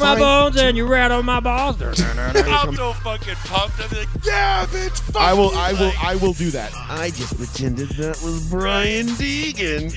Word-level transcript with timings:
wow, 0.00 0.04
wow. 0.04 0.14
You 0.14 0.18
Don't 0.18 0.18
shake 0.18 0.18
my 0.18 0.18
bones 0.18 0.56
and 0.62 0.76
you 0.76 0.86
rattle 0.86 1.22
my 1.22 1.40
balls. 1.40 1.80
I'm 1.82 2.74
so 2.74 2.92
fucking 2.94 3.34
pumped. 3.44 3.80
I'm 3.80 3.98
like, 3.98 4.08
yeah, 4.24 4.66
bitch. 4.66 5.00
Fuck 5.12 5.22
I 5.22 5.34
will. 5.34 5.52
you, 5.52 5.58
I 5.58 5.72
will. 5.72 5.86
like- 5.86 6.04
I 6.04 6.16
will 6.16 6.32
do 6.32 6.50
that. 6.50 6.72
I 6.76 7.10
just 7.10 7.36
pretended 7.36 7.88
that 7.90 8.20
was 8.22 8.48
Brian 8.48 9.06
Deegan 9.08 9.92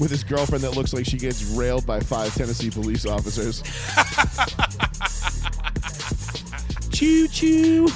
with 0.00 0.10
his 0.10 0.24
girlfriend 0.24 0.64
that 0.64 0.72
looks 0.76 0.92
like 0.92 1.06
she 1.06 1.16
gets 1.18 1.42
railed 1.44 1.86
by 1.86 2.00
five 2.00 2.34
Tennessee 2.34 2.70
police 2.70 3.06
officers. 3.06 3.62
choo 6.90 7.28
choo. 7.28 7.88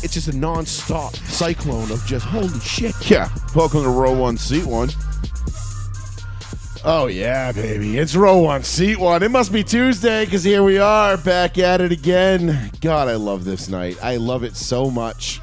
It's 0.00 0.14
just 0.14 0.28
a 0.28 0.36
non-stop 0.36 1.16
cyclone 1.16 1.90
of 1.90 2.04
just 2.06 2.24
holy 2.24 2.60
shit. 2.60 2.94
Yeah. 3.10 3.28
Welcome 3.54 3.82
to 3.82 3.88
row 3.88 4.12
one, 4.12 4.36
seat 4.38 4.64
one. 4.64 4.90
Oh 6.84 7.06
yeah, 7.06 7.50
baby. 7.52 7.98
It's 7.98 8.14
row 8.14 8.38
one, 8.38 8.62
seat 8.62 8.98
one. 8.98 9.22
It 9.22 9.30
must 9.30 9.52
be 9.52 9.64
Tuesday 9.64 10.24
because 10.24 10.44
here 10.44 10.62
we 10.62 10.78
are 10.78 11.16
back 11.16 11.58
at 11.58 11.80
it 11.80 11.90
again. 11.92 12.70
God, 12.80 13.08
I 13.08 13.16
love 13.16 13.44
this 13.44 13.68
night. 13.68 13.96
I 14.02 14.16
love 14.16 14.44
it 14.44 14.56
so 14.56 14.90
much. 14.90 15.40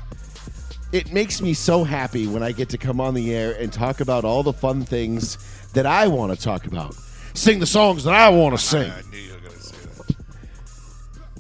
It 0.94 1.12
makes 1.12 1.42
me 1.42 1.54
so 1.54 1.84
happy 1.84 2.26
when 2.26 2.42
I 2.42 2.52
get 2.54 2.70
to 2.70 2.78
come 2.78 3.02
on 3.02 3.14
the 3.14 3.34
air 3.36 3.52
and 3.60 3.72
talk 3.72 4.00
about 4.00 4.24
all 4.24 4.44
the 4.44 4.54
fun 4.54 4.84
things 4.86 5.38
that 5.74 5.86
I 5.86 6.08
want 6.08 6.34
to 6.34 6.42
talk 6.42 6.68
about. 6.68 6.96
Sing 7.34 7.60
the 7.60 7.66
songs 7.66 8.06
that 8.06 8.14
I 8.14 8.30
want 8.30 8.58
to 8.58 8.64
sing. 8.64 8.90
I 8.90 9.02
knew 9.12 9.18
you 9.18 9.34
were 9.34 9.40
gonna 9.40 9.60
say 9.60 9.76
that. 9.76 10.16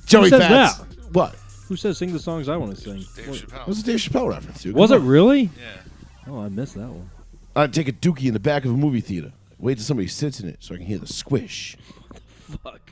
Joey 0.05 0.29
says 0.29 0.41
Fats. 0.41 0.77
that? 0.79 1.13
What? 1.13 1.35
Who 1.69 1.77
says 1.77 1.97
sing 1.97 2.11
the 2.11 2.19
songs 2.19 2.49
I 2.49 2.57
want 2.57 2.75
to 2.75 2.81
sing? 2.81 2.97
Dave 3.15 3.25
That 3.27 3.35
Chappelle. 3.35 3.67
was 3.67 3.79
a 3.79 3.83
Dave 3.83 3.99
Chappelle 3.99 4.27
reference, 4.29 4.61
dude. 4.61 4.75
Was 4.75 4.91
it 4.91 4.95
Come 4.95 5.03
on. 5.03 5.07
really? 5.09 5.41
Yeah. 5.43 5.77
Oh, 6.27 6.41
I 6.41 6.49
missed 6.49 6.73
that 6.75 6.89
one. 6.89 7.09
I'd 7.55 7.73
take 7.73 7.87
a 7.87 7.93
dookie 7.93 8.25
in 8.25 8.33
the 8.33 8.39
back 8.41 8.65
of 8.65 8.71
a 8.71 8.77
movie 8.77 8.99
theater. 8.99 9.31
Wait 9.59 9.75
till 9.77 9.83
somebody 9.85 10.07
sits 10.07 10.39
in 10.39 10.49
it 10.49 10.57
so 10.59 10.73
I 10.75 10.77
can 10.77 10.85
hear 10.85 10.97
the 10.97 11.07
squish. 11.07 11.77
What 12.07 12.21
the 12.47 12.57
fuck. 12.57 12.91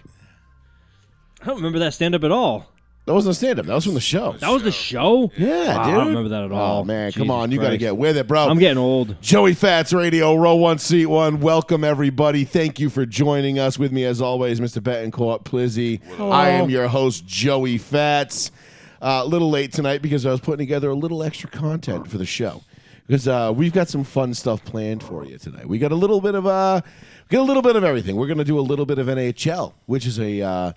I 1.42 1.46
don't 1.46 1.58
remember 1.58 1.80
that 1.80 1.94
stand 1.94 2.16
up 2.16 2.24
at 2.24 2.32
all. 2.32 2.68
That 3.06 3.14
wasn't 3.14 3.32
a 3.34 3.36
stand-up. 3.36 3.66
That 3.66 3.74
was 3.76 3.84
from 3.84 3.96
the 3.96 4.00
show. 4.00 4.32
That 4.40 4.50
was 4.50 4.64
the 4.64 4.72
show? 4.72 5.30
Yeah, 5.36 5.76
Wow, 5.76 5.84
dude. 5.84 5.94
I 5.94 5.98
don't 5.98 6.08
remember 6.08 6.30
that 6.30 6.44
at 6.46 6.52
all. 6.54 6.80
Oh 6.80 6.84
man, 6.86 7.12
come 7.12 7.30
on, 7.30 7.52
you 7.52 7.58
got 7.58 7.64
to 7.64 7.70
Christ. 7.72 7.80
get 7.82 7.98
with 7.98 8.16
it, 8.16 8.30
bro. 8.30 8.48
I'm 8.48 8.60
getting 8.60 8.78
old. 8.78 9.22
Joey 9.22 9.54
Fats 9.54 9.92
Radio, 9.92 10.34
row 10.36 10.56
one, 10.56 10.78
seat 10.80 11.08
one. 11.08 11.42
Welcome 11.42 11.84
everybody. 11.84 12.46
Thank 12.46 12.80
you 12.80 12.90
for 12.90 13.06
joining 13.06 13.60
us. 13.60 13.78
With 13.78 13.92
me 13.92 14.06
as 14.06 14.22
always, 14.22 14.62
Mr. 14.62 14.82
Betancourt 14.82 15.44
Plizzy. 15.44 16.00
I 16.18 16.52
am 16.52 16.70
your 16.70 16.88
host, 16.88 17.26
Joey 17.28 17.78
Fats. 17.78 18.52
Uh, 19.02 19.24
a 19.24 19.28
little 19.28 19.50
late 19.50 19.74
tonight 19.74 20.02
because 20.02 20.26
I 20.26 20.32
was 20.32 20.40
putting 20.40 20.60
together 20.66 20.90
a 20.90 20.96
little 20.96 21.24
extra 21.24 21.50
content 21.50 22.08
for 22.10 22.18
the 22.18 22.26
show. 22.26 22.62
Because 23.08 23.28
uh, 23.28 23.52
we've 23.56 23.74
got 23.74 23.90
some 23.90 24.04
fun 24.04 24.34
stuff 24.34 24.64
planned 24.64 25.04
for 25.04 25.26
you 25.26 25.38
tonight. 25.38 25.68
We 25.68 25.78
got 25.78 25.92
a 25.92 25.96
little 25.96 26.22
bit 26.22 26.36
of 26.36 26.48
uh, 26.48 26.82
we 27.30 27.36
got 27.36 27.42
a 27.42 27.48
little 27.48 27.62
bit 27.62 27.76
of 27.76 27.84
everything. 27.84 28.16
We're 28.16 28.28
gonna 28.28 28.44
do 28.44 28.58
a 28.58 28.62
little 28.62 28.86
bit 28.86 28.98
of 28.98 29.08
NHL, 29.08 29.74
which 29.86 30.06
is 30.06 30.20
a 30.20 30.42
uh, 30.42 30.74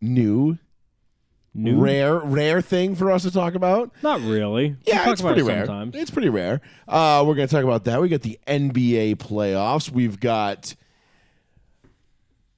new, 0.00 0.58
New? 1.56 1.78
rare, 1.78 2.18
rare 2.18 2.60
thing 2.60 2.96
for 2.96 3.12
us 3.12 3.22
to 3.22 3.30
talk 3.30 3.54
about. 3.54 3.92
Not 4.02 4.20
really. 4.20 4.70
We 4.70 4.76
Yeah, 4.86 5.08
it's 5.10 5.22
pretty 5.22 5.42
it 5.42 5.44
rare. 5.44 5.66
Sometimes. 5.66 5.94
It's 5.94 6.10
pretty 6.10 6.28
rare. 6.28 6.60
Uh, 6.88 7.22
we're 7.24 7.36
going 7.36 7.46
to 7.46 7.54
talk 7.54 7.62
about 7.62 7.84
that. 7.84 8.00
We 8.00 8.08
got 8.08 8.22
the 8.22 8.38
NBA 8.48 9.16
playoffs. 9.16 9.88
We've 9.88 10.18
got 10.18 10.74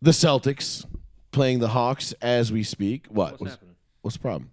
the 0.00 0.12
Celtics 0.12 0.86
playing 1.30 1.58
the 1.58 1.68
Hawks 1.68 2.12
as 2.22 2.50
we 2.50 2.62
speak. 2.62 3.06
What? 3.08 3.38
What's, 3.38 3.58
what's 4.00 4.16
the 4.16 4.22
problem? 4.22 4.50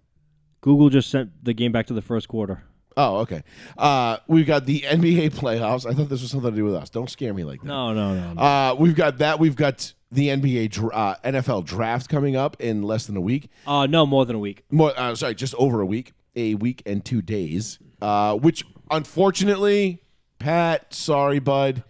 Google 0.60 0.90
just 0.90 1.10
sent 1.10 1.42
the 1.42 1.54
game 1.54 1.72
back 1.72 1.86
to 1.86 1.94
the 1.94 2.02
first 2.02 2.28
quarter. 2.28 2.64
Oh, 2.96 3.18
okay. 3.18 3.42
Uh, 3.76 4.18
we've 4.28 4.46
got 4.46 4.66
the 4.66 4.80
NBA 4.82 5.30
playoffs. 5.32 5.84
I 5.88 5.94
thought 5.94 6.08
this 6.08 6.22
was 6.22 6.30
something 6.30 6.50
to 6.50 6.56
do 6.56 6.64
with 6.64 6.74
us. 6.74 6.90
Don't 6.90 7.10
scare 7.10 7.34
me 7.34 7.44
like 7.44 7.60
that. 7.60 7.66
No, 7.66 7.92
no, 7.92 8.14
no. 8.14 8.32
no. 8.34 8.40
Uh, 8.40 8.76
we've 8.78 8.94
got 8.94 9.18
that. 9.18 9.38
We've 9.40 9.56
got 9.56 9.92
the 10.12 10.28
NBA 10.28 10.90
uh, 10.94 11.16
NFL 11.24 11.64
draft 11.64 12.08
coming 12.08 12.36
up 12.36 12.56
in 12.60 12.82
less 12.82 13.06
than 13.06 13.16
a 13.16 13.20
week. 13.20 13.50
Uh, 13.66 13.86
no, 13.86 14.06
more 14.06 14.24
than 14.24 14.36
a 14.36 14.38
week. 14.38 14.64
more 14.70 14.92
uh, 14.96 15.14
sorry 15.16 15.34
just 15.34 15.54
over 15.56 15.80
a 15.80 15.86
week 15.86 16.12
a 16.36 16.54
week 16.54 16.82
and 16.86 17.04
two 17.04 17.20
days 17.22 17.78
uh, 18.00 18.36
which 18.36 18.64
unfortunately 18.90 20.02
pat 20.38 20.92
sorry 20.92 21.38
bud 21.38 21.82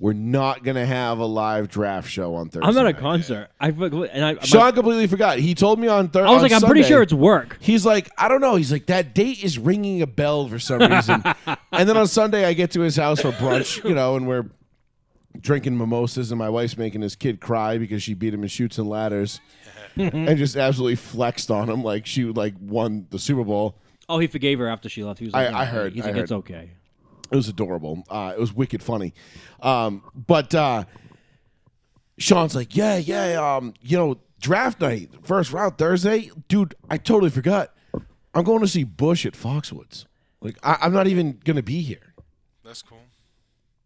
we're 0.00 0.12
not 0.12 0.62
gonna 0.62 0.86
have 0.86 1.18
a 1.18 1.24
live 1.26 1.68
draft 1.68 2.08
show 2.08 2.36
on 2.36 2.48
thursday 2.50 2.68
I'm 2.68 2.76
at 2.78 2.80
a 2.86 2.92
night. 2.92 2.98
concert. 3.00 3.48
I 3.60 3.68
and 3.70 4.24
I, 4.24 4.34
my- 4.34 4.40
sean 4.42 4.72
completely 4.72 5.06
forgot 5.08 5.38
he 5.38 5.54
told 5.54 5.78
me 5.80 5.88
on 5.88 6.08
thursday 6.08 6.28
I 6.30 6.32
was 6.32 6.42
like, 6.42 6.52
I'm 6.52 6.62
pretty 6.62 6.84
sure 6.84 7.02
it's 7.02 7.12
work. 7.12 7.56
He's 7.60 7.84
like, 7.84 8.08
I 8.16 8.28
don't 8.28 8.40
know. 8.40 8.54
He's 8.54 8.70
like, 8.70 8.86
that 8.86 9.14
date 9.14 9.42
is 9.42 9.58
ringing 9.58 10.00
a 10.02 10.06
bell 10.06 10.46
for 10.48 10.58
some 10.60 10.80
reason. 10.80 11.22
and 11.72 11.88
then 11.88 11.96
on 11.96 12.06
Sunday, 12.06 12.44
I 12.44 12.52
get 12.52 12.70
to 12.72 12.80
his 12.80 12.96
house 12.96 13.20
for 13.22 13.32
brunch, 13.32 13.82
you 13.82 13.94
know, 13.94 14.14
and 14.16 14.28
we're 14.28 14.46
drinking 15.40 15.76
mimosas, 15.76 16.30
and 16.30 16.38
my 16.38 16.48
wife's 16.48 16.76
making 16.78 17.00
his 17.02 17.14
kid 17.16 17.40
cry 17.40 17.78
because 17.78 18.02
she 18.02 18.14
beat 18.14 18.32
him 18.34 18.42
in 18.42 18.48
shoots 18.48 18.78
and 18.78 18.88
ladders, 18.88 19.40
and 19.96 20.36
just 20.38 20.56
absolutely 20.56 20.96
flexed 20.96 21.50
on 21.50 21.68
him 21.68 21.82
like 21.82 22.06
she 22.06 22.24
like 22.24 22.54
won 22.60 23.06
the 23.10 23.18
Super 23.18 23.44
Bowl. 23.44 23.76
Oh, 24.08 24.18
he 24.18 24.26
forgave 24.26 24.58
her 24.60 24.68
after 24.68 24.88
she 24.88 25.02
left. 25.04 25.18
He 25.18 25.26
was 25.26 25.34
like, 25.34 25.48
I 25.48 25.50
"Yeah, 25.50 25.64
heard, 25.66 25.92
He's 25.92 26.04
I 26.04 26.12
like, 26.12 26.16
it's 26.22 26.32
okay. 26.32 26.70
It 27.30 27.36
was 27.36 27.48
adorable. 27.48 28.02
Uh, 28.08 28.32
it 28.36 28.40
was 28.40 28.52
wicked 28.54 28.82
funny. 28.82 29.12
Um, 29.60 30.02
but 30.14 30.54
uh, 30.54 30.84
Sean's 32.18 32.54
like, 32.54 32.74
yeah, 32.76 32.96
yeah, 32.96 33.56
um, 33.56 33.74
you 33.80 33.96
know, 33.96 34.18
draft 34.40 34.80
night, 34.80 35.10
first 35.22 35.52
round 35.52 35.78
Thursday, 35.78 36.30
dude. 36.48 36.74
I 36.90 36.96
totally 36.96 37.30
forgot. 37.30 37.74
I'm 38.34 38.44
going 38.44 38.60
to 38.60 38.68
see 38.68 38.84
Bush 38.84 39.26
at 39.26 39.34
Foxwoods. 39.34 40.04
Like, 40.40 40.56
I, 40.62 40.78
I'm 40.82 40.92
not 40.92 41.06
even 41.08 41.40
gonna 41.44 41.62
be 41.62 41.80
here. 41.82 42.14
That's 42.64 42.82
cool. 42.82 42.98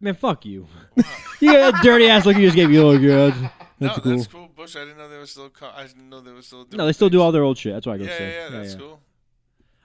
Man, 0.01 0.15
fuck 0.15 0.45
you. 0.45 0.67
you 1.41 1.53
got 1.53 1.73
that 1.75 1.83
dirty 1.83 2.07
ass 2.09 2.27
look 2.27 2.37
you 2.37 2.43
just 2.43 2.57
gave 2.57 2.71
you. 2.71 2.83
Oh, 2.83 2.91
yeah, 2.93 3.29
that's, 3.29 3.41
that's 3.41 3.53
no, 3.81 4.03
cool. 4.03 4.13
that's 4.17 4.27
cool. 4.27 4.49
Bush, 4.55 4.77
I 4.77 4.81
didn't 4.81 4.99
know 4.99 5.09
they 5.09 5.17
were 5.19 5.27
still. 5.27 5.49
Co- 5.49 5.71
I 5.75 5.85
didn't 5.87 6.11
know 6.11 6.21
they 6.21 6.33
were 6.33 6.43
still. 6.43 6.65
Doing 6.65 6.79
No, 6.79 6.87
they 6.87 6.93
still 6.93 7.09
do 7.09 7.23
all 7.23 7.33
their 7.33 7.43
old 7.45 7.57
shit. 7.57 7.73
That's 7.73 7.87
why 7.87 7.95
I 7.95 7.99
go 7.99 8.05
Yeah, 8.05 8.19
see. 8.19 8.25
yeah, 8.25 8.31
yeah, 8.31 8.49
that's 8.51 8.75
cool. 8.75 9.01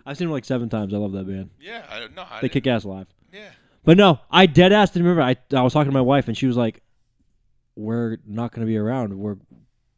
I've 0.05 0.17
seen 0.17 0.27
them 0.27 0.33
like 0.33 0.45
seven 0.45 0.67
times. 0.69 0.93
I 0.93 0.97
love 0.97 1.11
that 1.13 1.27
band. 1.27 1.51
Yeah, 1.59 1.85
I 1.89 1.99
don't 1.99 2.15
know. 2.15 2.23
I 2.29 2.41
They 2.41 2.47
didn't- 2.47 2.53
kick 2.63 2.67
ass 2.67 2.83
live. 2.85 3.07
Yeah. 3.31 3.49
But 3.83 3.97
no, 3.97 4.19
I 4.29 4.45
dead 4.45 4.73
ass 4.73 4.91
didn't 4.91 5.07
remember. 5.07 5.21
I 5.21 5.57
I 5.57 5.61
was 5.61 5.73
talking 5.73 5.91
to 5.91 5.93
my 5.93 6.01
wife 6.01 6.27
and 6.27 6.37
she 6.37 6.47
was 6.47 6.57
like, 6.57 6.81
"We're 7.75 8.17
not 8.25 8.51
going 8.51 8.65
to 8.65 8.69
be 8.69 8.77
around. 8.77 9.17
We're 9.17 9.37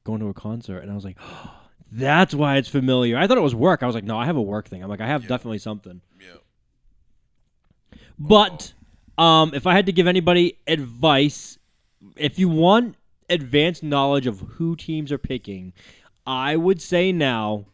going 0.03 0.19
to 0.19 0.27
a 0.27 0.33
concert." 0.33 0.79
And 0.79 0.91
I 0.91 0.95
was 0.95 1.03
like, 1.03 1.17
"That's 1.91 2.33
why 2.35 2.57
it's 2.57 2.69
familiar." 2.69 3.17
I 3.17 3.27
thought 3.27 3.37
it 3.37 3.41
was 3.41 3.55
work. 3.55 3.81
I 3.81 3.87
was 3.87 3.95
like, 3.95 4.03
"No, 4.03 4.17
I 4.17 4.25
have 4.25 4.37
a 4.37 4.41
work 4.41 4.67
thing." 4.67 4.83
I'm 4.83 4.89
like, 4.89 5.01
"I 5.01 5.07
have 5.07 5.27
definitely 5.27 5.57
something." 5.57 6.01
Yeah. 6.19 7.97
But 8.19 8.73
um, 9.17 9.53
if 9.53 9.65
I 9.65 9.73
had 9.73 9.85
to 9.87 9.91
give 9.91 10.07
anybody 10.07 10.59
advice, 10.67 11.57
if 12.15 12.37
you 12.37 12.49
want 12.49 12.95
advanced 13.29 13.83
knowledge 13.83 14.27
of 14.27 14.39
who 14.39 14.75
teams 14.75 15.11
are 15.11 15.17
picking, 15.17 15.73
I 16.27 16.55
would 16.55 16.81
say 16.81 17.11
now 17.11 17.65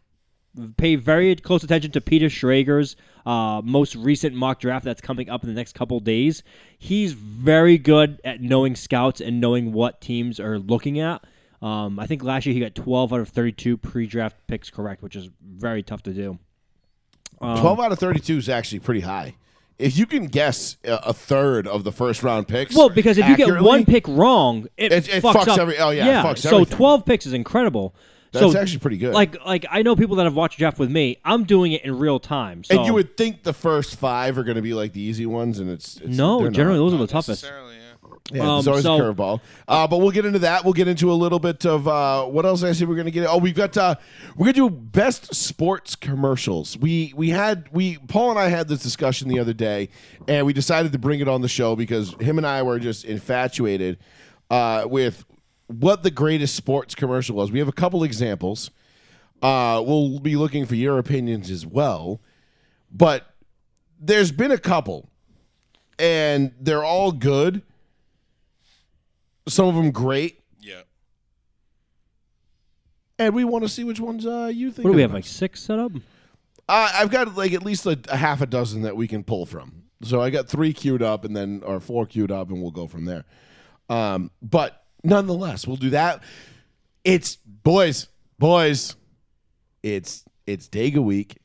pay 0.77 0.95
very 0.95 1.35
close 1.35 1.63
attention 1.63 1.91
to 1.91 2.01
Peter 2.01 2.27
Schrager's 2.27 2.95
uh, 3.25 3.61
most 3.63 3.95
recent 3.95 4.35
mock 4.35 4.59
draft 4.59 4.85
that's 4.85 5.01
coming 5.01 5.29
up 5.29 5.43
in 5.43 5.49
the 5.49 5.55
next 5.55 5.73
couple 5.73 5.99
days. 5.99 6.43
He's 6.77 7.13
very 7.13 7.77
good 7.77 8.21
at 8.23 8.41
knowing 8.41 8.75
scouts 8.75 9.21
and 9.21 9.41
knowing 9.41 9.71
what 9.73 10.01
teams 10.01 10.39
are 10.39 10.57
looking 10.59 10.99
at. 10.99 11.23
Um, 11.61 11.99
I 11.99 12.05
think 12.05 12.23
last 12.23 12.45
year 12.45 12.53
he 12.53 12.59
got 12.59 12.75
12 12.75 13.13
out 13.13 13.19
of 13.21 13.29
32 13.29 13.77
pre-draft 13.77 14.35
picks 14.47 14.69
correct, 14.69 15.01
which 15.01 15.15
is 15.15 15.29
very 15.41 15.81
tough 15.83 16.03
to 16.03 16.13
do. 16.13 16.37
Um, 17.41 17.59
Twelve 17.59 17.79
out 17.81 17.91
of 17.91 17.99
thirty-two 17.99 18.37
is 18.37 18.47
actually 18.47 18.79
pretty 18.79 19.01
high. 19.01 19.35
If 19.77 19.97
you 19.97 20.05
can 20.05 20.27
guess 20.27 20.77
a, 20.85 21.11
third 21.11 21.67
of 21.67 21.83
the 21.83 21.91
first 21.91 22.23
round 22.23 22.47
picks, 22.47 22.73
Well, 22.73 22.87
because 22.87 23.17
if 23.17 23.27
you 23.27 23.35
get 23.35 23.61
one 23.61 23.83
pick 23.83 24.07
wrong, 24.07 24.67
it, 24.77 24.93
It- 24.93 25.09
it 25.09 25.21
fucks, 25.23 25.33
fucks 25.33 25.47
up. 25.49 25.59
every- 25.59 25.77
oh, 25.77 25.89
yeah, 25.89 26.21
it 26.21 26.25
fucks 26.25 26.37
so 26.37 26.55
everything. 26.55 26.77
twelve 26.77 27.05
picks 27.05 27.25
is 27.25 27.33
incredible. 27.33 27.93
That's 28.39 28.53
so, 28.53 28.59
actually 28.59 28.79
pretty 28.79 28.97
good. 28.97 29.13
like, 29.13 29.43
like 29.45 29.65
I 29.69 29.81
know 29.81 29.95
people 29.95 30.17
that 30.17 30.23
have 30.25 30.35
watched 30.35 30.59
Jeff 30.59 30.79
with 30.79 30.91
me. 30.91 31.17
I'm 31.25 31.43
doing 31.43 31.71
it 31.71 31.83
in 31.83 31.97
real 31.97 32.19
time. 32.19 32.63
So 32.63 32.77
and 32.77 32.85
you 32.85 32.93
would 32.93 33.17
think 33.17 33.43
the 33.43 33.53
first 33.53 33.97
five 33.97 34.37
are 34.37 34.43
going 34.43 34.55
to 34.55 34.61
be 34.61 34.73
like 34.73 34.93
the 34.93 35.01
easy 35.01 35.25
ones, 35.25 35.59
and 35.59 35.69
it's, 35.69 35.97
it's 35.97 36.17
no, 36.17 36.49
generally 36.49 36.79
not. 36.79 36.85
those 36.85 36.93
are 36.93 36.97
the 36.97 37.07
toughest. 37.07 37.43
yeah. 37.43 37.61
Yeah, 38.31 38.41
Um, 38.41 38.65
there's 38.65 38.67
always 38.67 38.83
so- 38.83 38.95
a 38.95 39.13
curveball. 39.13 39.41
Uh, 39.67 39.87
but 39.87 39.97
we'll 39.97 40.09
get 40.11 40.25
into 40.25 40.39
that. 40.39 40.63
We'll 40.63 40.73
get 40.73 40.87
into 40.87 41.11
a 41.11 41.13
little 41.13 41.37
bit 41.37 41.63
of 41.63 41.87
uh, 41.87 42.25
what 42.25 42.43
else 42.43 42.63
I 42.63 42.71
said 42.71 42.87
we're 42.87 42.95
going 42.95 43.05
to 43.05 43.11
get. 43.11 43.27
Oh, 43.27 43.37
we've 43.37 43.53
got 43.53 43.77
uh, 43.77 43.95
we're 44.35 44.45
going 44.45 44.55
to 44.55 44.69
do 44.69 44.75
best 44.75 45.35
sports 45.35 45.95
commercials. 45.95 46.75
We 46.75 47.13
we 47.15 47.29
had 47.29 47.67
we 47.71 47.97
Paul 48.07 48.31
and 48.31 48.39
I 48.39 48.47
had 48.47 48.67
this 48.67 48.79
discussion 48.79 49.27
the 49.27 49.37
other 49.37 49.53
day, 49.53 49.89
and 50.27 50.45
we 50.45 50.53
decided 50.53 50.91
to 50.93 50.99
bring 50.99 51.19
it 51.19 51.27
on 51.27 51.41
the 51.41 51.47
show 51.47 51.75
because 51.75 52.15
him 52.19 52.39
and 52.39 52.47
I 52.47 52.63
were 52.63 52.79
just 52.79 53.05
infatuated 53.05 53.99
uh, 54.49 54.85
with 54.87 55.23
what 55.67 56.03
the 56.03 56.11
greatest 56.11 56.55
sports 56.55 56.95
commercial 56.95 57.35
was. 57.35 57.51
We 57.51 57.59
have 57.59 57.67
a 57.67 57.73
couple 57.73 58.03
examples. 58.03 58.71
Uh, 59.41 59.83
we'll 59.85 60.19
be 60.19 60.35
looking 60.35 60.65
for 60.65 60.75
your 60.75 60.97
opinions 60.97 61.51
as 61.51 61.65
well, 61.65 62.21
but 62.91 63.25
there's 63.99 64.31
been 64.31 64.51
a 64.51 64.57
couple, 64.57 65.09
and 65.99 66.53
they're 66.59 66.83
all 66.83 67.11
good 67.11 67.61
some 69.47 69.67
of 69.67 69.75
them 69.75 69.91
great, 69.91 70.41
Yeah. 70.59 70.81
and 73.19 73.33
we 73.35 73.43
want 73.43 73.63
to 73.63 73.69
see 73.69 73.83
which 73.83 73.99
ones 73.99 74.25
uh, 74.25 74.51
you 74.53 74.71
think. 74.71 74.85
What 74.85 74.91
do 74.91 74.95
we 74.95 75.01
the 75.03 75.09
have 75.09 75.13
like 75.13 75.25
six 75.25 75.61
set 75.61 75.77
up? 75.79 75.91
Uh, 76.67 76.89
I've 76.93 77.11
got 77.11 77.35
like 77.35 77.53
at 77.53 77.63
least 77.63 77.85
a, 77.85 77.99
a 78.09 78.17
half 78.17 78.41
a 78.41 78.47
dozen 78.47 78.81
that 78.81 78.95
we 78.95 79.07
can 79.07 79.23
pull 79.23 79.45
from. 79.45 79.83
So 80.01 80.19
I 80.21 80.29
got 80.29 80.47
three 80.47 80.73
queued 80.73 81.01
up, 81.03 81.25
and 81.25 81.35
then 81.35 81.61
or 81.65 81.79
four 81.79 82.05
queued 82.05 82.31
up, 82.31 82.49
and 82.49 82.61
we'll 82.61 82.71
go 82.71 82.87
from 82.87 83.05
there. 83.05 83.23
Um, 83.89 84.31
but 84.41 84.83
nonetheless, 85.05 85.67
we'll 85.67 85.77
do 85.77 85.91
that. 85.91 86.23
It's 87.03 87.35
boys, 87.35 88.07
boys. 88.39 88.95
It's 89.83 90.25
it's 90.45 90.67
Dega 90.67 90.97
week. 91.03 91.37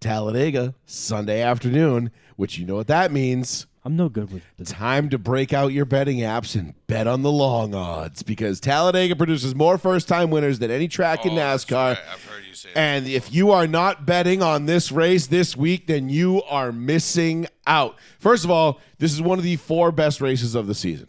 Talladega 0.00 0.74
Sunday 0.84 1.42
afternoon, 1.42 2.10
which 2.36 2.58
you 2.58 2.66
know 2.66 2.74
what 2.74 2.88
that 2.88 3.12
means. 3.12 3.66
I'm 3.84 3.96
no 3.96 4.08
good 4.08 4.32
with 4.32 4.42
the 4.58 4.64
Time 4.64 5.08
to 5.10 5.18
break 5.18 5.52
out 5.52 5.72
your 5.72 5.84
betting 5.84 6.18
apps 6.18 6.54
and 6.58 6.74
bet 6.86 7.08
on 7.08 7.22
the 7.22 7.32
long 7.32 7.74
odds 7.74 8.22
because 8.22 8.60
Talladega 8.60 9.16
produces 9.16 9.56
more 9.56 9.76
first 9.76 10.06
time 10.06 10.30
winners 10.30 10.60
than 10.60 10.70
any 10.70 10.86
track 10.86 11.26
in 11.26 11.32
Oh, 11.32 11.36
that's 11.36 11.64
NASCAR. 11.64 11.88
right. 11.94 11.98
I've 12.12 12.24
heard 12.24 12.44
you 12.48 12.54
say 12.54 12.68
that. 12.74 12.78
And 12.78 13.08
if 13.08 13.32
you 13.34 13.50
are 13.50 13.66
not 13.66 14.06
betting 14.06 14.40
on 14.40 14.66
this 14.66 14.92
race 14.92 15.26
this 15.26 15.56
week, 15.56 15.88
then 15.88 16.08
you 16.08 16.42
are 16.44 16.70
missing 16.70 17.46
out. 17.66 17.96
First 18.20 18.44
of 18.44 18.52
all, 18.52 18.80
this 18.98 19.12
is 19.12 19.20
one 19.20 19.38
of 19.38 19.44
the 19.44 19.56
four 19.56 19.90
best 19.90 20.20
races 20.20 20.54
of 20.54 20.68
the 20.68 20.74
season. 20.76 21.08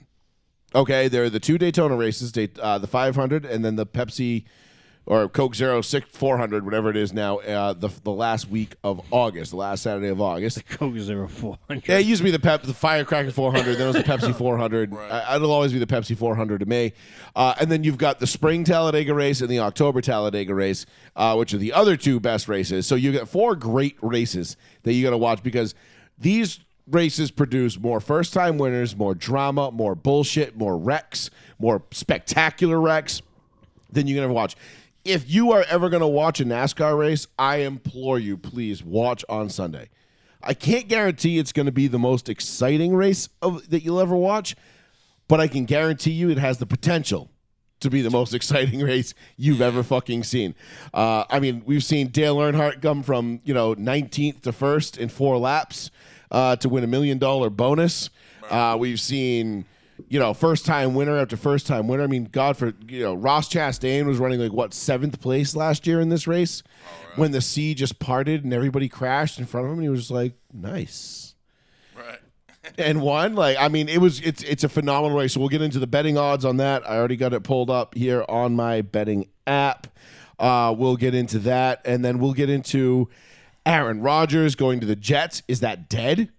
Okay, 0.75 1.07
there 1.07 1.23
are 1.23 1.29
the 1.29 1.39
two 1.39 1.57
Daytona 1.57 1.95
races, 1.95 2.33
uh, 2.59 2.77
the 2.77 2.87
500, 2.87 3.45
and 3.45 3.63
then 3.63 3.75
the 3.75 3.85
Pepsi 3.85 4.45
or 5.05 5.27
Coke 5.27 5.53
Zero 5.53 5.81
Six 5.81 6.07
400, 6.11 6.63
whatever 6.63 6.89
it 6.89 6.95
is 6.95 7.11
now, 7.11 7.39
uh, 7.39 7.73
the 7.73 7.89
the 8.03 8.11
last 8.11 8.49
week 8.49 8.75
of 8.83 9.01
August, 9.11 9.51
the 9.51 9.57
last 9.57 9.83
Saturday 9.83 10.07
of 10.07 10.21
August. 10.21 10.57
The 10.57 10.63
Coke 10.63 10.97
Zero 10.97 11.27
Four 11.27 11.57
Hundred. 11.67 11.87
Yeah, 11.87 11.97
it 11.97 12.05
used 12.05 12.19
to 12.19 12.23
be 12.23 12.31
the 12.31 12.39
Pep, 12.39 12.63
the 12.63 12.73
Firecracker 12.73 13.31
400. 13.31 13.73
Then 13.77 13.81
it 13.81 13.85
was 13.85 13.95
the 13.97 14.03
Pepsi 14.03 14.33
400. 14.37 14.93
I, 14.93 15.35
it'll 15.35 15.51
always 15.51 15.73
be 15.73 15.79
the 15.79 15.85
Pepsi 15.87 16.17
400 16.17 16.59
to 16.61 16.65
me. 16.65 16.93
Uh, 17.35 17.53
and 17.59 17.71
then 17.71 17.83
you've 17.83 17.97
got 17.97 18.19
the 18.19 18.27
Spring 18.27 18.63
Talladega 18.63 19.13
race 19.13 19.41
and 19.41 19.49
the 19.49 19.59
October 19.59 19.99
Talladega 20.01 20.55
race, 20.55 20.85
uh, 21.15 21.35
which 21.35 21.53
are 21.53 21.57
the 21.57 21.73
other 21.73 21.97
two 21.97 22.19
best 22.19 22.47
races. 22.47 22.87
So 22.87 22.95
you 22.95 23.11
got 23.11 23.27
four 23.27 23.55
great 23.55 23.97
races 24.01 24.55
that 24.83 24.93
you 24.93 25.03
got 25.03 25.11
to 25.11 25.17
watch 25.17 25.43
because 25.43 25.75
these 26.17 26.59
races 26.87 27.31
produce 27.31 27.79
more 27.79 27.99
first-time 27.99 28.57
winners, 28.57 28.95
more 28.95 29.15
drama, 29.15 29.71
more 29.71 29.95
bullshit, 29.95 30.57
more 30.57 30.77
wrecks, 30.77 31.29
more 31.59 31.83
spectacular 31.91 32.79
wrecks 32.79 33.21
than 33.91 34.07
you 34.07 34.15
can 34.15 34.23
ever 34.23 34.33
watch. 34.33 34.55
If 35.05 35.29
you 35.29 35.51
are 35.51 35.65
ever 35.69 35.89
going 35.89 36.01
to 36.01 36.07
watch 36.07 36.39
a 36.39 36.45
NASCAR 36.45 36.97
race, 36.97 37.27
I 37.37 37.57
implore 37.57 38.19
you, 38.19 38.37
please 38.37 38.83
watch 38.83 39.23
on 39.27 39.49
Sunday. 39.49 39.89
I 40.41 40.53
can't 40.53 40.87
guarantee 40.87 41.39
it's 41.39 41.53
going 41.53 41.65
to 41.67 41.71
be 41.71 41.87
the 41.87 41.99
most 41.99 42.27
exciting 42.27 42.95
race 42.95 43.29
of, 43.41 43.69
that 43.69 43.83
you'll 43.83 43.99
ever 43.99 44.15
watch, 44.15 44.55
but 45.27 45.39
I 45.39 45.47
can 45.47 45.65
guarantee 45.65 46.11
you 46.11 46.29
it 46.29 46.37
has 46.37 46.57
the 46.57 46.65
potential 46.65 47.29
to 47.79 47.89
be 47.89 48.01
the 48.01 48.09
most 48.09 48.33
exciting 48.33 48.81
race 48.81 49.13
you've 49.37 49.61
ever 49.61 49.83
fucking 49.83 50.23
seen. 50.23 50.55
Uh, 50.93 51.23
I 51.29 51.39
mean, 51.39 51.63
we've 51.65 51.83
seen 51.83 52.07
Dale 52.07 52.37
Earnhardt 52.37 52.81
come 52.81 53.03
from 53.03 53.39
you 53.43 53.53
know 53.53 53.75
19th 53.75 54.41
to 54.41 54.51
first 54.51 54.97
in 54.97 55.09
four 55.09 55.37
laps 55.37 55.91
uh, 56.33 56.55
to 56.57 56.67
win 56.67 56.83
a 56.83 56.87
million 56.87 57.17
dollar 57.17 57.49
bonus. 57.49 58.09
Uh, 58.49 58.75
we've 58.77 58.99
seen 58.99 59.65
you 60.09 60.19
know 60.19 60.33
first 60.33 60.65
time 60.65 60.95
winner 60.95 61.17
after 61.17 61.37
first 61.37 61.67
time 61.67 61.87
winner. 61.87 62.03
I 62.03 62.07
mean, 62.07 62.25
God 62.25 62.57
for 62.57 62.73
you 62.87 62.99
know 63.01 63.13
Ross 63.13 63.47
Chastain 63.47 64.05
was 64.05 64.17
running 64.17 64.39
like 64.39 64.51
what 64.51 64.73
seventh 64.73 65.21
place 65.21 65.55
last 65.55 65.87
year 65.87 66.01
in 66.01 66.09
this 66.09 66.27
race 66.27 66.63
when 67.15 67.31
the 67.31 67.41
sea 67.41 67.73
just 67.73 67.99
parted 67.99 68.43
and 68.43 68.53
everybody 68.53 68.89
crashed 68.89 69.39
in 69.39 69.45
front 69.45 69.67
of 69.67 69.71
him. 69.71 69.77
And 69.77 69.83
he 69.83 69.89
was 69.89 70.01
just 70.01 70.11
like, 70.11 70.33
nice 70.51 71.35
right. 71.95 72.19
and 72.77 73.01
won. 73.01 73.35
Like, 73.35 73.57
I 73.59 73.67
mean, 73.67 73.89
it 73.89 73.99
was 73.99 74.19
it's 74.21 74.43
it's 74.43 74.63
a 74.63 74.69
phenomenal 74.69 75.17
race. 75.17 75.33
So 75.33 75.39
we'll 75.39 75.49
get 75.49 75.61
into 75.61 75.79
the 75.79 75.87
betting 75.87 76.17
odds 76.17 76.45
on 76.45 76.57
that. 76.57 76.89
I 76.89 76.97
already 76.97 77.17
got 77.17 77.33
it 77.33 77.43
pulled 77.43 77.69
up 77.69 77.95
here 77.95 78.25
on 78.27 78.55
my 78.55 78.81
betting 78.81 79.29
app. 79.47 79.87
Uh, 80.39 80.73
we'll 80.77 80.97
get 80.97 81.13
into 81.13 81.39
that, 81.39 81.81
and 81.85 82.03
then 82.03 82.19
we'll 82.19 82.33
get 82.33 82.49
into 82.49 83.09
Aaron 83.65 84.01
Rodgers 84.01 84.55
going 84.55 84.79
to 84.81 84.85
the 84.85 84.95
Jets. 84.95 85.41
Is 85.47 85.61
that 85.61 85.89
dead? 85.89 86.29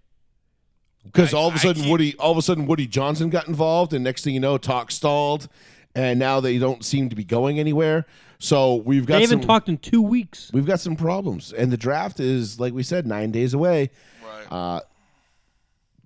Because 1.03 1.33
all 1.33 1.47
of 1.47 1.55
a 1.55 1.59
sudden 1.59 1.83
keep- 1.83 1.91
Woody, 1.91 2.15
all 2.17 2.31
of 2.31 2.37
a 2.37 2.41
sudden 2.41 2.65
Woody 2.65 2.87
Johnson 2.87 3.29
got 3.29 3.47
involved, 3.47 3.93
and 3.93 4.03
next 4.03 4.23
thing 4.23 4.33
you 4.33 4.39
know, 4.39 4.57
talk 4.57 4.91
stalled, 4.91 5.47
and 5.93 6.17
now 6.19 6.39
they 6.39 6.57
don't 6.57 6.83
seem 6.83 7.09
to 7.09 7.15
be 7.15 7.23
going 7.23 7.59
anywhere. 7.59 8.05
So 8.39 8.75
we've 8.75 9.05
got 9.05 9.15
They 9.15 9.21
haven't 9.21 9.41
some, 9.41 9.47
talked 9.47 9.69
in 9.69 9.77
two 9.77 10.01
weeks. 10.01 10.49
we've 10.51 10.65
got 10.65 10.79
some 10.79 10.95
problems, 10.95 11.53
and 11.53 11.71
the 11.71 11.77
draft 11.77 12.19
is 12.19 12.59
like 12.59 12.73
we 12.73 12.83
said, 12.83 13.05
nine 13.07 13.31
days 13.31 13.53
away. 13.53 13.91
Right. 14.23 14.51
Uh, 14.51 14.81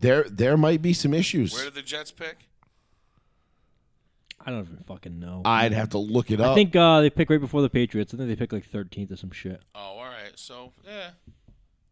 There, 0.02 0.24
there 0.30 0.56
might 0.58 0.82
be 0.82 0.94
some 0.94 1.14
issues. 1.14 1.54
Where 1.54 1.66
did 1.66 1.76
the 1.76 1.82
Jets 1.82 2.12
pick? 2.12 2.49
I 4.50 4.52
don't 4.52 4.66
even 4.66 4.84
fucking 4.88 5.20
know. 5.20 5.44
I'd 5.46 5.74
have 5.74 5.90
to 5.90 6.00
look 6.00 6.32
it 6.32 6.42
up. 6.42 6.54
I 6.54 6.56
think 6.56 6.76
uh, 6.76 7.02
they 7.02 7.12
pick 7.12 7.30
right 7.30 7.40
before 7.40 7.62
the 7.62 7.70
Patriots. 7.70 8.16
I 8.16 8.18
think 8.18 8.30
they 8.30 8.36
pick 8.36 8.52
like 8.52 8.68
13th 8.68 9.12
or 9.12 9.16
some 9.16 9.30
shit. 9.30 9.62
Oh, 9.76 9.80
all 9.80 10.06
right. 10.06 10.32
So, 10.34 10.74
yeah. 10.84 11.12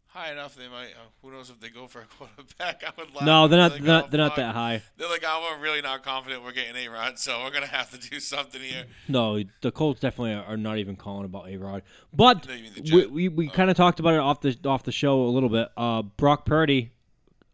High 0.08 0.32
enough, 0.32 0.56
they 0.56 0.68
might. 0.68 0.88
Uh, 0.88 1.06
who 1.22 1.30
knows 1.30 1.52
if 1.52 1.60
they 1.60 1.70
go 1.70 1.86
for 1.86 2.00
a 2.00 2.06
quarterback? 2.18 2.84
I 2.84 2.92
would 2.98 3.14
laugh. 3.14 3.26
No, 3.26 3.48
they're 3.48 3.60
not. 3.60 3.74
They're 3.74 3.82
not, 3.84 4.06
oh, 4.06 4.08
they're 4.10 4.18
not 4.18 4.36
that 4.38 4.56
high. 4.56 4.82
They're 4.98 5.08
like, 5.08 5.24
oh, 5.24 5.52
we're 5.56 5.62
really 5.62 5.82
not 5.84 6.02
confident 6.02 6.44
we're 6.44 6.52
getting 6.52 6.76
A 6.76 6.88
Rod, 6.88 7.20
so 7.20 7.44
we're 7.44 7.52
gonna 7.52 7.68
have 7.68 7.92
to 7.92 8.10
do 8.10 8.20
something 8.20 8.60
here. 8.60 8.86
No, 9.08 9.44
the 9.62 9.72
Colts 9.72 10.00
definitely 10.00 10.34
are, 10.34 10.46
are 10.46 10.58
not 10.58 10.80
even 10.80 10.96
calling 10.96 11.26
about 11.26 11.48
A 11.48 11.58
Rod. 11.58 11.84
But 12.12 12.48
No, 12.48 12.56
you 12.56 12.96
we 12.96 13.06
we, 13.06 13.28
we 13.28 13.48
kind 13.50 13.70
of 13.70 13.78
talked 13.78 14.00
about 14.00 14.16
it 14.16 14.20
off 14.20 14.42
the 14.42 14.58
off 14.66 14.82
the 14.82 14.92
show 14.92 15.22
a 15.22 15.30
little 15.30 15.50
bit. 15.50 15.68
Uh, 15.78 16.02
Brock 16.02 16.48
Purdy 16.48 16.90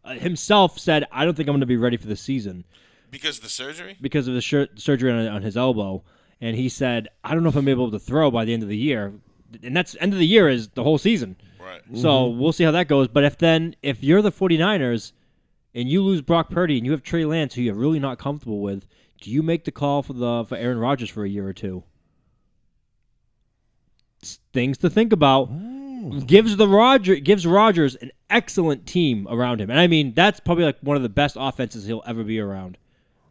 uh, 0.05 0.13
himself 0.13 0.79
said, 0.79 1.05
"I 1.11 1.25
don't 1.25 1.35
think 1.35 1.49
I'm 1.49 1.53
going 1.53 1.59
to 1.59 1.65
be 1.65 1.75
ready 1.75 1.97
for 1.97 2.07
the 2.07 2.15
season 2.15 2.63
Because 3.13 3.37
of 3.37 3.43
the 3.43 3.49
surgery? 3.49 3.97
because 4.01 4.27
of 4.27 4.33
the 4.33 4.41
sur- 4.41 4.67
surgery 4.75 5.11
on, 5.11 5.27
on 5.27 5.41
his 5.41 5.55
elbow." 5.55 6.03
And 6.41 6.57
he 6.57 6.67
said, 6.67 7.07
"I 7.23 7.33
don't 7.33 7.43
know 7.43 7.49
if 7.49 7.55
I'm 7.55 7.69
able 7.69 7.91
to 7.91 7.99
throw 7.99 8.29
by 8.29 8.43
the 8.43 8.53
end 8.53 8.63
of 8.63 8.69
the 8.69 8.77
year." 8.77 9.13
And 9.63 9.77
that's 9.77 9.95
end 10.01 10.13
of 10.13 10.19
the 10.19 10.25
year 10.25 10.49
is 10.49 10.69
the 10.69 10.83
whole 10.83 10.97
season. 10.97 11.37
Right. 11.63 11.81
So 11.93 12.09
mm-hmm. 12.09 12.39
we'll 12.39 12.51
see 12.51 12.63
how 12.63 12.71
that 12.71 12.87
goes. 12.87 13.07
But 13.07 13.23
if 13.23 13.37
then 13.37 13.75
if 13.81 14.03
you're 14.03 14.21
the 14.21 14.31
49ers 14.31 15.13
and 15.73 15.87
you 15.87 16.03
lose 16.03 16.21
Brock 16.21 16.49
Purdy 16.49 16.77
and 16.77 16.85
you 16.85 16.91
have 16.91 17.03
Trey 17.03 17.25
Lance 17.25 17.53
who 17.53 17.61
you're 17.61 17.75
really 17.75 17.99
not 17.99 18.17
comfortable 18.19 18.61
with, 18.61 18.87
do 19.21 19.31
you 19.31 19.43
make 19.43 19.63
the 19.63 19.71
call 19.71 20.03
for 20.03 20.13
the 20.13 20.45
for 20.45 20.57
Aaron 20.57 20.79
Rodgers 20.79 21.09
for 21.09 21.23
a 21.23 21.29
year 21.29 21.47
or 21.47 21.53
two? 21.53 21.83
It's 24.21 24.39
things 24.53 24.77
to 24.79 24.89
think 24.89 25.13
about. 25.13 25.49
Oh. 25.51 26.19
Gives 26.25 26.57
the 26.57 26.67
Roger 26.67 27.15
gives 27.15 27.47
Rodgers 27.47 27.95
an 27.95 28.11
excellent 28.29 28.85
team 28.85 29.25
around 29.29 29.61
him. 29.61 29.69
And 29.69 29.79
I 29.79 29.87
mean 29.87 30.13
that's 30.13 30.41
probably 30.41 30.65
like 30.65 30.79
one 30.81 30.97
of 30.97 31.03
the 31.03 31.09
best 31.09 31.37
offenses 31.39 31.85
he'll 31.85 32.03
ever 32.05 32.23
be 32.23 32.39
around 32.39 32.77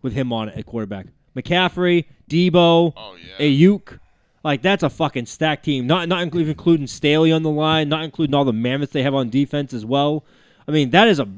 with 0.02 0.12
him 0.12 0.32
on 0.32 0.49
it 0.49 0.59
at 0.59 0.66
quarterback. 0.66 1.06
McCaffrey, 1.37 2.04
Deebo, 2.28 2.92
Oh, 2.97 3.16
yeah. 3.38 3.47
Aiyuk. 3.47 3.99
Like 4.44 4.61
that's 4.61 4.82
a 4.82 4.90
fucking 4.90 5.26
stacked 5.26 5.64
team. 5.64 5.87
Not 5.87 6.09
not 6.09 6.23
including 6.23 6.49
including 6.50 6.88
Staley 6.88 7.30
on 7.30 7.44
the 7.44 7.50
line, 7.50 7.88
not 7.88 8.02
including 8.02 8.35
all 8.35 8.44
the 8.44 8.52
mammoths 8.52 8.92
they 8.92 9.04
have 9.04 9.14
on 9.14 9.30
defense 9.30 9.73
as 9.73 9.87
well. 9.87 10.25
I 10.66 10.73
mean, 10.73 10.90
that 10.90 11.06
is 11.06 11.21
a 11.21 11.28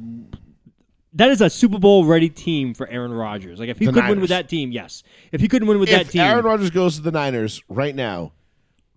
that 1.13 1.29
is 1.31 1.41
a 1.43 1.51
Super 1.51 1.79
Bowl 1.79 2.07
ready 2.07 2.31
team 2.31 2.73
for 2.73 2.89
Aaron 2.89 3.13
Rodgers. 3.13 3.59
Like 3.59 3.69
if 3.69 3.79
he 3.79 3.85
The 3.87 3.93
could 3.93 4.09
win 4.09 4.21
with 4.21 4.31
that 4.31 4.49
team, 4.49 4.73
yes. 4.73 5.03
If 5.33 5.43
he 5.43 5.49
couldn't 5.49 5.69
win 5.69 5.79
with 5.79 5.91
that 5.91 6.09
team, 6.09 6.23
Aaron 6.23 6.45
Rodgers 6.47 6.71
goes 6.71 6.97
to 6.97 7.03
the 7.03 7.13
Niners 7.13 7.63
right 7.69 7.95
now, 7.95 8.33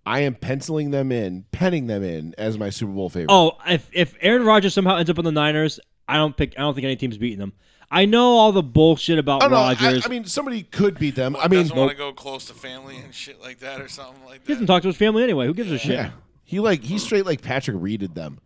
I 0.06 0.22
am 0.22 0.36
penciling 0.36 0.92
them 0.92 1.12
in, 1.12 1.44
penning 1.52 1.88
them 1.88 2.02
in 2.02 2.34
as 2.38 2.58
my 2.58 2.70
Super 2.70 2.94
Bowl 2.94 3.10
favorite. 3.10 3.28
oh, 3.34 3.58
if 3.68 3.90
if 3.92 4.16
Aaron 4.22 4.46
Rodgers 4.46 4.74
somehow 4.74 4.96
ends 4.96 5.10
up 5.10 5.20
on 5.20 5.26
the 5.26 5.34
Niners, 5.34 5.82
I 6.08 6.16
don't 6.16 6.36
pick. 6.36 6.54
I 6.58 6.62
don't 6.62 6.74
think 6.74 6.86
any 6.86 6.96
team's 6.96 7.18
beating 7.18 7.40
them. 7.40 7.52
I 7.90 8.06
know 8.06 8.34
all 8.36 8.52
the 8.52 8.64
bullshit 8.64 9.18
about 9.18 9.44
Oh, 9.44 9.48
no, 9.48 9.56
I, 9.56 9.74
Rodgers. 9.74 10.06
I 10.06 10.10
mean 10.10 10.26
somebody 10.26 10.64
could 10.64 11.00
beat 11.00 11.16
them. 11.16 11.36
I 11.36 11.44
I 11.44 11.48
mean, 11.48 11.62
doesn't 11.62 11.78
want 11.78 11.92
to 11.92 11.98
go 11.98 12.12
close 12.12 12.46
to 12.48 12.54
family 12.54 12.98
and 12.98 13.14
shit 13.14 13.42
like 13.42 13.60
that 13.60 13.80
or 13.80 13.88
something 13.88 14.24
like 14.26 14.44
that. 14.44 14.48
he 14.48 14.54
doesn't 14.54 14.68
talk 14.68 14.82
to 14.82 14.90
his 14.90 14.98
family 14.98 15.24
anyway. 15.24 15.46
Who 15.48 15.54
gives 15.54 15.72
a 15.72 15.78
shit? 15.78 15.92
yeah, 15.92 16.10
he 16.44 16.60
like 16.60 16.82
he 16.84 16.98
straight 16.98 17.26
like 17.26 17.42
Patrick 17.42 17.78
Reeded 17.80 18.14
them. 18.16 18.40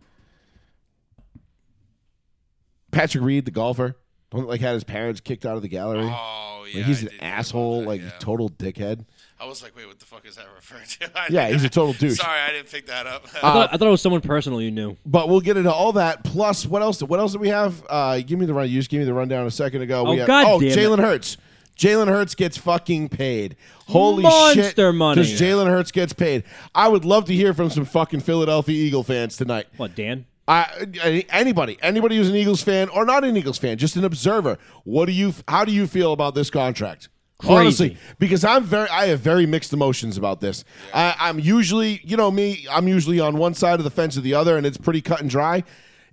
Patrick 2.90 3.24
Reed, 3.24 3.44
the 3.46 3.50
golfer, 3.50 3.96
one 4.30 4.44
that 4.44 4.48
like 4.48 4.60
had 4.60 4.74
his 4.74 4.84
parents 4.84 5.20
kicked 5.20 5.46
out 5.46 5.56
of 5.56 5.62
the 5.62 5.68
gallery. 5.68 6.02
Oh 6.04 6.64
yeah. 6.70 6.78
like 6.78 6.86
he's 6.86 6.98
I 6.98 7.00
an 7.00 7.04
did 7.06 7.10
hear 7.12 7.18
about 7.20 7.38
asshole, 7.38 7.80
that, 7.80 7.86
like 7.88 8.00
yeah. 8.02 8.10
total 8.18 8.50
dickhead. 8.50 9.06
I 9.42 9.46
was 9.46 9.60
like, 9.60 9.74
wait, 9.74 9.88
what 9.88 9.98
the 9.98 10.06
fuck 10.06 10.24
is 10.24 10.36
that 10.36 10.46
referring 10.54 10.86
to? 10.86 11.10
I 11.20 11.26
Yeah, 11.28 11.48
he's 11.48 11.64
a 11.64 11.68
total 11.68 11.94
douche. 11.94 12.18
Sorry, 12.18 12.38
I 12.38 12.52
didn't 12.52 12.70
pick 12.70 12.86
that 12.86 13.08
up. 13.08 13.24
I, 13.34 13.40
thought, 13.40 13.74
I 13.74 13.76
thought 13.76 13.88
it 13.88 13.90
was 13.90 14.00
someone 14.00 14.20
personal 14.20 14.62
you 14.62 14.70
knew. 14.70 14.96
But 15.04 15.28
we'll 15.28 15.40
get 15.40 15.56
into 15.56 15.72
all 15.72 15.94
that. 15.94 16.22
Plus, 16.22 16.64
what 16.64 16.80
else? 16.80 17.02
What 17.02 17.18
else 17.18 17.32
do 17.32 17.40
we 17.40 17.48
have? 17.48 17.84
Uh, 17.88 18.20
give 18.20 18.38
me 18.38 18.46
the 18.46 18.54
run. 18.54 18.68
You 18.70 18.78
just 18.78 18.88
gave 18.88 19.00
me 19.00 19.04
the 19.04 19.14
rundown 19.14 19.44
a 19.44 19.50
second 19.50 19.82
ago. 19.82 20.06
Oh, 20.06 20.12
we 20.12 20.18
have, 20.18 20.28
God 20.28 20.46
oh, 20.46 20.60
damn 20.60 20.68
it. 20.68 20.78
Jalen 20.78 21.00
Hurts. 21.00 21.38
Jalen 21.76 22.06
Hurts 22.06 22.36
gets 22.36 22.56
fucking 22.56 23.08
paid. 23.08 23.56
Holy 23.88 24.22
Monster 24.22 24.62
shit! 24.62 24.94
money. 24.94 25.22
Because 25.22 25.40
Jalen 25.40 25.66
Hurts 25.66 25.90
gets 25.90 26.12
paid. 26.12 26.44
I 26.72 26.86
would 26.86 27.04
love 27.04 27.24
to 27.24 27.34
hear 27.34 27.52
from 27.52 27.68
some 27.68 27.84
fucking 27.84 28.20
Philadelphia 28.20 28.76
Eagle 28.76 29.02
fans 29.02 29.36
tonight. 29.36 29.66
What, 29.76 29.96
Dan? 29.96 30.26
I, 30.46 31.24
anybody, 31.30 31.78
anybody 31.82 32.16
who's 32.16 32.28
an 32.28 32.36
Eagles 32.36 32.62
fan 32.62 32.88
or 32.90 33.04
not 33.04 33.24
an 33.24 33.36
Eagles 33.36 33.58
fan, 33.58 33.78
just 33.78 33.96
an 33.96 34.04
observer. 34.04 34.58
What 34.84 35.06
do 35.06 35.12
you? 35.12 35.34
How 35.48 35.64
do 35.64 35.72
you 35.72 35.88
feel 35.88 36.12
about 36.12 36.36
this 36.36 36.48
contract? 36.48 37.08
Crazy. 37.42 37.54
Honestly, 37.54 37.96
because 38.20 38.44
I'm 38.44 38.62
very, 38.62 38.88
I 38.88 39.06
have 39.06 39.18
very 39.20 39.46
mixed 39.46 39.72
emotions 39.72 40.16
about 40.16 40.40
this. 40.40 40.64
I, 40.94 41.16
I'm 41.18 41.40
usually, 41.40 42.00
you 42.04 42.16
know 42.16 42.30
me, 42.30 42.66
I'm 42.70 42.86
usually 42.86 43.18
on 43.18 43.36
one 43.36 43.54
side 43.54 43.80
of 43.80 43.84
the 43.84 43.90
fence 43.90 44.16
or 44.16 44.20
the 44.20 44.34
other, 44.34 44.56
and 44.56 44.64
it's 44.64 44.78
pretty 44.78 45.00
cut 45.02 45.20
and 45.20 45.28
dry. 45.28 45.64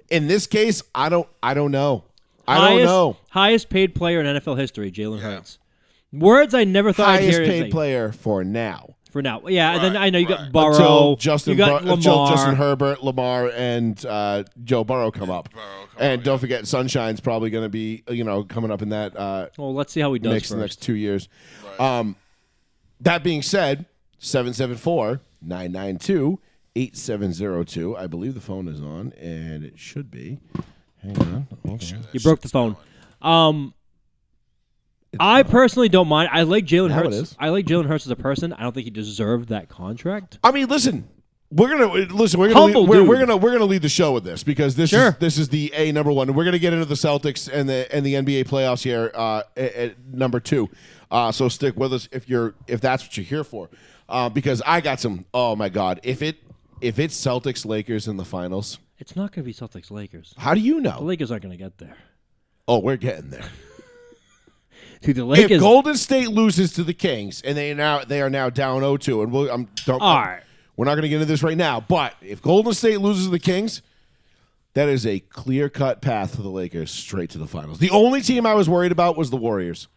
In 0.10 0.28
this 0.28 0.48
case, 0.48 0.82
I 0.96 1.08
don't, 1.10 1.28
I 1.44 1.54
don't 1.54 1.72
know. 1.72 2.06
I 2.48 2.70
don't 2.70 2.84
know. 2.84 3.18
Highest 3.30 3.70
paid 3.70 3.94
player 3.94 4.22
in 4.22 4.26
NFL 4.26 4.58
history, 4.58 4.92
Jalen 4.92 5.20
Hurts. 5.20 5.60
Words 6.12 6.56
I 6.56 6.64
never 6.64 6.92
thought 6.92 7.10
I'd 7.10 7.20
Highest 7.22 7.38
hear 7.38 7.48
paid 7.48 7.64
say 7.66 7.70
player 7.70 8.12
for 8.12 8.44
now. 8.44 8.96
For 9.10 9.22
now. 9.22 9.42
Yeah, 9.48 9.74
and 9.76 9.84
then 9.84 9.94
Right, 9.94 10.02
I 10.04 10.10
know 10.10 10.20
you 10.20 10.28
right. 10.28 10.38
got 10.38 10.52
Burrow, 10.52 10.70
Until 10.72 11.16
Justin, 11.18 11.52
you 11.54 11.58
got 11.58 11.84
Bur- 11.84 11.92
until 11.94 12.28
Justin 12.28 12.56
Herbert, 12.56 13.04
Lamar, 13.04 13.50
and 13.50 14.04
uh, 14.06 14.44
Joe 14.64 14.84
Burrow 14.84 15.12
come 15.12 15.30
up. 15.30 15.52
Burrow 15.52 15.64
come 15.92 15.98
and 16.00 16.20
up, 16.20 16.26
don't 16.26 16.40
forget, 16.40 16.68
Sunshine's 16.68 17.20
probably 17.20 17.50
going 17.50 17.64
to 17.66 17.70
be, 17.70 18.04
you 18.10 18.24
know, 18.24 18.44
coming 18.44 18.72
up 18.72 18.82
in 18.82 18.90
that 18.90 19.18
uh, 19.18 19.48
well, 19.58 19.74
let's 19.74 19.92
see 19.94 20.00
how 20.02 20.14
he 20.14 20.20
does 20.20 20.34
mix 20.34 20.44
first. 20.48 20.56
the 20.56 20.62
next 20.62 20.82
two 20.82 20.96
years. 20.96 21.28
Um, 21.80 22.16
that 23.02 23.24
being 23.24 23.42
said, 23.42 23.86
774 24.20 25.22
992 25.42 26.40
8702. 26.76 27.98
I 27.98 28.08
believe 28.08 28.34
the 28.36 28.42
phone 28.42 28.68
is 28.68 28.82
on, 28.82 29.14
and 29.20 29.64
it 29.64 29.80
should 29.80 30.12
be. 30.12 30.40
Hang 31.02 31.18
on. 31.20 31.48
Okay. 31.68 31.96
You 32.12 32.20
broke 32.20 32.42
the 32.42 32.50
phone. 32.50 32.76
Um, 33.22 33.74
I 35.20 35.44
personally 35.44 35.90
don't 35.90 36.08
mind. 36.08 36.30
I 36.32 36.44
like 36.44 36.66
Jalen 36.66 36.90
Now 36.90 37.00
it 37.00 37.04
Hurts. 37.06 37.16
is. 37.16 37.36
I 37.40 37.50
like 37.50 37.66
Jalen 37.66 37.86
Hurts 37.88 38.06
as 38.06 38.12
a 38.12 38.16
person. 38.16 38.54
I 38.54 38.64
don't 38.64 38.74
think 38.74 38.84
he 38.86 38.92
deserved 38.92 39.50
that 39.50 39.70
contract. 39.70 40.38
I 40.44 40.52
mean, 40.52 40.68
listen. 40.68 41.08
We're 41.52 41.70
gonna 41.70 41.88
listen. 42.14 42.40
We're 42.40 42.50
gonna 42.50 42.60
Humble 42.60 42.82
lead, 42.82 42.90
we're, 42.90 42.96
dude. 42.98 43.08
we're 43.10 43.20
gonna 43.20 43.38
we're 43.38 43.52
gonna 43.54 43.66
lead 43.66 43.82
the 43.82 43.90
show 43.90 44.12
with 44.12 44.24
this 44.24 44.44
because 44.44 44.76
this 44.76 44.92
Sure. 44.92 45.08
is 45.08 45.16
this 45.16 45.38
is 45.40 45.50
the 45.50 45.74
a 45.74 45.92
number 45.92 46.12
one. 46.12 46.32
We're 46.36 46.46
gonna 46.46 46.60
get 46.60 46.74
into 46.74 46.86
the 46.86 46.94
Celtics 46.94 47.50
and 47.52 47.68
the 47.68 47.88
and 47.92 48.06
the 48.06 48.14
NBA 48.14 48.44
playoffs 48.48 48.84
here 48.84 49.12
uh, 49.16 49.42
at, 49.58 49.74
at 49.74 50.06
number 50.14 50.40
two. 50.40 50.70
Uh, 51.10 51.32
so 51.32 51.50
stick 51.50 51.76
with 51.76 51.92
us 51.92 52.08
if 52.12 52.30
you're 52.30 52.54
if 52.68 52.82
that's 52.82 53.04
what 53.04 53.18
you're 53.18 53.24
here 53.26 53.44
for, 53.44 53.68
uh, 54.10 54.30
because 54.30 54.62
I 54.64 54.80
got 54.80 55.00
some. 55.00 55.26
Oh 55.34 55.56
my 55.56 55.70
God! 55.70 56.00
If 56.04 56.22
it 56.22 56.38
if 56.82 57.00
it's 57.00 57.20
Celtics 57.20 57.66
Lakers 57.66 58.08
in 58.08 58.18
the 58.18 58.26
finals, 58.26 58.78
It's 59.00 59.16
not 59.16 59.32
going 59.32 59.44
to 59.44 59.48
be 59.48 59.54
Celtics 59.56 59.90
Lakers. 59.90 60.36
how 60.38 60.54
do 60.54 60.60
you 60.62 60.76
The 60.76 60.82
know? 60.92 61.02
Lakers 61.02 61.32
aren't 61.32 61.42
going 61.42 61.58
to 61.58 61.62
get 61.64 61.80
there. 61.80 61.98
Oh, 62.68 62.78
we're 62.78 62.96
getting 62.96 63.32
there. 63.32 63.46
Dude, 65.02 65.16
the 65.16 65.32
if 65.32 65.60
Golden 65.60 65.96
State 65.96 66.30
loses 66.30 66.74
to 66.74 66.84
the 66.84 66.94
Kings 66.94 67.42
and 67.42 67.58
they 67.58 67.74
now 67.74 68.04
they 68.04 68.22
are 68.22 68.30
now 68.30 68.50
down 68.50 68.82
0-2, 68.82 69.24
and 69.24 69.32
we'll, 69.32 69.50
I'm 69.50 69.68
don't. 69.86 70.02
All 70.02 70.16
right. 70.18 70.42
We're 70.76 70.86
not 70.86 70.92
going 70.92 71.04
to 71.04 71.10
get 71.10 71.16
into 71.16 71.26
this 71.26 71.44
right 71.44 71.58
now, 71.58 71.82
but 71.82 72.14
if 72.22 72.42
Golden 72.42 72.74
State 72.74 73.02
loses 73.02 73.26
to 73.26 73.32
the 73.32 73.40
Kings, 73.40 73.82
that 74.76 74.88
is 74.88 75.06
a 75.06 75.20
clear 75.20 75.68
cut 75.68 76.02
path 76.02 76.36
for 76.36 76.42
the 76.42 76.50
Lakers 76.50 76.90
straight 76.90 77.30
to 77.32 77.38
the 77.38 77.48
finals. 77.48 77.80
The 77.80 77.90
only 77.90 78.22
team 78.22 78.46
I 78.46 78.54
was 78.54 78.70
worried 78.70 78.94
about 78.94 79.18
was 79.18 79.30
the 79.30 79.36
Warriors. 79.38 79.90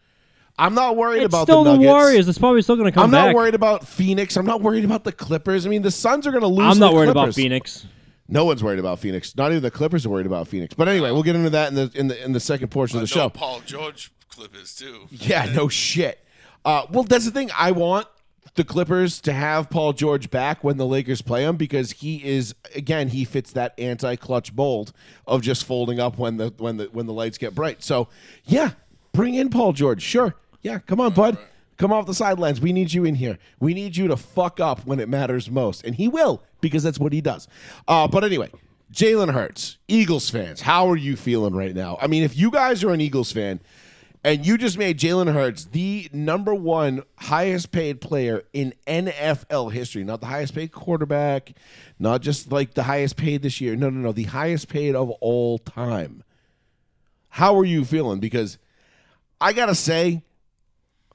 I'm 0.57 0.73
not 0.73 0.95
worried 0.95 1.23
it's 1.23 1.33
about 1.33 1.43
still 1.43 1.63
the 1.63 1.71
the, 1.71 1.77
Nuggets. 1.77 1.89
Warriors. 1.89 2.27
It's 2.27 2.37
probably 2.37 2.61
still 2.61 2.75
going 2.75 2.87
to 2.87 2.91
come 2.91 3.05
I'm 3.05 3.11
back. 3.11 3.27
not 3.27 3.35
worried 3.35 3.55
about 3.55 3.87
Phoenix. 3.87 4.35
I'm 4.37 4.45
not 4.45 4.61
worried 4.61 4.85
about 4.85 5.03
the 5.03 5.11
Clippers. 5.11 5.65
I 5.65 5.69
mean, 5.69 5.81
the 5.81 5.91
Suns 5.91 6.27
are 6.27 6.31
going 6.31 6.41
to 6.41 6.47
lose. 6.47 6.71
I'm 6.73 6.79
not 6.79 6.91
the 6.91 6.95
worried 6.95 7.09
about 7.09 7.33
Phoenix. 7.33 7.85
No 8.27 8.45
one's 8.45 8.63
worried 8.63 8.79
about 8.79 8.99
Phoenix. 8.99 9.35
Not 9.35 9.51
even 9.51 9.63
the 9.63 9.71
Clippers 9.71 10.05
are 10.05 10.09
worried 10.09 10.25
about 10.25 10.47
Phoenix. 10.47 10.73
But 10.75 10.87
anyway, 10.87 11.11
we'll 11.11 11.23
get 11.23 11.35
into 11.35 11.49
that 11.51 11.69
in 11.69 11.75
the 11.75 11.91
in 11.95 12.07
the 12.07 12.23
in 12.23 12.31
the 12.33 12.39
second 12.39 12.69
portion 12.69 12.99
I 12.99 13.03
of 13.03 13.09
the 13.09 13.15
know 13.15 13.23
show. 13.23 13.29
Paul 13.29 13.61
George 13.65 14.11
clip 14.35 14.55
is 14.55 14.75
too. 14.75 15.07
Yeah, 15.11 15.45
no 15.53 15.67
shit. 15.67 16.19
Uh, 16.65 16.85
well, 16.91 17.03
that's 17.03 17.25
the 17.25 17.31
thing. 17.31 17.49
I 17.57 17.71
want 17.71 18.07
the 18.55 18.63
Clippers 18.63 19.21
to 19.21 19.33
have 19.33 19.69
Paul 19.69 19.93
George 19.93 20.29
back 20.29 20.63
when 20.63 20.77
the 20.77 20.85
Lakers 20.85 21.21
play 21.21 21.43
him 21.43 21.55
because 21.57 21.91
he 21.91 22.23
is 22.23 22.55
again 22.75 23.09
he 23.09 23.25
fits 23.25 23.51
that 23.53 23.73
anti-clutch 23.79 24.53
mold 24.53 24.93
of 25.27 25.41
just 25.41 25.65
folding 25.65 25.99
up 25.99 26.17
when 26.17 26.37
the 26.37 26.53
when 26.57 26.77
the 26.77 26.85
when 26.85 27.05
the 27.05 27.13
lights 27.13 27.37
get 27.37 27.55
bright. 27.55 27.83
So 27.83 28.07
yeah, 28.45 28.71
bring 29.11 29.35
in 29.35 29.49
Paul 29.49 29.73
George. 29.73 30.01
Sure. 30.01 30.35
Yeah, 30.61 30.79
come 30.79 30.99
on, 30.99 31.13
bud. 31.13 31.37
Come 31.77 31.91
off 31.91 32.05
the 32.05 32.13
sidelines. 32.13 32.61
We 32.61 32.71
need 32.71 32.93
you 32.93 33.03
in 33.03 33.15
here. 33.15 33.39
We 33.59 33.73
need 33.73 33.97
you 33.97 34.07
to 34.07 34.15
fuck 34.15 34.59
up 34.59 34.85
when 34.85 34.99
it 34.99 35.09
matters 35.09 35.49
most, 35.49 35.83
and 35.83 35.95
he 35.95 36.07
will 36.07 36.43
because 36.61 36.83
that's 36.83 36.99
what 36.99 37.13
he 37.13 37.21
does. 37.21 37.47
Uh, 37.87 38.07
but 38.07 38.23
anyway. 38.23 38.49
Jalen 38.91 39.33
Hurts, 39.33 39.79
Eagles 39.87 40.29
fans, 40.29 40.61
how 40.61 40.87
are 40.87 40.95
you 40.95 41.15
feeling 41.15 41.55
right 41.55 41.73
now? 41.73 41.97
I 41.99 42.05
mean, 42.05 42.21
if 42.21 42.37
you 42.37 42.51
guys 42.51 42.83
are 42.83 42.91
an 42.91 43.01
Eagles 43.01 43.31
fan, 43.31 43.59
and 44.23 44.45
you 44.45 44.57
just 44.57 44.77
made 44.77 44.97
Jalen 44.97 45.33
Hurts 45.33 45.65
the 45.65 46.09
number 46.13 46.53
one 46.55 47.03
highest 47.17 47.71
paid 47.71 47.99
player 47.99 48.43
in 48.53 48.73
NFL 48.87 49.71
history. 49.71 50.03
Not 50.03 50.21
the 50.21 50.27
highest 50.27 50.55
paid 50.55 50.71
quarterback, 50.71 51.53
not 51.99 52.21
just 52.21 52.51
like 52.51 52.73
the 52.73 52.83
highest 52.83 53.17
paid 53.17 53.41
this 53.41 53.59
year. 53.59 53.75
No, 53.75 53.89
no, 53.89 53.99
no. 53.99 54.11
The 54.13 54.23
highest 54.23 54.69
paid 54.69 54.95
of 54.95 55.09
all 55.09 55.57
time. 55.57 56.23
How 57.29 57.57
are 57.57 57.65
you 57.65 57.83
feeling? 57.83 58.19
Because 58.19 58.57
I 59.41 59.51
got 59.51 59.65
to 59.65 59.75
say, 59.75 60.23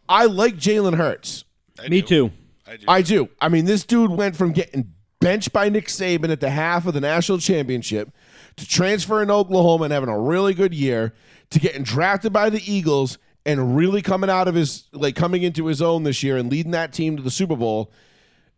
I 0.09 0.27
like 0.27 0.57
Jalen 0.57 0.97
Hurts. 0.97 1.45
I 1.83 1.89
Me 1.89 2.03
do. 2.03 2.07
too. 2.29 2.33
I 2.67 2.77
do. 2.77 2.85
I 2.89 3.03
do. 3.03 3.29
I 3.41 3.49
mean, 3.49 3.65
this 3.65 3.85
dude 3.85 4.11
went 4.11 4.37
from 4.37 4.53
getting 4.53 4.93
benched 5.21 5.53
by 5.53 5.69
Nick 5.69 5.87
Saban 5.87 6.29
at 6.31 6.41
the 6.41 6.51
half 6.51 6.87
of 6.87 6.95
the 6.95 7.01
national 7.01 7.39
championship 7.39 8.11
to 8.57 8.67
transferring 8.69 9.29
to 9.29 9.35
Oklahoma 9.35 9.85
and 9.85 9.93
having 9.93 10.09
a 10.09 10.19
really 10.19 10.53
good 10.55 10.75
year 10.75 11.15
to 11.51 11.59
getting 11.59 11.83
drafted 11.83 12.33
by 12.33 12.51
the 12.51 12.63
Eagles 12.71 13.19
and 13.47 13.77
really 13.77 14.03
coming 14.03 14.29
out 14.29 14.49
of 14.49 14.55
his 14.55 14.85
like 14.93 15.17
coming 15.17 15.43
into 15.43 15.67
his 15.67 15.81
own 15.81 16.03
this 16.03 16.23
year 16.23 16.37
and 16.37 16.51
leading 16.51 16.73
that 16.73 16.93
team 16.93 17.17
to 17.17 17.23
the 17.23 17.31
Super 17.31 17.57
Bowl 17.57 17.91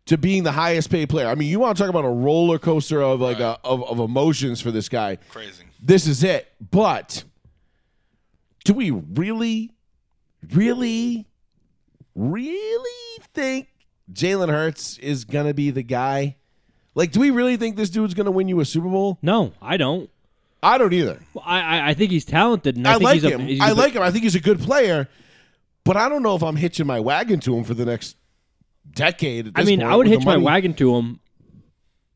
to 0.05 0.17
being 0.17 0.43
the 0.43 0.51
highest 0.51 0.89
paid 0.89 1.09
player. 1.09 1.27
I 1.27 1.35
mean, 1.35 1.47
you 1.47 1.59
want 1.59 1.77
to 1.77 1.83
talk 1.83 1.89
about 1.89 2.05
a 2.05 2.09
roller 2.09 2.59
coaster 2.59 3.01
of 3.01 3.21
like 3.21 3.39
a, 3.39 3.57
of, 3.63 3.83
of 3.83 3.99
emotions 3.99 4.59
for 4.59 4.71
this 4.71 4.89
guy. 4.89 5.17
Crazy. 5.29 5.63
This 5.81 6.07
is 6.07 6.23
it. 6.23 6.51
But 6.59 7.23
do 8.65 8.73
we 8.73 8.91
really, 8.91 9.71
really, 10.53 11.27
really 12.15 13.23
think 13.33 13.69
Jalen 14.11 14.49
Hurts 14.49 14.97
is 14.97 15.23
going 15.23 15.47
to 15.47 15.53
be 15.53 15.71
the 15.71 15.83
guy? 15.83 16.35
Like, 16.93 17.11
do 17.11 17.21
we 17.21 17.29
really 17.29 17.55
think 17.55 17.77
this 17.77 17.89
dude's 17.89 18.13
going 18.13 18.25
to 18.25 18.31
win 18.31 18.49
you 18.49 18.59
a 18.59 18.65
Super 18.65 18.89
Bowl? 18.89 19.17
No, 19.21 19.53
I 19.61 19.77
don't. 19.77 20.09
I 20.63 20.77
don't 20.77 20.93
either. 20.93 21.21
Well, 21.33 21.43
I, 21.45 21.61
I 21.61 21.89
I 21.89 21.93
think 21.93 22.11
he's 22.11 22.25
talented. 22.25 22.77
And 22.77 22.87
I, 22.87 22.91
I, 22.91 22.93
think 22.93 23.03
like 23.03 23.13
he's 23.15 23.23
a, 23.23 23.29
him. 23.29 23.41
he's 23.41 23.61
I 23.61 23.69
a- 23.69 23.75
like 23.75 23.93
him. 23.93 24.01
I 24.03 24.11
think 24.11 24.23
he's 24.23 24.35
a 24.35 24.39
good 24.39 24.59
player. 24.59 25.07
But 25.83 25.97
I 25.97 26.09
don't 26.09 26.21
know 26.21 26.35
if 26.35 26.43
I'm 26.43 26.55
hitching 26.55 26.85
my 26.85 26.99
wagon 26.99 27.39
to 27.41 27.57
him 27.57 27.63
for 27.63 27.73
the 27.73 27.85
next 27.85 28.15
decade. 28.93 29.47
at 29.47 29.53
I 29.55 29.63
mean, 29.63 29.79
point 29.79 29.91
I 29.91 29.95
would 29.95 30.07
hitch 30.07 30.23
my 30.25 30.37
wagon 30.37 30.73
to 30.75 30.95
him. 30.95 31.19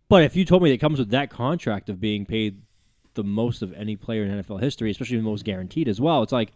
But 0.08 0.24
if 0.24 0.36
you 0.36 0.46
told 0.46 0.62
me 0.62 0.72
it 0.72 0.78
comes 0.78 1.00
with 1.00 1.10
that 1.10 1.32
contract 1.32 1.90
of 1.90 2.00
being 2.00 2.26
paid 2.28 2.62
the 3.16 3.24
most 3.24 3.64
of 3.64 3.74
any 3.74 3.96
player 3.96 4.24
in 4.24 4.44
NFL 4.44 4.62
history, 4.62 4.92
especially 4.92 5.18
the 5.18 5.24
most 5.24 5.46
guaranteed 5.46 5.88
as 5.88 6.00
well, 6.00 6.22
it's 6.22 6.32
like 6.32 6.54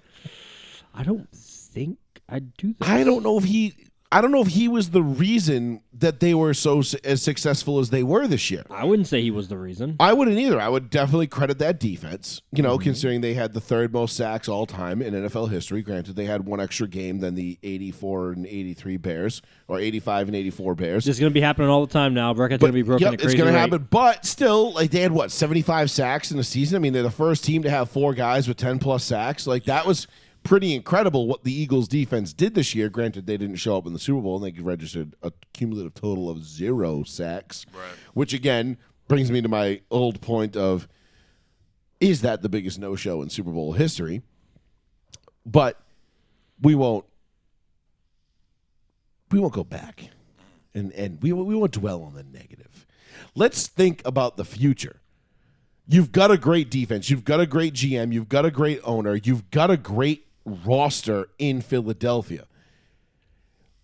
I 0.94 1.04
don't 1.04 1.28
think 1.32 1.98
I'd 2.28 2.56
do 2.58 2.76
that. 2.80 2.90
I 2.90 3.04
don't 3.04 3.24
know 3.24 3.38
if 3.38 3.44
he. 3.46 3.74
I 4.12 4.22
don't 4.22 4.32
know 4.32 4.42
if 4.42 4.48
he 4.48 4.68
was 4.68 4.90
the 4.90 5.04
reason 5.04 5.82
that 5.94 6.20
they 6.20 6.34
were 6.34 6.56
so 6.56 6.82
su- 6.82 6.98
as 7.04 7.22
successful 7.22 7.78
as 7.78 7.92
they 7.92 8.02
were 8.02 8.26
this 8.28 8.50
year. 8.50 8.64
I 8.72 8.84
wouldn't 8.84 9.08
say 9.08 9.22
he 9.22 9.30
was 9.30 9.50
the 9.50 9.58
reason. 9.58 9.98
I 10.00 10.14
wouldn't 10.14 10.40
either. 10.40 10.60
I 10.60 10.68
would 10.68 10.90
definitely 10.90 11.28
credit 11.28 11.60
that 11.60 11.80
defense. 11.80 12.42
You 12.52 12.64
Mm-hmm. 12.64 12.72
know, 12.72 12.78
considering 12.80 13.22
they 13.22 13.36
had 13.36 13.54
the 13.54 13.62
third 13.62 13.94
most 13.94 14.16
sacks 14.16 14.50
all 14.50 14.66
time 14.66 15.04
in 15.04 15.14
NFL 15.14 15.52
history. 15.52 15.84
Granted, 15.84 16.16
they 16.16 16.26
had 16.26 16.46
one 16.48 16.60
extra 16.60 16.88
game 16.88 17.20
than 17.20 17.36
the 17.36 17.60
84 17.62 18.32
and 18.32 18.48
83 18.48 18.98
Bears, 18.98 19.42
or 19.68 19.80
85 19.80 20.30
and 20.30 20.36
84 20.36 20.74
Bears. 20.74 21.08
It's 21.08 21.20
going 21.20 21.30
to 21.30 21.34
be 21.34 21.42
happening 21.42 21.70
all 21.70 21.86
the 21.86 21.94
time 21.94 22.16
now. 22.16 22.34
Burkett's 22.34 22.62
going 22.62 22.72
to 22.72 22.74
be 22.74 22.82
broken 22.82 23.12
yep, 23.12 23.22
it's 23.22 23.36
going 23.36 23.54
to 23.54 23.60
happen. 23.60 23.88
But 23.92 24.26
still, 24.26 24.74
like 24.74 24.90
they 24.90 25.02
had 25.02 25.12
what 25.12 25.30
75 25.32 25.92
sacks 25.92 26.32
in 26.32 26.40
a 26.40 26.44
season. 26.44 26.78
I 26.78 26.80
mean, 26.80 26.94
they're 26.94 27.04
the 27.04 27.12
first 27.12 27.44
team 27.44 27.62
to 27.62 27.70
have 27.70 27.92
four 27.92 28.16
guys 28.16 28.48
with 28.48 28.58
10 28.58 28.80
plus 28.80 29.04
sacks. 29.04 29.46
Like 29.46 29.66
that 29.66 29.86
was 29.86 30.08
pretty 30.50 30.74
incredible 30.74 31.28
what 31.28 31.44
the 31.44 31.54
Eagles 31.54 31.88
defense 31.88 32.34
did 32.34 32.56
this 32.56 32.74
year. 32.74 32.90
Granted, 32.90 33.28
they 33.28 33.38
didn't 33.38 33.58
show 33.58 33.78
up 33.78 33.86
in 33.86 33.94
the 33.94 34.00
Super 34.00 34.20
Bowl 34.20 34.44
and 34.44 34.58
they 34.58 34.60
registered 34.60 35.14
a 35.22 35.32
cumulative 35.54 35.94
total 35.94 36.28
of 36.28 36.44
zero 36.44 37.04
sacks. 37.04 37.68
Right. 37.72 37.84
Which 38.16 38.34
again 38.34 38.78
brings 39.08 39.30
me 39.32 39.44
to 39.44 39.48
my 39.48 39.82
old 39.92 40.22
point 40.22 40.58
of 40.58 40.88
is 42.00 42.22
that 42.22 42.42
the 42.42 42.50
biggest 42.50 42.80
no 42.80 42.96
show 42.96 43.22
in 43.22 43.30
Super 43.30 43.52
Bowl 43.52 43.74
history? 43.74 44.24
But 45.46 45.80
we 46.60 46.74
won't 46.74 47.06
we 49.30 49.40
won't 49.40 49.54
go 49.54 49.64
back 49.64 50.10
and 50.74 50.92
and 50.94 51.22
we 51.22 51.32
we 51.32 51.54
won't 51.54 51.74
dwell 51.74 52.02
on 52.02 52.16
the 52.16 52.24
negative. 52.24 52.88
Let's 53.36 53.68
think 53.68 54.02
about 54.04 54.36
the 54.36 54.46
future. 54.46 55.00
You've 55.86 56.12
got 56.12 56.32
a 56.32 56.38
great 56.40 56.72
defense. 56.72 57.12
You've 57.12 57.24
got 57.24 57.40
a 57.40 57.46
great 57.46 57.76
GM. 57.76 58.12
You've 58.14 58.30
got 58.30 58.46
a 58.46 58.52
great 58.52 58.80
owner. 58.84 59.14
You've 59.14 59.52
got 59.52 59.70
a 59.70 59.78
great 59.78 60.26
roster 60.46 61.30
in 61.38 61.62
Philadelphia. 61.62 62.46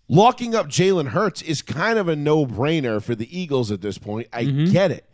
Locking 0.08 0.54
up 0.54 0.68
Jalen 0.68 1.08
Hurts 1.08 1.42
is 1.42 1.62
kind 1.62 1.98
of 1.98 2.08
a 2.08 2.14
no 2.14 2.46
brainer 2.46 3.02
for 3.02 3.14
the 3.14 3.36
Eagles 3.36 3.72
at 3.72 3.80
this 3.80 3.98
point. 3.98 4.28
I 4.32 4.44
mm-hmm. 4.44 4.72
get 4.72 4.92
it. 4.92 5.04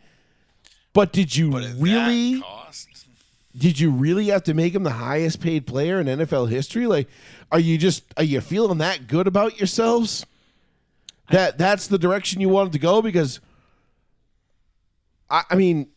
But 0.93 1.11
did 1.11 1.35
you 1.35 1.49
But 1.49 1.63
really 1.79 2.41
cost, 2.41 3.07
did 3.57 3.79
you 3.79 3.89
really 3.89 4.27
have 4.27 4.43
to 4.43 4.53
make 4.53 4.75
him 4.75 4.83
the 4.83 4.91
highest 4.91 5.39
paid 5.39 5.65
player 5.65 5.99
in 5.99 6.05
NFL 6.05 6.49
history? 6.49 6.85
Like, 6.85 7.07
are 7.51 7.59
you 7.59 7.79
just 7.79 8.03
are 8.17 8.23
you 8.23 8.41
feeling 8.41 8.77
that 8.77 9.07
good 9.07 9.25
about 9.25 9.59
yourselves? 9.59 10.25
That 11.31 11.57
that's 11.57 11.87
the 11.87 11.97
direction 11.97 12.41
you 12.41 12.49
wanted 12.49 12.73
to 12.73 12.79
go 12.79 13.01
because 13.01 13.39
I, 15.29 15.43
I 15.49 15.55
mean, 15.55 15.87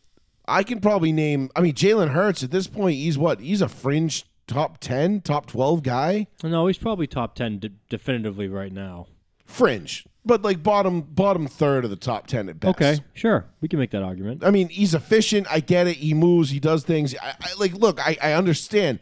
I 0.47 0.63
can 0.63 0.79
probably 0.79 1.11
name. 1.11 1.51
I 1.55 1.61
mean, 1.61 1.73
Jalen 1.73 2.09
Hurts 2.09 2.41
at 2.41 2.49
this 2.49 2.65
point, 2.65 2.95
he's 2.95 3.17
what? 3.17 3.39
He's 3.39 3.61
a 3.61 3.69
fringe 3.69 4.25
top 4.47 4.79
ten, 4.79 5.21
top 5.21 5.45
twelve 5.45 5.83
guy. 5.83 6.27
No, 6.43 6.67
he's 6.67 6.77
probably 6.77 7.05
top 7.07 7.35
10 7.35 7.59
de- 7.59 7.69
definitively 7.89 8.47
right 8.47 8.71
now. 8.71 9.07
Fringe, 9.45 10.05
but 10.25 10.41
like 10.41 10.61
bottom 10.61 11.01
bottom 11.01 11.47
third 11.47 11.85
of 11.85 11.89
the 11.89 11.95
top 11.95 12.27
ten 12.27 12.49
at 12.49 12.59
best. 12.59 12.69
Okay, 12.75 12.99
sure. 13.13 13.45
We 13.61 13.67
can 13.69 13.79
make 13.79 13.91
that 13.91 14.03
argument. 14.03 14.43
I 14.43 14.51
mean, 14.51 14.67
he's 14.67 14.93
efficient. 14.93 15.47
I 15.49 15.61
get 15.61 15.87
it. 15.87 15.95
He 15.97 16.13
moves. 16.13 16.49
He 16.49 16.59
does 16.59 16.83
things. 16.83 17.15
I, 17.21 17.33
I 17.39 17.49
like. 17.57 17.73
Look, 17.73 17.99
I, 18.05 18.17
I 18.21 18.33
understand, 18.33 18.99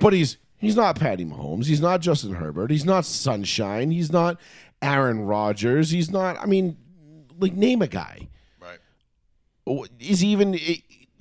but 0.00 0.12
he's 0.12 0.36
he's 0.58 0.76
not 0.76 0.98
Patty 1.00 1.24
Mahomes. 1.24 1.64
He's 1.64 1.80
not 1.80 2.00
Justin 2.02 2.34
Herbert. 2.34 2.70
He's 2.70 2.84
not 2.84 3.06
Sunshine. 3.06 3.90
He's 3.90 4.12
not 4.12 4.38
Aaron 4.82 5.22
Rodgers. 5.22 5.90
He's 5.90 6.10
not. 6.10 6.36
I 6.38 6.44
mean, 6.44 6.76
like 7.38 7.54
name 7.54 7.80
a 7.80 7.86
guy. 7.88 8.28
right? 8.60 8.78
Is 9.98 10.20
he 10.20 10.28
even? 10.28 10.58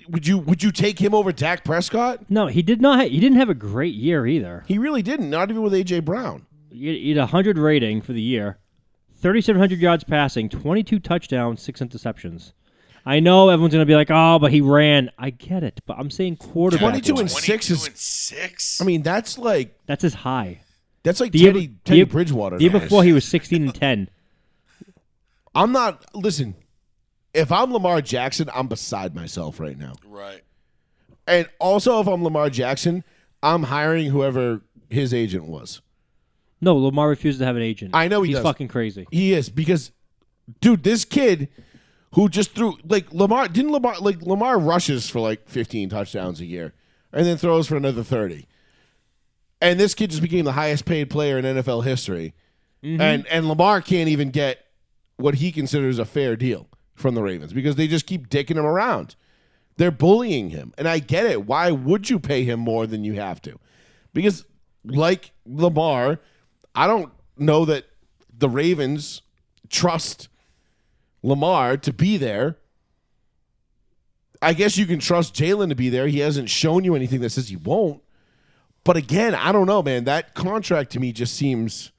Would 0.10 0.28
you 0.28 0.38
would 0.38 0.62
you 0.64 0.72
take 0.72 1.00
him 1.00 1.14
over 1.14 1.32
Dak 1.32 1.64
Prescott? 1.64 2.30
No, 2.30 2.48
he 2.48 2.62
did 2.62 2.82
not. 2.82 3.08
He 3.08 3.20
didn't 3.20 3.38
have 3.40 3.50
a 3.50 3.54
great 3.56 3.96
year 3.96 4.26
either. 4.28 4.64
He 4.68 4.78
really 4.78 5.02
didn't. 5.02 5.30
Not 5.30 5.50
even 5.50 5.62
with 5.64 5.74
AJ 5.74 6.06
Brown. 6.06 6.46
He 6.72 7.00
he 7.00 7.10
had 7.10 7.18
a 7.18 7.26
hundred 7.28 7.58
rating 7.58 8.02
for 8.02 8.14
the 8.14 8.22
year. 8.22 8.60
3,700 9.22 9.80
yards 9.80 10.04
passing, 10.04 10.50
22 10.50 11.00
touchdowns, 11.00 11.62
six 11.62 11.80
interceptions. 11.82 12.52
I 13.08 13.20
know 13.20 13.50
everyone's 13.50 13.74
gonna 13.74 13.86
be 13.86 13.96
like, 13.96 14.10
"Oh, 14.12 14.38
but 14.40 14.52
he 14.52 14.62
ran." 14.62 15.10
I 15.18 15.30
get 15.32 15.64
it, 15.64 15.82
but 15.86 15.98
I'm 15.98 16.12
saying 16.12 16.38
quarterback. 16.38 16.90
22 16.90 17.18
and 17.18 17.32
six 17.32 17.70
is- 17.72 17.88
and 17.88 17.96
six. 17.98 18.82
I 18.82 18.84
mean, 18.84 19.02
that's 19.04 19.38
like 19.38 19.78
That's 19.88 20.02
his 20.04 20.14
high. 20.16 20.62
that's 21.04 21.20
like 21.20 21.32
The 21.32 21.40
year- 21.40 21.54
Teddy, 21.54 21.72
the 21.86 21.96
year- 21.98 22.06
Bridgewater. 22.06 22.58
The 22.58 22.64
year 22.64 22.74
now. 22.74 22.80
before, 22.80 23.04
he 23.04 23.14
was 23.14 23.26
16 23.26 23.64
and 23.64 23.74
10. 23.76 24.10
I'm 25.54 25.72
not. 25.72 26.04
Listen, 26.16 26.56
if 27.36 27.52
I'm 27.52 27.72
Lamar 27.72 28.02
Jackson, 28.02 28.50
I'm 28.54 28.68
beside 28.68 29.14
myself 29.14 29.60
right 29.60 29.78
now. 29.78 29.94
right. 30.08 30.42
And 31.28 31.50
also, 31.60 32.00
if 32.00 32.08
I'm 32.08 32.24
Lamar 32.24 32.52
Jackson, 32.52 33.04
I'm 33.42 33.64
hiring 33.64 34.12
whoever 34.12 34.62
his 34.90 35.12
agent 35.12 35.46
was. 35.46 35.82
No, 36.62 36.76
Lamar 36.78 37.10
refuses 37.10 37.40
to 37.40 37.46
have 37.46 37.56
an 37.56 37.64
agent. 37.64 37.92
I 37.96 38.08
know 38.08 38.22
he 38.22 38.30
He's 38.30 38.38
does. 38.38 38.44
fucking 38.44 38.68
crazy. 38.68 39.08
He 39.12 39.34
is 39.34 39.50
because, 39.50 39.92
dude, 40.62 40.84
this 40.84 41.04
kid 41.04 41.50
who 42.14 42.30
just 42.30 42.54
threw 42.54 42.78
like 42.88 43.12
Lamar 43.12 43.48
didn't 43.48 43.72
Lamar 43.72 43.96
like 44.00 44.22
Lamar 44.22 44.60
rushes 44.60 45.10
for 45.10 45.20
like 45.20 45.50
15 45.50 45.90
touchdowns 45.90 46.40
a 46.42 46.46
year 46.46 46.74
and 47.12 47.26
then 47.26 47.38
throws 47.38 47.68
for 47.68 47.76
another 47.76 48.04
30. 48.04 48.48
And 49.62 49.80
this 49.80 49.96
kid 49.96 50.12
just 50.12 50.22
became 50.22 50.46
the 50.46 50.52
highest 50.54 50.86
paid 50.86 51.10
player 51.10 51.40
in 51.40 51.46
NFL 51.46 51.84
history. 51.84 52.34
Mm-hmm. 52.84 53.02
And 53.02 53.28
and 53.28 53.50
Lamar 53.50 53.82
can't 53.82 54.10
even 54.10 54.30
get 54.30 54.60
what 55.18 55.36
he 55.36 55.52
considers 55.52 55.98
a 55.98 56.06
fair 56.06 56.36
deal 56.36 56.70
from 56.96 57.14
the 57.16 57.22
Ravens 57.22 57.54
because 57.54 57.76
they 57.76 57.88
just 57.88 58.06
keep 58.08 58.30
dicking 58.30 58.58
him 58.58 58.66
around. 58.66 59.16
They're 59.78 59.92
bullying 59.92 60.50
him. 60.50 60.74
And 60.78 60.88
I 60.88 61.00
get 61.00 61.26
it. 61.26 61.46
Why 61.46 61.70
would 61.72 62.10
you 62.10 62.20
pay 62.20 62.44
him 62.44 62.60
more 62.60 62.88
than 62.88 63.04
you 63.04 63.14
have 63.14 63.42
to? 63.44 63.60
Because 64.14 64.46
like 64.86 65.32
Lamar, 65.46 66.20
I 66.74 66.88
don't 66.88 67.12
know 67.38 67.66
that 67.66 67.86
the 68.38 68.50
Ravens 68.50 69.22
trust 69.70 70.30
Lamar 71.22 71.76
to 71.78 71.92
be 71.94 72.18
there. 72.18 72.58
I 74.42 74.54
guess 74.54 74.78
you 74.78 74.86
can 74.86 75.00
trust 75.00 75.34
Jalen 75.34 75.70
to 75.70 75.76
be 75.76 75.90
there. 75.90 76.08
He 76.08 76.20
hasn't 76.20 76.50
shown 76.50 76.84
you 76.84 76.96
anything 76.96 77.22
that 77.22 77.32
says 77.32 77.50
he 77.50 77.56
won't. 77.56 78.02
But 78.84 78.96
again, 78.98 79.34
I 79.34 79.52
don't 79.52 79.66
know, 79.66 79.82
man. 79.82 80.04
That 80.04 80.36
contract 80.36 80.92
to 80.92 81.00
me 81.00 81.12
just 81.12 81.34
seems 81.34 81.92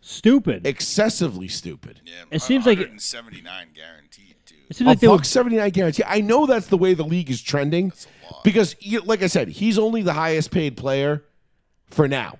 Stupid. 0.00 0.66
excessively 0.66 1.46
stupid. 1.48 2.00
Yeah. 2.04 2.24
It 2.32 2.42
seems 2.42 2.66
like- 2.66 2.78
179 2.78 3.68
guaranteed 3.74 4.10
too. 4.23 4.23
It 4.70 4.76
seems 4.76 4.86
A 4.86 4.90
like 4.90 5.00
they 5.00 5.08
were 5.08 5.16
buck 5.16 5.24
seventy 5.24 5.56
nine 5.56 5.70
guarantee. 5.70 6.02
I 6.06 6.20
know 6.20 6.46
that's 6.46 6.66
the 6.68 6.78
way 6.78 6.94
the 6.94 7.04
league 7.04 7.30
is 7.30 7.40
trending 7.42 7.92
because, 8.42 8.74
you- 8.80 9.00
like 9.02 9.22
I 9.22 9.26
said, 9.26 9.48
he's 9.48 9.78
only 9.78 10.02
the 10.02 10.12
highest 10.14 10.50
paid 10.50 10.76
player 10.76 11.22
for 11.90 12.08
now. 12.08 12.38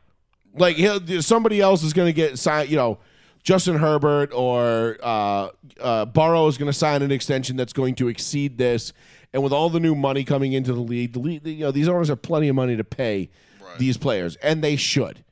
Like 0.57 0.76
he'll, 0.76 1.23
somebody 1.23 1.61
else 1.61 1.83
is 1.83 1.93
going 1.93 2.07
to 2.07 2.12
get 2.12 2.38
signed. 2.38 2.71
You 2.71 2.76
know, 2.76 2.99
Justin 3.43 3.76
Herbert 3.76 4.33
or 4.33 4.97
uh, 5.02 5.49
uh, 5.81 6.04
Burrow 6.07 6.47
is 6.47 6.57
going 6.57 6.71
to 6.71 6.76
sign 6.78 7.02
an 7.02 7.11
extension 7.12 7.57
that's 7.57 7.73
going 7.73 7.95
to 7.97 8.09
exceed 8.09 8.57
this. 8.59 8.93
And 9.33 9.43
with 9.43 9.52
all 9.52 9.69
the 9.69 9.81
new 9.81 9.95
money 9.97 10.23
coming 10.23 10.52
into 10.52 10.73
the 10.73 10.81
league, 10.81 11.12
the 11.12 11.19
league, 11.19 11.45
you 11.47 11.59
know, 11.59 11.73
these 11.73 11.88
owners 11.88 12.07
have 12.09 12.23
plenty 12.23 12.47
of 12.49 12.54
money 12.54 12.76
to 12.76 12.85
pay 12.85 13.31
these 13.78 13.97
players, 13.97 14.37
and 14.37 14.62
they 14.62 14.76
should. 14.76 15.25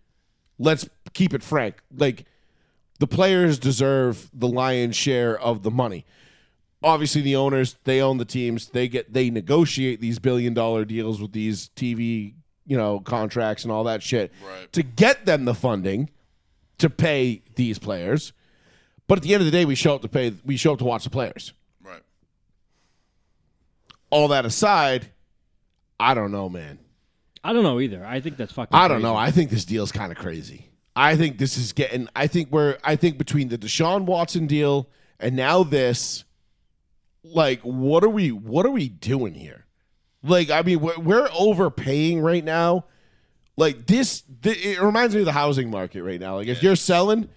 Let's 0.58 0.88
keep 1.14 1.32
it 1.32 1.42
frank. 1.44 1.76
Like 1.96 2.24
the 2.98 3.06
players 3.06 3.58
deserve 3.60 4.28
the 4.34 4.48
lion's 4.48 4.96
share 4.96 5.38
of 5.38 5.62
the 5.62 5.70
money 5.70 6.04
obviously 6.84 7.20
the 7.20 7.36
owners 7.36 7.76
they 7.84 8.00
own 8.00 8.18
the 8.18 8.24
teams 8.24 8.68
they 8.70 8.88
get 8.88 9.12
they 9.12 9.30
negotiate 9.30 10.00
these 10.00 10.18
billion 10.18 10.54
dollar 10.54 10.84
deals 10.84 11.20
with 11.20 11.32
these 11.32 11.70
tv 11.76 12.34
you 12.66 12.76
know 12.76 13.00
contracts 13.00 13.62
and 13.64 13.72
all 13.72 13.84
that 13.84 14.02
shit 14.02 14.32
Right. 14.44 14.72
to 14.72 14.82
get 14.82 15.26
them 15.26 15.44
the 15.44 15.54
funding 15.54 16.10
to 16.78 16.88
pay 16.90 17.42
these 17.56 17.78
players 17.78 18.32
but 19.06 19.18
at 19.18 19.22
the 19.24 19.34
end 19.34 19.40
of 19.40 19.44
the 19.44 19.50
day 19.50 19.64
we 19.64 19.74
show 19.74 19.94
up 19.94 20.02
to 20.02 20.08
pay 20.08 20.32
we 20.44 20.56
show 20.56 20.72
up 20.72 20.78
to 20.78 20.84
watch 20.84 21.04
the 21.04 21.10
players 21.10 21.52
Right. 21.82 22.02
all 24.10 24.28
that 24.28 24.44
aside 24.44 25.08
i 25.98 26.14
don't 26.14 26.32
know 26.32 26.48
man 26.48 26.78
I 27.44 27.52
don't 27.52 27.64
know 27.64 27.80
either. 27.80 28.06
I 28.06 28.20
think 28.20 28.36
that's 28.36 28.52
fucking. 28.52 28.72
i 28.72 28.86
don't 28.86 28.98
crazy. 28.98 29.02
know 29.02 29.16
i 29.16 29.30
think 29.32 29.50
this 29.50 29.64
deal's 29.64 29.90
kind 29.92 30.12
of 30.12 30.18
crazy 30.18 30.66
i 30.94 31.16
think 31.16 31.38
this 31.38 31.56
is 31.58 31.72
getting 31.72 32.08
i 32.14 32.26
think 32.28 32.50
we're 32.52 32.78
i 32.84 32.94
think 32.96 33.18
between 33.18 33.48
the 33.48 33.58
deshaun 33.58 34.04
watson 34.04 34.46
deal 34.46 34.88
and 35.18 35.34
now 35.34 35.62
this 35.64 36.24
like 37.24 37.60
what 37.62 38.04
are 38.04 38.08
we 38.08 38.32
what 38.32 38.66
are 38.66 38.70
we 38.70 38.88
doing 38.88 39.34
here? 39.34 39.66
Like 40.22 40.50
i 40.50 40.62
mean 40.62 40.80
we're, 40.80 40.98
we're 40.98 41.28
overpaying 41.36 42.20
right 42.20 42.44
now. 42.44 42.86
Like 43.56 43.86
this 43.86 44.22
th- 44.42 44.64
it 44.64 44.80
reminds 44.80 45.14
me 45.14 45.20
of 45.20 45.26
the 45.26 45.32
housing 45.32 45.70
market 45.70 46.02
right 46.02 46.20
now. 46.20 46.36
Like 46.36 46.48
if 46.48 46.62
you're 46.62 46.76
selling 46.76 47.28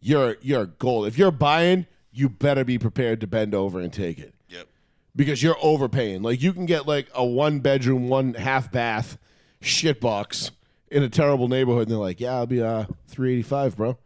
you're 0.00 0.36
you're 0.40 0.66
gold. 0.66 1.06
If 1.06 1.18
you're 1.18 1.30
buying 1.30 1.86
you 2.12 2.28
better 2.28 2.64
be 2.64 2.78
prepared 2.78 3.20
to 3.20 3.26
bend 3.26 3.54
over 3.54 3.80
and 3.80 3.92
take 3.92 4.18
it. 4.18 4.34
Yep. 4.48 4.66
because 5.14 5.42
you're 5.42 5.56
overpaying. 5.60 6.22
Like 6.22 6.42
you 6.42 6.52
can 6.52 6.66
get 6.66 6.86
like 6.86 7.08
a 7.14 7.24
one 7.24 7.60
bedroom 7.60 8.08
one 8.08 8.34
half 8.34 8.72
bath 8.72 9.18
shit 9.60 10.00
box 10.00 10.50
in 10.90 11.02
a 11.02 11.08
terrible 11.08 11.48
neighborhood 11.48 11.82
and 11.82 11.90
they're 11.90 11.98
like 11.98 12.18
yeah 12.20 12.34
i'll 12.36 12.46
be 12.46 12.62
uh 12.62 12.84
385 13.08 13.76
bro. 13.76 13.98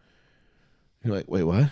You're 1.05 1.14
like 1.16 1.29
wait 1.29 1.45
what? 1.45 1.71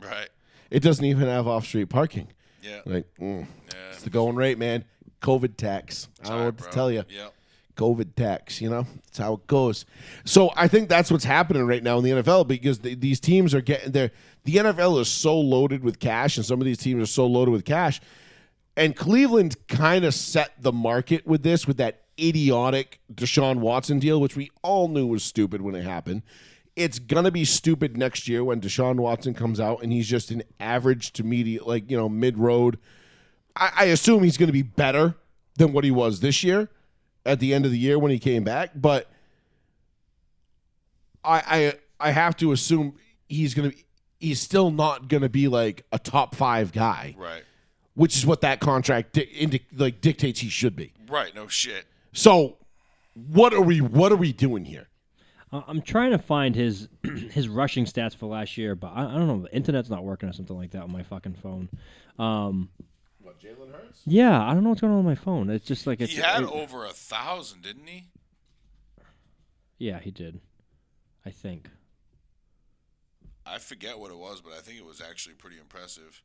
Right. 0.00 0.28
it 0.70 0.80
doesn't 0.82 1.04
even 1.04 1.26
have 1.28 1.46
off-street 1.46 1.88
parking 1.90 2.28
Yeah. 2.68 2.80
like 2.84 3.06
mm. 3.20 3.46
Yeah. 3.72 3.74
it's 3.92 4.02
the 4.02 4.10
going 4.10 4.36
rate, 4.36 4.58
man. 4.58 4.84
COVID 5.22 5.56
tax. 5.56 6.08
I 6.22 6.28
don't 6.28 6.38
know 6.38 6.44
what 6.46 6.58
to 6.58 6.70
tell 6.70 6.90
you. 6.90 7.04
Yep. 7.08 7.34
COVID 7.76 8.14
tax. 8.14 8.60
You 8.60 8.70
know, 8.70 8.86
it's 9.06 9.18
how 9.18 9.34
it 9.34 9.46
goes. 9.46 9.84
So 10.24 10.52
I 10.56 10.68
think 10.68 10.88
that's 10.88 11.10
what's 11.10 11.24
happening 11.24 11.66
right 11.66 11.82
now 11.82 11.98
in 11.98 12.04
the 12.04 12.10
NFL 12.10 12.46
because 12.46 12.80
the, 12.80 12.94
these 12.94 13.20
teams 13.20 13.54
are 13.54 13.60
getting 13.60 13.92
there. 13.92 14.10
The 14.44 14.56
NFL 14.56 15.00
is 15.00 15.08
so 15.08 15.38
loaded 15.38 15.82
with 15.82 15.98
cash, 15.98 16.36
and 16.36 16.46
some 16.46 16.60
of 16.60 16.64
these 16.64 16.78
teams 16.78 17.02
are 17.02 17.06
so 17.06 17.26
loaded 17.26 17.50
with 17.50 17.64
cash. 17.64 18.00
And 18.76 18.94
Cleveland 18.94 19.56
kind 19.66 20.04
of 20.04 20.14
set 20.14 20.52
the 20.62 20.72
market 20.72 21.26
with 21.26 21.42
this, 21.42 21.66
with 21.66 21.78
that 21.78 22.02
idiotic 22.18 23.00
Deshaun 23.12 23.56
Watson 23.56 23.98
deal, 23.98 24.20
which 24.20 24.36
we 24.36 24.50
all 24.62 24.88
knew 24.88 25.06
was 25.06 25.24
stupid 25.24 25.62
when 25.62 25.74
it 25.74 25.82
happened. 25.82 26.22
It's 26.78 26.98
gonna 27.00 27.30
be 27.32 27.44
stupid 27.44 27.96
next 27.96 28.28
year 28.28 28.44
when 28.44 28.60
Deshaun 28.60 28.96
Watson 28.96 29.34
comes 29.34 29.58
out 29.58 29.82
and 29.82 29.92
he's 29.92 30.06
just 30.08 30.30
an 30.30 30.42
average 30.60 31.12
to 31.14 31.24
medium, 31.24 31.64
like 31.66 31.90
you 31.90 31.96
know, 31.96 32.08
mid 32.08 32.38
road. 32.38 32.78
I, 33.56 33.70
I 33.76 33.84
assume 33.86 34.22
he's 34.22 34.36
gonna 34.36 34.52
be 34.52 34.62
better 34.62 35.16
than 35.56 35.72
what 35.72 35.82
he 35.84 35.90
was 35.90 36.20
this 36.20 36.44
year 36.44 36.68
at 37.26 37.40
the 37.40 37.52
end 37.52 37.64
of 37.64 37.72
the 37.72 37.78
year 37.78 37.98
when 37.98 38.12
he 38.12 38.18
came 38.20 38.44
back, 38.44 38.70
but 38.76 39.10
I 41.24 41.74
I 42.00 42.08
I 42.08 42.10
have 42.12 42.36
to 42.38 42.52
assume 42.52 42.94
he's 43.28 43.54
gonna 43.54 43.70
be 43.70 43.84
he's 44.20 44.40
still 44.40 44.70
not 44.70 45.08
gonna 45.08 45.28
be 45.28 45.48
like 45.48 45.84
a 45.92 45.98
top 45.98 46.34
five 46.34 46.72
guy, 46.72 47.14
Right. 47.18 47.42
which 47.94 48.16
is 48.16 48.24
what 48.24 48.40
that 48.42 48.60
contract 48.60 49.14
di- 49.14 49.22
indi- 49.22 49.66
like 49.76 50.00
dictates 50.00 50.40
he 50.40 50.48
should 50.48 50.76
be. 50.76 50.92
Right. 51.08 51.34
No 51.34 51.48
shit. 51.48 51.86
So 52.12 52.58
what 53.14 53.52
are 53.52 53.60
we 53.60 53.80
what 53.80 54.12
are 54.12 54.16
we 54.16 54.32
doing 54.32 54.64
here? 54.64 54.87
I- 55.52 55.64
I'm 55.66 55.80
trying 55.82 56.10
to 56.12 56.18
find 56.18 56.54
his 56.54 56.88
his 57.32 57.48
rushing 57.48 57.84
stats 57.84 58.14
for 58.16 58.26
last 58.26 58.56
year, 58.58 58.74
but 58.74 58.88
I, 58.88 59.04
I 59.06 59.14
don't 59.14 59.26
know. 59.28 59.42
The 59.42 59.54
internet's 59.54 59.88
not 59.90 60.04
working 60.04 60.28
or 60.28 60.32
something 60.32 60.56
like 60.56 60.70
that 60.72 60.82
on 60.82 60.92
my 60.92 61.02
fucking 61.02 61.34
phone. 61.34 61.68
Um, 62.18 62.68
What 63.22 63.40
Jalen 63.40 63.72
Hurts? 63.72 64.02
yeah, 64.06 64.42
I 64.44 64.52
don't 64.54 64.62
know 64.64 64.70
what's 64.70 64.80
going 64.80 64.92
on 64.92 65.04
with 65.04 65.18
my 65.18 65.22
phone. 65.24 65.48
It's 65.50 65.66
just 65.66 65.86
like 65.86 66.00
it's. 66.00 66.12
He 66.12 66.18
had 66.20 66.42
it- 66.42 66.48
over 66.50 66.84
a 66.84 66.90
thousand, 66.90 67.62
didn't 67.62 67.86
he? 67.86 68.06
yeah, 69.78 70.00
he 70.00 70.10
did. 70.10 70.40
I 71.24 71.30
think. 71.30 71.68
I 73.46 73.58
forget 73.58 73.98
what 73.98 74.10
it 74.10 74.18
was, 74.18 74.40
but 74.42 74.52
I 74.52 74.58
think 74.60 74.78
it 74.78 74.84
was 74.84 75.00
actually 75.00 75.34
pretty 75.36 75.56
impressive. 75.58 76.22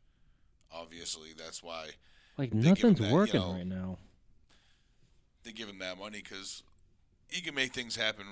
Obviously, 0.72 1.30
that's 1.38 1.62
why 1.64 1.90
Like 2.38 2.54
nothing's 2.54 3.00
that, 3.00 3.08
you 3.10 3.14
working 3.14 3.40
know, 3.40 3.54
right 3.54 3.66
now. 3.68 3.98
they 5.44 5.52
give 5.52 5.70
him 5.70 5.80
that 5.80 5.98
money 5.98 6.22
because 6.22 6.64
he 7.30 7.42
can 7.42 7.56
make 7.56 7.74
things 7.74 7.96
happen. 7.96 8.26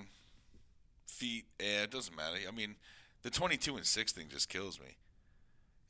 Feet, 1.12 1.46
air, 1.60 1.84
it 1.84 1.92
doesn't 1.92 2.16
matter. 2.16 2.38
I 2.48 2.52
mean, 2.52 2.76
the 3.22 3.30
twenty-two 3.30 3.76
and 3.76 3.86
six 3.86 4.12
thing 4.12 4.26
just 4.30 4.50
kills 4.50 4.80
me. 4.80 4.96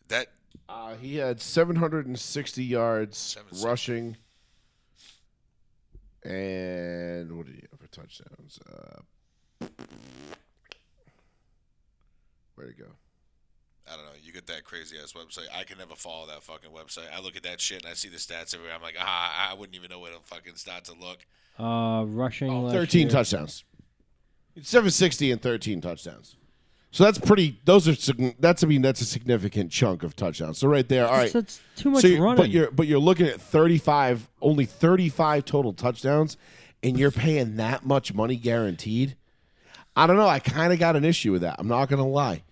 That 0.09 0.27
Uh, 0.67 0.95
he 0.95 1.15
had 1.17 1.39
760 1.39 2.63
yards 2.63 3.17
760. 3.17 3.65
rushing. 3.67 4.17
And 6.23 7.31
what 7.37 7.45
did 7.45 7.55
he 7.55 7.63
have 7.71 7.79
for 7.79 7.87
touchdowns? 7.87 8.59
Uh, 8.69 9.67
where'd 12.55 12.71
it 12.71 12.77
go? 12.77 12.85
I 13.91 13.95
don't 13.95 14.05
know. 14.05 14.11
You 14.21 14.31
get 14.33 14.47
that 14.47 14.63
crazy 14.63 14.97
ass 15.01 15.13
website. 15.13 15.47
I 15.55 15.63
can 15.63 15.77
never 15.77 15.95
follow 15.95 16.27
that 16.27 16.43
fucking 16.43 16.69
website. 16.71 17.11
I 17.15 17.19
look 17.21 17.35
at 17.35 17.43
that 17.43 17.59
shit 17.59 17.83
and 17.83 17.89
I 17.91 17.93
see 17.93 18.09
the 18.09 18.17
stats 18.17 18.53
everywhere. 18.53 18.75
I'm 18.75 18.81
like, 18.81 18.95
ah, 18.99 19.49
I 19.49 19.53
wouldn't 19.53 19.75
even 19.75 19.89
know 19.89 19.99
where 19.99 20.11
to 20.13 20.19
fucking 20.25 20.55
start 20.55 20.85
to 20.85 20.93
look. 20.93 21.25
Uh, 21.59 22.03
rushing. 22.05 22.51
last 22.63 22.73
13 22.73 23.01
year- 23.01 23.09
touchdowns. 23.09 23.63
760 24.65 25.31
and 25.31 25.41
13 25.41 25.81
touchdowns. 25.81 26.35
So 26.91 27.05
that's 27.05 27.17
pretty. 27.19 27.59
Those 27.63 27.87
are 27.87 28.31
that's. 28.39 28.63
I 28.63 28.67
mean, 28.67 28.81
that's 28.81 28.99
a 28.99 29.05
significant 29.05 29.71
chunk 29.71 30.03
of 30.03 30.15
touchdowns. 30.15 30.57
So 30.57 30.67
right 30.67 30.87
there. 30.87 31.07
All 31.07 31.13
right. 31.13 31.31
That's, 31.31 31.57
that's 31.57 31.81
too 31.81 31.89
much 31.89 32.01
so 32.01 32.07
you- 32.07 32.21
running. 32.21 32.35
but 32.37 32.49
you're 32.49 32.69
but 32.69 32.85
you're 32.87 32.99
looking 32.99 33.27
at 33.27 33.39
35, 33.39 34.27
only 34.41 34.65
35 34.65 35.45
total 35.45 35.71
touchdowns, 35.71 36.35
and 36.83 36.99
you're 36.99 37.11
paying 37.11 37.55
that 37.57 37.85
much 37.85 38.13
money 38.13 38.35
guaranteed. 38.35 39.15
I 39.95 40.05
don't 40.05 40.17
know. 40.17 40.27
I 40.27 40.39
kind 40.39 40.73
of 40.73 40.79
got 40.79 40.97
an 40.97 41.05
issue 41.05 41.31
with 41.31 41.41
that. 41.43 41.55
I'm 41.59 41.67
not 41.69 41.87
gonna 41.87 42.07
lie. 42.07 42.43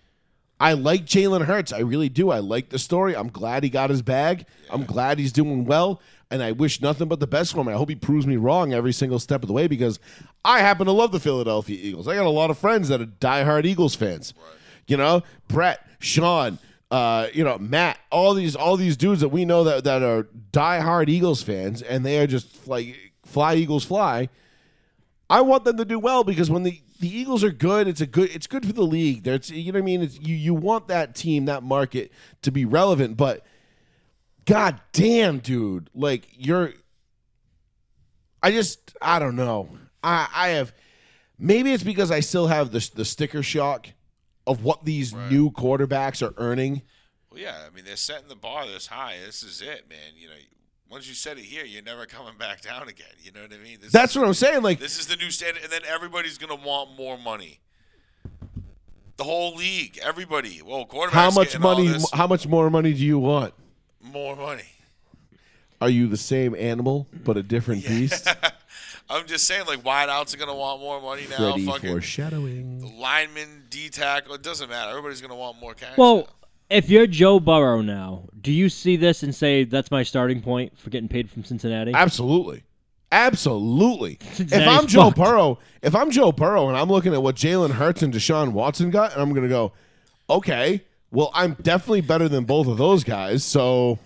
I 0.57 0.73
like 0.73 1.05
Jalen 1.05 1.45
Hurts. 1.45 1.71
I 1.71 1.79
really 1.79 2.09
do. 2.09 2.31
I 2.31 2.39
like 2.39 2.69
the 2.69 2.79
story. 2.79 3.15
I'm 3.15 3.29
glad 3.29 3.63
he 3.63 3.69
got 3.69 3.89
his 3.89 4.01
bag. 4.01 4.45
I'm 4.69 4.83
glad 4.83 5.17
he's 5.19 5.31
doing 5.31 5.63
well. 5.65 6.01
And 6.31 6.43
I 6.43 6.51
wish 6.51 6.79
nothing 6.81 7.07
but 7.07 7.19
the 7.19 7.27
best 7.27 7.53
for 7.53 7.61
him. 7.61 7.67
I 7.67 7.73
hope 7.73 7.89
he 7.89 7.95
proves 7.95 8.27
me 8.27 8.35
wrong 8.35 8.71
every 8.71 8.93
single 8.93 9.17
step 9.17 9.41
of 9.41 9.47
the 9.47 9.53
way 9.53 9.67
because 9.67 9.99
I 10.45 10.59
happen 10.59 10.85
to 10.85 10.91
love 10.91 11.11
the 11.11 11.19
Philadelphia 11.19 11.77
Eagles. 11.81 12.07
I 12.07 12.15
got 12.15 12.25
a 12.25 12.29
lot 12.29 12.51
of 12.51 12.57
friends 12.57 12.87
that 12.89 13.01
are 13.01 13.05
diehard 13.05 13.65
Eagles 13.65 13.95
fans. 13.95 14.33
You 14.85 14.97
know, 14.97 15.23
Brett, 15.47 15.85
Sean, 15.99 16.59
uh, 16.91 17.27
you 17.33 17.43
know, 17.43 17.57
Matt, 17.57 17.99
all 18.11 18.33
these 18.33 18.55
all 18.55 18.77
these 18.77 18.97
dudes 18.97 19.21
that 19.21 19.29
we 19.29 19.45
know 19.45 19.63
that, 19.63 19.83
that 19.83 20.01
are 20.01 20.27
diehard 20.51 21.09
Eagles 21.09 21.43
fans, 21.43 21.81
and 21.81 22.05
they 22.05 22.19
are 22.19 22.27
just 22.27 22.67
like 22.67 22.95
fly 23.23 23.55
Eagles 23.55 23.85
fly. 23.85 24.29
I 25.29 25.41
want 25.41 25.63
them 25.63 25.77
to 25.77 25.85
do 25.85 25.99
well 25.99 26.23
because 26.23 26.49
when 26.49 26.63
the, 26.63 26.81
the 26.99 27.07
Eagles 27.07 27.43
are 27.43 27.51
good, 27.51 27.87
it's 27.87 28.01
a 28.01 28.07
good 28.07 28.31
it's 28.35 28.47
good 28.47 28.65
for 28.65 28.73
the 28.73 28.83
league. 28.83 29.23
There's 29.23 29.51
you 29.51 29.71
know 29.71 29.77
what 29.77 29.83
I 29.83 29.85
mean. 29.85 30.01
It's, 30.01 30.19
you 30.19 30.35
you 30.35 30.53
want 30.55 30.87
that 30.87 31.15
team, 31.15 31.45
that 31.45 31.61
market 31.61 32.11
to 32.41 32.51
be 32.51 32.65
relevant, 32.65 33.17
but 33.17 33.45
god 34.49 34.81
damn, 34.91 35.39
dude, 35.39 35.89
like 35.93 36.27
you're. 36.33 36.73
I 38.41 38.51
just 38.51 38.95
I 39.01 39.19
don't 39.19 39.35
know. 39.35 39.69
I 40.03 40.27
I 40.33 40.47
have 40.49 40.73
maybe 41.37 41.71
it's 41.71 41.83
because 41.83 42.11
I 42.11 42.21
still 42.21 42.47
have 42.47 42.71
the 42.71 42.89
the 42.95 43.05
sticker 43.05 43.43
shock 43.43 43.87
of 44.47 44.63
what 44.63 44.85
these 44.85 45.13
new 45.13 45.51
quarterbacks 45.51 46.27
are 46.27 46.33
earning. 46.37 46.81
Well, 47.29 47.39
yeah, 47.39 47.67
I 47.67 47.75
mean 47.75 47.85
they're 47.85 47.95
setting 47.95 48.27
the 48.27 48.35
bar 48.35 48.65
this 48.65 48.87
high. 48.87 49.17
This 49.23 49.43
is 49.43 49.61
it, 49.61 49.87
man. 49.89 50.15
You 50.15 50.29
know, 50.29 50.35
once 50.89 51.07
you 51.07 51.13
set 51.13 51.37
it 51.37 51.43
here, 51.43 51.65
you're 51.65 51.83
never 51.83 52.05
coming 52.05 52.37
back 52.39 52.61
down 52.61 52.87
again. 52.87 53.07
You 53.21 53.31
know 53.31 53.41
what 53.41 53.53
I 53.53 53.57
mean? 53.57 53.77
This 53.81 53.91
That's 53.91 54.13
is, 54.13 54.17
what 54.17 54.27
I'm 54.27 54.33
saying. 54.33 54.63
Like 54.63 54.79
This 54.79 54.99
is 54.99 55.07
the 55.07 55.15
new 55.15 55.29
standard, 55.29 55.63
and 55.63 55.71
then 55.71 55.81
everybody's 55.87 56.37
gonna 56.37 56.55
want 56.55 56.97
more 56.97 57.17
money. 57.17 57.59
The 59.17 59.25
whole 59.25 59.53
league, 59.53 59.99
everybody. 60.01 60.61
Well, 60.61 60.85
quarterbacks 60.85 61.09
how 61.11 61.31
much 61.31 61.59
money? 61.59 61.93
How 62.13 62.25
much 62.25 62.47
more 62.47 62.69
money 62.69 62.93
do 62.93 63.05
you 63.05 63.19
want? 63.19 63.53
More 64.01 64.35
money. 64.35 64.63
Are 65.81 65.89
you 65.89 66.07
the 66.07 66.17
same 66.17 66.55
animal 66.55 67.07
but 67.23 67.37
a 67.37 67.43
different 67.43 67.85
beast? 67.85 68.27
I'm 69.09 69.25
just 69.25 69.47
saying, 69.47 69.65
like 69.65 69.81
wideouts 69.81 70.33
are 70.33 70.37
gonna 70.37 70.55
want 70.55 70.81
more 70.81 71.01
money 71.01 71.23
now. 71.29 71.37
Freddy 71.37 71.65
Fucking 71.65 71.89
foreshadowing. 71.89 72.99
lineman, 72.99 73.63
D 73.69 73.89
tackle, 73.89 74.35
it 74.35 74.43
doesn't 74.43 74.69
matter. 74.69 74.91
Everybody's 74.91 75.21
gonna 75.21 75.35
want 75.35 75.59
more 75.59 75.73
cash. 75.73 75.97
Well, 75.97 76.17
now. 76.17 76.25
if 76.69 76.89
you're 76.89 77.07
Joe 77.07 77.39
Burrow 77.39 77.81
now, 77.81 78.25
do 78.39 78.51
you 78.51 78.69
see 78.69 78.97
this 78.97 79.23
and 79.23 79.33
say 79.33 79.63
that's 79.63 79.89
my 79.89 80.03
starting 80.03 80.41
point 80.41 80.77
for 80.77 80.89
getting 80.89 81.09
paid 81.09 81.29
from 81.29 81.43
Cincinnati? 81.43 81.93
Absolutely. 81.93 82.63
Absolutely. 83.11 84.17
if 84.21 84.35
Cincinnati's 84.35 84.67
I'm 84.67 84.85
Joe 84.87 85.05
fucked. 85.05 85.17
Burrow, 85.17 85.59
if 85.81 85.95
I'm 85.95 86.11
Joe 86.11 86.31
Burrow 86.31 86.67
and 86.67 86.77
I'm 86.77 86.89
looking 86.89 87.13
at 87.13 87.23
what 87.23 87.35
Jalen 87.35 87.71
Hurts 87.71 88.03
and 88.03 88.13
Deshaun 88.13 88.51
Watson 88.51 88.91
got, 88.91 89.13
and 89.13 89.21
I'm 89.21 89.33
gonna 89.33 89.47
go, 89.47 89.71
okay, 90.29 90.83
well, 91.11 91.31
I'm 91.33 91.53
definitely 91.61 92.01
better 92.01 92.27
than 92.29 92.43
both 92.45 92.67
of 92.67 92.77
those 92.77 93.03
guys. 93.03 93.43
So 93.43 93.99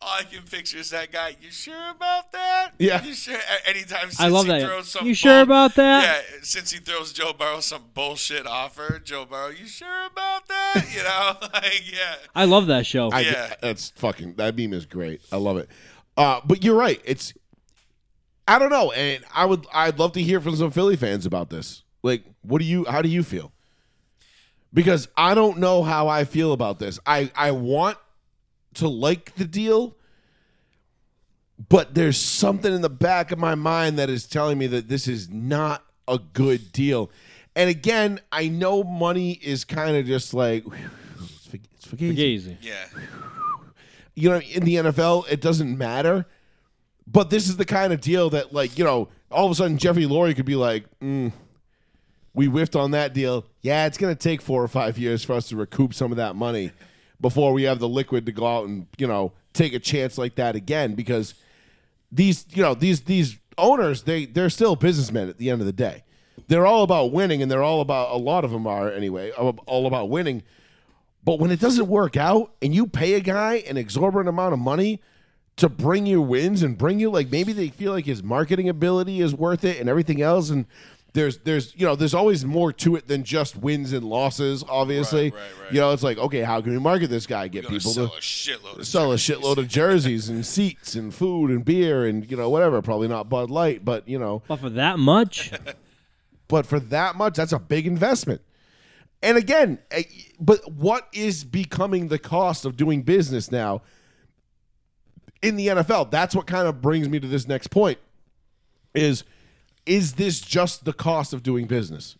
all 0.00 0.16
I 0.18 0.22
can 0.22 0.42
picture 0.44 0.78
is 0.78 0.90
that 0.90 1.10
guy. 1.10 1.36
You 1.40 1.50
sure 1.50 1.90
about 1.90 2.30
that? 2.32 2.70
Yeah. 2.78 3.02
You 3.02 3.14
sure? 3.14 3.36
Anytime 3.66 4.06
since 4.10 4.20
I 4.20 4.28
love 4.28 4.46
he 4.46 4.52
that. 4.52 4.62
throws 4.62 4.88
some 4.88 5.06
You 5.06 5.14
sure 5.14 5.44
bull- 5.44 5.54
about 5.56 5.74
that? 5.74 6.02
Yeah. 6.32 6.38
Since 6.42 6.70
he 6.70 6.78
throws 6.78 7.12
Joe 7.12 7.32
Burrow 7.32 7.60
some 7.60 7.82
bullshit 7.94 8.46
offer, 8.46 9.00
Joe 9.04 9.24
Burrow, 9.24 9.48
you 9.48 9.66
sure 9.66 10.06
about 10.06 10.46
that? 10.48 10.84
You 10.94 11.02
know, 11.02 11.48
like 11.54 11.82
yeah. 11.92 12.14
I 12.34 12.44
love 12.44 12.66
that 12.68 12.86
show. 12.86 13.10
I, 13.10 13.20
Yeah. 13.20 13.54
that's 13.60 13.90
fucking 13.96 14.34
that 14.36 14.54
beam 14.56 14.72
is 14.72 14.86
great. 14.86 15.20
I 15.32 15.36
love 15.36 15.56
it. 15.58 15.68
Uh, 16.16 16.40
but 16.44 16.62
you're 16.64 16.76
right. 16.76 17.00
It's 17.04 17.34
I 18.46 18.58
don't 18.58 18.70
know, 18.70 18.92
and 18.92 19.22
I 19.34 19.44
would 19.44 19.66
I'd 19.74 19.98
love 19.98 20.12
to 20.12 20.22
hear 20.22 20.40
from 20.40 20.56
some 20.56 20.70
Philly 20.70 20.96
fans 20.96 21.26
about 21.26 21.50
this. 21.50 21.82
Like, 22.02 22.24
what 22.42 22.60
do 22.60 22.64
you? 22.64 22.84
How 22.86 23.02
do 23.02 23.08
you 23.08 23.22
feel? 23.22 23.52
Because 24.72 25.08
I 25.16 25.34
don't 25.34 25.58
know 25.58 25.82
how 25.82 26.08
I 26.08 26.24
feel 26.24 26.52
about 26.52 26.78
this. 26.78 26.98
I 27.06 27.30
I 27.34 27.52
want 27.52 27.96
to 28.74 28.88
like 28.88 29.34
the 29.36 29.44
deal, 29.44 29.96
but 31.68 31.94
there's 31.94 32.18
something 32.18 32.72
in 32.72 32.82
the 32.82 32.90
back 32.90 33.32
of 33.32 33.38
my 33.38 33.54
mind 33.54 33.98
that 33.98 34.10
is 34.10 34.26
telling 34.26 34.58
me 34.58 34.66
that 34.68 34.88
this 34.88 35.08
is 35.08 35.30
not 35.30 35.84
a 36.06 36.18
good 36.18 36.72
deal. 36.72 37.10
And 37.56 37.68
again, 37.68 38.20
I 38.30 38.48
know 38.48 38.84
money 38.84 39.32
is 39.32 39.64
kind 39.64 39.96
of 39.96 40.06
just 40.06 40.32
like 40.32 40.64
it's 41.20 41.46
for, 41.46 41.56
it's 41.56 41.86
Fugazi. 41.86 42.56
Yeah. 42.60 42.84
you 44.14 44.30
know, 44.30 44.40
in 44.40 44.64
the 44.64 44.76
NFL, 44.76 45.28
it 45.30 45.40
doesn't 45.40 45.76
matter. 45.76 46.26
But 47.06 47.30
this 47.30 47.48
is 47.48 47.56
the 47.56 47.64
kind 47.64 47.92
of 47.92 48.00
deal 48.00 48.30
that, 48.30 48.52
like, 48.52 48.76
you 48.78 48.84
know, 48.84 49.08
all 49.30 49.46
of 49.46 49.52
a 49.52 49.54
sudden 49.54 49.78
Jeffrey 49.78 50.04
Lurie 50.04 50.36
could 50.36 50.44
be 50.44 50.56
like, 50.56 50.84
mm, 51.00 51.32
we 52.34 52.46
whiffed 52.46 52.76
on 52.76 52.92
that 52.92 53.14
deal. 53.14 53.46
Yeah, 53.62 53.86
it's 53.86 53.98
going 53.98 54.14
to 54.14 54.18
take 54.18 54.40
four 54.40 54.62
or 54.62 54.68
five 54.68 54.98
years 54.98 55.24
for 55.24 55.34
us 55.34 55.48
to 55.48 55.56
recoup 55.56 55.94
some 55.94 56.10
of 56.12 56.16
that 56.18 56.36
money 56.36 56.72
before 57.20 57.52
we 57.52 57.64
have 57.64 57.78
the 57.78 57.88
liquid 57.88 58.26
to 58.26 58.32
go 58.32 58.46
out 58.46 58.66
and, 58.66 58.86
you 58.96 59.06
know, 59.06 59.32
take 59.52 59.72
a 59.72 59.78
chance 59.78 60.18
like 60.18 60.36
that 60.36 60.54
again 60.54 60.94
because 60.94 61.34
these, 62.12 62.46
you 62.50 62.62
know, 62.62 62.74
these 62.74 63.02
these 63.02 63.38
owners, 63.56 64.04
they 64.04 64.24
they're 64.26 64.50
still 64.50 64.76
businessmen 64.76 65.28
at 65.28 65.38
the 65.38 65.50
end 65.50 65.60
of 65.60 65.66
the 65.66 65.72
day. 65.72 66.04
They're 66.46 66.66
all 66.66 66.84
about 66.84 67.12
winning 67.12 67.42
and 67.42 67.50
they're 67.50 67.62
all 67.62 67.80
about 67.80 68.12
a 68.12 68.16
lot 68.16 68.44
of 68.44 68.50
them 68.50 68.66
are 68.66 68.90
anyway, 68.90 69.30
all 69.32 69.86
about 69.86 70.08
winning. 70.08 70.42
But 71.24 71.40
when 71.40 71.50
it 71.50 71.60
doesn't 71.60 71.88
work 71.88 72.16
out 72.16 72.54
and 72.62 72.74
you 72.74 72.86
pay 72.86 73.14
a 73.14 73.20
guy 73.20 73.56
an 73.68 73.76
exorbitant 73.76 74.28
amount 74.28 74.54
of 74.54 74.60
money 74.60 75.02
to 75.56 75.68
bring 75.68 76.06
you 76.06 76.22
wins 76.22 76.62
and 76.62 76.78
bring 76.78 77.00
you 77.00 77.10
like 77.10 77.30
maybe 77.30 77.52
they 77.52 77.68
feel 77.68 77.92
like 77.92 78.06
his 78.06 78.22
marketing 78.22 78.68
ability 78.68 79.20
is 79.20 79.34
worth 79.34 79.64
it 79.64 79.78
and 79.78 79.88
everything 79.88 80.22
else 80.22 80.50
and 80.50 80.66
there's 81.14 81.38
there's 81.38 81.74
you 81.74 81.86
know 81.86 81.96
there's 81.96 82.14
always 82.14 82.44
more 82.44 82.72
to 82.72 82.94
it 82.96 83.08
than 83.08 83.24
just 83.24 83.56
wins 83.56 83.92
and 83.92 84.04
losses 84.04 84.62
obviously 84.68 85.30
Right, 85.30 85.40
right, 85.40 85.62
right. 85.64 85.72
you 85.72 85.80
know 85.80 85.90
it's 85.92 86.02
like 86.02 86.18
okay 86.18 86.40
how 86.42 86.60
can 86.60 86.72
we 86.72 86.78
market 86.78 87.08
this 87.08 87.26
guy 87.26 87.48
get 87.48 87.62
You're 87.62 87.70
gonna 87.70 87.78
people 87.80 87.92
sell 87.92 88.08
to 88.08 88.16
a 88.16 88.20
shitload. 88.20 88.78
Of 88.78 88.86
sell 88.86 89.12
a 89.12 89.16
shitload 89.16 89.56
of 89.56 89.68
jerseys 89.68 90.28
and 90.28 90.44
seats 90.54 90.94
and 90.94 91.12
food 91.14 91.50
and 91.50 91.64
beer 91.64 92.04
and 92.06 92.30
you 92.30 92.36
know 92.36 92.50
whatever 92.50 92.82
probably 92.82 93.08
not 93.08 93.28
Bud 93.28 93.50
Light 93.50 93.84
but 93.84 94.06
you 94.06 94.18
know 94.18 94.42
But 94.48 94.60
for 94.60 94.70
that 94.70 94.98
much, 94.98 95.50
but 96.48 96.66
for 96.66 96.78
that 96.80 97.16
much, 97.16 97.36
that's 97.36 97.52
a 97.52 97.58
big 97.58 97.86
investment. 97.86 98.40
And 99.22 99.36
again, 99.36 99.78
eh, 99.90 100.04
but 100.38 100.70
what 100.72 101.08
is 101.12 101.42
becoming 101.42 102.08
the 102.08 102.18
cost 102.18 102.64
of 102.64 102.76
doing 102.76 103.02
business 103.02 103.50
now 103.50 103.82
in 105.42 105.56
the 105.56 105.68
NFL? 105.68 106.10
That's 106.10 106.34
what 106.36 106.46
kind 106.46 106.68
of 106.68 106.80
brings 106.80 107.08
me 107.08 107.18
to 107.18 107.26
this 107.26 107.48
next 107.48 107.66
point. 107.68 107.98
Is 108.94 109.24
is 109.88 110.14
this 110.14 110.40
just 110.40 110.84
the 110.84 110.92
cost 110.92 111.32
of 111.32 111.42
doing 111.42 111.66
business? 111.66 112.16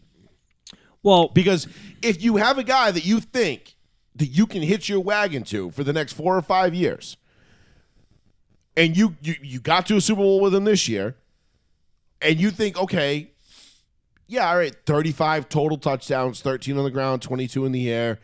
well, 1.02 1.28
Because 1.28 1.68
if 2.02 2.22
you 2.22 2.36
have 2.36 2.58
a 2.58 2.64
guy 2.64 2.90
that 2.90 3.04
you 3.04 3.20
think 3.20 3.76
that 4.16 4.26
you 4.26 4.46
can 4.46 4.62
hitch 4.62 4.88
your 4.88 5.00
wagon 5.00 5.44
to 5.44 5.70
for 5.70 5.84
the 5.84 5.92
next 5.92 6.14
four 6.14 6.36
or 6.36 6.42
five 6.42 6.74
years, 6.74 7.16
and 8.76 8.96
you 8.96 9.16
you, 9.20 9.34
you 9.42 9.60
got 9.60 9.86
to 9.86 9.96
a 9.96 10.00
Super 10.00 10.22
Bowl 10.22 10.40
with 10.40 10.54
him 10.54 10.64
this 10.64 10.88
year, 10.88 11.16
and 12.20 12.40
you 12.40 12.50
think, 12.50 12.76
okay, 12.78 13.30
yeah, 14.26 14.48
all 14.48 14.58
right, 14.58 14.74
35 14.86 15.48
total 15.48 15.78
touchdowns, 15.78 16.40
13 16.42 16.76
on 16.76 16.84
the 16.84 16.90
ground, 16.90 17.22
22 17.22 17.64
in 17.64 17.72
the 17.72 17.90
air, 17.90 18.18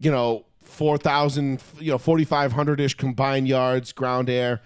you 0.00 0.10
know, 0.10 0.44
4,000, 0.64 1.62
you 1.78 1.92
know, 1.92 1.98
4,500 1.98 2.80
ish 2.80 2.94
combined 2.94 3.46
yards, 3.46 3.92
ground 3.92 4.28
air. 4.28 4.60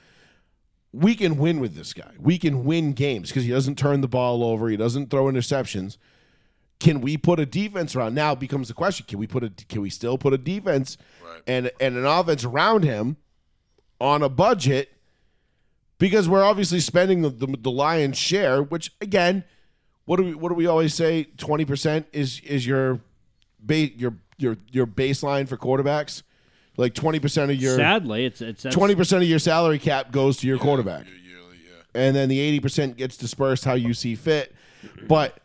We 0.98 1.14
can 1.14 1.36
win 1.36 1.60
with 1.60 1.74
this 1.74 1.92
guy. 1.92 2.12
We 2.18 2.38
can 2.38 2.64
win 2.64 2.92
games 2.92 3.28
because 3.28 3.44
he 3.44 3.50
doesn't 3.50 3.76
turn 3.76 4.00
the 4.00 4.08
ball 4.08 4.42
over. 4.42 4.68
He 4.68 4.76
doesn't 4.76 5.10
throw 5.10 5.24
interceptions 5.24 5.96
can 6.78 7.00
we 7.00 7.16
put 7.16 7.40
a 7.40 7.46
defense 7.46 7.96
around? 7.96 8.14
Now 8.14 8.34
becomes 8.34 8.68
the 8.68 8.74
question: 8.74 9.06
Can 9.08 9.18
we 9.18 9.26
put 9.26 9.42
a? 9.42 9.50
Can 9.68 9.80
we 9.80 9.90
still 9.90 10.18
put 10.18 10.32
a 10.34 10.38
defense 10.38 10.98
Right. 11.24 11.42
and 11.46 11.70
and 11.80 11.96
an 11.96 12.04
offense 12.04 12.44
around 12.44 12.84
him 12.84 13.16
on 14.00 14.22
a 14.22 14.28
budget? 14.28 14.92
Because 15.98 16.28
we're 16.28 16.44
obviously 16.44 16.80
spending 16.80 17.22
the, 17.22 17.30
the, 17.30 17.46
the 17.58 17.70
lion's 17.70 18.18
share. 18.18 18.62
Which 18.62 18.92
again, 19.00 19.44
what 20.04 20.18
do 20.18 20.24
we 20.24 20.34
what 20.34 20.50
do 20.50 20.54
we 20.54 20.66
always 20.66 20.92
say? 20.92 21.24
Twenty 21.38 21.64
percent 21.64 22.06
is 22.12 22.40
is 22.40 22.66
your 22.66 23.00
ba- 23.58 23.96
your 23.96 24.16
your 24.36 24.58
your 24.70 24.86
baseline 24.86 25.48
for 25.48 25.56
quarterbacks. 25.56 26.22
Like 26.76 26.94
twenty 26.94 27.18
percent 27.20 27.50
of 27.50 27.56
your 27.56 27.76
sadly, 27.76 28.26
it's 28.26 28.40
it's 28.40 28.62
that's- 28.62 28.74
twenty 28.74 28.94
percent 28.94 29.22
of 29.22 29.28
your 29.28 29.38
salary 29.38 29.78
cap 29.78 30.12
goes 30.12 30.36
to 30.38 30.46
your 30.46 30.58
quarterback 30.58 31.06
Year- 31.06 31.14
yearly, 31.16 31.56
yeah. 31.64 32.00
and 32.06 32.14
then 32.14 32.28
the 32.28 32.60
80% 32.60 32.96
gets 32.96 33.16
dispersed 33.16 33.64
how 33.64 33.74
you 33.74 33.94
see 33.94 34.14
fit. 34.14 34.54
But 35.08 35.38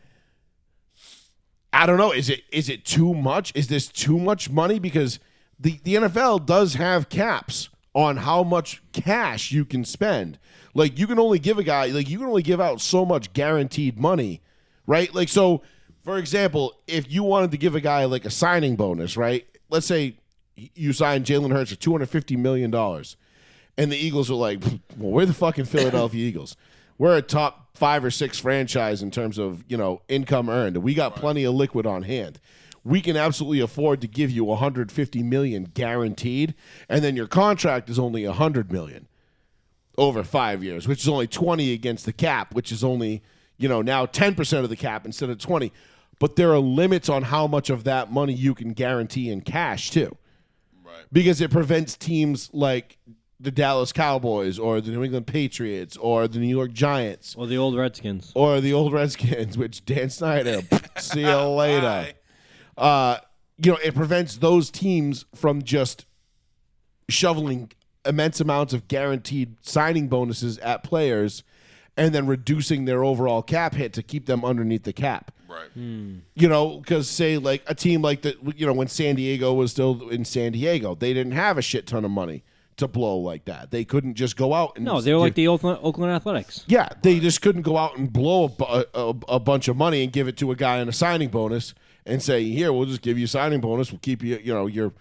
I 1.74 1.86
don't 1.86 1.98
know, 1.98 2.12
is 2.12 2.30
it 2.30 2.42
is 2.52 2.68
it 2.70 2.84
too 2.84 3.14
much? 3.14 3.52
Is 3.56 3.68
this 3.68 3.88
too 3.88 4.20
much 4.20 4.50
money 4.50 4.78
because 4.80 5.20
the 5.60 5.80
the 5.84 5.96
NFL 5.96 6.46
does 6.46 6.74
have 6.74 7.08
caps 7.10 7.70
on 7.94 8.18
how 8.18 8.44
much 8.44 8.82
cash 8.94 9.52
you 9.52 9.64
can 9.66 9.86
spend. 9.86 10.38
Like 10.74 10.98
you 11.00 11.08
can 11.08 11.20
only 11.20 11.40
give 11.40 11.58
a 11.58 11.64
guy 11.64 11.88
like 11.88 12.10
you 12.10 12.18
can 12.18 12.28
only 12.28 12.44
give 12.44 12.60
out 12.60 12.82
so 12.82 13.06
much 13.06 13.32
guaranteed 13.34 13.98
money, 14.00 14.42
right? 14.86 15.14
Like 15.16 15.30
so 15.30 15.62
for 16.04 16.18
example, 16.18 16.74
if 16.88 17.10
you 17.12 17.24
wanted 17.24 17.52
to 17.52 17.58
give 17.58 17.76
a 17.76 17.82
guy 17.82 18.06
like 18.06 18.26
a 18.26 18.30
signing 18.32 18.76
bonus, 18.76 19.16
right? 19.16 19.46
Let's 19.70 19.86
say 19.86 20.18
you 20.56 20.94
sign 20.94 21.24
Jalen 21.24 21.52
Hurts 21.52 21.72
for 21.72 21.78
two 21.78 21.92
hundred 21.92 22.10
fifty 22.10 22.36
million 22.36 22.72
dollars, 22.72 23.18
and 23.78 23.92
the 23.92 23.98
Eagles 23.98 24.30
are 24.30 24.36
like, 24.36 24.62
"Well, 24.98 25.12
we're 25.12 25.26
the 25.26 25.34
fucking 25.34 25.66
Philadelphia 25.66 26.26
Eagles. 26.28 26.56
We're 26.98 27.18
a 27.18 27.22
top 27.22 27.76
five 27.76 28.04
or 28.06 28.12
six 28.12 28.38
franchise 28.38 29.02
in 29.02 29.12
terms 29.12 29.38
of 29.38 29.64
you 29.68 29.78
know 29.78 30.02
income 30.08 30.50
earned. 30.50 30.76
and 30.76 30.84
We 30.84 30.94
got 30.94 31.16
plenty 31.16 31.44
of 31.46 31.54
liquid 31.56 31.86
on 31.86 32.04
hand. 32.04 32.40
we 32.84 33.00
can 33.02 33.16
absolutely 33.16 33.60
afford 33.60 34.02
to 34.02 34.08
give 34.08 34.30
you 34.32 34.44
150 34.44 35.24
million 35.24 35.66
guaranteed, 35.74 36.54
and 36.90 37.04
then 37.04 37.16
your 37.16 37.28
contract 37.28 37.90
is 37.90 38.00
only 38.00 38.26
100 38.26 38.72
million 38.72 39.08
over 39.98 40.24
five 40.24 40.64
years, 40.64 40.88
which 40.88 41.02
is 41.02 41.08
only 41.08 41.28
20 41.28 41.74
against 41.74 42.06
the 42.06 42.14
cap, 42.14 42.54
which 42.54 42.72
is 42.72 42.84
only 42.84 43.22
you 43.58 43.70
know 43.70 43.82
now 43.82 44.06
10% 44.06 44.64
of 44.64 44.70
the 44.70 44.76
cap 44.76 45.06
instead 45.06 45.30
of 45.30 45.38
20. 45.38 45.72
But 46.20 46.36
there 46.36 46.52
are 46.52 46.60
limits 46.60 47.10
on 47.10 47.24
how 47.24 47.48
much 47.48 47.70
of 47.72 47.84
that 47.86 48.12
money 48.12 48.34
you 48.34 48.54
can 48.54 48.74
guarantee 48.74 49.30
in 49.32 49.42
cash 49.42 49.90
too 49.90 50.04
Right. 50.06 50.21
Because 51.12 51.42
it 51.42 51.52
prevents 51.52 51.96
teams 51.98 52.50
like 52.54 52.98
the 53.40 53.52
Dallas 53.52 53.92
Cowboys 53.92 54.60
or 54.60 54.82
the 54.82 54.92
New 54.92 55.04
England 55.04 55.28
Patriots 55.28 55.98
or 55.98 56.28
the 56.28 56.38
New 56.40 56.48
York 56.48 56.72
Giants 56.74 57.36
or 57.36 57.48
the 57.48 57.58
old 57.58 57.76
Redskins. 57.76 58.32
or 58.36 58.62
the 58.62 58.74
old 58.74 58.94
Redskins, 58.94 59.58
which 59.58 59.84
Dan 59.86 60.10
Snyder, 60.10 60.62
see 60.98 61.22
you 61.22 61.38
later. 61.38 62.14
Uh, 62.78 63.18
you 63.58 63.72
know, 63.72 63.80
it 63.84 63.96
prevents 63.96 64.38
those 64.38 64.70
teams 64.70 65.26
from 65.36 65.64
just 65.64 66.06
shoveling 67.10 67.72
immense 68.06 68.40
amounts 68.40 68.74
of 68.74 68.88
guaranteed 68.88 69.56
signing 69.62 70.08
bonuses 70.08 70.58
at 70.60 70.84
players 70.84 71.44
and 71.98 72.16
then 72.16 72.26
reducing 72.26 72.86
their 72.86 73.04
overall 73.04 73.42
cap 73.42 73.76
hit 73.76 73.94
to 73.94 74.02
keep 74.02 74.26
them 74.26 74.46
underneath 74.46 74.84
the 74.84 74.94
cap 74.94 75.32
Right. 75.52 75.70
Hmm. 75.74 76.20
you 76.36 76.48
know, 76.48 76.78
because 76.78 77.10
say 77.10 77.38
like 77.38 77.64
a 77.68 77.76
team 77.76 78.02
like 78.02 78.22
the, 78.22 78.36
you 78.56 78.66
know, 78.66 78.74
when 78.74 78.88
San 78.88 79.16
Diego 79.16 79.54
was 79.54 79.72
still 79.72 80.10
in 80.10 80.24
San 80.26 80.54
Diego, 80.54 80.96
they 80.96 81.14
didn't 81.14 81.34
have 81.34 81.58
a 81.58 81.62
shit 81.62 81.88
ton 81.88 82.06
of 82.06 82.12
money 82.12 82.44
to 82.78 82.88
blow 82.88 83.18
like 83.18 83.46
that. 83.46 83.70
They 83.70 83.84
couldn't 83.84 84.16
just 84.16 84.38
go 84.38 84.54
out 84.54 84.74
and 84.78 84.86
No, 84.86 85.02
they 85.02 85.14
were 85.14 85.20
like 85.20 85.36
the 85.36 85.48
Oakland, 85.50 85.80
Oakland 85.84 86.14
Athletics. 86.14 86.64
yeah, 86.68 86.88
they 87.04 87.20
just 87.20 87.42
couldn't 87.42 87.62
go 87.64 87.78
out 87.78 87.98
and 87.98 88.12
blow 88.12 88.46
a, 88.46 88.50
bu- 88.50 88.86
a, 88.94 89.16
a 89.36 89.40
bunch 89.40 89.68
of 89.68 89.76
money 89.78 90.04
and 90.04 90.12
give 90.12 90.28
it 90.28 90.38
to 90.38 90.52
a 90.52 90.56
guy 90.56 90.80
in 90.80 90.88
a 90.88 90.94
signing 90.94 91.30
bonus 91.30 91.74
and 92.06 92.24
say, 92.24 92.44
here, 92.46 92.72
we'll 92.74 92.86
just 92.88 93.02
give 93.02 93.20
you 93.20 93.26
a 93.26 93.28
signing 93.28 93.60
bonus. 93.62 93.92
We'll 93.92 94.00
keep 94.00 94.24
you, 94.24 94.38
you 94.42 94.54
know, 94.54 94.66
your 94.68 94.94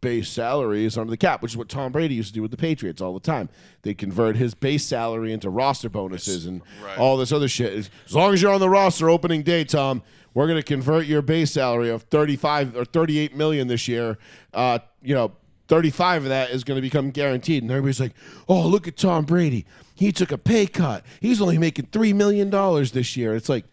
base 0.00 0.28
salary 0.28 0.84
is 0.84 0.96
under 0.96 1.10
the 1.10 1.16
cap, 1.16 1.42
which 1.42 1.52
is 1.52 1.56
what 1.56 1.68
Tom 1.68 1.92
Brady 1.92 2.14
used 2.14 2.28
to 2.28 2.34
do 2.34 2.42
with 2.42 2.50
the 2.50 2.56
Patriots 2.56 3.00
all 3.00 3.12
the 3.14 3.20
time. 3.20 3.48
They 3.82 3.94
convert 3.94 4.36
his 4.36 4.54
base 4.54 4.84
salary 4.84 5.32
into 5.32 5.50
roster 5.50 5.88
bonuses 5.88 6.46
and 6.46 6.62
Right. 6.82 6.96
all 6.98 7.16
this 7.16 7.32
other 7.32 7.48
shit. 7.48 7.72
As 7.72 7.90
long 8.14 8.32
as 8.32 8.40
you're 8.42 8.52
on 8.52 8.60
the 8.60 8.68
roster 8.68 9.10
opening 9.10 9.42
day, 9.42 9.64
Tom, 9.64 10.02
we're 10.34 10.46
going 10.46 10.58
to 10.58 10.62
convert 10.62 11.06
your 11.06 11.22
base 11.22 11.50
salary 11.52 11.88
of 11.90 12.02
35 12.04 12.76
or 12.76 12.84
38 12.84 13.34
million 13.34 13.66
this 13.66 13.88
year. 13.88 14.18
Uh, 14.54 14.78
you 15.02 15.14
know, 15.14 15.32
35 15.66 16.22
of 16.24 16.28
that 16.28 16.50
is 16.50 16.62
going 16.64 16.76
to 16.76 16.82
become 16.82 17.10
guaranteed. 17.10 17.62
And 17.62 17.70
everybody's 17.72 18.00
like, 18.00 18.14
oh, 18.48 18.66
look 18.68 18.86
at 18.86 18.96
Tom 18.96 19.24
Brady. 19.24 19.66
He 19.94 20.12
took 20.12 20.30
a 20.30 20.38
pay 20.38 20.66
cut. 20.66 21.04
He's 21.20 21.42
only 21.42 21.58
making 21.58 21.86
$3 21.86 22.14
million 22.14 22.50
this 22.92 23.16
year. 23.16 23.34
It's 23.34 23.48
like, 23.48 23.64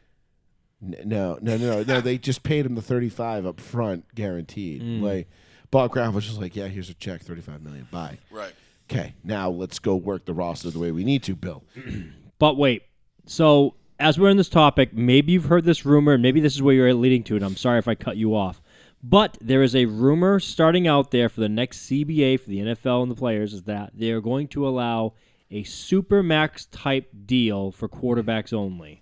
no, 0.82 1.38
no, 1.42 1.58
no, 1.58 1.84
no. 1.84 2.02
They 2.02 2.18
just 2.18 2.44
paid 2.44 2.66
him 2.66 2.76
the 2.76 2.82
35 2.82 3.46
up 3.46 3.60
front, 3.60 4.06
guaranteed. 4.14 4.82
Like, 4.82 5.28
Bob 5.76 5.92
Kraft 5.92 6.14
was 6.16 6.26
just 6.26 6.40
like, 6.40 6.56
yeah, 6.56 6.68
here's 6.68 6.90
a 6.90 6.94
check, 6.94 7.22
35 7.22 7.62
million. 7.62 7.86
Bye. 7.92 8.18
Right. 8.32 8.54
Okay, 8.90 9.14
now 9.26 9.50
let's 9.50 9.78
go 9.78 9.98
work 9.98 10.24
the 10.24 10.34
roster 10.34 10.70
the 10.70 10.80
way 10.80 10.94
we 10.94 11.04
need 11.04 11.22
to, 11.24 11.36
Bill. 11.36 11.64
But 12.40 12.56
wait, 12.58 12.84
so 13.26 13.76
as 14.00 14.18
we're 14.20 14.30
in 14.30 14.38
this 14.38 14.50
topic, 14.50 14.94
maybe 14.94 15.32
you've 15.34 15.46
heard 15.46 15.64
this 15.66 15.86
rumor, 15.86 16.14
and 16.14 16.22
maybe 16.22 16.40
this 16.40 16.54
is 16.54 16.62
where 16.62 16.76
you're 16.76 16.94
leading 16.94 17.24
to, 17.24 17.36
and 17.36 17.44
I'm 17.44 17.56
sorry 17.58 17.80
if 17.80 17.88
I 17.90 17.96
cut 17.96 18.16
you 18.18 18.36
off. 18.36 18.62
But 19.04 19.38
there 19.42 19.64
is 19.64 19.76
a 19.76 19.86
rumor 19.86 20.40
starting 20.40 20.88
out 20.88 21.12
there 21.12 21.28
for 21.30 21.42
the 21.42 21.50
next 21.50 21.90
CBA 21.90 22.40
for 22.40 22.50
the 22.50 22.60
NFL 22.60 23.04
and 23.04 23.12
the 23.12 23.16
players 23.16 23.54
is 23.54 23.64
that 23.64 23.92
they 23.94 24.12
are 24.12 24.20
going 24.22 24.48
to 24.50 24.68
allow 24.68 25.14
a 25.52 25.64
super 25.64 26.24
max 26.24 26.66
type 26.68 27.10
deal 27.26 27.72
for 27.72 27.88
quarterbacks 27.90 28.54
only. 28.54 29.02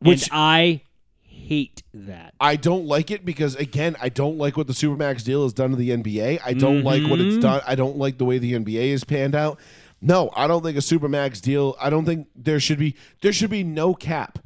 Which- 0.00 0.24
and 0.24 0.30
I 0.32 0.82
hate 1.48 1.82
that. 1.94 2.34
I 2.38 2.56
don't 2.56 2.84
like 2.84 3.10
it 3.10 3.24
because 3.24 3.56
again, 3.56 3.96
I 4.00 4.10
don't 4.10 4.36
like 4.36 4.56
what 4.56 4.66
the 4.66 4.74
Supermax 4.74 5.24
deal 5.24 5.44
has 5.44 5.52
done 5.52 5.70
to 5.70 5.76
the 5.76 5.90
NBA. 5.90 6.40
I 6.44 6.52
don't 6.52 6.82
like 6.82 7.02
what 7.04 7.20
it's 7.20 7.34
mm-hmm. 7.34 7.40
done. 7.40 7.62
I 7.66 7.74
don't 7.74 7.96
like 7.96 8.18
the 8.18 8.24
way 8.26 8.38
the 8.38 8.52
NBA 8.52 8.88
is 8.88 9.04
panned 9.04 9.34
out. 9.34 9.58
No, 10.00 10.30
I 10.36 10.46
don't 10.46 10.62
think 10.62 10.76
a 10.76 10.80
Supermax 10.80 11.40
deal. 11.40 11.74
I 11.80 11.90
don't 11.90 12.04
think 12.04 12.28
there 12.36 12.60
should 12.60 12.78
be 12.78 12.94
there 13.22 13.32
should 13.32 13.50
be 13.50 13.64
no 13.64 13.94
cap. 13.94 14.38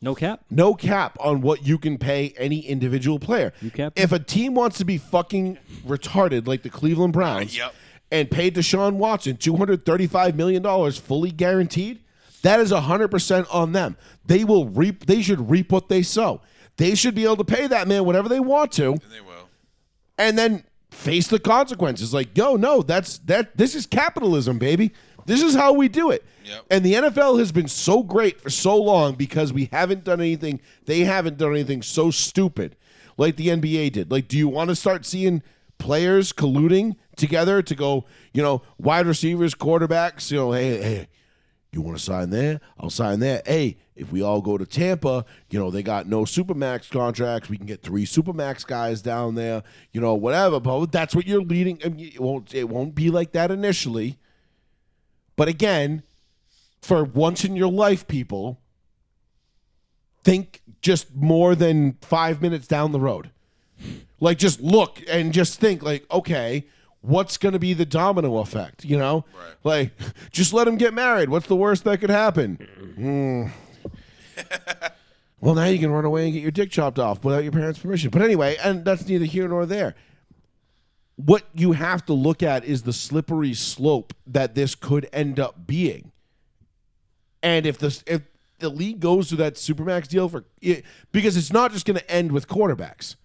No 0.00 0.14
cap? 0.14 0.44
No 0.48 0.74
cap 0.74 1.16
on 1.20 1.40
what 1.40 1.66
you 1.66 1.76
can 1.76 1.98
pay 1.98 2.32
any 2.38 2.60
individual 2.60 3.18
player. 3.18 3.52
You 3.60 3.72
cap? 3.72 3.94
If 3.96 4.12
a 4.12 4.20
team 4.20 4.54
wants 4.54 4.78
to 4.78 4.84
be 4.84 4.96
fucking 4.96 5.58
retarded 5.84 6.46
like 6.46 6.62
the 6.62 6.70
Cleveland 6.70 7.12
Browns 7.12 7.56
Yep. 7.56 7.74
and 8.12 8.30
pay 8.30 8.48
Deshaun 8.48 8.94
Watson 8.94 9.36
$235 9.36 10.36
million 10.36 10.92
fully 10.92 11.32
guaranteed, 11.32 11.98
that 12.42 12.60
is 12.60 12.70
100% 12.72 13.46
on 13.52 13.72
them. 13.72 13.96
They 14.26 14.44
will 14.44 14.66
reap 14.68 15.06
they 15.06 15.22
should 15.22 15.50
reap 15.50 15.72
what 15.72 15.88
they 15.88 16.02
sow. 16.02 16.40
They 16.76 16.94
should 16.94 17.14
be 17.14 17.24
able 17.24 17.36
to 17.38 17.44
pay 17.44 17.66
that 17.66 17.88
man 17.88 18.04
whatever 18.04 18.28
they 18.28 18.40
want 18.40 18.72
to 18.72 18.92
And 18.92 19.00
they 19.12 19.20
will. 19.20 19.48
and 20.16 20.38
then 20.38 20.64
face 20.90 21.26
the 21.26 21.38
consequences. 21.38 22.14
Like, 22.14 22.36
yo, 22.36 22.56
no, 22.56 22.82
that's 22.82 23.18
that. 23.20 23.56
This 23.56 23.74
is 23.74 23.86
capitalism, 23.86 24.58
baby. 24.58 24.92
This 25.26 25.42
is 25.42 25.54
how 25.54 25.72
we 25.74 25.88
do 25.88 26.10
it. 26.10 26.24
Yep. 26.44 26.64
And 26.70 26.84
the 26.84 26.94
NFL 26.94 27.38
has 27.38 27.52
been 27.52 27.68
so 27.68 28.02
great 28.02 28.40
for 28.40 28.48
so 28.48 28.76
long 28.80 29.14
because 29.14 29.52
we 29.52 29.68
haven't 29.72 30.04
done 30.04 30.20
anything. 30.20 30.60
They 30.86 31.00
haven't 31.00 31.36
done 31.36 31.50
anything 31.52 31.82
so 31.82 32.10
stupid 32.10 32.76
like 33.18 33.36
the 33.36 33.48
NBA 33.48 33.92
did. 33.92 34.10
Like, 34.10 34.28
do 34.28 34.38
you 34.38 34.48
want 34.48 34.70
to 34.70 34.76
start 34.76 35.04
seeing 35.04 35.42
players 35.76 36.32
colluding 36.32 36.96
together 37.16 37.60
to 37.60 37.74
go, 37.74 38.06
you 38.32 38.42
know, 38.42 38.62
wide 38.78 39.06
receivers, 39.06 39.54
quarterbacks? 39.54 40.30
You 40.30 40.38
know, 40.38 40.52
hey, 40.52 40.80
hey, 40.82 41.08
you 41.72 41.82
want 41.82 41.98
to 41.98 42.02
sign 42.02 42.30
there? 42.30 42.60
I'll 42.78 42.90
sign 42.90 43.20
there. 43.20 43.42
Hey, 43.44 43.76
if 43.94 44.10
we 44.10 44.22
all 44.22 44.40
go 44.40 44.56
to 44.56 44.64
Tampa, 44.64 45.24
you 45.50 45.58
know, 45.58 45.70
they 45.70 45.82
got 45.82 46.06
no 46.06 46.22
Supermax 46.22 46.90
contracts. 46.90 47.48
We 47.48 47.58
can 47.58 47.66
get 47.66 47.82
three 47.82 48.06
Supermax 48.06 48.66
guys 48.66 49.02
down 49.02 49.34
there, 49.34 49.62
you 49.92 50.00
know, 50.00 50.14
whatever. 50.14 50.60
But 50.60 50.92
that's 50.92 51.14
what 51.14 51.26
you're 51.26 51.42
leading. 51.42 51.80
I 51.84 51.88
mean, 51.88 52.12
it 52.14 52.20
won't 52.20 52.54
it 52.54 52.68
won't 52.68 52.94
be 52.94 53.10
like 53.10 53.32
that 53.32 53.50
initially. 53.50 54.18
But 55.36 55.48
again, 55.48 56.02
for 56.80 57.04
once 57.04 57.44
in 57.44 57.54
your 57.54 57.70
life, 57.70 58.08
people, 58.08 58.60
think 60.24 60.62
just 60.80 61.14
more 61.14 61.54
than 61.54 61.96
five 62.00 62.40
minutes 62.40 62.66
down 62.66 62.92
the 62.92 63.00
road. 63.00 63.30
Like 64.20 64.38
just 64.38 64.60
look 64.60 65.02
and 65.08 65.32
just 65.32 65.60
think 65.60 65.82
like, 65.82 66.04
okay, 66.10 66.66
what's 67.00 67.36
going 67.36 67.52
to 67.52 67.58
be 67.58 67.74
the 67.74 67.86
domino 67.86 68.38
effect? 68.38 68.84
You 68.84 68.98
know, 68.98 69.24
Right. 69.34 69.54
like 69.64 69.92
just 70.30 70.52
let 70.52 70.64
them 70.64 70.76
get 70.76 70.94
married. 70.94 71.28
What's 71.28 71.46
the 71.46 71.56
worst 71.56 71.84
that 71.84 72.00
could 72.00 72.10
happen? 72.10 72.56
Hmm. 72.96 73.46
well, 75.40 75.54
now 75.54 75.64
you 75.64 75.78
can 75.78 75.90
run 75.90 76.04
away 76.04 76.24
and 76.24 76.32
get 76.32 76.42
your 76.42 76.50
dick 76.50 76.70
chopped 76.70 76.98
off 76.98 77.24
without 77.24 77.42
your 77.42 77.52
parents' 77.52 77.78
permission. 77.78 78.10
But 78.10 78.22
anyway, 78.22 78.56
and 78.62 78.84
that's 78.84 79.06
neither 79.08 79.24
here 79.24 79.48
nor 79.48 79.66
there. 79.66 79.94
What 81.16 81.44
you 81.52 81.72
have 81.72 82.04
to 82.06 82.12
look 82.12 82.42
at 82.42 82.64
is 82.64 82.82
the 82.82 82.92
slippery 82.92 83.52
slope 83.54 84.14
that 84.26 84.54
this 84.54 84.74
could 84.76 85.08
end 85.12 85.40
up 85.40 85.66
being. 85.66 86.12
And 87.42 87.66
if 87.66 87.78
the 87.78 88.00
if 88.06 88.22
the 88.60 88.68
league 88.68 89.00
goes 89.00 89.28
to 89.28 89.36
that 89.36 89.54
supermax 89.54 90.08
deal 90.08 90.28
for 90.28 90.44
it, 90.60 90.84
because 91.12 91.36
it's 91.36 91.52
not 91.52 91.72
just 91.72 91.86
going 91.86 91.98
to 91.98 92.10
end 92.10 92.32
with 92.32 92.48
quarterbacks. 92.48 93.16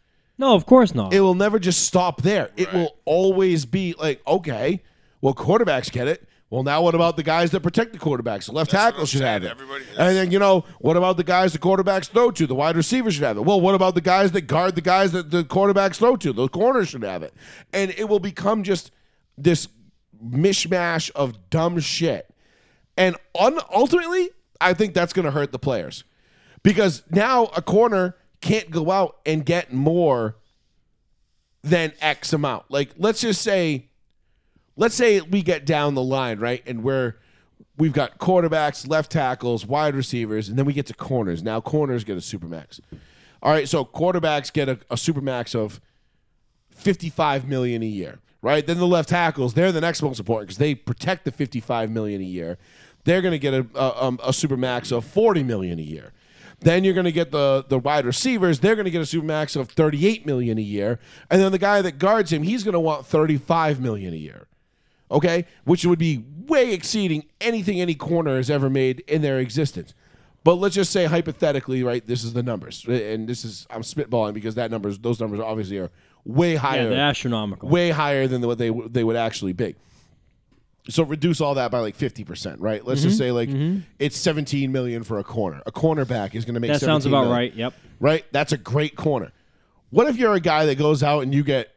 No, 0.43 0.55
of 0.55 0.65
course 0.65 0.93
not. 0.93 1.13
It 1.13 1.21
will 1.21 1.35
never 1.35 1.57
just 1.57 1.85
stop 1.85 2.21
there. 2.21 2.49
It 2.57 2.71
will 2.73 2.97
always 3.05 3.65
be 3.65 3.95
like, 3.97 4.21
okay, 4.27 4.83
well, 5.21 5.33
quarterbacks 5.33 5.89
get 5.89 6.09
it. 6.09 6.27
Well, 6.49 6.63
now 6.63 6.81
what 6.81 6.95
about 6.95 7.15
the 7.15 7.23
guys 7.23 7.51
that 7.51 7.61
protect 7.61 7.93
the 7.93 7.97
quarterbacks? 7.97 8.47
The 8.47 8.51
left 8.51 8.69
That's 8.71 8.83
what 8.83 8.89
tackle 8.89 8.99
I'm 8.99 9.05
should 9.05 9.19
saying. 9.19 9.41
have 9.41 9.43
it. 9.43 9.51
Everybody- 9.51 9.85
and 9.97 10.17
then, 10.17 10.31
you 10.31 10.39
know, 10.39 10.65
what 10.79 10.97
about 10.97 11.15
the 11.15 11.23
guys 11.23 11.53
the 11.53 11.59
quarterbacks 11.59 12.09
throw 12.09 12.29
to? 12.31 12.45
The 12.45 12.53
wide 12.55 12.75
receivers 12.75 13.13
should 13.13 13.23
have 13.23 13.37
it. 13.37 13.45
Well, 13.45 13.61
what 13.61 13.73
about 13.73 13.95
the 13.95 14.01
guys 14.01 14.33
that 14.33 14.41
guard 14.41 14.75
the 14.75 14.81
guys 14.81 15.13
that 15.13 15.31
the 15.31 15.45
quarterbacks 15.45 15.95
throw 15.95 16.17
to? 16.17 16.33
The 16.33 16.49
corners 16.49 16.89
should 16.89 17.03
have 17.03 17.23
it. 17.23 17.33
And 17.71 17.91
it 17.97 18.09
will 18.09 18.19
become 18.19 18.63
just 18.63 18.91
this 19.37 19.69
mishmash 20.23 21.09
of 21.11 21.49
dumb 21.49 21.79
shit. 21.79 22.29
And 22.97 23.15
un- 23.39 23.59
ultimately, 23.73 24.29
I 24.61 24.73
think 24.73 24.93
that's 24.93 25.13
going 25.13 25.25
to 25.25 25.31
hurt 25.31 25.53
the 25.53 25.59
players 25.59 26.03
because 26.63 27.01
now 27.09 27.45
a 27.55 27.61
corner 27.61 28.15
can't 28.43 28.69
go 28.69 28.91
out 28.91 29.19
and 29.25 29.45
get 29.45 29.71
more 29.71 30.35
than 31.63 31.93
X 32.01 32.33
amount. 32.33 32.65
Like, 32.69 32.91
let's 32.97 33.21
just 33.21 33.41
say, 33.41 33.87
let's 34.75 34.95
say 34.95 35.21
we 35.21 35.41
get 35.41 35.65
down 35.65 35.95
the 35.95 36.03
line, 36.03 36.39
right? 36.39 36.61
And 36.67 36.83
we're, 36.83 37.15
we've 37.77 37.93
got 37.93 38.17
quarterbacks, 38.17 38.87
left 38.87 39.11
tackles, 39.13 39.65
wide 39.65 39.95
receivers, 39.95 40.49
and 40.49 40.57
then 40.57 40.65
we 40.65 40.73
get 40.73 40.87
to 40.87 40.93
corners. 40.93 41.41
Now, 41.41 41.61
corners 41.61 42.03
get 42.03 42.17
a 42.17 42.19
supermax. 42.19 42.81
All 43.41 43.51
right, 43.51 43.67
so 43.67 43.85
quarterbacks 43.85 44.51
get 44.51 44.67
a, 44.67 44.73
a 44.89 44.95
supermax 44.95 45.55
of 45.55 45.79
55 46.71 47.47
million 47.47 47.81
a 47.81 47.85
year, 47.85 48.19
right? 48.41 48.67
Then 48.67 48.77
the 48.77 48.87
left 48.87 49.07
tackles, 49.07 49.53
they're 49.53 49.71
the 49.71 49.81
next 49.81 50.01
most 50.01 50.19
important 50.19 50.49
because 50.49 50.57
they 50.57 50.75
protect 50.75 51.23
the 51.23 51.31
55 51.31 51.89
million 51.89 52.19
a 52.19 52.25
year. 52.25 52.57
They're 53.05 53.21
going 53.21 53.33
to 53.33 53.39
get 53.39 53.53
a, 53.53 53.65
a, 53.73 54.03
um, 54.03 54.19
a 54.21 54.33
super 54.33 54.57
max 54.57 54.91
of 54.91 55.05
40 55.05 55.43
million 55.43 55.79
a 55.79 55.83
year. 55.83 56.11
Then 56.63 56.83
you're 56.83 56.93
going 56.93 57.05
to 57.05 57.11
get 57.11 57.31
the 57.31 57.65
the 57.67 57.77
wide 57.79 58.05
receivers. 58.05 58.59
They're 58.59 58.75
going 58.75 58.85
to 58.85 58.91
get 58.91 59.01
a 59.01 59.05
super 59.05 59.25
max 59.25 59.55
of 59.55 59.69
38 59.69 60.25
million 60.25 60.57
a 60.57 60.61
year, 60.61 60.99
and 61.29 61.41
then 61.41 61.51
the 61.51 61.57
guy 61.59 61.81
that 61.81 61.93
guards 61.99 62.31
him, 62.31 62.43
he's 62.43 62.63
going 62.63 62.73
to 62.73 62.79
want 62.79 63.05
35 63.05 63.79
million 63.81 64.13
a 64.13 64.17
year. 64.17 64.47
Okay, 65.11 65.45
which 65.65 65.85
would 65.85 65.99
be 65.99 66.23
way 66.47 66.73
exceeding 66.73 67.25
anything 67.39 67.79
any 67.79 67.93
corner 67.95 68.37
has 68.37 68.49
ever 68.49 68.69
made 68.69 69.01
in 69.07 69.21
their 69.21 69.37
existence. 69.39 69.93
But 70.43 70.55
let's 70.55 70.75
just 70.75 70.91
say 70.91 71.05
hypothetically, 71.05 71.83
right? 71.83 72.05
This 72.05 72.23
is 72.23 72.33
the 72.33 72.43
numbers, 72.43 72.83
and 72.87 73.27
this 73.29 73.45
is 73.45 73.67
I'm 73.69 73.81
spitballing 73.83 74.33
because 74.33 74.55
that 74.55 74.71
numbers, 74.71 74.97
those 74.99 75.19
numbers 75.19 75.39
obviously 75.39 75.77
are 75.77 75.91
way 76.25 76.53
Yeah, 76.53 76.59
higher, 76.59 76.89
they're 76.89 76.99
astronomical. 76.99 77.69
way 77.69 77.91
higher 77.91 78.27
than 78.27 78.41
what 78.41 78.57
they 78.57 78.69
they 78.69 79.03
would 79.03 79.15
actually 79.15 79.53
be. 79.53 79.75
So 80.89 81.03
reduce 81.03 81.39
all 81.39 81.55
that 81.55 81.71
by 81.71 81.79
like 81.79 81.95
fifty 81.95 82.23
percent, 82.25 82.59
right? 82.59 82.85
Let's 82.85 82.99
Mm-hmm. 83.01 83.07
just 83.09 83.17
say 83.17 83.31
like 83.31 83.49
it's 83.99 84.17
seventeen 84.17 84.71
million 84.71 85.03
for 85.03 85.17
a 85.19 85.23
corner. 85.23 85.61
A 85.65 85.71
cornerback 85.71 86.35
is 86.35 86.43
going 86.45 86.55
to 86.55 86.59
make 86.59 86.71
that 86.71 86.81
sounds 86.81 87.05
about 87.05 87.21
million, 87.25 87.31
right. 87.31 87.53
Yep. 87.53 87.73
right? 88.01 88.25
That's 88.33 88.51
a 88.51 88.57
great 88.57 88.95
corner. 88.97 89.31
What 89.91 90.07
if 90.07 90.17
you're 90.17 90.33
a 90.33 90.39
guy 90.41 90.65
that 90.65 90.77
goes 90.77 91.01
out 91.03 91.21
and 91.23 91.33
you 91.33 91.43
get 91.43 91.69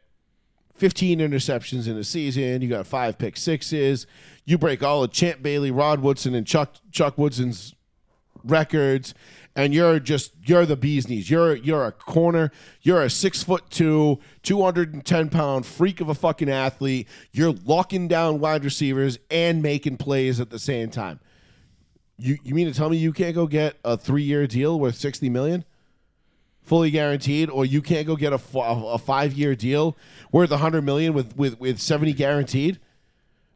15 0.75 1.19
interceptions 1.19 1.87
in 1.87 1.97
a 1.97 2.03
season, 2.03 2.61
you 2.61 2.67
got 2.67 2.85
five 2.85 3.17
pick 3.17 3.37
sixes, 3.37 4.07
you 4.45 4.57
break 4.57 4.83
all 4.83 5.03
of 5.03 5.11
Champ 5.11 5.41
Bailey, 5.41 5.71
Rod 5.71 6.01
Woodson, 6.01 6.35
and 6.35 6.45
Chuck 6.45 6.75
Chuck 6.91 7.17
Woodson's 7.17 7.75
records, 8.43 9.13
and 9.57 9.73
you're 9.73 9.99
just 9.99 10.33
you're 10.45 10.67
the 10.67 10.77
bee's 10.77 11.09
knees. 11.09 11.29
You're 11.29 11.55
you're 11.55 11.85
a 11.85 11.91
corner. 11.91 12.51
You're 12.83 13.01
a 13.01 13.09
six 13.09 13.41
foot 13.43 13.69
two, 13.69 14.19
210 14.43 15.29
pound 15.29 15.65
freak 15.65 15.99
of 15.99 16.09
a 16.09 16.13
fucking 16.13 16.47
athlete. 16.47 17.07
You're 17.31 17.53
locking 17.65 18.07
down 18.07 18.39
wide 18.39 18.63
receivers 18.63 19.17
and 19.31 19.61
making 19.63 19.97
plays 19.97 20.39
at 20.39 20.51
the 20.51 20.59
same 20.59 20.91
time. 20.91 21.19
You 22.17 22.37
you 22.43 22.53
mean 22.53 22.67
to 22.67 22.73
tell 22.73 22.89
me 22.89 22.97
you 22.97 23.11
can't 23.11 23.33
go 23.33 23.47
get 23.47 23.77
a 23.83 23.97
three 23.97 24.23
year 24.23 24.47
deal 24.47 24.79
worth 24.79 24.95
60 24.95 25.29
million? 25.29 25.65
fully 26.61 26.91
guaranteed, 26.91 27.49
or 27.49 27.65
you 27.65 27.81
can't 27.81 28.05
go 28.05 28.17
get 28.17 28.33
a, 28.33 28.59
a 28.59 28.97
five 28.97 29.31
year 29.31 29.55
deal 29.55 29.95
worth 30.33 30.49
hundred 30.51 30.81
million 30.81 31.13
with, 31.13 31.33
with, 31.37 31.57
with 31.61 31.79
seventy 31.79 32.11
guaranteed, 32.11 32.77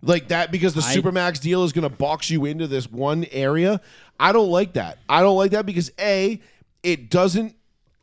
like 0.02 0.30
that 0.30 0.52
because 0.52 0.74
the 0.74 0.82
I- 0.82 0.96
supermax 0.96 1.40
deal 1.40 1.64
is 1.64 1.74
going 1.74 1.90
to 1.90 1.96
box 1.96 2.30
you 2.30 2.46
into 2.46 2.68
this 2.68 2.90
one 2.90 3.26
area. 3.32 3.82
I 4.20 4.32
don't 4.32 4.50
like 4.50 4.74
that. 4.74 5.00
I 5.10 5.22
don't 5.22 5.38
like 5.38 5.52
that 5.52 5.66
because 5.66 5.92
a 6.00 6.40
it 6.84 7.10
doesn't 7.10 7.56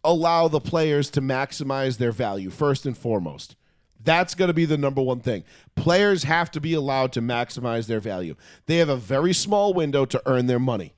allow 0.05 0.49
the 0.49 0.61
players 0.61 1.11
to 1.11 1.21
maximize 1.21 1.99
their 1.99 2.13
value 2.13 2.51
first 2.51 2.87
and 2.87 2.97
foremost. 2.97 3.57
That's 4.03 4.35
going 4.35 4.49
to 4.49 4.55
be 4.55 4.65
the 4.65 4.79
number 4.79 5.03
one 5.03 5.21
thing. 5.21 5.45
Players 5.75 6.23
have 6.23 6.51
to 6.53 6.61
be 6.61 6.73
allowed 6.75 7.13
to 7.13 7.21
maximize 7.21 7.87
their 7.87 8.01
value. 8.01 8.37
They 8.67 8.77
have 8.77 8.89
a 8.89 8.97
very 8.97 9.33
small 9.33 9.75
window 9.75 10.05
to 10.07 10.23
earn 10.25 10.47
their 10.47 10.61
money. 10.61 10.95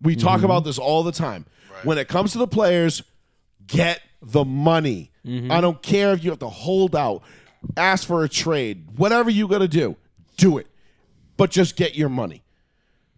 We 0.00 0.14
talk 0.14 0.36
mm-hmm. 0.36 0.44
about 0.44 0.64
this 0.64 0.78
all 0.78 1.02
the 1.02 1.12
time. 1.12 1.46
When 1.82 1.98
it 1.98 2.08
comes 2.08 2.32
to 2.32 2.38
the 2.38 2.46
players, 2.46 3.02
get 3.66 4.00
the 4.22 4.44
money. 4.44 5.10
Mm-hmm. 5.26 5.52
I 5.52 5.60
don't 5.60 5.82
care 5.82 6.12
if 6.12 6.24
you 6.24 6.30
have 6.30 6.38
to 6.38 6.48
hold 6.48 6.96
out, 6.96 7.22
ask 7.76 8.06
for 8.06 8.24
a 8.24 8.28
trade, 8.28 8.86
whatever 8.96 9.30
you 9.30 9.48
got 9.48 9.58
to 9.58 9.68
do, 9.68 9.96
do 10.36 10.58
it. 10.58 10.66
But 11.36 11.50
just 11.50 11.76
get 11.76 11.94
your 11.94 12.08
money. 12.08 12.42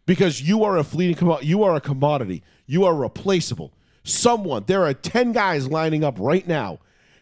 Because 0.07 0.40
you 0.42 0.64
are 0.64 0.77
a 0.79 0.85
fleeting 0.85 1.16
commodity. 1.16 1.46
You 1.48 1.62
are 1.64 1.77
a 1.77 1.81
commodity. 1.81 2.42
You 2.66 2.85
are 2.85 2.94
replaceable. 2.94 3.72
Someone, 4.05 4.64
there 4.66 4.85
are 4.85 4.94
10 4.94 5.33
guys 5.33 5.68
lining 5.68 6.03
up 6.03 6.16
right 6.18 6.46
now 6.48 6.79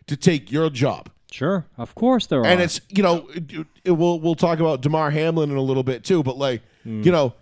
to 0.06 0.16
take 0.16 0.52
your 0.52 0.70
job. 0.70 1.10
Sure. 1.32 1.66
Of 1.76 1.94
course 1.96 2.26
there 2.28 2.40
are. 2.40 2.46
And 2.46 2.60
it's 2.62 2.80
you 2.88 3.02
know 3.02 3.28
it, 3.34 3.66
it- 3.84 3.90
we'll 3.90 4.20
we'll 4.20 4.36
talk 4.36 4.60
about 4.60 4.80
Damar 4.80 5.10
Hamlin 5.10 5.50
in 5.50 5.56
a 5.56 5.60
little 5.60 5.82
bit 5.82 6.04
too, 6.04 6.22
but 6.22 6.38
like 6.38 6.62
you 6.84 7.10
know, 7.10 7.34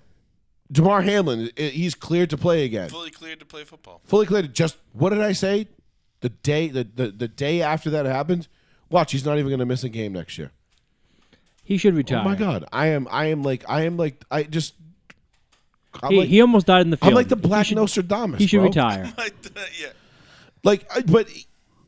Damar 0.72 1.02
Hamlin 1.02 1.50
he's 1.56 1.94
cleared 1.94 2.30
to 2.30 2.38
play 2.38 2.64
again, 2.64 2.88
Fully 2.88 3.10
cleared 3.10 3.38
to 3.40 3.44
play 3.44 3.62
football. 3.64 4.00
fully 4.04 4.24
cleared. 4.26 4.54
Just 4.54 4.78
what 4.94 5.10
did 5.10 5.20
I 5.20 5.32
say? 5.32 5.68
The 6.22 6.30
day 6.30 6.68
the 6.68 6.84
the, 6.84 7.08
the 7.08 7.28
day 7.28 7.60
after 7.60 7.90
that 7.90 8.06
happened, 8.06 8.48
watch 8.90 9.12
he's 9.12 9.24
not 9.24 9.38
even 9.38 9.48
going 9.48 9.58
to 9.60 9.66
miss 9.66 9.84
a 9.84 9.88
game 9.88 10.12
next 10.12 10.38
year. 10.38 10.50
he 11.64 11.76
should 11.76 11.94
retire. 11.94 12.20
Oh 12.20 12.24
my 12.24 12.34
god, 12.36 12.64
I 12.72 12.88
am 12.88 13.06
I 13.10 13.26
am 13.26 13.42
like 13.42 13.64
I 13.68 13.82
am 13.82 13.96
like 13.96 14.22
I 14.30 14.42
just 14.44 14.74
I'm 16.02 16.10
He, 16.12 16.18
like, 16.18 16.28
he 16.28 16.40
almost 16.40 16.66
died 16.66 16.82
in 16.82 16.90
the 16.90 16.96
field. 16.96 17.10
I'm 17.10 17.14
like 17.14 17.28
the 17.28 17.36
He 17.36 17.42
Black 17.42 17.66
should- 17.66 17.76
Nostradamus. 17.76 18.40
He 18.40 18.46
should 18.48 18.58
bro. 18.58 18.64
retire. 18.66 19.12
Uh, 19.18 19.28
yeah. 19.80 19.88
Like, 20.64 20.88
but 21.06 21.28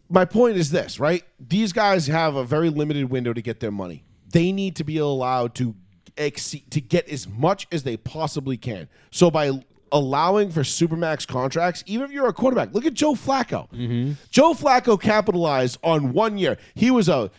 my 0.09 0.25
point 0.25 0.57
is 0.57 0.71
this, 0.71 1.01
right? 1.01 1.25
These 1.41 1.73
guys 1.73 2.07
have 2.07 2.37
a 2.37 2.45
very 2.45 2.71
limited 2.71 3.11
window 3.11 3.33
to 3.33 3.43
get 3.43 3.59
their 3.59 3.73
money. 3.73 4.05
They 4.31 4.53
need 4.53 4.77
to 4.77 4.85
be 4.85 4.99
allowed 4.99 5.55
to 5.57 5.75
exceed, 6.17 6.71
to 6.71 6.81
get 6.81 7.09
as 7.09 7.27
much 7.27 7.67
as 7.73 7.83
they 7.83 7.97
possibly 7.97 8.57
can. 8.57 8.89
So 9.11 9.31
by 9.31 9.61
allowing 9.93 10.51
for 10.51 10.61
supermax 10.61 11.27
contracts, 11.27 11.83
even 11.87 12.07
if 12.07 12.13
you're 12.13 12.29
a 12.29 12.33
quarterback, 12.33 12.73
look 12.75 12.87
at 12.87 12.95
Joe 12.95 13.15
Flacco. 13.15 13.71
Mm-hmm. 13.73 14.13
Joe 14.31 14.55
Flacco 14.55 15.01
capitalized 15.01 15.79
on 15.83 16.13
one 16.13 16.39
year. 16.39 16.57
He 16.75 16.91
was 16.91 17.09
a 17.09 17.31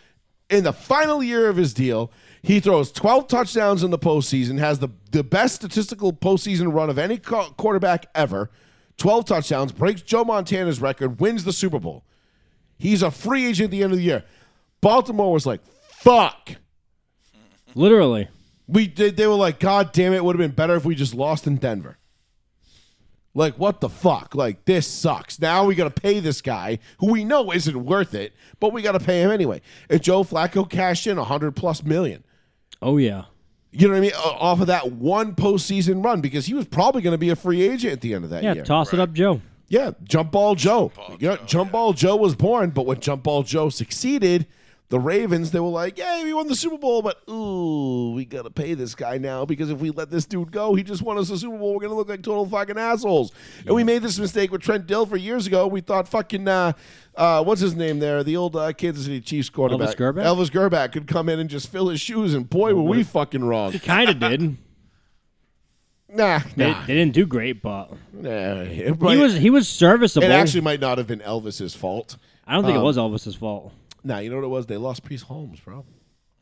in 0.49 0.63
the 0.63 0.73
final 0.73 1.21
year 1.21 1.49
of 1.49 1.57
his 1.57 1.73
deal. 1.73 2.11
He 2.41 2.59
throws 2.59 2.91
12 2.91 3.27
touchdowns 3.27 3.83
in 3.83 3.91
the 3.91 3.99
postseason, 3.99 4.59
has 4.59 4.79
the, 4.79 4.89
the 5.11 5.23
best 5.23 5.55
statistical 5.55 6.13
postseason 6.13 6.73
run 6.73 6.89
of 6.89 6.97
any 6.97 7.17
co- 7.17 7.51
quarterback 7.57 8.05
ever. 8.15 8.49
12 8.97 9.25
touchdowns, 9.25 9.71
breaks 9.71 10.01
Joe 10.01 10.23
Montana's 10.23 10.81
record, 10.81 11.19
wins 11.19 11.43
the 11.43 11.53
Super 11.53 11.79
Bowl. 11.79 12.03
He's 12.77 13.03
a 13.03 13.11
free 13.11 13.45
agent 13.45 13.65
at 13.65 13.71
the 13.71 13.83
end 13.83 13.91
of 13.91 13.97
the 13.97 14.03
year. 14.03 14.23
Baltimore 14.81 15.31
was 15.31 15.45
like, 15.45 15.61
fuck. 15.89 16.51
Literally. 17.75 18.27
We 18.67 18.87
did. 18.87 19.17
They 19.17 19.27
were 19.27 19.35
like, 19.35 19.59
God 19.59 19.91
damn 19.93 20.13
it! 20.13 20.23
Would 20.23 20.35
have 20.35 20.49
been 20.49 20.55
better 20.55 20.75
if 20.75 20.83
we 20.83 20.93
just 20.93 21.13
lost 21.13 21.47
in 21.47 21.55
Denver. 21.55 21.96
Like, 23.37 23.57
what 23.59 23.79
the 23.81 23.89
fuck? 23.89 24.33
Like, 24.35 24.65
this 24.65 24.87
sucks. 24.87 25.39
Now 25.39 25.65
we 25.65 25.75
got 25.75 25.93
to 25.95 26.01
pay 26.01 26.19
this 26.19 26.41
guy 26.41 26.79
who 26.99 27.11
we 27.11 27.23
know 27.23 27.51
isn't 27.53 27.85
worth 27.85 28.13
it, 28.15 28.33
but 28.59 28.73
we 28.73 28.81
got 28.81 28.93
to 28.93 28.99
pay 28.99 29.21
him 29.21 29.29
anyway. 29.31 29.61
And 29.89 30.01
Joe 30.01 30.23
Flacco 30.23 30.67
cashed 30.69 31.05
in 31.05 31.17
a 31.19 31.23
hundred 31.23 31.51
plus 31.55 31.83
million. 31.83 32.23
Oh 32.81 32.97
yeah. 32.97 33.25
You 33.71 33.87
know 33.87 33.93
what 33.93 33.97
I 33.97 34.01
mean? 34.01 34.13
Off 34.13 34.61
of 34.61 34.67
that 34.67 34.91
one 34.93 35.35
postseason 35.35 36.03
run 36.03 36.19
because 36.19 36.47
he 36.47 36.53
was 36.55 36.65
probably 36.65 37.01
going 37.03 37.13
to 37.13 37.17
be 37.19 37.29
a 37.29 37.35
free 37.35 37.61
agent 37.61 37.93
at 37.93 38.01
the 38.01 38.13
end 38.15 38.23
of 38.23 38.31
that 38.31 38.43
Yeah. 38.43 38.53
year. 38.55 38.63
Toss 38.63 38.91
it 38.93 38.99
up, 38.99 39.13
Joe. 39.13 39.39
Yeah, 39.67 39.91
Jump 40.03 40.31
Ball 40.31 40.55
Joe. 40.55 40.91
Ball 40.95 41.17
yeah, 41.19 41.35
Joe, 41.35 41.43
Jump 41.45 41.71
Ball 41.73 41.93
Joe 41.93 42.15
was 42.15 42.33
born, 42.35 42.69
but 42.71 42.85
when 42.85 42.99
Jump 43.01 43.23
Ball 43.23 43.43
Joe 43.43 43.69
succeeded, 43.69 44.47
the 44.89 44.99
Ravens 44.99 45.51
they 45.51 45.59
were 45.59 45.67
like, 45.67 45.97
"Yay, 45.97 46.21
we 46.23 46.33
won 46.33 46.47
the 46.47 46.55
Super 46.55 46.77
Bowl!" 46.77 47.01
But 47.01 47.21
ooh, 47.29 48.13
we 48.13 48.23
gotta 48.23 48.49
pay 48.49 48.73
this 48.73 48.95
guy 48.95 49.17
now 49.17 49.43
because 49.45 49.69
if 49.69 49.79
we 49.79 49.89
let 49.91 50.09
this 50.09 50.25
dude 50.25 50.51
go, 50.51 50.75
he 50.75 50.83
just 50.83 51.01
won 51.01 51.17
us 51.17 51.29
a 51.29 51.37
Super 51.37 51.57
Bowl. 51.57 51.73
We're 51.73 51.81
gonna 51.81 51.95
look 51.95 52.07
like 52.09 52.23
total 52.23 52.45
fucking 52.45 52.77
assholes. 52.77 53.31
And 53.65 53.75
we 53.75 53.83
made 53.83 54.01
this 54.01 54.17
mistake 54.17 54.51
with 54.51 54.61
Trent 54.61 54.87
Dilfer 54.87 55.21
years 55.21 55.45
ago. 55.45 55.67
We 55.67 55.81
thought 55.81 56.07
fucking 56.07 56.47
uh, 56.47 56.71
uh, 57.15 57.43
what's 57.43 57.59
his 57.61 57.75
name 57.75 57.99
there, 57.99 58.23
the 58.23 58.37
old 58.37 58.55
uh, 58.55 58.71
Kansas 58.73 59.05
City 59.05 59.19
Chiefs 59.19 59.49
quarterback, 59.49 59.97
Elvis 59.97 60.13
Grbac? 60.13 60.23
Elvis 60.23 60.49
Grbac 60.51 60.91
could 60.93 61.07
come 61.07 61.27
in 61.27 61.39
and 61.39 61.49
just 61.49 61.69
fill 61.69 61.89
his 61.89 61.99
shoes, 61.99 62.33
and 62.33 62.49
boy, 62.49 62.73
were 62.73 62.83
we 62.83 63.03
fucking 63.03 63.43
wrong. 63.43 63.73
He 63.73 63.79
kind 63.79 64.09
of 64.09 64.19
did. 64.19 64.57
Nah, 66.09 66.39
They, 66.55 66.71
nah, 66.71 66.85
they 66.85 66.93
didn't 66.95 67.13
do 67.13 67.25
great, 67.25 67.61
but 67.61 67.91
nah. 68.13 68.63
He 68.63 68.91
was 68.93 69.35
he 69.35 69.49
was 69.49 69.67
serviceable. 69.67 70.25
it 70.25 70.31
actually 70.31 70.61
might 70.61 70.79
not 70.79 70.97
have 70.99 71.07
been 71.07 71.19
Elvis's 71.19 71.75
fault. 71.75 72.15
I 72.45 72.53
don't 72.53 72.63
think 72.63 72.77
um, 72.77 72.81
it 72.81 72.85
was 72.85 72.95
Elvis's 72.95 73.35
fault. 73.35 73.73
Nah, 74.07 74.19
you 74.19 74.29
know 74.29 74.37
what 74.37 74.45
it 74.45 74.49
was? 74.49 74.65
They 74.65 74.77
lost 74.77 75.03
Priest 75.03 75.25
Holmes, 75.25 75.59
bro. 75.59 75.79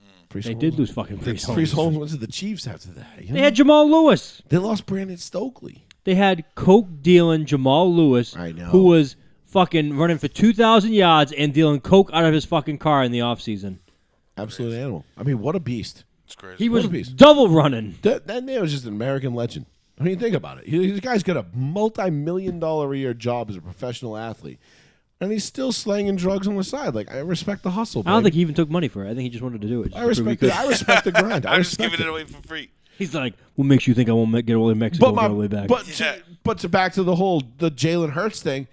Mm. 0.03 0.29
Priest 0.29 0.47
They 0.47 0.53
Holmes. 0.53 0.61
did 0.61 0.73
lose 0.75 0.91
fucking 0.91 1.17
Priest 1.19 1.45
Holmes. 1.45 1.55
Priest 1.57 1.73
Holmes. 1.73 1.95
Holmes 1.95 2.11
went 2.11 2.21
to 2.21 2.25
the 2.27 2.31
Chiefs 2.31 2.67
after 2.67 2.89
that. 2.91 3.07
you 3.21 3.27
They 3.27 3.33
know? 3.33 3.43
had 3.43 3.55
Jamal 3.55 3.89
Lewis. 3.89 4.41
They 4.49 4.57
lost 4.57 4.85
Brandon 4.85 5.17
Stokley. 5.17 5.83
They 6.03 6.15
had 6.15 6.45
coke 6.55 6.87
dealing 7.01 7.45
Jamal 7.45 7.91
Lewis, 7.93 8.35
I 8.35 8.51
know. 8.51 8.65
who 8.65 8.83
was 8.83 9.15
fucking 9.45 9.97
running 9.97 10.17
for 10.19 10.27
two 10.27 10.53
thousand 10.53 10.93
yards 10.93 11.31
and 11.31 11.53
dealing 11.53 11.79
coke 11.81 12.09
out 12.13 12.25
of 12.25 12.33
his 12.33 12.45
fucking 12.45 12.77
car 12.77 13.03
in 13.03 13.11
the 13.11 13.19
offseason. 13.19 13.79
Absolute 14.37 14.73
animal. 14.75 15.05
I 15.17 15.23
mean, 15.23 15.39
what 15.39 15.55
a 15.55 15.59
beast. 15.59 16.03
It's 16.25 16.35
crazy. 16.35 16.57
He 16.57 16.69
was 16.69 16.85
a 16.85 16.89
beast. 16.89 17.15
double 17.15 17.49
running. 17.49 17.95
That, 18.01 18.27
that 18.27 18.43
man 18.43 18.61
was 18.61 18.71
just 18.71 18.85
an 18.85 18.93
American 18.93 19.33
legend. 19.33 19.65
I 19.99 20.03
mean, 20.03 20.19
think 20.19 20.35
about 20.35 20.57
it. 20.59 20.67
He, 20.67 20.91
this 20.91 20.99
guy's 20.99 21.23
got 21.23 21.37
a 21.37 21.45
multi-million 21.53 22.59
dollar 22.59 22.93
a 22.93 22.97
year 22.97 23.13
job 23.13 23.49
as 23.49 23.55
a 23.55 23.61
professional 23.61 24.17
athlete, 24.17 24.59
and 25.21 25.31
he's 25.31 25.43
still 25.43 25.71
slanging 25.71 26.15
drugs 26.15 26.47
on 26.47 26.55
the 26.55 26.63
side. 26.63 26.93
Like, 26.95 27.11
I 27.11 27.19
respect 27.19 27.63
the 27.63 27.71
hustle. 27.71 28.03
I 28.05 28.11
don't 28.11 28.19
baby. 28.19 28.23
think 28.25 28.35
he 28.35 28.41
even 28.41 28.55
took 28.55 28.69
money 28.69 28.87
for 28.87 29.03
it. 29.05 29.09
I 29.09 29.13
think 29.13 29.21
he 29.21 29.29
just 29.29 29.43
wanted 29.43 29.61
to 29.61 29.67
do 29.67 29.81
it. 29.83 29.93
I 29.95 29.99
to 30.01 30.05
prove 30.05 30.17
he 30.17 30.23
respect 30.23 30.41
the. 30.41 30.51
I 30.55 30.67
respect 30.67 31.03
the 31.05 31.11
grind. 31.11 31.45
I 31.45 31.53
I'm 31.55 31.59
just 31.61 31.71
respect 31.79 31.91
giving 31.93 32.05
it 32.05 32.09
it. 32.09 32.11
away 32.11 32.23
for 32.25 32.45
free. 32.47 32.69
He's 32.97 33.13
like, 33.13 33.33
what 33.55 33.65
makes 33.65 33.87
you 33.87 33.93
think 33.93 34.07
I 34.09 34.13
won't 34.13 34.31
ma- 34.31 34.41
get 34.41 34.55
all 34.55 34.67
the 34.67 34.73
way 34.73 34.73
to 34.73 34.79
Mexico 34.79 35.11
But 35.11 35.21
all 35.21 35.29
the 35.29 35.33
my, 35.35 35.39
way 35.41 35.47
back? 35.47 35.67
but 35.67 35.87
Yeah. 35.99 36.13
to, 36.15 36.21
but 36.43 36.59
to 36.59 36.69
back 36.69 36.93
to 36.93 37.03
the 37.03 37.15
whole 37.15 37.41
the 37.57 37.69
Jalen 37.71 38.11
Hurts 38.11 38.41
thing. 38.41 38.67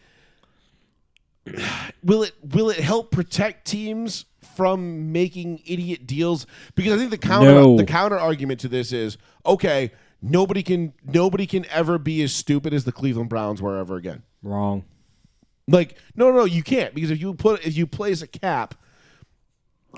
Will 2.04 2.22
it 2.22 2.32
will 2.54 2.70
it 2.70 2.78
help 2.78 3.10
protect 3.10 3.66
teams 3.66 4.26
from 4.56 5.10
making 5.10 5.60
idiot 5.66 6.06
deals? 6.06 6.46
Because 6.76 6.92
I 6.92 6.96
think 6.98 7.10
the 7.10 7.18
counter 7.18 7.52
No. 7.52 7.76
the 7.76 7.84
counter 7.84 8.16
argument 8.18 8.60
to 8.60 8.68
this 8.68 8.92
is 8.92 9.18
okay. 9.44 9.90
Nobody 10.20 10.62
can 10.62 10.92
nobody 11.04 11.46
can 11.46 11.66
ever 11.68 11.98
be 11.98 12.22
as 12.22 12.32
stupid 12.32 12.72
as 12.72 12.84
the 12.84 12.92
Cleveland 12.92 13.28
Browns 13.28 13.60
were 13.60 13.76
ever 13.76 13.96
again. 13.96 14.22
Wrong. 14.44 14.84
Like 15.72 15.96
no 16.14 16.30
no 16.30 16.44
you 16.44 16.62
can't 16.62 16.94
because 16.94 17.10
if 17.10 17.20
you 17.20 17.34
put 17.34 17.66
if 17.66 17.76
you 17.76 17.86
place 17.86 18.22
a 18.22 18.26
cap 18.26 18.74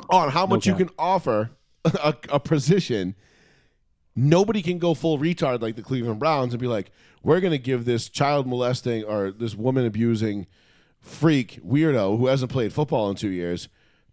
on 0.09 0.31
how 0.31 0.47
much 0.47 0.67
you 0.67 0.75
can 0.75 0.89
offer 0.99 1.51
a, 1.85 2.15
a 2.31 2.41
position, 2.41 3.17
nobody 4.17 4.63
can 4.63 4.79
go 4.79 4.95
full 4.95 5.19
retard 5.19 5.61
like 5.61 5.77
the 5.77 5.83
Cleveland 5.83 6.21
Browns 6.21 6.55
and 6.55 6.61
be 6.61 6.69
like, 6.69 6.91
we're 7.23 7.41
gonna 7.41 7.59
give 7.59 7.85
this 7.85 8.09
child 8.09 8.47
molesting 8.47 9.05
or 9.05 9.33
this 9.33 9.55
woman 9.55 9.85
abusing 9.85 10.47
freak 11.01 11.61
weirdo 11.67 12.17
who 12.17 12.29
hasn't 12.29 12.51
played 12.51 12.73
football 12.73 13.11
in 13.11 13.17
two 13.17 13.29
years 13.29 13.69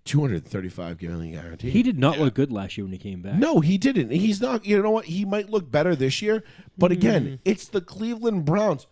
235 0.05 1.01
million 1.03 1.39
guaranteed. 1.39 1.74
He 1.74 1.84
did 1.84 1.99
not 1.99 2.18
look 2.18 2.34
good 2.34 2.51
last 2.51 2.76
year 2.76 2.86
when 2.86 2.91
he 2.91 2.97
came 2.97 3.22
back. 3.22 3.36
No, 3.36 3.59
he 3.59 3.78
didn't. 3.78 4.09
He's 4.09 4.41
not. 4.41 4.66
You 4.66 4.82
know 4.82 4.89
what? 4.89 5.05
He 5.05 5.26
might 5.26 5.49
look 5.49 5.70
better 5.70 5.95
this 5.95 6.22
year, 6.22 6.43
but 6.78 6.91
mm-hmm. 6.91 6.99
again, 6.99 7.39
it's 7.45 7.68
the 7.68 7.82
Cleveland 7.82 8.45
Browns. 8.45 8.88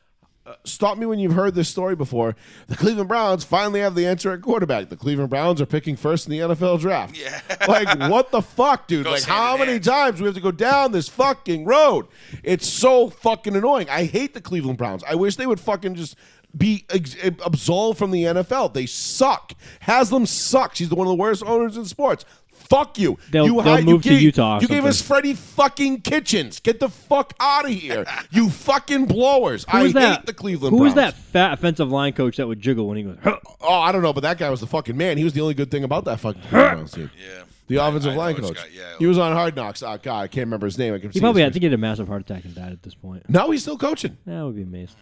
Stop 0.64 0.98
me 0.98 1.06
when 1.06 1.20
you've 1.20 1.34
heard 1.34 1.56
this 1.56 1.70
story 1.70 1.96
before. 1.96 2.36
The 2.68 2.76
Cleveland 2.76 3.08
Browns 3.08 3.44
finally 3.44 3.80
have 3.82 3.96
the 3.96 4.06
answer 4.06 4.32
at 4.32 4.42
quarterback. 4.42 4.90
The 4.90 4.98
Cleveland 4.98 5.30
Browns 5.30 5.62
are 5.62 5.66
picking 5.66 5.96
first 5.96 6.28
in 6.28 6.32
the 6.32 6.40
NFL 6.40 6.80
draft. 6.80 7.18
Yeah. 7.18 7.42
like 7.68 8.10
what 8.10 8.32
the 8.32 8.42
fuck, 8.42 8.88
dude? 8.88 9.06
Like 9.06 9.24
how 9.24 9.58
many 9.58 9.74
hand. 9.74 9.84
times 9.84 10.18
do 10.18 10.24
we 10.24 10.28
have 10.28 10.36
to 10.36 10.42
go 10.42 10.52
down 10.52 10.92
this 10.92 11.10
fucking 11.10 11.66
road? 11.66 12.08
It's 12.44 12.68
so 12.68 13.10
fucking 13.10 13.56
annoying. 13.56 13.90
I 13.90 14.06
hate 14.06 14.34
the 14.34 14.42
Cleveland 14.42 14.78
Browns. 14.78 15.04
I 15.08 15.16
wish 15.16 15.36
they 15.36 15.48
would 15.48 15.60
fucking 15.60 15.96
just 15.96 16.16
be 16.56 16.86
ex- 16.90 17.16
absolved 17.24 18.00
from 18.00 18.12
the 18.12 18.24
NFL. 18.24 18.74
They 18.74 18.86
suck. 18.86 19.54
Haslam 19.82 20.26
sucks. 20.26 20.80
He's 20.80 20.90
the 20.90 20.96
one 20.96 21.08
of 21.08 21.12
the 21.12 21.22
worst 21.22 21.44
owners 21.46 21.78
in 21.78 21.86
sports. 21.86 22.26
Fuck 22.70 23.00
you. 23.00 23.18
They'll- 23.32 23.46
you 23.48 23.62
they'll 23.64 23.80
you 23.80 23.86
move 23.86 24.04
to 24.04 24.10
gave- 24.10 24.22
Utah 24.22 24.58
or 24.58 24.62
You 24.62 24.68
gave 24.68 24.86
us 24.86 25.00
something. 25.00 25.08
Freddie 25.16 25.34
fucking 25.34 26.02
Kitchens. 26.02 26.60
Get 26.60 26.80
the 26.80 26.88
fuck 26.90 27.34
out 27.40 27.66
of 27.66 27.72
here. 27.72 28.06
you 28.32 28.50
fucking 28.52 29.06
blowers. 29.08 29.66
Who 29.70 29.78
I 29.78 29.84
was 29.84 29.94
that? 29.94 30.18
hate 30.20 30.26
the 30.28 30.34
Cleveland 30.34 30.76
Who 30.78 30.84
was 30.84 30.94
Browns. 30.94 31.14
that 31.16 31.20
fat 31.22 31.54
offensive 31.54 31.90
line 31.92 32.14
coach 32.14 32.38
that 32.38 32.48
would 32.48 32.60
jiggle 32.62 32.88
when 32.88 32.98
he 32.98 33.04
goes? 33.04 33.18
"Huh." 33.24 33.38
Oh, 33.60 33.74
I 33.80 33.92
don't 33.92 34.04
know, 34.04 34.14
but 34.14 34.22
that 34.22 34.38
guy 34.38 34.50
was 34.52 34.60
the 34.60 34.68
fucking 34.68 34.96
man. 34.96 35.18
He 35.18 35.24
was 35.24 35.34
the 35.34 35.42
only 35.42 35.56
good 35.56 35.72
thing 35.72 35.84
about 35.84 36.06
that 36.06 36.20
fucking 36.20 36.42
Cleveland 36.44 36.72
Browns 36.76 36.92
team. 36.92 37.10
Yeah. 37.20 37.44
The 37.68 37.80
I- 37.80 37.88
offensive 37.90 38.14
I 38.14 38.16
line 38.16 38.36
coach. 38.36 38.56
guy- 38.56 38.64
yeah. 38.72 38.84
He 39.00 39.06
was 39.08 39.18
on 39.18 39.34
Hard 39.34 39.56
Knocks. 39.56 39.82
Oh 39.82 39.98
God, 40.02 40.22
I 40.22 40.28
can't 40.28 40.46
remember 40.46 40.68
his 40.68 40.78
name. 40.78 40.94
I 40.94 41.00
can 41.00 41.10
He 41.10 41.16
see 41.16 41.20
probably 41.22 41.42
his 41.42 41.48
had 41.48 41.54
face. 41.54 41.56
to 41.56 41.60
get 41.62 41.74
a 41.74 41.78
massive 41.78 42.08
heart 42.08 42.22
attack 42.22 42.46
and 42.46 42.54
died 42.54 42.72
at 42.72 42.84
this 42.84 42.94
point. 42.94 43.28
No, 43.30 43.50
he's 43.50 43.64
still 43.64 43.78
coaching. 43.80 44.18
That 44.28 44.44
would 44.44 44.56
be 44.56 44.62
amazing. 44.64 44.96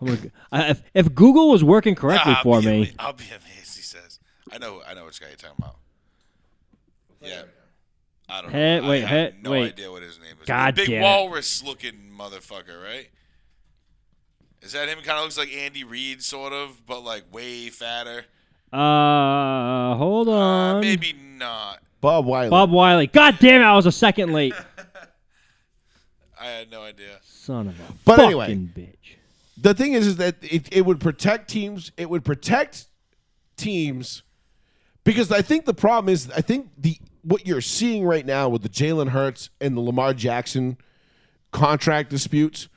I'm 0.00 0.06
gonna, 0.06 0.18
I, 0.52 0.70
if, 0.70 0.82
if 0.94 1.14
Google 1.14 1.50
was 1.50 1.62
working 1.64 1.94
correctly 1.94 2.32
I'll 2.32 2.42
for 2.42 2.62
me, 2.62 2.82
ama- 2.82 2.86
I'll 3.00 3.12
be 3.12 3.24
amazed. 3.24 3.76
He 3.76 3.82
says, 3.82 4.18
"I 4.52 4.58
know, 4.58 4.80
I 4.88 4.94
know 4.94 5.04
which 5.04 5.20
guy 5.20 5.26
you're 5.28 5.36
talking 5.36 5.56
about." 5.58 5.76
Yeah, 7.20 7.42
I 8.28 8.42
don't 8.42 8.52
know. 8.52 8.58
Wait, 8.58 8.78
I 8.78 8.88
wait, 8.88 9.00
have 9.00 9.08
hey, 9.10 9.34
no 9.42 9.50
wait. 9.50 9.72
idea 9.72 9.90
what 9.90 10.02
his 10.02 10.18
name 10.18 10.36
is. 10.40 10.46
God 10.46 10.74
the 10.74 10.82
big 10.82 10.88
damn 10.90 11.02
it. 11.02 11.04
walrus-looking 11.04 11.94
motherfucker, 12.18 12.82
right? 12.82 13.08
Is 14.62 14.72
that 14.72 14.88
him? 14.88 14.98
Kind 14.98 15.18
of 15.18 15.24
looks 15.24 15.38
like 15.38 15.52
Andy 15.52 15.84
Reid, 15.84 16.22
sort 16.22 16.52
of, 16.52 16.84
but 16.86 17.00
like 17.02 17.24
way 17.32 17.68
fatter. 17.70 18.24
uh, 18.72 19.94
hold 19.96 20.28
Uh, 20.28 20.32
on. 20.32 20.80
maybe 20.80 21.12
not. 21.14 21.80
Bob 22.00 22.24
Wylie. 22.24 22.50
Bob 22.50 22.70
Wylie. 22.70 23.06
God 23.06 23.36
damn 23.40 23.60
it! 23.60 23.64
I 23.64 23.74
was 23.76 23.86
a 23.86 23.92
second 23.92 24.32
late. 24.32 24.54
I 26.40 26.46
had 26.46 26.70
no 26.70 26.82
idea. 26.82 27.18
Son 27.22 27.68
of 27.68 27.78
a 27.78 27.92
But 28.04 28.16
fucking 28.16 28.40
anyway. 28.40 28.68
bitch. 28.74 29.16
the 29.58 29.74
thing 29.74 29.92
is, 29.92 30.06
is 30.06 30.16
that 30.16 30.36
it, 30.40 30.72
it 30.72 30.86
would 30.86 31.00
protect 31.00 31.50
teams. 31.50 31.92
It 31.98 32.08
would 32.08 32.24
protect 32.24 32.86
teams 33.58 34.22
because 35.04 35.30
I 35.30 35.42
think 35.42 35.66
the 35.66 35.74
problem 35.74 36.10
is, 36.12 36.30
I 36.30 36.40
think 36.40 36.70
the 36.78 36.96
what 37.22 37.46
you're 37.46 37.60
seeing 37.60 38.04
right 38.04 38.24
now 38.24 38.48
with 38.48 38.62
the 38.62 38.68
Jalen 38.68 39.08
Hurts 39.08 39.50
and 39.60 39.76
the 39.76 39.80
Lamar 39.80 40.14
Jackson 40.14 40.78
contract 41.52 42.10
disputes. 42.10 42.68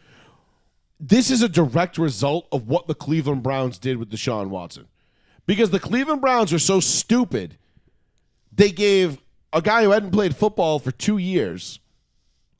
This 0.99 1.29
is 1.29 1.41
a 1.41 1.49
direct 1.49 1.97
result 1.97 2.47
of 2.51 2.67
what 2.67 2.87
the 2.87 2.95
Cleveland 2.95 3.43
Browns 3.43 3.77
did 3.77 3.97
with 3.97 4.09
Deshaun 4.09 4.49
Watson. 4.49 4.87
Because 5.45 5.71
the 5.71 5.79
Cleveland 5.79 6.21
Browns 6.21 6.53
are 6.53 6.59
so 6.59 6.79
stupid, 6.79 7.57
they 8.51 8.71
gave 8.71 9.21
a 9.51 9.61
guy 9.61 9.83
who 9.83 9.91
hadn't 9.91 10.11
played 10.11 10.35
football 10.35 10.79
for 10.79 10.91
two 10.91 11.17
years 11.17 11.79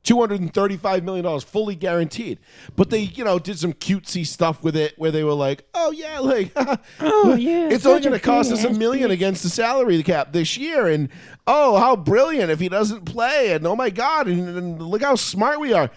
$235 0.04 1.02
million 1.02 1.40
fully 1.40 1.74
guaranteed. 1.74 2.38
But 2.76 2.90
they, 2.90 3.00
you 3.00 3.24
know, 3.24 3.38
did 3.38 3.58
some 3.58 3.72
cutesy 3.72 4.26
stuff 4.26 4.62
with 4.62 4.76
it 4.76 4.98
where 4.98 5.10
they 5.10 5.24
were 5.24 5.34
like, 5.34 5.66
oh, 5.74 5.90
yeah, 5.90 6.18
like, 6.18 6.52
Oh, 7.00 7.34
yeah, 7.34 7.68
it's 7.70 7.86
only 7.86 8.02
going 8.02 8.12
to 8.12 8.20
cost 8.20 8.52
us 8.52 8.64
a 8.64 8.70
million 8.70 9.10
against 9.10 9.42
the 9.42 9.48
salary 9.48 10.02
cap 10.02 10.32
this 10.32 10.56
year. 10.56 10.86
And 10.86 11.08
oh, 11.46 11.78
how 11.78 11.96
brilliant 11.96 12.50
if 12.50 12.60
he 12.60 12.68
doesn't 12.68 13.06
play. 13.06 13.52
And 13.52 13.66
oh 13.66 13.74
my 13.74 13.90
God, 13.90 14.28
and, 14.28 14.48
and 14.48 14.82
look 14.82 15.02
how 15.02 15.14
smart 15.14 15.58
we 15.60 15.72
are. 15.72 15.90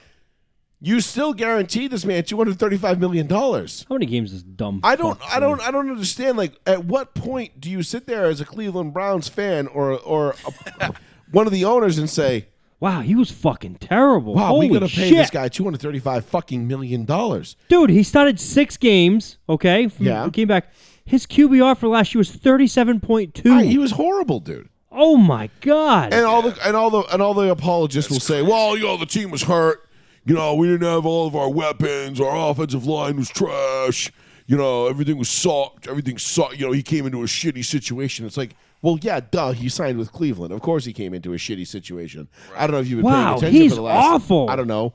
You 0.80 1.02
still 1.02 1.34
guarantee 1.34 1.88
this 1.88 2.06
man 2.06 2.22
$235 2.22 3.00
million. 3.00 3.28
How 3.28 3.66
many 3.90 4.06
games 4.06 4.32
is 4.32 4.44
dumb? 4.44 4.80
I 4.84 4.96
don't 4.96 5.20
I 5.28 5.40
don't? 5.40 5.60
I 5.60 5.72
don't 5.72 5.90
understand 5.90 6.38
like 6.38 6.54
at 6.68 6.86
what 6.86 7.16
point 7.16 7.60
do 7.60 7.72
you 7.72 7.82
sit 7.82 8.06
there 8.06 8.26
as 8.26 8.42
a 8.42 8.46
Cleveland 8.46 8.94
Browns 8.94 9.28
fan 9.28 9.66
or 9.66 9.94
or 9.94 10.36
a, 10.80 10.94
one 11.32 11.48
of 11.48 11.52
the 11.52 11.66
owners 11.66 11.98
and 11.98 12.08
say, 12.08 12.50
Wow, 12.80 13.02
he 13.02 13.16
was 13.16 13.32
fucking 13.32 13.76
terrible. 13.76 14.36
"Wow, 14.36 14.50
Holy 14.50 14.70
we 14.70 14.80
to 14.80 14.86
pay 14.88 15.10
shit. 15.10 15.18
this 15.18 15.30
guy 15.32 15.48
235 15.48 16.26
fucking 16.26 16.68
million 16.68 17.06
dollars." 17.06 17.56
Dude, 17.70 17.90
he 17.90 18.04
started 18.04 18.40
six 18.40 18.78
games. 18.78 19.38
Okay, 19.50 19.88
from, 19.88 20.06
Yeah. 20.06 20.30
came 20.32 20.48
back. 20.48 20.72
His 21.04 21.26
QBR 21.26 21.76
for 21.76 21.88
last 21.88 22.14
year 22.14 22.20
was 22.20 22.30
thirty-seven 22.32 23.00
point 23.00 23.34
two. 23.34 23.52
Ah, 23.52 23.60
He 23.60 23.78
was 23.78 23.92
horrible, 23.92 24.40
dude. 24.40 24.70
oh 24.92 25.18
my 25.18 25.50
god! 25.62 26.14
And 26.14 26.26
all 26.26 26.42
the 26.42 26.56
and 26.66 26.76
all 26.76 26.90
the 26.92 27.00
and 27.12 27.22
all 27.22 27.34
the 27.34 27.50
apologists 27.50 28.12
will 28.12 28.20
say, 28.20 28.42
"Well, 28.44 28.78
you 28.78 28.84
know, 28.84 28.98
the 28.98 29.06
team 29.06 29.32
was 29.32 29.44
hurt. 29.44 29.84
You 30.26 30.36
know, 30.36 30.54
we 30.56 30.68
didn't 30.68 30.86
have 30.88 31.06
all 31.06 31.26
of 31.26 31.36
our 31.36 31.50
weapons. 31.50 32.20
Our 32.20 32.50
offensive 32.52 32.86
line 32.86 33.16
was 33.16 33.30
trash. 33.30 34.12
You 34.46 34.58
know, 34.58 34.88
everything 34.88 35.18
was 35.18 35.30
sucked. 35.30 35.88
Everything 35.88 36.18
sucked. 36.18 36.58
You 36.60 36.68
know, 36.68 36.72
he 36.74 36.84
came 36.84 37.06
into 37.06 37.22
a 37.24 37.26
shitty 37.26 37.64
situation. 37.66 38.26
It's 38.26 38.38
like, 38.38 38.56
well, 38.82 38.98
yeah, 39.02 39.20
duh. 39.20 39.52
He 39.52 39.70
signed 39.70 39.98
with 39.98 40.12
Cleveland. 40.12 40.54
Of 40.54 40.62
course, 40.62 40.86
he 40.86 40.94
came 40.94 41.14
into 41.14 41.34
a 41.34 41.38
shitty 41.38 41.66
situation. 41.68 42.28
I 42.56 42.68
don't 42.68 42.72
know 42.74 42.80
if 42.80 42.88
you've 42.88 42.98
been 42.98 43.06
Wow, 43.06 43.24
paying 43.34 43.38
attention 43.38 43.62
he's 43.62 43.72
for 43.72 43.76
the 43.78 43.82
last. 43.84 44.06
awful. 44.06 44.50
I 44.50 44.56
don't 44.56 44.68
know. 44.68 44.94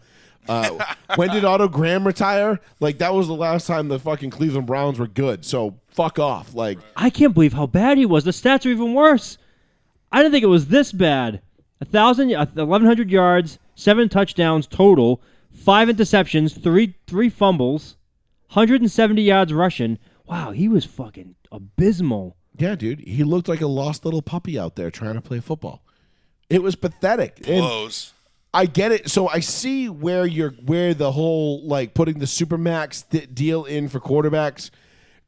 Uh, 0.49 0.77
when 1.15 1.31
did 1.31 1.45
Otto 1.45 1.69
Graham 1.69 2.05
retire? 2.07 2.61
Like 2.81 2.99
that 2.99 3.15
was 3.15 3.29
the 3.29 3.35
last 3.35 3.67
time 3.67 3.87
the 3.89 3.99
fucking 4.01 4.31
Cleveland 4.31 4.67
Browns 4.67 4.99
were 4.99 5.07
good. 5.07 5.45
So 5.45 5.79
fuck 5.89 6.19
off. 6.19 6.53
Like 6.55 6.79
I 6.97 7.11
can't 7.11 7.33
believe 7.33 7.53
how 7.53 7.67
bad 7.67 7.97
he 7.97 8.07
was. 8.07 8.25
The 8.25 8.33
stats 8.33 8.67
are 8.67 8.71
even 8.71 8.93
worse. 8.95 9.39
I 10.11 10.19
didn't 10.19 10.33
think 10.33 10.43
it 10.43 10.49
was 10.49 10.67
this 10.67 10.91
bad. 10.91 11.41
A 11.81 11.85
thousand, 11.85 12.31
eleven 12.33 12.87
hundred 12.87 13.11
yards, 13.11 13.59
seven 13.77 14.09
touchdowns 14.09 14.67
total, 14.67 15.23
five 15.53 15.89
interceptions, 15.89 16.61
three 16.61 16.95
three 17.07 17.29
fumbles, 17.29 17.97
hundred 18.49 18.81
and 18.81 18.91
seventy 18.91 19.23
yards 19.23 19.53
rushing. 19.53 19.99
Wow, 20.27 20.51
he 20.51 20.67
was 20.69 20.85
fucking 20.85 21.37
abysmal. 21.53 22.37
Yeah, 22.59 22.75
dude. 22.75 23.01
He 23.01 23.25
looked 23.25 23.49
like 23.49 23.61
a 23.61 23.67
lost 23.67 24.05
little 24.05 24.23
puppy 24.23 24.59
out 24.59 24.77
there 24.77 24.91
trying 24.91 25.15
to 25.15 25.21
play 25.21 25.41
football. 25.41 25.83
It 26.51 26.63
was 26.63 26.75
pathetic. 26.77 27.39
And 27.47 27.61
Close. 27.61 28.13
I 28.55 28.67
get 28.67 28.93
it. 28.93 29.09
So 29.11 29.29
I 29.29 29.41
see 29.41 29.89
where 29.89 30.27
you're 30.27 30.51
where 30.51 30.93
the 30.93 31.13
whole 31.13 31.67
like 31.67 31.95
putting 31.95 32.19
the 32.19 32.27
supermax 32.27 33.09
th- 33.09 33.35
deal 33.35 33.65
in 33.65 33.89
for 33.89 33.99
quarterbacks 34.01 34.71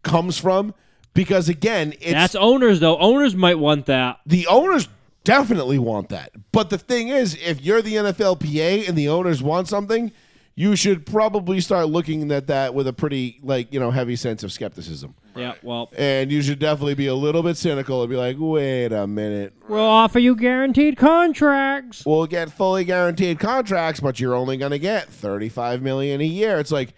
comes 0.02 0.38
from 0.38 0.74
because 1.14 1.48
again, 1.48 1.94
it's 2.00 2.12
That's 2.12 2.34
owners 2.34 2.80
though. 2.80 2.98
Owners 2.98 3.34
might 3.34 3.58
want 3.58 3.86
that. 3.86 4.20
the 4.26 4.46
owners 4.46 4.88
definitely 5.24 5.78
want 5.78 6.10
that. 6.10 6.32
But 6.52 6.68
the 6.68 6.76
thing 6.76 7.08
is, 7.08 7.34
if 7.42 7.62
you're 7.62 7.80
the 7.80 7.94
NFLPA 7.94 8.86
and 8.86 8.98
the 8.98 9.08
owners 9.08 9.42
want 9.42 9.68
something, 9.68 10.12
you 10.56 10.76
should 10.76 11.04
probably 11.04 11.60
start 11.60 11.88
looking 11.88 12.30
at 12.30 12.46
that 12.46 12.74
with 12.74 12.86
a 12.86 12.92
pretty 12.92 13.38
like, 13.42 13.72
you 13.72 13.80
know, 13.80 13.90
heavy 13.90 14.16
sense 14.16 14.42
of 14.44 14.52
skepticism. 14.52 15.14
Yeah, 15.36 15.54
well, 15.62 15.90
And 15.96 16.30
you 16.30 16.42
should 16.42 16.60
definitely 16.60 16.94
be 16.94 17.08
a 17.08 17.14
little 17.14 17.42
bit 17.42 17.56
cynical 17.56 18.02
and 18.02 18.10
be 18.10 18.16
like, 18.16 18.36
wait 18.38 18.92
a 18.92 19.06
minute. 19.06 19.52
we'll 19.68 19.80
offer 19.80 20.20
you 20.20 20.36
guaranteed 20.36 20.96
contracts. 20.96 22.06
We'll 22.06 22.26
get 22.26 22.52
fully 22.52 22.84
guaranteed 22.84 23.40
contracts, 23.40 23.98
but 24.00 24.20
you're 24.20 24.34
only 24.36 24.56
going 24.56 24.70
to 24.70 24.78
get 24.78 25.08
35 25.08 25.82
million 25.82 26.20
a 26.20 26.24
year. 26.24 26.60
It's 26.60 26.70
like, 26.70 26.94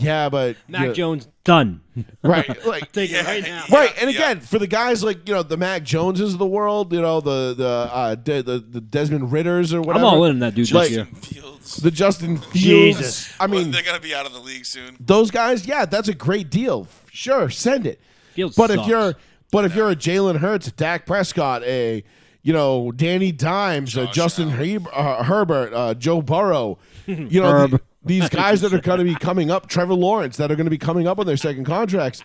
yeah, 0.00 0.28
but 0.28 0.56
Mac 0.68 0.88
you- 0.88 0.92
Jones 0.94 1.28
done. 1.44 1.80
right, 2.22 2.64
like 2.66 2.92
Take 2.92 3.10
it 3.12 3.24
right 3.26 3.42
now. 3.42 3.64
right. 3.70 3.92
And 4.00 4.10
yeah. 4.12 4.16
again, 4.16 4.40
for 4.40 4.58
the 4.58 4.66
guys 4.66 5.02
like 5.02 5.28
you 5.28 5.34
know 5.34 5.42
the 5.42 5.56
Mac 5.56 5.82
Joneses 5.82 6.32
of 6.34 6.38
the 6.38 6.46
world, 6.46 6.92
you 6.92 7.00
know 7.00 7.20
the 7.20 7.54
the 7.54 7.68
uh, 7.92 8.14
De- 8.14 8.42
the, 8.42 8.58
the 8.60 8.80
Desmond 8.80 9.32
Ridders 9.32 9.72
or 9.74 9.80
whatever. 9.80 10.06
I'm 10.06 10.12
all 10.14 10.24
in 10.24 10.38
that 10.40 10.54
dude 10.54 10.70
Like- 10.72 10.88
this 10.88 10.96
year. 10.96 11.04
Fields. 11.06 11.76
The 11.76 11.90
Justin 11.90 12.38
Fields. 12.38 12.98
Jesus. 12.98 13.32
I 13.38 13.46
Well, 13.46 13.60
mean, 13.60 13.70
they're 13.72 13.82
gonna 13.82 14.00
be 14.00 14.14
out 14.14 14.24
of 14.26 14.32
the 14.32 14.38
league 14.40 14.64
soon. 14.64 14.96
those 15.00 15.30
guys. 15.30 15.66
Yeah, 15.66 15.84
that's 15.84 16.08
a 16.08 16.14
great 16.14 16.50
deal. 16.50 16.86
Sure, 17.10 17.50
send 17.50 17.86
it. 17.86 18.00
Fields 18.34 18.56
But 18.56 18.70
if 18.70 18.86
you're 18.86 19.14
but 19.50 19.64
if 19.64 19.74
you're 19.74 19.90
a 19.90 19.96
Jalen 19.96 20.36
Hurts, 20.38 20.68
a 20.68 20.72
Dak 20.72 21.04
Prescott, 21.06 21.62
a 21.64 22.04
you 22.42 22.52
know 22.52 22.92
Danny 22.92 23.32
Dimes, 23.32 23.96
a 23.96 24.06
Josh 24.06 24.14
Justin 24.14 24.50
Allen. 24.50 24.68
Heb- 24.68 24.88
uh, 24.92 25.22
Herbert, 25.24 25.72
uh, 25.74 25.94
Joe 25.94 26.22
Burrow, 26.22 26.78
you 27.06 27.42
know 27.42 27.50
Herb. 27.50 27.70
the- 27.72 27.80
these 28.04 28.28
guys 28.30 28.60
that 28.60 28.72
are 28.72 28.80
going 28.80 28.98
to 28.98 29.04
be 29.04 29.14
coming 29.14 29.50
up, 29.50 29.68
Trevor 29.68 29.94
Lawrence, 29.94 30.36
that 30.36 30.50
are 30.50 30.56
going 30.56 30.66
to 30.66 30.70
be 30.70 30.78
coming 30.78 31.06
up 31.06 31.18
on 31.18 31.26
their 31.26 31.36
second 31.36 31.64
contracts. 31.64 32.22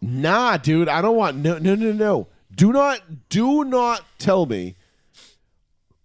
Nah, 0.00 0.56
dude, 0.58 0.88
I 0.88 1.00
don't 1.00 1.16
want 1.16 1.36
no 1.36 1.58
no 1.58 1.74
no 1.74 1.92
no. 1.92 2.28
Do 2.54 2.72
not 2.72 3.28
do 3.28 3.64
not 3.64 4.04
tell 4.18 4.46
me 4.46 4.76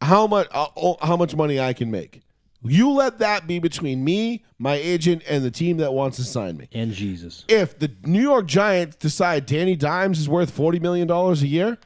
how 0.01 0.27
much 0.27 0.47
uh, 0.51 0.67
oh, 0.77 0.97
how 1.01 1.17
much 1.17 1.35
money 1.35 1.59
I 1.59 1.73
can 1.73 1.91
make. 1.91 2.21
You 2.61 2.91
let 2.91 3.19
that 3.19 3.47
be 3.47 3.59
between 3.59 4.03
me, 4.03 4.43
my 4.57 4.75
agent, 4.75 5.23
and 5.29 5.45
the 5.45 5.51
team 5.51 5.77
that 5.77 5.93
wants 5.93 6.17
to 6.17 6.25
sign 6.25 6.57
me 6.57 6.67
and 6.73 6.91
Jesus. 6.91 7.45
if 7.47 7.79
the 7.79 7.89
New 8.03 8.21
York 8.21 8.47
Giants 8.47 8.97
decide 8.97 9.45
Danny 9.45 9.75
Dimes 9.75 10.19
is 10.19 10.27
worth 10.27 10.51
forty 10.51 10.79
million 10.79 11.07
dollars 11.07 11.41
a 11.41 11.47
year, 11.47 11.77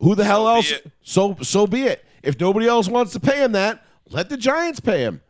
who 0.00 0.14
the 0.14 0.24
hell 0.24 0.44
be 0.44 0.56
else? 0.56 0.72
So 1.02 1.36
so 1.42 1.66
be 1.66 1.82
it. 1.82 2.04
If 2.22 2.40
nobody 2.40 2.66
else 2.66 2.88
wants 2.88 3.12
to 3.12 3.20
pay 3.20 3.42
him 3.42 3.52
that, 3.52 3.84
let 4.08 4.28
the 4.28 4.36
Giants 4.36 4.80
pay 4.80 5.00
him. 5.00 5.20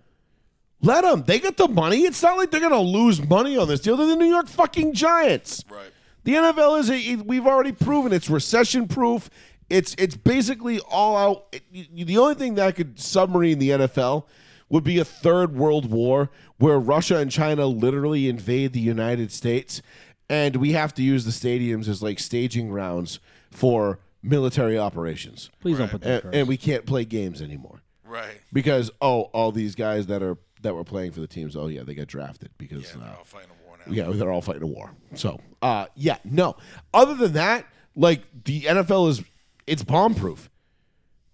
Let 0.82 1.02
them. 1.02 1.24
They 1.26 1.38
get 1.38 1.56
the 1.56 1.68
money. 1.68 2.02
It's 2.02 2.22
not 2.22 2.36
like 2.36 2.50
they're 2.50 2.60
gonna 2.60 2.80
lose 2.80 3.26
money 3.26 3.56
on 3.56 3.66
this 3.68 3.80
deal. 3.80 3.96
They're 3.96 4.06
the 4.06 4.16
New 4.16 4.26
York 4.28 4.48
fucking 4.48 4.92
Giants. 4.94 5.64
Right. 5.70 5.90
The 6.24 6.34
NFL 6.34 6.80
is 6.80 6.90
a, 6.90 7.16
we've 7.22 7.46
already 7.46 7.72
proven 7.72 8.12
it's 8.12 8.28
recession 8.28 8.86
proof. 8.88 9.30
It's 9.70 9.94
it's 9.98 10.16
basically 10.16 10.80
all 10.80 11.16
out. 11.16 11.46
it- 11.72 12.06
the 12.06 12.18
only 12.18 12.34
thing 12.34 12.54
that 12.56 12.76
could 12.76 12.98
submarine 13.00 13.58
the 13.58 13.70
NFL 13.70 14.24
would 14.68 14.84
be 14.84 14.98
a 14.98 15.04
third 15.04 15.54
world 15.56 15.90
war 15.90 16.30
where 16.58 16.78
Russia 16.78 17.16
and 17.18 17.30
China 17.30 17.66
literally 17.66 18.28
invade 18.28 18.72
the 18.72 18.80
United 18.80 19.30
States, 19.32 19.80
and 20.28 20.56
we 20.56 20.72
have 20.72 20.92
to 20.94 21.02
use 21.02 21.24
the 21.24 21.30
stadiums 21.30 21.86
as 21.88 22.02
like 22.02 22.18
staging 22.18 22.68
grounds 22.68 23.18
for 23.50 23.98
military 24.22 24.76
operations, 24.76 25.50
Please 25.60 25.78
don't 25.78 25.90
put 25.90 26.00
that. 26.02 26.24
and, 26.24 26.34
and 26.34 26.48
we 26.48 26.56
can't 26.56 26.84
play 26.84 27.04
games 27.04 27.40
anymore 27.40 27.80
Right. 28.04 28.40
because 28.52 28.90
oh, 29.00 29.22
all 29.32 29.52
these 29.52 29.76
guys 29.76 30.06
that 30.08 30.20
are 30.22 30.36
that 30.66 30.74
were 30.74 30.84
playing 30.84 31.12
for 31.12 31.20
the 31.20 31.26
teams, 31.26 31.56
oh 31.56 31.68
yeah, 31.68 31.82
they 31.82 31.94
got 31.94 32.06
drafted 32.08 32.50
because 32.58 32.82
Yeah, 32.94 33.00
uh, 33.00 33.04
they're 33.06 33.16
all 33.18 33.24
fighting 33.24 33.50
a 33.50 33.66
war 33.66 33.76
now. 33.86 33.92
yeah, 33.92 34.10
they're 34.10 34.32
all 34.32 34.42
fighting 34.42 34.62
a 34.62 34.66
war. 34.66 34.90
So, 35.14 35.40
uh, 35.62 35.86
yeah, 35.94 36.18
no. 36.24 36.56
Other 36.92 37.14
than 37.14 37.32
that, 37.34 37.66
like 37.94 38.22
the 38.44 38.62
NFL 38.62 39.08
is, 39.10 39.22
it's 39.66 39.82
bomb 39.82 40.14
proof. 40.14 40.50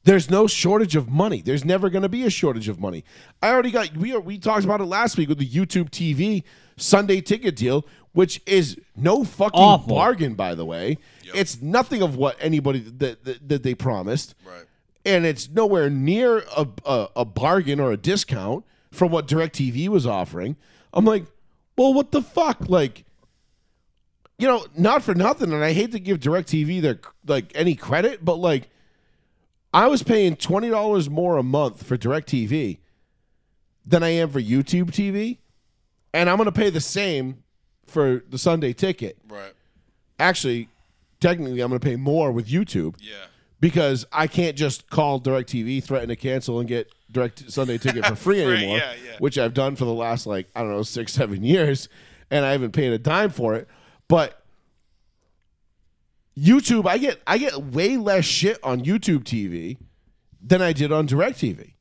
There's 0.05 0.29
no 0.31 0.47
shortage 0.49 0.97
of 0.97 1.09
money. 1.09 1.43
There's 1.43 1.65
never 1.65 1.89
going 1.89 2.03
to 2.03 2.09
be 2.09 2.25
a 2.25 2.31
shortage 2.31 2.69
of 2.69 2.81
money. 2.81 3.05
I 3.41 3.51
already 3.51 3.71
got 3.71 3.97
we 3.97 4.13
are, 4.15 4.21
we 4.21 4.37
talked 4.39 4.65
about 4.65 4.81
it 4.81 4.87
last 4.87 5.17
week 5.17 5.29
with 5.29 5.39
the 5.39 5.49
YouTube 5.49 5.91
TV 5.91 6.43
Sunday 6.77 7.21
ticket 7.21 7.55
deal, 7.55 7.87
which 8.13 8.43
is 8.45 8.77
no 8.97 9.23
fucking 9.23 9.61
Awful. 9.61 9.95
bargain, 9.95 10.35
by 10.35 10.55
the 10.57 10.65
way. 10.65 10.99
It's 11.35 11.63
nothing 11.63 12.03
of 12.03 12.17
what 12.17 12.37
anybody 12.41 12.81
that, 12.81 13.25
that 13.25 13.49
that 13.49 13.63
they 13.63 13.75
promised 13.77 14.35
Right. 14.45 14.65
and 15.07 15.25
it's 15.25 15.49
nowhere 15.49 15.89
near 15.89 16.39
a, 16.57 16.67
a, 16.85 17.09
a 17.17 17.25
bargain 17.25 17.79
or 17.81 17.93
a 17.93 17.97
discount 17.97 18.65
from 18.93 19.11
what 19.11 19.27
DirecTV 19.27 19.89
was 19.89 20.07
offering. 20.07 20.57
I'm 20.93 21.05
like, 21.05 21.25
well, 21.77 21.93
what 21.93 22.13
the 22.13 22.23
fuck? 22.23 22.69
Like, 22.69 23.05
you 24.39 24.47
know, 24.47 24.65
not 24.77 25.03
for 25.03 25.15
nothing, 25.15 25.53
and 25.53 25.65
I 25.65 25.73
hate 25.73 25.91
to 25.93 25.99
give 25.99 26.21
DirecTV 26.21 26.81
their 26.83 27.01
like 27.27 27.51
any 27.55 27.75
credit, 27.75 28.25
but 28.25 28.37
like, 28.37 28.69
I 29.75 29.87
was 29.89 30.03
paying 30.03 30.37
twenty 30.37 30.69
dollars 30.69 31.09
more 31.11 31.37
a 31.39 31.43
month 31.43 31.85
for 31.85 31.97
DirecTV 31.97 32.79
than 33.87 34.03
I 34.03 34.11
am 34.11 34.31
for 34.31 34.41
YouTube 34.41 34.91
TV, 34.91 35.39
and 36.13 36.29
I'm 36.29 36.37
gonna 36.37 36.53
pay 36.53 36.71
the 36.71 36.81
same 36.81 37.43
for 37.87 38.23
the 38.29 38.39
Sunday 38.39 38.73
ticket. 38.73 39.17
Right. 39.29 39.53
Actually, 40.19 40.69
technically, 41.21 41.61
I'm 41.61 41.71
gonna 41.71 41.81
pay 41.81 41.97
more 41.97 42.31
with 42.33 42.49
YouTube 42.49 42.97
Yeah. 43.01 43.15
because 43.61 44.05
I 44.13 44.27
can't 44.27 44.57
just 44.57 44.91
call 44.91 45.21
DirecTV, 45.21 45.83
threaten 45.83 46.09
to 46.11 46.17
cancel, 46.17 46.59
and 46.61 46.69
get 46.69 46.91
direct 47.13 47.51
Sunday 47.51 47.79
ticket 47.79 48.07
for 48.07 48.17
free 48.17 48.43
anymore, 48.43 48.79
yeah, 48.79 48.95
yeah. 49.05 49.17
which 49.19 49.39
I've 49.39 49.55
done 49.55 49.77
for 49.77 49.85
the 49.85 49.93
last 49.93 50.27
like 50.27 50.49
I 50.55 50.61
don't 50.61 50.71
know 50.71 50.83
six 50.83 51.13
seven 51.13 51.45
years, 51.45 51.89
and 52.31 52.45
I 52.45 52.53
haven't 52.53 52.73
paid 52.73 52.93
a 52.93 52.99
dime 52.99 53.31
for 53.31 53.55
it. 53.55 53.69
But 54.09 54.43
YouTube, 56.37 56.87
I 56.87 56.99
get 56.99 57.21
I 57.27 57.39
get 57.39 57.57
way 57.63 57.97
less 57.97 58.25
shit 58.25 58.59
on 58.63 58.85
YouTube 58.85 59.25
TV 59.25 59.79
than 60.43 60.63
I 60.63 60.73
did 60.73 60.91
on 60.91 61.07
DirecTV. 61.07 61.75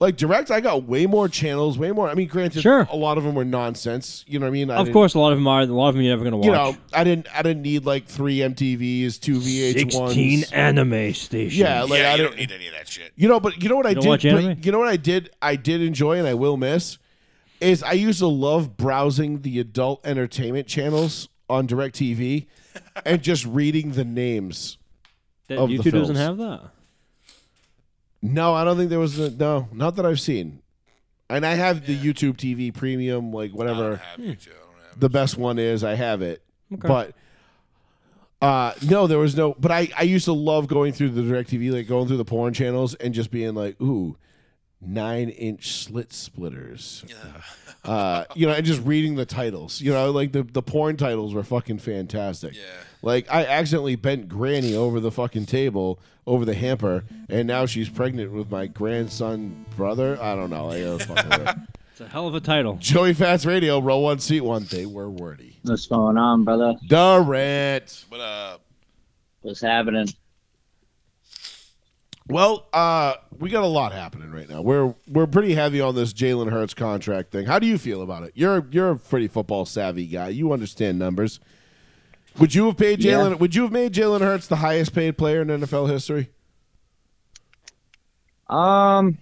Like 0.00 0.16
direct, 0.16 0.50
I 0.50 0.60
got 0.60 0.84
way 0.84 1.06
more 1.06 1.28
channels, 1.28 1.78
way 1.78 1.92
more. 1.92 2.08
I 2.08 2.14
mean, 2.14 2.26
granted, 2.26 2.62
Sure. 2.62 2.86
a 2.90 2.96
lot 2.96 3.16
of 3.16 3.22
them 3.24 3.34
were 3.36 3.44
nonsense. 3.44 4.24
You 4.26 4.38
know 4.40 4.46
what 4.46 4.50
I 4.50 4.52
mean? 4.52 4.68
I 4.70 4.74
of 4.76 4.86
didn't- 4.86 4.92
course, 4.92 5.14
a 5.14 5.20
lot 5.20 5.32
of 5.32 5.38
them 5.38 5.46
are. 5.46 5.62
A 5.62 5.66
lot 5.66 5.88
of 5.90 5.94
them 5.94 6.02
you're 6.02 6.12
never 6.12 6.24
gonna 6.24 6.36
watch. 6.36 6.46
You 6.46 6.52
know, 6.52 6.76
I 6.92 7.04
didn't. 7.04 7.28
I 7.34 7.42
didn't 7.42 7.62
need 7.62 7.84
like 7.86 8.06
three 8.06 8.38
MTVs, 8.38 9.18
two 9.20 9.38
VH1s. 9.38 9.72
sixteen 9.92 10.44
anime 10.52 11.14
stations. 11.14 11.56
Yeah, 11.56 11.82
like 11.84 12.00
yeah, 12.00 12.08
I 12.08 12.10
you 12.12 12.16
didn't. 12.18 12.30
don't 12.32 12.38
need 12.40 12.52
any 12.52 12.66
of 12.66 12.72
that 12.74 12.88
shit. 12.88 13.12
You 13.16 13.28
know, 13.28 13.38
but 13.38 13.62
you 13.62 13.68
know 13.68 13.76
what 13.76 13.86
I 13.86 13.94
don't 13.94 14.02
did. 14.02 14.08
watch 14.08 14.24
anime? 14.24 14.58
you 14.62 14.72
know 14.72 14.80
what 14.80 14.88
I 14.88 14.96
did. 14.96 15.30
I 15.40 15.54
did 15.56 15.80
enjoy, 15.80 16.18
and 16.18 16.26
I 16.26 16.34
will 16.34 16.56
miss. 16.56 16.98
Is 17.60 17.82
I 17.84 17.92
used 17.92 18.18
to 18.18 18.26
love 18.26 18.76
browsing 18.76 19.42
the 19.42 19.60
adult 19.60 20.04
entertainment 20.04 20.66
channels 20.66 21.28
on 21.48 21.68
Directv, 21.68 22.46
and 23.06 23.22
just 23.22 23.46
reading 23.46 23.92
the 23.92 24.04
names. 24.04 24.76
That 25.48 25.58
of 25.58 25.68
the 25.68 25.78
YouTube 25.78 25.92
doesn't 25.92 26.16
films. 26.16 26.18
have 26.18 26.36
that. 26.38 26.70
No, 28.26 28.54
I 28.54 28.64
don't 28.64 28.78
think 28.78 28.88
there 28.88 28.98
was. 28.98 29.18
A, 29.18 29.30
no, 29.30 29.68
not 29.70 29.96
that 29.96 30.06
I've 30.06 30.18
seen. 30.20 30.62
And 31.28 31.44
I 31.44 31.54
have 31.54 31.84
the 31.86 31.94
YouTube 31.96 32.36
TV 32.36 32.72
Premium, 32.72 33.32
like 33.32 33.50
I 33.50 33.54
whatever. 33.54 33.88
don't 33.90 33.98
have 34.00 34.18
you 34.18 34.34
too. 34.34 34.50
I 34.50 34.54
don't 34.76 34.84
have 34.90 35.00
the 35.00 35.08
best 35.10 35.36
one 35.36 35.58
is. 35.58 35.84
I 35.84 35.94
have 35.94 36.22
it, 36.22 36.42
Okay. 36.72 36.88
but 36.88 37.12
uh, 38.40 38.72
no, 38.88 39.06
there 39.06 39.18
was 39.18 39.36
no. 39.36 39.54
But 39.58 39.72
I 39.72 39.88
I 39.98 40.02
used 40.04 40.24
to 40.24 40.32
love 40.32 40.68
going 40.68 40.92
through 40.94 41.10
the 41.10 41.20
Directv, 41.20 41.70
like 41.72 41.86
going 41.86 42.08
through 42.08 42.16
the 42.16 42.24
porn 42.24 42.54
channels 42.54 42.94
and 42.94 43.12
just 43.12 43.30
being 43.30 43.54
like, 43.54 43.78
ooh, 43.80 44.16
nine 44.86 45.28
inch 45.28 45.72
slit 45.72 46.12
splitters. 46.12 47.04
Yeah. 47.06 47.14
uh, 47.90 48.24
you 48.34 48.46
know, 48.46 48.52
and 48.52 48.64
just 48.64 48.82
reading 48.82 49.14
the 49.16 49.26
titles. 49.26 49.80
You 49.80 49.92
know, 49.92 50.10
like 50.10 50.32
the 50.32 50.42
the 50.42 50.62
porn 50.62 50.96
titles 50.96 51.34
were 51.34 51.42
fucking 51.42 51.78
fantastic. 51.78 52.54
Yeah. 52.54 52.62
Like 53.02 53.26
I 53.32 53.44
accidentally 53.46 53.96
bent 53.96 54.28
Granny 54.28 54.74
over 54.74 55.00
the 55.00 55.10
fucking 55.10 55.46
table, 55.46 55.98
over 56.26 56.44
the 56.44 56.54
hamper, 56.54 57.04
and 57.28 57.46
now 57.46 57.66
she's 57.66 57.88
pregnant 57.88 58.32
with 58.32 58.50
my 58.50 58.66
grandson 58.66 59.66
brother. 59.76 60.18
I 60.20 60.34
don't 60.34 60.50
know. 60.50 60.66
Like, 60.66 60.78
it 60.78 60.88
was 60.88 61.04
fucking 61.04 61.30
weird. 61.30 61.66
It's 61.92 62.00
a 62.00 62.08
hell 62.08 62.26
of 62.26 62.34
a 62.34 62.40
title. 62.40 62.76
Joey 62.80 63.14
Fats 63.14 63.46
Radio, 63.46 63.78
row 63.78 63.98
one, 63.98 64.18
seat 64.18 64.40
one. 64.40 64.66
They 64.68 64.84
were 64.84 65.08
wordy. 65.08 65.58
What's 65.62 65.86
going 65.86 66.18
on, 66.18 66.42
brother? 66.42 66.74
Durant. 66.88 68.04
But 68.10 68.20
uh, 68.20 68.58
What's 69.44 69.60
happening? 69.60 70.08
Well, 72.26 72.66
uh, 72.72 73.14
we 73.38 73.50
got 73.50 73.64
a 73.64 73.68
lot 73.68 73.92
happening 73.92 74.30
right 74.30 74.48
now. 74.48 74.62
We're 74.62 74.94
we're 75.06 75.26
pretty 75.26 75.54
heavy 75.54 75.80
on 75.80 75.94
this 75.94 76.12
Jalen 76.14 76.50
Hurts 76.50 76.72
contract 76.72 77.30
thing. 77.32 77.44
How 77.46 77.58
do 77.58 77.66
you 77.66 77.76
feel 77.76 78.00
about 78.00 78.22
it? 78.22 78.32
You're 78.34 78.66
you're 78.70 78.92
a 78.92 78.96
pretty 78.96 79.28
football 79.28 79.66
savvy 79.66 80.06
guy. 80.06 80.28
You 80.28 80.52
understand 80.52 80.98
numbers. 80.98 81.38
Would 82.38 82.54
you 82.54 82.66
have 82.66 82.78
paid 82.78 83.04
Yeah. 83.04 83.14
Jalen? 83.18 83.38
Would 83.40 83.54
you 83.54 83.62
have 83.62 83.72
made 83.72 83.92
Jalen 83.92 84.20
Hurts 84.20 84.46
the 84.46 84.56
highest 84.56 84.94
paid 84.94 85.18
player 85.18 85.42
in 85.42 85.48
NFL 85.48 85.88
history? 85.90 86.30
Um, 88.48 89.18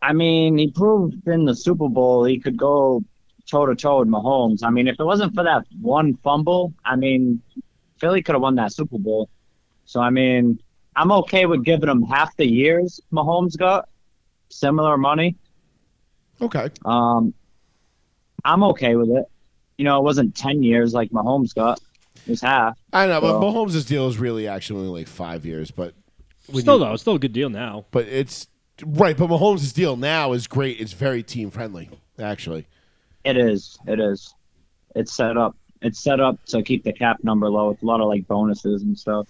I 0.00 0.12
mean, 0.12 0.58
he 0.58 0.70
proved 0.70 1.26
in 1.26 1.44
the 1.44 1.54
Super 1.54 1.88
Bowl 1.88 2.24
he 2.24 2.38
could 2.38 2.56
go 2.56 3.02
toe 3.50 3.66
to 3.66 3.74
toe 3.74 3.98
with 4.00 4.08
Mahomes. 4.08 4.62
I 4.62 4.70
mean, 4.70 4.86
if 4.88 4.96
it 4.98 5.04
wasn't 5.04 5.34
for 5.34 5.42
that 5.44 5.64
one 5.80 6.16
fumble, 6.22 6.72
I 6.84 6.96
mean, 6.96 7.42
Philly 7.98 8.22
could 8.22 8.34
have 8.34 8.42
won 8.42 8.54
that 8.56 8.72
Super 8.72 8.98
Bowl. 8.98 9.28
So 9.86 10.00
I 10.00 10.10
mean, 10.10 10.58
I'm 10.96 11.10
okay 11.12 11.46
with 11.46 11.64
giving 11.64 11.88
him 11.88 12.02
half 12.02 12.36
the 12.36 12.46
years 12.46 13.00
Mahomes 13.12 13.56
got, 13.56 13.88
similar 14.48 14.96
money. 14.96 15.36
Okay. 16.40 16.68
Um, 16.84 17.34
I'm 18.44 18.62
okay 18.64 18.96
with 18.96 19.10
it. 19.10 19.24
You 19.78 19.84
know, 19.84 19.98
it 19.98 20.04
wasn't 20.04 20.34
ten 20.36 20.62
years 20.62 20.94
like 20.94 21.10
Mahomes 21.10 21.54
got. 21.54 21.80
It 22.26 22.30
was 22.30 22.40
half. 22.40 22.78
I 22.92 23.06
know, 23.06 23.20
but 23.20 23.40
Well- 23.40 23.52
Mahomes' 23.52 23.86
deal 23.86 24.06
is 24.08 24.18
really 24.18 24.46
actually 24.46 24.80
only 24.86 25.00
like 25.00 25.08
five 25.08 25.44
years, 25.44 25.70
but 25.70 25.94
when 26.46 26.62
Still 26.62 26.78
you- 26.78 26.84
though, 26.84 26.92
it's 26.92 27.02
still 27.02 27.14
a 27.16 27.18
good 27.18 27.32
deal 27.32 27.50
now. 27.50 27.86
but 27.90 28.06
it's 28.06 28.46
right. 28.84 29.16
But 29.16 29.28
Mahomes' 29.30 29.74
deal 29.74 29.96
now 29.96 30.32
is 30.32 30.46
great. 30.46 30.80
It's 30.80 30.92
very 30.92 31.22
team 31.22 31.50
friendly, 31.50 31.90
actually. 32.18 32.66
It 33.24 33.36
is. 33.36 33.78
It 33.86 33.98
is. 34.00 34.34
It's 34.94 35.12
set 35.12 35.36
up. 35.36 35.56
It's 35.82 35.98
set 35.98 36.20
up 36.20 36.42
to 36.46 36.62
keep 36.62 36.84
the 36.84 36.92
cap 36.92 37.18
number 37.24 37.48
low 37.50 37.70
with 37.70 37.82
a 37.82 37.86
lot 37.86 38.00
of 38.00 38.08
like 38.08 38.26
bonuses 38.28 38.82
and 38.82 38.96
stuff. 38.98 39.26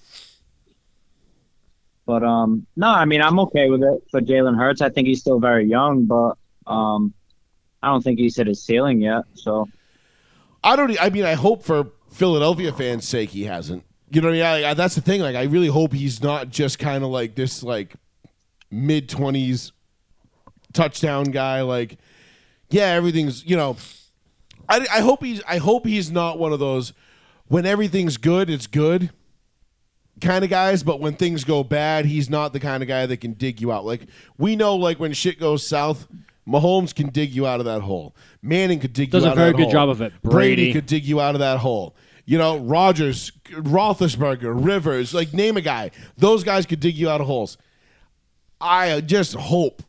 But 2.06 2.22
um, 2.22 2.66
no, 2.76 2.88
I 2.88 3.04
mean 3.04 3.22
I'm 3.22 3.38
okay 3.40 3.70
with 3.70 3.82
it 3.82 4.02
for 4.10 4.20
Jalen 4.20 4.56
Hurts. 4.56 4.80
I 4.80 4.90
think 4.90 5.08
he's 5.08 5.20
still 5.20 5.40
very 5.40 5.66
young, 5.66 6.04
but 6.04 6.36
um, 6.66 7.14
I 7.82 7.88
don't 7.88 8.02
think 8.02 8.18
he's 8.18 8.36
hit 8.36 8.46
his 8.46 8.62
ceiling 8.62 9.00
yet. 9.00 9.24
So 9.34 9.68
I 10.62 10.76
don't. 10.76 11.00
I 11.00 11.10
mean, 11.10 11.24
I 11.24 11.34
hope 11.34 11.62
for 11.62 11.92
Philadelphia 12.10 12.72
fans' 12.72 13.08
sake 13.08 13.30
he 13.30 13.44
hasn't. 13.44 13.84
You 14.10 14.20
know, 14.20 14.30
yeah, 14.30 14.52
like, 14.52 14.76
that's 14.76 14.94
the 14.94 15.00
thing. 15.00 15.22
Like, 15.22 15.34
I 15.34 15.44
really 15.44 15.66
hope 15.66 15.92
he's 15.92 16.22
not 16.22 16.50
just 16.50 16.78
kind 16.78 17.02
of 17.02 17.10
like 17.10 17.34
this, 17.34 17.62
like 17.62 17.94
mid 18.70 19.08
twenties 19.08 19.72
touchdown 20.72 21.24
guy. 21.24 21.62
Like, 21.62 21.98
yeah, 22.68 22.88
everything's. 22.88 23.44
You 23.46 23.56
know, 23.56 23.76
I, 24.68 24.86
I 24.92 25.00
hope 25.00 25.24
he's. 25.24 25.42
I 25.48 25.56
hope 25.56 25.86
he's 25.86 26.10
not 26.10 26.38
one 26.38 26.52
of 26.52 26.58
those 26.58 26.92
when 27.48 27.66
everything's 27.66 28.16
good, 28.16 28.50
it's 28.50 28.66
good 28.66 29.10
kind 30.20 30.44
of 30.44 30.50
guys. 30.50 30.82
But 30.82 31.00
when 31.00 31.14
things 31.14 31.44
go 31.44 31.64
bad, 31.64 32.04
he's 32.06 32.28
not 32.30 32.52
the 32.52 32.60
kind 32.60 32.82
of 32.82 32.88
guy 32.88 33.06
that 33.06 33.18
can 33.18 33.32
dig 33.32 33.60
you 33.60 33.72
out. 33.72 33.84
Like 33.84 34.06
we 34.38 34.56
know, 34.56 34.76
like 34.76 34.98
when 34.98 35.12
shit 35.12 35.38
goes 35.38 35.66
south. 35.66 36.06
Mahomes 36.46 36.94
can 36.94 37.08
dig 37.08 37.30
you 37.30 37.46
out 37.46 37.58
of 37.60 37.64
that 37.64 37.80
hole. 37.80 38.14
Manning 38.42 38.78
could 38.78 38.92
dig 38.92 39.10
Does 39.10 39.24
you 39.24 39.30
out 39.30 39.34
very 39.36 39.48
of 39.48 39.52
that 39.54 39.56
good 39.56 39.62
hole. 39.64 39.72
job 39.72 39.88
of 39.88 40.02
it. 40.02 40.12
Brady 40.20 40.30
Brady. 40.56 40.72
could 40.74 40.84
dig 40.84 41.02
you 41.06 41.18
out 41.18 41.34
of 41.34 41.38
that 41.38 41.56
hole. 41.56 41.96
You 42.26 42.36
know, 42.36 42.58
Rodgers, 42.58 43.32
Roethlisberger, 43.50 44.52
Rivers, 44.54 45.14
like 45.14 45.32
name 45.32 45.56
a 45.56 45.62
guy. 45.62 45.90
Those 46.18 46.44
guys 46.44 46.66
could 46.66 46.80
dig 46.80 46.96
you 46.96 47.08
out 47.08 47.22
of 47.22 47.26
holes. 47.26 47.56
I 48.60 49.00
just 49.00 49.32
hope 49.34 49.82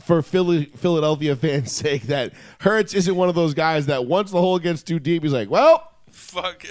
for 0.00 0.22
Philly, 0.22 0.64
Philadelphia 0.76 1.36
fans' 1.36 1.70
sake 1.70 2.02
that 2.04 2.32
Hurts 2.60 2.94
isn't 2.94 3.14
one 3.14 3.28
of 3.28 3.36
those 3.36 3.54
guys 3.54 3.86
that 3.86 4.04
once 4.06 4.32
the 4.32 4.40
hole 4.40 4.58
gets 4.58 4.82
too 4.82 4.98
deep, 4.98 5.22
he's 5.22 5.32
like, 5.32 5.50
well, 5.50 5.88
fuck. 6.10 6.64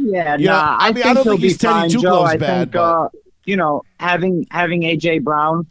Yeah, 0.00 0.36
You 0.36 0.46
know, 0.46 0.52
nah, 0.52 0.76
I 0.80 0.88
I, 0.88 0.92
mean, 0.92 1.02
I 1.02 1.06
think 1.06 1.14
don't 1.16 1.24
he'll 1.24 1.32
think 1.32 1.40
be 1.42 1.48
he's 1.48 1.58
Teddy 1.58 1.72
fine, 1.80 1.90
Two. 1.90 2.00
Gloves 2.00 2.30
I 2.32 2.36
bad, 2.36 2.58
think 2.60 2.72
but- 2.72 2.78
uh, 2.80 3.08
you 3.44 3.56
know 3.56 3.82
having 4.00 4.46
having 4.50 4.82
AJ 4.82 5.22
Brown, 5.22 5.66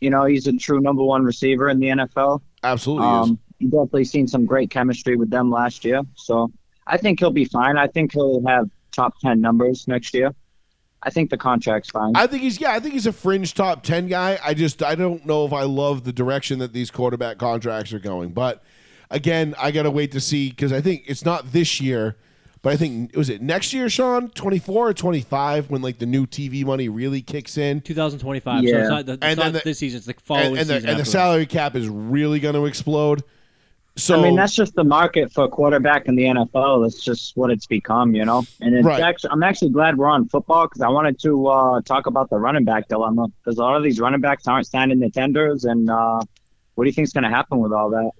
you 0.00 0.10
know, 0.10 0.24
he's 0.24 0.46
a 0.46 0.56
true 0.56 0.80
number 0.80 1.02
one 1.02 1.24
receiver 1.24 1.68
in 1.68 1.78
the 1.80 1.88
NFL. 1.88 2.40
absolutely. 2.62 3.06
Um, 3.06 3.38
you 3.58 3.68
definitely 3.68 4.04
seen 4.04 4.26
some 4.26 4.44
great 4.44 4.70
chemistry 4.70 5.14
with 5.16 5.30
them 5.30 5.50
last 5.50 5.84
year. 5.84 6.02
So 6.16 6.50
I 6.86 6.96
think 6.96 7.20
he'll 7.20 7.30
be 7.30 7.44
fine. 7.44 7.76
I 7.78 7.86
think 7.86 8.12
he'll 8.12 8.44
have 8.46 8.68
top 8.90 9.18
ten 9.20 9.40
numbers 9.40 9.86
next 9.86 10.12
year. 10.14 10.34
I 11.04 11.10
think 11.10 11.30
the 11.30 11.36
contract's 11.36 11.90
fine. 11.90 12.12
I 12.16 12.26
think 12.26 12.42
he's 12.42 12.60
yeah, 12.60 12.72
I 12.72 12.80
think 12.80 12.94
he's 12.94 13.06
a 13.06 13.12
fringe 13.12 13.54
top 13.54 13.82
ten 13.84 14.06
guy. 14.08 14.38
I 14.44 14.54
just 14.54 14.82
I 14.82 14.94
don't 14.96 15.24
know 15.24 15.46
if 15.46 15.52
I 15.52 15.62
love 15.62 16.04
the 16.04 16.12
direction 16.12 16.58
that 16.58 16.72
these 16.72 16.90
quarterback 16.90 17.38
contracts 17.38 17.92
are 17.92 17.98
going. 18.00 18.30
But 18.30 18.62
again, 19.10 19.54
I 19.58 19.70
gotta 19.70 19.90
wait 19.90 20.12
to 20.12 20.20
see 20.20 20.50
because 20.50 20.72
I 20.72 20.80
think 20.80 21.04
it's 21.06 21.24
not 21.24 21.52
this 21.52 21.80
year, 21.80 22.16
but 22.62 22.72
I 22.72 22.76
think 22.76 23.14
was 23.16 23.28
it 23.28 23.42
next 23.42 23.72
year, 23.72 23.88
Sean, 23.88 24.30
twenty 24.30 24.58
four 24.58 24.88
or 24.88 24.94
twenty 24.94 25.20
five, 25.20 25.68
when 25.70 25.82
like 25.82 25.98
the 25.98 26.06
new 26.06 26.26
TV 26.26 26.64
money 26.64 26.88
really 26.88 27.20
kicks 27.22 27.58
in. 27.58 27.80
2025. 27.80 28.60
So 28.62 28.66
Yeah. 28.68 28.78
it's 28.80 28.88
not, 28.88 29.06
the, 29.06 29.12
it's 29.14 29.22
And 29.22 29.36
not 29.36 29.42
then 29.44 29.52
the- 29.54 29.60
this 29.64 29.78
season. 29.78 29.98
It's 29.98 30.06
the 30.06 30.14
following 30.22 30.56
And, 30.58 30.58
and 30.58 30.68
the 30.84 30.90
and 30.90 30.98
the 31.00 31.04
salary 31.04 31.46
cap 31.46 31.74
is 31.76 31.88
really 31.88 32.40
going 32.40 32.54
to 32.54 32.66
explode. 32.66 33.22
So 33.94 34.18
I 34.18 34.22
mean, 34.22 34.36
that's 34.36 34.54
just 34.54 34.74
the 34.74 34.84
market 34.84 35.30
for 35.34 35.44
a 35.44 35.48
quarterback 35.48 36.06
in 36.06 36.14
the 36.16 36.22
NFL. 36.24 36.82
That's 36.82 37.04
just 37.04 37.36
what 37.36 37.50
it's 37.50 37.66
become, 37.66 38.14
you 38.14 38.24
know. 38.24 38.42
And 38.62 38.74
it's 38.74 38.86
Right. 38.86 39.02
actually, 39.02 39.30
I'm 39.32 39.42
actually 39.42 39.68
glad 39.68 39.98
we're 39.98 40.08
on 40.08 40.28
football 40.28 40.66
because 40.66 40.80
I 40.80 40.88
wanted 40.88 41.20
to 41.20 41.46
uh, 41.48 41.80
talk 41.82 42.06
about 42.06 42.30
the 42.30 42.36
running 42.38 42.64
back 42.64 42.88
dilemma 42.88 43.26
because 43.44 43.58
a 43.58 43.60
lot 43.60 43.76
of 43.76 43.82
these 43.82 44.00
running 44.00 44.22
backs 44.22 44.46
aren't 44.48 44.66
signing 44.66 44.98
the 45.00 45.10
tenders. 45.10 45.64
And 45.66 45.90
uh, 45.90 46.20
what 46.74 46.84
do 46.84 46.88
you 46.88 46.94
think 46.94 47.06
is 47.06 47.12
going 47.12 47.24
to 47.24 47.28
happen 47.30 47.58
with 47.58 47.70
all 47.72 47.90
that? 47.90 48.12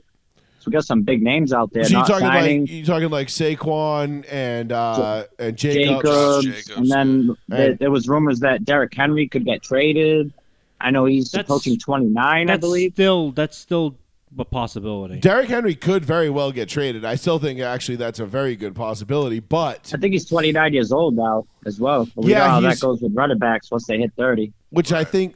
So 0.62 0.68
we 0.68 0.74
got 0.74 0.84
some 0.84 1.02
big 1.02 1.22
names 1.22 1.52
out 1.52 1.72
there 1.72 1.82
so 1.82 1.90
you're 1.96 2.04
talking 2.06 2.26
signing. 2.28 2.60
like 2.60 2.70
you're 2.70 2.86
talking 2.86 3.10
like 3.10 3.26
Saquon 3.26 4.24
and 4.30 4.70
uh, 4.70 5.24
and 5.40 5.56
Jacobs. 5.58 6.02
Jacobs, 6.04 6.44
Jacobs, 6.44 6.70
and 6.76 6.88
then 6.88 7.36
there, 7.48 7.70
And- 7.70 7.78
there 7.80 7.90
was 7.90 8.08
rumors 8.08 8.38
that 8.40 8.64
Derrick 8.64 8.94
Henry 8.94 9.26
could 9.26 9.44
get 9.44 9.60
traded. 9.60 10.32
I 10.80 10.92
know 10.92 11.04
he's 11.06 11.32
That's- 11.32 11.48
approaching 11.48 11.80
29, 11.80 12.16
I 12.24 12.44
That's 12.44 12.60
believe. 12.60 12.92
still 12.92 13.32
that's 13.32 13.58
still 13.58 13.96
a 14.38 14.44
possibility. 14.44 15.18
Derrick 15.18 15.48
Henry 15.48 15.74
could 15.74 16.04
very 16.04 16.30
well 16.30 16.52
get 16.52 16.68
traded. 16.68 17.04
I 17.04 17.16
still 17.16 17.40
think 17.40 17.58
actually 17.58 17.96
that's 17.96 18.20
a 18.20 18.24
very 18.26 18.54
good 18.54 18.76
possibility, 18.76 19.40
but 19.40 19.90
I 19.92 19.98
think 19.98 20.12
he's 20.12 20.26
29 20.26 20.72
years 20.72 20.92
old 20.92 21.16
now 21.16 21.44
as 21.66 21.80
well. 21.80 22.08
But 22.14 22.24
we 22.24 22.30
Yeah, 22.30 22.38
know 22.38 22.50
how 22.50 22.60
that 22.60 22.78
goes 22.78 23.02
with 23.02 23.14
running 23.16 23.38
backs 23.38 23.68
once 23.70 23.86
they 23.88 23.98
hit 23.98 24.12
30. 24.16 24.52
which 24.70 24.92
I 24.92 25.02
think 25.02 25.34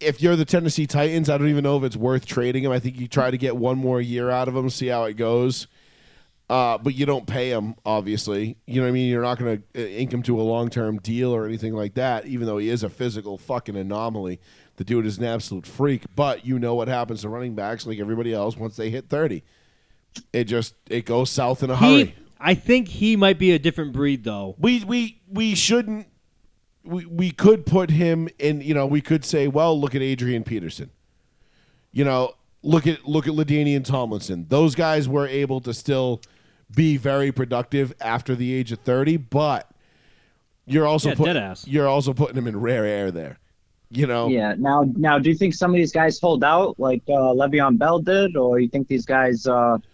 if 0.00 0.20
you're 0.22 0.36
the 0.36 0.44
Tennessee 0.44 0.86
Titans, 0.86 1.28
I 1.28 1.38
don't 1.38 1.48
even 1.48 1.64
know 1.64 1.76
if 1.76 1.84
it's 1.84 1.96
worth 1.96 2.26
trading 2.26 2.64
him. 2.64 2.72
I 2.72 2.78
think 2.78 2.98
you 2.98 3.08
try 3.08 3.30
to 3.30 3.38
get 3.38 3.56
one 3.56 3.78
more 3.78 4.00
year 4.00 4.30
out 4.30 4.48
of 4.48 4.56
him, 4.56 4.70
see 4.70 4.88
how 4.88 5.04
it 5.04 5.14
goes. 5.14 5.66
Uh, 6.50 6.78
but 6.78 6.94
you 6.94 7.04
don't 7.04 7.26
pay 7.26 7.50
him, 7.50 7.74
obviously. 7.84 8.56
You 8.66 8.76
know 8.76 8.82
what 8.82 8.88
I 8.88 8.92
mean? 8.92 9.10
You're 9.10 9.22
not 9.22 9.38
going 9.38 9.62
to 9.74 9.92
ink 9.92 10.12
him 10.12 10.22
to 10.22 10.40
a 10.40 10.42
long 10.42 10.70
term 10.70 10.98
deal 10.98 11.34
or 11.34 11.44
anything 11.44 11.74
like 11.74 11.94
that, 11.94 12.26
even 12.26 12.46
though 12.46 12.56
he 12.56 12.70
is 12.70 12.82
a 12.82 12.88
physical 12.88 13.36
fucking 13.36 13.76
anomaly. 13.76 14.40
The 14.76 14.84
dude 14.84 15.04
is 15.06 15.18
an 15.18 15.24
absolute 15.24 15.66
freak. 15.66 16.04
But 16.16 16.46
you 16.46 16.58
know 16.58 16.74
what 16.74 16.88
happens 16.88 17.22
to 17.22 17.28
running 17.28 17.54
backs, 17.54 17.86
like 17.86 17.98
everybody 17.98 18.32
else, 18.32 18.56
once 18.56 18.76
they 18.76 18.88
hit 18.88 19.08
30. 19.08 19.42
It 20.32 20.44
just 20.44 20.74
it 20.88 21.04
goes 21.04 21.30
south 21.30 21.62
in 21.62 21.70
a 21.70 21.76
hurry. 21.76 22.04
He, 22.06 22.14
I 22.40 22.54
think 22.54 22.88
he 22.88 23.14
might 23.14 23.38
be 23.38 23.52
a 23.52 23.58
different 23.58 23.92
breed, 23.92 24.24
though. 24.24 24.56
we 24.58 24.82
we 24.84 25.20
we 25.28 25.54
shouldn't 25.54 26.06
we 26.84 27.04
we 27.06 27.30
could 27.30 27.66
put 27.66 27.90
him 27.90 28.28
in 28.38 28.60
you 28.60 28.74
know 28.74 28.86
we 28.86 29.00
could 29.00 29.24
say 29.24 29.46
well 29.48 29.78
look 29.78 29.94
at 29.94 30.02
Adrian 30.02 30.44
Peterson 30.44 30.90
you 31.92 32.04
know 32.04 32.32
look 32.62 32.86
at 32.86 33.04
look 33.06 33.26
at 33.26 33.34
LaDainian 33.34 33.84
Tomlinson 33.84 34.46
those 34.48 34.74
guys 34.74 35.08
were 35.08 35.26
able 35.26 35.60
to 35.60 35.74
still 35.74 36.20
be 36.74 36.96
very 36.96 37.32
productive 37.32 37.92
after 38.00 38.34
the 38.34 38.52
age 38.54 38.72
of 38.72 38.78
30 38.80 39.16
but 39.16 39.70
you're 40.66 40.86
also 40.86 41.10
Yeah, 41.10 41.14
put- 41.14 41.28
deadass. 41.28 41.64
you're 41.66 41.88
also 41.88 42.12
putting 42.12 42.34
them 42.36 42.46
in 42.46 42.58
rare 42.60 42.84
air 42.84 43.10
there 43.10 43.38
you 43.90 44.06
know 44.06 44.28
Yeah. 44.28 44.54
Now, 44.58 44.84
now, 44.96 45.18
do 45.18 45.30
you 45.30 45.34
think 45.36 45.54
some 45.54 45.70
of 45.70 45.76
these 45.76 45.92
guys 45.92 46.20
hold 46.20 46.44
out 46.44 46.78
like 46.78 47.02
uh, 47.08 47.12
Le'Veon 47.32 47.78
Bell 47.78 47.98
did, 48.00 48.36
or 48.36 48.60
you 48.60 48.68
think 48.68 48.86
these 48.86 49.06
guys? 49.06 49.46
Uh, 49.46 49.72
what 49.72 49.80
do 49.80 49.86
you 49.86 49.87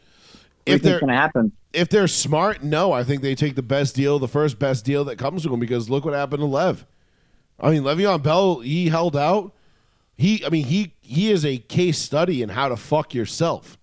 If 0.66 0.82
they're- 0.82 1.00
going 1.00 1.10
to 1.12 1.16
happen? 1.16 1.52
if 1.72 1.88
they're 1.88 2.06
smart, 2.08 2.62
no, 2.62 2.92
I 2.92 3.02
think 3.02 3.20
they 3.22 3.34
take 3.34 3.54
the 3.56 3.62
best 3.62 3.94
deal, 3.96 4.18
the 4.20 4.28
first 4.28 4.58
best 4.60 4.84
deal 4.84 5.04
that 5.06 5.16
comes 5.18 5.42
to 5.42 5.48
them 5.48 5.58
because 5.60 5.90
look 5.90 6.04
what 6.04 6.14
happened 6.14 6.40
to 6.40 6.46
Lev. 6.46 6.86
I 7.58 7.70
mean, 7.70 7.82
Le'Veon 7.82 8.22
Bell, 8.22 8.60
he 8.60 8.88
held 8.88 9.16
out. 9.16 9.52
He, 10.16 10.44
I 10.46 10.48
mean, 10.50 10.66
he 10.66 10.94
he 11.00 11.30
is 11.32 11.44
a 11.44 11.58
case 11.58 11.98
study 11.98 12.42
in 12.42 12.48
how 12.50 12.68
to 12.68 12.76
fuck 12.76 13.12
yourself. 13.14 13.76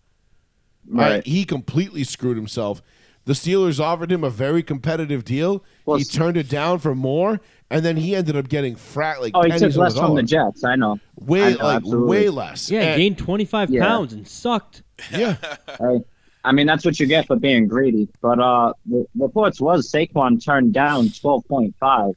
Right? 0.87 1.11
Right. 1.15 1.27
He 1.27 1.43
completely 1.45 2.03
screwed 2.05 2.37
himself. 2.37 2.81
The 3.25 3.33
Steelers 3.33 3.79
offered 3.79 4.11
him 4.11 4.23
a 4.23 4.29
very 4.29 4.63
competitive 4.63 5.23
deal. 5.23 5.63
Well, 5.85 5.97
he 5.97 6.03
turned 6.05 6.37
it 6.37 6.49
down 6.49 6.79
for 6.79 6.95
more, 6.95 7.39
and 7.69 7.85
then 7.85 7.97
he 7.97 8.15
ended 8.15 8.35
up 8.35 8.47
getting 8.49 8.75
frat 8.75 9.21
like 9.21 9.33
Oh, 9.35 9.43
he 9.43 9.51
took 9.51 9.75
less 9.75 9.95
from 9.97 10.15
the. 10.15 10.23
Jets. 10.23 10.63
I 10.63 10.75
know. 10.75 10.97
way 11.19 11.43
I 11.43 11.51
know, 11.53 11.57
like 11.65 11.75
absolutely. 11.77 12.07
way 12.09 12.29
less. 12.29 12.71
Yeah, 12.71 12.81
And- 12.81 12.97
gained 12.99 13.17
25 13.19 13.69
Yeah. 13.69 13.85
pounds 13.85 14.13
and 14.13 14.27
sucked. 14.27 14.81
yeah. 15.11 15.35
Right? 15.79 16.01
I 16.43 16.51
mean, 16.51 16.65
that's 16.67 16.83
what 16.83 16.99
you 16.99 17.05
get 17.05 17.27
for 17.27 17.35
being 17.35 17.67
greedy. 17.67 18.07
But 18.21 18.39
uh, 18.39 18.73
the 18.85 19.05
reports 19.17 19.61
was 19.61 19.91
Saquon 19.91 20.43
turned 20.43 20.73
down 20.73 21.05
12.5. 21.07 22.15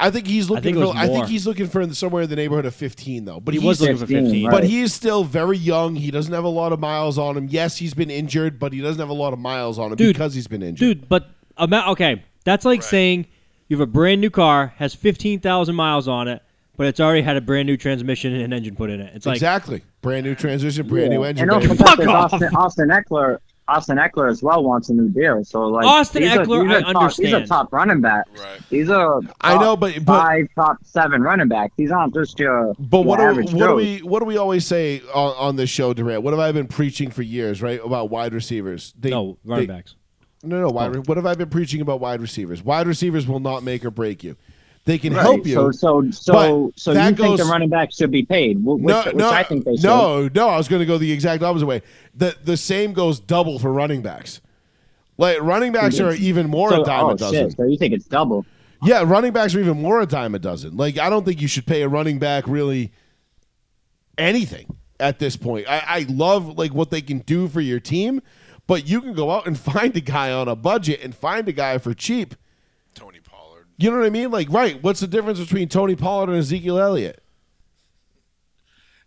I 0.00 0.10
think 0.10 0.26
he's 0.26 0.48
looking 0.48 0.74
think 0.74 0.86
for. 0.86 0.96
I 0.96 1.06
think 1.08 1.26
he's 1.26 1.46
looking 1.46 1.66
for 1.66 1.92
somewhere 1.92 2.22
in 2.22 2.30
the 2.30 2.36
neighborhood 2.36 2.64
of 2.64 2.74
fifteen, 2.74 3.26
though. 3.26 3.38
But 3.38 3.52
He 3.52 3.60
he's 3.60 3.68
was 3.68 3.80
looking 3.82 3.96
for 3.98 4.06
15, 4.06 4.24
15. 4.24 4.46
right. 4.46 4.50
But 4.50 4.64
he 4.64 4.80
is 4.80 4.94
still 4.94 5.24
very 5.24 5.58
young. 5.58 5.94
He 5.94 6.10
doesn't 6.10 6.32
have 6.32 6.44
a 6.44 6.48
lot 6.48 6.72
of 6.72 6.80
miles 6.80 7.18
on 7.18 7.36
him. 7.36 7.48
Yes, 7.50 7.76
he's 7.76 7.92
been 7.92 8.10
injured, 8.10 8.58
but 8.58 8.72
he 8.72 8.80
doesn't 8.80 8.98
have 8.98 9.10
a 9.10 9.14
lot 9.14 9.34
of 9.34 9.38
miles 9.38 9.78
on 9.78 9.92
him 9.92 9.96
Dude, 9.96 10.14
because 10.14 10.32
he's 10.32 10.46
been 10.48 10.62
injured. 10.62 11.00
Dude, 11.00 11.08
but 11.10 11.28
okay, 11.60 12.24
that's 12.44 12.64
like 12.64 12.80
Right. 12.80 12.88
saying 12.88 13.26
you 13.68 13.76
have 13.76 13.86
a 13.86 13.90
brand 13.92 14.22
new 14.22 14.30
car, 14.30 14.72
has 14.78 14.94
15,000 14.94 15.74
miles 15.74 16.08
on 16.08 16.28
it, 16.28 16.42
but 16.78 16.86
it's 16.86 16.98
already 16.98 17.20
had 17.20 17.36
a 17.36 17.42
brand 17.42 17.66
new 17.66 17.76
transmission 17.76 18.32
and 18.32 18.42
an 18.42 18.54
engine 18.54 18.74
put 18.76 18.88
in 18.88 19.00
it. 19.00 19.12
It's 19.14 19.26
like, 19.26 19.36
exactly. 19.36 19.82
Brand 20.02 20.24
new 20.24 20.34
transmission, 20.34 20.86
brand 20.88 21.10
new 21.10 21.22
engine. 21.24 21.50
And 21.50 21.60
don't 21.62 21.76
forget 21.76 21.86
Fuck 21.98 22.06
off. 22.08 22.32
Austin, 22.32 22.56
Austin 22.56 22.88
Ekeler. 22.88 23.38
Austin 23.68 23.98
Ekeler 23.98 24.28
as 24.28 24.42
well 24.42 24.64
wants 24.64 24.88
a 24.88 24.94
new 24.94 25.08
deal. 25.10 25.44
So 25.44 25.68
like 25.68 25.86
Austin 25.86 26.22
these 26.22 26.32
are- 26.36 26.44
Eckler, 26.44 26.62
these 26.66 26.72
are 26.72 26.88
I 26.88 26.92
top, 26.92 27.14
These 27.16 27.32
understand. 27.34 27.34
are 27.34 27.46
top 27.46 27.72
running 27.72 28.00
back. 28.00 28.26
Right. 28.36 28.58
These 28.68 28.90
are 28.90 29.20
I 29.42 29.52
top 29.54 29.60
know, 29.62 29.76
but- 29.76 29.94
but- 30.04 30.20
five, 30.20 30.46
top 30.56 30.78
seven 30.84 31.22
running 31.22 31.46
backs. 31.48 31.74
He's 31.76 31.92
aren't 31.92 32.14
just 32.14 32.36
your. 32.40 32.74
But 32.80 33.02
what 33.02 33.20
your 33.20 33.28
do, 33.28 33.40
average 33.40 33.52
what 33.54 33.68
do 33.68 33.74
we 33.76 33.98
what 33.98 34.18
do 34.20 34.24
we 34.24 34.38
always 34.38 34.66
say 34.66 35.02
on, 35.14 35.34
on 35.36 35.56
this 35.56 35.70
show, 35.70 35.92
Durant? 35.94 36.22
What 36.24 36.32
have 36.32 36.40
I 36.40 36.50
been 36.50 36.66
preaching 36.66 37.10
for 37.10 37.22
years, 37.22 37.62
right? 37.62 37.80
About 37.84 38.10
wide 38.10 38.34
receivers. 38.34 38.92
They, 38.98 39.10
no, 39.10 39.38
running 39.44 39.68
they- 39.68 39.72
backs. 39.74 39.94
No, 40.42 40.58
no. 40.58 40.70
Wide, 40.70 41.06
What 41.06 41.18
have 41.18 41.26
I 41.26 41.34
been 41.34 41.50
preaching 41.50 41.82
about 41.82 42.00
wide 42.00 42.22
receivers? 42.22 42.64
Wide 42.64 42.86
receivers 42.86 43.28
will 43.28 43.40
not 43.40 43.62
make 43.62 43.84
or 43.84 43.90
break 43.90 44.24
you. 44.24 44.36
They 44.90 44.98
can 44.98 45.12
Right. 45.14 45.22
help 45.22 45.46
you. 45.46 45.54
So 45.54 45.70
so 45.72 46.02
but 46.02 46.12
so 46.16 46.72
so 46.74 46.90
you 46.90 46.94
that 46.96 47.16
think 47.16 47.38
the 47.38 47.44
running 47.44 47.68
backs 47.68 47.94
should 47.94 48.10
be 48.10 48.24
paid? 48.24 48.58
Which, 48.64 48.82
no, 48.82 49.02
which 49.04 49.14
no, 49.14 49.30
I 49.30 49.44
think 49.44 49.64
they 49.64 49.76
should. 49.76 49.84
no, 49.84 50.28
no. 50.34 50.48
I 50.48 50.56
was 50.56 50.66
going 50.66 50.80
to 50.80 50.86
go 50.86 50.98
the 50.98 51.12
exact 51.12 51.44
opposite 51.44 51.66
way. 51.66 51.82
The 52.16 52.34
the 52.42 52.56
same 52.56 52.92
goes 52.92 53.20
double 53.20 53.60
for 53.60 53.72
running 53.72 54.02
backs. 54.02 54.40
Like 55.16 55.40
running 55.42 55.70
backs 55.70 56.00
are 56.00 56.12
even 56.14 56.48
more 56.50 56.70
So, 56.70 56.82
a 56.82 56.84
dime 56.84 57.04
oh 57.04 57.10
a 57.10 57.16
dozen. 57.16 57.50
shit! 57.50 57.56
So 57.56 57.62
you 57.66 57.78
think 57.78 57.94
it's 57.94 58.06
double? 58.06 58.44
Yeah, 58.82 59.04
running 59.06 59.32
backs 59.32 59.54
are 59.54 59.60
even 59.60 59.80
more 59.80 60.00
a 60.00 60.06
dime 60.06 60.34
a 60.34 60.40
dozen. 60.40 60.76
Like 60.76 60.98
I 60.98 61.08
don't 61.08 61.24
think 61.24 61.40
you 61.40 61.46
should 61.46 61.66
pay 61.66 61.82
a 61.82 61.88
running 61.88 62.18
back 62.18 62.48
really 62.48 62.90
anything 64.18 64.76
at 64.98 65.20
this 65.20 65.36
point. 65.36 65.68
I, 65.68 65.82
I 65.86 66.06
love 66.08 66.58
like 66.58 66.74
what 66.74 66.90
they 66.90 67.00
can 67.00 67.18
do 67.18 67.46
for 67.46 67.60
your 67.60 67.78
team, 67.78 68.22
but 68.66 68.88
you 68.88 69.00
can 69.00 69.12
go 69.14 69.30
out 69.30 69.46
and 69.46 69.56
find 69.72 69.96
a 69.96 70.00
guy 70.00 70.32
on 70.32 70.48
a 70.48 70.56
budget 70.56 71.00
and 71.02 71.14
find 71.14 71.48
a 71.48 71.52
guy 71.52 71.78
for 71.78 71.94
cheap. 71.94 72.34
Tony 73.80 73.84
Pollard. 73.84 73.84
You 73.84 73.90
know 73.90 73.98
what 73.98 74.06
I 74.06 74.10
mean? 74.10 74.30
Like, 74.30 74.50
right? 74.50 74.82
What's 74.82 75.00
the 75.00 75.06
difference 75.06 75.40
between 75.40 75.68
Tony 75.68 75.96
Pollard 75.96 76.28
and 76.30 76.38
Ezekiel 76.38 76.78
Elliott? 76.78 77.22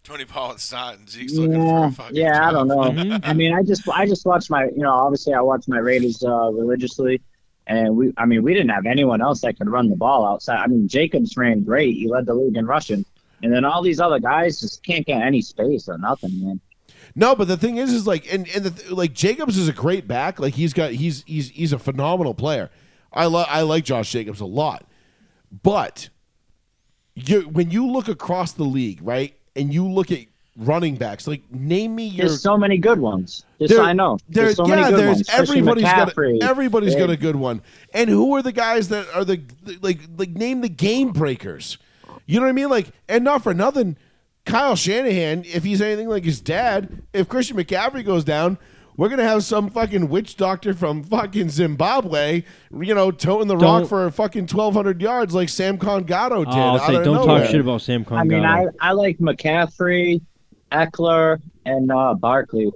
Tony 0.04 0.26
Pollard's 0.26 0.70
not, 0.72 0.98
and 0.98 1.10
Zeke's 1.10 1.34
looking 1.34 1.54
for 1.54 1.60
Yeah, 1.60 1.88
a 1.88 1.92
fucking 1.92 2.16
yeah, 2.16 2.48
I 2.48 2.52
don't 2.52 2.68
know. 2.68 3.20
I 3.24 3.34
mean, 3.34 3.54
I 3.54 3.64
just 3.64 3.88
I 3.88 4.06
just 4.06 4.26
watch 4.26 4.50
my 4.50 4.66
you 4.66 4.84
know 4.84 4.92
obviously 4.94 5.34
I 5.34 5.42
watch 5.42 5.66
my 5.68 5.78
Raiders 5.78 6.24
uh, 6.24 6.52
religiously, 6.52 7.22
and 7.68 7.96
we 7.96 8.14
I 8.18 8.26
mean 8.26 8.44
we 8.44 8.54
didn't 8.54 8.72
have 8.72 8.86
anyone 8.86 9.22
else 9.22 9.42
that 9.42 9.58
could 9.58 9.70
run 9.70 9.90
the 9.90 9.96
ball 9.96 10.26
outside. 10.28 10.58
I 10.58 10.68
mean 10.68 10.90
Jacobs 10.90 11.38
ran 11.38 11.64
great; 11.64 11.96
he 11.96 12.10
led 12.10 12.26
the 12.26 12.34
league 12.34 12.58
in 12.58 12.66
rushing, 12.66 13.06
and 13.42 13.54
then 13.54 13.64
all 13.64 13.82
these 13.82 14.02
other 14.02 14.20
guys 14.20 14.60
just 14.60 14.84
can't 14.84 15.06
get 15.06 15.22
any 15.22 15.42
space 15.42 15.88
or 15.88 15.98
nothing, 15.98 16.44
man. 16.44 16.60
No, 17.16 17.36
but 17.36 17.48
the 17.48 17.58
thing 17.58 17.78
is, 17.78 17.94
is 17.94 18.06
like, 18.06 18.32
and 18.34 18.50
and 18.50 18.66
the, 18.66 18.94
like 18.94 19.14
Jacobs 19.14 19.58
is 19.58 19.70
a 19.70 19.74
great 19.74 20.06
back. 20.08 20.40
Like 20.40 20.56
he's 20.56 20.74
got, 20.74 20.92
he's 20.92 21.24
he's 21.26 21.50
he's 21.50 21.72
a 21.72 21.80
phenomenal 21.80 22.34
player. 22.34 22.70
I 23.14 23.26
love, 23.26 23.48
I 23.50 23.62
like 23.62 23.84
Josh 23.86 24.12
Jacobs 24.12 24.42
a 24.42 24.46
lot, 24.46 24.86
but 25.64 26.10
you 27.16 27.42
when 27.42 27.70
you 27.72 27.88
look 27.92 28.08
across 28.08 28.54
the 28.54 28.64
league, 28.64 29.00
right, 29.02 29.36
and 29.56 29.74
you 29.74 29.88
look 29.88 30.12
at 30.12 30.20
running 30.58 30.96
backs, 30.96 31.28
like 31.28 31.42
name 31.52 31.96
me 31.96 32.06
your. 32.08 32.28
There's 32.28 32.42
so 32.42 32.58
many 32.58 32.78
good 32.78 33.00
ones. 33.00 33.46
There- 33.60 33.82
I 33.82 33.94
know. 33.94 34.18
there- 34.30 34.46
There's 34.46 34.58
so 34.58 34.68
yeah, 34.68 34.76
many 34.76 34.90
good 34.92 35.00
there's 35.00 35.16
ones. 35.18 35.30
Everybody's 35.32 35.84
got 35.84 36.18
a, 36.18 36.40
everybody's 36.42 36.96
got 36.96 37.10
a 37.10 37.18
good 37.18 37.36
one. 37.36 37.62
And 37.94 38.10
who 38.10 38.36
are 38.36 38.42
the 38.42 38.52
guys 38.52 38.90
that 38.90 39.08
are 39.14 39.26
the 39.26 39.42
like 39.82 40.00
like 40.18 40.30
name 40.32 40.62
the 40.62 40.70
game 40.70 41.12
breakers? 41.12 41.78
You 42.26 42.40
know 42.40 42.46
what 42.46 42.50
I 42.50 42.54
mean? 42.54 42.70
Like, 42.70 42.88
and 43.10 43.24
not 43.24 43.44
for 43.44 43.54
nothing, 43.54 43.98
Kyle 44.46 44.76
Shanahan, 44.76 45.44
if 45.46 45.64
he's 45.64 45.82
anything 45.82 46.08
like 46.08 46.24
his 46.24 46.40
dad, 46.40 47.02
if 47.14 47.28
Christian 47.28 47.58
McCaffrey 47.58 48.06
goes 48.06 48.24
down, 48.24 48.58
we're 48.98 49.10
gonna 49.10 49.24
have 49.28 49.44
some 49.44 49.70
fucking 49.70 50.10
witch 50.10 50.36
doctor 50.38 50.74
from 50.74 51.04
fucking 51.04 51.50
Zimbabwe, 51.50 52.44
you 52.80 52.94
know, 52.96 53.12
toting 53.12 53.48
the 53.48 53.58
rock 53.58 53.82
Don't- 53.82 53.88
for 53.90 54.12
fucking 54.12 54.48
twelve 54.48 54.74
hundred 54.74 55.02
yards 55.02 55.34
like 55.34 55.50
Sam 55.50 55.78
Congato 55.78 56.46
did. 56.46 56.54
Oh, 56.54 56.60
I'll 56.60 56.80
out 56.80 56.88
say, 56.88 56.96
of 56.96 57.04
don't 57.04 57.16
nowhere. 57.16 57.42
talk 57.42 57.50
shit 57.52 57.62
about 57.62 57.82
Sam 57.82 58.06
Congato. 58.06 58.20
I 58.20 58.24
mean, 58.24 58.46
I, 58.46 58.66
I 58.80 58.92
like 58.92 59.18
McCaffrey. 59.20 60.22
Ekeler 60.72 61.40
and 61.66 61.92
uh, 61.92 62.16
Barkley, 62.16 62.72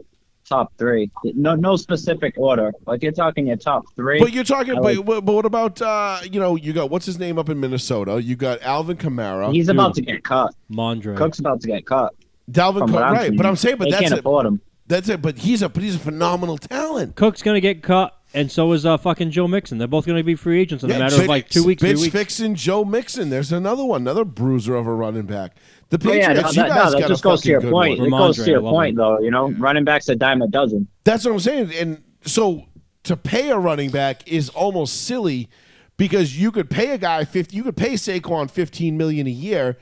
top 0.47 0.71
three. 0.77 1.09
No, 1.23 1.55
no 1.55 1.75
specific 1.75 2.35
order. 2.37 2.71
Like 2.85 3.01
you're 3.01 3.11
talking 3.11 3.47
your 3.47 3.55
top 3.57 3.85
three. 3.95 4.19
But 4.19 4.33
you're 4.33 4.43
talking, 4.43 4.73
I 4.77 4.81
but, 4.81 4.95
like- 4.97 5.05
but 5.25 5.33
what 5.33 5.45
about 5.45 5.81
uh, 5.81 6.19
you 6.31 6.39
know 6.39 6.55
you 6.55 6.73
got 6.73 6.91
what's 6.91 7.07
his 7.07 7.17
name 7.17 7.39
up 7.39 7.49
in 7.49 7.59
Minnesota? 7.59 8.21
You 8.21 8.35
got 8.35 8.61
Alvin 8.61 8.97
Kamara, 8.97 9.51
He's 9.51 9.67
about 9.69 9.95
to 9.95 10.01
get 10.01 10.23
cut. 10.23 10.53
Mondre. 10.71 11.17
Cook's 11.17 11.39
about 11.39 11.61
to 11.61 11.67
get 11.67 11.85
cut. 11.87 12.13
Dalvin 12.51 12.77
From 12.79 12.87
Cook, 12.89 12.95
what 12.95 13.03
I'm 13.03 13.13
right? 13.13 13.21
seeing. 13.27 13.35
But 13.37 13.45
I'm 13.47 13.55
saying, 13.55 13.77
but 13.77 13.85
they 13.85 13.91
that's 13.91 14.01
can't 14.03 14.13
it. 14.13 14.19
afford 14.19 14.45
him. 14.45 14.61
That's 14.87 15.09
it. 15.09 15.21
But 15.21 15.39
he's 15.39 15.61
a 15.61 15.69
but 15.69 15.83
he's 15.83 15.95
a 15.95 15.99
phenomenal 15.99 16.57
talent. 16.57 17.15
Cook's 17.15 17.41
gonna 17.41 17.59
get 17.59 17.83
cut, 17.83 18.15
and 18.33 18.51
so 18.51 18.71
is 18.71 18.85
uh, 18.85 18.97
fucking 18.97 19.31
Joe 19.31 19.47
Mixon. 19.47 19.77
They're 19.77 19.87
both 19.87 20.05
gonna 20.05 20.23
be 20.23 20.35
free 20.35 20.59
agents 20.61 20.83
in 20.83 20.91
a 20.91 20.97
matter 20.99 21.15
bitch- 21.17 21.21
of 21.21 21.27
like 21.27 21.49
two 21.49 21.63
weeks, 21.65 21.81
three 21.81 21.93
Bitch 21.93 22.01
weeks. 22.01 22.13
fixing 22.13 22.55
Joe 22.55 22.85
Mixon. 22.85 23.29
There's 23.29 23.51
another 23.51 23.83
one, 23.83 24.01
another 24.01 24.23
bruiser 24.25 24.75
of 24.75 24.87
a 24.87 24.93
running 24.93 25.23
back. 25.25 25.55
The 25.89 25.97
Oh, 26.05 26.11
yeah, 26.13 26.27
Patriots, 26.29 26.55
no, 26.57 26.63
you 26.63 26.69
that, 26.69 26.75
guys 26.75 26.85
no, 26.85 26.91
that 26.91 26.99
got 27.01 27.07
just 27.09 27.21
a 27.21 27.23
goes 27.23 27.41
to 27.43 27.49
your 27.49 27.61
point. 27.61 27.99
one. 27.99 28.07
It 28.07 28.11
goes 28.11 28.35
to 28.43 28.49
your 28.51 28.61
point, 28.61 28.89
him. 28.91 28.95
though. 28.97 29.19
You 29.19 29.31
know, 29.31 29.51
running 29.51 29.85
backs 29.85 30.09
a 30.09 30.15
dime 30.15 30.41
a 30.41 30.47
dozen. 30.47 30.87
That's 31.05 31.23
what 31.25 31.31
I'm 31.31 31.39
saying. 31.39 31.71
And 31.75 32.03
so 32.23 32.65
to 33.03 33.15
pay 33.15 33.49
a 33.51 33.57
running 33.57 33.89
back 33.89 34.27
is 34.29 34.49
almost 34.49 35.05
silly 35.05 35.49
because 35.95 36.37
you 36.37 36.51
could 36.51 36.69
pay 36.69 36.91
a 36.91 36.97
guy 36.97 37.23
50 37.23 37.55
you 37.55 37.63
could 37.63 37.77
pay 37.77 37.93
Saquon 37.93 38.51
15 38.51 38.97
million 38.97 39.27
a 39.27 39.31
year 39.31 39.77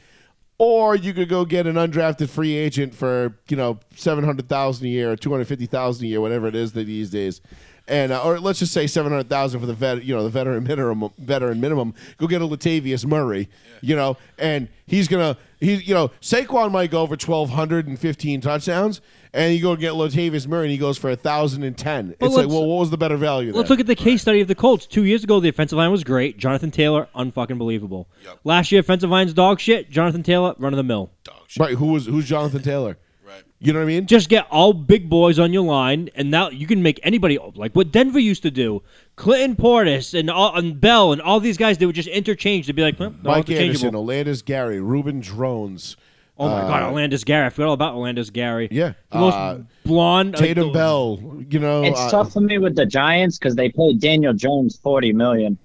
or 0.58 0.96
you 0.96 1.14
could 1.14 1.30
go 1.30 1.46
get 1.46 1.68
an 1.68 1.76
undrafted 1.76 2.30
free 2.30 2.56
agent 2.56 2.96
for, 2.96 3.38
you 3.50 3.58
know, 3.58 3.80
700,000 3.96 4.86
a 4.86 4.90
year 4.90 5.12
or 5.12 5.16
250,000 5.16 6.06
a 6.06 6.08
year 6.08 6.22
whatever 6.22 6.48
it 6.48 6.56
is 6.56 6.74
that 6.74 6.86
these 6.86 7.10
days. 7.10 7.42
And 7.88 8.12
uh, 8.12 8.24
or 8.24 8.40
let's 8.40 8.60
just 8.60 8.74
say 8.74 8.88
700,000 8.88 9.60
for 9.60 9.66
the 9.66 9.74
vet, 9.74 10.04
you 10.04 10.16
know, 10.16 10.24
the 10.24 10.30
veteran 10.30 10.64
minimum 10.68 11.12
veteran 11.20 11.62
minimum. 11.62 11.94
Go 12.18 12.28
get 12.28 12.42
a 12.42 12.48
Latavius 12.48 13.06
Murray, 13.06 13.48
you 13.82 13.96
know, 13.96 14.18
and 14.40 14.68
he's 14.88 15.08
to 15.08 15.38
he 15.60 15.76
you 15.76 15.94
know, 15.94 16.10
Saquon 16.22 16.72
might 16.72 16.90
go 16.90 17.06
for 17.06 17.12
1215 17.12 18.42
touchdowns 18.42 19.02
and 19.36 19.54
you 19.54 19.62
go 19.62 19.76
get 19.76 19.94
Latavius 19.94 20.48
Murray 20.48 20.66
and 20.66 20.72
he 20.72 20.78
goes 20.78 20.98
for 20.98 21.10
a 21.10 21.16
1010. 21.16 22.16
It's 22.20 22.36
like, 22.36 22.48
well, 22.48 22.66
what 22.66 22.80
was 22.80 22.90
the 22.90 22.98
better 22.98 23.18
value 23.18 23.52
there? 23.52 23.58
Let's 23.60 23.70
look 23.70 23.82
at 23.82 23.88
the 23.88 23.96
case 23.96 24.22
study 24.22 24.40
of 24.40 24.48
the 24.48 24.56
Colts. 24.56 24.88
Two 24.88 25.04
years 25.04 25.24
ago, 25.24 25.40
the 25.40 25.50
offensive 25.50 25.78
line 25.78 25.92
was 25.92 26.04
great. 26.04 26.38
Jonathan 26.38 26.72
Taylor, 26.72 27.10
unfucking 27.16 27.58
believable. 27.58 28.08
Yep. 28.24 28.40
Last 28.46 28.72
year, 28.72 28.80
offensive 28.80 29.10
line's 29.10 29.34
dog 29.34 29.60
shit. 29.60 29.90
Jonathan 29.90 30.24
Taylor, 30.24 30.56
run 30.58 30.74
of 30.74 30.78
the 30.78 30.84
mill. 30.84 31.12
Dog 31.24 31.42
shit. 31.48 31.60
Right, 31.60 31.76
who 31.76 31.88
was 31.88 32.06
who's 32.06 32.26
Jonathan 32.26 32.62
Taylor? 32.62 32.98
Right. 33.26 33.44
You 33.58 33.74
know 33.74 33.80
what 33.80 33.86
I 33.86 33.88
mean? 33.88 34.06
Just 34.06 34.30
get 34.30 34.46
all 34.52 34.72
big 34.72 35.10
boys 35.10 35.40
on 35.40 35.52
your 35.52 35.64
line, 35.64 36.12
and 36.14 36.30
now 36.30 36.52
you 36.52 36.68
can 36.68 36.84
make 36.84 37.00
anybody 37.02 37.40
like 37.56 37.74
what 37.74 37.92
Denver 37.92 38.20
used 38.20 38.44
to 38.44 38.52
do. 38.52 38.84
Clinton 39.16 39.56
Portis 39.56 40.18
and 40.18 40.30
all, 40.30 40.56
and 40.56 40.80
Bell 40.80 41.12
and 41.12 41.20
all 41.20 41.40
these 41.40 41.58
guys, 41.58 41.80
they 41.80 41.88
would 41.88 41.96
just 41.96 42.08
interchange. 42.08 42.68
They'd 42.68 42.76
be 42.76 42.84
like, 42.84 43.00
well, 43.00 43.16
Mike 43.24 43.50
Anderson, 43.50 43.88
interchangeable. 43.90 44.06
Olandis 44.06 44.46
Gary, 44.46 44.80
Reuben 44.80 45.22
Droughns, 45.24 45.96
Oh 46.38 46.50
my 46.50 46.62
God, 46.62 46.84
uh, 46.84 46.92
Orlandis 46.92 47.24
Gary! 47.24 47.46
I 47.46 47.50
forgot 47.50 47.68
all 47.68 47.74
about 47.74 47.96
Orlandis 47.96 48.32
Gary. 48.32 48.68
Yeah, 48.70 48.94
the 49.10 49.20
most 49.20 49.36
uh, 49.36 49.60
blonde. 49.86 50.36
Tatum 50.36 50.68
the- 50.68 50.74
Bell. 50.74 51.44
You 51.50 51.60
know, 51.60 51.84
It's 51.84 52.00
uh, 52.00 52.12
tough 52.12 52.34
for 52.34 52.42
me 52.42 52.58
with 52.58 52.76
the 52.76 52.86
Giants 52.86 53.38
because 53.38 53.56
they 53.56 53.70
paid 53.70 54.02
Daniel 54.02 54.34
Jones 54.34 54.78
forty 54.78 55.14
million. 55.14 55.58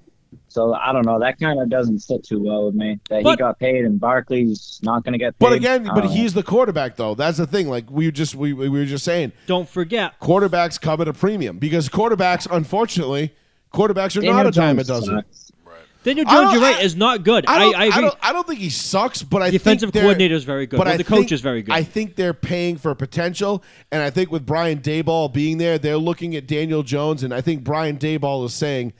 So 0.50 0.74
I 0.74 0.92
don't 0.92 1.06
know. 1.06 1.18
That 1.20 1.38
kind 1.38 1.60
of 1.60 1.70
doesn't 1.70 2.00
sit 2.00 2.24
too 2.24 2.42
well 2.42 2.66
with 2.66 2.74
me. 2.74 2.98
That 3.08 3.22
he 3.22 3.36
got 3.36 3.58
paid 3.60 3.84
and 3.84 4.00
Barkley's 4.00 4.80
not 4.82 5.04
going 5.04 5.12
to 5.12 5.18
get 5.18 5.38
paid. 5.38 5.46
But 5.46 5.52
again, 5.52 5.84
but 5.84 6.04
know. 6.04 6.10
he's 6.10 6.34
the 6.34 6.42
quarterback 6.42 6.96
though. 6.96 7.14
That's 7.14 7.38
the 7.38 7.46
thing. 7.46 7.68
Like 7.68 7.88
we 7.90 8.10
just 8.10 8.34
we, 8.34 8.52
we 8.52 8.68
were 8.68 8.84
just 8.84 9.04
saying, 9.04 9.32
Don't 9.46 9.68
forget, 9.68 10.18
quarterbacks 10.20 10.80
come 10.80 11.00
at 11.00 11.08
a 11.08 11.12
premium 11.12 11.58
because 11.58 11.88
quarterbacks, 11.88 12.48
unfortunately, 12.50 13.32
quarterbacks 13.72 14.16
are 14.16 14.22
Daniel 14.22 14.36
not 14.36 14.46
a 14.46 14.50
dime 14.50 14.78
a 14.80 14.84
dozen. 14.84 15.16
sucks. 15.16 15.49
Daniel 16.02 16.26
I 16.28 16.32
don't- 16.34 16.42
Jones, 16.44 16.54
you're 16.54 16.62
right, 16.62 16.76
I- 16.76 16.82
is 16.82 16.96
not 16.96 17.24
good. 17.24 17.44
I 17.46 17.54
I, 17.54 17.58
don't, 17.58 17.74
I, 17.74 17.78
I, 17.78 17.84
agree. 17.86 18.00
don't, 18.02 18.14
I 18.22 18.32
don't 18.32 18.46
think 18.46 18.60
he 18.60 18.70
sucks, 18.70 19.22
but 19.22 19.42
I 19.42 19.46
The 19.50 19.58
think 19.58 19.62
offensive 19.62 19.92
they're- 19.92 20.02
coordinator 20.02 20.34
is 20.34 20.44
very 20.44 20.66
good, 20.66 20.78
but 20.78 20.88
I 20.88 20.96
the 20.96 21.04
coach 21.04 21.18
think- 21.18 21.32
is 21.32 21.40
very 21.42 21.62
good. 21.62 21.74
I 21.74 21.82
think 21.82 22.16
they're 22.16 22.32
paying 22.34 22.76
for 22.78 22.94
potential, 22.94 23.62
and 23.92 24.02
I 24.02 24.10
think 24.10 24.30
with 24.32 24.46
Brian 24.46 24.78
Daboll 24.80 25.32
being 25.32 25.58
there, 25.58 25.78
they're 25.78 25.98
looking 25.98 26.34
at 26.36 26.46
Daniel 26.46 26.82
Jones, 26.82 27.22
and 27.22 27.34
I 27.34 27.40
think 27.42 27.64
Brian 27.64 27.98
Daboll 27.98 28.46
is 28.46 28.54
saying, 28.54 28.92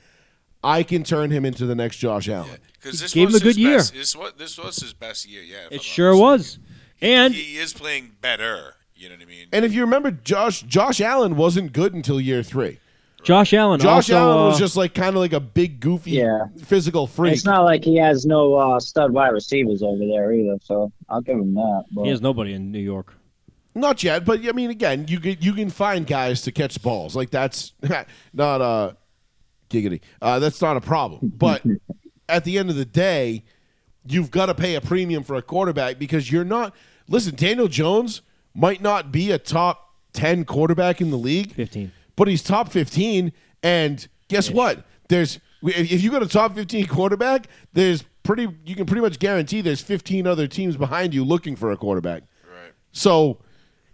"I 0.63 0.83
can 0.83 1.03
turn 1.03 1.31
him 1.31 1.43
into 1.45 1.65
the 1.65 1.75
next 1.75 1.97
Josh 1.97 2.29
Allen." 2.29 2.57
Because 2.73 2.99
this 2.99 3.13
Gave 3.13 3.27
him 3.29 3.33
was 3.33 3.41
a 3.41 3.43
good 3.43 3.47
his 3.49 3.57
year. 3.57 3.77
Best, 3.77 3.93
this, 3.93 4.15
was, 4.15 4.33
this 4.37 4.57
was 4.57 4.75
his 4.77 4.93
best 4.93 5.27
year. 5.27 5.41
Yeah. 5.43 5.55
if 5.57 5.71
I'm 5.71 5.75
it 5.77 5.81
sure 5.83 6.11
mistaken. 6.11 6.25
was. 6.25 6.59
And 7.01 7.33
He 7.33 7.57
is 7.57 7.73
playing 7.73 8.11
better. 8.21 8.75
You 8.95 9.09
know 9.09 9.15
what 9.15 9.23
I 9.23 9.25
mean? 9.25 9.47
And 9.51 9.65
if 9.65 9.73
you 9.73 9.81
remember, 9.81 10.11
Josh 10.11 10.61
Josh 10.61 11.01
Allen 11.01 11.35
wasn't 11.35 11.73
good 11.73 11.95
until 11.95 12.21
year 12.21 12.43
three. 12.43 12.77
Josh 13.23 13.53
Allen. 13.53 13.79
Josh 13.79 14.09
also, 14.09 14.17
Allen 14.17 14.45
was 14.47 14.55
uh, 14.55 14.59
just 14.59 14.75
like 14.75 14.93
kind 14.93 15.09
of 15.15 15.21
like 15.21 15.33
a 15.33 15.39
big, 15.39 15.79
goofy, 15.79 16.11
Yeah. 16.11 16.45
physical 16.63 17.05
freak. 17.07 17.33
It's 17.33 17.45
not 17.45 17.63
like 17.63 17.83
he 17.83 17.97
has 17.97 18.25
no 18.25 18.55
uh, 18.55 18.79
stud 18.79 19.11
wide 19.13 19.29
receivers 19.29 19.83
over 19.83 20.05
there 20.05 20.33
either. 20.33 20.57
So 20.63 20.91
I'll 21.09 21.21
give 21.21 21.37
him 21.37 21.53
that. 21.53 21.85
But 21.91 22.03
He 22.03 22.09
has 22.09 22.21
nobody 22.21 22.53
in 22.53 22.71
New 22.71 22.79
York. 22.79 23.13
Not 23.73 24.03
yet, 24.03 24.25
but 24.25 24.45
I 24.45 24.51
mean, 24.51 24.69
again, 24.69 25.05
you 25.07 25.19
can 25.19 25.37
you 25.39 25.53
can 25.53 25.69
find 25.69 26.05
guys 26.05 26.41
to 26.41 26.51
catch 26.51 26.81
balls. 26.81 27.15
Like 27.15 27.29
that's 27.29 27.73
not 28.33 28.61
a 28.61 28.97
giggity. 29.69 30.01
Uh, 30.21 30.39
that's 30.39 30.61
not 30.61 30.75
a 30.75 30.81
problem. 30.81 31.31
But 31.37 31.63
at 32.29 32.43
the 32.43 32.57
end 32.57 32.69
of 32.69 32.75
the 32.75 32.83
day, 32.85 33.45
you've 34.05 34.29
got 34.29 34.47
to 34.47 34.55
pay 34.55 34.75
a 34.75 34.81
premium 34.81 35.23
for 35.23 35.35
a 35.35 35.41
quarterback 35.41 35.99
because 35.99 36.29
you're 36.31 36.43
not. 36.43 36.75
Listen, 37.07 37.35
Daniel 37.35 37.67
Jones 37.69 38.21
might 38.53 38.81
not 38.81 39.09
be 39.11 39.31
a 39.31 39.37
top 39.37 39.95
ten 40.11 40.43
quarterback 40.43 40.99
in 40.99 41.09
the 41.09 41.17
league, 41.17 41.53
15. 41.53 41.91
But 42.15 42.27
he's 42.27 42.43
top 42.43 42.71
fifteen. 42.71 43.31
And 43.63 44.07
guess 44.27 44.49
what? 44.49 44.85
There's 45.09 45.39
if 45.63 46.01
you 46.01 46.09
got 46.11 46.23
a 46.23 46.27
top 46.27 46.55
fifteen 46.55 46.87
quarterback, 46.87 47.47
there's 47.73 48.03
pretty. 48.23 48.47
You 48.65 48.75
can 48.75 48.85
pretty 48.85 49.01
much 49.01 49.19
guarantee 49.19 49.61
there's 49.61 49.81
fifteen 49.81 50.25
other 50.27 50.47
teams 50.47 50.77
behind 50.77 51.13
you 51.13 51.23
looking 51.23 51.55
for 51.55 51.71
a 51.71 51.77
quarterback. 51.77 52.23
right. 52.47 52.71
So, 52.91 53.39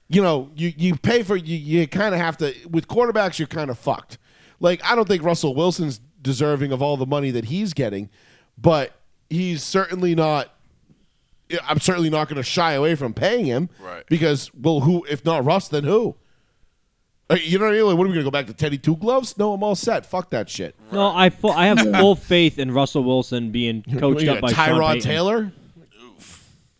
you 0.08 0.22
know, 0.22 0.50
you, 0.56 0.74
you 0.78 0.96
pay 0.96 1.24
for 1.24 1.36
you 1.36 1.58
you 1.58 1.88
kind 1.88 2.14
of 2.16 2.22
have 2.22 2.38
to 2.38 2.54
with 2.70 2.88
quarterbacks 2.88 3.40
you're 3.40 3.48
kind 3.48 3.70
of 3.70 3.78
fucked. 3.78 4.18
Like 4.60 4.82
I 4.84 4.96
don't 4.96 5.08
think 5.08 5.24
Russell 5.24 5.54
Wilson's 5.56 6.00
deserving 6.22 6.72
of 6.72 6.82
all 6.82 6.98
the 6.98 7.06
money 7.06 7.32
that 7.32 7.46
he's 7.46 7.74
getting, 7.74 8.10
but 8.58 8.94
he's 9.30 9.64
certainly 9.64 10.16
not 10.16 10.54
I'm 11.68 11.80
certainly 11.80 12.10
not 12.10 12.28
going 12.28 12.38
to 12.38 12.44
shy 12.44 12.74
away 12.74 12.96
from 12.96 13.14
paying 13.14 13.46
him 13.46 13.70
Right. 13.80 14.04
because 14.08 14.52
well 14.54 14.82
who 14.82 15.06
if 15.10 15.24
not 15.24 15.46
Russ 15.46 15.68
then 15.70 15.84
who? 15.84 16.16
Uh, 17.30 17.36
You 17.42 17.60
know 17.60 17.66
what 17.66 17.74
I 17.74 17.78
mean? 17.78 17.86
Like, 17.88 17.98
what 17.98 18.06
are 18.06 18.10
we 18.10 18.14
going 18.14 18.24
to 18.26 18.28
go 18.28 18.32
back 18.32 18.48
to 18.48 18.54
Teddy 18.54 18.78
Two 18.78 18.96
Gloves? 18.96 19.38
No, 19.38 19.54
I'm 19.54 19.64
all 19.64 19.76
set. 19.76 20.06
Fuck 20.06 20.30
that 20.32 20.50
shit. 20.50 20.76
No, 20.92 21.14
I 21.14 21.30
full, 21.30 21.52
I 21.52 21.66
have 21.68 21.80
full 22.00 22.16
faith 22.16 22.58
in 22.60 22.72
Russell 22.72 23.04
Wilson 23.04 23.52
being 23.52 23.84
coached 24.00 24.22
You 24.24 24.32
up 24.32 24.42
got 24.42 24.42
by 24.42 24.52
Sean 24.54 24.70
Tyrod 24.80 24.94
Payton. 24.94 25.02
Taylor. 25.12 25.52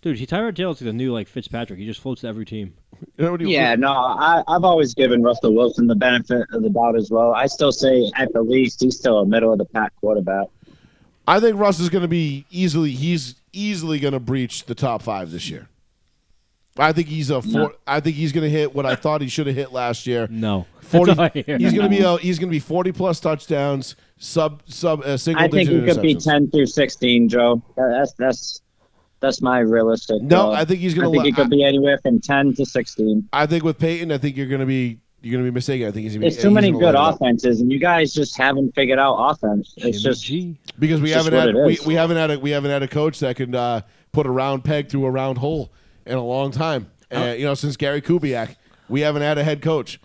Dude, 0.02 0.18
he 0.20 0.28
Tyrod 0.28 0.56
Taylor's 0.56 0.80
like 0.80 0.86
the 0.86 0.94
new 0.94 1.12
like 1.12 1.28
Fitzpatrick. 1.28 1.80
He 1.80 1.86
just 1.86 2.00
floats 2.00 2.22
to 2.22 2.28
every 2.28 2.46
team. 2.46 2.74
You 3.18 3.26
know 3.26 3.32
what 3.32 3.40
do 3.40 3.46
you- 3.48 3.52
yeah, 3.56 3.76
no, 3.76 3.92
I, 3.92 4.44
I've 4.48 4.64
always 4.64 4.94
given 4.94 5.22
Russell 5.22 5.54
Wilson 5.54 5.88
the 5.88 5.96
benefit 5.96 6.48
of 6.54 6.64
the 6.64 6.70
doubt 6.70 6.96
as 6.96 7.12
well. 7.12 7.34
I 7.34 7.48
still 7.48 7.72
say 7.72 8.10
at 8.16 8.32
the 8.32 8.42
least 8.42 8.82
he's 8.82 8.96
still 8.98 9.20
a 9.20 9.26
middle 9.26 9.52
of 9.52 9.58
the 9.58 9.66
pack 9.66 9.92
quarterback. 10.00 10.48
I 11.28 11.40
think 11.42 11.60
Russ 11.60 11.80
is 11.80 11.90
going 11.90 12.04
to 12.04 12.08
be 12.08 12.46
easily. 12.50 12.92
He's 12.92 13.36
easily 13.52 14.00
going 14.00 14.14
to 14.14 14.20
breach 14.20 14.66
the 14.66 14.76
top 14.76 15.02
five 15.02 15.32
this 15.32 15.50
year. 15.50 15.68
I 16.80 16.94
think 16.94 17.08
he's 17.08 17.30
a. 17.30 17.42
Four, 17.42 17.76
I 17.86 18.00
think 18.00 18.16
he's 18.16 18.32
going 18.32 18.44
to 18.44 18.50
hit 18.50 18.74
what 18.74 18.86
I 18.86 18.96
thought 18.96 19.22
he 19.22 19.28
should 19.28 19.48
have 19.48 19.56
hit 19.56 19.72
last 19.72 20.08
year. 20.08 20.28
No, 20.38 20.68
Forty. 20.82 21.14
That's 21.14 21.20
all 21.20 21.30
I 21.34 21.44
hear. 21.44 21.58
He's 21.58 21.74
going 21.74 21.90
to 21.90 21.98
be. 21.98 22.04
A, 22.04 22.18
he's 22.18 22.38
going 22.38 22.50
to 22.50 22.52
be 22.52 22.60
forty 22.60 22.92
plus 22.92 23.20
touchdowns, 23.20 23.96
sub 24.18 24.62
sub 24.66 25.02
uh, 25.02 25.18
single 25.18 25.44
I 25.44 25.48
think 25.48 25.68
digit 25.68 25.84
he 25.84 25.94
could 25.94 26.02
be 26.02 26.16
ten 26.16 26.50
through 26.52 26.68
sixteen, 26.68 27.28
Joe. 27.28 27.62
That's 27.76 28.14
that's 28.14 28.62
that's 29.20 29.42
my 29.42 29.60
realistic. 29.60 30.22
No, 30.22 30.52
uh, 30.52 30.56
I 30.56 30.66
think 30.66 30.80
he's 30.80 30.94
going 30.94 31.12
to. 31.12 31.20
I 31.20 31.24
to. 31.24 31.24
think 31.24 31.36
he 31.36 31.42
could 31.42 31.50
be 31.50 31.64
anywhere 31.64 31.98
from 31.98 32.20
ten 32.20 32.54
to 32.56 32.66
sixteen. 32.66 33.28
I 33.34 33.46
think 33.48 33.64
with 33.64 33.80
Payton, 33.80 34.12
I 34.12 34.18
think 34.18 34.38
you're 34.38 34.48
going 34.48 34.62
to 34.62 34.66
be. 34.66 35.00
You're 35.22 35.32
going 35.32 35.46
to 35.46 35.52
be 35.52 35.56
mistaken. 35.56 35.88
I 35.88 35.92
think 35.92 36.04
he's 36.04 36.14
going 36.14 36.22
to 36.22 36.28
be. 36.28 36.30
There's 36.30 36.42
too 36.42 36.52
many 36.52 36.72
good 36.72 36.94
light 36.94 36.96
up. 36.96 37.16
offenses, 37.16 37.60
and 37.60 37.72
you 37.72 37.80
guys 37.80 38.14
just 38.14 38.38
haven't 38.38 38.76
figured 38.76 39.00
out 39.00 39.16
offense. 39.16 39.74
It's 39.78 40.02
just 40.02 40.32
because 40.80 41.02
we 41.02 41.10
haven't 41.10 41.34
had 41.34 41.56
we, 41.56 41.80
we 41.86 41.96
haven't 41.96 42.18
had 42.18 42.32
a 42.32 42.40
we 42.40 42.52
haven't 42.52 42.70
had 42.70 42.84
a 42.84 42.88
coach 42.88 43.20
that 43.20 43.36
can 43.36 43.56
uh, 43.56 43.82
put 44.12 44.28
a 44.28 44.32
round 44.32 44.64
peg 44.64 44.90
through 44.90 45.06
a 45.06 45.12
round 45.12 45.40
hole 45.40 45.72
in 46.08 46.18
a 46.18 46.24
long 46.24 46.52
time. 46.52 46.90
Uh, 47.14 47.36
you 47.38 47.46
know, 47.46 47.54
since 47.54 47.78
Gary 47.78 48.02
Kubiak, 48.02 48.56
we 48.90 49.02
haven't 49.02 49.22
had 49.22 49.38
a 49.38 49.44
head 49.44 49.62
coach. 49.62 50.00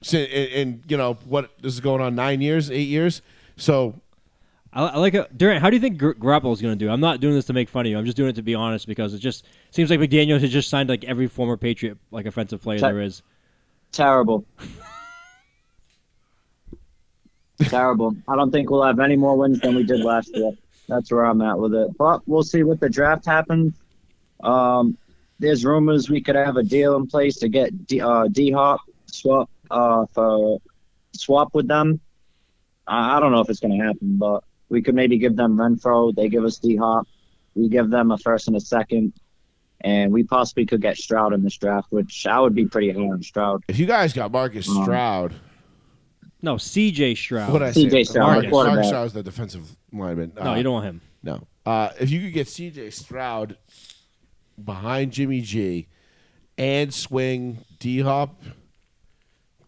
Sin- 0.00 0.26
in, 0.28 0.46
in 0.48 0.82
you 0.88 0.96
know 0.96 1.14
what 1.26 1.50
this 1.60 1.74
is 1.74 1.80
going 1.80 2.00
on 2.00 2.14
nine 2.14 2.40
years, 2.40 2.70
eight 2.70 2.88
years. 2.88 3.20
So 3.56 4.00
I, 4.72 4.86
I 4.86 4.96
like 4.98 5.14
it. 5.14 5.36
Durant, 5.36 5.60
how 5.60 5.70
do 5.70 5.76
you 5.76 5.80
think 5.80 5.98
Gar- 5.98 6.14
Garoppolo's 6.14 6.60
going 6.62 6.76
to 6.78 6.84
do? 6.84 6.90
I'm 6.90 7.00
not 7.00 7.20
doing 7.20 7.34
this 7.34 7.46
to 7.46 7.52
make 7.52 7.68
fun 7.68 7.86
of 7.86 7.90
you. 7.90 7.98
I'm 7.98 8.04
just 8.04 8.16
doing 8.16 8.30
it 8.30 8.36
to 8.36 8.42
be 8.42 8.54
honest 8.54 8.86
because 8.86 9.14
it 9.14 9.18
just 9.18 9.44
seems 9.70 9.90
like 9.90 9.98
McDaniel 9.98 10.40
has 10.40 10.50
just 10.50 10.70
signed 10.70 10.88
like 10.88 11.04
every 11.04 11.26
former 11.26 11.56
Patriot 11.56 11.98
like 12.10 12.26
offensive 12.26 12.62
player 12.62 12.78
Check. 12.78 12.92
there 12.92 13.02
is. 13.02 13.22
terrible. 13.92 14.44
terrible. 17.62 18.16
I 18.28 18.36
don't 18.36 18.50
think 18.50 18.70
we'll 18.70 18.84
have 18.84 19.00
any 19.00 19.16
more 19.16 19.36
wins 19.36 19.60
than 19.60 19.74
we 19.74 19.82
did 19.82 20.00
last 20.00 20.30
year. 20.34 20.52
That's 20.88 21.10
where 21.10 21.24
I'm 21.24 21.40
at 21.42 21.58
with 21.58 21.74
it. 21.74 21.96
But 21.98 22.22
we'll 22.26 22.42
see 22.44 22.62
what 22.62 22.80
the 22.80 22.88
draft 22.88 23.26
happens. 23.26 23.74
Um, 24.42 24.96
there's 25.38 25.64
rumors 25.64 26.08
we 26.10 26.20
could 26.20 26.34
have 26.36 26.56
a 26.56 26.62
deal 26.62 26.96
in 26.96 27.06
place 27.06 27.36
to 27.38 27.48
get 27.48 27.86
D, 27.86 28.00
uh, 28.00 28.26
D-Hop 28.28 28.80
swap 29.06 29.48
uh, 29.70 30.06
for 30.12 30.60
swap 31.12 31.54
with 31.54 31.68
them. 31.68 32.00
I, 32.86 33.16
I 33.16 33.20
don't 33.20 33.32
know 33.32 33.40
if 33.40 33.48
it's 33.50 33.60
going 33.60 33.78
to 33.78 33.84
happen, 33.86 34.16
but 34.18 34.42
we 34.68 34.82
could 34.82 34.94
maybe 34.94 35.18
give 35.18 35.36
them 35.36 35.56
Renfrow. 35.56 36.14
They 36.14 36.28
give 36.28 36.44
us 36.44 36.58
D-Hop. 36.58 37.06
We 37.54 37.68
give 37.68 37.90
them 37.90 38.10
a 38.10 38.18
first 38.18 38.48
and 38.48 38.56
a 38.56 38.60
second. 38.60 39.12
and 39.80 40.12
we 40.12 40.24
possibly 40.24 40.66
could 40.66 40.82
get 40.82 40.96
Stroud 40.96 41.32
in 41.32 41.42
this 41.42 41.56
draft, 41.56 41.86
which 41.90 42.26
I 42.26 42.40
would 42.40 42.54
be 42.54 42.66
pretty 42.66 42.90
high 42.90 43.00
on 43.00 43.22
Stroud. 43.22 43.62
If 43.68 43.78
you 43.78 43.86
guys 43.86 44.12
got 44.12 44.30
Marcus 44.32 44.68
Um, 44.68 44.82
Stroud, 44.82 45.34
No, 46.42 46.56
C.J. 46.56 47.14
Stroud. 47.14 47.52
what 47.52 47.62
I 47.62 47.70
C.J. 47.72 47.90
say? 47.90 48.04
Stroud, 48.04 48.26
Marcus. 48.32 48.50
Marcus 48.52 48.86
Stroud 48.88 49.06
is 49.06 49.12
the 49.12 49.22
defensive 49.22 49.76
lineman. 49.92 50.32
no, 50.36 50.42
Uh, 50.52 50.54
you 50.56 50.62
don't 50.64 50.72
want 50.72 50.84
him. 50.86 51.00
No. 51.22 51.46
Uh, 51.66 51.90
if 52.00 52.10
you 52.10 52.20
could 52.20 52.32
get 52.32 52.48
C.J. 52.48 52.90
Stroud 52.90 53.56
behind 54.64 55.12
Jimmy 55.12 55.40
G 55.40 55.86
and 56.56 56.92
swing 56.92 57.58
D 57.78 58.00
Hop, 58.00 58.40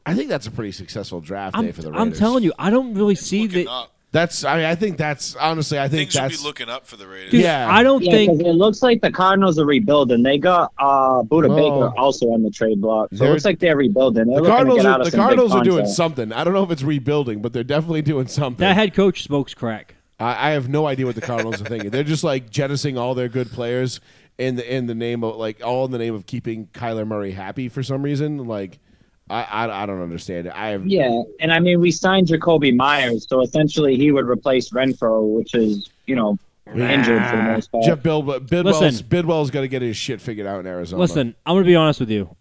I 0.06 0.14
think 0.14 0.28
that's 0.28 0.46
a 0.46 0.50
pretty 0.50 0.72
successful 0.72 1.20
draft 1.20 1.54
day 1.56 1.66
I'm, 1.68 1.72
for 1.72 1.82
the 1.82 1.92
Raiders. 1.92 2.00
I'm 2.06 2.12
telling 2.12 2.42
you, 2.44 2.52
I 2.58 2.70
don't 2.70 2.94
really 2.94 3.14
see 3.14 3.46
that. 3.46 3.68
up. 3.68 3.92
That's. 4.12 4.42
I 4.42 4.56
mean, 4.56 4.64
I 4.64 4.74
think 4.74 4.96
that's 4.96 5.36
honestly. 5.36 5.78
I 5.78 5.82
think 5.86 6.00
Things 6.10 6.12
should 6.14 6.22
that's. 6.22 6.38
be 6.42 6.44
looking 6.44 6.68
up 6.68 6.84
for 6.84 6.96
the 6.96 7.06
Raiders. 7.06 7.30
Dude, 7.30 7.42
Yeah. 7.42 7.72
I 7.72 7.84
don't 7.84 8.02
Yeah, 8.02 8.10
think. 8.10 8.40
it 8.40 8.54
looks 8.54 8.82
like 8.82 9.02
the 9.02 9.12
Cardinals 9.12 9.56
are 9.56 9.64
rebuilding. 9.64 10.24
They 10.24 10.36
got 10.36 10.72
uh, 10.80 11.22
Budda 11.22 11.48
Oh. 11.48 11.54
Baker 11.56 11.96
also 11.98 12.26
on 12.30 12.42
the 12.42 12.50
trade 12.50 12.80
block, 12.80 13.10
so 13.12 13.18
They're- 13.18 13.28
it 13.28 13.30
looks 13.30 13.44
like 13.44 13.60
they're 13.60 13.76
rebuilding. 13.76 14.26
They're 14.26 14.40
the 14.40 14.48
Cardinals 14.48 14.78
to 14.78 14.82
get 14.82 14.90
out 14.92 15.00
are, 15.02 15.04
the 15.04 15.16
Cardinals 15.16 15.52
are 15.54 15.62
doing 15.62 15.86
something. 15.86 16.32
I 16.32 16.42
don't 16.42 16.54
know 16.54 16.64
if 16.64 16.72
it's 16.72 16.82
rebuilding, 16.82 17.40
but 17.40 17.52
they're 17.52 17.62
definitely 17.62 18.02
doing 18.02 18.26
something. 18.26 18.58
That 18.66 18.74
head 18.74 18.94
coach 18.94 19.22
smokes 19.22 19.54
crack. 19.54 19.94
I, 20.18 20.48
I 20.48 20.50
have 20.52 20.68
no 20.68 20.86
idea 20.86 21.06
what 21.06 21.14
the 21.14 21.20
Cardinals 21.20 21.62
are 21.62 21.66
thinking. 21.66 21.90
They're 21.90 22.02
just 22.02 22.24
like 22.24 22.50
jettisoning 22.50 22.98
all 22.98 23.14
their 23.14 23.28
good 23.28 23.52
players 23.52 24.00
in 24.40 24.56
the 24.56 24.74
in 24.74 24.86
the 24.86 24.94
name 24.94 25.22
of 25.22 25.36
like 25.36 25.64
all 25.64 25.84
in 25.84 25.90
the 25.90 25.98
name 25.98 26.14
of 26.14 26.24
keeping 26.24 26.66
Kyler 26.68 27.06
Murray 27.06 27.32
happy 27.32 27.68
for 27.68 27.82
some 27.82 28.02
reason. 28.02 28.38
Like 28.38 28.78
I 29.28 29.42
I, 29.42 29.82
I 29.82 29.86
don't 29.86 30.00
understand 30.00 30.46
it. 30.46 30.54
I 30.56 30.70
have 30.70 30.86
Yeah, 30.86 31.22
and 31.40 31.52
I 31.52 31.60
mean 31.60 31.80
we 31.80 31.90
signed 31.90 32.28
Jakobi 32.28 32.74
Meyers, 32.74 33.28
so 33.28 33.42
essentially 33.42 33.96
he 33.96 34.10
would 34.10 34.26
replace 34.26 34.70
Renfrow, 34.70 35.34
which 35.34 35.54
is 35.54 35.90
you 36.06 36.16
know 36.16 36.38
injured 36.66 37.22
for 37.26 37.36
the 37.36 37.42
most 37.42 37.70
part. 37.70 37.84
Jeff 37.84 38.02
Bill, 38.02 38.22
Bidwill's 38.22 38.80
Listen. 38.80 39.06
Bidwill's 39.06 39.50
got 39.50 39.60
to 39.60 39.68
get 39.68 39.82
his 39.82 39.96
shit 39.96 40.20
figured 40.20 40.46
out 40.46 40.60
in 40.60 40.66
Arizona. 40.66 41.00
Listen, 41.00 41.34
I'm 41.44 41.56
gonna 41.56 41.66
be 41.66 41.76
honest 41.76 42.00
with 42.00 42.10
you. 42.10 42.34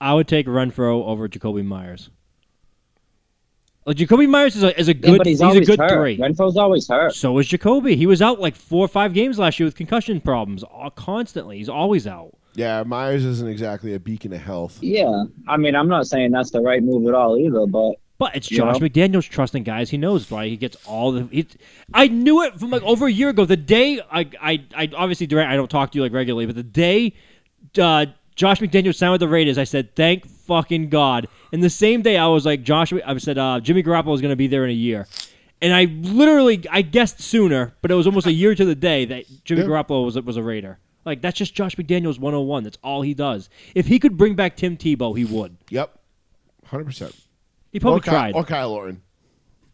I 0.00 0.14
would 0.14 0.26
take 0.28 0.46
Renfrow 0.46 1.04
over 1.06 1.28
Jakobi 1.28 1.64
Meyers. 1.64 2.10
Like 3.88 3.96
Jakobi 3.96 4.28
Meyers 4.28 4.54
is 4.54 4.62
a 4.62 4.78
is 4.78 4.88
a 4.88 4.94
Yeah, 4.94 5.00
good 5.00 5.18
but 5.18 5.26
he's, 5.26 5.40
he's, 5.40 5.56
a 5.56 5.64
good 5.64 5.78
hurt. 5.80 5.90
three. 5.90 6.18
Renfrow's 6.18 6.56
always 6.58 6.86
hurt. 6.86 7.14
So 7.14 7.38
is 7.38 7.48
Jacoby. 7.48 7.96
He 7.96 8.04
was 8.06 8.20
out 8.20 8.38
like 8.38 8.54
four 8.54 8.84
or 8.84 8.88
five 8.88 9.14
games 9.14 9.38
last 9.38 9.58
year 9.58 9.66
with 9.66 9.74
concussion 9.76 10.20
problems, 10.20 10.62
uh, 10.62 10.90
constantly. 10.90 11.56
He's 11.56 11.70
always 11.70 12.06
out. 12.06 12.36
yeah, 12.54 12.82
Myers 12.82 13.24
isn't 13.24 13.48
exactly 13.48 13.94
a 13.94 13.98
beacon 13.98 14.32
of 14.34 14.42
health. 14.42 14.78
Yeah, 14.82 15.24
I 15.48 15.56
mean 15.56 15.74
I'm 15.74 15.88
not 15.88 16.06
saying 16.06 16.32
that's 16.32 16.50
the 16.50 16.60
right 16.60 16.82
move 16.82 17.08
at 17.08 17.14
all 17.14 17.38
either, 17.38 17.66
but 17.66 17.94
But 18.18 18.36
it's 18.36 18.50
You 18.50 18.58
Josh 18.58 18.78
know? 18.78 18.86
McDaniels 18.88 19.26
trusting 19.28 19.62
guys. 19.62 19.88
He 19.88 19.96
knows 19.96 20.30
why 20.30 20.48
he 20.48 20.56
gets 20.58 20.76
all 20.86 21.12
the. 21.12 21.26
He, 21.30 21.46
I 21.94 22.08
knew 22.08 22.42
it 22.42 22.60
from 22.60 22.68
like 22.70 22.82
over 22.82 23.06
a 23.06 23.10
year 23.12 23.30
ago. 23.30 23.46
The 23.46 23.56
day 23.56 24.00
I, 24.12 24.28
I, 24.40 24.64
I 24.76 24.90
obviously 24.94 25.26
Durant, 25.26 25.50
I 25.50 25.56
don't 25.56 25.70
talk 25.70 25.92
to 25.92 25.96
you 25.98 26.02
like 26.02 26.12
regularly, 26.12 26.44
but 26.44 26.56
the 26.56 26.62
day 26.62 27.14
uh, 27.80 28.04
Josh 28.38 28.60
McDaniels 28.60 28.94
signed 28.94 29.10
with 29.10 29.20
the 29.20 29.26
Raiders, 29.28 29.58
I 29.58 29.64
said 29.64 29.96
thank 29.96 30.24
fucking 30.28 30.90
God. 30.90 31.26
And 31.52 31.60
the 31.60 31.68
same 31.68 32.02
day 32.02 32.16
I 32.16 32.28
was 32.28 32.46
like 32.46 32.62
Josh, 32.62 32.92
I 32.92 33.18
said 33.18 33.36
uh, 33.36 33.58
Jimmy 33.58 33.82
Garoppolo 33.82 34.14
is 34.14 34.20
going 34.20 34.30
to 34.30 34.36
be 34.36 34.46
there 34.46 34.62
in 34.64 34.70
a 34.70 34.74
year. 34.74 35.08
And 35.60 35.74
I 35.74 35.86
literally, 35.86 36.64
I 36.70 36.82
guessed 36.82 37.20
sooner, 37.20 37.74
but 37.82 37.90
it 37.90 37.94
was 37.94 38.06
almost 38.06 38.28
a 38.28 38.32
year 38.32 38.54
to 38.54 38.64
the 38.64 38.76
day 38.76 39.04
that 39.06 39.24
Jimmy 39.44 39.62
Yeah. 39.62 39.66
Garoppolo 39.66 40.04
was 40.04 40.16
was 40.20 40.36
a 40.36 40.42
Raider. 40.42 40.78
Like 41.04 41.20
that's 41.20 41.36
just 41.36 41.52
Josh 41.52 41.74
McDaniels 41.74 42.20
101. 42.20 42.62
That's 42.62 42.78
all 42.84 43.02
he 43.02 43.12
does. 43.12 43.50
If 43.74 43.86
he 43.88 43.98
could 43.98 44.16
bring 44.16 44.36
back 44.36 44.56
Tim 44.56 44.76
Tebow, 44.76 45.18
he 45.18 45.24
would. 45.24 45.56
Yep, 45.70 45.98
hundred 46.66 46.84
percent. 46.84 47.16
He 47.72 47.80
probably 47.80 47.98
or 47.98 48.02
Ky- 48.02 48.10
tried. 48.10 48.34
or 48.36 48.44
Kyle 48.44 48.70
Orton. 48.70 49.02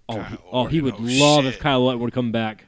Oh, 0.09 0.15
Kyle 0.17 0.25
he, 0.25 0.37
oh, 0.53 0.65
he 0.67 0.81
would 0.81 0.95
oh, 0.95 1.01
love 1.03 1.45
shit. 1.45 1.55
if 1.55 1.61
Kyle 1.61 1.83
Orton 1.83 2.01
would 2.01 2.15
come 2.15 2.33
back. 2.33 2.65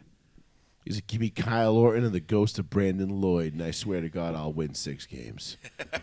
He's 0.86 0.98
like, 0.98 1.08
give 1.08 1.20
me 1.20 1.30
Kyle 1.30 1.76
Orton 1.76 2.04
and 2.04 2.12
the 2.12 2.20
ghost 2.20 2.60
of 2.60 2.70
Brandon 2.70 3.20
Lloyd, 3.20 3.54
and 3.54 3.60
I 3.60 3.72
swear 3.72 4.00
to 4.00 4.08
God, 4.08 4.36
I'll 4.36 4.52
win 4.52 4.74
six 4.74 5.04
games. 5.04 5.56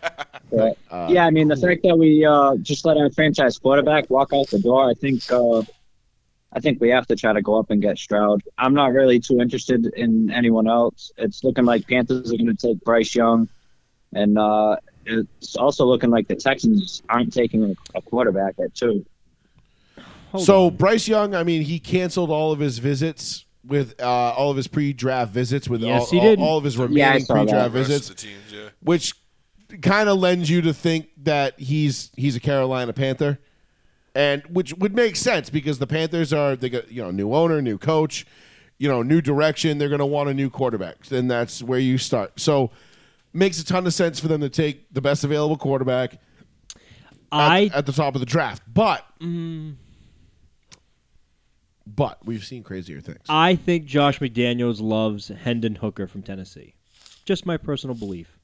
But, 0.51 0.77
Uh, 0.91 1.07
yeah, 1.09 1.25
I 1.25 1.31
mean 1.31 1.47
the 1.47 1.55
fact 1.55 1.81
that 1.81 1.97
we 1.97 2.23
uh, 2.23 2.57
just 2.57 2.85
let 2.85 2.95
our 2.97 3.09
franchise 3.09 3.57
quarterback 3.57 4.07
walk 4.11 4.33
out 4.33 4.47
the 4.49 4.59
door, 4.59 4.87
I 4.87 4.93
think 4.93 5.23
uh, 5.31 5.63
I 6.51 6.59
think 6.59 6.79
we 6.79 6.89
have 6.89 7.07
to 7.07 7.15
try 7.15 7.33
to 7.33 7.41
go 7.41 7.57
up 7.57 7.71
and 7.71 7.81
get 7.81 7.97
Stroud. 7.97 8.43
I'm 8.59 8.75
not 8.75 8.91
really 8.91 9.19
too 9.19 9.39
interested 9.39 9.87
in 9.95 10.29
anyone 10.29 10.67
else. 10.67 11.11
It's 11.17 11.43
looking 11.43 11.65
like 11.65 11.87
Panthers 11.87 12.31
are 12.31 12.37
going 12.37 12.55
to 12.55 12.67
take 12.67 12.79
Bryce 12.81 13.15
Young, 13.15 13.49
and 14.13 14.37
uh, 14.37 14.75
it's 15.07 15.55
also 15.55 15.85
looking 15.85 16.11
like 16.11 16.27
the 16.27 16.35
Texans 16.35 17.01
aren't 17.09 17.33
taking 17.33 17.63
a, 17.63 17.97
a 17.97 18.01
quarterback 18.01 18.53
at 18.63 18.75
two. 18.75 19.03
Hold 20.33 20.45
so 20.45 20.65
on. 20.67 20.75
Bryce 20.75 21.07
Young, 21.07 21.33
I 21.33 21.43
mean, 21.43 21.63
he 21.63 21.79
canceled 21.79 22.29
all 22.29 22.51
of 22.51 22.59
his 22.59 22.77
visits 22.77 23.45
with 23.65 23.99
uh, 24.01 24.05
all 24.05 24.51
of 24.51 24.57
his 24.57 24.67
pre-draft 24.67 25.31
visits 25.31 25.69
with 25.69 25.81
Yes, 25.81 26.11
all, 26.11 26.19
all- 26.19 26.41
all 26.43 26.57
of 26.57 26.63
his 26.63 26.77
remaining 26.77 27.23
saw 27.25 27.35
that. 27.35 27.41
pre-draft 27.47 27.73
The 27.73 27.79
visits, 27.79 28.07
the 28.09 28.15
teams, 28.15 28.41
yeah. 28.51 28.69
which 28.81 29.13
kind 29.81 30.09
of 30.09 30.19
lends 30.19 30.49
you 30.49 30.61
to 30.61 30.73
think 30.73 31.07
that 31.23 31.59
he's 31.59 32.11
he's 32.15 32.35
a 32.35 32.39
Carolina 32.39 32.93
Panther, 32.93 33.39
and 34.13 34.43
which 34.49 34.73
would 34.75 34.93
make 34.95 35.15
sense 35.15 35.49
because 35.49 35.79
the 35.79 35.87
Panthers 35.87 36.31
are 36.33 36.55
they 36.55 36.69
got 36.69 36.91
you 36.91 37.01
know 37.01 37.11
new 37.11 37.33
owner, 37.33 37.61
new 37.61 37.77
coach, 37.77 38.25
you 38.77 38.87
know 38.89 39.01
new 39.01 39.21
direction. 39.21 39.77
They're 39.77 39.89
going 39.89 39.99
to 39.99 40.05
want 40.05 40.29
a 40.29 40.33
new 40.33 40.49
quarterback, 40.49 41.09
and 41.11 41.31
that's 41.31 41.63
where 41.63 41.79
you 41.79 41.97
start. 41.97 42.39
So 42.39 42.69
makes 43.31 43.59
a 43.59 43.65
ton 43.65 43.87
of 43.87 43.93
sense 43.93 44.19
for 44.19 44.27
them 44.27 44.41
to 44.41 44.49
take 44.49 44.93
the 44.93 45.01
best 45.01 45.23
available 45.23 45.57
quarterback 45.57 46.13
at, 46.13 46.19
I 47.31 47.71
at 47.73 47.85
the 47.87 47.91
top 47.93 48.13
of 48.13 48.19
the 48.19 48.27
draft. 48.27 48.61
But 48.71 49.03
but 51.85 52.25
we've 52.25 52.43
seen 52.43 52.63
crazier 52.63 53.01
things. 53.01 53.19
I 53.29 53.55
think 53.55 53.85
Josh 53.85 54.19
McDaniels 54.19 54.81
loves 54.81 55.27
Hendon 55.27 55.75
Hooker 55.75 56.07
from 56.07 56.23
Tennessee. 56.23 56.73
Just 57.25 57.45
my 57.45 57.57
personal 57.57 57.95
belief. 57.95 58.37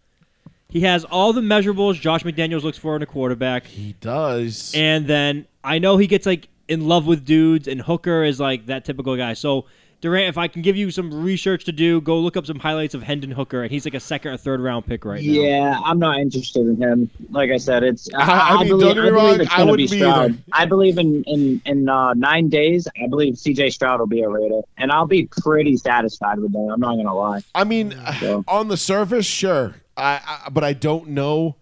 He 0.69 0.81
has 0.81 1.03
all 1.03 1.33
the 1.33 1.41
measurables 1.41 1.99
Josh 1.99 2.23
McDaniels 2.23 2.63
looks 2.63 2.77
for 2.77 2.95
in 2.95 3.01
a 3.01 3.05
quarterback, 3.07 3.65
he 3.65 3.95
does. 4.01 4.71
and 4.75 5.07
then 5.07 5.47
I 5.63 5.79
know 5.79 5.97
he 5.97 6.05
gets 6.07 6.25
like 6.25 6.47
in 6.67 6.87
love 6.87 7.07
with 7.07 7.25
dudes, 7.25 7.67
and 7.67 7.81
Hooker 7.81 8.23
is 8.23 8.39
like 8.39 8.67
that 8.67 8.85
typical 8.85 9.17
guy. 9.17 9.33
So 9.33 9.65
Durant, 10.01 10.29
if 10.29 10.37
I 10.37 10.47
can 10.47 10.61
give 10.61 10.77
you 10.77 10.91
some 10.91 11.13
research 11.13 11.65
to 11.65 11.73
do, 11.73 11.99
go 11.99 12.17
look 12.19 12.37
up 12.37 12.45
some 12.45 12.59
highlights 12.59 12.93
of 12.93 13.03
Hendon 13.03 13.31
Hooker, 13.31 13.63
and 13.63 13.69
he's 13.71 13.83
like 13.83 13.93
a 13.93 13.99
second 13.99 14.31
or 14.31 14.37
third 14.37 14.61
round 14.61 14.85
pick 14.85 15.03
right 15.03 15.21
now. 15.21 15.29
Yeah, 15.29 15.79
I'm 15.83 15.99
not 15.99 16.19
interested 16.19 16.61
in 16.67 16.77
him. 16.77 17.09
Like 17.31 17.51
I 17.51 17.57
said, 17.57 17.83
it's. 17.83 18.07
I, 18.13 18.21
I 18.21 18.39
I, 18.55 18.59
mean, 18.59 18.67
believe, 18.69 18.95
don't 18.95 18.95
get 18.95 19.03
me 19.03 19.09
I 19.09 19.11
believe 19.11 19.13
wrong, 19.31 19.41
it's 19.41 19.51
I 19.53 19.57
gonna 19.57 19.71
wouldn't 19.71 19.89
be 19.89 19.95
be 19.97 20.01
Stroud. 20.01 20.31
either. 20.31 20.37
I 20.53 20.65
believe 20.65 20.97
in 20.97 21.23
in 21.25 21.61
in 21.65 21.89
uh, 21.89 22.13
nine 22.13 22.47
days. 22.47 22.87
I 23.03 23.07
believe 23.07 23.37
C.J. 23.37 23.71
Stroud 23.71 23.99
will 23.99 24.07
be 24.07 24.21
a 24.21 24.29
Raider, 24.29 24.61
and 24.77 24.89
I'll 24.89 25.05
be 25.05 25.27
pretty 25.41 25.75
satisfied 25.75 26.39
with 26.39 26.53
that. 26.53 26.69
I'm 26.73 26.79
not 26.79 26.95
gonna 26.95 27.13
lie. 27.13 27.41
I 27.53 27.65
mean, 27.65 27.91
Yeah. 28.21 28.41
on 28.47 28.69
the 28.69 28.77
surface, 28.77 29.25
sure. 29.25 29.75
I, 29.97 30.21
I 30.45 30.49
but 30.49 30.63
I 30.63 30.71
don't 30.71 31.09
know 31.09 31.57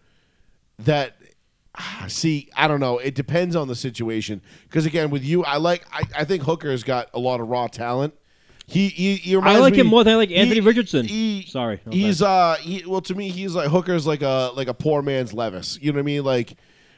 that. 0.77 1.15
See, 2.07 2.49
I 2.55 2.67
don't 2.67 2.79
know. 2.79 2.99
It 2.99 3.15
depends 3.15 3.55
on 3.55 3.67
the 3.67 3.75
situation. 3.75 4.41
Because 4.69 4.85
again, 4.85 5.09
with 5.09 5.23
you, 5.23 5.43
I 5.43 5.57
like. 5.57 5.85
I, 5.91 6.03
I 6.19 6.23
think 6.23 6.43
Hooker's 6.43 6.83
got 6.83 7.09
a 7.15 7.19
lot 7.19 7.39
of 7.39 7.47
raw 7.47 7.65
talent. 7.65 8.13
He 8.69 8.89
he, 8.89 9.15
he 9.15 9.35
reminds 9.35 9.57
I 9.57 9.61
like 9.61 9.73
me- 9.73 9.79
him 9.79 9.87
more 9.87 10.03
than 10.03 10.13
I 10.13 10.17
like 10.17 10.31
Anthony 10.31 10.55
he- 10.55 10.59
Richardson. 10.61 11.07
he- 11.07 11.45
Sorry, 11.47 11.79
no 11.85 11.91
he's 11.93 12.21
uh 12.21 12.55
he, 12.59 12.83
well 12.85 12.99
to 13.01 13.15
me 13.15 13.29
he's 13.29 13.55
like 13.55 13.69
Hooker's 13.69 14.05
like 14.05 14.21
a 14.21 14.51
like 14.55 14.67
a 14.67 14.73
poor 14.73 15.01
man's 15.01 15.33
Levis. 15.33 15.79
You 15.81 15.91
know 15.93 15.97
what 15.97 16.01
I 16.01 16.03
mean? 16.03 16.23
Like 16.25 16.57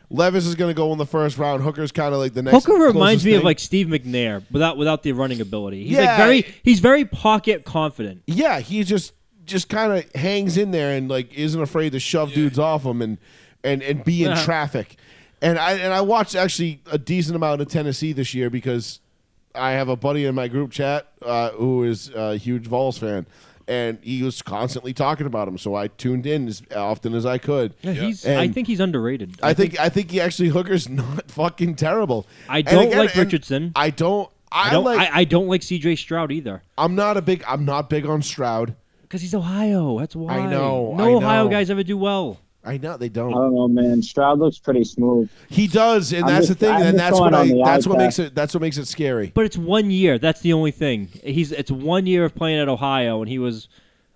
Levis 0.10 0.48
is 0.48 0.56
going 0.56 0.72
to 0.72 0.74
go 0.74 0.92
in 0.92 0.98
the 0.98 1.06
first 1.06 1.38
round. 1.38 1.62
Hooker's 1.62 1.92
kind 1.92 2.16
of 2.16 2.20
like 2.20 2.34
the 2.34 2.42
next. 2.42 2.66
Hooker 2.66 2.74
reminds 2.82 2.96
closest 3.22 3.26
me 3.28 3.34
of 3.36 3.44
like 3.44 3.60
Steve 3.60 3.86
McNair 3.86 4.44
without 4.52 4.78
without 4.78 5.04
the 5.04 5.12
running 5.12 5.40
ability. 5.42 5.84
He's 5.84 5.92
Yeah. 5.98 6.06
like 6.08 6.18
very 6.18 6.46
he's 6.64 6.80
very 6.80 7.06
pocket 7.06 7.66
confident. 7.66 8.24
Yeah, 8.26 8.60
he 8.60 8.84
just 8.84 9.14
just 9.46 9.70
kind 9.70 9.94
of 9.94 10.12
hangs 10.16 10.58
in 10.58 10.72
there 10.72 10.96
and 10.98 11.08
like 11.10 11.32
isn't 11.36 11.62
afraid 11.62 11.92
to 11.92 12.00
shove 12.00 12.34
dudes 12.34 12.58
off 12.58 12.84
him 12.84 13.04
and 13.04 13.20
and 13.64 13.84
and 13.84 14.04
be 14.04 14.24
in 14.24 14.36
traffic. 14.44 14.96
And 15.44 15.60
I 15.60 15.74
and 15.74 15.94
I 15.94 16.02
watched 16.02 16.34
actually 16.34 16.82
a 16.92 16.98
decent 16.98 17.36
amount 17.36 17.62
of 17.62 17.68
Tennessee 17.68 18.12
this 18.12 18.34
year 18.34 18.50
because 18.50 19.00
I 19.56 19.72
have 19.72 19.90
a 19.90 19.96
buddy 19.96 20.26
in 20.26 20.36
my 20.36 20.48
group 20.48 20.72
chat 20.72 21.08
uh, 21.22 21.50
who 21.52 21.84
is 21.84 22.10
a 22.14 22.38
huge 22.38 22.68
Vols 22.68 22.98
fan. 22.98 23.26
And 23.68 24.00
he 24.02 24.24
was 24.24 24.42
constantly 24.42 24.94
talking 24.94 25.28
about 25.28 25.48
him, 25.48 25.60
so 25.60 25.76
I 25.76 25.90
tuned 25.90 26.26
in 26.26 26.48
as 26.48 26.64
often 26.76 27.14
as 27.14 27.24
I 27.24 27.38
could. 27.38 27.76
Yeah, 27.84 27.92
Yeah. 27.92 28.02
he's. 28.02 28.26
I 28.26 28.48
think 28.48 28.66
he's 28.68 28.80
underrated. 28.80 29.40
I 29.44 29.54
think 29.54 29.80
I 29.80 29.90
think 29.90 30.10
he 30.10 30.20
actually 30.20 30.50
Hooker's 30.50 30.90
not 30.90 31.30
fucking 31.30 31.76
terrible. 31.76 32.26
I 32.48 32.64
don't 32.64 32.88
again, 32.88 32.98
like 32.98 33.16
Richardson. 33.16 33.72
I 33.76 33.92
don't. 33.92 34.28
I, 34.52 34.70
I 34.70 34.72
don't. 34.72 34.84
like. 34.86 35.00
I, 35.00 35.20
I 35.20 35.24
don't 35.24 35.48
like 35.48 35.62
C.J. 35.62 35.98
Stroud 35.98 36.32
either 36.32 36.64
I'm 36.80 36.96
not 36.96 37.18
a 37.18 37.22
big. 37.22 37.44
I'm 37.48 37.64
not 37.64 37.92
big 37.92 38.08
on 38.08 38.24
Stroud. 38.24 38.74
because 39.04 39.22
he's 39.22 39.36
Ohio. 39.36 40.00
That's 40.00 40.16
why. 40.16 40.40
I 40.40 40.50
know, 40.50 40.96
No 40.96 41.04
I 41.04 41.14
Ohio 41.14 41.48
guys 41.48 41.70
ever 41.70 41.84
do 41.84 41.96
well. 41.96 42.40
I 42.64 42.78
know 42.78 42.98
they 42.98 43.10
don't. 43.10 43.32
I 43.34 43.38
don't 43.38 43.56
know, 43.56 43.68
man. 43.70 44.02
Stroud 44.02 44.38
looks 44.40 44.60
pretty 44.60 44.84
smooth. 44.84 45.30
He 45.50 45.68
does, 45.68 46.12
and 46.12 46.26
I'm 46.26 46.30
that's 46.30 46.48
just- 46.48 46.60
the 46.60 46.66
thing, 46.66 46.76
I'm 46.76 46.82
and 46.88 47.00
that's 47.00 47.18
what 47.20 47.34
I. 47.34 47.40
on 47.42 47.48
the 47.48 47.62
That's 47.64 47.88
what 47.88 47.98
makes 47.98 48.20
it. 48.20 48.36
That's 48.36 48.54
what 48.54 48.62
makes 48.62 48.78
it 48.78 48.86
scary. 48.86 49.32
But 49.34 49.46
it's 49.46 49.58
one 49.58 49.90
year. 49.92 50.20
That's 50.20 50.42
the 50.42 50.54
only 50.54 50.72
thing. 50.72 51.08
He's. 51.24 51.52
It's 51.52 51.72
one 51.72 52.06
year 52.06 52.26
of 52.26 52.36
playing 52.36 52.60
at 52.60 52.68
Ohio, 52.68 53.22
and 53.22 53.30
he 53.30 53.40
was 53.40 53.70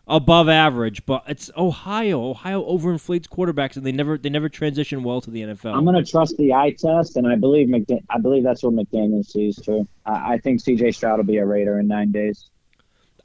above 0.06 0.50
average. 0.50 1.06
But 1.06 1.24
it's 1.28 1.50
Ohio. 1.58 2.32
Ohio 2.32 2.62
overinflates 2.70 3.28
quarterbacks, 3.30 3.78
and 3.78 3.86
they 3.86 3.94
never 3.94 4.18
they 4.18 4.30
never 4.30 4.50
transition 4.50 5.04
well 5.04 5.22
to 5.22 5.32
the 5.32 5.42
NFL. 5.42 5.74
I'm 5.74 5.86
gonna 5.86 6.04
trust 6.04 6.36
the 6.38 6.54
eye 6.54 6.76
test, 6.78 7.16
and 7.16 7.26
I 7.26 7.36
believe 7.36 7.70
McDa- 7.70 8.04
I 8.10 8.20
believe 8.20 8.44
that's 8.44 8.62
what 8.62 8.74
McDaniel 8.74 9.26
sees 9.26 9.56
too. 9.56 9.88
I, 10.06 10.34
I 10.34 10.38
think 10.40 10.60
C.J. 10.60 10.92
Stroud 10.92 11.18
will 11.18 11.24
be 11.24 11.38
a 11.38 11.46
Raider 11.46 11.80
in 11.80 11.88
nine 11.88 12.12
days. 12.12 12.50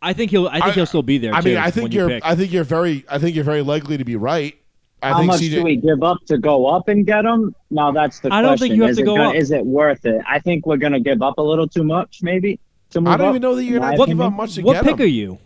I 0.00 0.12
think 0.12 0.30
he'll. 0.30 0.46
I 0.46 0.52
think 0.60 0.64
I- 0.66 0.70
he'll 0.72 0.86
still 0.86 1.02
be 1.02 1.18
there. 1.18 1.34
I 1.34 1.40
too, 1.40 1.48
mean, 1.48 1.58
I 1.58 1.72
think 1.72 1.92
you 1.92 1.98
you're. 2.02 2.08
pick. 2.08 2.24
I 2.24 2.36
think 2.36 2.52
you're 2.52 2.62
very. 2.62 3.04
I 3.08 3.18
think 3.18 3.34
you're 3.34 3.42
very 3.44 3.62
likely 3.62 3.96
to 3.98 4.04
be 4.04 4.14
right. 4.14 4.54
I 5.02 5.10
How 5.10 5.18
think 5.18 5.26
much 5.28 5.40
CJ. 5.40 5.50
do 5.50 5.62
we 5.64 5.76
give 5.76 6.02
up 6.02 6.18
to 6.26 6.38
go 6.38 6.66
up 6.66 6.88
and 6.88 7.06
get 7.06 7.24
him? 7.24 7.54
Now 7.70 7.92
that's 7.92 8.18
the 8.20 8.28
I 8.28 8.42
question. 8.42 8.44
don't 8.44 8.58
think 8.58 8.74
you 8.74 8.82
have 8.82 8.90
is 8.90 8.96
to 8.96 9.02
it 9.02 9.06
go 9.06 9.16
gonna- 9.16 9.28
up. 9.30 9.34
Is 9.36 9.50
it 9.52 9.64
worth 9.64 10.04
it? 10.06 10.20
I 10.28 10.40
think 10.40 10.66
we're 10.66 10.76
gonna 10.76 10.98
give 11.00 11.22
up 11.22 11.38
a 11.38 11.42
little 11.42 11.68
too 11.68 11.84
much, 11.84 12.18
maybe. 12.22 12.58
To 12.90 13.00
move 13.00 13.08
I 13.12 13.16
don't 13.16 13.26
up, 13.28 13.32
even 13.32 13.42
know 13.42 13.54
that 13.54 13.64
you're 13.64 13.76
in 13.76 13.82
gonna 13.82 13.92
my 13.92 13.98
have 13.98 14.06
to 14.08 14.14
give 14.14 14.20
up 14.20 14.32
much 14.32 14.54
to 14.54 14.62
what 14.62 14.72
get 14.74 14.84
pick 14.84 14.94
him. 14.94 15.00
are 15.02 15.04
you? 15.06 15.38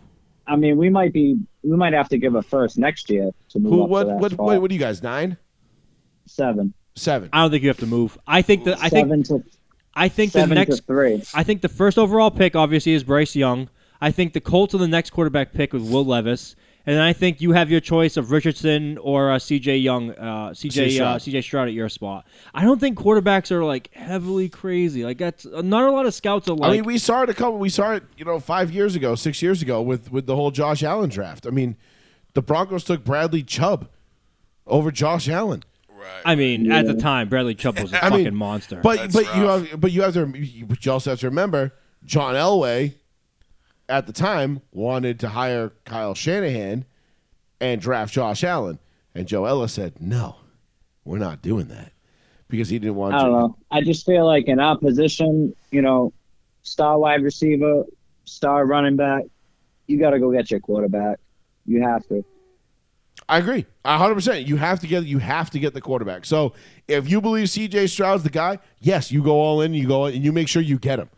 I 0.47 0.55
mean, 0.55 0.77
we 0.77 0.89
might 0.89 1.13
be. 1.13 1.37
We 1.61 1.77
might 1.77 1.93
have 1.93 2.09
to 2.09 2.17
give 2.17 2.35
a 2.35 2.41
first 2.41 2.77
next 2.77 3.09
year 3.09 3.31
to 3.49 3.59
move 3.59 3.71
Who? 3.73 3.83
up 3.83 3.89
What? 3.89 4.03
to 4.03 4.07
that 4.09 4.17
What? 4.19 4.31
spot. 4.31 4.45
What? 4.45 4.61
What 4.61 4.71
are 4.71 4.73
you 4.73 4.79
guys? 4.79 5.03
Nine? 5.03 5.37
Seven. 6.25 6.73
Seven? 6.95 7.29
I 7.33 7.41
don't 7.41 7.51
think 7.51 7.63
you 7.63 7.69
have 7.69 7.77
to 7.79 7.85
move. 7.87 8.17
I 8.27 8.41
think 8.41 8.63
that 8.65 8.77
I 8.81 8.89
think. 8.89 9.07
seven 9.07 9.23
to 9.23 9.43
I 9.95 10.09
think 10.09 10.31
the 10.31 10.45
next. 10.47 10.85
three. 10.87 11.21
I 11.35 11.43
think 11.43 11.61
the 11.61 11.69
first 11.69 11.97
overall 11.99 12.31
pick 12.31 12.55
obviously 12.55 12.93
is 12.93 13.03
Bryce 13.03 13.35
Young. 13.35 13.69
I 14.01 14.11
think 14.11 14.33
the 14.33 14.41
Colts 14.41 14.73
are 14.73 14.79
the 14.79 14.87
next 14.87 15.11
quarterback 15.11 15.53
pick 15.53 15.71
with 15.73 15.83
Will 15.89 16.03
Levis, 16.05 16.55
and 16.85 16.99
I 16.99 17.13
think 17.13 17.39
you 17.39 17.53
have 17.53 17.71
your 17.71 17.79
choice 17.79 18.17
of 18.17 18.31
Richardson 18.31 18.97
or 18.97 19.31
uh, 19.31 19.39
C.J. 19.39 19.77
Young, 19.77 20.11
uh, 20.11 20.53
C.J. 20.53 20.69
C.J. 20.69 20.85
Uh, 20.85 20.89
Stroud. 20.91 21.21
C.J. 21.21 21.41
Stroud 21.41 21.67
at 21.69 21.73
your 21.73 21.87
spot. 21.87 22.25
I 22.53 22.63
don't 22.63 22.79
think 22.79 22.97
quarterbacks 22.97 23.51
are 23.51 23.63
like 23.63 23.93
heavily 23.93 24.49
crazy. 24.49 25.05
Like 25.05 25.17
that's 25.17 25.45
not 25.45 25.83
a 25.83 25.91
lot 25.91 26.05
of 26.05 26.13
scouts 26.13 26.49
are 26.49 26.55
like. 26.55 26.69
I 26.69 26.73
mean, 26.73 26.83
we 26.83 26.97
saw 26.97 27.23
it 27.23 27.29
a 27.29 27.33
couple. 27.33 27.57
We 27.57 27.69
saw 27.69 27.93
it, 27.93 28.03
you 28.17 28.25
know, 28.25 28.39
five 28.39 28.71
years 28.71 28.95
ago, 28.95 29.15
six 29.15 29.41
years 29.41 29.61
ago, 29.61 29.81
with 29.81 30.11
with 30.11 30.25
the 30.25 30.35
whole 30.35 30.51
Josh 30.51 30.83
Allen 30.83 31.09
draft. 31.09 31.47
I 31.47 31.51
mean, 31.51 31.77
the 32.33 32.41
Broncos 32.41 32.83
took 32.83 33.03
Bradley 33.03 33.43
Chubb 33.43 33.89
over 34.67 34.91
Josh 34.91 35.29
Allen. 35.29 35.63
Right. 35.89 36.21
I 36.25 36.35
mean, 36.35 36.69
at 36.69 36.85
the 36.85 36.95
time, 36.95 37.29
Bradley 37.29 37.55
Chubb 37.55 37.79
was 37.79 37.93
a 37.93 37.97
I 38.03 38.09
fucking 38.09 38.25
mean, 38.25 38.35
monster. 38.35 38.81
But 38.81 38.97
That's 38.97 39.13
but 39.13 39.35
you 39.37 39.43
have 39.43 39.79
but 39.79 39.91
you 39.93 40.01
have 40.01 40.13
to 40.15 40.25
but 40.65 40.85
you 40.85 40.91
also 40.91 41.11
have 41.11 41.19
to 41.21 41.27
remember 41.27 41.73
John 42.05 42.35
Elway 42.35 42.95
at 43.93 44.07
the 44.07 44.13
time 44.13 44.59
wanted 44.71 45.19
to 45.19 45.29
hire 45.29 45.71
Kyle 45.85 46.15
Shanahan 46.15 46.83
and 47.61 47.79
draft 47.79 48.11
Josh 48.11 48.43
Allen, 48.43 48.79
and 49.13 49.27
Joe 49.27 49.45
Ellis 49.45 49.73
said 49.73 50.01
no, 50.01 50.37
we're 51.05 51.19
not 51.19 51.43
doing 51.43 51.67
that 51.67 51.93
because 52.47 52.69
he 52.69 52.79
didn't 52.79 52.95
want 52.95 53.13
I 53.13 53.19
don't 53.19 53.31
know. 53.31 53.55
I 53.69 53.81
just 53.81 54.03
feel 54.03 54.25
like 54.25 54.47
in 54.47 54.59
our 54.59 54.75
position, 54.79 55.55
you 55.69 55.83
know, 55.83 56.11
star 56.63 56.97
wide 56.97 57.21
receiver, 57.21 57.83
star 58.25 58.65
running 58.65 58.95
back, 58.95 59.25
you 59.85 59.99
got 59.99 60.09
to 60.09 60.19
go 60.19 60.31
get 60.31 60.49
your 60.49 60.59
quarterback. 60.59 61.19
You 61.67 61.83
have 61.83 62.07
to. 62.07 62.25
I 63.29 63.37
agree, 63.37 63.67
hundred 63.85 64.15
percent. 64.15 64.47
You 64.47 64.57
have 64.57 64.79
to 64.79 64.87
get 64.87 65.05
you 65.05 65.19
have 65.19 65.51
to 65.51 65.59
get 65.59 65.75
the 65.75 65.81
quarterback. 65.81 66.25
So 66.25 66.53
if 66.87 67.07
you 67.07 67.21
believe 67.21 67.47
C.J. 67.47 67.85
Stroud's 67.87 68.23
the 68.23 68.31
guy, 68.31 68.57
yes, 68.79 69.11
you 69.11 69.21
go 69.21 69.35
all 69.35 69.61
in. 69.61 69.75
You 69.75 69.87
go 69.87 70.05
and 70.05 70.25
you 70.25 70.31
make 70.31 70.47
sure 70.47 70.63
you 70.63 70.79
get 70.79 70.97
him. 70.97 71.11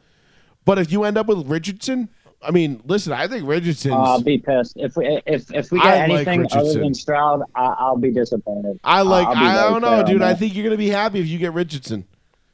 But 0.65 0.78
if 0.78 0.91
you 0.91 1.05
end 1.05 1.17
up 1.17 1.28
with 1.28 1.47
Richardson, 1.47 2.09
I 2.45 2.51
mean, 2.51 2.81
listen, 2.85 3.11
I 3.13 3.27
think 3.27 3.47
Richardson. 3.47 3.91
Uh, 3.91 3.97
I'll 3.97 4.21
be 4.21 4.37
pissed 4.37 4.73
if 4.77 4.95
we 4.95 5.21
if 5.25 5.51
if 5.53 5.71
we 5.71 5.79
get 5.79 5.87
I 5.87 6.05
like 6.07 6.27
anything 6.27 6.47
other 6.57 6.79
than 6.79 6.93
Stroud. 6.93 7.41
I, 7.55 7.75
I'll 7.79 7.97
be 7.97 8.11
disappointed. 8.11 8.79
I 8.83 9.01
like. 9.01 9.27
I'll 9.27 9.35
I 9.35 9.69
don't 9.69 9.81
know, 9.81 10.03
dude. 10.03 10.21
I 10.21 10.33
think 10.35 10.55
you're 10.55 10.63
gonna 10.63 10.77
be 10.77 10.89
happy 10.89 11.19
if 11.19 11.27
you 11.27 11.37
get 11.37 11.53
Richardson. 11.53 12.05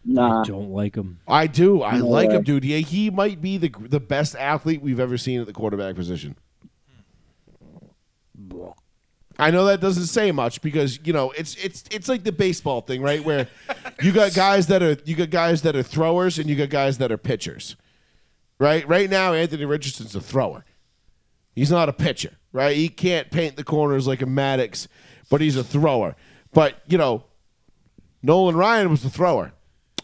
Nah, 0.03 0.41
I 0.41 0.43
don't 0.45 0.71
like 0.71 0.95
him. 0.95 1.19
I 1.27 1.45
do. 1.47 1.83
I 1.83 1.99
No 1.99 2.07
like 2.07 2.29
way. 2.29 2.35
him, 2.37 2.43
dude. 2.43 2.63
Yeah, 2.65 2.79
he 2.79 3.09
might 3.09 3.41
be 3.41 3.57
the 3.57 3.71
the 3.79 3.99
best 3.99 4.35
athlete 4.35 4.81
we've 4.81 4.99
ever 4.99 5.17
seen 5.17 5.41
at 5.41 5.47
the 5.47 5.53
quarterback 5.53 5.95
position. 5.95 6.35
I 9.37 9.49
know 9.49 9.65
that 9.65 9.79
doesn't 9.81 10.05
say 10.07 10.31
much 10.31 10.61
because 10.61 10.99
you 11.03 11.13
know 11.13 11.31
it's 11.31 11.55
it's 11.55 11.83
it's 11.91 12.07
like 12.07 12.23
the 12.23 12.31
baseball 12.31 12.81
thing, 12.81 13.01
right? 13.01 13.23
Where 13.23 13.47
you 14.01 14.11
got 14.11 14.33
guys 14.35 14.67
that 14.67 14.83
are 14.83 14.97
you 15.05 15.15
got 15.15 15.29
guys 15.29 15.61
that 15.63 15.75
are 15.75 15.83
throwers 15.83 16.37
and 16.37 16.49
you 16.49 16.55
got 16.55 16.69
guys 16.69 16.97
that 16.99 17.11
are 17.11 17.17
pitchers, 17.17 17.75
right? 18.61 18.87
Right 18.87 19.09
now, 19.09 19.33
Anthony 19.33 19.65
Richardson's 19.65 20.15
a 20.15 20.21
thrower. 20.21 20.63
He's 21.55 21.71
not 21.71 21.89
a 21.89 21.93
pitcher, 21.93 22.37
right? 22.53 22.75
He 22.77 22.89
can't 22.89 23.31
paint 23.31 23.55
the 23.55 23.63
corners 23.63 24.07
like 24.07 24.21
a 24.21 24.25
Maddux, 24.25 24.87
but 25.29 25.41
he's 25.41 25.57
a 25.57 25.63
thrower. 25.63 26.15
But 26.53 26.75
you 26.87 26.97
know, 26.97 27.25
Nolan 28.21 28.55
Ryan 28.55 28.89
was 28.89 29.01
the 29.01 29.09
thrower, 29.09 29.51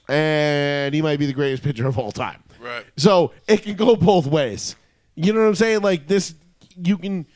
and 0.09 0.93
he 0.93 1.01
might 1.03 1.19
be 1.19 1.27
the 1.27 1.33
greatest 1.33 1.63
pitcher 1.63 1.87
of 1.87 1.99
all 1.99 2.11
time. 2.11 2.43
Right. 2.59 2.83
So 2.97 3.31
it 3.47 3.61
can 3.61 3.75
go 3.75 3.95
both 3.95 4.25
ways. 4.25 4.75
You 5.15 5.33
know 5.33 5.41
what 5.41 5.47
I'm 5.47 5.55
saying? 5.55 5.81
Like 5.81 6.07
this, 6.07 6.33
you 6.75 6.97
can 6.97 7.27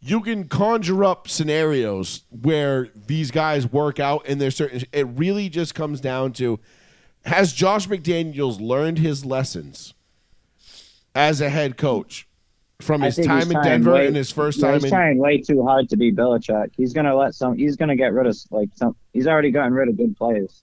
you 0.00 0.20
can 0.20 0.48
conjure 0.48 1.04
up 1.04 1.28
scenarios 1.28 2.24
where 2.30 2.88
these 3.06 3.30
guys 3.30 3.70
work 3.70 4.00
out, 4.00 4.26
and 4.28 4.40
there's 4.40 4.56
certain. 4.56 4.82
It 4.92 5.06
really 5.06 5.48
just 5.48 5.76
comes 5.76 6.00
down 6.00 6.32
to 6.34 6.58
has 7.24 7.52
Josh 7.52 7.86
McDaniels 7.86 8.60
learned 8.60 8.98
his 8.98 9.24
lessons 9.24 9.94
as 11.14 11.40
a 11.40 11.48
head 11.48 11.76
coach 11.76 12.26
from 12.80 13.02
his 13.02 13.16
time 13.16 13.50
in 13.50 13.62
Denver 13.62 13.92
way- 13.92 14.06
and 14.06 14.16
his 14.16 14.30
first 14.30 14.60
time 14.60 14.74
He's 14.74 14.84
in 14.84 14.90
trying 14.90 15.18
way 15.18 15.38
too 15.38 15.62
hard 15.64 15.88
to 15.90 15.96
be 15.96 16.12
Belichick. 16.12 16.70
He's 16.76 16.92
gonna 16.92 17.14
let 17.14 17.34
some. 17.34 17.56
He's 17.56 17.76
gonna 17.76 17.96
get 17.96 18.12
rid 18.12 18.26
of 18.26 18.36
like 18.50 18.68
some. 18.74 18.96
He's 19.12 19.26
already 19.26 19.50
gotten 19.50 19.72
rid 19.72 19.88
of 19.88 19.96
good 19.96 20.16
players. 20.16 20.62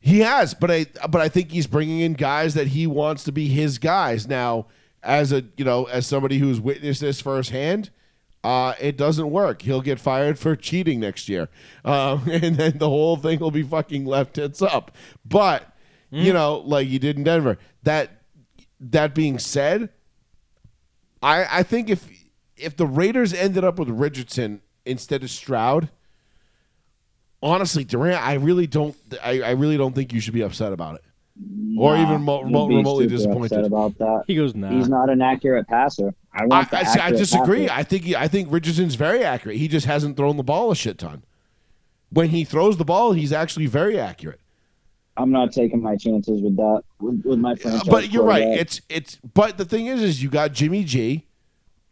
He 0.00 0.20
has, 0.20 0.54
but 0.54 0.70
I 0.70 0.86
but 1.10 1.20
I 1.20 1.28
think 1.28 1.50
he's 1.50 1.66
bringing 1.66 2.00
in 2.00 2.14
guys 2.14 2.54
that 2.54 2.68
he 2.68 2.86
wants 2.86 3.24
to 3.24 3.32
be 3.32 3.48
his 3.48 3.78
guys. 3.78 4.26
Now, 4.26 4.66
as 5.02 5.32
a 5.32 5.44
you 5.56 5.64
know, 5.64 5.84
as 5.84 6.06
somebody 6.06 6.38
who's 6.38 6.60
witnessed 6.60 7.02
this 7.02 7.20
firsthand, 7.20 7.90
uh, 8.42 8.74
it 8.80 8.96
doesn't 8.96 9.30
work. 9.30 9.62
He'll 9.62 9.82
get 9.82 10.00
fired 10.00 10.38
for 10.38 10.56
cheating 10.56 11.00
next 11.00 11.28
year, 11.28 11.48
um, 11.84 12.22
and 12.30 12.56
then 12.56 12.78
the 12.78 12.88
whole 12.88 13.16
thing 13.16 13.40
will 13.40 13.50
be 13.50 13.62
fucking 13.62 14.06
left 14.06 14.34
tits 14.34 14.62
up. 14.62 14.96
But 15.24 15.70
you 16.10 16.32
know, 16.32 16.58
like 16.58 16.88
you 16.88 16.98
did 16.98 17.18
in 17.18 17.24
Denver. 17.24 17.58
That 17.82 18.19
that 18.80 19.14
being 19.14 19.38
said, 19.38 19.90
I 21.22 21.58
I 21.58 21.62
think 21.62 21.90
if 21.90 22.08
if 22.56 22.76
the 22.76 22.86
Raiders 22.86 23.32
ended 23.32 23.64
up 23.64 23.78
with 23.78 23.88
Richardson 23.88 24.62
instead 24.84 25.22
of 25.22 25.30
Stroud 25.30 25.90
honestly, 27.42 27.84
Durant, 27.84 28.24
I 28.24 28.34
really 28.34 28.66
don't. 28.66 28.96
I, 29.22 29.40
I 29.42 29.50
really 29.52 29.76
don't 29.76 29.94
think 29.94 30.12
you 30.12 30.20
should 30.20 30.34
be 30.34 30.42
upset 30.42 30.72
about 30.72 30.96
it, 30.96 31.04
or 31.78 31.96
even 31.96 32.22
mo- 32.22 32.44
mo- 32.44 32.68
remotely 32.68 33.06
disappointed. 33.06 33.64
about 33.64 33.96
that. 33.98 34.24
He 34.26 34.36
goes, 34.36 34.54
nah. 34.54 34.70
He's 34.70 34.88
not 34.88 35.10
an 35.10 35.22
accurate 35.22 35.66
passer. 35.68 36.14
I 36.32 36.42
I, 36.42 36.46
want 36.46 36.70
the 36.70 36.78
I, 36.78 36.82
see, 36.84 37.00
I 37.00 37.10
disagree. 37.10 37.66
passer. 37.66 37.80
I 37.80 37.82
think 37.82 38.04
he, 38.04 38.16
I 38.16 38.28
think 38.28 38.50
Richardson's 38.50 38.94
very 38.94 39.24
accurate. 39.24 39.56
He 39.56 39.68
just 39.68 39.86
hasn't 39.86 40.16
thrown 40.16 40.36
the 40.36 40.42
ball 40.42 40.70
a 40.70 40.76
shit 40.76 40.98
ton. 40.98 41.24
When 42.10 42.30
he 42.30 42.44
throws 42.44 42.76
the 42.76 42.84
ball, 42.84 43.12
he's 43.12 43.32
actually 43.32 43.66
very 43.66 43.98
accurate. 43.98 44.39
I'm 45.20 45.30
not 45.30 45.52
taking 45.52 45.82
my 45.82 45.96
chances 45.96 46.40
with 46.40 46.56
that 46.56 46.82
with, 46.98 47.22
with 47.24 47.38
my 47.38 47.54
franchise. 47.54 47.88
but 47.88 48.10
you're 48.10 48.24
right. 48.24 48.42
It's 48.42 48.80
it's. 48.88 49.16
But 49.34 49.58
the 49.58 49.64
thing 49.64 49.86
is, 49.86 50.02
is 50.02 50.22
you 50.22 50.30
got 50.30 50.52
Jimmy 50.52 50.82
G, 50.82 51.26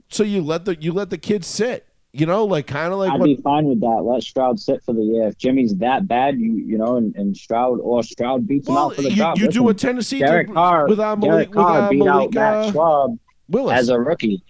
so 0.09 0.23
you 0.23 0.43
let 0.43 0.65
the 0.65 0.77
you 0.81 0.93
let 0.93 1.11
the 1.11 1.19
kids 1.19 1.47
sit. 1.47 1.85
You 2.13 2.25
know, 2.25 2.47
like 2.47 2.67
kind 2.67 2.91
of 2.91 2.99
like 2.99 3.13
I'd 3.13 3.21
what 3.21 3.27
be 3.27 3.37
fine 3.37 3.67
with 3.67 3.81
that. 3.81 4.03
Let 4.03 4.23
Stroud 4.23 4.59
sit 4.59 4.83
for 4.83 4.95
the 4.95 5.03
year. 5.03 5.29
If 5.29 5.37
Jimmy's 5.37 5.77
that 5.77 6.09
bad, 6.09 6.41
you 6.41 6.55
you 6.55 6.79
know, 6.79 6.97
and, 6.97 7.15
and 7.17 7.37
Stroud 7.37 7.81
or 7.81 8.03
Stroud 8.03 8.47
beats 8.47 8.67
him 8.67 8.79
out 8.79 8.95
for 8.95 9.03
the 9.03 9.11
you, 9.11 9.17
job. 9.17 9.37
you 9.37 9.43
do 9.43 9.49
Listen, 9.49 9.65
what 9.65 9.79
Tennessee 9.79 10.21
Derek 10.21 10.53
Carr, 10.53 10.89
with 10.89 10.99
uh, 10.99 11.15
Derek 11.17 11.21
Malik, 11.21 11.49
with, 11.51 11.57
Carr 11.57 11.83
uh, 11.83 11.89
beat 11.91 11.99
Malik 11.99 12.37
out 12.37 12.55
uh, 12.55 12.65
Matt 12.65 12.75
Schaub 12.75 13.19
Willis. 13.49 13.79
as 13.79 13.89
a 13.91 14.01
rookie. 14.01 14.43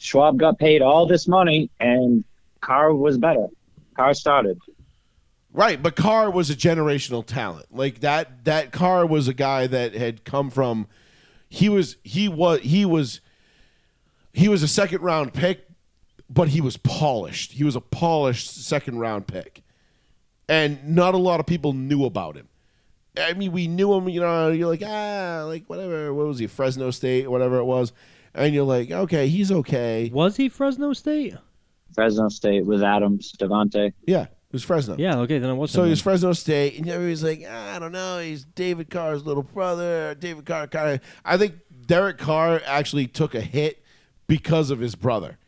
Schaub 0.00 0.38
got 0.38 0.58
paid 0.58 0.80
all 0.80 1.06
this 1.06 1.28
money, 1.28 1.70
and 1.80 2.24
Carr 2.62 2.94
was 2.94 3.18
better. 3.18 3.48
Carr 3.94 4.14
started. 4.14 4.58
Right, 5.56 5.82
but 5.82 5.96
Carr 5.96 6.30
was 6.30 6.50
a 6.50 6.54
generational 6.54 7.24
talent. 7.24 7.74
Like 7.74 8.00
that 8.00 8.44
that 8.44 8.72
Carr 8.72 9.06
was 9.06 9.26
a 9.26 9.32
guy 9.32 9.66
that 9.66 9.94
had 9.94 10.22
come 10.22 10.50
from 10.50 10.86
he 11.48 11.70
was 11.70 11.96
he 12.04 12.28
was 12.28 12.60
he 12.60 12.84
was 12.84 13.22
he 14.34 14.48
was 14.48 14.62
a 14.62 14.68
second 14.68 15.00
round 15.00 15.32
pick, 15.32 15.66
but 16.28 16.48
he 16.48 16.60
was 16.60 16.76
polished. 16.76 17.52
He 17.52 17.64
was 17.64 17.74
a 17.74 17.80
polished 17.80 18.54
second 18.66 18.98
round 18.98 19.28
pick. 19.28 19.62
And 20.46 20.94
not 20.94 21.14
a 21.14 21.18
lot 21.18 21.40
of 21.40 21.46
people 21.46 21.72
knew 21.72 22.04
about 22.04 22.36
him. 22.36 22.48
I 23.16 23.32
mean, 23.32 23.50
we 23.50 23.66
knew 23.66 23.94
him, 23.94 24.10
you 24.10 24.20
know, 24.20 24.50
you're 24.50 24.68
like, 24.68 24.82
ah, 24.84 25.44
like 25.46 25.64
whatever, 25.70 26.12
what 26.12 26.26
was 26.26 26.38
he, 26.38 26.48
Fresno 26.48 26.90
State, 26.90 27.30
whatever 27.30 27.56
it 27.56 27.64
was. 27.64 27.94
And 28.34 28.54
you're 28.54 28.64
like, 28.64 28.90
okay, 28.90 29.26
he's 29.28 29.50
okay. 29.50 30.10
Was 30.12 30.36
he 30.36 30.50
Fresno 30.50 30.92
State? 30.92 31.34
Fresno 31.94 32.28
State 32.28 32.66
with 32.66 32.82
Adams, 32.82 33.32
Devontae. 33.38 33.94
Yeah, 34.06 34.26
it 34.48 34.52
was 34.52 34.62
Fresno. 34.62 34.96
Yeah, 34.98 35.18
okay, 35.20 35.38
then 35.38 35.50
it 35.50 35.54
was. 35.54 35.70
So 35.70 35.82
him 35.82 35.88
he's 35.88 35.98
then. 35.98 36.04
Fresno 36.04 36.32
State, 36.32 36.78
and 36.78 36.88
everybody's 36.88 37.22
like, 37.22 37.44
"Ah, 37.48 37.76
I 37.76 37.78
don't 37.78 37.92
know, 37.92 38.18
he's 38.20 38.44
David 38.44 38.90
Carr's 38.90 39.24
little 39.24 39.42
brother. 39.42 40.14
David 40.14 40.46
Carr 40.46 40.66
kind 40.66 40.94
of. 40.94 41.00
I 41.24 41.36
think 41.36 41.54
Derek 41.86 42.18
Carr 42.18 42.60
actually 42.64 43.06
took 43.06 43.34
a 43.34 43.40
hit 43.40 43.82
because 44.26 44.70
of 44.70 44.78
his 44.78 44.94
brother. 44.94 45.38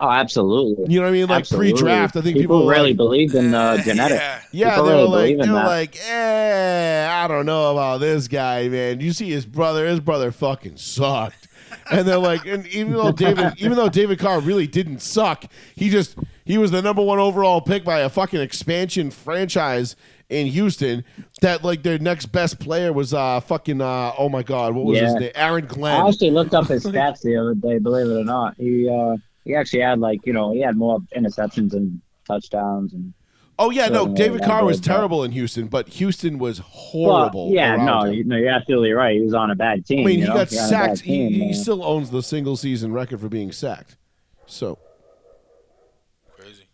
Oh, 0.00 0.10
absolutely. 0.10 0.92
You 0.92 0.98
know 1.00 1.06
what 1.06 1.10
I 1.10 1.12
mean? 1.12 1.28
Like 1.28 1.40
Absolutely. 1.40 1.72
pre-draft, 1.72 2.16
I 2.16 2.20
think 2.20 2.36
people, 2.36 2.58
people, 2.58 2.68
really 2.68 2.88
like, 2.90 2.96
believed 2.96 3.34
in 3.34 3.54
uh, 3.54 3.76
genetics. 3.78 4.20
Yeah. 4.20 4.40
yeah, 4.50 4.70
people 4.70 4.84
they 4.84 4.92
were 4.92 4.98
really 4.98 5.08
like, 5.08 5.12
believe 5.12 5.38
they 5.38 5.44
in 5.44 5.52
were 5.52 5.58
that. 5.58 5.66
like, 5.66 5.98
eh, 6.08 7.08
I 7.10 7.28
don't 7.28 7.46
know 7.46 7.72
about 7.72 8.00
this 8.00 8.26
guy, 8.26 8.68
man. 8.68 9.00
You 9.00 9.12
see 9.12 9.30
his 9.30 9.46
brother, 9.46 9.86
his 9.86 10.00
brother 10.00 10.32
fucking 10.32 10.78
sucked. 10.78 11.43
And 11.90 12.06
they're 12.08 12.18
like, 12.18 12.46
and 12.46 12.66
even 12.68 12.94
though 12.94 13.12
David, 13.12 13.54
even 13.58 13.76
though 13.76 13.88
David 13.88 14.18
Carr 14.18 14.40
really 14.40 14.66
didn't 14.66 15.00
suck, 15.00 15.44
he 15.74 15.90
just 15.90 16.16
he 16.44 16.58
was 16.58 16.70
the 16.70 16.80
number 16.82 17.02
one 17.02 17.18
overall 17.18 17.60
pick 17.60 17.84
by 17.84 18.00
a 18.00 18.08
fucking 18.08 18.40
expansion 18.40 19.10
franchise, 19.10 19.96
in 20.30 20.46
Houston 20.46 21.04
that 21.42 21.62
like 21.62 21.82
their 21.82 21.98
next 21.98 22.26
best 22.26 22.58
player 22.58 22.92
was 22.92 23.12
uh 23.12 23.40
fucking 23.40 23.80
uh 23.82 24.12
oh 24.18 24.30
my 24.30 24.42
god 24.42 24.74
what 24.74 24.86
was 24.86 24.98
his 24.98 25.12
Yeah. 25.12 25.18
name 25.18 25.32
Aaron 25.34 25.66
Glenn. 25.66 26.00
I 26.00 26.08
actually 26.08 26.30
looked 26.30 26.54
up 26.54 26.66
his 26.66 26.84
stats 26.86 27.20
the 27.20 27.36
other 27.36 27.54
day. 27.54 27.78
Believe 27.78 28.06
it 28.06 28.20
or 28.20 28.24
not, 28.24 28.54
he 28.56 28.88
uh, 28.88 29.16
he 29.44 29.54
actually 29.54 29.80
had 29.82 30.00
like 30.00 30.24
you 30.24 30.32
know 30.32 30.52
he 30.52 30.60
had 30.60 30.76
more 30.76 30.98
interceptions 31.14 31.74
and 31.74 32.00
touchdowns 32.26 32.94
and 32.94 33.12
Oh 33.58 33.70
yeah, 33.70 33.88
no, 33.88 34.08
David 34.14 34.42
Carr 34.42 34.64
was 34.64 34.78
good, 34.80 34.86
terrible 34.86 35.22
in 35.22 35.30
Houston, 35.32 35.68
but 35.68 35.86
Houston 35.88 36.38
was 36.38 36.58
horrible. 36.58 37.46
Well, 37.46 37.54
yeah, 37.54 37.76
no, 37.76 38.02
him. 38.02 38.12
you, 38.14 38.24
no, 38.24 38.36
you're 38.36 38.48
absolutely 38.50 38.92
right. 38.92 39.14
He 39.16 39.22
was 39.22 39.34
on 39.34 39.50
a 39.50 39.54
bad 39.54 39.86
team. 39.86 40.00
I 40.00 40.04
mean, 40.04 40.20
he 40.20 40.26
know? 40.26 40.34
got 40.34 40.50
He 40.50 40.58
on 40.58 40.64
a 40.66 40.70
bad 40.70 40.88
sacked. 40.96 41.00
He, 41.02 41.12
team, 41.18 41.32
he 41.32 41.38
man. 41.46 41.54
still 41.54 41.84
owns 41.84 42.10
the 42.10 42.22
single 42.22 42.56
season 42.56 42.92
record 42.92 43.20
for 43.20 43.28
being 43.28 43.52
sacked. 43.52 43.96
So 44.46 44.78
Crazy. 46.36 46.64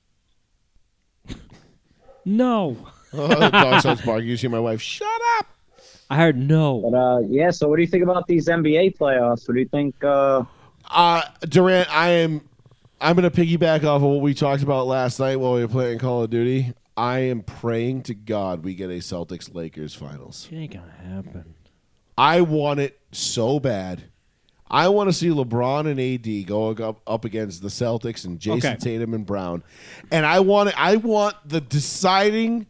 No. 2.24 2.76
the 3.12 3.50
dog 3.50 3.80
starts 3.80 4.00
barking. 4.06 4.28
You 4.28 4.36
see 4.36 4.48
my 4.48 4.60
wife. 4.60 4.80
Shut 4.80 5.08
up. 5.38 5.46
I 6.08 6.16
heard 6.16 6.36
no. 6.36 6.80
But 6.90 6.96
uh, 6.96 7.18
yeah. 7.28 7.50
So, 7.50 7.68
what 7.68 7.76
do 7.76 7.82
you 7.82 7.88
think 7.88 8.02
about 8.04 8.26
these 8.26 8.46
NBA 8.48 8.96
playoffs? 8.98 9.46
What 9.46 9.54
do 9.54 9.60
you 9.60 9.68
think? 9.68 10.02
Uh, 10.02 10.44
Uh, 10.90 11.22
Durant, 11.42 11.88
I 11.94 12.08
am. 12.08 12.40
I'm 13.00 13.16
going 13.16 13.30
to 13.30 13.34
piggyback 13.34 13.84
off 13.84 14.02
of 14.02 14.02
what 14.02 14.20
we 14.20 14.34
talked 14.34 14.62
about 14.62 14.86
last 14.86 15.18
night 15.18 15.36
while 15.36 15.54
we 15.54 15.62
were 15.62 15.68
playing 15.68 15.98
Call 15.98 16.22
of 16.22 16.30
Duty. 16.30 16.74
I 16.96 17.20
am 17.20 17.42
praying 17.42 18.02
to 18.04 18.14
God 18.14 18.62
we 18.62 18.74
get 18.74 18.90
a 18.90 18.94
Celtics 18.94 19.54
Lakers 19.54 19.94
finals. 19.94 20.48
It 20.50 20.56
ain't 20.56 20.72
gonna 20.74 21.14
happen. 21.14 21.54
I 22.18 22.42
want 22.42 22.80
it 22.80 23.00
so 23.12 23.58
bad. 23.58 24.02
I 24.70 24.88
want 24.88 25.08
to 25.08 25.12
see 25.14 25.28
LeBron 25.28 25.88
and 25.90 25.98
AD 25.98 26.46
going 26.46 26.82
up, 26.82 27.00
up 27.06 27.24
against 27.24 27.62
the 27.62 27.68
Celtics 27.68 28.24
and 28.26 28.38
Jason 28.38 28.72
Okay. 28.74 28.78
Tatum 28.78 29.14
and 29.14 29.24
Brown, 29.24 29.64
and 30.12 30.26
I 30.26 30.40
want 30.40 30.68
it, 30.68 30.74
I 30.76 30.96
want 30.96 31.36
the 31.46 31.60
deciding 31.62 32.66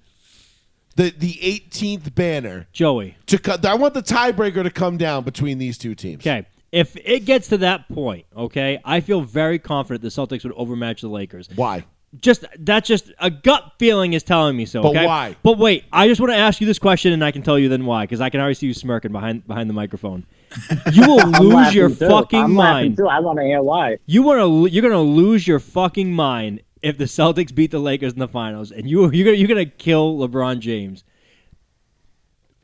the 0.97 1.11
the 1.11 1.33
18th 1.33 2.15
banner 2.15 2.69
Joey. 2.73 3.17
to 3.27 3.39
cut. 3.39 3.67
I 3.67 3.75
want 3.75 3.95
the 3.95 4.03
tiebreaker 4.03 4.63
to 4.63 4.71
come 4.71 4.97
down 4.97 5.25
between 5.25 5.59
these 5.59 5.77
two 5.77 5.95
teams. 5.95 6.23
Okay. 6.23 6.47
If 6.73 6.97
it 6.97 7.25
gets 7.25 7.49
to 7.49 7.59
that 7.59 7.89
point, 7.89 8.27
okay, 8.37 8.79
I 8.85 9.01
feel 9.01 9.23
very 9.23 9.59
confident 9.59 10.03
the 10.03 10.09
Celtics 10.09 10.45
would 10.45 10.53
overmatch 10.53 11.01
the 11.01 11.09
Lakers. 11.09 11.49
Why? 11.55 11.85
Just 12.21 12.45
that's 12.59 12.89
just 12.89 13.13
a 13.21 13.31
gut 13.31 13.73
feeling 13.79 14.15
is 14.15 14.23
telling 14.25 14.57
me 14.57 14.67
so. 14.67 14.83
But 14.83 14.89
Okay? 14.91 15.07
why? 15.07 15.37
But 15.45 15.59
wait, 15.59 15.85
I 15.93 16.09
just 16.09 16.21
want 16.21 16.33
to 16.33 16.37
ask 16.37 16.61
you 16.61 16.67
this 16.67 16.79
question, 16.79 17.13
and 17.13 17.25
I 17.25 17.31
can 17.31 17.43
tell 17.43 17.57
you 17.59 17.69
then 17.69 17.87
why, 17.87 18.05
because 18.05 18.21
I 18.21 18.31
can 18.31 18.41
already 18.41 18.55
see 18.55 18.67
you 18.67 18.75
smirking 18.75 19.13
behind 19.13 19.47
behind 19.47 19.69
the 19.71 19.75
microphone. 19.75 20.27
You 20.93 21.07
will 21.07 21.25
lose 21.41 21.73
your 21.73 21.89
too. 21.89 21.95
fucking 22.09 22.39
I'm 22.45 22.53
mind. 22.53 22.97
too. 22.97 23.07
I 23.07 23.21
want 23.21 23.39
to 23.39 23.45
hear 23.45 23.63
why. 23.63 23.99
You 24.07 24.23
want 24.23 24.41
to 24.41 24.73
you're 24.75 24.83
gonna 24.83 25.01
lose 25.01 25.47
your 25.47 25.61
fucking 25.61 26.13
mind 26.13 26.63
if 26.83 26.99
the 26.99 27.05
Celtics 27.05 27.55
beat 27.55 27.71
the 27.71 27.79
Lakers 27.79 28.13
in 28.13 28.19
the 28.19 28.27
finals, 28.29 28.73
and 28.73 28.89
you 28.91 29.09
you're 29.13 29.25
gonna 29.27 29.37
you're 29.37 29.47
gonna 29.49 29.67
kill 29.67 30.19
LeBron 30.19 30.59
James. 30.59 31.05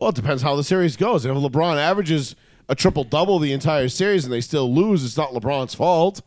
Well, 0.01 0.11
it 0.11 0.17
depends 0.17 0.43
how 0.43 0.57
the 0.57 0.65
series 0.65 0.97
goes. 0.97 1.25
If 1.25 1.33
LeBron 1.37 1.77
averages 1.77 2.35
a 2.69 2.75
triple 2.75 3.05
double 3.05 3.39
the 3.39 3.53
entire 3.53 3.89
series 3.89 4.25
and 4.25 4.33
they 4.33 4.41
still 4.41 4.73
lose, 4.73 5.05
it's 5.05 5.17
not 5.17 5.31
LeBron's 5.31 5.75
fault. 5.75 6.23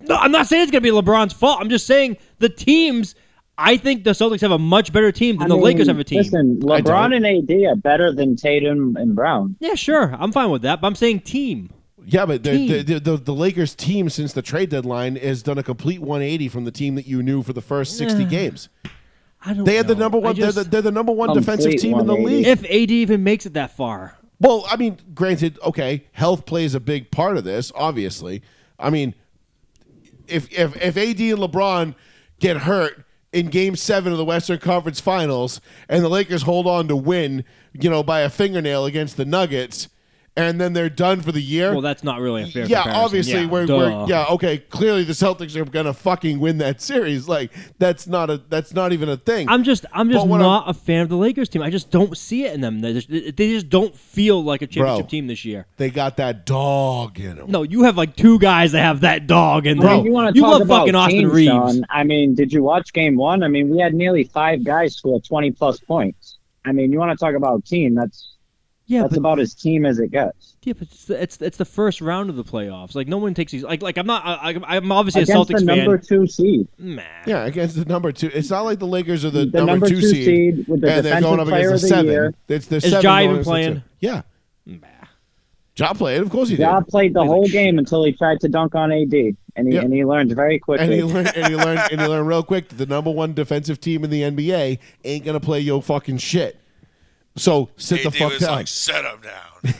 No, 0.00 0.16
I'm 0.16 0.32
not 0.32 0.46
saying 0.46 0.62
it's 0.64 0.72
gonna 0.72 0.80
be 0.80 0.90
LeBron's 0.90 1.32
fault. 1.32 1.60
I'm 1.60 1.68
just 1.68 1.86
saying 1.86 2.16
the 2.38 2.48
teams. 2.48 3.14
I 3.60 3.76
think 3.76 4.04
the 4.04 4.10
Celtics 4.10 4.40
have 4.42 4.52
a 4.52 4.58
much 4.58 4.92
better 4.92 5.10
team 5.10 5.36
than 5.36 5.46
I 5.46 5.48
the 5.48 5.54
mean, 5.56 5.64
Lakers 5.64 5.88
have 5.88 5.98
a 5.98 6.04
team. 6.04 6.18
Listen, 6.18 6.60
LeBron 6.60 7.14
and 7.16 7.26
AD 7.26 7.70
are 7.72 7.74
better 7.74 8.12
than 8.12 8.36
Tatum 8.36 8.96
and 8.96 9.16
Brown. 9.16 9.56
Yeah, 9.58 9.74
sure, 9.74 10.14
I'm 10.18 10.30
fine 10.30 10.50
with 10.50 10.62
that. 10.62 10.80
But 10.80 10.86
I'm 10.86 10.94
saying 10.94 11.20
team. 11.20 11.70
Yeah, 12.10 12.24
but 12.24 12.42
the, 12.42 12.50
Team. 12.52 12.68
the, 12.68 12.82
the, 12.82 13.00
the, 13.00 13.16
the 13.18 13.34
Lakers 13.34 13.74
team 13.74 14.08
since 14.08 14.32
the 14.32 14.40
trade 14.40 14.70
deadline 14.70 15.16
has 15.16 15.42
done 15.42 15.58
a 15.58 15.62
complete 15.62 16.00
180 16.00 16.48
from 16.48 16.64
the 16.64 16.70
team 16.70 16.94
that 16.94 17.06
you 17.06 17.22
knew 17.22 17.42
for 17.42 17.52
the 17.52 17.60
first 17.60 17.98
60 17.98 18.24
games. 18.24 18.70
I 19.44 19.52
don't. 19.52 19.64
They 19.64 19.74
had 19.74 19.88
the 19.88 19.94
number 19.94 20.16
one. 20.18 20.34
just- 20.34 20.54
they're, 20.54 20.64
the, 20.64 20.70
they're 20.70 20.82
the 20.82 20.90
number 20.90 21.12
one 21.12 21.34
defensive 21.34 21.76
team 21.76 21.98
in 21.98 22.06
the 22.06 22.14
league. 22.14 22.46
if 22.46 22.64
AD 22.64 22.70
even 22.90 23.24
makes 23.24 23.44
it 23.44 23.52
that 23.54 23.72
far. 23.76 24.16
Well, 24.40 24.64
I 24.70 24.76
mean, 24.76 24.98
granted, 25.14 25.58
okay, 25.64 26.06
health 26.12 26.46
plays 26.46 26.74
a 26.74 26.80
big 26.80 27.10
part 27.10 27.36
of 27.36 27.44
this. 27.44 27.72
Obviously, 27.74 28.42
I 28.78 28.90
mean, 28.90 29.14
if 30.26 30.50
if 30.52 30.76
if 30.76 30.96
AD 30.96 31.20
and 31.20 31.38
LeBron 31.38 31.94
get 32.38 32.58
hurt 32.58 33.04
in 33.32 33.48
Game 33.48 33.76
Seven 33.76 34.12
of 34.12 34.18
the 34.18 34.24
Western 34.24 34.58
Conference 34.58 35.00
Finals, 35.00 35.60
and 35.88 36.04
the 36.04 36.08
Lakers 36.08 36.42
hold 36.42 36.66
on 36.66 36.88
to 36.88 36.96
win, 36.96 37.44
you 37.72 37.90
know, 37.90 38.02
by 38.02 38.20
a 38.20 38.30
fingernail 38.30 38.84
against 38.84 39.16
the 39.16 39.24
Nuggets, 39.24 39.88
and 40.38 40.60
then 40.60 40.72
they're 40.72 40.88
done 40.88 41.20
for 41.20 41.32
the 41.32 41.40
year. 41.42 41.72
Well, 41.72 41.80
that's 41.80 42.02
not 42.04 42.20
really 42.20 42.42
a 42.42 42.46
fair. 42.46 42.64
yeah, 42.66 42.82
comparison. 42.82 43.04
obviously, 43.04 43.40
yeah, 43.42 43.46
we're, 43.48 43.66
we're 43.66 44.06
yeah 44.08 44.26
okay. 44.30 44.58
Clearly, 44.58 45.04
the 45.04 45.12
Celtics 45.12 45.56
are 45.56 45.64
gonna 45.64 45.92
fucking 45.92 46.38
win 46.40 46.58
that 46.58 46.80
series. 46.90 47.28
Like 47.28 47.52
that's 47.78 48.06
not 48.06 48.30
a 48.30 48.38
that's 48.48 48.72
not 48.72 48.92
even 48.92 49.08
a 49.08 49.16
thing. 49.16 49.48
I'm 49.48 49.64
just, 49.64 49.84
I'm 49.92 50.10
just 50.10 50.24
But 50.24 50.28
what 50.28 50.38
not 50.38 50.68
a 50.68 50.74
fan 50.74 51.02
of 51.02 51.08
the 51.08 51.16
Lakers 51.16 51.48
team. 51.48 51.62
I 51.62 51.70
just 51.70 51.90
don't 51.90 52.16
see 52.16 52.44
it 52.44 52.54
in 52.54 52.60
them. 52.60 52.80
They 52.80 52.92
just, 52.94 53.08
they 53.08 53.32
just 53.32 53.68
don't 53.68 53.94
feel 53.94 54.42
like 54.42 54.62
a 54.62 54.66
championship 54.66 55.04
Bro. 55.06 55.08
team 55.10 55.26
this 55.26 55.44
year. 55.44 55.66
they 55.76 55.90
got 55.90 56.16
that 56.18 56.46
dog 56.46 57.18
in 57.20 57.36
them. 57.36 57.50
No, 57.50 57.62
you 57.62 57.82
have 57.84 57.96
like 57.96 58.16
two 58.16 58.38
guys 58.38 58.72
that 58.72 58.80
have 58.82 59.00
that 59.00 59.26
dog 59.26 59.66
in 59.66 59.80
I 59.80 59.82
them. 59.82 59.96
mean, 59.98 60.04
you 60.06 60.12
want 60.12 60.34
to 60.34 60.38
you 60.38 60.42
talk 60.42 60.52
love 60.52 60.62
about 60.62 60.78
fucking 60.80 60.94
Austin 60.94 61.18
teams, 61.20 61.32
Reaves. 61.32 61.48
Sean. 61.50 61.84
I 61.90 62.04
mean, 62.04 62.34
did 62.34 62.52
you 62.52 62.62
watch 62.62 62.92
Game 62.92 63.16
One? 63.16 63.42
I 63.42 63.48
mean, 63.48 63.68
we 63.68 63.78
had 63.78 63.94
nearly 63.94 64.24
five 64.24 64.64
guys 64.64 64.94
score 64.96 65.20
twenty 65.20 65.50
plus 65.50 65.78
points. 65.80 66.38
I 66.64 66.72
mean, 66.72 66.92
you 66.92 66.98
want 66.98 67.18
to 67.18 67.24
talk 67.24 67.34
about 67.34 67.64
team? 67.64 67.94
That's 67.94 68.36
Yeah, 68.90 69.02
that's 69.02 69.10
but, 69.12 69.18
about 69.18 69.38
as 69.38 69.54
team 69.54 69.84
as 69.84 69.98
it 69.98 70.10
gets. 70.10 70.56
yeah, 70.62 70.72
but 70.72 70.88
it's, 70.90 71.04
the, 71.04 71.22
it's 71.22 71.40
it's 71.42 71.56
the 71.58 71.66
first 71.66 72.00
round 72.00 72.30
of 72.30 72.36
the 72.36 72.42
playoffs. 72.42 72.94
Like 72.94 73.06
no 73.06 73.18
one 73.18 73.34
takes 73.34 73.52
these. 73.52 73.62
Like 73.62 73.82
like 73.82 73.98
I'm 73.98 74.06
not. 74.06 74.24
I, 74.24 74.52
I- 74.54 74.76
I'm 74.76 74.90
obviously 74.90 75.20
a 75.20 75.24
Against 75.24 75.50
Celtics 75.50 75.58
the 75.58 75.64
number 75.66 75.98
fan. 75.98 76.06
two 76.06 76.26
seed, 76.26 76.66
Nah. 76.78 77.02
Yeah, 77.26 77.44
against 77.44 77.76
the 77.76 77.84
number 77.84 78.12
two. 78.12 78.30
It's 78.32 78.48
not 78.48 78.62
like 78.62 78.78
the 78.78 78.86
Lakers 78.86 79.26
are 79.26 79.30
the, 79.30 79.44
the, 79.44 79.62
number, 79.64 79.86
two, 79.88 80.00
seed, 80.00 80.66
with 80.66 80.80
the 80.80 80.90
and 80.92 81.04
they're 81.04 81.20
going 81.20 81.38
up 81.38 81.48
against 81.48 81.68
the 81.82 81.88
the 81.88 81.88
seven. 81.88 82.06
year. 82.10 82.34
It's 82.48 82.66
the 82.66 82.76
Is 82.76 82.84
seven 82.84 83.02
Ja 83.02 83.20
even 83.20 83.44
playing? 83.44 83.82
Yeah, 84.00 84.22
Nah. 84.64 84.78
Ja 85.76 85.92
played. 85.92 86.22
Of 86.22 86.30
course 86.30 86.48
he 86.48 86.56
did. 86.56 86.62
Ja 86.62 86.80
played 86.80 87.12
the 87.12 87.20
He's 87.20 87.28
whole 87.30 87.42
like, 87.42 87.52
game 87.52 87.78
until 87.78 88.02
he 88.04 88.12
tried 88.12 88.40
to 88.40 88.48
dunk 88.48 88.74
on 88.74 88.90
AD, 88.90 89.12
and 89.12 89.68
he 89.68 89.74
Yeah. 89.74 89.82
and 89.82 89.92
he 89.92 90.02
learned 90.06 90.32
very 90.34 90.58
quickly. 90.58 90.84
And 90.86 90.94
he 90.94 91.02
learned, 91.04 91.30
and 91.36 91.46
he 91.46 91.56
learned, 91.56 91.80
and 91.92 92.00
he 92.00 92.06
learned 92.08 92.26
real 92.26 92.42
quick 92.42 92.68
that 92.70 92.76
the 92.76 92.86
number 92.86 93.10
one 93.10 93.34
defensive 93.34 93.80
team 93.82 94.02
in 94.02 94.08
the 94.08 94.22
NBA 94.22 94.78
ain't 95.04 95.24
gonna 95.26 95.40
play 95.40 95.60
yo 95.60 95.82
fucking 95.82 96.16
shit. 96.18 96.58
So 97.38 97.70
sit 97.76 98.02
the 98.02 98.10
fuck 98.10 98.32
was 98.32 98.40
down. 98.40 98.52
like, 98.56 98.68
"Set 98.68 99.04
him 99.04 99.20
down." 99.22 99.74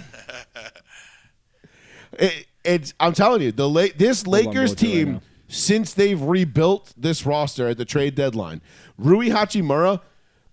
It- 2.18 2.46
it's 2.64 2.94
I'm 3.00 3.12
telling 3.12 3.42
you, 3.42 3.52
the 3.52 3.68
La- 3.68 3.86
this 3.96 4.26
Lakers 4.26 4.74
Mojo, 4.74 4.74
right 4.74 4.78
team 4.78 5.20
since 5.48 5.94
they've 5.94 6.20
rebuilt 6.20 6.92
this 6.96 7.24
roster 7.24 7.68
at 7.68 7.78
the 7.78 7.84
trade 7.84 8.14
deadline, 8.14 8.60
Rui 8.98 9.28
Hachimura, 9.28 10.00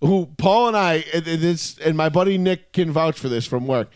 who 0.00 0.26
Paul 0.38 0.68
and 0.68 0.76
I 0.76 1.04
and 1.12 1.26
and 1.26 1.42
this 1.42 1.76
and 1.78 1.96
my 1.96 2.08
buddy 2.08 2.38
Nick 2.38 2.72
can 2.72 2.90
vouch 2.92 3.18
for 3.18 3.28
this 3.28 3.46
from 3.46 3.66
work. 3.66 3.90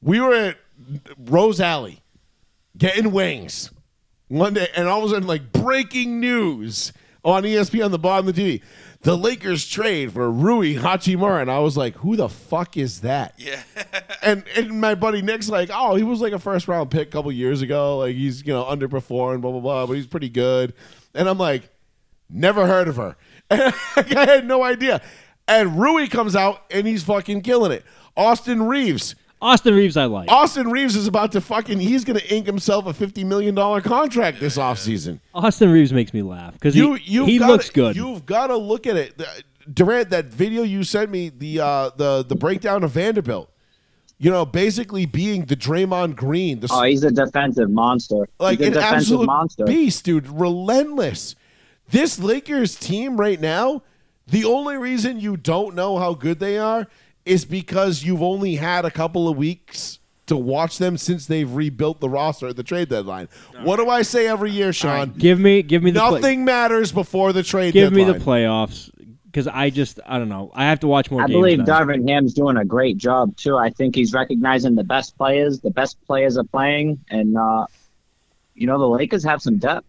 We 0.00 0.20
were 0.20 0.32
at 0.34 0.56
Rose 1.18 1.60
Alley 1.60 2.02
getting 2.78 3.10
wings 3.12 3.70
one 4.28 4.54
day, 4.54 4.68
and 4.76 4.88
all 4.88 5.00
of 5.04 5.10
a 5.10 5.14
sudden, 5.14 5.26
like 5.28 5.52
breaking 5.52 6.20
news 6.20 6.92
on 7.24 7.42
ESPN 7.44 7.84
on 7.86 7.90
the 7.90 7.98
bottom 7.98 8.28
of 8.28 8.34
the 8.34 8.42
TV. 8.58 8.62
The 9.02 9.16
Lakers 9.16 9.66
trade 9.66 10.12
for 10.12 10.30
Rui 10.30 10.74
Hachimura, 10.74 11.40
and 11.42 11.50
I 11.50 11.58
was 11.58 11.76
like, 11.76 11.96
"Who 11.96 12.14
the 12.14 12.28
fuck 12.28 12.76
is 12.76 13.00
that?" 13.00 13.34
yeah. 13.36 13.62
and 14.22 14.44
and 14.56 14.80
my 14.80 14.94
buddy 14.94 15.22
Nick's 15.22 15.48
like, 15.48 15.70
oh, 15.72 15.96
he 15.96 16.04
was 16.04 16.20
like 16.20 16.32
a 16.32 16.38
first 16.38 16.68
round 16.68 16.90
pick 16.90 17.08
a 17.08 17.10
couple 17.10 17.32
years 17.32 17.62
ago. 17.62 17.98
Like 17.98 18.14
he's 18.14 18.46
you 18.46 18.52
know 18.52 18.64
underperformed, 18.64 19.40
blah 19.40 19.50
blah 19.50 19.60
blah, 19.60 19.86
but 19.86 19.94
he's 19.94 20.06
pretty 20.06 20.28
good. 20.28 20.72
And 21.14 21.28
I'm 21.28 21.38
like, 21.38 21.68
never 22.30 22.66
heard 22.66 22.88
of 22.88 22.96
her. 22.96 23.16
And 23.50 23.74
I 23.96 24.24
had 24.24 24.46
no 24.46 24.62
idea. 24.62 25.02
And 25.48 25.80
Rui 25.80 26.06
comes 26.06 26.36
out 26.36 26.62
and 26.70 26.86
he's 26.86 27.02
fucking 27.02 27.42
killing 27.42 27.72
it. 27.72 27.84
Austin 28.16 28.62
Reaves. 28.62 29.14
Austin 29.42 29.74
Reaves, 29.74 29.96
I 29.96 30.04
like. 30.04 30.30
Austin 30.30 30.70
Reaves 30.70 30.94
is 30.94 31.08
about 31.08 31.32
to 31.32 31.40
fucking. 31.40 31.80
He's 31.80 32.04
gonna 32.04 32.20
ink 32.30 32.46
himself 32.46 32.86
a 32.86 32.94
fifty 32.94 33.24
million 33.24 33.56
dollar 33.56 33.80
contract 33.80 34.38
this 34.38 34.56
offseason. 34.56 35.18
Austin 35.34 35.70
Reaves 35.72 35.92
makes 35.92 36.14
me 36.14 36.22
laugh 36.22 36.54
because 36.54 36.76
You 36.76 36.94
he, 36.94 37.12
you 37.12 37.26
he 37.26 37.38
looks 37.40 37.68
good. 37.68 37.96
You've 37.96 38.24
got 38.24 38.46
to 38.46 38.56
look 38.56 38.86
at 38.86 38.96
it. 38.96 39.20
Durant, 39.72 40.10
that 40.10 40.26
video 40.26 40.62
you 40.62 40.84
sent 40.84 41.10
me, 41.10 41.28
the 41.28 41.58
uh, 41.58 41.90
the 41.96 42.22
the 42.22 42.36
breakdown 42.36 42.84
of 42.84 42.92
Vanderbilt. 42.92 43.50
You 44.18 44.30
know, 44.30 44.46
basically 44.46 45.06
being 45.06 45.46
the 45.46 45.56
Draymond 45.56 46.14
Green, 46.14 46.60
the 46.60 46.68
oh, 46.70 46.84
he's 46.84 47.02
a 47.02 47.10
defensive 47.10 47.68
monster. 47.68 48.28
like 48.38 48.60
he's 48.60 48.68
a 48.68 48.70
an 48.70 48.74
defensive 48.74 48.96
absolute 48.98 49.26
monster. 49.26 49.64
beast, 49.64 50.04
dude. 50.04 50.28
Relentless. 50.28 51.34
This 51.90 52.20
Lakers 52.20 52.76
team 52.76 53.16
right 53.16 53.40
now, 53.40 53.82
the 54.28 54.44
only 54.44 54.76
reason 54.76 55.18
you 55.18 55.36
don't 55.36 55.74
know 55.74 55.98
how 55.98 56.14
good 56.14 56.38
they 56.38 56.56
are 56.58 56.86
is 57.24 57.44
because 57.44 58.02
you've 58.04 58.22
only 58.22 58.56
had 58.56 58.84
a 58.84 58.90
couple 58.90 59.28
of 59.28 59.36
weeks 59.36 59.98
to 60.26 60.36
watch 60.36 60.78
them 60.78 60.96
since 60.96 61.26
they've 61.26 61.50
rebuilt 61.50 62.00
the 62.00 62.08
roster 62.08 62.48
at 62.48 62.56
the 62.56 62.62
trade 62.62 62.88
deadline. 62.88 63.28
What 63.62 63.76
do 63.76 63.88
I 63.88 64.02
say 64.02 64.26
every 64.28 64.50
year, 64.50 64.72
Sean? 64.72 65.10
give 65.10 65.38
me 65.38 65.62
give 65.62 65.82
me 65.82 65.90
the 65.90 66.00
play- 66.00 66.20
Nothing 66.20 66.44
matters 66.44 66.92
before 66.92 67.32
the 67.32 67.42
trade 67.42 67.72
give 67.74 67.92
me 67.92 68.04
the 68.04 68.14
playoffs 68.14 68.90
because 69.24 69.48
I 69.48 69.70
just 69.70 69.98
I 70.06 70.18
don't 70.18 70.28
know. 70.28 70.50
I 70.54 70.64
have 70.64 70.80
to 70.80 70.86
watch 70.86 71.10
more 71.10 71.22
I 71.22 71.26
games. 71.26 71.36
believe 71.36 71.58
now. 71.58 71.64
Darvin 71.64 72.08
Ham's 72.08 72.34
doing 72.34 72.56
a 72.56 72.64
great 72.64 72.96
job 72.98 73.36
too. 73.36 73.56
I 73.56 73.70
think 73.70 73.94
he's 73.94 74.12
recognizing 74.12 74.74
the 74.74 74.84
best 74.84 75.16
players. 75.16 75.60
The 75.60 75.70
best 75.70 75.96
players 76.06 76.36
are 76.38 76.44
playing, 76.44 77.00
and 77.10 77.36
uh, 77.36 77.66
you 78.54 78.66
know 78.66 78.78
the 78.78 78.88
Lakers 78.88 79.24
have 79.24 79.42
some 79.42 79.58
depth. 79.58 79.86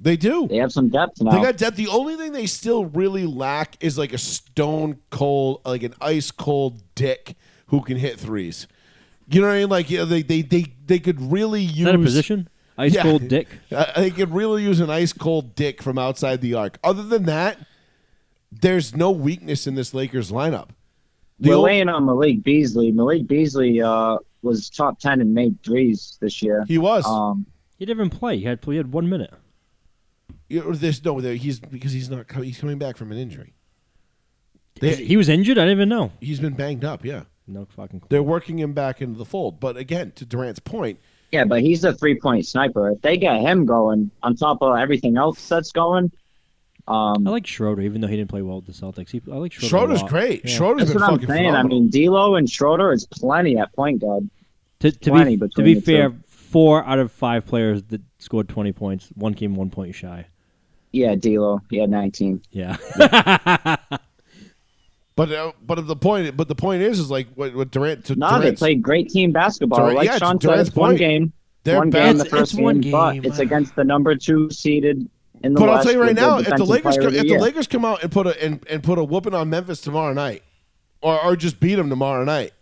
They 0.00 0.16
do. 0.16 0.46
They 0.48 0.58
have 0.58 0.72
some 0.72 0.88
depth 0.90 1.20
now. 1.22 1.32
They 1.32 1.42
got 1.42 1.56
depth. 1.56 1.76
The 1.76 1.88
only 1.88 2.16
thing 2.16 2.32
they 2.32 2.46
still 2.46 2.84
really 2.86 3.24
lack 3.26 3.76
is 3.82 3.96
like 3.96 4.12
a 4.12 4.18
stone 4.18 4.98
cold, 5.10 5.62
like 5.64 5.82
an 5.82 5.94
ice 6.00 6.30
cold 6.30 6.82
dick 6.94 7.34
who 7.68 7.80
can 7.80 7.96
hit 7.96 8.18
threes. 8.20 8.66
You 9.28 9.40
know 9.40 9.48
what 9.48 9.54
I 9.54 9.58
mean? 9.60 9.68
Like 9.70 9.90
yeah, 9.90 10.04
they 10.04 10.22
they 10.22 10.42
they, 10.42 10.66
they 10.86 10.98
could 10.98 11.20
really 11.32 11.62
use 11.62 11.78
Is 11.78 11.84
that 11.86 11.94
a 11.94 11.98
position? 11.98 12.48
Ice 12.78 12.94
Yeah. 12.94 13.02
cold 13.02 13.26
dick. 13.28 13.48
Uh, 13.72 13.86
they 14.00 14.10
could 14.10 14.32
really 14.32 14.62
use 14.62 14.80
an 14.80 14.90
ice 14.90 15.12
cold 15.14 15.54
dick 15.54 15.82
from 15.82 15.98
outside 15.98 16.42
the 16.42 16.52
arc. 16.54 16.78
Other 16.84 17.02
than 17.02 17.24
that, 17.24 17.58
there's 18.52 18.94
no 18.94 19.10
weakness 19.10 19.66
in 19.66 19.74
this 19.74 19.94
Lakers 19.94 20.30
lineup. 20.30 20.68
The 21.40 21.50
We're 21.50 21.56
ol- 21.56 21.62
laying 21.62 21.88
on 21.88 22.04
Malik 22.04 22.42
Beasley. 22.42 22.92
Malik 22.92 23.26
Beasley 23.26 23.80
uh, 23.82 24.18
was 24.42 24.68
top 24.70 25.00
ten 25.00 25.20
in 25.20 25.32
made 25.34 25.60
threes 25.62 26.18
this 26.20 26.42
year. 26.42 26.64
he 26.68 26.78
was. 26.78 27.04
Um, 27.06 27.46
He 27.78 27.84
didn't 27.86 27.98
even 28.06 28.10
play. 28.10 28.38
He 28.38 28.44
had 28.44 28.58
he 28.64 28.76
had 28.76 28.92
one 28.92 29.08
minute. 29.08 29.32
You 30.48 30.62
know, 30.62 30.72
there's 30.72 31.04
no 31.04 31.20
there, 31.20 31.34
he's 31.34 31.58
because 31.58 31.92
he's 31.92 32.08
not 32.08 32.30
he's 32.32 32.58
coming 32.58 32.78
back 32.78 32.96
from 32.96 33.10
an 33.12 33.18
injury. 33.18 33.54
They, 34.80 34.94
He 34.94 35.16
was 35.16 35.28
injured. 35.28 35.58
I 35.58 35.62
didn't 35.62 35.78
even 35.78 35.88
know. 35.88 36.12
he's 36.20 36.38
been 36.40 36.54
banged 36.54 36.84
up. 36.84 37.04
Yeah, 37.04 37.22
No 37.46 37.64
fucking. 37.64 38.00
Clue. 38.00 38.06
they're 38.10 38.22
working 38.22 38.58
him 38.58 38.72
back 38.74 39.00
into 39.00 39.18
the 39.18 39.24
fold. 39.24 39.58
But 39.58 39.76
again, 39.76 40.12
to 40.16 40.24
Durant's 40.26 40.60
point, 40.60 41.00
yeah, 41.32 41.44
but 41.44 41.62
he's 41.62 41.82
a 41.84 41.92
three 41.92 42.18
point 42.18 42.46
sniper. 42.46 42.90
If 42.90 43.00
they 43.02 43.16
get 43.16 43.40
him 43.40 43.66
going 43.66 44.10
on 44.22 44.36
top 44.36 44.58
of 44.60 44.76
everything 44.76 45.16
else 45.16 45.48
that's 45.48 45.72
going, 45.72 46.12
um, 46.88 47.26
I 47.26 47.30
like 47.30 47.46
Schroeder, 47.46 47.82
even 47.82 48.00
though 48.00 48.06
he 48.06 48.16
didn't 48.16 48.30
play 48.30 48.42
well 48.42 48.56
with 48.56 48.66
the 48.66 48.72
Celtics. 48.72 49.10
He, 49.10 49.20
I 49.30 49.36
like 49.36 49.52
Schroeder. 49.52 49.66
a 49.66 49.68
Schroeder's 49.68 50.02
lot. 50.02 50.10
great. 50.10 50.44
Yeah. 50.44 50.56
Schroeder's 50.56 50.88
that's 50.88 50.92
been 50.92 51.02
what 51.02 51.10
I'm 51.10 51.18
fucking 51.18 51.34
saying. 51.34 51.54
I 51.54 51.62
mean, 51.64 51.90
D'Lo 51.90 52.36
and 52.36 52.48
Schroeder 52.48 52.92
is 52.92 53.06
plenty 53.06 53.58
at 53.58 53.72
point 53.74 54.00
guard. 54.00 54.28
To, 54.80 54.92
to 54.92 55.12
be 55.24 55.36
to 55.38 55.62
be 55.62 55.80
fair, 55.80 56.10
two. 56.10 56.22
four 56.28 56.84
out 56.84 56.98
of 56.98 57.10
five 57.10 57.46
players 57.46 57.82
that 57.84 58.02
scored 58.18 58.48
twenty 58.48 58.72
points, 58.72 59.08
one 59.14 59.32
came 59.34 59.54
one 59.54 59.70
point 59.70 59.94
shy. 59.94 60.26
Yeah, 60.96 61.14
D'Lo. 61.14 61.60
He 61.70 61.76
had 61.78 61.90
19. 61.90 62.42
Yeah. 62.50 62.76
But 65.14 65.32
uh, 65.32 65.52
but 65.62 65.86
the 65.86 65.96
point 65.96 66.36
but 66.36 66.46
the 66.46 66.54
point 66.54 66.82
is 66.82 66.98
is 66.98 67.10
like 67.10 67.28
what, 67.36 67.54
what 67.54 67.70
Durant 67.70 68.04
to 68.06 68.16
No, 68.16 68.38
they 68.38 68.52
played 68.52 68.82
great 68.82 69.08
team 69.08 69.32
basketball. 69.32 69.78
Durant- 69.78 69.96
like 69.96 70.06
yeah, 70.08 70.18
Sean 70.18 70.38
to 70.40 70.46
said, 70.46 70.50
Durant's 70.52 70.68
it's 70.68 70.76
one 70.76 70.96
game, 70.96 71.32
they're 71.64 71.78
one 71.78 71.88
bad- 71.88 72.04
game, 72.08 72.18
the 72.18 72.24
It's- 72.26 72.38
first 72.38 72.52
it's 72.52 72.60
one 72.60 72.80
game, 72.82 72.92
but 72.92 73.16
it's 73.24 73.38
against 73.38 73.74
the 73.76 73.84
number 73.84 74.14
two 74.14 74.50
seeded 74.50 75.08
in 75.42 75.54
the 75.54 75.58
But 75.60 75.70
I'll 75.70 75.76
West 75.76 75.86
tell 75.86 75.94
you 75.94 76.02
right 76.02 76.14
now, 76.14 76.36
if 76.40 76.54
the 76.54 76.64
Lakers 76.66 76.98
come, 76.98 77.14
the 77.14 77.20
if 77.20 77.28
the. 77.28 77.38
Lakers 77.38 77.66
come 77.66 77.86
out 77.86 78.02
and 78.02 78.12
put 78.12 78.26
a 78.26 78.44
and, 78.44 78.62
and 78.68 78.82
put 78.82 78.98
a 78.98 79.04
whooping 79.04 79.32
on 79.32 79.48
Memphis 79.48 79.80
tomorrow 79.80 80.12
night, 80.12 80.42
or 81.00 81.18
or 81.24 81.34
just 81.34 81.60
beat 81.60 81.76
them 81.76 81.88
tomorrow 81.88 82.22
night, 82.24 82.52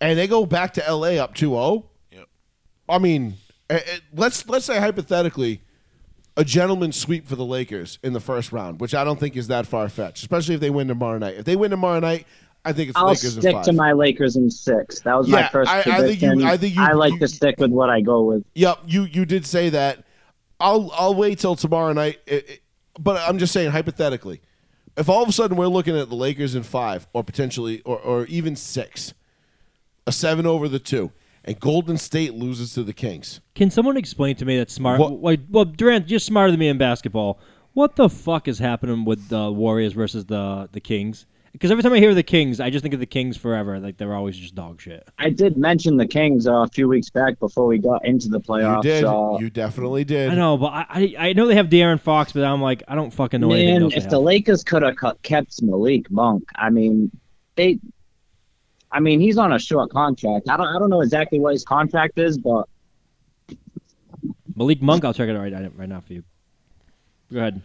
and 0.00 0.16
they 0.16 0.28
go 0.28 0.46
back 0.46 0.74
to 0.74 0.86
L.A. 0.86 1.18
up 1.18 1.34
2-0, 1.34 1.82
Yep. 2.12 2.28
I 2.88 2.98
mean, 2.98 3.34
eh, 3.68 3.80
eh, 3.84 3.98
let's 4.14 4.48
let's 4.48 4.66
say 4.66 4.78
hypothetically, 4.78 5.62
a 6.40 6.44
gentleman's 6.44 6.96
sweep 6.96 7.26
for 7.28 7.36
the 7.36 7.44
Lakers 7.44 7.98
in 8.02 8.14
the 8.14 8.20
first 8.20 8.50
round, 8.50 8.80
which 8.80 8.94
I 8.94 9.04
don't 9.04 9.20
think 9.20 9.36
is 9.36 9.48
that 9.48 9.66
far 9.66 9.90
fetched, 9.90 10.22
especially 10.22 10.54
if 10.54 10.60
they 10.62 10.70
win 10.70 10.88
tomorrow 10.88 11.18
night. 11.18 11.34
If 11.36 11.44
they 11.44 11.54
win 11.54 11.70
tomorrow 11.70 12.00
night, 12.00 12.26
I 12.64 12.72
think 12.72 12.88
it's 12.88 12.96
I'll 12.98 13.08
Lakers 13.08 13.36
in 13.36 13.42
stick 13.42 13.62
to 13.64 13.72
my 13.74 13.92
Lakers 13.92 14.36
in 14.36 14.50
six. 14.50 15.00
That 15.02 15.18
was 15.18 15.28
my 15.28 15.48
first 15.48 15.70
I- 15.70 15.80
I 15.80 16.00
think 16.00 16.22
you- 16.22 16.46
I 16.46 16.56
think 16.56 16.74
you- 16.74 16.82
I 16.82 16.92
like 16.92 17.12
you- 17.12 17.18
to 17.18 17.28
stick 17.28 17.56
with 17.58 17.70
what 17.70 17.90
I 17.90 18.00
go 18.00 18.22
with. 18.24 18.44
Yep, 18.54 18.78
you 18.86 19.02
you 19.04 19.26
did 19.26 19.44
say 19.44 19.68
that. 19.68 20.02
I'll 20.58 20.90
I'll 20.94 21.14
wait 21.14 21.38
till 21.40 21.56
tomorrow 21.56 21.92
night. 21.92 22.20
It- 22.26 22.48
it- 22.48 22.60
but 22.98 23.20
I'm 23.28 23.36
just 23.38 23.52
saying 23.52 23.72
hypothetically, 23.72 24.40
if 24.96 25.10
all 25.10 25.22
of 25.22 25.28
a 25.28 25.32
sudden 25.32 25.58
we're 25.58 25.66
looking 25.66 25.94
at 25.94 26.08
the 26.08 26.14
Lakers 26.16 26.54
in 26.54 26.62
five 26.62 27.06
or 27.12 27.22
potentially 27.22 27.82
or 27.84 27.98
or 27.98 28.24
even 28.26 28.56
six, 28.56 29.12
a 30.06 30.12
seven 30.12 30.46
over 30.46 30.68
the 30.68 30.78
two, 30.78 31.12
and 31.44 31.58
Golden 31.60 31.96
State 31.96 32.34
loses 32.34 32.74
to 32.74 32.82
the 32.82 32.92
Kings. 32.92 33.40
Can 33.54 33.70
someone 33.70 33.96
explain 33.96 34.36
to 34.36 34.44
me 34.44 34.58
that 34.58 34.70
smart? 34.70 35.00
What- 35.00 35.22
Like, 35.22 35.40
well, 35.50 35.64
Durant, 35.64 36.08
you're 36.10 36.20
smarter 36.20 36.50
than 36.50 36.60
me 36.60 36.68
in 36.68 36.78
basketball. 36.78 37.38
What 37.72 37.96
the 37.96 38.08
fuck 38.08 38.48
is 38.48 38.58
happening 38.58 39.04
with 39.04 39.28
the 39.28 39.50
Warriors 39.50 39.92
versus 39.92 40.24
the 40.26 40.68
the 40.72 40.80
Kings? 40.80 41.26
Because 41.52 41.72
every 41.72 41.82
time 41.82 41.92
I 41.92 41.98
hear 41.98 42.14
the 42.14 42.22
Kings, 42.22 42.60
I 42.60 42.70
just 42.70 42.82
think 42.82 42.94
of 42.94 43.00
the 43.00 43.06
Kings 43.06 43.36
forever. 43.36 43.80
Like 43.80 43.96
they're 43.96 44.14
always 44.14 44.36
just 44.36 44.54
dog 44.54 44.80
shit. 44.80 45.08
I 45.18 45.30
did 45.30 45.56
mention 45.56 45.96
the 45.96 46.06
Kings 46.06 46.46
uh, 46.46 46.52
a 46.62 46.68
few 46.68 46.88
weeks 46.88 47.10
back 47.10 47.38
before 47.40 47.66
we 47.66 47.78
got 47.78 48.04
into 48.04 48.28
the 48.28 48.40
playoffs. 48.40 48.84
you 48.84 48.90
did. 48.90 49.04
Uh, 49.04 49.36
you 49.40 49.50
definitely 49.50 50.04
did. 50.04 50.30
I 50.30 50.34
know, 50.36 50.56
but 50.56 50.66
I, 50.72 50.86
I 50.90 51.14
I 51.28 51.32
know 51.32 51.46
they 51.48 51.54
have 51.56 51.68
De'Aaron 51.68 52.00
Fox, 52.00 52.32
but 52.32 52.44
I'm 52.44 52.60
like 52.62 52.82
I 52.86 52.94
don't 52.94 53.12
fucking 53.12 53.40
know 53.40 53.50
anything 53.52 53.74
man, 53.74 53.82
else. 53.84 53.94
if 53.94 54.04
they 54.04 54.10
the 54.10 54.16
have. 54.16 54.22
Lakers 54.24 54.62
could 54.64 54.82
have 54.82 54.96
kept 55.22 55.60
Malik 55.62 56.10
Monk, 56.10 56.44
I 56.56 56.70
mean, 56.70 57.10
they. 57.56 57.78
I 58.92 59.00
mean, 59.00 59.20
he's 59.20 59.38
on 59.38 59.52
a 59.52 59.58
short 59.58 59.90
contract. 59.90 60.48
I 60.48 60.56
don't. 60.56 60.66
I 60.66 60.78
don't 60.78 60.90
know 60.90 61.00
exactly 61.00 61.38
what 61.38 61.52
his 61.52 61.64
contract 61.64 62.18
is, 62.18 62.38
but 62.38 62.68
Malik 64.56 64.82
Monk, 64.82 65.04
I'll 65.04 65.14
check 65.14 65.28
it 65.28 65.36
out 65.36 65.42
right, 65.42 65.72
right 65.76 65.88
now 65.88 66.00
for 66.00 66.12
you. 66.12 66.24
Go 67.32 67.38
ahead. 67.38 67.62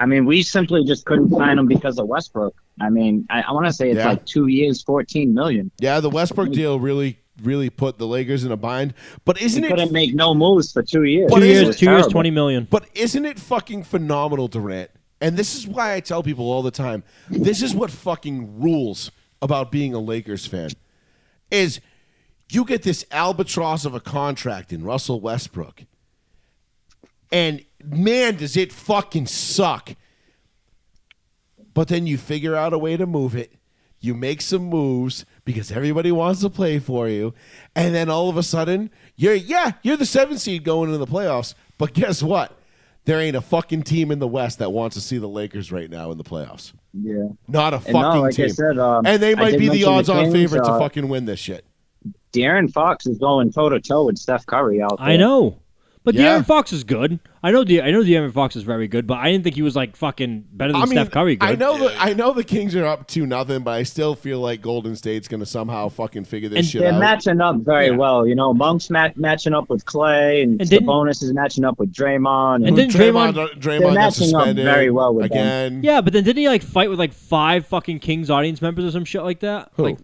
I 0.00 0.06
mean, 0.06 0.24
we 0.24 0.42
simply 0.42 0.84
just 0.84 1.04
couldn't 1.04 1.30
sign 1.30 1.58
him 1.58 1.66
because 1.66 1.98
of 1.98 2.08
Westbrook. 2.08 2.54
I 2.80 2.88
mean, 2.88 3.26
I, 3.28 3.42
I 3.42 3.52
want 3.52 3.66
to 3.66 3.72
say 3.72 3.90
it's 3.90 3.98
Yeah. 3.98 4.08
like 4.08 4.24
two 4.24 4.46
years, 4.46 4.82
fourteen 4.82 5.34
million. 5.34 5.70
Yeah, 5.78 6.00
the 6.00 6.10
Westbrook 6.10 6.52
deal 6.52 6.80
really 6.80 7.18
really 7.42 7.70
put 7.70 7.98
the 7.98 8.06
Lakers 8.06 8.44
in 8.44 8.52
a 8.52 8.56
bind. 8.56 8.94
But 9.24 9.38
He 9.38 9.46
isn't 9.46 9.64
it 9.64 9.68
couldn't 9.68 9.92
make 9.92 10.14
no 10.14 10.34
moves 10.34 10.72
for 10.72 10.82
two 10.82 11.04
years. 11.04 11.30
But 11.30 11.40
Two 11.40 11.46
years, 11.46 11.68
it 11.68 11.78
two 11.78 11.90
years, 11.90 12.06
twenty 12.08 12.30
million. 12.30 12.66
But 12.68 12.86
isn't 12.94 13.24
it 13.24 13.38
fucking 13.38 13.84
phenomenal, 13.84 14.48
Durant? 14.48 14.90
And 15.20 15.36
this 15.36 15.54
is 15.54 15.66
why 15.66 15.94
I 15.94 16.00
tell 16.00 16.22
people 16.22 16.50
all 16.50 16.62
the 16.62 16.70
time. 16.70 17.04
This 17.28 17.62
is 17.62 17.74
what 17.74 17.90
fucking 17.90 18.60
rules 18.60 19.10
about 19.42 19.70
being 19.70 19.94
a 19.94 19.98
Lakers 19.98 20.46
fan. 20.46 20.70
Is 21.50 21.80
you 22.50 22.64
get 22.64 22.82
this 22.82 23.04
albatross 23.10 23.84
of 23.84 23.94
a 23.94 24.00
contract 24.00 24.72
in 24.72 24.84
Russell 24.84 25.20
Westbrook. 25.20 25.84
And 27.32 27.64
man, 27.84 28.36
does 28.36 28.56
it 28.56 28.72
fucking 28.72 29.26
suck. 29.26 29.94
But 31.72 31.88
then 31.88 32.06
you 32.06 32.18
figure 32.18 32.56
out 32.56 32.72
a 32.72 32.78
way 32.78 32.96
to 32.96 33.06
move 33.06 33.36
it. 33.36 33.54
You 34.00 34.14
make 34.14 34.40
some 34.40 34.62
moves 34.62 35.24
because 35.44 35.70
everybody 35.70 36.10
wants 36.10 36.40
to 36.40 36.50
play 36.50 36.78
for 36.78 37.08
you. 37.08 37.34
And 37.76 37.94
then 37.94 38.08
all 38.08 38.28
of 38.28 38.36
a 38.36 38.42
sudden, 38.42 38.90
you're 39.14 39.34
yeah, 39.34 39.72
you're 39.82 39.96
the 39.96 40.06
seventh 40.06 40.40
seed 40.40 40.64
going 40.64 40.88
into 40.88 40.98
the 40.98 41.10
playoffs. 41.10 41.54
But 41.78 41.92
guess 41.92 42.22
what? 42.22 42.56
There 43.04 43.20
ain't 43.20 43.36
a 43.36 43.40
fucking 43.40 43.82
team 43.82 44.10
in 44.10 44.18
the 44.18 44.28
West 44.28 44.58
that 44.58 44.72
wants 44.72 44.94
to 44.94 45.00
see 45.00 45.18
the 45.18 45.28
Lakers 45.28 45.70
right 45.70 45.90
now 45.90 46.10
in 46.10 46.18
the 46.18 46.24
playoffs. 46.24 46.72
Yeah. 46.92 47.28
Not 47.48 47.72
a 47.72 47.76
And 47.76 47.84
fucking 47.86 48.00
no, 48.00 48.20
like 48.22 48.34
team. 48.34 48.46
I 48.46 48.48
said, 48.48 48.78
um, 48.78 49.06
and 49.06 49.22
they 49.22 49.34
might 49.34 49.52
did 49.52 49.58
be 49.60 49.64
the 49.66 49.70
mention 49.70 49.84
the 49.92 49.98
odds-on 49.98 50.22
Kings, 50.24 50.34
favorite 50.34 50.64
to 50.64 50.72
uh, 50.72 50.78
fucking 50.78 51.08
win 51.08 51.24
this 51.24 51.38
shit. 51.38 51.64
De'Aaron 52.32 52.70
Fox 52.70 53.06
is 53.06 53.18
going 53.18 53.52
toe 53.52 53.68
to 53.68 53.80
toe 53.80 54.04
with 54.06 54.18
Steph 54.18 54.46
Curry 54.46 54.82
out 54.82 54.98
there. 54.98 55.06
I 55.06 55.16
know, 55.16 55.58
but 56.12 56.20
Yeah. 56.20 56.38
De'Aaron 56.38 56.46
Fox 56.46 56.72
is 56.72 56.84
good. 56.84 57.20
I 57.42 57.50
know. 57.52 57.64
De- 57.64 57.80
I 57.80 57.90
know 57.90 58.02
De'Aaron 58.02 58.32
Fox 58.32 58.56
is 58.56 58.62
very 58.64 58.86
good, 58.88 59.06
but 59.06 59.18
I 59.18 59.30
didn't 59.30 59.44
think 59.44 59.56
he 59.56 59.62
was 59.62 59.74
like 59.76 59.96
fucking 59.96 60.44
better 60.52 60.72
than 60.72 60.80
I 60.82 60.84
mean, 60.84 60.92
Steph 60.92 61.10
Curry. 61.10 61.36
Good. 61.36 61.48
I 61.48 61.54
know 61.54 61.72
Yeah, 61.76 61.88
the. 61.88 62.00
I 62.02 62.12
know 62.12 62.32
the 62.32 62.44
Kings 62.44 62.74
are 62.76 62.84
up 62.84 63.06
to 63.08 63.24
nothing, 63.26 63.62
but 63.62 63.70
I 63.72 63.82
still 63.84 64.14
feel 64.14 64.40
like 64.40 64.60
Golden 64.60 64.96
State's 64.96 65.28
gonna 65.28 65.46
somehow 65.46 65.88
fucking 65.88 66.24
figure 66.24 66.48
this 66.48 66.58
And 66.58 66.66
shit 66.66 66.80
They're 66.82 66.92
out. 66.92 67.00
matching 67.00 67.40
up 67.40 67.56
very 67.60 67.86
Yeah. 67.86 67.96
well. 67.96 68.26
You 68.26 68.34
know, 68.34 68.52
Monk's 68.52 68.90
mat- 68.90 69.16
matching 69.16 69.54
up 69.54 69.70
with 69.70 69.84
Clay, 69.86 70.42
and, 70.42 70.60
And 70.60 70.68
Sabonis 70.70 71.22
is 71.22 71.32
matching 71.32 71.64
up 71.64 71.78
with 71.78 71.92
Draymond. 71.92 72.56
And, 72.56 72.66
And 72.68 72.76
didn't 72.76 72.92
Draymond, 72.92 73.34
Draymond- 73.34 73.60
Draymond 73.60 73.62
They're 73.62 73.80
got 73.80 73.94
matching 73.94 74.34
up 74.34 74.40
suspended 74.42 74.64
very 74.64 74.90
well 74.90 75.14
with 75.14 75.30
them. 75.30 75.38
again. 75.38 75.80
Yeah, 75.82 76.00
but 76.00 76.12
then 76.12 76.24
didn't 76.24 76.38
he 76.40 76.48
like 76.48 76.62
fight 76.62 76.90
with 76.90 76.98
like 76.98 77.12
five 77.12 77.66
fucking 77.66 78.00
Kings 78.00 78.28
audience 78.30 78.60
members 78.60 78.84
or 78.84 78.90
some 78.90 79.04
shit 79.04 79.22
like 79.22 79.40
that? 79.40 79.70
Who? 79.74 79.84
Like 79.84 79.98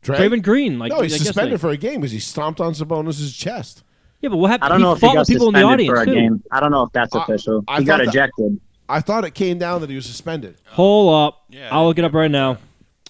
Dray? 0.00 0.16
Draymond 0.16 0.42
Green. 0.44 0.78
Like 0.78 0.90
no, 0.92 1.00
he's 1.00 1.12
like 1.12 1.20
suspended 1.22 1.52
yesterday. 1.52 1.60
for 1.60 1.74
a 1.74 1.76
game 1.76 2.00
because 2.00 2.12
he 2.12 2.20
stomped 2.20 2.60
on 2.60 2.72
Sabonis' 2.72 3.36
chest. 3.36 3.82
Yeah, 4.20 4.30
but 4.30 4.38
what 4.38 4.50
happened? 4.50 4.64
I 4.66 4.68
don't 4.70 4.78
he 4.78 4.84
know 4.84 4.92
if 4.92 5.00
he 5.00 5.06
got 5.06 5.16
with 5.18 5.28
people 5.28 5.46
in 5.48 5.52
the 5.54 5.58
suspended 5.60 5.72
audience 5.90 5.96
for 5.98 6.02
a 6.02 6.06
too. 6.06 6.14
game. 6.14 6.42
I 6.50 6.60
don't 6.60 6.70
know 6.72 6.82
if 6.82 6.92
that's 6.92 7.14
I- 7.14 7.22
official. 7.22 7.64
I 7.68 7.78
he 7.78 7.84
got 7.84 7.98
thought 7.98 8.04
that- 8.06 8.08
ejected. 8.14 8.60
I 8.90 9.00
thought 9.00 9.24
it 9.24 9.34
came 9.34 9.58
down 9.58 9.82
that 9.82 9.90
he 9.90 9.96
was 9.96 10.06
suspended. 10.06 10.56
Hold 10.68 11.14
up. 11.14 11.44
Yeah, 11.50 11.68
I'll 11.70 11.86
look 11.86 11.98
it 11.98 12.04
up 12.04 12.14
right 12.14 12.30
now. 12.30 12.56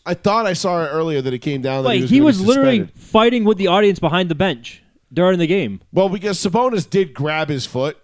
I 0.05 0.14
thought 0.14 0.44
I 0.47 0.52
saw 0.55 0.82
it 0.85 0.89
earlier 0.89 1.20
that 1.22 1.32
it 1.32 1.39
came 1.39 1.62
down 1.62 1.85
that 1.85 1.89
Like 1.89 2.02
he 2.02 2.02
was, 2.02 2.10
he 2.10 2.18
gonna 2.18 2.32
be 2.32 2.47
literally 2.48 2.78
suspended. 2.80 3.01
fighting 3.05 3.44
with 3.44 3.59
the 3.59 3.66
audience 3.68 3.98
behind 4.01 4.28
the 4.28 4.35
bench 4.35 4.82
during 5.12 5.39
the 5.39 5.47
game. 5.47 5.80
well 5.93 6.09
because 6.09 6.39
Sabonis 6.39 6.89
did 6.89 7.14
grab 7.14 7.48
his 7.48 7.64
foot 7.66 7.97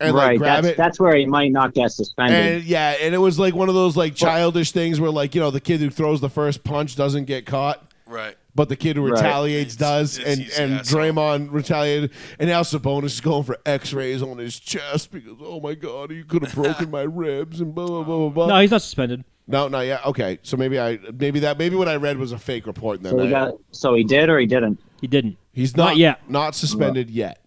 and 0.00 0.16
like 0.16 0.28
right. 0.30 0.38
grab 0.38 0.62
That's, 0.64 0.72
it. 0.72 0.76
that's 0.78 0.98
where 0.98 1.14
he 1.14 1.26
might 1.26 1.52
not 1.52 1.74
get 1.74 1.92
suspended. 1.92 2.36
and 2.56 2.64
yeah, 2.64 2.96
and 3.00 3.14
it 3.14 3.18
was 3.18 3.38
like 3.38 3.54
one 3.54 3.68
of 3.68 3.74
those 3.74 3.96
like 3.96 4.14
childish 4.14 4.72
things 4.72 4.98
where 4.98 5.10
like 5.10 5.34
you 5.34 5.40
know 5.40 5.50
the 5.50 5.60
kid 5.60 5.80
who 5.80 5.90
throws 5.90 6.20
the 6.20 6.30
first 6.30 6.64
punch 6.64 6.96
doesn't 6.96 7.26
get 7.26 7.44
caught. 7.46 7.84
Right. 8.06 8.36
But 8.54 8.68
the 8.68 8.76
kid 8.76 8.96
who 8.96 9.02
Right. 9.06 9.12
retaliates 9.12 9.74
It's- 9.74 9.76
does, 9.76 10.18
it's- 10.18 10.36
and 10.38 10.50
and 10.64 10.72
an 10.72 10.78
asshole. 10.80 11.00
Draymond 11.00 11.52
retaliated, 11.52 12.10
and 12.38 12.48
now 12.50 12.62
Sabonis 12.62 13.04
is 13.06 13.20
going 13.20 13.44
for 13.44 13.56
X-rays 13.64 14.22
on 14.22 14.38
his 14.38 14.58
chest 14.58 15.12
because 15.12 15.34
oh 15.42 15.60
my 15.60 15.74
god, 15.74 16.10
you 16.10 16.24
could 16.24 16.42
have 16.42 16.54
broken 16.62 16.90
my 16.90 17.02
ribs 17.02 17.60
and 17.60 17.74
blah 17.74 17.86
blah 17.86 18.02
blah 18.02 18.16
blah 18.18 18.28
blah. 18.28 18.46
No, 18.48 18.60
he's 18.60 18.70
not 18.72 18.82
suspended. 18.82 19.24
No, 19.46 19.68
not 19.68 19.80
yet. 19.86 20.04
Okay, 20.06 20.38
so 20.42 20.56
maybe 20.56 20.78
I 20.78 20.98
maybe 21.18 21.40
that 21.40 21.58
maybe 21.58 21.76
what 21.76 21.88
I 21.88 21.96
read 21.96 22.18
was 22.18 22.32
a 22.32 22.38
fake 22.38 22.66
report. 22.66 23.02
Then 23.02 23.12
so, 23.12 23.18
he 23.18 23.30
got, 23.30 23.54
so 23.72 23.94
he 23.94 24.04
did 24.04 24.28
or 24.28 24.38
he 24.38 24.46
didn't. 24.46 24.78
He 25.00 25.06
didn't. 25.06 25.36
he's 25.52 25.76
not 25.76 25.86
not, 25.90 25.96
yet. 25.96 26.20
not 26.30 26.54
suspended 26.54 27.10
yet. 27.10 27.39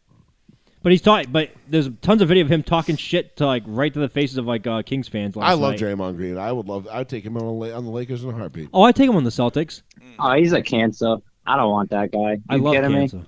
But 0.83 0.91
he's 0.91 1.01
talking. 1.01 1.31
But 1.31 1.49
there's 1.69 1.89
tons 2.01 2.21
of 2.21 2.27
video 2.27 2.43
of 2.43 2.51
him 2.51 2.61
talking 2.61 2.97
shit 2.97 3.37
to 3.37 3.45
like 3.45 3.63
right 3.65 3.91
to 3.93 3.99
the 3.99 4.09
faces 4.09 4.37
of 4.37 4.45
like 4.45 4.67
uh, 4.67 4.81
Kings 4.83 5.07
fans. 5.07 5.35
Last 5.35 5.49
I 5.49 5.53
love 5.53 5.71
night. 5.71 5.79
Draymond 5.79 6.17
Green. 6.17 6.37
I 6.37 6.51
would 6.51 6.67
love. 6.67 6.87
I'd 6.91 7.07
take 7.09 7.23
him 7.25 7.37
on, 7.37 7.43
the 7.43 7.51
La- 7.51 7.75
on 7.77 7.85
the 7.85 7.91
Lakers 7.91 8.23
in 8.23 8.29
a 8.29 8.33
heartbeat. 8.33 8.69
Oh, 8.73 8.83
I 8.83 8.91
take 8.91 9.09
him 9.09 9.15
on 9.15 9.23
the 9.23 9.29
Celtics. 9.29 9.81
Oh, 10.19 10.33
he's 10.33 10.51
a 10.53 10.61
cancer. 10.61 11.15
I 11.45 11.55
don't 11.55 11.71
want 11.71 11.89
that 11.91 12.11
guy. 12.11 12.33
You 12.33 12.41
I 12.49 12.55
love 12.57 12.73
kidding 12.75 12.91
cancer. 12.91 13.17
me? 13.17 13.25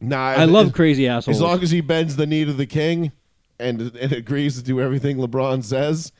Nah, 0.00 0.18
I 0.28 0.34
as- 0.44 0.50
love 0.50 0.66
as, 0.66 0.72
crazy 0.72 1.08
assholes. 1.08 1.38
as 1.38 1.42
long 1.42 1.62
as 1.62 1.70
he 1.70 1.80
bends 1.80 2.16
the 2.16 2.26
knee 2.26 2.44
to 2.44 2.52
the 2.52 2.66
king 2.66 3.12
and 3.58 3.80
and 3.96 4.12
agrees 4.12 4.56
to 4.56 4.62
do 4.62 4.80
everything 4.80 5.16
LeBron 5.16 5.64
says. 5.64 6.12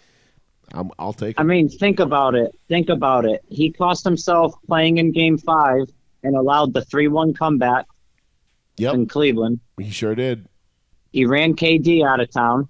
I'm, 0.73 0.91
I'll 0.99 1.13
take 1.13 1.37
it. 1.37 1.41
I 1.41 1.45
mean, 1.45 1.69
think 1.69 2.01
about 2.01 2.35
it. 2.35 2.53
Think 2.69 2.89
about 2.89 3.25
it. 3.25 3.45
He 3.49 3.71
cost 3.71 4.03
himself 4.05 4.55
playing 4.67 4.99
in 4.99 5.13
Game 5.13 5.39
Five 5.39 5.89
and 6.25 6.35
allowed 6.35 6.73
the 6.75 6.85
three-one 6.85 7.35
comeback 7.35 7.87
Yep, 8.79 8.95
in 8.95 9.07
Cleveland. 9.07 9.61
he 9.79 9.91
sure 9.91 10.15
did. 10.15 10.49
He 11.13 11.25
ran 11.25 11.55
KD 11.55 12.05
out 12.05 12.21
of 12.21 12.31
town. 12.31 12.69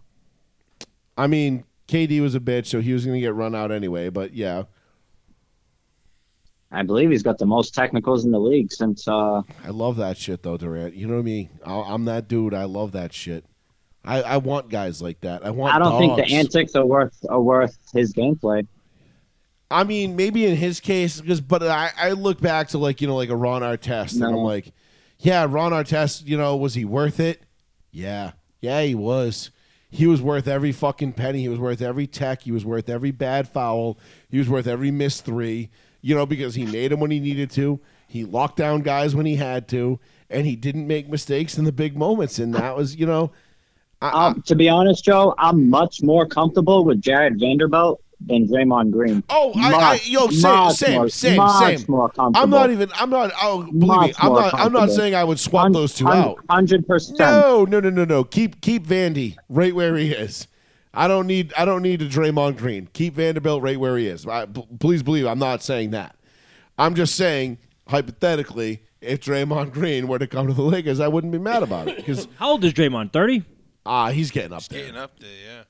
I 1.19 1.27
mean, 1.27 1.65
KD 1.89 2.21
was 2.21 2.35
a 2.35 2.41
bitch, 2.41 2.67
so 2.67 2.81
he 2.81 2.93
was 2.93 3.05
going 3.05 3.15
to 3.15 3.21
get 3.21 3.35
run 3.35 3.55
out 3.55 3.73
anyway. 3.73 4.09
But 4.09 4.35
yeah, 4.35 4.65
I 6.71 6.83
believe 6.83 7.11
he's 7.11 7.23
got 7.23 7.39
the 7.39 7.47
most 7.47 7.75
technicals 7.75 8.25
in 8.25 8.33
the 8.33 8.41
league 8.41 8.73
since 8.73 9.09
uh, 9.09 9.43
I 9.65 9.69
love 9.71 9.97
that 9.97 10.19
shit 10.19 10.43
though, 10.43 10.57
Durant. 10.57 10.95
You 10.95 11.07
know 11.07 11.15
what 11.15 11.21
I 11.21 11.25
mean? 11.25 11.51
I, 11.65 11.75
I'm 11.75 12.05
that 12.07 12.29
dude. 12.29 12.55
I 12.55 12.65
love 12.65 12.93
that 12.93 13.13
shit. 13.13 13.45
I, 14.05 14.23
I 14.23 14.37
want 14.37 14.69
guys 14.69 15.03
like 15.03 15.21
that. 15.23 15.45
I 15.45 15.51
want. 15.51 15.75
I 15.75 15.79
don't 15.79 15.99
think 15.99 16.17
the 16.17 16.35
antics 16.35 16.75
are 16.77 16.87
worth 16.87 17.17
are 17.29 17.41
worth 17.41 17.77
his 17.93 18.13
gameplay. 18.13 18.67
I 19.69 19.83
mean, 19.83 20.15
maybe 20.15 20.47
in 20.47 20.55
his 20.55 20.79
case, 20.79 21.21
because 21.21 21.41
but 21.41 21.63
I, 21.63 21.91
I 21.97 22.13
look 22.13 22.41
back 22.41 22.69
to 22.69 22.79
like 22.79 23.01
you 23.01 23.09
know 23.09 23.17
like 23.17 23.31
a 23.31 23.37
Ron 23.37 23.63
Artest, 23.63 24.17
and 24.17 24.25
I'm 24.25 24.37
like, 24.37 24.73
yeah, 25.19 25.47
Ron 25.49 25.73
Artest, 25.73 26.27
you 26.27 26.37
know, 26.37 26.57
was 26.57 26.75
he 26.75 26.85
worth 26.85 27.19
it? 27.21 27.43
Yeah, 27.91 28.33
yeah, 28.61 28.83
he 28.83 28.95
was. 28.95 29.51
He 29.89 30.07
was 30.07 30.21
worth 30.21 30.47
every 30.49 30.73
fucking 30.73 31.13
penny. 31.15 31.41
He 31.43 31.49
was 31.49 31.59
worth 31.59 31.81
every 31.81 32.07
tech. 32.07 32.43
He 32.43 32.53
was 32.53 32.65
worth 32.65 32.89
every 32.89 33.13
bad 33.13 33.49
foul. 33.49 33.99
He 34.29 34.39
was 34.39 34.49
worth 34.49 34.67
every 34.67 34.91
missed 34.91 35.25
three. 35.25 35.71
You 36.03 36.15
know, 36.15 36.27
because 36.27 36.55
he 36.55 36.67
made 36.67 36.91
them 36.93 37.01
when 37.01 37.11
he 37.11 37.19
needed 37.19 37.51
to. 37.53 37.81
He 38.07 38.25
locked 38.25 38.57
down 38.57 38.83
guys 38.83 39.15
when 39.15 39.27
he 39.27 39.37
had 39.37 39.67
to, 39.69 39.99
and 40.31 40.47
he 40.47 40.55
didn't 40.55 40.87
make 40.87 41.09
mistakes 41.09 41.59
in 41.59 41.65
the 41.65 41.73
big 41.73 41.97
moments. 41.97 42.39
And 42.39 42.55
that 42.55 42.77
was, 42.77 42.95
you 42.97 43.07
know, 43.07 43.33
I, 44.01 44.09
I- 44.09 44.27
Um, 44.29 44.43
to 44.43 44.55
be 44.55 44.69
honest, 44.69 45.05
Joe, 45.05 45.35
I'm 45.39 45.69
much 45.71 46.03
more 46.03 46.27
comfortable 46.27 46.85
with 46.85 47.01
Jarred 47.01 47.41
Vanderbilt 47.41 48.01
than 48.21 48.49
Draymond 48.49 48.91
Green. 48.93 49.23
Oh, 49.29 49.53
I, 49.57 49.73
I 49.75 50.01
yo, 50.05 50.29
same, 50.29 50.71
same, 50.73 50.95
more- 50.95 51.09
same, 51.09 51.37
much 51.37 51.79
same. 51.79 51.85
more 51.89 52.09
comfortable. 52.09 52.43
I'm 52.43 52.51
not 52.51 52.71
even. 52.71 52.91
I'm 52.95 53.11
not. 53.11 53.31
Oh, 53.41 53.63
believe 53.65 54.01
me, 54.01 54.15
I'm 54.19 54.33
not. 54.33 54.55
I'm 54.55 54.73
not 54.73 54.91
saying 54.91 55.15
I 55.15 55.23
would 55.25 55.39
swap 55.39 55.73
those 55.73 55.95
two 55.95 56.09
out. 56.09 56.39
Hundred 56.49 56.87
percent. 56.87 57.19
No, 57.19 57.65
no, 57.65 57.81
no, 57.81 57.91
no, 57.91 58.05
no. 58.05 58.25
Keep 58.25 58.61
keep 58.61 58.87
Vandy 58.87 59.37
right 59.49 59.75
where 59.75 59.97
he 59.97 60.13
is. 60.13 60.49
I 60.95 61.09
don't 61.09 61.27
need. 61.27 61.53
I 61.59 61.67
don't 61.67 61.83
need 61.83 62.01
a 62.01 62.09
Draymond 62.09 62.57
Green. 62.57 62.89
Keep 62.95 63.15
Vanderbilt 63.17 63.63
right 63.63 63.79
where 63.79 63.99
he 63.99 64.07
is. 64.07 64.27
I, 64.27 64.47
p- 64.47 64.67
please 64.81 65.03
believe 65.03 65.27
I'm 65.27 65.39
not 65.39 65.63
saying 65.63 65.91
that. 65.91 66.17
I'm 66.79 66.95
just 66.95 67.17
saying 67.17 67.59
hypothetically, 67.89 68.83
if 69.03 69.21
Draymond 69.21 69.73
Green 69.73 70.09
were 70.09 70.19
to 70.19 70.27
come 70.27 70.47
to 70.47 70.55
the 70.55 70.63
Lakers, 70.63 71.01
I 71.01 71.09
wouldn't 71.09 71.33
be 71.33 71.39
mad 71.39 71.63
about 71.63 71.89
it 71.89 71.97
because 71.97 72.27
How 72.39 72.51
old 72.53 72.65
is 72.65 72.73
Draymond? 72.73 73.13
Thirty. 73.13 73.43
ah, 73.85 74.09
he's 74.11 74.31
getting 74.31 74.53
up 74.55 74.63
there. 74.65 74.81
Getting 74.81 74.97
up 74.97 75.19
there, 75.21 75.29
yeah. 75.47 75.63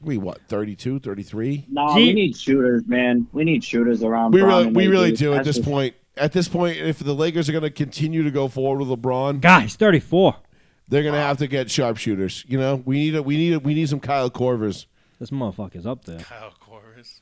We 0.00 0.16
what? 0.16 0.40
32, 0.48 1.00
33? 1.00 1.66
No, 1.68 1.94
He- 1.94 2.06
we 2.06 2.12
need 2.12 2.36
shooters, 2.36 2.86
man. 2.86 3.26
We 3.32 3.44
need 3.44 3.64
shooters 3.64 4.02
around. 4.02 4.32
We 4.32 4.40
Brown 4.40 4.58
really, 4.68 4.72
we 4.72 4.86
really 4.88 5.12
do 5.12 5.34
at 5.34 5.44
this 5.44 5.56
just- 5.56 5.68
point. 5.68 5.94
At 6.16 6.32
this 6.32 6.48
point, 6.48 6.78
if 6.78 6.98
the 6.98 7.14
Lakers 7.14 7.48
are 7.48 7.52
going 7.52 7.62
to 7.62 7.70
continue 7.70 8.24
to 8.24 8.30
go 8.32 8.48
forward 8.48 8.84
with 8.84 9.00
LeBron, 9.00 9.40
Guys, 9.40 9.76
thirty-four. 9.76 10.34
they're 10.88 11.02
going 11.02 11.14
to 11.14 11.20
have 11.20 11.38
to 11.38 11.46
get 11.46 11.68
sharpshooters. 11.70 12.44
You 12.48 12.58
know, 12.58 12.82
we 12.84 12.96
need 12.98 13.14
a, 13.14 13.22
we 13.22 13.36
need 13.36 13.52
a, 13.54 13.60
we 13.60 13.72
need 13.74 13.88
some 13.88 14.00
Kyle 14.00 14.28
Korvers. 14.30 14.86
This 15.20 15.30
motherfucker's 15.30 15.86
up 15.86 16.04
there. 16.06 16.18
Kyle 16.18 16.52
Korvers. 16.60 17.20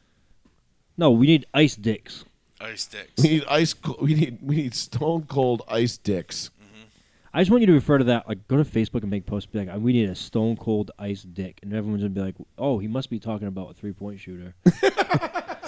No, 0.97 1.11
we 1.11 1.27
need 1.27 1.45
ice 1.53 1.77
dicks. 1.77 2.25
Ice 2.59 2.87
dicks 2.87 3.23
We 3.23 3.29
need 3.29 3.45
ice. 3.51 3.75
We 4.01 4.15
need 4.15 4.39
we 4.41 4.57
need 4.57 4.75
stone 4.75 5.27
cold 5.29 5.61
ice 5.69 5.99
dicks. 5.99 6.51
I 7.37 7.41
just 7.41 7.51
want 7.51 7.61
you 7.61 7.67
to 7.67 7.75
refer 7.75 7.99
to 7.99 8.05
that. 8.05 8.27
Like, 8.27 8.49
go 8.49 8.57
to 8.57 8.65
Facebook 8.65 9.03
and 9.03 9.11
make 9.11 9.27
posts. 9.27 9.47
Be 9.47 9.63
like, 9.63 9.79
we 9.79 9.93
need 9.93 10.09
a 10.09 10.15
stone 10.15 10.57
cold 10.57 10.91
ice 10.99 11.21
dick, 11.21 11.61
and 11.63 11.71
everyone's 11.75 12.03
gonna 12.03 12.09
be 12.09 12.23
like, 12.23 12.35
oh, 12.57 12.79
he 12.79 12.89
must 12.89 13.11
be 13.11 13.19
talking 13.19 13.47
about 13.47 13.71
a 13.71 13.75
three 13.75 13.93
point 13.93 14.21
shooter. 14.21 14.55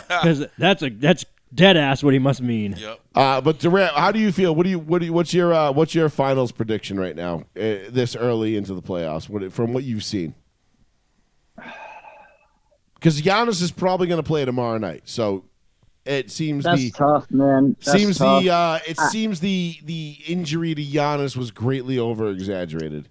Because 0.09 0.47
that's 0.57 0.83
a 0.83 0.89
that's 0.89 1.27
dead 1.55 1.77
ass 1.77 2.03
what 2.03 2.15
he 2.15 2.19
must 2.19 2.41
mean. 2.41 2.75
Yep. 2.79 3.01
Uh, 3.15 3.41
but 3.43 3.59
Durant, 3.59 3.95
how 3.95 4.11
do 4.11 4.19
you 4.19 4.33
feel? 4.33 4.55
What 4.55 4.63
do 4.63 4.71
you 4.71 4.79
what 4.79 5.01
do 5.01 5.05
you, 5.05 5.13
what's 5.13 5.35
your 5.35 5.53
uh, 5.53 5.71
what's 5.71 5.95
your 5.95 6.09
finals 6.09 6.51
prediction 6.51 6.99
right 6.99 7.15
now? 7.15 7.45
Uh, 7.55 7.91
this 7.91 8.17
early 8.17 8.57
into 8.57 8.73
the 8.73 8.81
playoffs, 8.81 9.29
what, 9.29 9.53
from 9.53 9.75
what 9.75 9.85
you've 9.85 10.05
seen. 10.05 10.35
Because 12.95 13.23
Giannis 13.23 13.63
is 13.63 13.71
probably 13.71 14.09
going 14.09 14.21
to 14.21 14.27
play 14.27 14.45
tomorrow 14.45 14.77
night, 14.77 15.03
so 15.05 15.45
it 16.09 16.31
seems 16.31 16.65
That's 16.65 16.81
the 16.81 16.91
tough, 16.93 17.31
man. 17.31 17.77
That's 17.85 17.93
seems 17.99 18.19
tough. 18.19 18.43
the 18.43 18.51
uh, 18.51 18.79
it 18.87 18.97
Ah. 18.99 19.09
seems 19.09 19.41
the 19.41 19.79
the 19.85 20.17
injury 20.27 20.75
to 20.75 20.83
Giannis 20.83 21.37
was 21.37 21.51
greatly 21.51 21.99
over 21.99 22.31
exaggerated. 22.31 23.09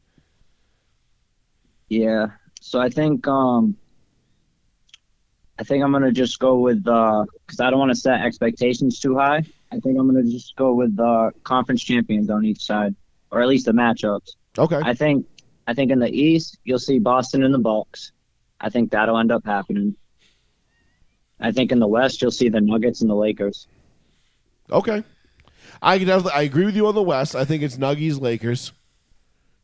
Yeah. 1.89 2.27
So 2.61 2.79
I 2.79 2.89
think 2.89 3.27
um 3.27 3.77
I 5.59 5.63
think 5.63 5.83
I'm 5.83 5.91
gonna 5.91 6.11
just 6.11 6.39
go 6.39 6.59
with 6.59 6.87
uh 6.87 7.25
because 7.45 7.59
I 7.59 7.69
don't 7.69 7.79
want 7.79 7.91
to 7.91 7.95
set 7.95 8.21
expectations 8.21 8.99
too 8.99 9.15
high. 9.15 9.43
I 9.71 9.79
think 9.79 9.97
I'm 9.99 10.07
gonna 10.07 10.23
just 10.23 10.55
go 10.55 10.73
with 10.73 10.99
uh 10.99 11.31
conference 11.43 11.83
champions 11.83 12.29
on 12.29 12.45
each 12.45 12.61
side, 12.65 12.95
or 13.31 13.41
at 13.41 13.47
least 13.47 13.65
the 13.65 13.71
matchups. 13.73 14.29
Okay, 14.57 14.81
I 14.83 14.93
think 14.93 15.25
I 15.67 15.73
think 15.73 15.91
in 15.91 15.99
the 15.99 16.09
East 16.09 16.57
you'll 16.63 16.79
see 16.79 16.99
Boston 16.99 17.43
and 17.43 17.53
the 17.53 17.59
Bucks. 17.59 18.11
I 18.59 18.69
think 18.69 18.91
that'll 18.91 19.17
end 19.17 19.31
up 19.31 19.45
happening. 19.45 19.95
I 21.39 21.51
think 21.51 21.71
in 21.71 21.79
the 21.79 21.87
West 21.87 22.21
you'll 22.21 22.31
see 22.31 22.49
the 22.49 22.61
Nuggets 22.61 23.01
and 23.01 23.09
the 23.09 23.15
Lakers. 23.15 23.67
Okay. 24.71 25.03
I 25.81 25.97
can 25.97 26.07
definitely 26.07 26.31
I 26.31 26.41
agree 26.41 26.65
with 26.65 26.75
you 26.75 26.87
on 26.87 26.95
the 26.95 27.01
West. 27.01 27.35
I 27.35 27.45
think 27.45 27.63
it's 27.63 27.77
Nuggies 27.77 28.19
Lakers. 28.19 28.71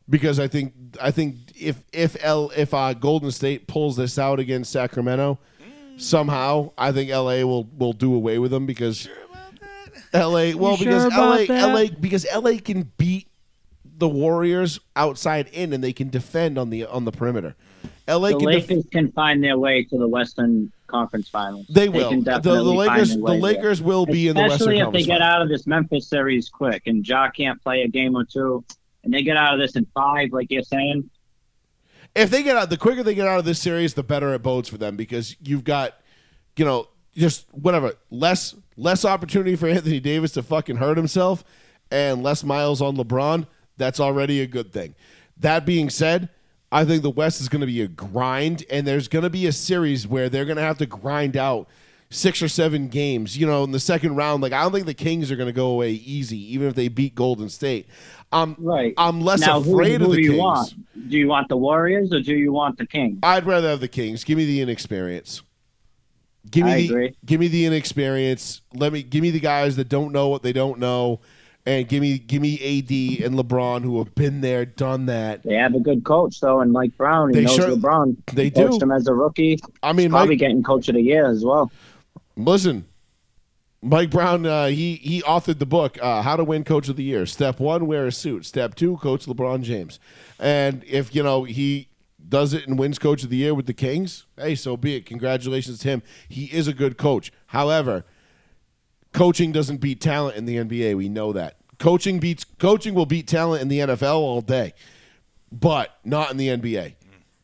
Because 0.08 0.38
I 0.38 0.48
think 0.48 0.74
I 1.00 1.10
think 1.10 1.36
if 1.58 1.82
if 1.92 2.16
L 2.22 2.50
if 2.54 2.74
uh, 2.74 2.92
Golden 2.92 3.30
State 3.30 3.66
pulls 3.66 3.96
this 3.96 4.18
out 4.18 4.38
against 4.38 4.70
Sacramento, 4.70 5.38
somehow 5.96 6.72
I 6.76 6.92
think 6.92 7.10
LA 7.10 7.42
will 7.44 7.64
will 7.64 7.94
do 7.94 8.14
away 8.14 8.38
with 8.38 8.50
them 8.50 8.66
because 8.66 9.08
LA 10.12 10.52
well 10.54 10.76
sure 10.76 10.86
because 10.86 11.04
about 11.06 11.16
LA 11.16 11.46
that? 11.46 11.74
LA 11.74 11.86
because 11.98 12.26
LA 12.34 12.58
can 12.62 12.92
beat 12.98 13.28
the 13.96 14.08
Warriors 14.08 14.78
outside 14.94 15.48
in 15.48 15.72
they 20.88 20.92
Lakers 20.92 21.04
Conference 21.10 21.28
Finals. 21.28 21.66
they 21.68 21.88
will. 21.88 22.10
can 22.10 22.24
the, 22.24 22.38
the 22.38 22.62
Lakers 22.62 23.14
the 23.14 23.20
way 23.22 23.32
there. 23.32 23.40
Lakers 23.40 23.82
will 23.82 24.06
be 24.06 24.28
in 24.28 24.36
the 24.36 24.42
Western 24.42 24.72
Especially 24.72 24.78
if 24.80 24.92
they 24.92 25.02
get 25.02 25.22
out 25.22 25.42
of 25.42 25.48
this 25.48 25.66
Memphis 25.66 26.08
series 26.08 26.48
quick 26.48 26.82
and 26.86 27.06
Ja 27.06 27.30
can't 27.30 27.62
play 27.62 27.82
a 27.82 27.88
game 27.88 28.16
or 28.16 28.24
two, 28.24 28.64
and 29.04 29.12
they 29.12 29.22
get 29.22 29.36
out 29.36 29.54
of 29.54 29.60
this 29.60 29.76
in 29.76 29.86
five, 29.94 30.32
like 30.32 30.50
you're 30.50 30.62
saying. 30.62 31.08
if 32.14 32.30
they 32.30 32.42
get 32.42 32.56
out, 32.56 32.70
the 32.70 32.76
quicker 32.76 33.02
they 33.02 33.14
get 33.14 33.26
out 33.26 33.38
of 33.38 33.44
this 33.44 33.60
series, 33.60 33.94
the 33.94 34.02
better 34.02 34.32
it 34.34 34.42
bodes 34.42 34.68
for 34.68 34.78
them 34.78 34.96
because 34.96 35.36
you've 35.42 35.64
got, 35.64 35.94
you 36.56 36.64
know, 36.64 36.88
just 37.14 37.46
whatever 37.52 37.94
less 38.10 38.54
less 38.76 39.04
opportunity 39.04 39.56
for 39.56 39.68
Anthony 39.68 40.00
Davis 40.00 40.32
to 40.32 40.42
fucking 40.42 40.76
hurt 40.76 40.96
himself, 40.96 41.44
and 41.90 42.22
less 42.22 42.42
miles 42.44 42.82
on 42.82 42.96
LeBron. 42.96 43.46
That's 43.76 44.00
already 44.00 44.40
a 44.40 44.46
good 44.46 44.72
thing. 44.72 44.94
That 45.36 45.66
being 45.66 45.90
said, 45.90 46.28
I 46.74 46.84
think 46.84 47.02
the 47.02 47.10
West 47.10 47.40
is 47.40 47.48
going 47.48 47.60
to 47.60 47.66
be 47.66 47.80
a 47.82 47.88
grind, 47.88 48.64
and 48.68 48.86
there's 48.86 49.06
going 49.08 49.22
to 49.22 49.30
be 49.30 49.46
a 49.46 49.52
series 49.52 50.06
where 50.08 50.28
they're 50.28 50.44
going 50.44 50.56
to 50.56 50.62
have 50.62 50.76
to 50.78 50.86
grind 50.86 51.36
out 51.36 51.68
six 52.10 52.42
or 52.42 52.48
seven 52.48 52.88
games. 52.88 53.38
You 53.38 53.46
know, 53.46 53.62
in 53.64 53.70
the 53.70 53.78
second 53.80 54.16
round, 54.16 54.42
like 54.42 54.52
I 54.52 54.62
don't 54.62 54.72
think 54.72 54.86
the 54.86 54.92
Kings 54.94 55.30
are 55.30 55.36
going 55.36 55.46
to 55.48 55.52
go 55.52 55.68
away 55.68 55.92
easy, 55.92 56.36
even 56.52 56.66
if 56.66 56.74
they 56.74 56.88
beat 56.88 57.14
Golden 57.14 57.48
State. 57.48 57.86
Um, 58.32 58.56
Right. 58.58 58.92
I'm 58.98 59.20
less 59.20 59.40
now, 59.40 59.60
who, 59.60 59.72
afraid 59.74 60.00
who 60.00 60.06
of 60.06 60.10
the 60.10 60.16
do 60.16 60.22
you 60.22 60.30
Kings. 60.30 60.40
want? 60.40 61.08
Do 61.10 61.16
you 61.16 61.28
want 61.28 61.48
the 61.48 61.56
Warriors 61.56 62.12
or 62.12 62.20
do 62.20 62.34
you 62.34 62.52
want 62.52 62.76
the 62.78 62.86
Kings? 62.86 63.20
I'd 63.22 63.46
rather 63.46 63.68
have 63.68 63.80
the 63.80 63.88
Kings. 63.88 64.24
Give 64.24 64.36
me 64.36 64.44
the 64.44 64.60
inexperience. 64.60 65.42
Give 66.50 66.66
me 66.66 66.72
I 66.72 66.76
the 66.80 66.86
agree. 66.88 67.16
give 67.24 67.40
me 67.40 67.48
the 67.48 67.64
inexperience. 67.66 68.60
Let 68.74 68.92
me 68.92 69.02
give 69.02 69.22
me 69.22 69.30
the 69.30 69.40
guys 69.40 69.76
that 69.76 69.88
don't 69.88 70.12
know 70.12 70.28
what 70.28 70.42
they 70.42 70.52
don't 70.52 70.78
know, 70.78 71.20
and 71.66 71.88
give 71.88 72.00
me 72.02 72.18
give 72.18 72.42
me 72.42 72.54
AD 72.56 73.24
and 73.24 73.38
LeBron 73.38 73.82
who 73.82 73.98
have 73.98 74.14
been 74.14 74.40
there, 74.40 74.64
done 74.66 75.06
that. 75.06 75.42
They 75.42 75.54
have 75.54 75.74
a 75.74 75.80
good 75.80 76.04
coach 76.04 76.40
though, 76.40 76.60
and 76.60 76.72
Mike 76.72 76.96
Brown. 76.96 77.30
He 77.30 77.36
They 77.36 77.44
knows 77.44 77.54
sure- 77.54 77.68
LeBron. 77.76 78.16
they 78.34 78.44
He 78.44 78.50
coached 78.50 78.80
do. 78.80 78.84
him 78.84 78.92
as 78.92 79.06
a 79.06 79.14
rookie. 79.14 79.58
I 79.82 79.92
mean, 79.92 80.10
Probably 80.10 80.30
Mike, 80.34 80.38
getting 80.40 80.62
coach 80.62 80.88
of 80.88 80.94
the 80.94 81.02
year 81.02 81.26
as 81.26 81.44
well. 81.44 81.70
listen, 82.36 82.84
Mike 83.82 84.10
Brown. 84.10 84.44
Uh, 84.46 84.66
he 84.66 84.94
he 84.96 85.22
authored 85.22 85.58
the 85.58 85.66
book 85.66 85.98
uh, 86.02 86.22
"How 86.22 86.36
to 86.36 86.44
Win 86.44 86.64
Coach 86.64 86.88
of 86.88 86.96
the 86.96 87.04
Year." 87.04 87.26
Step 87.26 87.60
one, 87.60 87.86
wear 87.86 88.06
a 88.06 88.12
suit. 88.12 88.44
Step 88.46 88.74
two, 88.74 88.96
coach 88.98 89.26
LeBron 89.26 89.62
James. 89.62 89.98
And 90.38 90.82
if 90.86 91.14
you 91.14 91.22
know 91.22 91.44
he 91.44 91.88
does 92.26 92.54
it 92.54 92.66
and 92.66 92.78
wins 92.78 92.98
Coach 92.98 93.22
of 93.22 93.28
the 93.30 93.36
Year 93.36 93.54
with 93.54 93.66
the 93.66 93.74
Kings, 93.74 94.24
hey, 94.38 94.54
so 94.54 94.76
be 94.78 94.96
it. 94.96 95.04
Congratulations 95.06 95.78
to 95.80 95.88
him. 95.88 96.02
He 96.28 96.44
is 96.46 96.66
a 96.66 96.72
good 96.72 96.96
coach. 96.96 97.30
However, 97.48 98.04
coaching 99.14 99.52
doesn't 99.52 99.78
beat 99.78 100.02
talent 100.02 100.36
in 100.36 100.44
the 100.44 100.56
NBA. 100.56 100.96
We 100.96 101.08
know 101.08 101.32
that. 101.32 101.56
Coaching 101.78 102.18
beats 102.18 102.44
coaching 102.44 102.94
will 102.94 103.06
beat 103.06 103.26
talent 103.26 103.62
in 103.62 103.68
the 103.68 103.78
NFL 103.78 104.16
all 104.16 104.42
day, 104.42 104.74
but 105.50 105.96
not 106.04 106.30
in 106.30 106.36
the 106.36 106.48
NBA. 106.48 106.96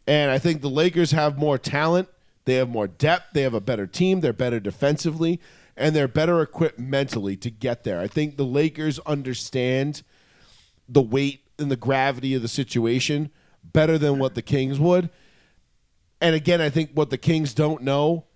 And 0.07 0.31
I 0.31 0.39
think 0.39 0.61
the 0.61 0.69
Lakers 0.69 1.13
have 1.13 1.39
more 1.39 1.57
talent. 1.57 2.09
They 2.45 2.55
have 2.55 2.69
more 2.69 2.89
depth. 2.89 3.33
They 3.33 3.43
have 3.43 3.55
a 3.55 3.61
better 3.61 3.87
team. 3.87 4.21
They're 4.21 4.33
better 4.33 4.61
defensively, 4.61 5.41
and 5.77 5.95
they're 5.95 6.09
better 6.09 6.41
equipped 6.43 6.79
mentally 6.79 7.37
to 7.37 7.51
get 7.51 7.85
there. 7.85 8.01
I 8.01 8.07
think 8.07 8.37
the 8.37 8.45
Lakers 8.45 8.99
understand 9.01 10.03
the 10.89 11.03
weight 11.03 11.45
and 11.59 11.71
the 11.71 11.77
gravity 11.77 12.35
of 12.35 12.43
the 12.43 12.49
situation 12.49 13.31
better 13.63 13.99
than 13.99 14.19
what 14.19 14.35
the 14.35 14.43
Kings 14.43 14.81
would. 14.81 15.11
And 16.21 16.35
again, 16.35 16.61
I 16.61 16.71
think 16.71 16.91
what 16.95 17.11
the 17.11 17.19
Kings 17.19 17.55
don't 17.55 17.83
know, 17.83 18.27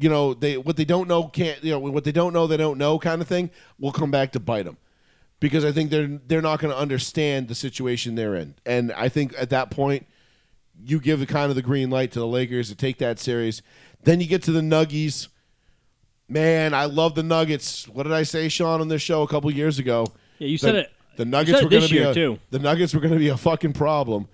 you 0.00 0.08
know, 0.08 0.34
they 0.34 0.56
what 0.56 0.76
they 0.76 0.84
don't 0.84 1.08
know 1.08 1.24
can't, 1.24 1.62
you 1.62 1.72
know, 1.72 1.78
what 1.78 2.04
they 2.04 2.12
don't 2.12 2.32
know 2.32 2.46
they 2.46 2.56
don't 2.56 2.78
know 2.78 2.98
kind 2.98 3.20
of 3.20 3.28
thing 3.28 3.50
will 3.78 3.92
come 3.92 4.10
back 4.10 4.32
to 4.32 4.40
bite 4.40 4.64
them. 4.64 4.78
Because 5.40 5.64
I 5.64 5.72
think 5.72 5.90
they're 5.90 6.20
they're 6.26 6.42
not 6.42 6.60
going 6.60 6.72
to 6.72 6.78
understand 6.78 7.48
the 7.48 7.54
situation 7.54 8.14
they're 8.14 8.34
in. 8.34 8.54
And 8.64 8.92
I 8.92 9.08
think 9.08 9.34
at 9.38 9.50
that 9.50 9.70
point 9.70 10.06
you 10.82 11.00
give 11.00 11.20
the 11.20 11.26
kind 11.26 11.50
of 11.50 11.56
the 11.56 11.62
green 11.62 11.90
light 11.90 12.12
to 12.12 12.18
the 12.18 12.26
Lakers 12.26 12.68
to 12.68 12.74
take 12.74 12.98
that 12.98 13.18
series. 13.18 13.62
Then 14.02 14.20
you 14.20 14.26
get 14.26 14.42
to 14.44 14.52
the 14.52 14.60
Nuggies. 14.60 15.28
Man, 16.28 16.74
I 16.74 16.84
love 16.84 17.14
the 17.14 17.22
Nuggets. 17.22 17.88
What 17.88 18.04
did 18.04 18.12
I 18.12 18.22
say, 18.22 18.48
Sean, 18.48 18.80
on 18.80 18.88
this 18.88 19.02
show 19.02 19.22
a 19.22 19.28
couple 19.28 19.50
years 19.50 19.78
ago? 19.78 20.06
Yeah, 20.38 20.48
you 20.48 20.58
said 20.58 20.76
it. 20.76 20.92
The 21.16 21.24
Nuggets 21.24 21.62
were 21.62 21.68
going 21.68 21.82
to 21.82 21.90
be 21.90 21.98
a, 21.98 22.14
too. 22.14 22.38
the 22.50 22.60
Nuggets 22.60 22.94
were 22.94 23.00
going 23.00 23.12
to 23.12 23.18
be 23.18 23.28
a 23.28 23.36
fucking 23.36 23.72
problem. 23.72 24.28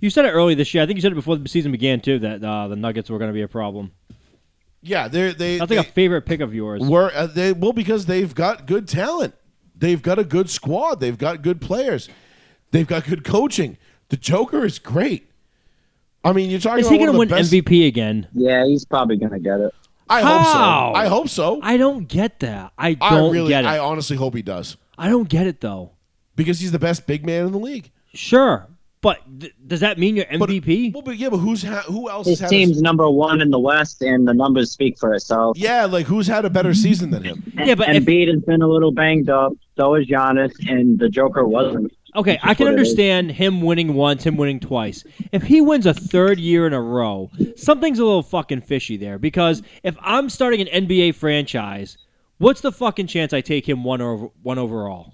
You 0.00 0.10
said 0.10 0.24
it 0.24 0.30
early 0.30 0.54
this 0.54 0.72
year. 0.72 0.82
I 0.82 0.86
think 0.86 0.96
you 0.96 1.02
said 1.02 1.12
it 1.12 1.16
before 1.16 1.36
the 1.36 1.48
season 1.48 1.72
began 1.72 2.00
too. 2.00 2.18
That 2.20 2.42
uh, 2.42 2.68
the 2.68 2.76
Nuggets 2.76 3.10
were 3.10 3.18
going 3.18 3.30
to 3.30 3.34
be 3.34 3.42
a 3.42 3.48
problem. 3.48 3.92
Yeah, 4.84 5.08
they're 5.08 5.32
they. 5.32 5.58
That's 5.58 5.68
they 5.68 5.76
a 5.78 5.82
favorite 5.82 6.22
pick 6.22 6.40
of 6.40 6.54
yours. 6.54 6.82
were 6.82 7.10
uh, 7.14 7.26
they 7.26 7.52
well 7.52 7.72
because 7.72 8.06
they've 8.06 8.34
got 8.34 8.66
good 8.66 8.86
talent. 8.86 9.34
They've 9.76 10.00
got 10.00 10.18
a 10.18 10.24
good 10.24 10.48
squad. 10.50 11.00
They've 11.00 11.18
got 11.18 11.42
good 11.42 11.60
players. 11.60 12.08
They've 12.70 12.86
got 12.86 13.04
good 13.04 13.24
coaching. 13.24 13.76
The 14.10 14.16
Joker 14.16 14.64
is 14.64 14.78
great. 14.78 15.30
I 16.22 16.32
mean, 16.32 16.50
you're 16.50 16.60
talking 16.60 16.80
Is 16.80 16.86
about 16.86 16.92
he 16.92 16.98
going 16.98 17.12
to 17.12 17.18
win 17.18 17.28
best. 17.28 17.52
MVP 17.52 17.86
again? 17.86 18.28
Yeah, 18.32 18.64
he's 18.64 18.84
probably 18.84 19.16
gonna 19.16 19.38
get 19.40 19.60
it. 19.60 19.74
I 20.08 20.22
How? 20.22 20.38
hope 20.38 20.46
so. 20.46 21.00
I 21.00 21.06
hope 21.08 21.28
so. 21.28 21.60
I 21.62 21.76
don't 21.76 22.06
get 22.06 22.40
that. 22.40 22.72
I 22.78 22.96
I 23.00 23.10
don't 23.10 23.32
really, 23.32 23.48
get 23.48 23.64
it. 23.64 23.68
I 23.68 23.76
I, 23.76 23.78
honestly 23.78 24.16
hope 24.16 24.34
he 24.34 24.42
does 24.42 24.76
I 24.98 25.08
don't 25.08 25.28
get 25.28 25.46
it 25.46 25.60
though. 25.60 25.92
because 26.36 26.60
he's 26.60 26.72
the 26.72 26.78
best 26.78 27.06
big 27.06 27.24
man 27.24 27.46
in 27.46 27.52
the 27.52 27.58
league. 27.58 27.90
Sure, 28.12 28.68
but 29.04 29.18
th- 29.40 29.52
does 29.66 29.78
that 29.80 29.98
mean 29.98 30.16
you're 30.16 30.26
But- 30.38 30.48
MVP? 30.50 30.92
Well, 30.92 31.02
but 31.02 31.16
yeah, 31.16 31.28
but 31.28 31.36
who's 31.38 31.62
ha- 31.62 31.84
who 31.86 32.10
else 32.10 32.26
His 32.26 32.40
has 32.40 32.50
had? 32.50 32.56
team's 32.56 32.78
A, 32.80 32.82
number 32.82 33.08
one 33.08 33.40
in 33.40 33.50
the 33.50 33.60
West, 33.60 34.02
and 34.02 34.26
the 34.26 34.34
numbers 34.34 34.72
speak 34.72 34.98
for 34.98 35.14
itself. 35.14 35.56
yeah, 35.56 35.84
like 35.84 36.06
who's 36.06 36.26
had 36.26 36.44
a 36.44 36.50
better 36.50 36.74
season 36.74 37.10
than 37.10 37.22
him? 37.22 37.52
Yeah, 37.56 37.76
but 37.76 37.88
if- 37.94 38.04
Embiid 38.04 38.28
has 38.32 38.42
been 38.42 38.62
a 38.62 38.66
little 38.68 38.90
banged 38.90 39.30
up. 39.30 39.52
So 39.76 39.94
is 39.94 40.06
Giannis, 40.08 40.52
and 40.68 40.98
the 40.98 41.08
Joker 41.08 41.46
wasn't. 41.46 41.92
Okay, 42.16 42.38
I 42.44 42.54
can 42.54 42.66
what 42.66 42.74
it 42.74 42.80
is. 42.80 42.88
understand 42.90 43.32
him 43.32 43.60
winning 43.60 43.94
once, 43.94 44.24
him 44.24 44.36
winning 44.36 44.60
twice. 44.60 45.02
If 45.32 45.42
he 45.42 45.60
wins 45.60 45.84
a 45.84 45.92
third 45.92 46.38
year 46.38 46.64
in 46.66 46.72
a 46.72 46.80
row, 46.80 47.30
something's 47.56 47.98
a 47.98 48.04
little 48.04 48.22
fucking 48.22 48.60
fishy 48.60 48.96
there. 48.96 49.18
Because 49.18 49.62
if 49.82 49.96
I'm 50.00 50.28
starting 50.30 50.60
an 50.60 50.68
NBA 50.68 51.16
franchise, 51.16 51.98
what's 52.38 52.60
the 52.60 52.70
fucking 52.70 53.08
chance 53.08 53.32
I 53.32 53.40
take 53.40 53.68
him 53.68 53.82
one 53.82 54.00
over 54.00 54.28
one 54.44 54.58
overall? 54.58 55.12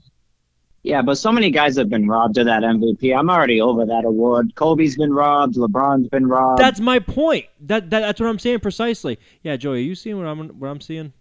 Yeah, 0.82 1.02
but 1.02 1.16
so 1.16 1.30
many 1.30 1.50
guys 1.50 1.76
have 1.76 1.90
been 1.90 2.08
robbed 2.08 2.38
of 2.38 2.46
that 2.46 2.62
MVP. 2.62 3.14
I'm 3.16 3.28
already 3.28 3.60
over 3.60 3.84
that 3.84 4.04
award. 4.06 4.54
Kobe's 4.54 4.96
been 4.96 5.12
robbed. 5.12 5.56
LeBron's 5.56 6.08
been 6.08 6.26
robbed. 6.26 6.58
That's 6.58 6.80
my 6.80 6.98
point. 6.98 7.46
That, 7.60 7.90
that 7.90 8.00
that's 8.00 8.20
what 8.20 8.28
I'm 8.28 8.38
saying 8.38 8.60
precisely. 8.60 9.18
Yeah, 9.42 9.56
Joey, 9.56 9.78
are 9.78 9.82
you 9.82 9.94
seeing 9.94 10.16
what 10.16 10.26
I'm 10.26 10.48
what 10.58 10.68
I'm 10.68 10.80
seeing 10.80 11.12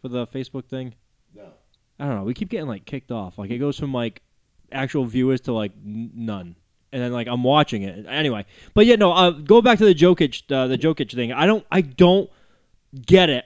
for 0.00 0.08
the 0.08 0.26
Facebook 0.26 0.64
thing? 0.66 0.94
No. 1.34 1.48
I 1.98 2.06
don't 2.06 2.16
know. 2.16 2.24
We 2.24 2.32
keep 2.32 2.48
getting 2.48 2.68
like 2.68 2.86
kicked 2.86 3.10
off. 3.10 3.36
Like 3.36 3.50
it 3.50 3.58
goes 3.58 3.78
from 3.78 3.92
like 3.92 4.22
actual 4.72 5.04
viewers 5.04 5.42
to 5.42 5.52
like 5.52 5.72
n- 5.84 6.12
none, 6.14 6.56
and 6.90 7.02
then 7.02 7.12
like 7.12 7.26
I'm 7.26 7.42
watching 7.42 7.82
it 7.82 8.06
anyway. 8.08 8.46
But 8.72 8.86
yeah, 8.86 8.96
no. 8.96 9.12
Uh, 9.12 9.30
go 9.30 9.60
back 9.60 9.76
to 9.78 9.84
the 9.84 9.94
Jokic, 9.94 10.50
uh, 10.50 10.68
the 10.68 10.78
Jokic 10.78 11.12
thing. 11.14 11.32
I 11.32 11.44
don't, 11.44 11.66
I 11.70 11.82
don't 11.82 12.30
get 13.04 13.28
it. 13.28 13.44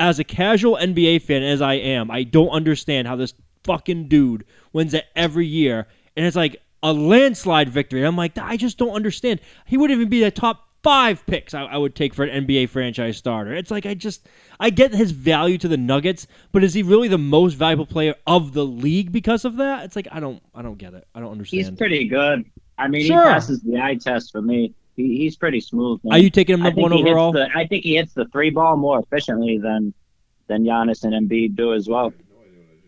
As 0.00 0.18
a 0.18 0.24
casual 0.24 0.76
NBA 0.76 1.22
fan 1.22 1.42
as 1.42 1.62
I 1.62 1.74
am, 1.74 2.10
I 2.10 2.22
don't 2.22 2.50
understand 2.50 3.08
how 3.08 3.16
this 3.16 3.32
fucking 3.68 4.08
dude 4.08 4.44
wins 4.72 4.94
it 4.94 5.04
every 5.14 5.46
year, 5.46 5.86
and 6.16 6.24
it's 6.26 6.36
like 6.36 6.56
a 6.82 6.92
landslide 6.92 7.68
victory. 7.68 8.02
I'm 8.02 8.16
like, 8.16 8.38
I 8.38 8.56
just 8.56 8.78
don't 8.78 8.94
understand. 8.94 9.40
He 9.66 9.76
wouldn't 9.76 9.96
even 9.98 10.08
be 10.08 10.20
the 10.24 10.30
top 10.30 10.64
five 10.82 11.26
picks 11.26 11.54
I, 11.54 11.64
I 11.64 11.76
would 11.76 11.94
take 11.96 12.14
for 12.14 12.24
an 12.24 12.46
NBA 12.46 12.68
franchise 12.70 13.16
starter. 13.18 13.52
It's 13.52 13.70
like 13.70 13.84
I 13.84 13.94
just 13.94 14.26
I 14.58 14.70
get 14.70 14.94
his 14.94 15.10
value 15.10 15.58
to 15.58 15.68
the 15.68 15.76
Nuggets, 15.76 16.26
but 16.52 16.64
is 16.64 16.72
he 16.72 16.82
really 16.82 17.08
the 17.08 17.18
most 17.18 17.54
valuable 17.54 17.84
player 17.84 18.14
of 18.26 18.54
the 18.54 18.64
league 18.64 19.12
because 19.12 19.44
of 19.44 19.56
that? 19.56 19.84
It's 19.84 19.96
like 19.96 20.08
I 20.10 20.20
don't 20.20 20.42
I 20.54 20.62
don't 20.62 20.78
get 20.78 20.94
it. 20.94 21.06
I 21.14 21.20
don't 21.20 21.32
understand. 21.32 21.64
he's 21.66 21.70
pretty 21.76 22.06
good. 22.06 22.44
I 22.78 22.86
mean, 22.88 23.06
Sure. 23.06 23.20
he 23.22 23.28
passes 23.28 23.60
the 23.60 23.76
eye 23.80 23.96
test 23.96 24.30
for 24.32 24.40
me. 24.40 24.72
He, 24.96 25.18
he's 25.18 25.36
pretty 25.36 25.60
smooth. 25.60 26.00
man. 26.04 26.14
Are 26.14 26.22
you 26.22 26.30
taking 26.30 26.54
him 26.54 26.62
number 26.62 26.80
one 26.80 26.92
overall? 26.92 27.32
the- 27.32 27.48
I 27.54 27.66
think 27.66 27.82
he 27.84 27.96
hits 27.96 28.14
the 28.14 28.26
three 28.26 28.50
ball 28.50 28.76
more 28.76 29.00
efficiently 29.00 29.58
than 29.58 29.92
than 30.46 30.64
Giannis 30.64 31.02
and 31.04 31.12
Embiid 31.12 31.56
do 31.56 31.74
as 31.74 31.88
well. 31.88 32.12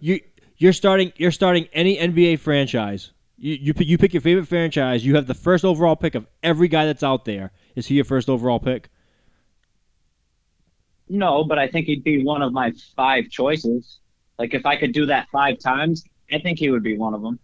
You 0.00 0.20
you're 0.60 0.74
starting 0.74 1.12
you're 1.16 1.32
starting 1.32 1.68
any 1.72 1.96
NBA 1.96 2.38
franchise. 2.38 3.10
You 3.36 3.54
you 3.54 3.74
pick, 3.74 3.88
you 3.88 3.98
pick 3.98 4.12
your 4.12 4.20
favorite 4.20 4.46
franchise. 4.46 5.04
You 5.04 5.16
have 5.16 5.26
the 5.26 5.34
first 5.34 5.64
overall 5.64 5.96
pick 5.96 6.14
of 6.14 6.26
every 6.42 6.68
guy 6.68 6.84
that's 6.84 7.02
out 7.02 7.24
there. 7.24 7.50
Is 7.74 7.86
he 7.86 7.96
your 7.96 8.04
first 8.04 8.28
overall 8.28 8.60
pick? 8.60 8.90
No, 11.08 11.42
but 11.42 11.58
I 11.58 11.66
think 11.66 11.86
he'd 11.86 12.04
be 12.04 12.22
one 12.22 12.42
of 12.42 12.52
my 12.52 12.72
five 12.94 13.30
choices. 13.30 13.98
Like 14.38 14.52
if 14.52 14.66
I 14.66 14.76
could 14.76 14.92
do 14.92 15.06
that 15.06 15.28
five 15.32 15.58
times, 15.58 16.04
I 16.30 16.38
think 16.38 16.58
he 16.58 16.70
would 16.70 16.82
be 16.82 16.96
one 16.96 17.14
of 17.14 17.22
them. 17.22 17.40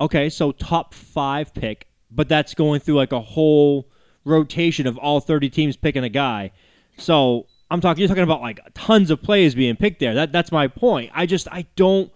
Okay, 0.00 0.28
so 0.28 0.52
top 0.52 0.92
five 0.92 1.54
pick, 1.54 1.86
but 2.10 2.28
that's 2.28 2.52
going 2.52 2.80
through 2.80 2.96
like 2.96 3.12
a 3.12 3.20
whole 3.20 3.88
rotation 4.24 4.88
of 4.88 4.98
all 4.98 5.20
30 5.20 5.48
teams 5.50 5.76
picking 5.76 6.04
a 6.04 6.08
guy. 6.08 6.50
So 6.98 7.46
I'm 7.70 7.80
talking, 7.80 8.00
you're 8.00 8.08
talking 8.08 8.22
about 8.22 8.40
like 8.40 8.60
tons 8.74 9.10
of 9.10 9.22
plays 9.22 9.54
being 9.54 9.76
picked 9.76 9.98
there. 10.00 10.14
That 10.14 10.32
that's 10.32 10.52
my 10.52 10.68
point. 10.68 11.10
I 11.14 11.26
just 11.26 11.48
I 11.50 11.66
don't, 11.74 12.12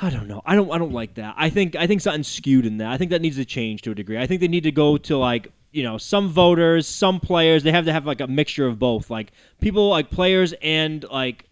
I 0.00 0.10
don't 0.10 0.28
know. 0.28 0.42
I 0.44 0.54
don't 0.54 0.70
I 0.70 0.78
don't 0.78 0.92
like 0.92 1.14
that. 1.14 1.34
I 1.38 1.48
think 1.50 1.76
I 1.76 1.86
think 1.86 2.00
something's 2.02 2.28
skewed 2.28 2.66
in 2.66 2.78
that. 2.78 2.88
I 2.90 2.98
think 2.98 3.10
that 3.10 3.22
needs 3.22 3.36
to 3.36 3.44
change 3.44 3.82
to 3.82 3.90
a 3.92 3.94
degree. 3.94 4.18
I 4.18 4.26
think 4.26 4.40
they 4.40 4.48
need 4.48 4.64
to 4.64 4.72
go 4.72 4.96
to 4.98 5.16
like 5.16 5.50
you 5.72 5.82
know 5.82 5.96
some 5.98 6.28
voters, 6.28 6.86
some 6.86 7.20
players. 7.20 7.62
They 7.62 7.72
have 7.72 7.86
to 7.86 7.92
have 7.92 8.06
like 8.06 8.20
a 8.20 8.26
mixture 8.26 8.66
of 8.66 8.78
both, 8.78 9.08
like 9.10 9.32
people 9.60 9.88
like 9.88 10.10
players 10.10 10.52
and 10.62 11.04
like. 11.10 11.46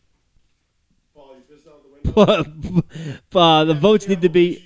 uh, 2.17 2.45
the 3.65 3.75
votes 3.81 4.09
need 4.09 4.21
to 4.23 4.29
be. 4.29 4.63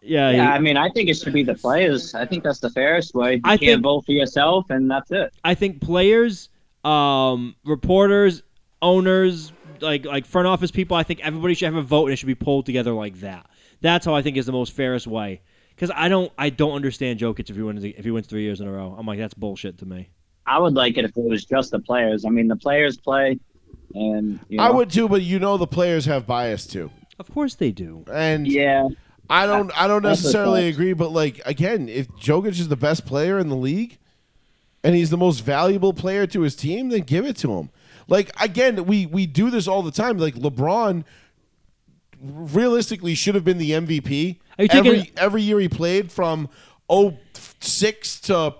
Yeah, 0.00 0.30
Yeah, 0.30 0.32
he- 0.32 0.38
I 0.40 0.58
mean, 0.60 0.76
I 0.76 0.88
think 0.90 1.08
it 1.08 1.14
should 1.16 1.32
be 1.32 1.42
the 1.42 1.54
players. 1.54 2.14
I 2.14 2.26
think 2.26 2.44
that's 2.44 2.60
the 2.60 2.70
fairest 2.70 3.14
way. 3.14 3.34
You 3.36 3.40
I 3.44 3.56
can't 3.56 3.60
think- 3.60 3.82
vote 3.82 4.04
for 4.06 4.12
yourself, 4.12 4.70
and 4.70 4.90
that's 4.90 5.10
it. 5.10 5.32
I 5.44 5.54
think 5.54 5.80
players, 5.80 6.48
um, 6.84 7.56
reporters, 7.64 8.42
owners, 8.82 9.52
like 9.80 10.04
like 10.04 10.26
front 10.26 10.46
office 10.46 10.70
people, 10.70 10.96
I 10.96 11.02
think 11.02 11.20
everybody 11.20 11.54
should 11.54 11.66
have 11.66 11.76
a 11.76 11.82
vote 11.82 12.06
and 12.06 12.12
it 12.12 12.16
should 12.16 12.26
be 12.26 12.34
pulled 12.34 12.66
together 12.66 12.92
like 12.92 13.20
that. 13.20 13.46
That's 13.80 14.06
how 14.06 14.14
I 14.14 14.22
think 14.22 14.36
is 14.36 14.46
the 14.46 14.52
most 14.52 14.72
fairest 14.72 15.06
way. 15.06 15.42
Because 15.74 15.90
I 15.94 16.08
don't 16.08 16.32
I 16.38 16.50
don't 16.50 16.72
understand 16.72 17.18
Jokic 17.18 17.50
if 17.50 17.56
he 17.56 17.62
wins 17.62 17.82
if 17.82 18.04
he 18.04 18.10
wins 18.10 18.26
three 18.26 18.42
years 18.42 18.60
in 18.60 18.68
a 18.68 18.72
row. 18.72 18.94
I'm 18.98 19.06
like 19.06 19.18
that's 19.18 19.34
bullshit 19.34 19.78
to 19.78 19.86
me. 19.86 20.10
I 20.46 20.58
would 20.58 20.74
like 20.74 20.98
it 20.98 21.04
if 21.04 21.16
it 21.16 21.24
was 21.24 21.44
just 21.44 21.70
the 21.70 21.80
players. 21.80 22.24
I 22.24 22.28
mean, 22.28 22.48
the 22.48 22.56
players 22.56 22.98
play, 22.98 23.38
and 23.94 24.38
you 24.48 24.58
know, 24.58 24.64
I 24.64 24.70
would 24.70 24.90
too, 24.90 25.08
but 25.08 25.22
you 25.22 25.38
know 25.38 25.56
the 25.56 25.66
players 25.66 26.04
have 26.04 26.26
bias 26.26 26.66
too, 26.66 26.90
Of 27.18 27.32
course 27.32 27.54
they 27.54 27.72
do. 27.72 28.04
and 28.12 28.46
Yeah, 28.46 28.88
I 29.30 29.46
don't 29.46 29.72
I 29.76 29.88
don't 29.88 30.02
necessarily 30.02 30.68
agree, 30.68 30.92
but 30.92 31.12
like 31.12 31.40
again, 31.46 31.88
if 31.88 32.08
Jokic 32.12 32.60
is 32.60 32.68
the 32.68 32.76
best 32.76 33.06
player 33.06 33.38
in 33.38 33.48
the 33.48 33.56
league 33.56 33.98
and 34.84 34.94
he's 34.94 35.10
the 35.10 35.16
most 35.16 35.40
valuable 35.40 35.92
player 35.92 36.26
to 36.28 36.42
his 36.42 36.54
team, 36.54 36.90
then 36.90 37.00
give 37.00 37.24
it 37.26 37.36
to 37.38 37.52
him. 37.54 37.70
Like 38.06 38.30
again, 38.40 38.84
we 38.84 39.06
we 39.06 39.26
do 39.26 39.50
this 39.50 39.66
all 39.66 39.82
the 39.82 39.90
time. 39.90 40.18
Like 40.18 40.34
LeBron 40.34 41.04
realistically 42.22 43.14
should 43.14 43.34
have 43.34 43.44
been 43.44 43.58
the 43.58 43.72
MVP 43.72 44.38
Are 44.58 44.62
you 44.64 44.68
taking- 44.68 44.86
every 44.92 45.12
every 45.16 45.42
year 45.42 45.58
he 45.60 45.68
played 45.68 46.12
from 46.12 46.48
06 46.88 48.20
to 48.22 48.54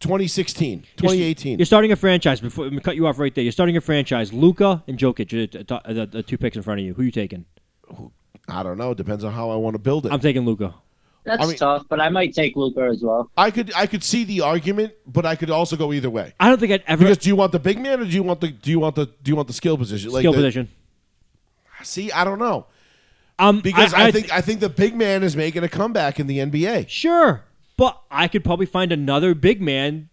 2016, 0.00 0.70
You're- 0.78 0.86
2018. 0.96 1.58
You're 1.58 1.66
starting 1.66 1.92
a 1.92 1.96
franchise. 1.96 2.40
Before 2.40 2.64
let 2.64 2.72
me 2.72 2.80
cut 2.80 2.94
you 2.96 3.06
off 3.06 3.18
right 3.18 3.34
there. 3.34 3.42
You're 3.42 3.52
starting 3.52 3.76
a 3.76 3.80
franchise. 3.80 4.32
Luka 4.32 4.82
and 4.86 4.98
Jokic 4.98 5.28
the, 5.30 5.92
the, 5.94 6.06
the 6.06 6.22
two 6.22 6.38
picks 6.38 6.56
in 6.56 6.62
front 6.62 6.80
of 6.80 6.86
you. 6.86 6.94
Who 6.94 7.02
you 7.02 7.10
taking? 7.10 7.44
I 8.48 8.62
don't 8.62 8.76
know, 8.76 8.92
depends 8.94 9.24
on 9.24 9.32
how 9.32 9.50
I 9.50 9.56
want 9.56 9.74
to 9.74 9.78
build 9.78 10.06
it. 10.06 10.12
I'm 10.12 10.20
taking 10.20 10.44
Luka. 10.44 10.74
That's 11.24 11.42
I 11.42 11.46
mean- 11.46 11.56
tough. 11.56 11.86
But 11.88 12.00
I 12.00 12.08
might 12.10 12.34
take 12.34 12.54
Luka 12.54 12.82
as 12.82 13.02
well. 13.02 13.30
I 13.36 13.50
could 13.50 13.72
I 13.74 13.86
could 13.86 14.04
see 14.04 14.24
the 14.24 14.42
argument, 14.42 14.92
but 15.06 15.24
I 15.26 15.34
could 15.36 15.50
also 15.50 15.76
go 15.76 15.92
either 15.92 16.10
way. 16.10 16.34
I 16.38 16.48
don't 16.48 16.60
think 16.60 16.72
I'd 16.72 16.84
ever 16.86 17.02
Because 17.02 17.18
do 17.18 17.28
you 17.28 17.36
want 17.36 17.52
the 17.52 17.58
big 17.58 17.78
man 17.80 18.00
or 18.00 18.04
do 18.04 18.10
you 18.10 18.22
want 18.22 18.40
the 18.40 18.48
do 18.48 18.70
you 18.70 18.78
want 18.78 18.94
the 18.94 19.06
do 19.06 19.30
you 19.30 19.36
want 19.36 19.48
the 19.48 19.54
skill 19.54 19.76
position? 19.78 20.10
Like 20.10 20.20
skill 20.20 20.32
the- 20.32 20.38
position. 20.38 20.68
See, 21.82 22.10
I 22.12 22.24
don't 22.24 22.38
know 22.38 22.66
Um, 23.38 23.60
because 23.60 23.92
I, 23.92 24.10
think 24.10 24.32
I 24.32 24.40
think 24.40 24.60
the 24.60 24.68
big 24.70 24.94
man 24.94 25.22
is 25.22 25.36
making 25.36 25.64
a 25.64 25.68
comeback 25.68 26.18
in 26.18 26.26
the 26.26 26.38
NBA. 26.38 26.88
Sure, 26.88 27.42
but 27.76 28.00
I 28.10 28.28
could 28.28 28.42
probably 28.44 28.66
find 28.66 28.90
another 28.92 29.34
big 29.34 29.60
man. 29.60 30.08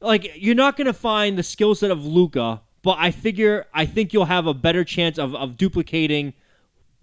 Like 0.00 0.32
you're 0.36 0.54
not 0.54 0.76
gonna 0.76 0.92
find 0.92 1.38
the 1.38 1.42
skill 1.42 1.74
set 1.74 1.90
of 1.90 2.04
Luka, 2.04 2.60
but 2.82 2.96
I 2.98 3.10
figure 3.12 3.66
I 3.72 3.86
think 3.86 4.12
you'll 4.12 4.24
have 4.26 4.46
a 4.46 4.54
better 4.54 4.84
chance 4.84 5.18
of, 5.18 5.34
of 5.34 5.56
duplicating 5.56 6.32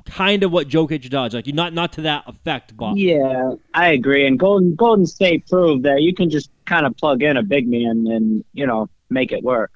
kind 0.08 0.44
of 0.44 0.52
what 0.52 0.68
Jokic 0.68 1.10
does. 1.10 1.34
Like 1.34 1.48
you 1.48 1.54
not 1.54 1.74
not 1.74 1.94
to 1.94 2.02
that 2.02 2.24
effect, 2.28 2.76
but 2.76 2.96
Yeah, 2.98 3.54
I 3.74 3.90
agree. 3.90 4.26
And 4.28 4.38
Golden 4.40 4.76
Golden 4.76 5.06
State 5.06 5.48
proved 5.48 5.84
that 5.84 6.02
you 6.02 6.14
can 6.14 6.30
just 6.30 6.50
kind 6.66 6.86
of 6.86 6.96
plug 6.98 7.22
in 7.24 7.38
a 7.38 7.44
big 7.44 7.68
man 7.68 8.08
and 8.08 8.44
you 8.54 8.66
know 8.68 8.90
make 9.10 9.32
it 9.32 9.44
work. 9.44 9.72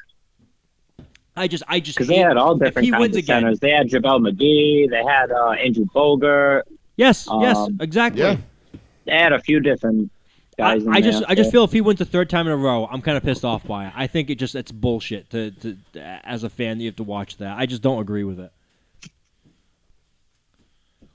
I 1.36 1.48
just 1.48 1.64
I 1.68 1.80
just 1.80 1.98
Because 1.98 2.08
they 2.10 2.18
had 2.18 2.38
all 2.38 2.56
different 2.56 2.90
kinds 2.92 3.00
wins 3.02 3.16
of 3.16 3.24
again. 3.24 3.42
centers. 3.42 3.60
They 3.60 3.72
had 3.72 3.88
JaVale 3.90 4.30
McGee. 4.32 4.90
They 4.90 5.04
had 5.04 5.32
uh, 5.32 5.52
Andrew 5.52 5.86
Bogut. 5.86 6.64
Yes, 6.98 7.28
yes, 7.40 7.58
Um, 7.58 7.78
exactly. 7.80 8.22
Yeah. 8.22 8.38
They 9.06 9.14
had 9.14 9.32
a 9.34 9.40
few 9.40 9.60
different 9.62 10.12
I, 10.60 10.76
guys. 10.78 10.84
in 10.84 10.94
I 10.94 11.02
just 11.02 11.24
I 11.28 11.36
just 11.36 11.52
feel 11.52 11.64
if 11.64 11.72
he 11.72 11.82
wins 11.82 12.00
the 12.00 12.06
third 12.06 12.30
time 12.30 12.46
in 12.48 12.54
a 12.54 12.58
row, 12.58 12.86
I'm 12.86 13.02
kind 13.02 13.18
of 13.18 13.24
pissed 13.24 13.46
off 13.46 13.66
by 13.66 13.88
it. 13.88 13.94
I 13.96 14.08
think 14.08 14.30
it 14.30 14.36
just 14.36 14.56
it's 14.56 14.72
bullshit 14.72 15.30
to, 15.32 15.52
to 15.52 15.78
as 16.24 16.44
a 16.44 16.50
fan 16.50 16.80
you 16.80 16.88
have 16.88 16.98
to 16.98 17.04
watch 17.04 17.38
that. 17.38 17.58
I 17.58 17.66
just 17.66 17.82
don't 17.82 18.00
agree 18.02 18.24
with 18.26 18.40
it. 18.40 18.52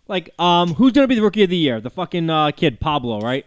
Like, 0.08 0.30
um, 0.38 0.74
who's 0.74 0.92
gonna 0.92 1.08
be 1.08 1.16
the 1.16 1.22
rookie 1.22 1.42
of 1.42 1.50
the 1.50 1.56
year? 1.56 1.80
The 1.80 1.90
fucking 1.90 2.30
uh, 2.30 2.52
kid 2.52 2.80
Pablo, 2.80 3.20
right? 3.20 3.46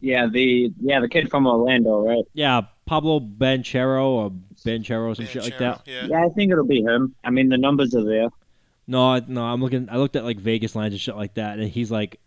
Yeah, 0.00 0.26
the 0.26 0.72
yeah 0.80 1.00
the 1.00 1.08
kid 1.08 1.30
from 1.30 1.46
Orlando, 1.46 2.00
right? 2.00 2.24
Yeah, 2.32 2.62
Pablo 2.86 3.20
Banchero 3.20 4.04
or 4.04 4.30
Banchero, 4.64 5.14
some 5.14 5.26
shit 5.26 5.42
like 5.42 5.58
that. 5.58 5.82
Yeah. 5.86 6.06
Yeah, 6.06 6.24
I 6.24 6.28
think 6.30 6.50
it'll 6.52 6.66
be 6.66 6.82
him. 6.82 7.14
I 7.22 7.30
mean, 7.30 7.48
the 7.48 7.58
numbers 7.58 7.94
are 7.94 8.04
there. 8.04 8.28
No, 8.86 9.18
no, 9.20 9.44
I'm 9.44 9.62
looking. 9.62 9.88
I 9.90 9.96
looked 9.96 10.16
at 10.16 10.24
like 10.24 10.38
Vegas 10.38 10.74
lines 10.74 10.92
and 10.92 11.00
shit 11.00 11.16
like 11.16 11.34
that, 11.34 11.58
and 11.58 11.68
he's 11.68 11.90
like 11.90 12.18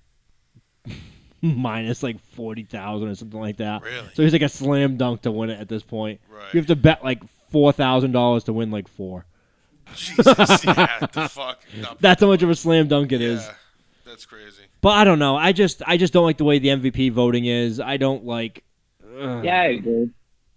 minus 1.41 2.01
like 2.01 2.19
forty 2.19 2.63
thousand 2.63 3.09
or 3.09 3.15
something 3.15 3.39
like 3.39 3.57
that. 3.57 3.81
Really? 3.81 4.07
So 4.13 4.23
he's 4.23 4.33
like 4.33 4.41
a 4.41 4.49
slam 4.49 4.97
dunk 4.97 5.23
to 5.23 5.31
win 5.31 5.49
it 5.49 5.59
at 5.59 5.67
this 5.67 5.83
point. 5.83 6.21
Right. 6.29 6.53
You 6.53 6.59
have 6.59 6.67
to 6.67 6.75
bet 6.75 7.03
like 7.03 7.21
four 7.49 7.71
thousand 7.71 8.13
dollars 8.13 8.45
to 8.45 8.53
win 8.53 8.71
like 8.71 8.87
four. 8.87 9.25
Jesus, 9.98 10.64
yeah, 10.65 10.99
the 11.14 11.30
fuck. 11.30 11.61
No, 11.82 11.95
That's 11.99 12.22
how 12.22 12.28
much 12.28 12.44
of 12.44 12.49
a 12.49 12.56
slam 12.56 12.88
dunk 12.88 13.11
it 13.11 13.22
is. 13.22 13.44
yeah, 13.44 13.53
that's 14.06 14.26
crazy. 14.26 14.64
But 14.82 14.90
I 14.90 15.03
don't 15.03 15.20
know. 15.20 15.36
I 15.36 15.52
just 15.53 15.82
I 15.88 15.98
just 15.98 16.14
don't 16.14 16.26
like 16.26 16.38
the 16.38 16.44
way 16.44 16.60
the 16.60 16.70
MVP 16.70 17.11
voting 17.11 17.45
is. 17.45 17.80
I 17.80 17.98
don't 17.98 18.26
like. 18.26 18.64
ugh. 19.03 19.44
Yeah, 19.45 19.61
I 19.61 19.65
agree. 19.65 20.10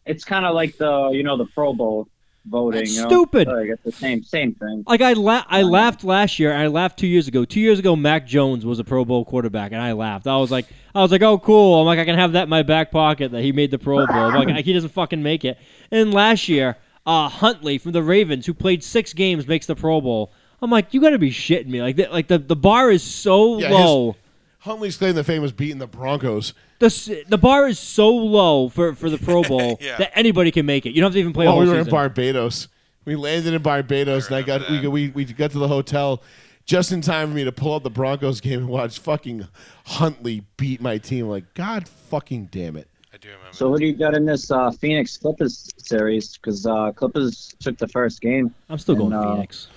It's 0.05 0.25
kind 0.25 0.45
of 0.47 0.55
like 0.55 0.77
the 0.77 1.11
you 1.13 1.23
know 1.23 1.37
the 1.37 1.47
Pro 1.47 1.73
Bowl 1.73 2.09
voting. 2.47 2.81
That's 2.81 2.95
you 2.95 3.03
know? 3.03 3.09
stupid. 3.09 3.49
Like, 3.49 3.69
it's 3.69 3.83
the 3.83 3.93
same 3.93 4.23
same 4.23 4.55
thing. 4.55 4.85
Like 4.87 5.01
I 5.01 5.13
la- 5.15 5.45
I 5.49 5.63
laughed 5.63 6.05
last 6.05 6.39
year 6.39 6.53
and 6.53 6.61
I 6.61 6.67
laughed 6.69 6.99
two 6.99 7.07
years 7.07 7.29
ago. 7.29 7.45
Two 7.45 7.61
years 7.61 7.79
ago, 7.79 7.97
Mac 7.97 8.27
Jones 8.27 8.65
was 8.65 8.79
a 8.79 8.85
Pro 8.85 9.05
Bowl 9.05 9.25
quarterback, 9.25 9.73
and 9.73 9.81
I 9.81 9.93
laughed. 9.93 10.27
I 10.27 10.37
was 10.37 10.51
like, 10.51 10.67
I 10.95 11.03
was 11.03 11.11
like, 11.13 11.23
oh 11.23 11.39
cool. 11.39 11.81
I'm 11.81 11.87
like, 11.87 11.99
I 11.99 12.05
can 12.05 12.17
have 12.17 12.33
that 12.33 12.45
in 12.45 12.49
my 12.49 12.63
back 12.63 12.91
pocket 12.91 13.33
that 13.33 13.43
he 13.43 13.53
made 13.53 13.71
the 13.71 13.79
Pro 13.79 14.07
Bowl. 14.07 14.17
I'm 14.17 14.35
like 14.49 14.65
he 14.65 14.73
doesn't 14.73 14.91
fucking 14.91 15.23
make 15.23 15.45
it. 15.45 15.59
And 15.91 16.13
last 16.13 16.49
year, 16.49 16.77
uh, 17.07 17.28
Huntley 17.28 17.78
from 17.78 17.93
the 17.93 18.03
Ravens, 18.03 18.47
who 18.47 18.55
played 18.55 18.83
six 18.83 19.12
games, 19.12 19.47
makes 19.47 19.66
the 19.66 19.77
Pro 19.77 20.01
Bowl. 20.01 20.33
I'm 20.61 20.70
like, 20.70 20.93
you 20.95 21.01
got 21.01 21.11
to 21.11 21.19
be 21.19 21.31
shitting 21.31 21.66
me. 21.69 21.81
Like, 21.83 21.97
the, 21.97 22.09
like 22.09 22.28
the, 22.28 22.39
the 22.39 22.57
bar 22.57 22.91
is 22.91 23.03
so 23.03 23.59
Yeah, 23.59 23.70
low. 23.70 24.16
Huntley's 24.61 24.97
claim 24.97 25.15
to 25.15 25.23
fame 25.23 25.43
was 25.43 25.53
beating 25.53 25.78
the 25.78 25.87
Broncos. 25.87 26.53
The 26.81 27.24
the 27.28 27.39
bar 27.39 27.69
is 27.69 27.78
so 27.78 28.11
low 28.15 28.69
for, 28.69 28.95
for 28.95 29.09
the 29.09 29.19
Pro 29.19 29.43
Bowl 29.49 29.78
Yeah. 29.81 29.99
that 29.99 30.19
anybody 30.19 30.51
can 30.51 30.66
make 30.66 30.85
it. 30.87 30.91
You 30.91 31.01
don't 31.01 31.09
have 31.11 31.15
to 31.15 31.20
even 31.20 31.33
play 31.33 31.47
a 31.47 31.51
Well, 31.51 31.59
we 31.61 31.66
were 31.66 31.73
season. 31.74 31.87
in 31.89 31.91
Barbados. 31.93 32.69
We 33.05 33.15
landed 33.15 33.55
in 33.55 33.62
Barbados, 33.62 34.27
and 34.27 34.35
I 34.37 34.43
got 34.43 34.69
we, 34.69 34.89
we 34.89 35.09
we 35.11 35.24
got 35.27 35.53
to 35.53 35.59
the 35.61 35.69
hotel 35.69 36.23
just 36.65 36.91
in 36.91 37.01
time 37.03 37.28
for 37.28 37.35
me 37.37 37.45
to 37.45 37.53
pull 37.53 37.74
up 37.74 37.85
the 37.85 37.91
Broncos 37.91 38.41
game 38.41 38.59
and 38.59 38.69
watch 38.69 38.99
fucking 38.99 39.47
Huntley 39.85 40.43
beat 40.57 40.81
my 40.81 40.99
team. 40.99 41.28
Like, 41.28 41.55
God 41.55 41.87
fucking 41.89 42.47
damn 42.51 42.77
it! 42.77 42.89
I 43.16 43.18
do 43.18 43.28
remember. 43.30 43.56
So 43.56 43.70
who 43.70 43.78
do 43.78 43.86
you 43.86 43.94
got 43.94 44.14
in 44.14 44.26
this 44.26 44.51
uh, 44.51 44.70
Phoenix 44.70 45.16
Clippers 45.16 45.70
series? 45.78 46.36
Because 46.36 46.66
uh, 46.66 46.93
Clippers 46.93 47.55
took 47.60 47.78
the 47.78 47.88
first 47.88 48.20
game. 48.20 48.55
I'm 48.68 48.76
still 48.76 48.94
going 48.94 49.14
And, 49.14 49.24
uh, 49.24 49.34
Phoenix. 49.36 49.68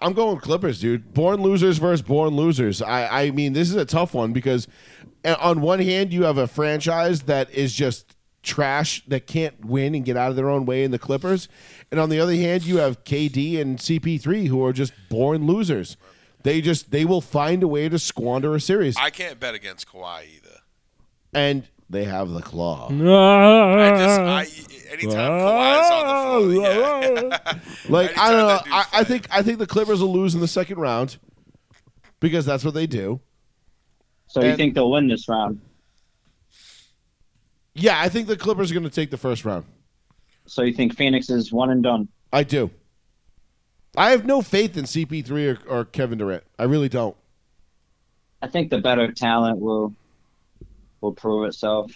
I'm 0.00 0.12
going 0.12 0.38
Clippers, 0.38 0.78
dude. 0.78 1.12
Born 1.12 1.42
losers 1.42 1.78
versus 1.78 2.02
born 2.02 2.36
losers. 2.36 2.80
I, 2.80 3.24
I 3.24 3.30
mean, 3.32 3.54
this 3.54 3.70
is 3.70 3.74
a 3.74 3.84
tough 3.84 4.14
one 4.14 4.32
because 4.32 4.68
uh, 5.24 5.34
on 5.40 5.62
one 5.62 5.80
hand, 5.80 6.12
you 6.12 6.22
have 6.24 6.38
a 6.38 6.46
franchise 6.46 7.22
that 7.22 7.50
is 7.50 7.74
just 7.74 8.14
trash 8.44 9.02
that 9.08 9.26
can't 9.26 9.64
win 9.64 9.96
and 9.96 10.04
get 10.04 10.16
out 10.16 10.30
of 10.30 10.36
their 10.36 10.48
own 10.48 10.64
way 10.64 10.84
in 10.84 10.92
the 10.92 10.98
Clippers, 11.00 11.48
and 11.90 11.98
on 11.98 12.08
the 12.08 12.20
other 12.20 12.36
hand, 12.36 12.62
you 12.62 12.76
have 12.76 13.02
KD 13.02 13.60
and 13.60 13.78
CP3 13.78 14.46
who 14.46 14.64
are 14.64 14.72
just 14.72 14.92
born 15.08 15.44
losers. 15.44 15.96
They 16.44 16.60
just 16.60 16.92
they 16.92 17.04
will 17.04 17.20
find 17.20 17.64
a 17.64 17.68
way 17.68 17.88
to 17.88 17.98
squander 17.98 18.54
a 18.54 18.60
series, 18.60 18.96
I 18.96 19.10
can't 19.10 19.40
bet 19.40 19.56
against 19.56 19.88
Kawhi 19.88 20.36
either. 20.36 20.60
and 21.34 21.66
they 21.88 22.04
have 22.04 22.30
the 22.30 22.42
claw. 22.42 22.88
I 22.90 23.90
just, 23.96 24.20
I, 24.20 24.92
anytime 24.92 25.30
Kawhi's 25.30 25.90
on 25.90 26.48
the 26.48 26.54
floor, 26.54 27.30
yeah. 27.30 27.58
Like 27.88 28.18
I 28.18 28.30
don't 28.30 28.38
know. 28.40 28.46
that 28.48 28.64
dude's 28.64 28.74
I, 28.74 28.80
I 28.80 28.84
playing. 28.90 29.04
think 29.06 29.26
I 29.30 29.42
think 29.42 29.58
the 29.58 29.66
Clippers 29.66 30.00
will 30.00 30.12
lose 30.12 30.34
in 30.34 30.40
the 30.40 30.48
second 30.48 30.78
round 30.78 31.18
because 32.20 32.44
that's 32.44 32.64
what 32.64 32.74
they 32.74 32.86
do. 32.86 33.20
So 34.26 34.40
you 34.42 34.48
And- 34.48 34.56
think 34.56 34.74
they'll 34.74 34.90
win 34.90 35.06
this 35.08 35.28
round? 35.28 35.60
Yeah, 37.74 38.00
I 38.00 38.08
think 38.08 38.26
the 38.26 38.36
Clippers 38.36 38.70
are 38.70 38.74
going 38.74 38.84
to 38.84 38.90
take 38.90 39.10
the 39.10 39.18
first 39.18 39.44
round. 39.44 39.64
So 40.46 40.62
you 40.62 40.72
think 40.72 40.96
Phoenix 40.96 41.28
is 41.28 41.52
one 41.52 41.70
and 41.70 41.82
done? 41.82 42.08
I 42.32 42.42
do. 42.42 42.70
I 43.96 44.10
have 44.10 44.24
no 44.24 44.40
faith 44.42 44.76
in 44.76 44.84
CP3 44.84 45.58
or, 45.66 45.68
or 45.80 45.84
Kevin 45.84 46.18
Durant. 46.18 46.44
I 46.58 46.64
really 46.64 46.88
don't. 46.88 47.16
I 48.42 48.46
think 48.48 48.70
the 48.70 48.78
better 48.78 49.10
talent 49.12 49.58
will 49.60 49.94
will 51.06 51.12
prove 51.14 51.46
itself. 51.46 51.92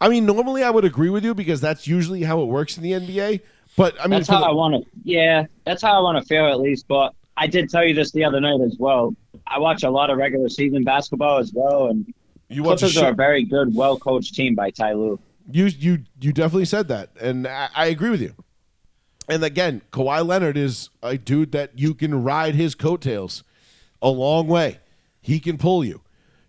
I 0.00 0.08
mean, 0.08 0.24
normally 0.26 0.62
I 0.62 0.70
would 0.70 0.84
agree 0.84 1.10
with 1.10 1.24
you 1.24 1.34
because 1.34 1.60
that's 1.60 1.86
usually 1.86 2.22
how 2.22 2.40
it 2.42 2.46
works 2.46 2.76
in 2.76 2.82
the 2.82 2.92
NBA. 2.92 3.40
But 3.76 3.96
I 4.00 4.04
mean, 4.04 4.20
that's 4.20 4.28
how 4.28 4.40
the- 4.40 4.46
I 4.46 4.52
want 4.52 4.74
to. 4.82 4.90
Yeah, 5.02 5.46
that's 5.64 5.82
how 5.82 5.92
I 5.98 6.00
want 6.00 6.22
to 6.22 6.26
feel 6.26 6.46
at 6.46 6.60
least. 6.60 6.86
But 6.88 7.12
I 7.36 7.46
did 7.48 7.68
tell 7.68 7.84
you 7.84 7.94
this 7.94 8.12
the 8.12 8.24
other 8.24 8.40
night 8.40 8.60
as 8.60 8.76
well. 8.78 9.14
I 9.46 9.58
watch 9.58 9.82
a 9.82 9.90
lot 9.90 10.10
of 10.10 10.16
regular 10.18 10.48
season 10.48 10.84
basketball 10.84 11.38
as 11.38 11.52
well, 11.52 11.88
and 11.88 12.12
you 12.48 12.62
Clippers 12.62 12.96
are 12.96 13.10
a 13.10 13.14
very 13.14 13.44
good, 13.44 13.74
well 13.74 13.98
coached 13.98 14.34
team 14.34 14.54
by 14.54 14.70
Ty 14.70 14.92
Lue. 14.92 15.18
you 15.50 15.66
you 15.66 15.98
you 16.20 16.32
definitely 16.32 16.64
said 16.66 16.86
that, 16.88 17.10
and 17.20 17.46
I, 17.48 17.68
I 17.74 17.86
agree 17.86 18.10
with 18.10 18.20
you. 18.22 18.34
And 19.28 19.42
again, 19.42 19.82
Kawhi 19.90 20.24
Leonard 20.24 20.56
is 20.56 20.90
a 21.02 21.16
dude 21.18 21.50
that 21.52 21.78
you 21.78 21.94
can 21.94 22.22
ride 22.22 22.54
his 22.54 22.74
coattails 22.74 23.42
a 24.02 24.08
long 24.10 24.46
way. 24.46 24.78
He 25.20 25.40
can 25.40 25.56
pull 25.58 25.82
you. 25.84 26.02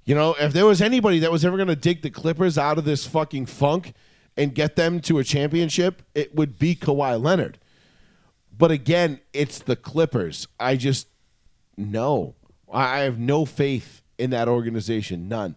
You 0.06 0.14
know, 0.14 0.36
if 0.40 0.54
there 0.54 0.66
was 0.66 0.82
anybody 0.82 1.20
that 1.20 1.32
was 1.32 1.44
ever 1.44 1.58
going 1.58 1.68
to 1.68 1.76
dig 1.76 2.04
the 2.04 2.12
Clippers 2.12 2.58
out 2.58 2.78
of 2.78 2.86
this 2.86 3.06
fucking 3.08 3.48
funk 3.48 3.94
and 4.38 4.54
get 4.54 4.76
them 4.76 5.00
to 5.02 5.18
a 5.18 5.24
championship, 5.24 6.04
it 6.14 6.36
would 6.36 6.60
be 6.60 6.76
Kawhi 6.76 7.22
Leonard. 7.22 7.58
But 8.56 8.72
again, 8.72 9.20
it's 9.34 9.60
the 9.60 9.76
Clippers. 9.76 10.48
I 10.60 10.76
just 10.76 11.08
no. 11.76 12.36
I 12.72 13.00
I 13.00 13.00
have 13.00 13.18
no 13.18 13.46
faith 13.46 14.04
in 14.18 14.30
that 14.30 14.48
organization. 14.48 15.28
None. 15.28 15.56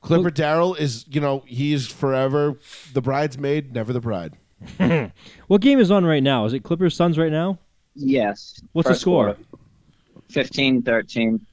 Clipper 0.00 0.30
Darrell 0.30 0.74
is, 0.74 1.04
you 1.08 1.20
know, 1.20 1.42
he 1.46 1.72
is 1.72 1.88
forever 1.88 2.58
the 2.92 3.02
bridesmaid, 3.02 3.74
never 3.74 3.92
the 3.92 4.00
bride. 4.00 4.34
What 5.46 5.60
game 5.60 5.78
is 5.78 5.90
on 5.90 6.04
right 6.04 6.22
now? 6.22 6.44
Is 6.44 6.52
it 6.52 6.62
Clippers 6.62 6.94
Suns 6.94 7.16
right 7.16 7.32
now? 7.32 7.58
Yes. 7.94 8.60
What's 8.72 8.88
the 8.88 8.94
score? 8.94 9.34
quarter. 9.34 9.40
15 10.30 10.82
13. 10.82 11.46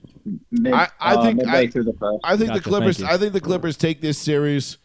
Mid, 0.52 0.74
I- 0.74 0.90
I 1.00 1.16
uh, 1.16 1.24
think 1.24 1.38
midway 1.38 1.52
I- 1.52 1.68
through 1.68 1.84
the 1.84 1.94
first. 1.94 2.20
I 2.24 2.36
think 2.38 2.50
Gotcha, 2.50 2.62
the 2.62 2.70
Clippers. 2.70 3.04
I 3.04 3.18
think 3.18 3.34
the 3.34 3.42
Clippers 3.42 3.78
take 3.78 4.02
this 4.02 4.18
series 4.18 4.78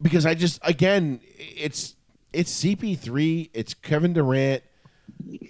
because 0.00 0.26
I 0.26 0.34
just 0.34 0.58
again 0.62 1.20
it's 1.38 1.96
it's 2.32 2.52
CP3, 2.62 3.50
it's 3.54 3.74
Kevin 3.74 4.12
Durant, 4.12 4.62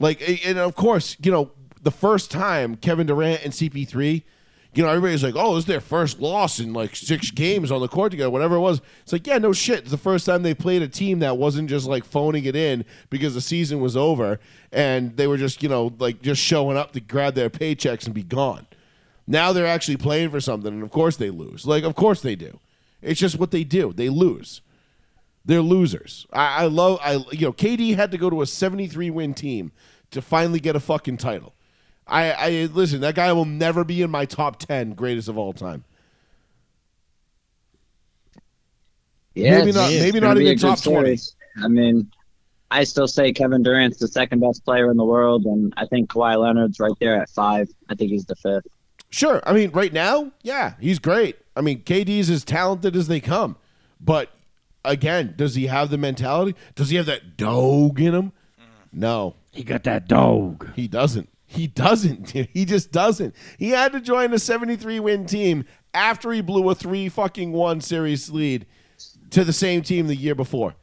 like 0.01 0.23
and 0.47 0.59
of 0.59 0.75
course 0.77 1.17
you 1.23 1.33
know 1.33 1.51
the 1.83 1.91
first 1.91 2.31
time 2.31 2.77
Kevin 2.77 3.07
Durant 3.07 3.45
and 3.45 3.53
CP3. 3.53 4.23
You 4.75 4.83
know, 4.83 4.89
everybody's 4.89 5.23
like, 5.23 5.37
"Oh, 5.37 5.57
it's 5.57 5.67
their 5.67 5.81
first 5.81 6.19
loss 6.21 6.59
in 6.59 6.73
like 6.73 6.97
six 6.97 7.31
games 7.31 7.71
on 7.71 7.81
the 7.83 7.89
court 7.89 8.11
together, 8.11 8.31
whatever 8.31 8.57
it 8.57 8.61
was." 8.61 8.81
It's 9.03 9.13
like, 9.13 9.27
yeah, 9.27 9.39
no 9.39 9.53
shit. 9.53 9.81
It's 9.81 9.91
the 9.91 9.99
first 9.99 10.25
time 10.25 10.43
they 10.43 10.55
played 10.55 10.81
a 10.81 10.89
team 10.89 11.19
that 11.19 11.37
wasn't 11.37 11.69
just 11.69 11.87
like 11.87 12.05
phoning 12.05 12.45
it 12.47 12.57
in 12.57 12.85
because 13.11 13.35
the 13.35 13.41
season 13.43 13.81
was 13.81 13.97
over 13.97 14.41
and 14.73 15.15
they 15.17 15.27
were 15.27 15.37
just, 15.37 15.63
you 15.63 15.69
know, 15.69 15.93
like 15.99 16.23
just 16.23 16.41
showing 16.41 16.79
up 16.79 16.93
to 16.93 17.01
grab 17.01 17.35
their 17.35 17.51
paychecks 17.51 18.07
and 18.07 18.15
be 18.15 18.23
gone. 18.23 18.67
Now 19.27 19.53
they're 19.53 19.67
actually 19.67 19.99
playing 19.99 20.31
for 20.31 20.41
something, 20.41 20.73
and 20.73 20.83
of 20.83 20.91
course 20.91 21.17
they 21.17 21.31
lose. 21.31 21.67
Like, 21.67 21.85
of 21.85 21.95
course 21.95 22.23
they 22.23 22.35
do. 22.35 22.59
It's 23.03 23.21
just 23.21 23.39
what 23.39 23.51
they 23.51 23.65
do. 23.65 23.93
They 23.93 24.09
lose. 24.09 24.63
They're 25.45 25.61
losers. 25.61 26.27
I, 26.33 26.65
I 26.65 26.67
love. 26.67 26.99
I 27.03 27.15
you 27.33 27.47
know, 27.47 27.53
KD 27.53 27.97
had 27.97 28.11
to 28.13 28.19
go 28.19 28.31
to 28.31 28.43
a 28.43 28.47
seventy-three 28.47 29.11
win 29.11 29.35
team 29.35 29.73
to 30.13 30.23
finally 30.23 30.61
get 30.61 30.77
a 30.77 30.81
fucking 30.81 31.17
title. 31.17 31.55
I, 32.07 32.33
I 32.33 32.51
listen. 32.73 33.01
That 33.01 33.15
guy 33.15 33.33
will 33.33 33.45
never 33.45 33.85
be 33.85 34.03
in 34.03 34.11
my 34.11 34.25
top 34.27 34.59
ten 34.59 34.93
greatest 34.95 35.29
of 35.29 35.39
all 35.39 35.53
time. 35.53 35.85
Yeah, 39.35 39.59
Maybe 39.59 39.73
not- 39.73 39.91
maybe 39.91 40.21
not 40.21 40.37
even 40.37 40.47
a 40.53 40.55
good 40.57 40.61
top 40.61 40.83
20. 40.83 41.19
I 41.63 41.69
mean, 41.69 42.11
I 42.71 42.85
still 42.85 43.09
say 43.09 43.33
Kevin 43.33 43.63
Durant's 43.63 43.99
the 43.99 44.09
second 44.09 44.41
best 44.41 44.65
player 44.65 44.91
in 44.91 44.97
the 44.97 45.05
world, 45.05 45.45
and 45.47 45.73
I 45.77 45.87
think 45.87 46.11
Kawhi 46.11 46.39
Leonard's 46.39 46.79
right 46.81 46.93
there 47.01 47.21
at 47.21 47.31
five. 47.31 47.69
I 47.89 47.95
think 47.95 48.11
he's 48.11 48.27
the 48.27 48.37
fifth. 48.37 48.67
Sure. 49.11 49.43
I 49.47 49.53
mean, 49.53 49.71
right 49.73 49.93
now, 49.93 50.33
yeah, 50.43 50.75
he's 50.81 50.99
great. 50.99 51.37
I 51.57 51.61
mean, 51.61 51.83
KD's 51.83 52.31
as 52.31 52.45
talented 52.45 52.97
as 52.97 53.09
they 53.09 53.21
come. 53.21 53.57
But 54.01 54.31
again, 54.85 55.35
does 55.37 55.55
he 55.55 55.67
have 55.67 55.91
the 55.91 55.99
mentality? 55.99 56.55
Does 56.75 56.89
he 56.91 56.97
have 56.97 57.07
that 57.07 57.37
dog 57.37 58.01
in 58.01 58.15
him? 58.15 58.33
Mm. 58.59 58.65
No. 58.93 59.35
He 59.51 59.65
got 59.65 59.85
that 59.85 60.09
dog. 60.09 60.71
He 60.75 60.89
doesn't. 60.89 61.29
He 61.53 61.67
doesn't. 61.67 62.31
He 62.31 62.65
just 62.65 62.93
doesn't. 62.93 63.35
He 63.59 63.71
had 63.71 63.93
to 63.93 64.01
join 64.01 64.33
a 64.33 64.39
73 64.39 65.01
win 65.01 65.27
team 65.27 65.65
after 65.95 66.33
he 66.33 66.41
blew 66.41 66.69
a 66.71 66.75
3 66.75 67.09
fucking 67.11 67.53
1 67.53 67.81
series 67.83 68.31
lead 68.31 68.67
to 69.31 69.45
the 69.45 69.53
same 69.53 69.83
team 69.83 70.07
the 70.07 70.17
year 70.17 70.35
before. 70.35 70.75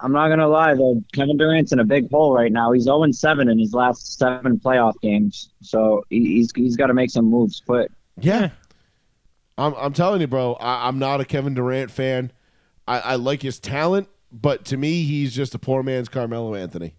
I'm 0.00 0.12
not 0.12 0.28
gonna 0.28 0.48
lie 0.48 0.74
though. 0.74 1.02
Kevin 1.14 1.36
Durant's 1.36 1.72
in 1.72 1.78
a 1.78 1.84
big 1.84 2.10
hole 2.10 2.34
right 2.34 2.50
now. 2.52 2.72
He's 2.72 2.84
0 2.84 3.10
7 3.12 3.48
in 3.48 3.58
his 3.58 3.72
last 3.74 4.18
seven 4.18 4.58
playoff 4.58 4.94
games, 5.00 5.50
so 5.62 6.02
he- 6.10 6.36
he's 6.36 6.50
he's 6.54 6.76
got 6.76 6.88
to 6.88 6.94
make 6.94 7.10
some 7.10 7.26
moves 7.26 7.62
quick. 7.64 7.90
Yeah. 8.20 8.50
I'm, 9.56 9.72
I'm 9.74 9.92
telling 9.92 10.20
you, 10.20 10.26
bro, 10.26 10.54
I, 10.54 10.88
I'm 10.88 10.98
not 10.98 11.20
a 11.20 11.24
Kevin 11.24 11.54
Durant 11.54 11.90
fan. 11.90 12.32
I, 12.88 12.98
I 13.00 13.14
like 13.16 13.40
his 13.42 13.60
talent, 13.60 14.08
but 14.32 14.64
to 14.66 14.76
me, 14.76 15.04
he's 15.04 15.32
just 15.34 15.54
a 15.54 15.58
poor 15.60 15.82
man's 15.84 16.08
Carmelo 16.08 16.54
Anthony. 16.56 16.96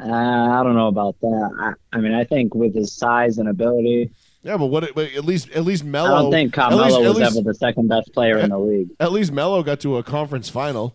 Uh, 0.00 0.12
I 0.12 0.62
don't 0.62 0.76
know 0.76 0.88
about 0.88 1.18
that. 1.20 1.50
I, 1.92 1.96
I 1.96 2.00
mean, 2.00 2.14
I 2.14 2.24
think 2.24 2.54
with 2.54 2.74
his 2.74 2.92
size 2.92 3.38
and 3.38 3.48
ability, 3.48 4.10
Yeah, 4.42 4.56
but 4.56 4.66
what? 4.66 4.94
But 4.94 5.12
at 5.14 5.24
least, 5.24 5.50
at 5.50 5.64
least 5.64 5.84
Melo. 5.84 6.14
I 6.14 6.22
don't 6.22 6.30
think 6.30 6.56
at 6.56 6.70
Carmelo 6.70 7.02
was 7.02 7.18
least, 7.18 7.36
ever 7.36 7.44
the 7.44 7.54
second 7.54 7.88
best 7.88 8.12
player 8.12 8.38
in 8.38 8.50
the 8.50 8.58
league. 8.58 8.90
At 9.00 9.10
least 9.12 9.32
Melo 9.32 9.62
got 9.62 9.80
to 9.80 9.96
a 9.96 10.02
conference 10.04 10.48
final, 10.48 10.94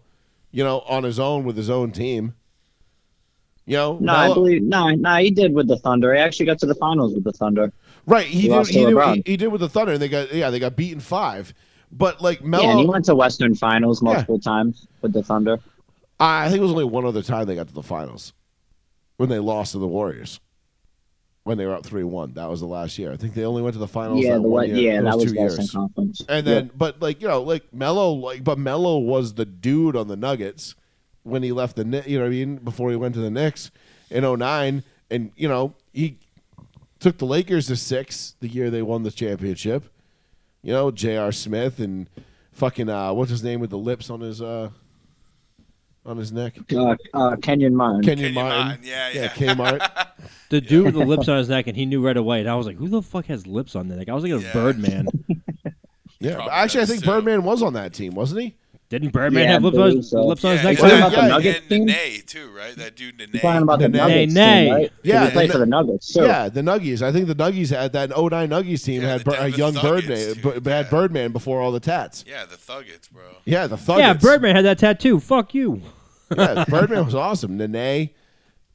you 0.52 0.64
know, 0.64 0.80
on 0.82 1.04
his 1.04 1.20
own 1.20 1.44
with 1.44 1.58
his 1.58 1.70
own 1.70 1.92
team. 1.92 2.34
You 3.66 3.78
know, 3.78 3.98
No, 4.00 4.14
I 4.14 4.34
believe 4.34 4.62
no, 4.62 4.90
no, 4.90 5.16
he 5.18 5.32
did 5.32 5.54
with 5.54 5.68
the 5.68 5.78
Thunder. 5.78 6.14
He 6.14 6.20
actually 6.20 6.46
got 6.46 6.60
to 6.60 6.66
the 6.66 6.76
finals 6.76 7.14
with 7.14 7.24
the 7.24 7.32
Thunder. 7.32 7.72
right? 8.06 8.26
He, 8.26 8.42
he 8.42 8.48
did. 8.50 8.68
He 8.68 8.86
did, 8.86 8.98
he, 9.16 9.24
he 9.26 9.38
did 9.38 9.48
with 9.48 9.62
the 9.62 9.70
Thunder, 9.70 9.94
and 9.94 10.02
they 10.02 10.10
got 10.10 10.34
yeah, 10.34 10.50
they 10.50 10.60
got 10.60 10.76
beaten 10.78 11.00
five. 11.02 11.54
But 11.92 12.22
like 12.22 12.42
Melo, 12.44 12.64
Yeah, 12.64 12.72
and 12.72 12.80
he 12.80 12.86
went 12.86 13.06
to 13.06 13.16
Western 13.16 13.54
Finals 13.54 14.02
multiple 14.02 14.40
times 14.40 14.88
with 15.02 15.12
the 15.14 15.24
Thunder. 15.24 15.60
I 16.20 16.48
think 16.48 16.60
it 16.60 16.64
was 16.64 16.72
only 16.72 16.86
one 16.86 17.06
other 17.06 17.22
time 17.22 17.46
they 17.48 17.56
got 17.56 17.68
to 17.68 17.74
the 17.74 17.84
finals 17.84 18.34
when 19.24 19.30
they 19.30 19.40
lost 19.40 19.72
to 19.72 19.80
the 19.80 19.88
Warriors 19.88 20.42
when 21.44 21.58
they 21.58 21.66
were 21.66 21.74
up 21.74 21.86
three 21.86 22.04
one. 22.04 22.34
That 22.34 22.50
was 22.50 22.60
the 22.60 22.66
last 22.66 22.98
year. 23.00 23.14
I 23.14 23.16
think 23.16 23.34
they 23.34 23.46
only 23.46 23.62
went 23.62 23.74
to 23.74 23.80
the 23.80 23.88
finals. 23.88 24.22
Yeah, 24.22 24.34
that 24.34 24.42
the 24.42 24.48
one 24.50 24.68
year, 24.68 24.96
Yeah, 24.96 25.02
that 25.02 25.18
was 25.18 25.32
two 25.32 25.40
years. 25.40 25.72
Conference. 25.72 26.22
And 26.28 26.46
then, 26.46 26.72
but 26.76 27.02
like 27.02 27.22
you 27.22 27.30
know, 27.30 27.42
like 27.42 27.74
Melo, 27.74 28.12
like 28.12 28.44
but 28.44 28.58
Melo 28.58 28.98
was 28.98 29.36
the 29.36 29.46
dude 29.46 29.96
on 29.96 30.10
the 30.10 30.18
Nuggets 30.18 30.76
when 31.24 31.42
he 31.42 31.54
left 31.54 31.78
the 31.78 31.86
you 32.06 32.18
know 32.18 32.26
what 32.26 32.28
I 32.28 32.32
mean 32.32 32.58
before 32.58 32.90
he 32.90 32.98
went 32.98 33.14
to 33.16 33.22
the 33.22 33.32
Knicks 33.32 33.72
in 34.10 34.24
09. 34.24 34.84
and 35.10 35.32
you 35.38 35.48
know 35.48 35.74
he 35.94 36.18
took 37.00 37.18
the 37.18 37.26
Lakers 37.26 37.68
to 37.68 37.78
six 37.78 38.36
the 38.42 38.50
year 38.50 38.70
they 38.70 38.82
won 38.82 39.04
the 39.04 39.12
championship. 39.12 39.86
You 40.62 40.74
know, 40.74 40.92
J.R. 40.92 41.32
Smith 41.32 41.80
and 41.80 42.10
fucking 42.52 42.90
uh, 42.90 43.14
what's 43.14 43.32
his 43.32 43.42
name 43.44 43.62
with 43.62 43.70
the 43.70 43.78
lips 43.78 44.10
on 44.10 44.20
his 44.20 44.42
uh 44.42 44.70
on 46.06 46.18
his 46.18 46.32
neck, 46.32 46.58
Uh, 46.76 46.96
uh, 47.14 47.36
Kenyon 47.38 47.76
Martin. 47.76 48.02
Kenyon 48.04 48.18
Kenyon 48.18 48.34
Martin. 48.34 48.66
Martin, 48.68 48.84
yeah, 48.86 49.10
yeah, 49.14 49.22
yeah. 49.22 49.28
K. 49.30 49.54
Martin. 49.54 49.82
The 50.50 50.62
dude 50.62 50.86
with 50.86 50.94
the 50.94 51.04
lips 51.06 51.28
on 51.28 51.40
his 51.40 51.50
neck, 51.50 51.66
and 51.66 51.76
he 51.76 51.86
knew 51.88 52.06
right 52.06 52.16
away. 52.16 52.40
And 52.40 52.48
I 52.48 52.54
was 52.56 52.68
like, 52.68 52.76
"Who 52.78 52.88
the 52.88 53.02
fuck 53.02 53.26
has 53.26 53.48
lips 53.48 53.76
on 53.76 53.88
their 53.88 53.98
neck?" 53.98 54.08
I 54.08 54.14
was 54.14 54.22
thinking 54.24 54.38
of 54.38 54.44
Yeah. 54.44 54.54
Birdman. 54.54 55.08
Yeah, 56.20 56.48
actually, 56.52 56.84
I 56.84 56.86
think 56.86 57.02
too. 57.02 57.08
Birdman 57.08 57.44
was 57.44 57.62
on 57.64 57.74
that 57.74 57.94
team, 57.94 58.14
wasn't 58.16 58.42
he? 58.42 58.56
Didn't 58.94 59.12
Birdman 59.12 59.44
Yeah, 59.46 59.54
have 59.54 59.64
I 59.64 59.68
lips 59.70 59.78
on 59.80 59.96
his, 59.98 60.10
so. 60.12 60.26
lips 60.28 60.46
on 60.46 60.52
his 60.52 60.64
Yeah, 60.64 60.70
neck? 60.72 60.80
What 60.82 60.92
yeah, 60.92 60.98
about 61.00 61.12
the 61.14 61.28
Nuggets 61.28 61.60
and 61.62 61.70
team? 61.70 61.86
Nene 61.86 62.22
too, 62.28 62.52
right? 62.56 62.76
That 62.76 62.96
dude 62.96 63.18
Nene. 63.18 63.30
You're 63.34 63.42
talking 63.42 63.64
about 63.64 63.80
the 63.80 63.90
Nene. 63.90 63.98
Nuggets 63.98 64.34
Nene. 64.36 64.64
team, 64.66 64.74
right? 64.74 64.90
'Cause 64.90 65.00
Yeah, 65.04 65.30
he 65.42 65.48
for 65.48 65.58
the 65.58 65.66
Nuggets 65.66 66.14
too. 66.14 66.22
Yeah, 66.22 66.50
the 66.50 66.62
Nuggies. 66.62 67.02
I 67.02 67.12
think 67.12 67.28
the 67.28 67.34
Nuggies 67.34 67.70
had 67.72 67.92
that 67.94 68.12
09 68.16 68.50
Nuggies 68.50 68.84
team 68.86 69.02
Yeah, 69.02 69.18
had 69.18 69.28
a 69.28 69.50
young 69.50 69.74
Birdman, 69.74 70.36
too, 70.36 70.36
b- 70.62 70.70
had 70.70 70.86
yeah. 70.86 70.90
Birdman 70.92 71.32
before 71.32 71.60
all 71.60 71.72
the 71.72 71.80
tats. 71.80 72.24
Yeah, 72.28 72.46
the 72.46 72.56
Thuggets, 72.56 73.10
bro. 73.12 73.24
Yeah, 73.46 73.66
the 73.66 73.78
Thuggets. 73.78 73.98
Yeah, 73.98 74.14
Birdman 74.14 74.56
had 74.56 74.66
that 74.66 74.78
tattoo. 74.78 75.20
Fuck 75.20 75.56
you. 75.56 75.82
yeah, 76.38 76.64
Birdman 76.70 77.04
was 77.06 77.16
awesome. 77.16 77.58
Nene. 77.58 78.12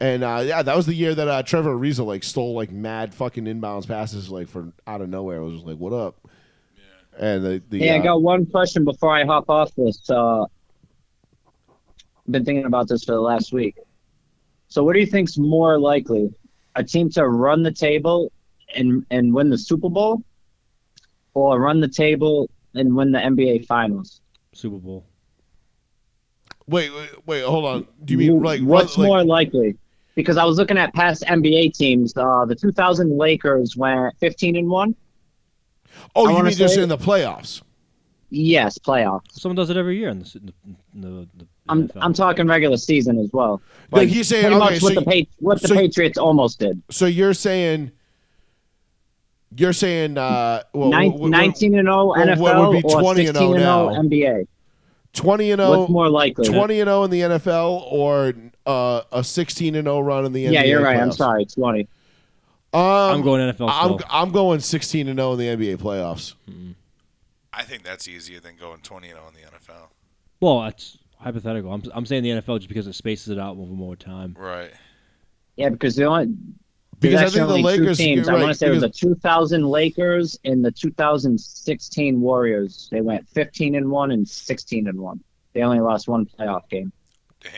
And 0.01 0.23
uh, 0.23 0.43
yeah, 0.45 0.63
that 0.63 0.77
was 0.77 0.87
the 0.87 0.95
year 0.95 1.15
that 1.15 1.27
uh, 1.29 1.43
Trevor 1.45 1.75
Ariza 1.77 2.05
like 2.05 2.23
stole 2.25 2.55
like 2.55 2.71
mad 2.73 3.15
fucking 3.15 3.45
inbounds 3.45 3.87
passes 3.87 4.31
like 4.31 4.49
from 4.49 4.73
out 4.87 5.01
of 5.01 5.09
nowhere. 5.09 5.39
It 5.39 5.45
was 5.45 5.55
just 5.55 5.67
like, 5.67 5.77
what 5.79 5.93
up? 5.93 6.28
And 7.19 7.45
the, 7.45 7.63
the 7.69 7.79
Hey, 7.81 7.97
I 7.97 7.99
uh, 7.99 8.03
got 8.03 8.23
one 8.23 8.47
question 8.47 8.85
before 8.85 9.13
I 9.13 9.25
hop 9.25 9.51
off 9.51 9.75
this. 9.75 10.09
Uh, 10.09 10.43
I've 10.43 10.49
been 12.31 12.45
thinking 12.45 12.65
about 12.65 12.89
this 12.89 13.05
for 13.05 13.13
the 13.13 13.21
last 13.21 13.53
week. 13.53 13.77
So, 14.69 14.85
what 14.85 14.93
do 14.93 15.01
you 15.01 15.07
think's 15.07 15.37
more 15.37 15.79
likely, 15.79 16.33
a 16.77 16.85
team 16.85 17.11
to 17.11 17.27
run 17.27 17.63
the 17.63 17.73
table 17.73 18.31
and 18.75 19.05
and 19.11 19.35
win 19.35 19.51
the 19.51 19.59
Super 19.59 19.89
Bowl, 19.89 20.23
or 21.35 21.59
run 21.59 21.81
the 21.81 21.89
table 21.89 22.49
and 22.75 22.95
win 22.95 23.11
the 23.11 23.19
NBA 23.19 23.67
Finals? 23.67 24.21
Super 24.53 24.77
Bowl. 24.77 25.07
wait, 26.67 26.93
wait, 26.93 27.27
wait, 27.27 27.45
hold 27.45 27.65
on. 27.65 27.89
Do 28.05 28.13
you 28.13 28.19
mean 28.19 28.43
like 28.43 28.61
what's 28.61 28.97
run, 28.97 29.03
like, 29.03 29.09
more 29.09 29.25
likely? 29.25 29.77
Because 30.15 30.37
I 30.37 30.45
was 30.45 30.59
looking 30.59 30.79
at 30.79 30.93
past 30.95 31.23
NBA 31.25 31.77
teams. 31.77 32.17
Uh, 32.17 32.45
the 32.45 32.55
2000 32.55 33.17
Lakers 33.17 33.77
went 33.77 34.15
15 34.19 34.57
and 34.57 34.69
one. 34.69 34.95
Oh, 36.15 36.27
I 36.29 36.37
you 36.37 36.43
mean 36.43 36.53
just 36.55 36.77
in 36.77 36.89
the 36.89 36.99
playoffs? 36.99 37.63
Yes, 38.31 38.79
playoffs. 38.79 39.33
Someone 39.33 39.57
does 39.57 39.71
it 39.71 39.77
every 39.77 39.99
year 39.99 40.11
in 40.11 40.19
the, 40.19 40.31
in 40.35 40.47
the, 40.47 40.77
in 40.95 41.01
the, 41.01 41.29
the 41.39 41.47
I'm 41.69 41.89
NFL. 41.89 41.99
I'm 42.03 42.13
talking 42.13 42.47
regular 42.47 42.77
season 42.77 43.19
as 43.19 43.31
well. 43.33 43.63
Like, 43.91 44.09
he's 44.09 44.29
saying, 44.29 44.43
pretty 44.43 44.57
okay, 44.57 44.65
much 44.65 44.81
so 44.81 44.87
what 44.87 45.05
the 45.05 45.17
you, 45.17 45.27
what 45.39 45.63
the 45.63 45.69
so, 45.69 45.75
Patriots 45.75 46.19
almost 46.19 46.59
did. 46.59 46.83
So 46.91 47.07
you're 47.07 47.35
saying 47.35 47.93
you're 49.57 49.73
saying 49.73 50.19
uh 50.19 50.63
well, 50.75 50.91
Nin- 50.91 51.13
what- 51.13 51.21
what- 51.23 51.31
19 51.31 51.79
and 51.79 51.87
0 51.87 52.07
what 52.07 52.19
NFL 52.29 52.69
would 52.69 52.83
be 52.83 52.89
or 52.89 53.01
20 53.01 53.21
and 53.27 53.37
16 53.37 53.51
and 53.53 53.61
0 53.61 53.89
now? 53.89 53.89
NBA. 54.03 54.47
20 55.15 55.51
and 55.53 55.61
0 55.61 55.79
What's 55.79 55.91
more 55.91 56.09
likely? 56.11 56.49
20 56.49 56.81
and 56.81 56.89
0 56.89 57.05
in 57.05 57.11
the 57.11 57.21
NFL 57.21 57.91
or 57.91 58.35
uh, 58.67 59.03
a 59.11 59.25
16 59.25 59.75
and 59.75 59.87
0 59.87 60.01
run 60.01 60.27
in 60.27 60.33
the 60.33 60.45
NBA 60.45 60.53
Yeah, 60.53 60.65
you're 60.65 60.83
right. 60.83 60.99
I'm 60.99 61.13
sorry. 61.13 61.47
20. 61.47 61.89
Um, 62.73 62.81
I'm 62.83 63.23
going 63.23 63.41
NFL 63.55 63.69
I'm, 63.71 63.95
still. 63.97 64.01
I'm 64.11 64.31
going 64.31 64.61
16 64.61 65.09
and 65.09 65.19
0 65.19 65.33
in 65.33 65.39
the 65.39 65.47
NBA 65.47 65.77
playoffs. 65.79 66.35
I 67.53 67.63
think 67.63 67.83
that's 67.83 68.07
easier 68.07 68.41
than 68.41 68.57
going 68.57 68.81
20 68.81 69.09
and 69.09 69.17
0 69.17 69.29
in 69.29 69.35
the 69.35 69.57
NFL. 69.57 69.89
well, 70.41 70.63
that's 70.63 70.99
hypothetical. 71.19 71.73
I'm, 71.73 71.83
I'm 71.95 72.07
saying 72.07 72.23
the 72.23 72.31
NFL 72.31 72.59
just 72.59 72.69
because 72.69 72.87
it 72.87 72.95
spaces 72.95 73.31
it 73.31 73.39
out 73.39 73.57
over 73.57 73.73
more 73.73 73.97
time. 73.97 74.37
Right. 74.39 74.71
Yeah, 75.57 75.71
because 75.71 75.97
the 75.97 76.05
only 76.05 76.35
Because 77.01 77.21
I 77.21 77.25
think 77.25 77.35
the 77.35 77.55
only 77.55 77.63
two 77.63 77.67
Lakers- 77.83 77.99
teams. 77.99 78.27
you're 78.29 78.37
I 78.37 78.41
want 78.41 78.53
to 78.53 78.55
say 78.55 78.69
it 78.69 78.71
was 78.71 78.83
the 78.83 78.91
2000 78.91 79.67
Lakers 79.67 80.39
and 80.45 80.65
the 80.65 80.71
2016 80.71 82.21
Warriors. 82.21 82.89
They 82.93 83.01
went 83.01 83.27
15 83.31 83.75
and 83.75 83.91
one 83.91 84.11
and 84.13 84.29
16 84.29 84.87
and 84.87 85.01
one. 85.01 85.21
They 85.55 85.63
only 85.63 85.81
lost 85.81 86.07
one 86.07 86.27
playoff 86.27 86.69
game. 86.69 86.93
Damn. 87.43 87.53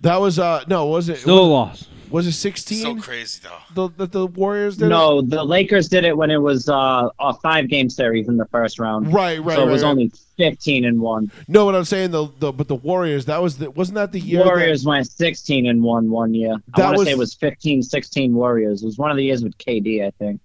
That 0.00 0.20
was 0.20 0.38
uh 0.38 0.64
no, 0.68 0.86
was 0.86 1.08
it 1.08 1.18
Still 1.18 1.38
a 1.38 1.42
was, 1.42 1.48
loss. 1.50 1.88
was 2.10 2.26
it 2.26 2.32
16? 2.32 2.78
So 2.78 2.84
16 2.94 3.00
crazy 3.02 3.40
though. 3.42 3.88
the, 3.88 3.94
the 3.96 4.06
the 4.06 4.26
Warriors 4.26 4.76
did 4.76 4.86
it? 4.86 4.88
No, 4.90 5.20
the 5.22 5.42
Lakers 5.42 5.88
did 5.88 6.04
it 6.04 6.16
when 6.16 6.30
it 6.30 6.40
was 6.40 6.68
uh, 6.68 7.08
a 7.18 7.34
five 7.34 7.68
game 7.68 7.90
series 7.90 8.28
in 8.28 8.36
the 8.36 8.46
first 8.46 8.78
round. 8.78 9.12
Right, 9.12 9.42
right, 9.42 9.56
so 9.56 9.62
it 9.62 9.66
right, 9.66 9.72
was 9.72 9.82
right. 9.82 9.88
only 9.90 10.12
15 10.36 10.84
and 10.84 11.00
one. 11.00 11.32
No, 11.48 11.64
what 11.64 11.74
I'm 11.74 11.84
saying 11.84 12.12
the, 12.12 12.28
the 12.38 12.52
but 12.52 12.68
the 12.68 12.76
Warriors 12.76 13.24
that 13.26 13.42
was 13.42 13.58
the 13.58 13.70
wasn't 13.72 13.96
that 13.96 14.12
the 14.12 14.20
year 14.20 14.38
that- 14.38 14.46
Warriors 14.46 14.84
went 14.84 15.10
16 15.10 15.66
and 15.66 15.82
1 15.82 16.10
one 16.10 16.32
year. 16.32 16.54
That 16.76 16.82
I 16.82 16.84
want 16.86 16.94
to 16.94 16.98
was- 16.98 17.06
say 17.08 17.12
it 17.12 17.18
was 17.18 17.34
15 17.34 17.82
16 17.82 18.34
Warriors. 18.34 18.82
It 18.82 18.86
was 18.86 18.98
one 18.98 19.10
of 19.10 19.16
the 19.16 19.24
years 19.24 19.42
with 19.42 19.58
KD, 19.58 20.06
I 20.06 20.10
think. 20.12 20.40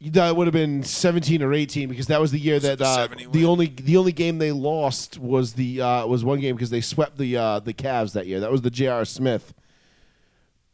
That 0.00 0.36
would 0.36 0.46
have 0.46 0.54
been 0.54 0.82
17 0.84 1.42
or 1.42 1.52
18 1.52 1.88
because 1.88 2.06
that 2.06 2.20
was 2.20 2.30
the 2.30 2.38
year 2.38 2.54
Was 2.54 2.62
that 2.64 2.78
the 2.78 2.84
uh, 2.84 3.08
the 3.32 3.44
only 3.44 3.66
the 3.66 3.96
only 3.96 4.12
game 4.12 4.38
they 4.38 4.52
lost 4.52 5.18
was 5.18 5.54
the 5.54 5.80
uh, 5.80 6.06
was 6.06 6.24
one 6.24 6.38
game 6.40 6.54
because 6.54 6.70
they 6.70 6.80
swept 6.80 7.18
the 7.18 7.36
uh, 7.36 7.58
the 7.60 7.74
Cavs 7.74 8.12
that 8.12 8.26
year. 8.26 8.40
That 8.40 8.52
was 8.52 8.62
the 8.62 8.70
J.R. 8.70 9.04
Smith 9.04 9.52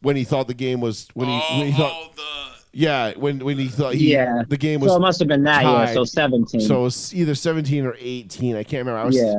when 0.01 0.15
he 0.15 0.23
thought 0.23 0.47
the 0.47 0.53
game 0.53 0.79
was 0.81 1.07
when 1.15 1.27
he, 1.27 1.41
oh, 1.49 1.57
when 1.57 1.67
he 1.67 1.73
thought 1.73 1.91
oh, 1.91 2.09
the 2.15 2.77
yeah 2.77 3.13
when 3.17 3.39
when 3.39 3.57
he 3.57 3.67
thought 3.67 3.95
he, 3.95 4.11
Yeah. 4.13 4.43
the 4.47 4.57
game 4.57 4.79
was 4.79 4.91
So 4.91 4.97
it 4.97 4.99
must 4.99 5.17
have 5.19 5.27
been 5.27 5.43
that 5.45 5.63
tied. 5.63 5.85
year, 5.85 5.93
so 5.95 6.03
17. 6.03 6.61
so 6.61 6.81
it 6.81 6.83
was 6.83 7.15
either 7.15 7.33
17 7.33 7.85
or 7.85 7.95
18. 7.97 8.55
I 8.55 8.63
can't 8.63 8.81
remember. 8.85 8.99
I 8.99 9.05
was 9.05 9.15
yeah. 9.15 9.35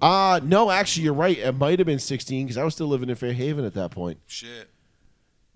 uh 0.00 0.40
no, 0.42 0.70
actually 0.70 1.04
you're 1.04 1.14
right. 1.14 1.38
It 1.38 1.52
might 1.52 1.78
have 1.78 1.86
been 1.86 2.00
16 2.00 2.46
because 2.46 2.58
I 2.58 2.64
was 2.64 2.74
still 2.74 2.88
living 2.88 3.08
in 3.08 3.14
Fairhaven 3.14 3.64
at 3.64 3.74
that 3.74 3.92
point. 3.92 4.18
shit. 4.26 4.68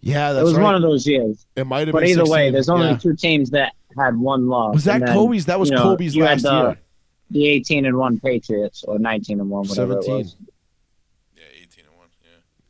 Yeah, 0.06 0.32
that's 0.32 0.42
It 0.42 0.44
was 0.44 0.54
right. 0.54 0.62
one 0.62 0.74
of 0.76 0.82
those 0.82 1.06
years. 1.06 1.46
it 1.56 1.66
might 1.66 1.88
have 1.88 1.92
But 1.92 2.00
been 2.02 2.10
either 2.10 2.20
16. 2.20 2.32
way, 2.32 2.50
there's 2.50 2.68
only 2.68 2.88
Yeah. 2.88 2.96
two 2.96 3.16
teams 3.16 3.50
that 3.50 3.72
had 3.98 4.16
one 4.16 4.46
loss. 4.46 4.74
Was 4.74 4.84
that 4.84 5.00
then, 5.00 5.14
Kobe's? 5.14 5.46
That 5.46 5.58
was 5.58 5.68
you 5.70 5.76
know, 5.76 5.82
Kobe's 5.82 6.14
you 6.14 6.22
last 6.24 6.42
had 6.44 6.50
the, 6.52 6.62
year. 6.62 6.78
The 7.32 7.46
18 7.48 7.86
and 7.86 7.96
1 7.98 8.20
Patriots, 8.20 8.84
or 8.86 8.98
19 9.00 9.40
and 9.40 9.50
1, 9.50 9.66
whatever 9.68 9.94
17. 9.94 10.14
it 10.14 10.18
was. 10.18 10.36
Yeah, 11.36 11.42
18 11.62 11.84
and 11.88 11.96
1. 11.98 12.06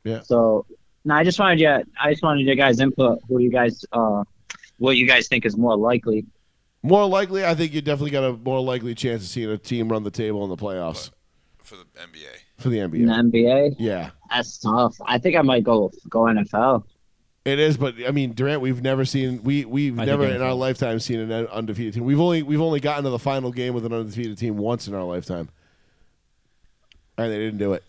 Yeah. 0.04 0.12
Yeah. 0.12 0.20
So, 0.22 0.64
no, 1.04 1.14
I 1.14 1.24
just 1.24 1.38
wanted 1.38 1.60
you. 1.60 1.68
I 2.00 2.10
just 2.10 2.22
wanted 2.22 2.46
your 2.46 2.56
guys' 2.56 2.80
input. 2.80 3.18
Who 3.28 3.38
you 3.38 3.50
guys, 3.50 3.84
uh, 3.92 4.24
what 4.78 4.96
you 4.96 5.06
guys 5.06 5.28
think 5.28 5.44
is 5.44 5.56
more 5.58 5.76
likely? 5.76 6.24
More 6.82 7.06
likely, 7.06 7.44
I 7.44 7.54
think 7.54 7.74
you 7.74 7.82
definitely 7.82 8.12
got 8.12 8.24
a 8.24 8.32
more 8.32 8.60
likely 8.62 8.94
chance 8.94 9.22
of 9.22 9.28
seeing 9.28 9.50
a 9.50 9.58
team 9.58 9.88
run 9.90 10.04
the 10.04 10.10
table 10.10 10.42
in 10.44 10.50
the 10.50 10.56
playoffs 10.56 11.10
For 11.62 11.74
the 11.76 11.84
NBA. 12.00 12.28
for 12.58 12.68
the 12.68 12.78
In 12.78 12.90
the 12.90 12.96
NBA. 12.98 13.32
NBA, 13.32 13.76
Yeah, 13.78 14.10
that's 14.30 14.56
tough. 14.58 14.96
I 15.04 15.18
think 15.18 15.36
I 15.36 15.42
might 15.42 15.64
go 15.64 15.90
go 16.08 16.20
NFL. 16.20 16.84
It 17.46 17.58
is. 17.58 17.76
But 17.76 17.94
I 18.06 18.10
mean, 18.10 18.32
Durant, 18.32 18.60
we've 18.60 18.82
never 18.82 19.04
seen 19.04 19.42
we 19.42 19.64
we've 19.64 19.98
I 19.98 20.04
never 20.04 20.26
in 20.26 20.42
our 20.42 20.54
lifetime 20.54 20.98
seen 21.00 21.20
an 21.20 21.46
undefeated 21.46 21.94
team. 21.94 22.04
We've 22.04 22.20
only 22.20 22.42
we've 22.42 22.60
only 22.60 22.80
gotten 22.80 23.04
to 23.04 23.10
the 23.10 23.18
final 23.18 23.52
game 23.52 23.72
with 23.72 23.86
an 23.86 23.92
undefeated 23.92 24.36
team 24.36 24.56
once 24.56 24.88
in 24.88 24.94
our 24.94 25.04
lifetime, 25.04 25.48
and 27.16 27.32
they 27.32 27.38
didn't 27.38 27.58
do 27.58 27.72
it. 27.72 27.84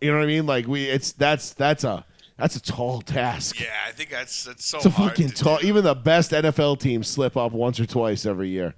You 0.00 0.10
know 0.10 0.18
what 0.18 0.24
I 0.24 0.28
mean? 0.28 0.46
Like 0.46 0.66
we, 0.66 0.84
it's 0.86 1.12
that's 1.12 1.52
that's 1.52 1.84
a 1.84 2.04
that's 2.38 2.56
a 2.56 2.62
tall 2.62 3.02
task. 3.02 3.60
Yeah, 3.60 3.66
I 3.86 3.92
think 3.92 4.10
that's 4.10 4.44
that's 4.44 4.64
so 4.64 4.78
It's 4.78 4.86
a 4.86 4.90
hard 4.90 5.10
fucking 5.10 5.30
tall. 5.30 5.58
do. 5.58 5.66
Even 5.66 5.84
the 5.84 5.94
best 5.94 6.30
NFL 6.30 6.80
teams 6.80 7.06
slip 7.06 7.36
up 7.36 7.52
once 7.52 7.78
or 7.78 7.86
twice 7.86 8.24
every 8.24 8.48
year. 8.48 8.74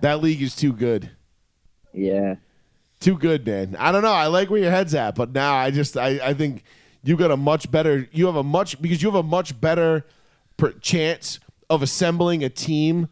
That 0.00 0.20
league 0.20 0.42
is 0.42 0.54
too 0.56 0.72
good. 0.72 1.10
Yeah. 1.94 2.36
Too 3.00 3.16
good, 3.16 3.46
man. 3.46 3.76
I 3.78 3.92
don't 3.92 4.02
know. 4.02 4.12
I 4.12 4.26
like 4.26 4.50
where 4.50 4.60
your 4.60 4.70
head's 4.70 4.94
at, 4.94 5.14
but 5.14 5.32
now 5.32 5.54
I 5.54 5.70
just 5.70 5.96
I, 5.96 6.18
I 6.22 6.34
think 6.34 6.64
you 7.06 7.16
got 7.16 7.30
a 7.30 7.36
much 7.36 7.70
better. 7.70 8.08
You 8.12 8.26
have 8.26 8.36
a 8.36 8.42
much 8.42 8.80
because 8.82 9.02
you 9.02 9.08
have 9.08 9.14
a 9.14 9.22
much 9.22 9.58
better 9.60 10.04
per 10.56 10.72
chance 10.72 11.38
of 11.70 11.82
assembling 11.82 12.42
a 12.42 12.48
team 12.48 13.08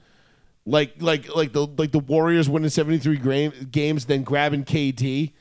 like 0.67 0.95
like 1.01 1.35
like 1.35 1.53
the 1.53 1.67
like 1.67 1.93
the 1.93 1.99
Warriors 1.99 2.49
winning 2.49 2.71
seventy 2.71 2.99
three 2.99 3.19
games 3.71 4.07
than 4.07 4.23
grabbing 4.23 4.65
KD. 4.65 5.33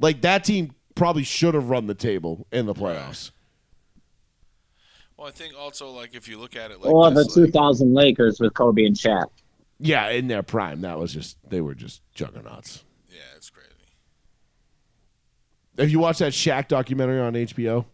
Like 0.00 0.22
that 0.22 0.44
team 0.44 0.74
probably 0.94 1.24
should 1.24 1.54
have 1.54 1.68
run 1.68 1.86
the 1.86 1.94
table 1.94 2.46
in 2.52 2.66
the 2.66 2.74
playoffs. 2.74 3.30
Well, 5.16 5.28
I 5.28 5.30
think 5.30 5.54
also 5.58 5.90
like 5.90 6.14
if 6.14 6.28
you 6.28 6.38
look 6.38 6.56
at 6.56 6.70
it 6.70 6.80
like 6.80 6.90
Or 6.92 7.10
the 7.10 7.22
this, 7.24 7.36
like- 7.36 7.46
2000 7.46 7.94
Lakers 7.94 8.40
with 8.40 8.54
Kobe 8.54 8.84
and 8.84 8.96
Shaq. 8.96 9.26
Yeah, 9.80 10.08
in 10.10 10.28
their 10.28 10.42
prime, 10.42 10.82
that 10.82 10.98
was 10.98 11.12
just 11.12 11.36
they 11.48 11.60
were 11.60 11.74
just 11.74 12.00
juggernauts. 12.14 12.84
Yeah, 15.76 15.82
it's 15.82 15.86
crazy. 15.86 15.86
Have 15.86 15.90
you 15.90 15.98
watched 15.98 16.18
that 16.20 16.32
Shaq 16.32 16.68
documentary 16.68 17.20
on 17.20 17.34
HBO? 17.34 17.84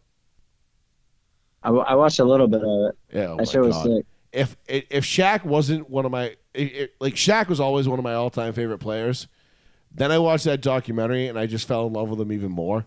I, 1.63 1.69
w- 1.69 1.85
I 1.85 1.95
watched 1.95 2.19
a 2.19 2.25
little 2.25 2.49
bit 2.49 2.63
of 2.63 2.91
it. 2.91 2.99
Yeah, 3.17 3.27
oh 3.29 3.37
that 3.37 3.49
shit 3.49 3.61
was 3.61 3.83
sick. 3.83 4.07
If 4.33 4.57
if 4.69 5.05
Shaq 5.05 5.45
wasn't 5.45 5.91
one 5.91 6.05
of 6.05 6.11
my 6.13 6.37
it, 6.55 6.63
it- 6.73 6.95
like 7.01 7.15
Shaq 7.15 7.49
was 7.49 7.61
always 7.61 7.89
one 7.89 7.99
of 7.99 8.03
my 8.05 8.15
all 8.15 8.31
time 8.31 8.53
favorite 8.53 8.79
players. 8.79 9.29
Then 9.93 10.13
I 10.13 10.19
watched 10.19 10.45
that 10.45 10.61
documentary 10.63 11.27
and 11.27 11.39
I 11.39 11.47
just 11.47 11.67
fell 11.67 11.87
in 11.87 11.93
love 11.93 12.09
with 12.11 12.21
him 12.21 12.31
even 12.33 12.53
more. 12.53 12.87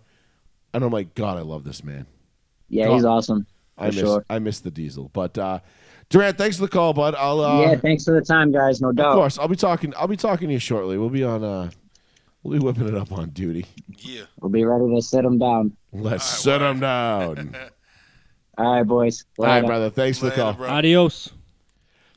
And 0.73 0.83
I'm 0.83 0.91
like, 0.91 1.15
God, 1.15 1.37
I 1.37 1.41
love 1.41 1.65
this 1.65 1.83
man. 1.83 2.05
Yeah, 2.69 2.85
God. 2.87 2.93
he's 2.95 3.05
awesome. 3.05 3.45
I 3.77 3.87
miss 3.87 3.95
sure. 3.97 4.25
I 4.29 4.39
miss 4.39 4.61
the 4.61 4.71
diesel. 4.71 5.09
But 5.13 5.37
uh 5.37 5.59
Durant, 6.09 6.37
thanks 6.37 6.57
for 6.57 6.63
the 6.63 6.69
call, 6.69 6.93
bud. 6.93 7.15
I'll 7.15 7.41
uh, 7.41 7.61
yeah, 7.61 7.75
thanks 7.75 8.05
for 8.05 8.11
the 8.13 8.21
time, 8.21 8.51
guys. 8.51 8.81
No 8.81 8.91
doubt. 8.91 9.07
of 9.09 9.15
course 9.15 9.37
I'll 9.37 9.47
be 9.47 9.55
talking 9.55 9.93
I'll 9.97 10.07
be 10.07 10.17
talking 10.17 10.47
to 10.47 10.53
you 10.53 10.59
shortly. 10.59 10.97
We'll 10.97 11.09
be 11.09 11.23
on 11.23 11.43
uh 11.43 11.69
we'll 12.43 12.59
be 12.59 12.63
whipping 12.65 12.87
it 12.87 12.95
up 12.95 13.11
on 13.11 13.29
duty. 13.29 13.65
Yeah. 13.97 14.23
We'll 14.39 14.51
be 14.51 14.63
ready 14.65 14.93
to 14.93 15.01
set 15.01 15.23
them 15.23 15.37
down. 15.39 15.75
Let's 15.91 16.23
All 16.23 16.43
sit 16.43 16.61
right, 16.61 16.71
him 16.71 16.79
down. 16.79 17.55
All 18.57 18.73
right, 18.75 18.83
boys. 18.83 19.25
All 19.39 19.45
right, 19.45 19.65
brother. 19.65 19.89
Thanks 19.89 20.19
for 20.19 20.25
the 20.25 20.31
call. 20.31 20.53
bro. 20.53 20.69
Adios. 20.69 21.31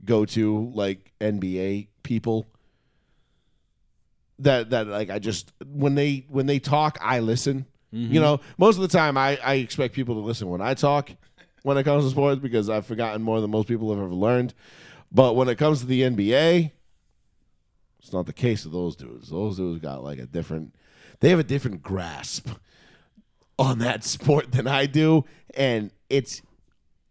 go 0.05 0.24
to 0.24 0.73
like 0.74 1.12
NBA 1.20 1.89
people. 2.02 2.48
That 4.40 4.70
that 4.70 4.89
like 4.89 5.11
I 5.11 5.20
just 5.20 5.52
when 5.65 5.94
they 5.94 6.27
when 6.28 6.47
they 6.47 6.59
talk 6.59 6.98
I 7.01 7.20
listen. 7.20 7.66
You 7.93 8.20
know, 8.20 8.40
most 8.57 8.77
of 8.77 8.82
the 8.82 8.89
time 8.89 9.16
I 9.19 9.36
I 9.43 9.55
expect 9.55 9.94
people 9.94 10.15
to 10.15 10.20
listen 10.20 10.48
when 10.48 10.61
I 10.61 10.74
talk 10.74 11.11
when 11.62 11.77
it 11.77 11.82
comes 11.82 12.05
to 12.05 12.11
sports 12.11 12.40
because 12.40 12.70
I've 12.70 12.86
forgotten 12.86 13.20
more 13.20 13.40
than 13.40 13.51
most 13.51 13.66
people 13.69 13.90
have 13.90 13.98
ever 14.02 14.15
learned. 14.15 14.55
But 15.12 15.35
when 15.35 15.49
it 15.49 15.59
comes 15.59 15.81
to 15.81 15.87
the 15.87 16.03
NBA, 16.03 16.70
it's 17.99 18.12
not 18.12 18.27
the 18.27 18.32
case 18.32 18.65
of 18.65 18.73
those 18.73 18.97
dudes. 18.97 19.31
Those 19.31 19.57
dudes 19.57 19.81
got 19.81 20.03
like 20.03 20.19
a 20.19 20.27
different. 20.27 20.74
They 21.20 21.31
have 21.31 21.39
a 21.39 21.45
different 21.45 21.82
grasp 21.82 22.49
on 23.59 23.78
that 23.81 24.05
sport 24.16 24.53
than 24.53 24.66
I 24.66 24.87
do, 24.87 25.24
and 25.55 25.91
it's 26.09 26.43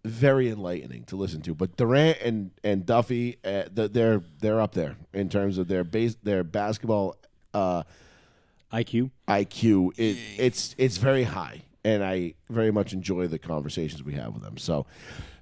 very 0.05 0.49
enlightening 0.49 1.03
to 1.05 1.15
listen 1.15 1.41
to. 1.43 1.53
But 1.53 1.77
Durant 1.77 2.19
and 2.21 2.51
and 2.63 2.85
Duffy, 2.85 3.37
uh, 3.43 3.63
th- 3.63 3.91
they're 3.91 4.21
they're 4.39 4.61
up 4.61 4.73
there 4.73 4.95
in 5.13 5.29
terms 5.29 5.57
of 5.57 5.67
their 5.67 5.83
base 5.83 6.15
their 6.23 6.43
basketball 6.43 7.17
uh, 7.53 7.83
IQ. 8.73 9.11
IQ. 9.27 9.91
It, 9.97 10.17
it's 10.37 10.75
it's 10.77 10.97
very 10.97 11.23
high, 11.23 11.63
and 11.83 12.03
I 12.03 12.35
very 12.49 12.71
much 12.71 12.93
enjoy 12.93 13.27
the 13.27 13.39
conversations 13.39 14.03
we 14.03 14.13
have 14.13 14.33
with 14.33 14.43
them. 14.43 14.57
So. 14.57 14.85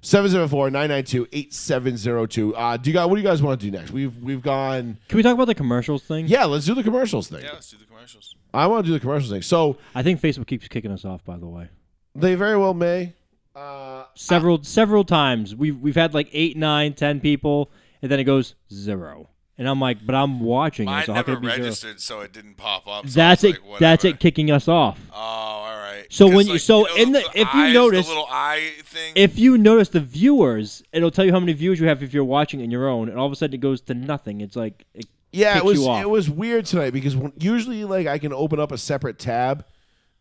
774-992-8702. 0.02 2.52
Uh, 2.54 2.76
do 2.76 2.90
you 2.90 2.94
guys 2.94 3.08
what 3.08 3.16
do 3.16 3.20
you 3.20 3.26
guys 3.26 3.42
want 3.42 3.60
to 3.60 3.66
do 3.66 3.72
next? 3.76 3.90
We've 3.90 4.16
we've 4.22 4.42
gone 4.42 4.98
Can 5.08 5.16
we 5.16 5.22
talk 5.22 5.34
about 5.34 5.46
the 5.46 5.54
commercials 5.54 6.02
thing? 6.04 6.26
Yeah, 6.28 6.44
let's 6.44 6.66
do 6.66 6.74
the 6.74 6.84
commercials 6.84 7.28
thing. 7.28 7.42
Yeah, 7.42 7.52
let's 7.54 7.70
do 7.70 7.78
the 7.78 7.84
commercials. 7.84 8.36
I 8.54 8.66
want 8.66 8.84
to 8.84 8.90
do 8.90 8.94
the 8.94 9.00
commercials 9.00 9.30
thing. 9.30 9.42
So 9.42 9.76
I 9.94 10.02
think 10.02 10.20
Facebook 10.20 10.46
keeps 10.46 10.68
kicking 10.68 10.92
us 10.92 11.04
off. 11.04 11.24
By 11.24 11.36
the 11.36 11.48
way, 11.48 11.68
they 12.14 12.36
very 12.36 12.56
well 12.56 12.74
may. 12.74 13.14
Uh, 13.54 14.04
several 14.14 14.62
several 14.62 15.04
times 15.04 15.56
we've 15.56 15.78
we've 15.78 15.96
had 15.96 16.14
like 16.14 16.28
eight, 16.32 16.56
nine, 16.56 16.94
ten 16.94 17.20
people, 17.20 17.70
and 18.00 18.10
then 18.10 18.20
it 18.20 18.24
goes 18.24 18.54
zero. 18.72 19.28
And 19.60 19.68
I'm 19.68 19.80
like, 19.80 20.06
but 20.06 20.14
I'm 20.14 20.38
watching. 20.38 20.86
it, 20.86 20.92
Mine 20.92 21.04
so 21.06 21.14
how 21.14 21.22
can 21.22 21.34
never 21.34 21.44
it 21.46 21.48
be 21.48 21.54
zero? 21.56 21.64
registered, 21.66 22.00
so 22.00 22.20
it 22.20 22.32
didn't 22.32 22.56
pop 22.56 22.86
up. 22.86 23.08
so 23.08 23.14
That's 23.14 23.42
it. 23.42 23.60
like, 23.68 23.80
that's 23.80 24.04
it 24.04 24.20
kicking 24.20 24.52
us 24.52 24.68
off. 24.68 25.00
Oh, 25.12 25.16
all 25.16 25.76
right. 25.76 26.06
So 26.10 26.28
when 26.28 26.46
you- 26.46 26.52
like, 26.52 26.60
so 26.60 26.82
know, 26.82 26.94
in 26.96 27.10
the- 27.12 27.24
if 27.34 27.52
you 27.54 27.60
eyes, 27.62 27.74
notice- 27.74 28.06
the 28.06 28.12
little 28.12 28.28
eye 28.30 28.70
thing. 28.84 29.14
If 29.16 29.36
you 29.36 29.58
notice 29.58 29.88
the 29.88 29.98
viewers, 30.00 30.84
it'll 30.92 31.10
tell 31.10 31.24
you 31.24 31.32
how 31.32 31.40
many 31.40 31.54
views 31.54 31.80
you 31.80 31.88
have 31.88 32.04
if 32.04 32.14
you're 32.14 32.24
watching 32.24 32.60
in 32.60 32.70
your 32.70 32.88
own, 32.88 33.08
and 33.08 33.18
all 33.18 33.26
of 33.26 33.32
a 33.32 33.36
sudden 33.36 33.54
it 33.54 33.60
goes 33.60 33.80
to 33.82 33.94
nothing. 33.94 34.40
It's 34.40 34.54
like 34.54 34.84
it 34.94 35.06
yeah, 35.32 35.56
it 35.58 35.64
was 35.64 35.80
you 35.80 35.88
off. 35.88 36.02
it 36.02 36.08
was 36.08 36.30
weird 36.30 36.64
tonight 36.64 36.92
because 36.92 37.16
when, 37.16 37.32
usually 37.38 37.84
like 37.84 38.06
I 38.06 38.18
can 38.18 38.32
open 38.32 38.60
up 38.60 38.70
a 38.70 38.78
separate 38.78 39.18
tab 39.18 39.64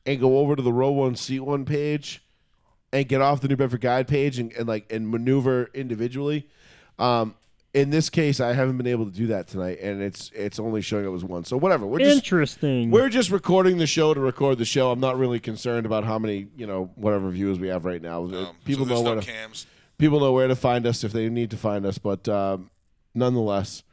and 0.07 0.19
go 0.19 0.39
over 0.39 0.55
to 0.55 0.61
the 0.63 0.73
row 0.73 0.89
one 0.91 1.15
seat 1.15 1.41
one 1.41 1.63
page 1.63 2.23
and 2.91 3.07
get 3.07 3.21
off 3.21 3.41
the 3.41 3.47
New 3.47 3.55
Bedford 3.55 3.81
Guide 3.81 4.07
page 4.07 4.39
and, 4.39 4.51
and 4.53 4.67
like 4.67 4.91
and 4.91 5.07
maneuver 5.09 5.69
individually. 5.75 6.47
Um, 6.97 7.35
in 7.73 7.89
this 7.89 8.09
case, 8.09 8.39
I 8.39 8.53
haven't 8.53 8.77
been 8.77 8.87
able 8.87 9.05
to 9.05 9.11
do 9.11 9.27
that 9.27 9.47
tonight, 9.47 9.79
and 9.81 10.01
it's 10.01 10.31
it's 10.33 10.59
only 10.59 10.81
showing 10.81 11.07
up 11.07 11.13
as 11.13 11.23
one. 11.23 11.43
So 11.43 11.57
whatever, 11.57 11.85
we're 11.85 11.99
just 11.99 12.17
interesting. 12.17 12.91
We're 12.91 13.09
just 13.09 13.29
recording 13.29 13.77
the 13.77 13.87
show 13.87 14.13
to 14.13 14.19
record 14.19 14.57
the 14.57 14.65
show. 14.65 14.91
I'm 14.91 14.99
not 14.99 15.17
really 15.17 15.39
concerned 15.39 15.85
about 15.85 16.03
how 16.03 16.17
many, 16.17 16.47
you 16.57 16.65
know, 16.65 16.91
whatever 16.95 17.29
views 17.29 17.59
we 17.59 17.67
have 17.67 17.85
right 17.85 18.01
now. 18.01 18.23
um, 18.23 18.55
people 18.65 18.85
so 18.85 18.89
know 18.89 18.95
there's 18.95 19.05
where 19.05 19.15
no 19.15 19.21
to 19.21 19.27
cams. 19.27 19.67
people 19.97 20.19
know 20.19 20.31
where 20.31 20.47
to 20.47 20.55
find 20.55 20.85
us 20.87 21.03
if 21.03 21.11
they 21.11 21.29
need 21.29 21.51
to 21.51 21.57
find 21.57 21.85
us. 21.85 21.97
But 21.97 22.27
um, 22.27 22.71
nonetheless, 23.13 23.83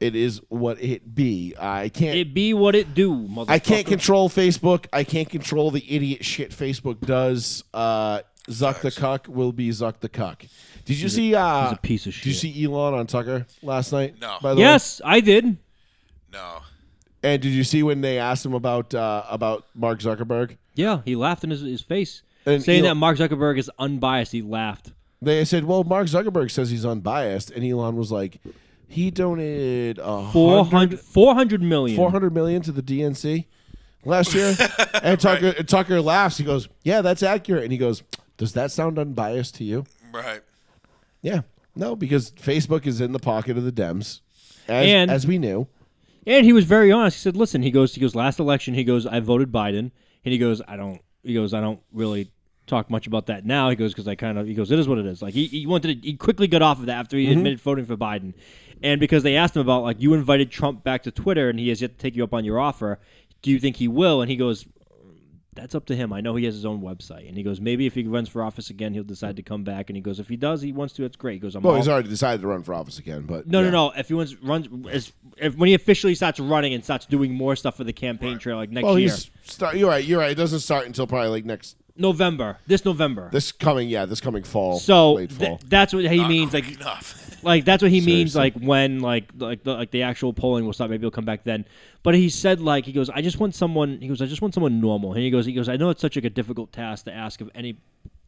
it 0.00 0.14
is 0.14 0.40
what 0.48 0.82
it 0.82 1.14
be. 1.14 1.54
I 1.58 1.88
can't. 1.88 2.16
it 2.18 2.34
be 2.34 2.52
what 2.54 2.74
it 2.74 2.92
do, 2.92 3.14
motherfucker. 3.14 3.50
I 3.50 3.58
can't 3.60 3.86
control 3.86 4.28
Facebook. 4.28 4.86
I 4.92 5.04
can't 5.04 5.30
control 5.30 5.70
the 5.70 5.84
idiot 5.88 6.24
shit 6.24 6.50
Facebook 6.50 7.00
does. 7.00 7.64
Uh, 7.72 8.20
Zuck 8.48 8.80
the 8.80 8.92
cuck 8.92 9.26
will 9.28 9.52
be 9.52 9.70
Zuck 9.70 10.00
the 10.00 10.08
cuck. 10.08 10.44
Did 10.86 10.98
you 10.98 11.08
see? 11.10 11.34
Uh, 11.34 11.64
He's 11.68 11.72
a 11.78 11.80
piece 11.80 12.06
of 12.06 12.14
shit. 12.14 12.22
Did 12.24 12.28
you 12.30 12.34
see 12.34 12.64
Elon 12.64 12.94
on 12.94 13.06
Tucker 13.06 13.44
last 13.62 13.92
night? 13.92 14.14
No. 14.20 14.38
By 14.40 14.50
the 14.54 14.56
way? 14.56 14.62
Yes, 14.62 15.00
I 15.04 15.20
did. 15.20 15.58
No. 16.32 16.60
And 17.22 17.42
did 17.42 17.50
you 17.52 17.64
see 17.64 17.82
when 17.82 18.00
they 18.00 18.18
asked 18.18 18.46
him 18.46 18.54
about 18.54 18.94
uh, 18.94 19.24
about 19.28 19.66
Mark 19.74 19.98
Zuckerberg? 20.00 20.56
Yeah, 20.74 21.00
he 21.04 21.16
laughed 21.16 21.42
in 21.44 21.50
his, 21.50 21.60
his 21.62 21.80
face, 21.82 22.22
And 22.46 22.62
saying 22.62 22.80
Elon- 22.84 22.90
that 22.90 22.94
Mark 22.96 23.18
Zuckerberg 23.18 23.58
is 23.58 23.70
unbiased. 23.78 24.32
He 24.32 24.42
laughed. 24.42 24.92
They 25.20 25.44
said, 25.44 25.64
"Well, 25.64 25.82
Mark 25.82 26.06
Zuckerberg 26.06 26.50
says 26.50 26.70
he's 26.70 26.84
unbiased," 26.86 27.50
and 27.50 27.64
Elon 27.64 27.96
was 27.96 28.12
like, 28.12 28.38
"He 28.86 29.10
donated 29.10 29.98
a 29.98 30.30
400, 30.30 30.70
hundred, 30.70 31.00
400 31.00 31.62
million. 31.62 31.96
400 31.96 32.32
million 32.34 32.62
to 32.62 32.70
the 32.70 32.82
DNC 32.82 33.46
last 34.04 34.34
year." 34.34 34.54
and 35.02 35.18
Tucker 35.18 35.54
and 35.58 35.68
Tucker 35.68 36.00
laughs. 36.00 36.36
He 36.36 36.44
goes, 36.44 36.68
"Yeah, 36.84 37.00
that's 37.00 37.22
accurate." 37.24 37.64
And 37.64 37.72
he 37.72 37.78
goes, 37.78 38.02
"Does 38.36 38.52
that 38.52 38.70
sound 38.70 38.98
unbiased 39.00 39.56
to 39.56 39.64
you?" 39.64 39.84
Right. 40.12 40.42
Yeah, 41.26 41.40
no, 41.74 41.96
because 41.96 42.30
Facebook 42.30 42.86
is 42.86 43.00
in 43.00 43.10
the 43.10 43.18
pocket 43.18 43.58
of 43.58 43.64
the 43.64 43.72
Dems, 43.72 44.20
as, 44.68 44.86
And- 44.86 45.10
as 45.10 45.26
we 45.26 45.38
knew. 45.38 45.66
And 46.24 46.44
he 46.44 46.52
was 46.52 46.64
very 46.64 46.92
honest. 46.92 47.16
He 47.16 47.20
said, 47.22 47.36
"Listen," 47.36 47.62
he 47.62 47.70
goes, 47.70 47.94
"He 47.94 48.00
goes 48.00 48.14
last 48.14 48.38
election. 48.38 48.74
He 48.74 48.84
goes, 48.84 49.06
I 49.06 49.20
voted 49.20 49.52
Biden." 49.52 49.90
And 50.24 50.32
he 50.32 50.38
goes, 50.38 50.60
"I 50.66 50.76
don't." 50.76 51.00
He 51.22 51.34
goes, 51.34 51.54
"I 51.54 51.60
don't 51.60 51.80
really 51.92 52.30
talk 52.66 52.90
much 52.90 53.06
about 53.06 53.26
that 53.26 53.44
now." 53.44 53.70
He 53.70 53.76
goes, 53.76 53.92
"Because 53.92 54.08
I 54.08 54.16
kind 54.16 54.38
of." 54.38 54.46
He 54.46 54.54
goes, 54.54 54.72
"It 54.72 54.78
is 54.78 54.88
what 54.88 54.98
it 54.98 55.06
is." 55.06 55.22
Like 55.22 55.34
he, 55.34 55.46
he 55.46 55.66
wanted 55.66 56.02
to. 56.02 56.08
He 56.08 56.14
quickly 56.14 56.48
got 56.48 56.62
off 56.62 56.80
of 56.80 56.86
that 56.86 56.98
after 56.98 57.16
he 57.16 57.26
mm-hmm. 57.26 57.38
admitted 57.38 57.60
voting 57.60 57.86
for 57.86 57.96
Biden, 57.96 58.34
and 58.82 59.00
because 59.00 59.22
they 59.22 59.36
asked 59.36 59.54
him 59.54 59.62
about 59.62 59.84
like 59.84 60.00
you 60.00 60.14
invited 60.14 60.50
Trump 60.50 60.82
back 60.82 61.04
to 61.04 61.12
Twitter 61.12 61.48
and 61.48 61.60
he 61.60 61.68
has 61.68 61.80
yet 61.80 61.96
to 61.96 61.98
take 61.98 62.16
you 62.16 62.24
up 62.24 62.34
on 62.34 62.44
your 62.44 62.58
offer. 62.58 62.98
Do 63.42 63.52
you 63.52 63.60
think 63.60 63.76
he 63.76 63.86
will? 63.86 64.20
And 64.20 64.28
he 64.28 64.36
goes, 64.36 64.66
that's 65.56 65.74
up 65.74 65.86
to 65.86 65.96
him. 65.96 66.12
I 66.12 66.20
know 66.20 66.36
he 66.36 66.44
has 66.44 66.54
his 66.54 66.64
own 66.64 66.80
website, 66.82 67.26
and 67.28 67.36
he 67.36 67.42
goes 67.42 67.60
maybe 67.60 67.86
if 67.86 67.94
he 67.94 68.04
runs 68.04 68.28
for 68.28 68.42
office 68.42 68.70
again, 68.70 68.92
he'll 68.94 69.02
decide 69.02 69.36
to 69.36 69.42
come 69.42 69.64
back. 69.64 69.90
And 69.90 69.96
he 69.96 70.00
goes 70.02 70.20
if 70.20 70.28
he 70.28 70.36
does, 70.36 70.62
he 70.62 70.72
wants 70.72 70.94
to. 70.94 71.04
It's 71.04 71.16
great. 71.16 71.34
He 71.34 71.38
goes 71.40 71.54
I'm 71.56 71.62
Well, 71.62 71.72
all- 71.74 71.78
he's 71.80 71.88
already 71.88 72.08
decided 72.08 72.42
to 72.42 72.46
run 72.48 72.62
for 72.62 72.74
office 72.74 72.98
again, 72.98 73.22
but 73.22 73.46
no, 73.46 73.60
yeah. 73.60 73.70
no, 73.70 73.88
no. 73.88 73.92
If 73.96 74.08
he 74.08 74.14
wants 74.14 74.34
runs, 74.42 74.68
as, 74.90 75.12
if, 75.36 75.56
when 75.56 75.68
he 75.68 75.74
officially 75.74 76.14
starts 76.14 76.38
running 76.38 76.74
and 76.74 76.84
starts 76.84 77.06
doing 77.06 77.34
more 77.34 77.56
stuff 77.56 77.76
for 77.76 77.84
the 77.84 77.92
campaign 77.92 78.38
trail, 78.38 78.56
like 78.56 78.70
next 78.70 78.84
Well, 78.84 78.98
year. 78.98 79.08
he's 79.08 79.30
start. 79.44 79.76
You're 79.76 79.88
right. 79.88 80.04
You're 80.04 80.20
right. 80.20 80.30
It 80.30 80.36
doesn't 80.36 80.60
start 80.60 80.86
until 80.86 81.06
probably 81.06 81.30
like 81.30 81.44
next 81.44 81.76
November. 81.98 82.58
This 82.66 82.84
November. 82.84 83.28
This 83.32 83.52
coming, 83.52 83.88
yeah, 83.88 84.06
this 84.06 84.20
coming 84.20 84.42
fall. 84.42 84.78
so 84.78 85.14
late 85.14 85.30
th- 85.30 85.60
that's 85.66 85.92
what 85.92 86.04
he 86.04 86.18
Not 86.18 86.28
means. 86.28 86.52
Like 86.52 86.70
enough. 86.70 87.22
like 87.42 87.64
that's 87.64 87.82
what 87.82 87.90
he 87.90 88.00
means 88.00 88.34
like 88.34 88.54
when 88.54 89.00
like 89.00 89.30
like 89.38 89.62
the 89.62 89.72
like 89.72 89.90
the 89.90 90.02
actual 90.02 90.32
polling 90.32 90.64
will 90.64 90.72
stop 90.72 90.90
maybe 90.90 91.02
he'll 91.02 91.10
come 91.10 91.24
back 91.24 91.44
then 91.44 91.64
but 92.02 92.14
he 92.14 92.28
said 92.28 92.60
like 92.60 92.84
he 92.84 92.92
goes 92.92 93.08
i 93.10 93.22
just 93.22 93.38
want 93.38 93.54
someone 93.54 93.98
he 94.00 94.08
goes 94.08 94.20
i 94.20 94.26
just 94.26 94.42
want 94.42 94.52
someone 94.52 94.80
normal 94.80 95.12
and 95.12 95.22
he 95.22 95.30
goes 95.30 95.46
he 95.46 95.52
goes 95.52 95.68
i 95.68 95.76
know 95.76 95.90
it's 95.90 96.00
such 96.00 96.16
like 96.16 96.24
a 96.24 96.30
difficult 96.30 96.72
task 96.72 97.04
to 97.04 97.12
ask 97.12 97.40
of 97.40 97.50
any 97.54 97.76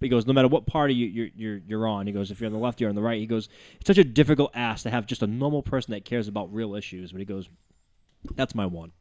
he 0.00 0.08
goes 0.08 0.26
no 0.26 0.32
matter 0.32 0.46
what 0.48 0.66
party 0.66 0.94
you, 0.94 1.06
you're 1.06 1.28
you're 1.34 1.60
you're 1.66 1.86
on 1.88 2.06
he 2.06 2.12
goes 2.12 2.30
if 2.30 2.40
you're 2.40 2.46
on 2.46 2.52
the 2.52 2.58
left 2.58 2.80
you're 2.80 2.90
on 2.90 2.94
the 2.94 3.02
right 3.02 3.18
he 3.18 3.26
goes 3.26 3.48
it's 3.80 3.86
such 3.86 3.98
a 3.98 4.04
difficult 4.04 4.50
ask 4.54 4.84
to 4.84 4.90
have 4.90 5.06
just 5.06 5.22
a 5.22 5.26
normal 5.26 5.62
person 5.62 5.92
that 5.92 6.04
cares 6.04 6.28
about 6.28 6.52
real 6.54 6.74
issues 6.74 7.10
but 7.10 7.18
he 7.18 7.24
goes 7.24 7.48
that's 8.36 8.54
my 8.54 8.66
one 8.66 8.92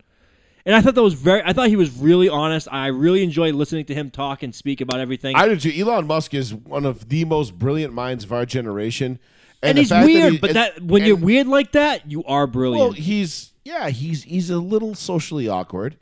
and 0.68 0.76
i 0.76 0.82
thought 0.82 0.94
that 0.94 1.02
was 1.02 1.16
very 1.16 1.42
i 1.44 1.52
thought 1.54 1.68
he 1.70 1.76
was 1.76 1.90
really 1.98 2.30
honest 2.30 2.68
i 2.72 2.86
really 2.88 3.24
enjoyed 3.24 3.56
listening 3.56 3.86
to 3.86 3.96
him 3.96 4.12
talk 4.12 4.44
and 4.44 4.54
speak 4.54 4.80
about 4.82 5.00
everything 5.00 5.36
I 5.36 5.48
do 5.48 5.56
too. 5.58 5.74
Elon 5.76 6.06
Musk 6.06 6.34
is 6.36 6.54
one 6.54 6.86
of 6.86 7.10
the 7.10 7.26
most 7.26 7.58
brilliant 7.58 7.94
minds 7.94 8.24
of 8.24 8.32
our 8.32 8.46
generation, 8.46 9.18
and, 9.64 9.76
the 9.78 9.82
he's 9.82 9.92
weird 9.92 10.34
he- 10.34 10.38
but 10.38 10.54
that 10.54 10.80
when 10.84 11.02
and- 11.02 11.08
you're 11.08 11.18
weird 11.18 11.48
like 11.48 11.72
that 11.72 12.10
you 12.12 12.24
are 12.26 12.46
brilliant 12.46 12.80
Well, 12.84 12.92
he's 12.92 13.54
yeah, 13.66 13.90
he's 13.90 14.24
he's 14.24 14.50
a 14.50 14.60
little 14.60 14.94
socially 14.96 15.50
awkward. 15.50 15.98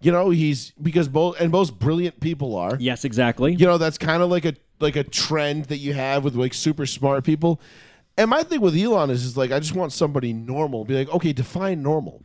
You 0.00 0.10
know, 0.12 0.30
he's 0.30 0.72
because 0.82 1.08
both 1.08 1.40
and 1.40 1.50
most 1.52 1.78
brilliant 1.78 2.18
people 2.20 2.56
are. 2.56 2.76
yes 2.80 3.04
exactly 3.04 3.54
You 3.54 3.66
know, 3.66 3.78
that's 3.78 3.98
kind 3.98 4.22
of 4.22 4.30
like 4.30 4.44
a 4.44 4.54
like 4.80 4.96
a 4.96 5.04
trend 5.04 5.66
that 5.66 5.78
you 5.78 5.92
have 5.94 6.24
with 6.24 6.34
like 6.34 6.52
super 6.54 6.86
smart 6.86 7.24
people. 7.24 7.60
And 8.18 8.28
my 8.30 8.42
thing 8.42 8.60
with 8.60 8.76
Elon 8.76 9.10
is 9.10 9.24
is 9.24 9.36
like 9.36 9.50
I 9.52 9.60
just 9.60 9.74
want 9.74 9.92
somebody 9.92 10.32
normal. 10.32 10.84
Be 10.84 10.94
like, 10.94 11.08
okay, 11.14 11.32
define 11.32 11.82
normal. 11.82 12.22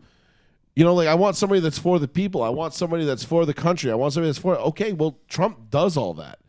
You 0.75 0.83
know, 0.83 0.93
like 0.93 1.07
I 1.07 1.15
want 1.15 1.35
somebody 1.35 1.61
that's 1.61 1.79
for 1.79 1.99
the 1.99 2.07
people. 2.07 2.41
I 2.43 2.49
want 2.49 2.73
somebody 2.73 3.03
that's 3.03 3.23
for 3.23 3.45
the 3.45 3.53
country. 3.53 3.91
I 3.91 3.95
want 3.95 4.13
somebody 4.13 4.29
that's 4.29 4.39
for 4.39 4.55
okay, 4.57 4.93
well, 4.93 5.17
Trump 5.27 5.69
does 5.69 5.97
all 5.97 6.13
that. 6.15 6.39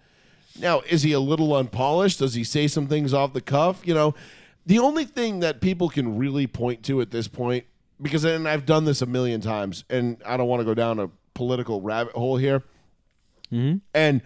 Now, 0.61 0.81
is 0.81 1.03
he 1.03 1.13
a 1.13 1.21
little 1.21 1.55
unpolished? 1.55 2.19
Does 2.19 2.35
he 2.35 2.45
say 2.45 2.69
some 2.69 2.87
things 2.87 3.15
off 3.15 3.33
the 3.33 3.41
cuff? 3.41 3.81
You 3.85 3.95
know, 3.95 4.15
the 4.67 4.79
only 4.79 5.05
thing 5.05 5.41
that 5.41 5.61
people 5.61 5.89
can 5.89 6.19
really 6.19 6.47
point 6.47 6.83
to 6.85 7.01
at 7.01 7.11
this 7.11 7.29
point, 7.29 7.65
because 8.01 8.25
and 8.25 8.47
I've 8.47 8.67
done 8.67 8.85
this 8.85 9.03
a 9.03 9.07
million 9.07 9.41
times, 9.41 9.85
and 9.91 10.23
I 10.25 10.37
don't 10.37 10.49
want 10.49 10.61
to 10.61 10.65
go 10.65 10.75
down 10.75 10.99
a 10.99 11.11
political 11.35 11.81
rabbit 11.81 12.15
hole 12.15 12.37
here. 12.37 12.63
And 13.95 14.23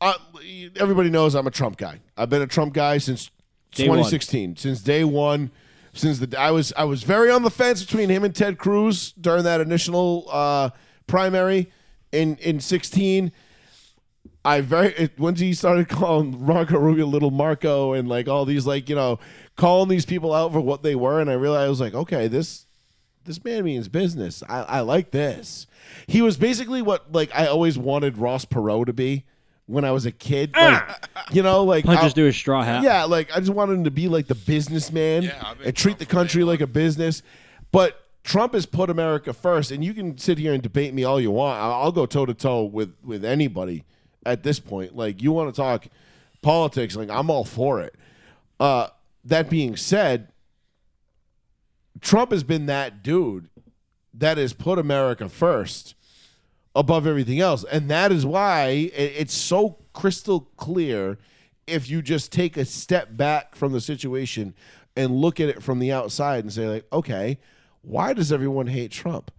uh, 0.00 0.14
everybody 0.76 1.10
knows 1.10 1.34
I'm 1.34 1.46
a 1.46 1.50
Trump 1.50 1.76
guy. 1.76 2.00
I've 2.16 2.30
been 2.30 2.42
a 2.42 2.46
Trump 2.46 2.72
guy 2.74 2.98
since 2.98 3.30
Day 3.72 3.88
one. 3.88 3.98
2016, 3.98 4.56
since 4.56 4.80
day 4.80 5.04
one. 5.04 5.50
Since 5.98 6.20
the 6.20 6.38
I 6.38 6.50
was 6.50 6.72
I 6.76 6.84
was 6.84 7.02
very 7.02 7.30
on 7.30 7.42
the 7.42 7.50
fence 7.50 7.82
between 7.82 8.08
him 8.08 8.24
and 8.24 8.34
Ted 8.34 8.56
Cruz 8.56 9.12
during 9.12 9.44
that 9.44 9.60
initial 9.60 10.26
uh, 10.30 10.70
primary 11.06 11.70
in 12.12 12.36
in 12.36 12.60
16. 12.60 13.32
I 14.44 14.60
very 14.60 15.10
once 15.18 15.40
he 15.40 15.52
started 15.54 15.88
calling 15.88 16.44
Marco 16.46 16.78
Rubio 16.78 17.06
little 17.06 17.32
Marco 17.32 17.92
and 17.92 18.08
like 18.08 18.28
all 18.28 18.44
these 18.44 18.66
like 18.66 18.88
you 18.88 18.94
know 18.94 19.18
calling 19.56 19.88
these 19.88 20.06
people 20.06 20.32
out 20.32 20.52
for 20.52 20.60
what 20.60 20.82
they 20.82 20.94
were, 20.94 21.20
and 21.20 21.28
I 21.28 21.34
realized 21.34 21.66
I 21.66 21.68
was 21.68 21.80
like, 21.80 21.94
okay, 21.94 22.28
this 22.28 22.66
this 23.24 23.44
man 23.44 23.64
means 23.64 23.88
business. 23.88 24.42
I, 24.48 24.62
I 24.62 24.80
like 24.80 25.10
this. 25.10 25.66
He 26.06 26.22
was 26.22 26.36
basically 26.36 26.80
what 26.80 27.12
like 27.12 27.30
I 27.34 27.46
always 27.46 27.76
wanted 27.76 28.18
Ross 28.18 28.44
Perot 28.44 28.86
to 28.86 28.92
be 28.92 29.24
when 29.68 29.84
I 29.84 29.92
was 29.92 30.06
a 30.06 30.10
kid. 30.12 30.52
Like, 30.56 30.82
you 31.30 31.42
know, 31.42 31.62
like 31.62 31.84
punches 31.84 32.06
I- 32.12 32.14
through 32.14 32.24
his 32.24 32.36
straw 32.36 32.62
hat 32.64 32.82
yeah, 32.82 33.04
like 33.04 33.30
I 33.34 33.38
just 33.38 33.52
wanted 33.52 33.74
him 33.74 33.84
to 33.84 33.90
be 33.90 34.08
like 34.08 34.26
the 34.26 34.34
businessman 34.34 35.24
Yeah, 35.24 35.42
I've 35.44 35.60
and 35.60 35.76
treat 35.76 35.92
Trump 35.92 35.98
the 36.00 36.04
from 36.06 36.18
country 36.18 36.42
like 36.44 36.60
a 36.60 36.66
business. 36.66 37.22
But 37.70 38.00
Trump 38.24 38.54
has 38.54 38.66
put 38.66 38.90
America 38.90 39.32
first, 39.32 39.70
and 39.70 39.84
you 39.84 39.94
can 39.94 40.18
sit 40.18 40.38
here 40.38 40.52
and 40.52 40.62
debate 40.62 40.92
me 40.94 41.04
all 41.04 41.20
you 41.20 41.30
want. 41.30 41.60
I- 41.60 41.68
I'll 41.70 41.92
go 41.92 42.06
toe 42.06 42.26
to 42.26 42.34
toe 42.34 42.64
with 42.64 42.94
with 43.04 43.24
anybody 43.24 43.84
at 44.26 44.42
this 44.42 44.58
point. 44.58 44.96
Like 44.96 45.22
you 45.22 45.32
want 45.32 45.54
to 45.54 45.60
talk 45.60 45.86
politics, 46.42 46.96
like 46.96 47.10
I'm 47.10 47.30
all 47.30 47.44
for 47.44 47.80
it. 47.80 47.94
Uh, 48.58 48.88
that 49.24 49.50
being 49.50 49.76
said, 49.76 50.32
Trump 52.00 52.30
has 52.32 52.42
been 52.42 52.66
that 52.66 53.02
dude 53.02 53.48
that 54.14 54.38
has 54.38 54.52
put 54.52 54.78
America 54.78 55.28
first 55.28 55.94
above 56.74 57.06
everything 57.06 57.40
else. 57.40 57.64
And 57.64 57.90
that 57.90 58.12
is 58.12 58.24
why 58.24 58.90
it's 58.94 59.34
so 59.34 59.78
crystal 59.92 60.48
clear 60.56 61.18
if 61.66 61.90
you 61.90 62.02
just 62.02 62.32
take 62.32 62.56
a 62.56 62.64
step 62.64 63.16
back 63.16 63.54
from 63.54 63.72
the 63.72 63.80
situation 63.80 64.54
and 64.96 65.16
look 65.16 65.38
at 65.38 65.48
it 65.48 65.62
from 65.62 65.78
the 65.78 65.92
outside 65.92 66.44
and 66.44 66.52
say, 66.52 66.66
like, 66.66 66.86
okay, 66.92 67.38
why 67.82 68.12
does 68.12 68.32
everyone 68.32 68.66
hate 68.66 68.90
Trump? 68.90 69.30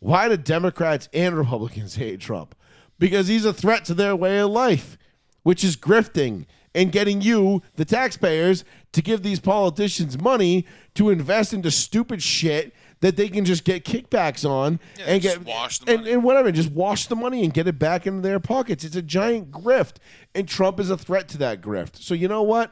Why 0.00 0.28
do 0.28 0.36
Democrats 0.36 1.08
and 1.12 1.36
Republicans 1.36 1.96
hate 1.96 2.20
Trump? 2.20 2.54
Because 2.98 3.28
he's 3.28 3.44
a 3.44 3.52
threat 3.52 3.84
to 3.86 3.94
their 3.94 4.16
way 4.16 4.38
of 4.38 4.50
life, 4.50 4.96
which 5.42 5.62
is 5.62 5.76
grifting 5.76 6.46
and 6.74 6.92
getting 6.92 7.20
you, 7.20 7.62
the 7.76 7.84
taxpayers, 7.84 8.64
to 8.92 9.02
give 9.02 9.22
these 9.22 9.40
politicians 9.40 10.20
money 10.20 10.66
to 10.94 11.10
invest 11.10 11.52
into 11.52 11.70
stupid 11.70 12.22
shit 12.22 12.74
that 13.00 13.16
they 13.16 13.28
can 13.28 13.44
just 13.44 13.64
get 13.64 13.84
kickbacks 13.84 14.48
on 14.48 14.80
Yeah, 14.98 15.04
and 15.06 15.22
just 15.22 15.38
get 15.38 15.46
wash 15.46 15.78
the 15.78 15.92
and, 15.92 16.00
money. 16.00 16.12
and 16.12 16.24
whatever, 16.24 16.50
just 16.52 16.72
wash 16.72 17.06
the 17.06 17.16
money 17.16 17.44
and 17.44 17.54
get 17.54 17.68
it 17.68 17.78
back 17.78 18.06
into 18.06 18.20
their 18.20 18.40
pockets. 18.40 18.84
It's 18.84 18.96
a 18.96 19.02
giant 19.02 19.50
grift, 19.50 19.96
and 20.34 20.48
Trump 20.48 20.80
is 20.80 20.90
a 20.90 20.96
threat 20.98 21.28
to 21.28 21.38
that 21.38 21.60
grift. 21.60 21.96
So 21.96 22.14
you 22.14 22.28
know 22.28 22.42
what? 22.42 22.70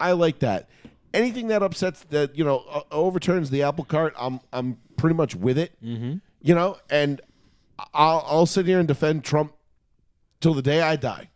I 0.00 0.12
like 0.12 0.40
that. 0.40 0.68
Anything 1.14 1.48
that 1.48 1.62
upsets 1.62 2.04
that 2.10 2.36
you 2.36 2.44
know 2.44 2.64
uh, 2.70 2.80
overturns 2.90 3.50
the 3.50 3.62
apple 3.62 3.84
cart, 3.84 4.14
I'm 4.18 4.40
I'm 4.52 4.78
pretty 4.96 5.14
much 5.14 5.34
with 5.34 5.56
it. 5.58 5.72
Mm-hmm. 5.82 6.16
You 6.42 6.54
know, 6.54 6.78
and 6.90 7.20
I'll 7.94 8.24
I'll 8.26 8.46
sit 8.46 8.66
here 8.66 8.78
and 8.78 8.86
defend 8.88 9.24
Trump 9.24 9.52
till 10.40 10.52
the 10.54 10.62
day 10.62 10.82
I 10.82 10.96
die 10.96 11.30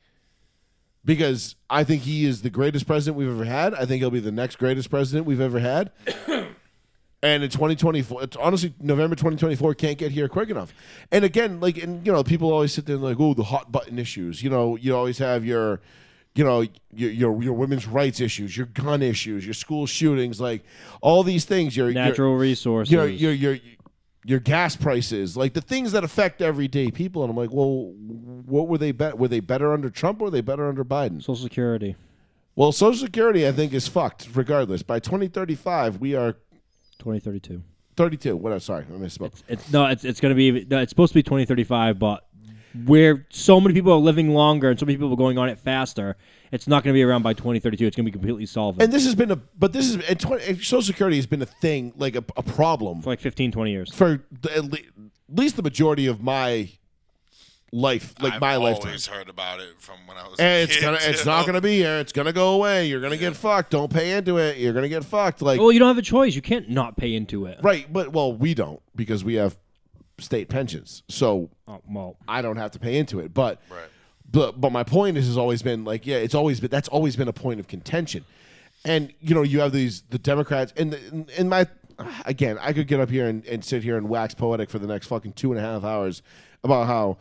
because 1.05 1.57
I 1.71 1.85
think 1.85 2.03
he 2.03 2.27
is 2.27 2.43
the 2.43 2.51
greatest 2.51 2.87
president 2.87 3.17
we've 3.17 3.31
ever 3.31 3.45
had. 3.45 3.73
I 3.75 3.87
think 3.87 4.01
he'll 4.01 4.11
be 4.11 4.21
the 4.21 4.31
next 4.33 4.57
greatest 4.57 4.91
president 4.91 5.27
we've 5.27 5.41
ever 5.41 5.59
had. 5.61 5.93
And 7.23 7.43
in 7.43 7.51
2024, 7.51 8.23
it's 8.23 8.37
honestly, 8.37 8.73
November 8.81 9.15
2024 9.15 9.75
can't 9.75 9.99
get 9.99 10.11
here 10.11 10.27
quick 10.29 10.49
enough. 10.49 10.73
And 11.13 11.25
again, 11.25 11.61
like, 11.61 11.77
and 11.77 12.05
you 12.07 12.13
know, 12.13 12.25
people 12.25 12.51
always 12.51 12.73
sit 12.73 12.87
there 12.87 12.97
and 12.97 13.05
like, 13.05 13.21
oh, 13.21 13.35
the 13.35 13.45
hot 13.45 13.71
button 13.71 13.99
issues. 13.99 14.43
You 14.43 14.49
know, 14.49 14.77
you 14.77 14.97
always 14.97 15.19
have 15.19 15.45
your, 15.45 15.83
you 16.35 16.45
know, 16.45 16.65
your 16.95 17.11
your, 17.11 17.43
your 17.43 17.53
women's 17.53 17.87
rights 17.87 18.21
issues, 18.21 18.57
your 18.57 18.67
gun 18.67 19.03
issues, 19.03 19.45
your 19.45 19.53
school 19.53 19.87
shootings, 19.87 20.41
like 20.41 20.65
all 21.03 21.23
these 21.23 21.45
things. 21.45 21.77
Your 21.77 21.91
your- 21.91 21.95
natural 21.95 22.37
resources 22.37 22.91
your 22.91 23.07
your 23.07 23.33
your 23.33 23.59
your 24.25 24.39
gas 24.39 24.77
prices, 24.77 25.37
like 25.37 25.53
the 25.55 25.61
things 25.61 25.93
that 25.93 26.05
affect 26.05 26.41
everyday 26.41 26.91
people. 26.91 27.23
And 27.23 27.31
I'm 27.31 27.37
like, 27.37 27.53
well, 27.53 27.93
what 28.47 28.69
were 28.69 28.79
they 28.79 28.93
bet? 28.93 29.19
Were 29.19 29.29
they 29.29 29.41
better 29.41 29.73
under 29.73 29.91
Trump 29.91 30.21
or 30.21 30.25
were 30.25 30.31
they 30.31 30.41
better 30.43 30.69
under 30.69 30.85
Biden? 30.85 31.23
social 31.23 31.37
security 31.37 31.97
Well, 32.55 32.73
Social 32.73 33.07
Security, 33.07 33.47
I 33.47 33.53
think, 33.53 33.73
is 33.73 33.89
fucked. 33.89 34.29
Regardless, 34.35 34.83
by 34.83 35.01
2035, 35.01 35.99
we 36.01 36.15
are 36.15 36.37
2032 37.01 37.63
32. 37.97 38.37
What? 38.37 38.63
Sorry, 38.63 38.85
I 38.89 38.93
misspoke. 38.93 39.43
it's 39.49 39.73
no 39.73 39.87
it's, 39.87 40.05
it's 40.05 40.21
going 40.21 40.31
to 40.31 40.37
be 40.37 40.65
no, 40.71 40.79
it's 40.81 40.91
supposed 40.91 41.13
to 41.13 41.19
be 41.19 41.23
2035 41.23 41.99
but 41.99 42.27
where 42.87 43.27
so 43.31 43.61
many 43.61 43.75
people 43.75 43.93
are 43.93 43.99
living 43.99 44.31
longer 44.33 44.71
and 44.71 44.79
so 44.79 44.87
many 44.87 44.97
people 44.97 45.13
are 45.13 45.17
going 45.17 45.37
on 45.39 45.49
it 45.49 45.59
faster 45.59 46.17
it's 46.53 46.69
not 46.69 46.85
going 46.85 46.95
to 46.95 46.97
be 46.97 47.03
around 47.03 47.23
by 47.23 47.33
2032 47.33 47.85
it's 47.85 47.97
going 47.97 48.05
to 48.05 48.09
be 48.09 48.13
completely 48.13 48.47
solved 48.47 48.81
And 48.81 48.93
this 48.93 49.05
has 49.05 49.17
been 49.17 49.33
a, 49.33 49.37
but 49.37 49.73
this 49.73 49.87
is 49.89 49.97
and 50.09 50.21
20, 50.21 50.45
and 50.47 50.57
Social 50.59 50.83
Security 50.83 51.17
has 51.17 51.27
been 51.27 51.43
a 51.43 51.47
thing, 51.47 51.93
like 51.97 52.15
a, 52.15 52.25
a 52.37 52.43
problem 52.45 53.03
for 53.03 53.11
like 53.11 53.21
15 53.21 53.51
20 53.51 53.71
years 53.73 53.93
for 53.93 54.23
the, 54.41 54.57
at 54.57 54.65
le- 54.65 54.79
least 55.29 55.57
the 55.57 55.63
majority 55.63 56.07
of 56.07 56.23
my 56.23 56.71
life, 57.73 58.15
like 58.21 58.35
I've 58.35 58.41
my 58.41 58.55
always 58.57 58.85
lifetime. 58.85 59.15
heard 59.17 59.29
about 59.29 59.61
it 59.61 59.75
from 59.79 59.99
when 60.07 60.17
I 60.17 60.27
was. 60.29 60.39
a 60.39 60.43
And 60.43 60.63
it's 60.65 60.75
kid, 60.77 60.83
gonna, 60.83 60.99
it's 61.01 61.23
too. 61.23 61.29
not 61.29 61.47
gonna 61.47 61.61
be 61.61 61.77
here. 61.77 61.99
It's 61.99 62.13
gonna 62.13 62.33
go 62.33 62.55
away. 62.55 62.87
You're 62.87 63.01
gonna 63.01 63.17
get 63.17 63.37
fucked. 63.37 63.71
Don't 63.71 63.93
pay 63.93 64.13
into 64.17 64.39
it. 64.39 64.57
You're 64.59 64.73
gonna 64.73 64.89
get 64.89 65.05
fucked. 65.05 65.41
Like 65.43 65.61
well 65.61 65.71
you 65.73 65.79
don't 65.79 65.89
have 65.89 65.99
a 65.99 66.03
choice 66.03 66.35
you 66.35 66.43
can't 66.43 66.69
not 66.69 66.97
pay 66.97 67.15
into 67.15 67.47
it 67.47 67.59
right, 67.63 67.91
but 67.93 68.13
well, 68.13 68.33
we 68.33 68.55
don't 68.55 68.81
because 68.97 69.23
we 69.25 69.35
have 69.35 69.57
state 70.19 70.49
pensions. 70.49 71.03
So 71.09 71.51
oh, 71.69 71.81
well 71.89 72.17
I 72.29 72.43
don't 72.43 72.57
have 72.57 72.73
to 72.73 72.79
pay 72.79 72.97
into 72.99 73.21
it. 73.21 73.33
But 73.33 73.61
Right. 73.71 73.89
but 74.31 74.61
but 74.61 74.71
my 74.73 74.83
point 74.83 75.17
is 75.17 75.27
has 75.27 75.39
always 75.39 75.63
been 75.63 75.85
like 75.85 76.07
yeah, 76.07 76.17
it's 76.17 76.35
always 76.35 76.61
been 76.61 76.71
that's 76.71 76.89
always 76.89 77.17
been 77.17 77.29
a 77.29 77.33
point 77.33 77.61
of 77.61 77.69
contention. 77.69 78.25
And 78.85 79.13
you 79.21 79.35
know 79.35 79.43
you 79.43 79.61
have 79.61 79.73
these 79.73 80.03
the 80.11 80.19
Democrats 80.19 80.73
and 80.77 80.93
the, 80.93 81.27
in 81.39 81.49
my 81.49 81.67
again 82.25 82.59
I 82.61 82.73
could 82.73 82.87
get 82.89 82.99
up 82.99 83.11
here 83.11 83.27
and, 83.29 83.45
and 83.47 83.65
sit 83.65 83.83
here 83.83 83.97
and 83.97 84.09
wax 84.09 84.35
poetic 84.35 84.71
for 84.71 84.79
the 84.79 84.87
next 84.87 85.07
fucking 85.07 85.35
two 85.35 85.53
and 85.53 85.59
a 85.59 85.63
half 85.63 85.85
hours 85.85 86.23
about 86.65 86.87
how 86.87 87.19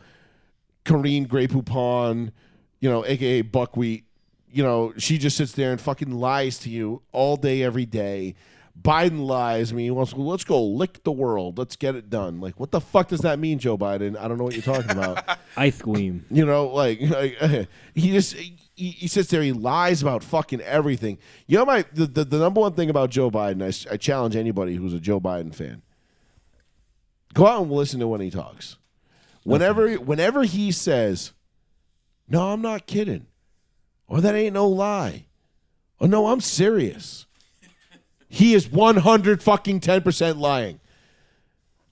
Corrine 0.84 1.28
Grey 1.28 1.46
Poupon, 1.46 2.32
you 2.80 2.88
know, 2.88 3.04
aka 3.04 3.42
Buckwheat, 3.42 4.04
you 4.50 4.62
know, 4.62 4.92
she 4.96 5.18
just 5.18 5.36
sits 5.36 5.52
there 5.52 5.72
and 5.72 5.80
fucking 5.80 6.10
lies 6.10 6.58
to 6.60 6.70
you 6.70 7.02
all 7.12 7.36
day, 7.36 7.62
every 7.62 7.86
day. 7.86 8.34
Biden 8.80 9.26
lies. 9.26 9.72
I 9.72 9.74
mean, 9.74 9.84
he 9.84 9.90
wants 9.90 10.12
to 10.12 10.20
let's 10.20 10.44
go 10.44 10.62
lick 10.62 11.02
the 11.02 11.12
world. 11.12 11.58
Let's 11.58 11.76
get 11.76 11.96
it 11.96 12.08
done. 12.08 12.40
Like, 12.40 12.58
what 12.58 12.70
the 12.70 12.80
fuck 12.80 13.08
does 13.08 13.20
that 13.20 13.38
mean, 13.38 13.58
Joe 13.58 13.76
Biden? 13.76 14.18
I 14.18 14.26
don't 14.26 14.38
know 14.38 14.44
what 14.44 14.54
you're 14.54 14.62
talking 14.62 14.90
about. 14.90 15.38
ice 15.56 15.82
queen 15.82 16.24
you 16.30 16.46
know, 16.46 16.68
like, 16.68 17.00
like 17.00 17.68
he 17.94 18.12
just 18.12 18.34
he, 18.34 18.56
he 18.74 19.06
sits 19.06 19.28
there. 19.30 19.42
He 19.42 19.52
lies 19.52 20.00
about 20.02 20.24
fucking 20.24 20.60
everything. 20.62 21.18
You 21.46 21.58
know, 21.58 21.66
my 21.66 21.84
the, 21.92 22.06
the, 22.06 22.24
the 22.24 22.38
number 22.38 22.60
one 22.60 22.72
thing 22.72 22.88
about 22.88 23.10
Joe 23.10 23.30
Biden. 23.30 23.62
I 23.90 23.96
challenge 23.96 24.36
anybody 24.36 24.76
who's 24.76 24.94
a 24.94 25.00
Joe 25.00 25.20
Biden 25.20 25.54
fan. 25.54 25.82
Go 27.34 27.46
out 27.46 27.62
and 27.62 27.70
listen 27.70 28.00
to 28.00 28.08
when 28.08 28.20
he 28.20 28.30
talks. 28.30 28.76
Whenever 29.44 29.94
whenever 29.94 30.42
he 30.44 30.70
says, 30.72 31.32
No, 32.28 32.52
I'm 32.52 32.60
not 32.62 32.86
kidding. 32.86 33.26
Or 34.06 34.20
that 34.20 34.34
ain't 34.34 34.54
no 34.54 34.68
lie. 34.68 35.26
Or 35.98 36.08
no, 36.08 36.26
I'm 36.28 36.40
serious. 36.40 37.26
He 38.28 38.54
is 38.54 38.70
100 38.70 39.42
fucking 39.42 39.80
10% 39.80 40.38
lying. 40.38 40.80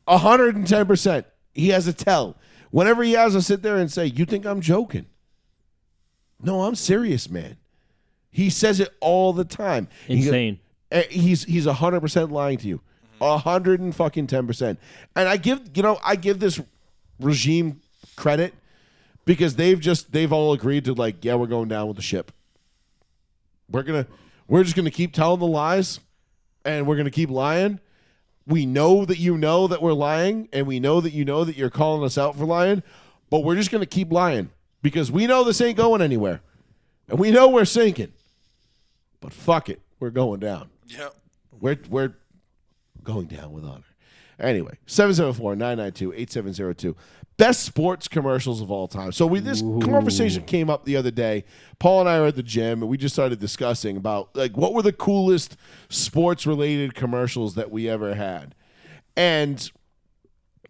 110%. 0.07 1.25
He 1.55 1.69
has 1.70 1.87
a 1.87 1.93
tell. 1.93 2.37
Whenever 2.70 3.03
he 3.03 3.12
has 3.12 3.33
to 3.33 3.43
sit 3.43 3.62
there 3.62 3.77
and 3.77 3.91
say, 3.91 4.07
You 4.07 4.25
think 4.25 4.45
I'm 4.47 4.61
joking? 4.61 5.07
No, 6.43 6.62
I'm 6.62 6.75
serious, 6.75 7.29
man. 7.29 7.57
He 8.31 8.51
says 8.51 8.79
it 8.79 8.91
all 9.01 9.33
the 9.33 9.45
time. 9.45 9.89
He 10.07 10.16
goes- 10.19 10.27
Insane. 10.27 10.61
Eh, 10.91 11.03
he's 11.11 11.45
he's 11.45 11.66
hundred 11.66 12.01
percent 12.01 12.33
lying 12.33 12.57
to 12.59 12.66
you, 12.66 12.81
a 13.20 13.37
hundred 13.37 13.81
and 13.81 13.95
fucking 13.95 14.27
ten 14.27 14.47
percent. 14.47 14.79
And 15.15 15.29
I 15.29 15.37
give 15.37 15.61
you 15.75 15.83
know 15.83 15.99
I 16.03 16.16
give 16.16 16.39
this 16.41 16.59
regime 17.20 17.81
credit 18.16 18.55
because 19.24 19.57
they've 19.57 19.78
just 19.81 20.12
they've 20.12 20.32
all 20.32 20.53
agreed 20.53 20.85
to 20.86 20.95
like 20.95 21.24
yeah 21.24 21.35
we're 21.35 21.47
going 21.47 21.69
down 21.69 21.89
with 21.89 21.97
the 21.97 22.03
ship. 22.03 22.32
We're 23.70 23.82
gonna 23.82 24.07
we're 24.47 24.65
just 24.65 24.77
gonna 24.77 24.90
keep 24.90 25.12
telling 25.12 25.40
the 25.40 25.47
lies, 25.47 26.01
and 26.65 26.86
we're 26.86 26.97
gonna 26.97 27.11
keep 27.11 27.31
lying. 27.31 27.81
We 28.47 28.65
know 28.65 29.05
that 29.05 29.19
you 29.19 29.36
know 29.36 29.66
that 29.69 29.82
we're 29.82 29.93
lying, 29.93 30.49
and 30.53 30.66
we 30.66 30.81
know 30.81 31.01
that 31.03 31.12
you 31.12 31.24
know 31.24 31.45
that 31.45 31.57
you're 31.57 31.69
calling 31.70 32.03
us 32.05 32.16
out 32.16 32.36
for 32.36 32.47
lying, 32.47 32.82
but 33.28 33.40
we're 33.45 33.57
just 33.57 33.70
gonna 33.70 33.86
keep 33.86 34.11
lying 34.11 34.51
because 34.81 35.12
we 35.12 35.27
know 35.27 35.45
this 35.45 35.61
ain't 35.61 35.77
going 35.77 36.01
anywhere, 36.01 36.40
and 37.09 37.19
we 37.19 37.31
know 37.31 37.49
we're 37.49 37.65
sinking. 37.66 38.12
But 39.20 39.32
fuck 39.32 39.69
it, 39.69 39.82
we're 40.01 40.11
going 40.11 40.40
down. 40.40 40.70
yeah 40.86 41.09
We're 41.61 41.78
we're 41.90 42.15
going 43.03 43.27
down 43.27 43.53
with 43.53 43.65
honor. 43.65 43.85
Anyway, 44.40 44.78
774-992-8702. 44.86 46.94
Best 47.36 47.62
sports 47.65 48.09
commercials 48.09 48.60
of 48.60 48.70
all 48.70 48.89
time. 48.89 49.12
So 49.12 49.24
we 49.27 49.39
this 49.39 49.60
conversation 49.62 50.43
came 50.44 50.69
up 50.69 50.85
the 50.85 50.97
other 50.97 51.12
day. 51.12 51.44
Paul 51.78 52.01
and 52.01 52.09
I 52.09 52.19
were 52.20 52.27
at 52.27 52.35
the 52.36 52.43
gym 52.43 52.82
and 52.82 52.90
we 52.90 52.97
just 52.97 53.15
started 53.15 53.39
discussing 53.39 53.97
about 53.97 54.35
like 54.35 54.56
what 54.56 54.74
were 54.74 54.82
the 54.82 54.93
coolest 54.93 55.56
sports 55.89 56.47
related 56.47 56.94
commercials 56.97 57.55
that 57.55 57.70
we 57.70 57.89
ever 57.89 58.15
had. 58.16 58.56
And 59.16 59.70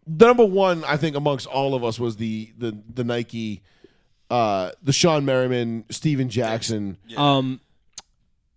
the 0.07 0.27
number 0.27 0.45
one, 0.45 0.85
I 0.85 0.99
think, 0.99 1.17
amongst 1.17 1.47
all 1.47 1.75
of 1.75 1.83
us 1.85 1.99
was 1.99 2.17
the 2.17 2.53
the 2.59 2.77
the 2.95 3.05
Nike 3.05 3.63
uh 4.31 4.73
the 4.83 4.93
Shawne 4.93 5.25
Merriman, 5.25 5.85
Steven 5.89 6.29
Jackson, 6.29 6.99
Um, 7.17 7.61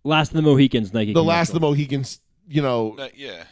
Last 0.03 0.31
of 0.31 0.35
the 0.35 0.41
Mohicans 0.41 0.93
Nike. 0.93 1.13
the 1.13 1.23
last 1.23 1.49
of 1.49 1.53
the 1.53 1.59
Mohicans, 1.61 2.19
you 2.49 2.61
know, 2.61 2.95
That- 2.97 3.17
yeah. 3.17 3.43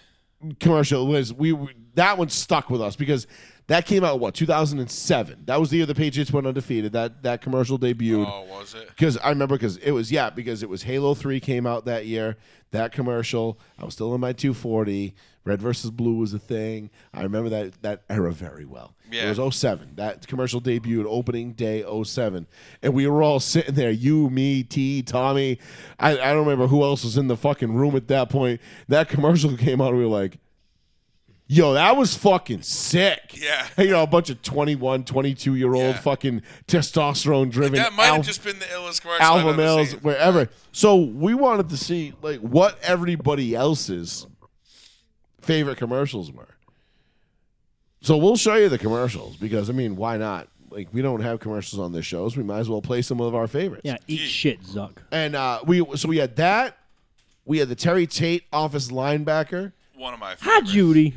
Commercial 0.59 1.07
was 1.07 1.33
we 1.33 1.57
that 1.95 2.17
one 2.17 2.29
stuck 2.29 2.69
with 2.69 2.81
us 2.81 2.95
because 2.95 3.27
that 3.67 3.85
came 3.85 4.03
out 4.03 4.19
what 4.19 4.33
2007. 4.33 5.43
That 5.45 5.59
was 5.59 5.69
the 5.69 5.77
year 5.77 5.85
the 5.85 5.93
Patriots 5.95 6.31
went 6.31 6.47
undefeated. 6.47 6.93
That 6.93 7.23
that 7.23 7.41
commercial 7.41 7.77
debuted 7.77 8.25
Oh, 8.27 8.43
was 8.49 8.73
it? 8.73 8.87
because 8.89 9.17
I 9.17 9.29
remember 9.29 9.55
because 9.55 9.77
it 9.77 9.91
was 9.91 10.11
yeah 10.11 10.29
because 10.29 10.63
it 10.63 10.69
was 10.69 10.83
Halo 10.83 11.13
Three 11.13 11.39
came 11.39 11.67
out 11.67 11.85
that 11.85 12.05
year. 12.05 12.37
That 12.71 12.91
commercial, 12.91 13.59
I 13.79 13.85
was 13.85 13.95
still 13.95 14.13
in 14.13 14.21
my 14.21 14.31
240. 14.33 15.13
Red 15.45 15.61
versus 15.61 15.89
blue 15.89 16.15
was 16.15 16.33
a 16.33 16.39
thing. 16.39 16.89
I 17.13 17.23
remember 17.23 17.49
that 17.49 17.81
that 17.81 18.03
era 18.09 18.31
very 18.31 18.65
well. 18.65 18.93
Yeah. 19.09 19.31
It 19.31 19.37
was 19.37 19.55
07. 19.55 19.93
That 19.95 20.27
commercial 20.27 20.61
debuted 20.61 21.05
opening 21.07 21.53
day 21.53 21.83
07. 22.03 22.45
And 22.83 22.93
we 22.93 23.07
were 23.07 23.23
all 23.23 23.39
sitting 23.39 23.73
there, 23.75 23.89
you, 23.89 24.29
me, 24.29 24.63
T, 24.63 25.01
Tommy. 25.01 25.57
I, 25.99 26.11
I 26.11 26.33
don't 26.33 26.45
remember 26.45 26.67
who 26.67 26.83
else 26.83 27.03
was 27.03 27.17
in 27.17 27.27
the 27.27 27.37
fucking 27.37 27.73
room 27.73 27.95
at 27.95 28.07
that 28.09 28.29
point. 28.29 28.61
That 28.89 29.09
commercial 29.09 29.55
came 29.57 29.81
out 29.81 29.89
and 29.89 29.97
we 29.97 30.03
were 30.05 30.11
like, 30.11 30.37
yo, 31.47 31.73
that 31.73 31.97
was 31.97 32.15
fucking 32.15 32.61
sick. 32.61 33.35
Yeah. 33.35 33.65
You 33.77 33.91
know, 33.91 34.03
a 34.03 34.07
bunch 34.07 34.29
of 34.29 34.41
21, 34.43 35.05
22 35.05 35.55
year 35.55 35.73
old 35.73 35.95
Yeah. 35.95 35.99
fucking 36.01 36.43
testosterone 36.67 37.49
driven 37.49 37.73
That 37.75 37.93
might 37.93 38.07
have 38.07 38.25
just 38.25 38.43
been 38.43 38.59
the 38.59 38.65
illest 38.65 39.01
commercial. 39.01 39.23
Alpha 39.25 39.53
males 39.57 39.93
wherever. 40.03 40.49
So 40.71 40.97
we 40.97 41.33
wanted 41.33 41.69
to 41.69 41.77
see 41.77 42.13
like 42.21 42.39
what 42.41 42.77
everybody 42.83 43.55
else's 43.55 44.27
favorite 45.49 45.77
commercials 45.77 46.31
were. 46.31 46.55
So 48.01 48.15
we'll 48.17 48.37
show 48.37 48.55
you 48.55 48.69
the 48.69 48.77
commercials 48.77 49.35
because 49.35 49.69
I 49.69 49.73
mean, 49.73 49.95
why 49.95 50.17
not? 50.17 50.47
Like 50.69 50.87
we 50.93 51.01
don't 51.01 51.21
have 51.21 51.39
commercials 51.39 51.79
on 51.79 51.91
this 51.91 52.05
shows. 52.05 52.37
We 52.37 52.43
might 52.43 52.59
as 52.59 52.69
well 52.69 52.81
play 52.81 53.01
some 53.01 53.19
of 53.19 53.33
our 53.33 53.47
favorites. 53.47 53.81
Yeah, 53.83 53.97
eat 54.07 54.17
shit, 54.19 54.61
Zuck. 54.61 54.97
And 55.11 55.35
uh, 55.35 55.61
we 55.65 55.83
so 55.97 56.07
we 56.07 56.17
had 56.17 56.35
that. 56.35 56.77
We 57.45 57.57
had 57.57 57.67
the 57.67 57.75
Terry 57.75 58.05
Tate 58.05 58.43
office 58.53 58.89
linebacker. 58.89 59.73
One 59.95 60.13
of 60.13 60.19
my 60.19 60.29
Hi, 60.29 60.35
favorites. 60.35 60.71
Judy. 60.71 61.13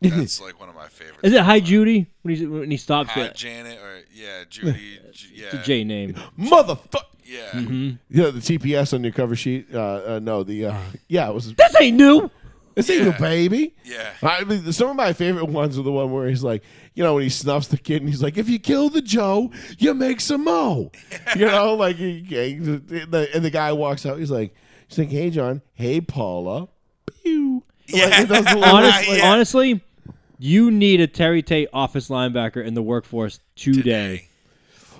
That's 0.00 0.40
like 0.40 0.58
one 0.60 0.68
of 0.68 0.74
my 0.74 0.88
favorites. 0.88 1.20
Is 1.22 1.32
it 1.32 1.40
Hi, 1.40 1.60
Judy? 1.60 2.10
When 2.22 2.34
he 2.34 2.46
when 2.46 2.70
he 2.70 2.76
stops 2.76 3.10
Hi, 3.10 3.22
it, 3.26 3.36
Janet, 3.36 3.78
or 3.78 4.00
yeah, 4.12 4.42
Judy. 4.50 4.98
Ju- 5.12 5.28
yeah. 5.32 5.44
it's 5.46 5.54
a 5.54 5.62
J 5.62 5.84
name. 5.84 6.14
Motherfucker. 6.38 7.04
Yeah. 7.24 7.50
Mm-hmm. 7.52 7.90
Yeah, 8.10 8.30
the 8.30 8.40
TPS 8.40 8.92
on 8.92 9.02
your 9.02 9.12
cover 9.14 9.34
sheet. 9.34 9.68
Uh, 9.72 9.78
uh, 9.80 10.20
no, 10.22 10.42
the 10.42 10.66
uh, 10.66 10.76
yeah, 11.08 11.28
it 11.28 11.34
was. 11.34 11.54
This 11.54 11.74
ain't 11.80 11.96
new. 11.96 12.30
This 12.74 12.90
ain't 12.90 13.04
Yeah. 13.04 13.16
a 13.16 13.20
baby. 13.20 13.74
Yeah. 13.84 14.10
I 14.22 14.44
mean, 14.44 14.72
some 14.72 14.90
of 14.90 14.96
my 14.96 15.12
favorite 15.12 15.46
ones 15.48 15.78
are 15.78 15.82
the 15.82 15.92
one 15.92 16.10
where 16.12 16.28
he's 16.28 16.42
like, 16.42 16.62
you 16.94 17.02
know, 17.04 17.14
when 17.14 17.22
he 17.22 17.28
snuffs 17.28 17.68
the 17.68 17.78
kid 17.78 18.02
and 18.02 18.08
he's 18.08 18.22
like, 18.22 18.36
if 18.36 18.48
you 18.48 18.58
kill 18.58 18.88
the 18.88 19.00
Joe, 19.02 19.50
you 19.78 19.94
make 19.94 20.20
some 20.20 20.44
mo. 20.44 20.90
You 21.36 21.46
know, 21.46 21.74
like, 21.74 21.96
he, 21.96 22.20
he- 22.20 22.54
the- 22.54 23.28
and 23.34 23.44
the 23.44 23.50
guy 23.50 23.72
walks 23.72 24.04
out. 24.06 24.18
He's 24.18 24.30
like, 24.30 24.54
he's 24.88 24.98
like, 24.98 25.10
hey, 25.10 25.30
John. 25.30 25.62
Hey, 25.74 26.00
Paula. 26.00 26.68
Pew. 27.22 27.62
Yeah. 27.86 28.06
Like, 28.06 28.20
it 28.20 28.28
does 28.28 28.46
Honestly, 28.46 29.16
Yeah. 29.18 29.26
honestly, 29.32 29.80
you 30.38 30.70
need 30.70 31.00
a 31.00 31.06
Terry 31.06 31.42
Tate 31.42 31.68
office 31.72 32.08
linebacker 32.08 32.64
in 32.64 32.74
the 32.74 32.82
workforce 32.82 33.38
today, 33.56 33.76
Today. 33.82 34.28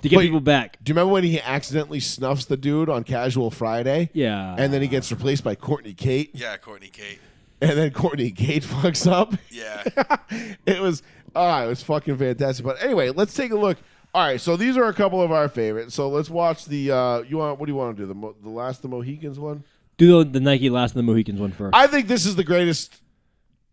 to 0.01 0.09
get 0.09 0.17
Wait. 0.17 0.25
people 0.25 0.39
back. 0.39 0.77
Do 0.83 0.89
you 0.91 0.93
remember 0.95 1.11
when 1.13 1.23
he 1.23 1.39
accidentally 1.41 1.99
snuffs 1.99 2.45
the 2.45 2.57
dude 2.57 2.89
on 2.89 3.03
Casual 3.03 3.51
Friday? 3.51 4.09
Yeah. 4.13 4.55
And 4.57 4.71
then 4.73 4.81
he 4.81 4.87
gets 4.87 5.11
replaced 5.11 5.43
by 5.43 5.55
Courtney 5.55 5.93
Kate. 5.93 6.31
Yeah, 6.33 6.55
Courtney 6.57 6.89
Kate. 6.89 7.19
And 7.69 7.77
then 7.77 7.91
Courtney 7.91 8.31
Gate 8.31 8.63
fucks 8.73 9.09
up. 9.11 9.33
Yeah. 9.49 9.83
it 10.65 10.79
was 10.81 11.01
ah, 11.35 11.63
it 11.63 11.67
was 11.67 11.81
fucking 11.83 12.17
fantastic. 12.17 12.65
But 12.65 12.81
anyway, 12.83 13.09
let's 13.09 13.33
take 13.33 13.51
a 13.51 13.55
look. 13.57 13.77
All 14.13 14.25
right, 14.25 14.39
so 14.39 14.55
these 14.55 14.77
are 14.77 14.85
a 14.87 14.93
couple 14.93 15.21
of 15.21 15.31
our 15.31 15.49
favorites. 15.49 15.93
So 15.95 16.07
let's 16.09 16.29
watch 16.29 16.65
the. 16.65 16.91
Uh, 16.91 17.19
you 17.21 17.37
want 17.37 17.59
what 17.59 17.65
do 17.65 17.71
you 17.71 17.75
want 17.77 17.97
to 17.97 18.03
do? 18.03 18.07
The 18.07 18.13
Mo- 18.13 18.35
the 18.41 18.49
last 18.49 18.81
the 18.81 18.87
Mohicans 18.87 19.39
one. 19.39 19.63
Do 19.97 20.23
the, 20.23 20.29
the 20.31 20.39
Nike 20.39 20.69
Last 20.69 20.91
of 20.91 20.95
the 20.97 21.03
Mohicans 21.03 21.39
one 21.39 21.51
first. 21.51 21.73
I 21.75 21.87
think 21.87 22.07
this 22.07 22.25
is 22.25 22.35
the 22.35 22.43
greatest 22.43 23.01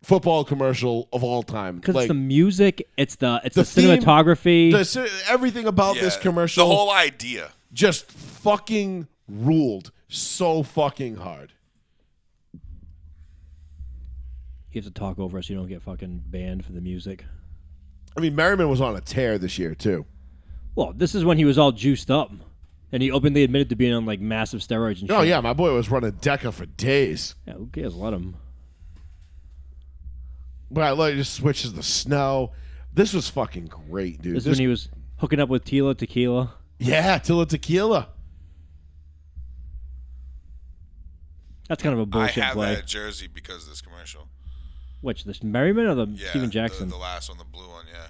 football 0.01 0.43
commercial 0.43 1.07
of 1.13 1.23
all 1.23 1.43
time. 1.43 1.77
Because 1.77 1.95
Like 1.95 2.03
it's 2.03 2.09
the 2.09 2.13
music, 2.15 2.87
it's 2.97 3.15
the 3.15 3.41
it's 3.45 3.55
the, 3.55 3.61
The 3.61 3.65
theme- 3.65 3.99
cinematography. 4.01 4.71
the 4.71 4.85
ci- 4.85 5.13
everything 5.29 5.65
about 5.67 5.95
this 5.95 6.17
commercial, 6.17 6.67
The 6.67 6.75
whole 6.75 6.91
idea. 6.91 7.51
just 7.73 8.11
fucking 8.11 9.07
ruled 9.29 9.91
so 10.09 10.63
fucking 10.63 11.15
hard. 11.17 11.53
You 14.73 14.81
have 14.81 14.91
to 14.91 14.99
talk 14.99 15.19
over 15.19 15.37
us 15.37 15.47
so 15.47 15.53
you 15.53 15.59
don't 15.59 15.67
get 15.67 15.83
fucking 15.83 16.23
banned 16.27 16.65
for 16.65 16.71
the 16.71 16.81
music. 16.81 17.25
I 18.17 18.21
mean, 18.21 18.35
Merriman 18.35 18.69
was 18.69 18.81
on 18.81 18.95
a 18.95 19.01
tear 19.01 19.37
this 19.37 19.59
year 19.59 19.75
too. 19.75 20.05
Well, 20.75 20.93
this 20.95 21.13
is 21.13 21.23
when 21.23 21.37
he 21.37 21.45
was 21.45 21.59
all 21.59 21.71
juiced 21.71 22.09
up, 22.09 22.31
and 22.91 23.03
he 23.03 23.11
openly 23.11 23.43
admitted 23.43 23.69
to 23.69 23.75
being 23.75 23.93
on 23.93 24.07
like 24.07 24.19
massive 24.19 24.61
steroids 24.61 25.01
and 25.01 25.11
oh, 25.11 25.15
shit. 25.15 25.19
Oh 25.19 25.21
yeah, 25.21 25.41
my 25.41 25.53
boy 25.53 25.71
was 25.73 25.91
running 25.91 26.13
Deca 26.13 26.51
for 26.51 26.65
days. 26.65 27.35
Yeah, 27.45 27.53
who 27.53 27.67
cares? 27.67 27.95
Let 27.95 28.13
him. 28.13 28.35
But 30.71 30.85
I 30.85 30.89
like 30.91 31.13
just 31.15 31.35
switches 31.35 31.73
the 31.73 31.83
snow. 31.83 32.51
This 32.91 33.13
was 33.13 33.29
fucking 33.29 33.67
great, 33.67 34.23
dude. 34.23 34.35
This 34.35 34.45
is 34.45 34.57
when 34.57 34.59
he 34.59 34.67
was 34.67 34.89
hooking 35.17 35.39
up 35.39 35.49
with 35.49 35.65
Tila 35.65 35.95
Tequila. 35.95 36.55
yeah, 36.79 37.19
Tila 37.19 37.47
Tequila. 37.47 38.09
That's 41.69 41.83
kind 41.83 41.93
of 41.93 41.99
a 41.99 42.05
bullshit 42.07 42.43
have 42.43 42.53
play. 42.53 42.75
that 42.75 42.87
jersey 42.87 43.27
because 43.31 43.63
of 43.63 43.69
this 43.69 43.81
commercial. 43.81 44.27
Which 45.03 45.25
this 45.25 45.43
Merriman 45.43 45.85
or 45.85 45.95
the 45.95 46.07
Yeah. 46.07 46.29
Steven 46.29 46.49
Jackson? 46.49 46.89
The, 46.89 46.97
last 46.97 47.29
one, 47.29 47.37
the 47.37 47.43
blue 47.43 47.67
one. 47.69 47.85
Yeah. 47.91 48.07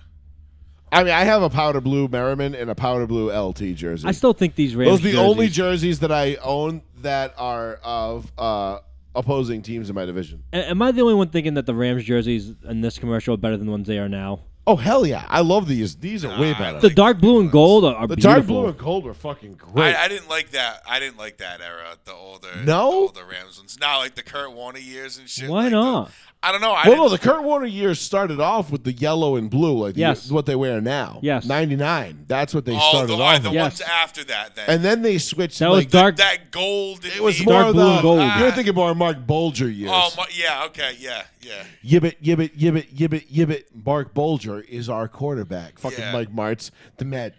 I 0.91 1.03
mean, 1.03 1.13
I 1.13 1.23
have 1.23 1.41
a 1.41 1.49
powder 1.49 1.81
blue 1.81 2.07
Merriman 2.07 2.53
and 2.53 2.69
a 2.69 2.75
powder 2.75 3.07
blue 3.07 3.31
LT 3.35 3.73
jersey. 3.75 4.07
I 4.07 4.11
still 4.11 4.33
think 4.33 4.53
these 4.55 4.75
Rams. 4.75 4.91
Those 4.91 4.99
are 4.99 5.03
the 5.03 5.11
jerseys, 5.13 5.29
only 5.29 5.47
jerseys 5.49 5.99
that 6.01 6.11
I 6.11 6.35
own 6.35 6.83
that 7.01 7.33
are 7.35 7.79
of 7.83 8.31
uh, 8.37 8.77
opposing 9.15 9.63
teams 9.63 9.89
in 9.89 9.95
my 9.95 10.05
division. 10.05 10.43
A- 10.53 10.69
Am 10.69 10.81
I 10.83 10.91
the 10.91 11.01
only 11.01 11.15
one 11.15 11.29
thinking 11.29 11.55
that 11.55 11.65
the 11.65 11.73
Rams 11.73 12.03
jerseys 12.03 12.53
in 12.69 12.81
this 12.81 12.99
commercial 12.99 13.33
are 13.33 13.37
better 13.37 13.57
than 13.57 13.65
the 13.65 13.71
ones 13.71 13.87
they 13.87 13.97
are 13.97 14.07
now? 14.07 14.41
Oh 14.65 14.77
hell 14.77 15.05
yeah! 15.05 15.25
I 15.27 15.41
love 15.41 15.67
these. 15.67 15.97
These 15.97 16.23
are 16.23 16.39
way 16.39 16.51
Nah, 16.51 16.57
I 16.57 16.59
better. 16.59 16.79
The 16.79 16.87
like 16.87 16.95
dark 16.95 17.17
blue 17.19 17.41
and 17.41 17.51
gold 17.51 17.83
are, 17.83 17.95
are 17.95 18.07
the 18.07 18.15
beautiful. 18.15 18.33
dark 18.35 18.47
blue 18.47 18.67
and 18.67 18.77
gold 18.77 19.03
were 19.03 19.13
fucking 19.13 19.55
great. 19.55 19.93
I, 19.93 20.05
I 20.05 20.07
didn't 20.07 20.29
like 20.29 20.51
that. 20.51 20.83
I 20.87 20.99
didn't 20.99 21.17
like 21.17 21.37
that 21.39 21.59
era. 21.59 21.97
The 22.05 22.13
older, 22.13 22.47
No? 22.63 22.91
the 22.91 23.19
older 23.21 23.25
Rams 23.29 23.57
ones. 23.57 23.77
Not 23.81 23.97
like 23.97 24.15
the 24.15 24.23
Kurt 24.23 24.53
Warner 24.53 24.79
years 24.79 25.17
and 25.17 25.27
shit. 25.27 25.49
Why 25.49 25.63
like 25.63 25.71
the- 25.71 25.81
not? 25.81 26.11
I 26.43 26.51
don't 26.51 26.59
know. 26.61 26.73
I 26.73 26.89
well, 26.89 26.97
no, 26.97 27.09
the 27.09 27.17
Kurt 27.17 27.41
Warner 27.43 27.65
years 27.65 28.01
started 28.01 28.41
off 28.41 28.69
with 28.69 28.83
the 28.83 28.91
yellow 28.91 29.37
and 29.37 29.49
blue, 29.49 29.77
like 29.85 29.95
the- 29.95 30.15
what 30.29 30.45
they 30.45 30.55
wear 30.55 30.81
now. 30.81 31.19
Yes. 31.23 31.45
ninety 31.45 31.77
nine. 31.77 32.25
That's 32.27 32.53
what 32.53 32.65
they 32.65 32.75
oh, 32.75 32.89
started 32.89 33.07
the, 33.07 33.13
off. 33.23 33.41
the 33.43 33.49
with. 33.49 33.53
Yes. 33.55 33.63
ones 33.79 33.81
after 33.81 34.23
that. 34.25 34.55
Then 34.55 34.65
And 34.69 34.83
then 34.83 35.01
they 35.01 35.17
switched. 35.19 35.59
That 35.59 35.69
was 35.69 35.79
like, 35.79 35.89
dark. 35.89 36.17
that 36.17 36.51
gold. 36.51 37.05
It 37.05 37.21
was 37.23 37.39
navy- 37.39 37.45
more 37.49 37.61
Dark 37.61 37.67
of 37.69 37.73
blue 37.75 37.83
the. 37.85 37.91
and 37.93 38.01
gold. 38.01 38.31
You're 38.39 38.51
thinking 38.51 38.75
more 38.75 38.93
Marc 38.93 39.25
Bulger 39.25 39.69
years. 39.69 39.91
Oh 39.93 40.09
my, 40.17 40.25
yeah. 40.33 40.65
Okay. 40.65 40.97
Yeah. 40.99 41.23
Yeah. 41.41 41.63
Yibbit, 41.83 42.15
yibbit, 42.21 42.57
yibbit, 42.57 42.89
yibbit, 42.93 43.29
yibbit. 43.31 43.63
Marc 43.85 44.13
Bulger 44.13 44.59
is 44.59 44.89
our 44.89 45.07
quarterback. 45.07 45.79
Fucking 45.79 45.99
Yeah. 45.99 46.11
Mike 46.11 46.35
Martz, 46.35 46.71
the 46.97 47.05
Met. 47.05 47.35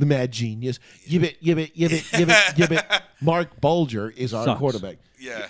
the 0.00 0.06
mad 0.06 0.32
genius. 0.32 0.78
Yibbit, 1.08 1.36
yibbit, 1.40 1.74
yibbit, 1.76 2.02
yibbit, 2.10 2.54
yibbit. 2.56 3.00
Marc 3.20 3.60
Bulger 3.60 4.10
is 4.10 4.34
our 4.34 4.44
Sucks. 4.44 4.58
quarterback. 4.58 4.96
Yeah. 5.20 5.46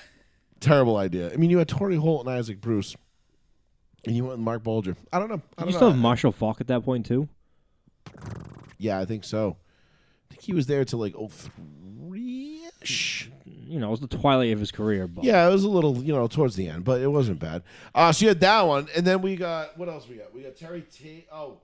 Terrible 0.60 0.96
idea. 0.96 1.32
I 1.32 1.36
mean, 1.36 1.50
you 1.50 1.58
had 1.58 1.68
Torry 1.68 1.96
Holt 1.96 2.26
and 2.26 2.34
Isaac 2.34 2.60
Bruce, 2.60 2.96
and 4.04 4.14
you 4.16 4.24
went 4.24 4.38
with 4.38 4.44
Marc 4.44 4.62
Bulger. 4.64 4.96
I 5.12 5.18
don't 5.18 5.28
know. 5.28 5.40
I 5.56 5.62
don't 5.62 5.68
you 5.68 5.72
know. 5.72 5.78
still 5.78 5.90
have 5.90 5.98
Marshall 5.98 6.32
Faulk 6.32 6.60
at 6.60 6.66
that 6.68 6.84
point 6.84 7.06
too? 7.06 7.28
yeah, 8.78 8.98
I 8.98 9.04
think 9.04 9.24
so. 9.24 9.56
I 10.30 10.34
think 10.34 10.42
he 10.42 10.52
was 10.52 10.66
there 10.66 10.84
till 10.84 10.98
like 10.98 11.14
oh 11.16 11.28
three 11.28 12.62
ish. 12.82 13.30
You 13.44 13.78
know, 13.78 13.88
it 13.88 13.90
was 13.90 14.00
the 14.00 14.06
twilight 14.08 14.52
of 14.52 14.60
his 14.60 14.70
career. 14.72 15.06
But 15.06 15.24
Yeah, 15.24 15.46
it 15.46 15.52
was 15.52 15.64
a 15.64 15.68
little, 15.68 16.02
you 16.02 16.14
know, 16.14 16.26
towards 16.26 16.56
the 16.56 16.68
end, 16.68 16.84
but 16.84 17.02
it 17.02 17.06
wasn't 17.08 17.38
bad. 17.38 17.62
Uh, 17.94 18.10
so 18.12 18.22
you 18.24 18.28
had 18.30 18.40
that 18.40 18.62
one, 18.62 18.88
and 18.96 19.06
then 19.06 19.20
we 19.20 19.36
got 19.36 19.76
what 19.78 19.88
else 19.88 20.08
we 20.08 20.16
got? 20.16 20.34
We 20.34 20.42
got 20.42 20.56
Terry 20.56 20.82
T. 20.90 21.26
Oh, 21.30 21.58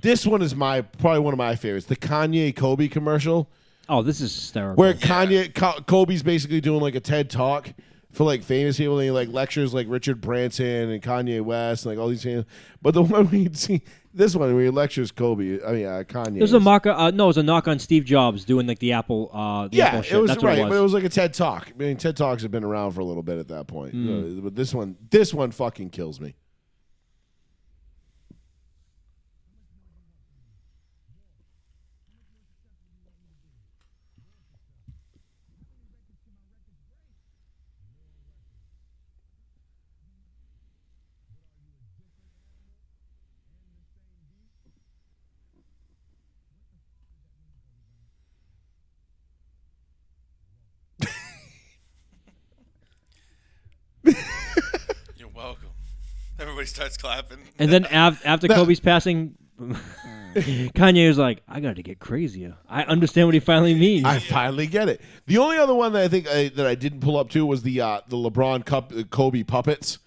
this 0.00 0.26
one 0.26 0.40
is 0.42 0.54
my 0.56 0.80
probably 0.80 1.20
one 1.20 1.34
of 1.34 1.38
my 1.38 1.56
favorites. 1.56 1.86
The 1.86 1.96
Kanye 1.96 2.54
Kobe 2.56 2.88
commercial, 2.88 3.48
Oh, 3.88 4.02
this 4.02 4.20
is 4.20 4.34
hysterical. 4.34 4.76
where 4.80 4.94
Kanye 4.94 5.54
Ko- 5.54 5.80
Kobe's 5.86 6.22
basically 6.22 6.60
doing 6.60 6.80
like 6.80 6.94
a 6.94 7.00
TED 7.00 7.28
talk 7.28 7.68
for 8.12 8.24
like 8.24 8.42
famous 8.42 8.76
people, 8.76 8.98
and 8.98 9.04
he 9.04 9.10
like 9.10 9.28
lectures 9.28 9.72
like 9.72 9.86
Richard 9.88 10.20
Branson 10.20 10.90
and 10.90 11.02
Kanye 11.02 11.40
West, 11.42 11.84
and 11.86 11.94
like 11.94 12.02
all 12.02 12.08
these 12.08 12.22
things. 12.22 12.44
But 12.82 12.94
the 12.94 13.02
one 13.04 13.30
we 13.30 13.48
see, 13.52 13.82
this 14.12 14.34
one 14.34 14.52
where 14.54 14.64
he 14.64 14.70
lectures 14.70 15.12
Kobe, 15.12 15.58
I 15.64 15.72
mean 15.72 15.86
uh, 15.86 16.02
Kanye. 16.06 16.38
There's 16.38 16.52
a 16.52 16.60
mock. 16.60 16.86
Uh, 16.86 17.10
no, 17.12 17.24
it 17.24 17.26
was 17.28 17.36
a 17.38 17.42
knock 17.42 17.68
on 17.68 17.78
Steve 17.78 18.04
Jobs 18.04 18.44
doing 18.44 18.66
like 18.66 18.78
the 18.80 18.92
Apple. 18.92 19.30
Uh, 19.32 19.68
the 19.68 19.76
Yeah, 19.76 19.86
Apple 19.86 20.02
shit. 20.02 20.12
it 20.14 20.20
was 20.20 20.30
That's 20.30 20.42
right, 20.42 20.58
it 20.58 20.62
was. 20.62 20.70
but 20.70 20.76
it 20.76 20.82
was 20.82 20.92
like 20.92 21.04
a 21.04 21.08
TED 21.08 21.34
talk. 21.34 21.70
I 21.72 21.78
mean, 21.78 21.96
TED 21.96 22.16
talks 22.16 22.42
have 22.42 22.50
been 22.50 22.64
around 22.64 22.92
for 22.92 23.00
a 23.00 23.04
little 23.04 23.22
bit 23.22 23.38
at 23.38 23.48
that 23.48 23.66
point. 23.66 23.92
Hmm. 23.92 24.38
Uh, 24.38 24.40
but 24.42 24.56
this 24.56 24.74
one, 24.74 24.96
this 25.10 25.32
one 25.32 25.50
fucking 25.52 25.90
kills 25.90 26.20
me. 26.20 26.34
You're 55.16 55.28
welcome. 55.34 55.68
Everybody 56.60 56.74
starts 56.74 56.96
clapping. 56.98 57.38
and 57.58 57.72
then 57.72 57.84
af- 57.90 58.20
after 58.26 58.46
Kobe's 58.46 58.80
passing, 58.80 59.34
Kanye 60.34 61.08
was 61.08 61.16
like, 61.16 61.42
"I 61.48 61.60
got 61.60 61.76
to 61.76 61.82
get 61.82 61.98
crazier. 62.00 62.54
I 62.68 62.82
understand 62.82 63.28
what 63.28 63.34
he 63.34 63.40
finally 63.40 63.74
means." 63.74 64.04
I 64.04 64.18
finally 64.18 64.66
get 64.66 64.88
it. 64.90 65.00
The 65.26 65.38
only 65.38 65.56
other 65.56 65.74
one 65.74 65.94
that 65.94 66.02
I 66.02 66.08
think 66.08 66.28
I, 66.28 66.48
that 66.50 66.66
I 66.66 66.74
didn't 66.74 67.00
pull 67.00 67.16
up 67.16 67.30
to 67.30 67.46
was 67.46 67.62
the 67.62 67.80
uh, 67.80 68.00
the 68.08 68.16
LeBron 68.16 68.66
Cup 68.66 68.92
uh, 68.94 69.04
Kobe 69.04 69.42
puppets. 69.42 69.98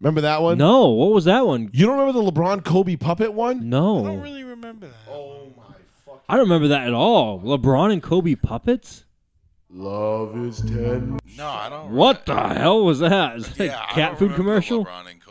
Remember 0.00 0.20
that 0.20 0.40
one? 0.42 0.56
no, 0.58 0.88
what 0.90 1.10
was 1.12 1.24
that 1.24 1.46
one? 1.46 1.68
You 1.72 1.86
don't 1.86 1.98
remember 1.98 2.20
the 2.22 2.30
LeBron 2.32 2.64
Kobe 2.64 2.94
puppet 2.96 3.32
one? 3.32 3.68
No, 3.68 4.04
I 4.04 4.08
don't 4.08 4.20
really 4.20 4.44
remember 4.44 4.86
that. 4.86 5.10
Oh 5.12 5.48
my 5.56 5.74
fuck! 6.06 6.22
I 6.28 6.36
don't 6.36 6.44
remember 6.44 6.68
that 6.68 6.86
at 6.86 6.94
all. 6.94 7.40
LeBron 7.40 7.92
and 7.92 8.00
Kobe 8.02 8.36
puppets. 8.36 9.04
Love 9.74 10.36
is 10.44 10.60
ten. 10.60 11.18
No, 11.38 11.46
I 11.48 11.68
don't. 11.70 11.90
What 11.92 12.26
the 12.26 12.36
hell 12.36 12.84
was 12.84 12.98
that? 12.98 13.36
Is 13.36 13.48
that 13.54 13.60
a 13.60 13.64
Yeah, 13.66 13.80
I 13.80 13.92
cat 13.92 14.10
don't 14.10 14.18
food 14.18 14.24
remember 14.32 14.42
commercial? 14.60 14.84
LeBron 14.84 14.88
and 14.88 15.00
Kobe 15.06 15.10
puppets. 15.10 15.21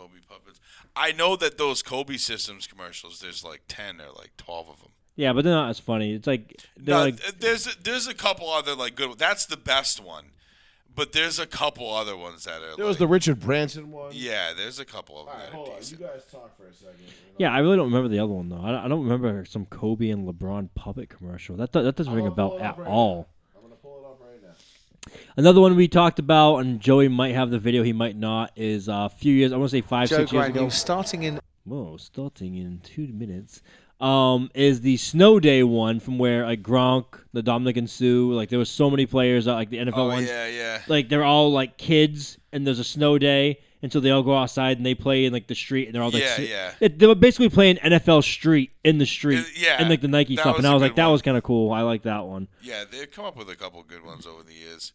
I 1.01 1.11
know 1.13 1.35
that 1.35 1.57
those 1.57 1.81
Kobe 1.81 2.17
Systems 2.17 2.67
commercials. 2.67 3.19
There's 3.19 3.43
like 3.43 3.61
ten 3.67 3.99
or 3.99 4.11
like 4.17 4.31
twelve 4.37 4.69
of 4.69 4.79
them. 4.79 4.91
Yeah, 5.15 5.33
but 5.33 5.43
they're 5.43 5.53
not 5.53 5.69
as 5.69 5.79
funny. 5.79 6.13
It's 6.13 6.27
like 6.27 6.63
No, 6.79 6.99
like 6.99 7.19
th- 7.19 7.35
there's 7.39 7.75
there's 7.77 8.07
a 8.07 8.13
couple 8.13 8.49
other 8.49 8.75
like 8.75 8.95
good. 8.95 9.17
That's 9.17 9.45
the 9.45 9.57
best 9.57 9.99
one, 10.01 10.25
but 10.95 11.11
there's 11.11 11.37
a 11.39 11.45
couple 11.45 11.93
other 11.93 12.15
ones 12.15 12.45
that 12.45 12.61
are. 12.61 12.75
There 12.77 12.85
was 12.85 12.97
the 12.97 13.07
Richard 13.07 13.39
Branson 13.39 13.91
one. 13.91 14.11
yeah. 14.13 14.53
There's 14.55 14.79
a 14.79 14.85
couple 14.85 15.19
of 15.19 15.25
them 15.25 15.35
All 15.35 15.41
right, 15.41 15.49
that 15.51 15.55
hold 15.55 15.69
are 15.69 15.73
on. 15.73 15.81
You 15.83 15.97
guys 15.97 16.25
talk 16.31 16.55
for 16.57 16.67
a 16.67 16.73
second. 16.73 16.95
yeah. 17.37 17.51
I 17.53 17.59
really 17.59 17.75
don't 17.77 17.87
remember 17.87 18.07
the 18.09 18.19
other 18.19 18.33
one 18.33 18.49
though. 18.49 18.61
I 18.61 18.71
don't, 18.71 18.85
I 18.85 18.87
don't 18.87 19.03
remember 19.03 19.43
some 19.45 19.65
Kobe 19.65 20.09
and 20.09 20.27
LeBron 20.27 20.69
puppet 20.75 21.09
commercial. 21.09 21.55
That 21.57 21.71
do- 21.71 21.83
that 21.83 21.95
doesn't 21.95 22.13
ring 22.13 22.27
a 22.27 22.31
bell 22.31 22.57
at 22.59 22.77
right 22.77 22.87
all. 22.87 23.27
I'm 23.55 23.61
gonna 23.63 23.75
pull 23.75 23.99
it 23.99 24.05
up 24.07 24.19
right 24.21 24.41
now. 24.41 24.55
Another 25.37 25.61
one 25.61 25.75
we 25.75 25.87
talked 25.87 26.19
about, 26.19 26.57
and 26.57 26.79
Joey 26.79 27.07
might 27.07 27.33
have 27.33 27.49
the 27.49 27.59
video, 27.59 27.83
he 27.83 27.93
might 27.93 28.15
not. 28.15 28.51
Is 28.55 28.89
uh, 28.89 28.93
a 29.05 29.09
few 29.09 29.33
years. 29.33 29.51
I 29.51 29.57
want 29.57 29.69
to 29.71 29.77
say 29.77 29.81
five, 29.81 30.09
Joe 30.09 30.17
six 30.17 30.31
years 30.31 30.47
ago. 30.47 30.69
Starting 30.69 31.23
in 31.23 31.39
Whoa, 31.63 31.97
starting 31.97 32.55
in 32.55 32.79
two 32.83 33.07
minutes. 33.07 33.61
Um, 33.99 34.49
is 34.55 34.81
the 34.81 34.97
snow 34.97 35.39
day 35.39 35.61
one 35.61 35.99
from 35.99 36.17
where 36.17 36.43
like 36.43 36.63
Gronk, 36.63 37.19
the 37.33 37.43
Ndamukong 37.43 37.87
Suh, 37.87 38.35
like 38.35 38.49
there 38.49 38.57
was 38.57 38.69
so 38.71 38.89
many 38.89 39.05
players, 39.05 39.45
like 39.45 39.69
the 39.69 39.77
NFL 39.77 39.93
Oh 39.95 40.07
ones, 40.07 40.27
yeah, 40.27 40.47
yeah. 40.47 40.81
like 40.87 41.07
they're 41.07 41.23
all 41.23 41.51
like 41.51 41.77
kids, 41.77 42.39
and 42.51 42.65
there's 42.65 42.79
a 42.79 42.83
snow 42.83 43.19
day, 43.19 43.59
and 43.83 43.93
so 43.93 43.99
they 43.99 44.09
all 44.09 44.23
go 44.23 44.35
outside 44.35 44.77
and 44.77 44.85
they 44.87 44.95
play 44.95 45.25
in 45.25 45.33
like 45.33 45.45
the 45.45 45.53
street, 45.53 45.85
and 45.85 45.93
they're 45.93 46.01
all 46.01 46.09
like, 46.09 46.23
Yeah, 46.23 46.39
yeah. 46.39 46.71
It, 46.79 46.97
they 46.97 47.05
were 47.05 47.13
basically 47.13 47.49
playing 47.49 47.75
NFL 47.77 48.23
Street 48.23 48.71
in 48.83 48.97
the 48.97 49.05
street, 49.05 49.41
Uh, 49.41 49.49
yeah, 49.55 49.75
and 49.79 49.87
like 49.87 50.01
the 50.01 50.07
Nike 50.07 50.35
stuff, 50.35 50.57
and 50.57 50.65
I 50.65 50.73
was 50.73 50.81
like, 50.81 50.93
good 50.93 51.03
that 51.03 51.07
was 51.07 51.21
kind 51.21 51.37
of 51.37 51.43
cool. 51.43 51.71
I 51.71 51.81
like 51.81 52.01
that 52.01 52.25
one, 52.25 52.47
Yeah, 52.63 52.85
they've 52.89 53.11
come 53.11 53.25
up 53.25 53.37
with 53.37 53.51
a 53.51 53.55
couple 53.55 53.83
good 53.83 54.03
ones 54.03 54.25
over 54.25 54.41
the 54.41 54.55
years. 54.55 54.93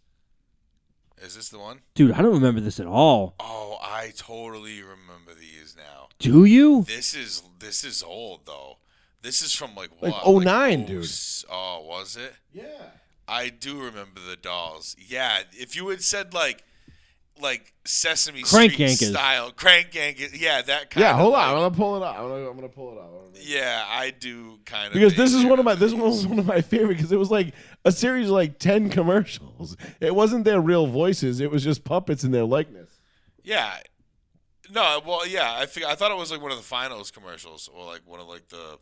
Is 1.27 1.35
this 1.37 1.49
the 1.51 1.59
one? 1.59 1.81
dude. 1.95 2.13
I 2.13 2.23
don't 2.23 2.33
remember 2.35 2.61
this 2.61 2.81
at 2.81 2.87
all. 2.87 3.35
Oh, 3.41 3.77
I 3.83 4.13
totally 4.17 4.81
remember 4.81 5.35
these 5.39 5.75
now. 5.77 6.09
Do 6.19 6.45
you? 6.45 6.83
This 6.85 7.15
is 7.15 7.43
this 7.59 7.85
is 7.85 8.03
old 8.03 8.47
though. 8.47 8.79
This 9.23 9.43
is 9.43 9.55
from 9.55 9.75
like 9.75 9.91
Like 10.01 10.25
what? 10.25 10.45
09, 10.45 10.83
oh, 10.83 10.87
dude. 10.87 11.05
s- 11.05 11.45
Oh, 11.51 11.85
was 11.87 12.17
it? 12.17 12.33
Yeah. 12.53 12.65
I 13.29 13.49
do 13.49 13.79
remember 13.81 14.21
the 14.21 14.37
dolls. 14.37 14.95
Yeah, 14.99 15.41
if 15.53 15.75
you 15.75 15.89
had 15.89 16.03
said 16.03 16.33
like 16.33 16.63
like 17.43 17.75
Sesame 17.85 18.43
Crank 18.43 18.73
Street 18.73 18.87
Yankers. 18.89 19.11
style, 19.11 19.51
crank 19.51 19.91
yankers, 19.91 20.41
yeah, 20.41 20.63
that 20.63 20.89
kind 20.91 21.03
Yeah. 21.03 21.11
of 21.11 21.17
Hold 21.19 21.35
on. 21.35 21.49
I'm 21.51 21.55
gonna 21.57 21.71
pull 21.73 21.97
it 21.97 22.03
up. 22.03 22.17
I'm 22.19 22.29
gonna, 22.29 22.49
I'm 22.49 22.55
gonna 22.57 22.69
pull 22.69 22.93
it 22.93 22.99
up. 22.99 23.11
Yeah, 23.43 23.85
I 23.87 24.11
do 24.11 24.59
kind 24.65 24.87
of 24.87 24.93
Because 24.95 25.15
this 25.15 25.35
is 25.35 25.45
one 25.45 25.59
of 25.59 25.65
my 25.67 25.75
this 25.75 25.93
one 25.93 26.03
was 26.03 26.27
one 26.27 26.39
of 26.39 26.47
my 26.47 26.63
favorite 26.63 26.97
because 26.97 27.13
it 27.13 27.19
was 27.19 27.31
like 27.31 27.53
a 27.87 27.93
series 27.93 28.27
of 28.27 28.33
like 28.33 28.59
ten 28.59 28.91
commercials. 28.91 29.77
It 30.01 30.15
wasn't 30.15 30.45
their 30.45 30.61
real 30.61 30.87
voices; 30.87 31.41
it 31.41 31.51
was 31.51 31.65
just 31.65 31.85
puppets 31.85 32.25
in 32.25 32.33
their 32.33 32.45
likeness. 32.45 32.91
Yeah. 33.43 33.79
No, 34.71 35.01
well, 35.07 35.27
yeah, 35.27 35.55
I 35.57 35.65
think 35.67 35.87
I 35.87 35.95
thought 35.95 36.11
it 36.11 36.17
was 36.17 36.31
like 36.33 36.43
one 36.43 36.51
of 36.51 36.57
the 36.59 36.65
finals 36.65 37.11
commercials, 37.13 37.69
or 37.73 37.85
like 37.87 38.01
one 38.05 38.19
of 38.19 38.27
like 38.27 38.49
the, 38.49 38.79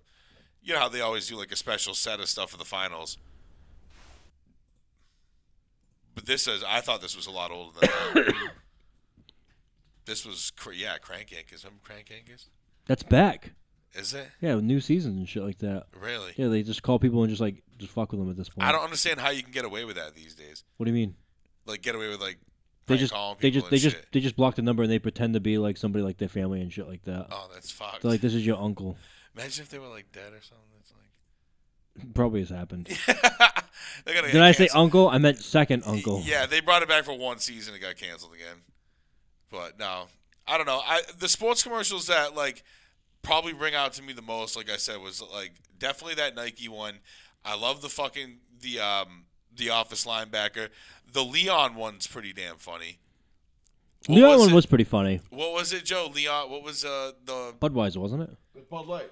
you 0.62 0.72
know 0.72 0.78
how 0.81 0.89
they 0.89 1.02
always 1.02 1.28
do 1.28 1.36
like 1.36 1.52
a 1.52 1.56
special 1.56 1.93
set 1.93 2.20
of 2.20 2.28
stuff 2.28 2.51
for 2.51 2.56
the 2.56 2.64
finals. 2.64 3.18
But 6.14 6.26
this 6.26 6.47
is, 6.47 6.62
I 6.64 6.81
thought 6.81 7.01
this 7.01 7.16
was 7.16 7.26
a 7.26 7.31
lot 7.31 7.51
older 7.51 7.81
than 7.81 7.90
that. 8.14 8.35
this 10.06 10.24
was, 10.24 10.52
cr- 10.56 10.70
yeah, 10.72 10.97
Crank 10.98 11.31
Yankers. 11.31 11.64
Remember 11.64 11.82
Crank 11.82 12.06
Yankers? 12.09 12.47
That's 12.86 13.02
back. 13.02 13.51
Is 13.94 14.14
it 14.14 14.28
Yeah, 14.40 14.55
with 14.55 14.64
new 14.64 14.81
seasons 14.81 15.16
and 15.18 15.28
shit 15.28 15.43
like 15.43 15.59
that. 15.59 15.86
really? 16.01 16.32
Yeah, 16.36 16.48
they 16.48 16.62
just 16.62 16.82
call 16.85 16.98
people 17.01 17.22
and 17.22 17.31
just 17.31 17.40
like 17.40 17.63
just 17.78 17.92
fuck 17.92 18.12
with 18.12 18.20
them 18.20 18.30
at 18.30 18.36
this 18.36 18.48
point. 18.48 18.66
I 18.66 18.72
don't 18.72 18.82
understand 18.84 19.20
how 19.20 19.30
you 19.30 19.42
can 19.42 19.52
get 19.52 19.64
away 19.64 19.84
with 19.84 19.96
that 19.96 20.14
these 20.14 20.34
days. 20.34 20.64
What 20.76 20.86
do 20.86 20.90
you 20.90 20.94
mean? 20.96 21.14
Like 21.66 21.82
get 21.82 21.94
away 21.94 22.09
with 22.09 22.20
like 22.20 22.38
They 22.86 22.96
just 22.96 23.12
calling 23.12 23.36
they 23.40 23.51
people 23.51 23.60
just 23.62 23.70
they 23.70 23.78
just 23.78 23.96
shit. 23.96 24.06
they 24.12 24.20
just 24.20 24.36
block 24.36 24.55
the 24.56 24.62
number 24.62 24.82
and 24.82 24.92
they 24.92 24.98
pretend 24.98 25.34
to 25.34 25.40
be 25.40 25.59
like 25.59 25.76
somebody 25.76 26.05
like 26.05 26.18
their 26.18 26.28
family 26.28 26.60
and 26.60 26.72
shit 26.72 26.86
like 26.86 27.02
that. 27.05 27.28
Oh, 27.30 27.48
that's 27.52 27.70
fucked. 27.70 28.02
They're 28.02 28.10
like, 28.10 28.20
this 28.20 28.34
is 28.34 28.44
your 28.46 28.60
uncle. 28.60 28.96
Imagine 29.36 29.62
if 29.62 29.70
they 29.70 29.78
were 29.78 29.88
like 29.88 30.12
dead 30.12 30.32
or 30.32 30.40
something. 30.42 30.66
That's 30.76 30.92
like. 30.92 32.14
Probably 32.14 32.40
has 32.40 32.51
happened. 32.51 32.86
Did 34.06 34.36
I 34.36 34.52
say 34.52 34.68
uncle? 34.74 35.09
I 35.09 35.18
meant 35.18 35.38
second 35.38 35.84
uncle. 35.86 36.22
Yeah, 36.24 36.46
they 36.46 36.60
brought 36.60 36.82
it 36.82 36.88
back 36.88 37.05
for 37.05 37.16
one 37.16 37.38
season. 37.38 37.74
It 37.74 37.80
got 37.80 37.96
canceled 37.96 38.34
again. 38.34 38.62
But 39.51 39.78
no, 39.78 40.06
I 40.46 40.56
don't 40.56 40.66
know. 40.66 40.80
I 40.84 41.02
the 41.18 41.28
sports 41.28 41.62
commercials 41.62 42.09
that 42.09 42.34
like 42.34 42.64
probably 43.22 43.52
ring 43.52 43.74
out 43.74 43.92
to 43.94 44.02
me 44.02 44.12
the 44.12 44.22
most, 44.22 44.56
like 44.56 44.70
I 44.70 44.76
said, 44.76 45.01
was 45.01 45.22
like 45.32 45.52
definitely 45.78 46.16
that 46.16 46.34
Nike 46.34 46.68
one. 46.68 46.98
I 47.44 47.56
love 47.56 47.82
the 47.82 47.88
fucking 47.88 48.38
the 48.60 48.80
um 48.80 49.24
the 49.56 49.70
office 49.70 50.06
linebacker. 50.06 50.68
The 51.12 51.22
Leon 51.24 51.74
one's 51.76 52.06
pretty 52.06 52.32
damn 52.32 52.56
funny. 52.56 52.98
What 54.06 54.16
The 54.16 54.24
other 54.26 54.38
one 54.38 54.50
it? 54.50 54.54
was 54.54 54.66
pretty 54.66 54.84
funny. 54.84 55.20
What 55.30 55.52
was 55.52 55.72
it, 55.72 55.84
Joe? 55.84 56.10
Leon. 56.12 56.50
What 56.50 56.62
was 56.62 56.84
uh 56.84 57.12
the 57.24 57.54
Budweiser, 57.60 57.96
wasn't 57.98 58.22
it? 58.22 58.30
With 58.54 58.68
Bud 58.68 58.86
Light. 58.86 59.10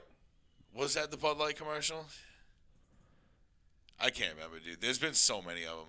was 0.75 0.95
that 0.95 1.11
the 1.11 1.17
Bud 1.17 1.39
Light 1.39 1.57
commercial? 1.57 2.07
I 4.01 4.11
can't 4.11 4.35
remember, 4.35 4.59
dude. 4.59 4.81
There's 4.81 4.99
been 4.99 5.15
so 5.15 5.41
many 5.41 5.63
of 5.65 5.77
them. 5.77 5.87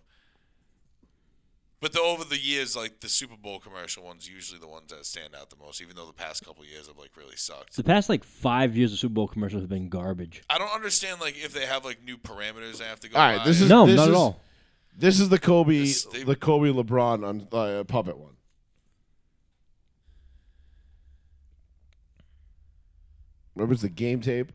But 1.83 1.91
the, 1.91 1.99
over 1.99 2.23
the 2.23 2.39
years, 2.39 2.77
like 2.77 3.01
the 3.01 3.09
Super 3.09 3.35
Bowl 3.35 3.59
commercial 3.59 4.05
ones, 4.05 4.25
usually 4.25 4.57
the 4.57 4.69
ones 4.69 4.89
that 4.91 5.05
stand 5.05 5.35
out 5.35 5.49
the 5.49 5.57
most. 5.57 5.81
Even 5.81 5.97
though 5.97 6.05
the 6.05 6.13
past 6.13 6.45
couple 6.45 6.63
years 6.63 6.87
have 6.87 6.97
like 6.97 7.09
really 7.17 7.35
sucked. 7.35 7.75
The 7.75 7.83
past 7.83 8.07
like 8.07 8.23
five 8.23 8.77
years 8.77 8.93
of 8.93 8.99
Super 8.99 9.15
Bowl 9.15 9.27
commercials 9.27 9.63
have 9.63 9.69
been 9.69 9.89
garbage. 9.89 10.43
I 10.49 10.57
don't 10.57 10.73
understand 10.73 11.19
like 11.19 11.35
if 11.35 11.53
they 11.53 11.65
have 11.65 11.83
like 11.83 12.01
new 12.01 12.15
parameters 12.17 12.77
they 12.77 12.85
have 12.85 13.01
to 13.01 13.09
go. 13.09 13.17
All 13.19 13.25
right, 13.25 13.39
by. 13.39 13.43
this 13.43 13.59
is 13.59 13.67
No, 13.69 13.85
this 13.85 13.97
not 13.97 14.03
is, 14.03 14.09
at 14.11 14.15
all. 14.15 14.39
This 14.97 15.19
is 15.19 15.27
the 15.27 15.37
Kobe 15.39 15.79
This- 15.79 16.05
they- 16.05 16.23
the 16.23 16.37
Kobe 16.37 16.69
LeBron 16.69 17.27
on 17.27 17.47
uh, 17.51 17.83
puppet 17.83 18.17
one. 18.17 18.37
Remember 23.55 23.73
it's 23.73 23.81
the 23.81 23.89
game 23.89 24.21
tape. 24.21 24.53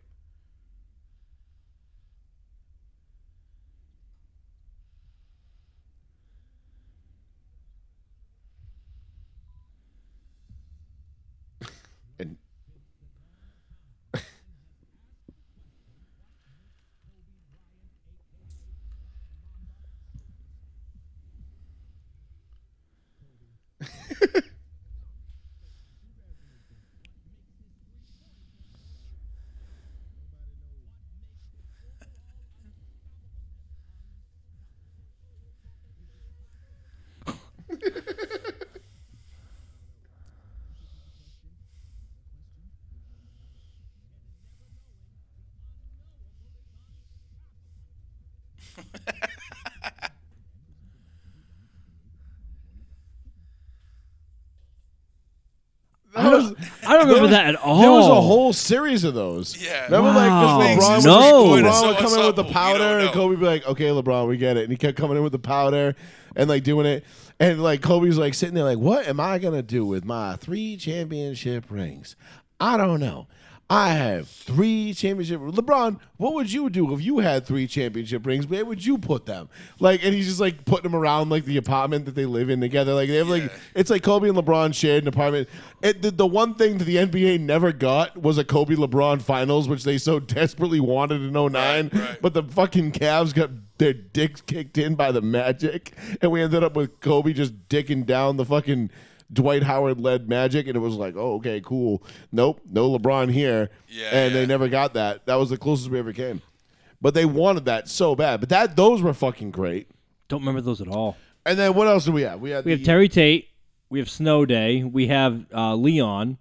Remember 57.09 57.15
there 57.15 57.23
was- 57.23 57.31
that 57.31 57.47
at 57.47 57.57
all. 57.57 57.81
There 57.81 57.91
was 57.91 58.07
a 58.09 58.21
whole 58.21 58.53
series 58.53 59.05
of 59.05 59.15
those. 59.15 59.57
Yeah. 59.63 59.85
Remember, 59.85 60.11
Wow. 60.11 60.59
like, 60.59 60.79
'cause 60.79 61.05
LeBron, 61.05 61.07
No. 61.07 61.51
would, 61.51 61.65
LeBron 61.65 61.87
would 61.89 61.97
come 61.99 62.19
in 62.19 62.27
with 62.27 62.37
the 62.37 62.45
powder, 62.45 62.99
and. 63.01 63.11
Kobe 63.11 63.31
would 63.31 63.41
be 63.41 63.47
like, 63.47 63.67
"Okay, 63.67 63.87
LeBron, 63.87 64.29
we 64.29 64.37
get 64.37 64.57
it," 64.57 64.63
and 64.65 64.71
he 64.71 64.77
kept 64.77 64.97
coming 64.97 65.17
in 65.17 65.23
with 65.23 65.33
the 65.33 65.39
powder 65.39 65.95
and 66.37 66.49
like 66.49 66.63
doing 66.65 66.87
it, 66.87 67.05
and 67.41 67.63
like 67.63 67.81
Kobe's 67.83 68.19
like 68.19 68.35
sitting 68.35 68.55
there, 68.55 68.65
like, 68.65 68.79
"What 68.79 69.07
am 69.09 69.19
I 69.21 69.39
gonna 69.39 69.63
do 69.63 69.85
with 69.85 70.05
my 70.05 70.37
three 70.37 70.77
championship 70.77 71.65
rings? 71.71 72.17
I 72.61 72.77
don't 72.77 73.01
know." 73.01 73.27
I 73.71 73.91
have 73.91 74.29
three 74.29 74.95
championship. 74.95 75.41
LeBron, 75.41 76.01
what 76.17 76.33
would 76.33 76.51
you 76.51 76.71
do 76.71 76.95
if 76.95 77.03
you 77.03 77.19
had 77.19 77.45
three 77.45 77.67
championship 77.67 78.25
rings? 78.25 78.47
Where 78.47 78.65
would 78.65 78.85
you 78.85 78.97
put 78.97 79.27
them? 79.27 79.51
Like, 79.79 80.03
and 80.03 80.15
he's 80.15 80.27
just 80.27 80.41
like 80.41 80.65
putting 80.65 80.91
them 80.91 80.99
around 80.99 81.29
like 81.29 81.45
the 81.45 81.59
apartment 81.59 82.07
that 82.07 82.15
they 82.15 82.25
live 82.25 82.49
in 82.49 82.63
together. 82.63 82.95
Like 82.95 83.09
they 83.09 83.17
have 83.17 83.29
like 83.29 83.53
it's 83.75 83.91
like 83.91 84.03
Kobe 84.03 84.31
and 84.31 84.39
LeBron 84.39 84.75
shared 84.75 85.05
an 85.05 85.09
apartment. 85.09 85.51
It, 85.83 86.01
the, 86.01 86.11
the 86.11 86.27
one 86.27 86.55
thing 86.55 86.79
that 86.79 86.85
the 86.85 86.97
NBA 86.97 87.41
never 87.41 87.71
got 87.73 88.17
was 88.17 88.39
a 88.39 88.45
Kobe 88.45 88.75
LeBron 88.75 89.21
finals, 89.21 89.69
which 89.69 89.85
they 89.85 89.99
so 89.99 90.19
desperately 90.21 90.81
wanted 90.81 91.21
in 91.21 91.35
09. 91.35 91.53
Right. 91.53 92.19
But 92.23 92.33
the 92.33 92.45
fucking 92.45 92.93
Cavs 92.93 93.35
got 93.35 93.51
their 93.77 93.93
dicks 93.93 94.41
kicked 94.41 94.79
in 94.79 94.95
by 94.95 95.13
the 95.13 95.21
Magic, 95.21 95.93
and 96.23 96.33
we 96.33 96.43
ended 96.43 96.65
up 96.65 96.75
with 96.75 97.01
Kobe 97.01 97.35
just 97.35 97.69
dicking 97.69 98.07
down 98.07 98.39
the 98.39 98.47
fucking 98.47 98.91
Dwight 99.33 99.63
Howard 99.63 100.01
led 100.01 100.29
Magic, 100.29 100.67
and 100.67 100.77
it 100.77 100.81
was 100.81 100.95
like, 100.95 101.15
oh, 101.17 101.35
okay, 101.35 101.61
cool. 101.61 102.03
Nope, 102.33 102.61
no 102.71 102.91
LeBron 102.91 103.31
here. 103.31 103.71
Yeah, 103.89 104.11
and 104.11 104.33
yeah. 104.33 104.41
they 104.41 104.47
never 104.47 104.69
got 104.69 104.95
that. 104.95 105.27
That 105.27 105.35
was 105.37 105.51
the 105.51 105.59
closest 105.59 105.91
we 105.91 105.99
ever 105.99 106.13
came. 106.13 106.43
But 107.01 107.15
they 107.15 107.25
wanted 107.25 107.67
that 107.67 107.89
so 107.89 108.17
bad. 108.17 108.41
But 108.41 108.49
that 108.49 108.77
those 108.77 109.03
were 109.03 109.15
fucking 109.15 109.51
great. 109.51 109.89
Don't 110.29 110.41
remember 110.41 110.61
those 110.61 110.81
at 110.81 110.89
all. 110.89 111.17
And 111.47 111.59
then 111.59 111.75
what 111.75 111.87
else 111.87 112.05
do 112.05 112.13
we 112.13 112.23
have? 112.23 112.41
We 112.41 112.51
had 112.51 112.65
We 112.65 112.73
the, 112.73 112.79
have 112.79 112.87
Terry 112.87 113.09
Tate. 113.09 113.49
We 113.91 114.01
have 114.01 114.11
Snow 114.11 114.45
Day. 114.45 114.85
We 114.85 115.07
have 115.07 115.47
uh, 115.55 115.75
Leon. 115.75 116.39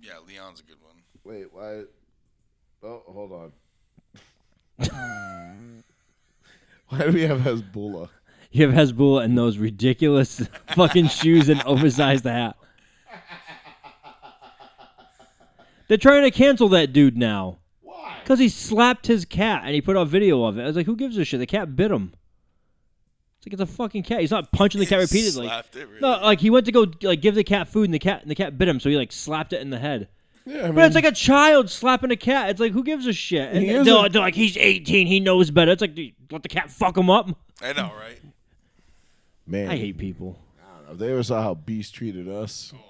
Yeah, 0.00 0.18
Leon's 0.26 0.60
a 0.60 0.64
good 0.64 0.76
one. 0.82 0.96
Wait, 1.24 1.46
why? 1.52 1.84
Oh, 2.82 3.02
hold 3.06 3.32
on. 3.32 3.52
why 6.88 6.98
do 6.98 7.12
we 7.12 7.22
have 7.22 7.40
Hasbulla? 7.40 8.10
You 8.56 8.70
have 8.70 8.88
Hasbulla 8.88 9.22
and 9.22 9.36
those 9.36 9.58
ridiculous 9.58 10.40
fucking 10.74 11.08
shoes 11.08 11.50
and 11.50 11.62
oversized 11.64 12.24
hat. 12.24 12.56
They're 15.88 15.98
trying 15.98 16.22
to 16.22 16.30
cancel 16.30 16.68
that 16.70 16.92
dude 16.94 17.18
now. 17.18 17.58
Why? 17.82 18.16
Because 18.22 18.38
he 18.38 18.48
slapped 18.48 19.06
his 19.06 19.26
cat 19.26 19.62
and 19.64 19.74
he 19.74 19.80
put 19.82 19.96
out 19.96 20.08
video 20.08 20.42
of 20.44 20.56
it. 20.58 20.62
I 20.62 20.66
was 20.66 20.74
like, 20.76 20.86
who 20.86 20.96
gives 20.96 21.18
a 21.18 21.24
shit? 21.24 21.38
The 21.38 21.46
cat 21.46 21.76
bit 21.76 21.90
him. 21.90 22.14
It's 23.38 23.46
like 23.46 23.52
it's 23.52 23.62
a 23.62 23.66
fucking 23.76 24.04
cat. 24.04 24.20
He's 24.20 24.30
not 24.30 24.50
punching 24.52 24.80
the 24.80 24.86
cat 24.86 25.00
repeatedly. 25.00 25.46
Slapped 25.48 25.76
it, 25.76 25.86
really. 25.86 26.00
No, 26.00 26.18
like 26.22 26.40
he 26.40 26.48
went 26.48 26.64
to 26.66 26.72
go 26.72 26.86
like 27.02 27.20
give 27.20 27.34
the 27.34 27.44
cat 27.44 27.68
food 27.68 27.84
and 27.84 27.94
the 27.94 27.98
cat 27.98 28.22
and 28.22 28.30
the 28.30 28.34
cat 28.34 28.56
bit 28.56 28.68
him, 28.68 28.80
so 28.80 28.88
he 28.88 28.96
like 28.96 29.12
slapped 29.12 29.52
it 29.52 29.60
in 29.60 29.68
the 29.68 29.78
head. 29.78 30.08
Yeah, 30.46 30.60
I 30.60 30.62
mean, 30.66 30.76
But 30.76 30.84
it's 30.86 30.94
like 30.94 31.04
a 31.04 31.12
child 31.12 31.68
slapping 31.70 32.10
a 32.10 32.16
cat. 32.16 32.48
It's 32.50 32.60
like 32.60 32.72
who 32.72 32.82
gives 32.82 33.06
a 33.06 33.12
shit? 33.12 33.52
And 33.52 33.62
He 33.62 33.72
they're, 33.72 34.06
a- 34.06 34.08
they're 34.08 34.22
like 34.22 34.34
he's 34.34 34.56
18, 34.56 35.06
he 35.06 35.20
knows 35.20 35.50
better. 35.50 35.72
It's 35.72 35.82
like 35.82 35.94
dude, 35.94 36.14
let 36.30 36.42
the 36.42 36.48
cat 36.48 36.70
fuck 36.70 36.96
him 36.96 37.10
up. 37.10 37.28
I 37.62 37.72
know, 37.74 37.92
right? 37.98 38.18
Man, 39.46 39.70
I 39.70 39.76
hate 39.76 39.98
people. 39.98 40.38
I 40.58 40.76
don't 40.76 40.86
know. 40.86 40.92
If 40.92 40.98
they 40.98 41.12
ever 41.12 41.22
saw 41.22 41.42
how 41.42 41.54
Beast 41.54 41.94
treated 41.94 42.28
us. 42.28 42.72
Oh 42.74 42.78
man. 42.78 42.86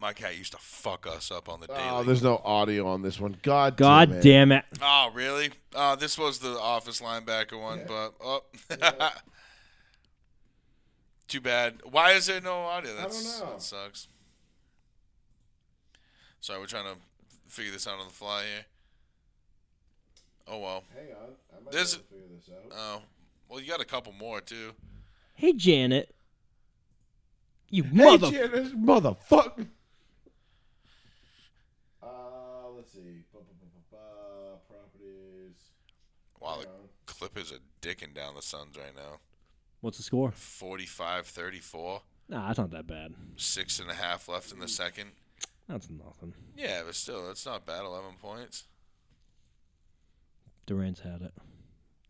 My 0.00 0.14
cat 0.14 0.38
used 0.38 0.52
to 0.52 0.58
fuck 0.58 1.06
us 1.06 1.30
up 1.30 1.50
on 1.50 1.60
the 1.60 1.66
daily. 1.66 1.80
Oh, 1.82 2.02
there's 2.02 2.22
no 2.22 2.40
audio 2.42 2.86
on 2.86 3.02
this 3.02 3.20
one. 3.20 3.36
God, 3.42 3.76
God 3.76 4.08
damn 4.08 4.18
it. 4.18 4.22
damn 4.22 4.52
it. 4.52 4.64
Oh, 4.80 5.10
really? 5.12 5.50
Uh, 5.74 5.94
this 5.94 6.16
was 6.16 6.38
the 6.38 6.58
office 6.58 7.02
linebacker 7.02 7.60
one, 7.60 7.82
but 7.86 8.14
oh, 8.24 8.42
too 11.28 11.42
bad. 11.42 11.82
Why 11.84 12.12
is 12.12 12.26
there 12.26 12.40
no 12.40 12.60
audio? 12.60 12.96
That's, 12.96 13.40
know. 13.40 13.50
That 13.50 13.60
sucks. 13.60 14.08
Sorry, 16.40 16.58
we're 16.58 16.64
trying 16.64 16.86
to 16.86 16.96
figure 17.48 17.70
this 17.70 17.86
out 17.86 17.98
on 17.98 18.06
the 18.06 18.12
fly 18.14 18.44
here. 18.44 18.64
Oh 20.50 20.58
well. 20.58 20.82
Hang 20.94 21.12
on. 21.12 21.30
I 21.56 21.64
might 21.64 21.72
There's- 21.72 21.92
to 21.94 21.98
figure 22.00 22.26
this 22.34 22.50
out. 22.52 22.72
Oh, 22.72 23.02
well, 23.48 23.60
you 23.60 23.68
got 23.68 23.80
a 23.80 23.84
couple 23.84 24.12
more 24.12 24.40
too. 24.40 24.72
Hey 25.34 25.52
Janet. 25.52 26.14
You 27.68 27.84
Hey, 27.84 28.04
mother 28.04 28.30
Janice, 28.30 28.72
motherfucker. 28.72 29.68
Uh, 32.02 32.06
let's 32.76 32.92
see. 32.92 33.22
Properties. 34.68 35.56
Wow, 36.40 36.56
the 36.56 36.58
Hang 36.60 36.66
on. 36.68 36.88
Clippers 37.06 37.52
are 37.52 37.58
dicking 37.82 38.14
down 38.14 38.34
the 38.34 38.42
Suns 38.42 38.76
right 38.76 38.94
now. 38.96 39.18
What's 39.80 39.96
the 39.98 40.02
score? 40.02 40.30
45-34. 40.32 42.00
Nah, 42.28 42.46
that's 42.48 42.58
not 42.58 42.70
that 42.70 42.86
bad. 42.86 43.14
Six 43.36 43.78
and 43.80 43.90
a 43.90 43.94
half 43.94 44.28
left 44.28 44.52
in 44.52 44.58
the 44.58 44.68
second. 44.68 45.10
That's 45.68 45.88
nothing. 45.90 46.34
Yeah, 46.56 46.82
but 46.84 46.94
still, 46.94 47.26
that's 47.26 47.46
not 47.46 47.64
bad. 47.66 47.84
Eleven 47.84 48.12
points. 48.20 48.64
Durant's 50.70 51.00
had 51.00 51.20
it. 51.22 51.32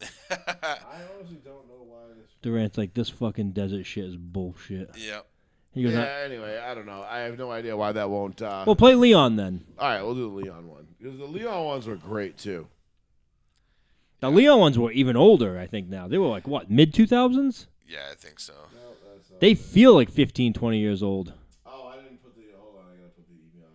I 0.31 1.01
honestly 1.17 1.39
don't 1.43 1.67
know 1.67 1.83
why 1.87 2.01
this. 2.15 2.29
Durant's 2.43 2.77
like 2.77 2.93
this 2.93 3.09
fucking 3.09 3.53
desert 3.53 3.87
shit 3.87 4.05
is 4.05 4.17
bullshit. 4.17 4.91
Yep. 4.99 5.27
He 5.73 5.83
goes, 5.83 5.95
Yeah, 5.95 6.21
anyway, 6.27 6.59
I 6.59 6.75
don't 6.75 6.85
know. 6.85 7.03
I 7.09 7.21
have 7.21 7.39
no 7.39 7.51
idea 7.51 7.75
why 7.75 7.93
that 7.93 8.11
won't. 8.11 8.43
Uh... 8.43 8.65
"Well, 8.67 8.77
play 8.77 8.95
Leon 8.95 9.37
then." 9.37 9.65
all 9.79 9.89
right, 9.89 10.03
we'll 10.03 10.15
do 10.15 10.29
the 10.29 10.37
Leon 10.37 10.69
one. 10.69 10.89
Because 10.99 11.19
the 11.19 11.25
Leon 11.25 11.65
ones 11.65 11.87
were 11.87 11.97
great, 11.97 12.37
too. 12.37 12.67
The 14.21 14.31
Leon 14.31 14.61
ones 14.61 14.79
were 14.79 14.93
even 14.93 15.17
older, 15.17 15.59
I 15.59 15.67
think. 15.67 15.89
Now 15.89 16.07
they 16.07 16.19
were 16.19 16.29
like 16.29 16.47
what 16.47 16.71
mid 16.71 16.93
two 16.93 17.07
thousands. 17.07 17.67
Yeah, 17.89 18.01
I 18.13 18.15
think 18.15 18.41
so. 18.41 18.53
They 19.39 19.55
feel 19.55 19.95
like 19.95 20.11
15, 20.11 20.53
20 20.53 20.79
years 20.79 21.03
old. 21.03 21.33
Oh, 21.65 21.89
I 21.89 21.97
didn't 21.97 22.23
put 22.23 22.37
the. 22.37 22.43
Hold 22.59 22.77
on, 22.77 22.93
I 22.93 22.97
gotta 23.01 23.09
put 23.17 23.27
the 23.27 23.37
email. 23.37 23.73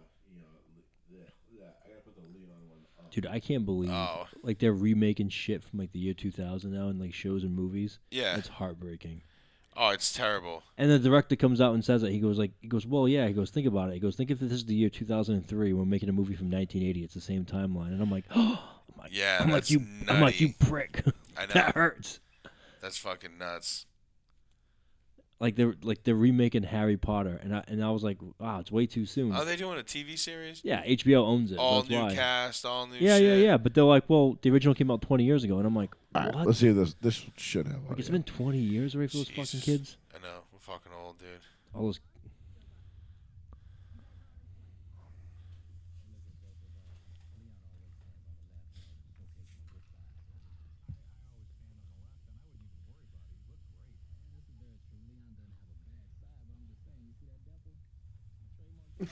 Yeah, 1.09 1.25
yeah, 1.51 1.73
I 1.83 1.89
gotta 1.89 2.01
put 2.01 2.15
the 2.15 2.21
Leon 2.37 2.69
one 2.69 2.85
up. 2.99 3.04
Dude, 3.15 3.25
I 3.27 3.39
can't 3.39 3.65
believe 3.65 3.89
Oh. 3.91 4.27
like 4.43 4.59
they're 4.59 4.73
remaking 4.73 5.29
shit 5.29 5.63
from 5.63 5.79
like 5.79 5.93
the 5.93 5.99
year 5.99 6.13
2000 6.13 6.69
now 6.73 6.89
in 6.89 6.99
like 6.99 7.13
shows 7.13 7.43
and 7.43 7.55
movies. 7.55 7.97
Yeah. 8.11 8.35
It's 8.35 8.49
heartbreaking. 8.49 9.21
Oh, 9.77 9.89
it's 9.89 10.11
terrible. 10.11 10.63
And 10.77 10.91
the 10.91 10.99
director 10.99 11.37
comes 11.37 11.61
out 11.61 11.73
and 11.73 11.83
says 11.83 12.03
it. 12.03 12.11
He 12.11 12.19
goes 12.19 12.37
like, 12.37 12.51
he 12.59 12.67
goes, 12.67 12.85
well, 12.85 13.07
yeah. 13.07 13.25
He 13.27 13.31
goes, 13.33 13.51
think 13.51 13.67
about 13.67 13.87
it. 13.89 13.93
He 13.93 13.99
goes, 14.01 14.17
think 14.17 14.31
if 14.31 14.39
this 14.41 14.51
is 14.51 14.65
the 14.65 14.75
year 14.75 14.89
2003. 14.89 15.71
We're 15.71 15.85
making 15.85 16.09
a 16.09 16.11
movie 16.11 16.35
from 16.35 16.51
1980. 16.51 17.03
It's 17.05 17.13
the 17.13 17.21
same 17.21 17.45
timeline. 17.45 17.87
And 17.93 18.01
I'm 18.01 18.11
like, 18.11 18.25
oh, 18.35 18.61
I'm 18.93 18.99
like, 19.01 19.17
Yeah, 19.17 19.37
I'm 19.39 19.45
like 19.49 19.61
that's 19.61 19.71
you, 19.71 19.81
I'm 20.09 20.19
like 20.19 20.41
you 20.41 20.53
prick. 20.59 21.01
I 21.37 21.41
know. 21.45 21.53
that 21.53 21.73
hurts. 21.75 22.19
That's 22.81 22.97
fucking 22.97 23.37
nuts. 23.37 23.85
Like 25.39 25.55
they're 25.57 25.75
like 25.81 26.03
they're 26.03 26.15
remaking 26.15 26.63
Harry 26.63 26.95
Potter, 26.95 27.39
and 27.43 27.53
I 27.53 27.63
and 27.67 27.83
I 27.83 27.89
was 27.91 28.03
like, 28.03 28.17
wow, 28.39 28.59
it's 28.59 28.71
way 28.71 28.85
too 28.85 29.05
soon. 29.05 29.33
Are 29.33 29.43
they 29.43 29.57
doing 29.57 29.77
a 29.77 29.83
TV 29.83 30.17
series? 30.17 30.61
yeah, 30.63 30.81
HBO 30.85 31.25
owns 31.25 31.51
it. 31.51 31.57
All 31.57 31.81
that's 31.81 31.89
new 31.89 32.01
why. 32.01 32.15
cast, 32.15 32.65
all 32.65 32.87
new. 32.87 32.95
Yeah, 32.95 33.17
shit. 33.17 33.23
yeah, 33.23 33.45
yeah. 33.45 33.57
But 33.57 33.73
they're 33.73 33.83
like, 33.83 34.09
well, 34.09 34.37
the 34.41 34.49
original 34.49 34.73
came 34.73 34.89
out 34.89 35.01
20 35.01 35.25
years 35.25 35.43
ago, 35.43 35.57
and 35.57 35.67
I'm 35.67 35.75
like, 35.75 35.93
what? 36.13 36.33
right, 36.33 36.45
let's 36.47 36.59
see 36.59 36.71
this. 36.71 36.95
This 37.01 37.25
should 37.35 37.67
have. 37.67 37.83
Like, 37.89 37.99
it's 37.99 38.07
audio. 38.07 38.19
been 38.19 38.23
20 38.23 38.57
years 38.59 38.95
already 38.95 39.09
for 39.09 39.17
those 39.17 39.27
Jesus. 39.27 39.59
fucking 39.59 39.73
kids. 39.77 39.97
I 40.15 40.19
know. 40.19 40.39
We're 40.53 40.59
fucking 40.59 40.91
old, 41.03 41.17
dude. 41.19 41.27
All 41.73 41.83
those. 41.83 41.99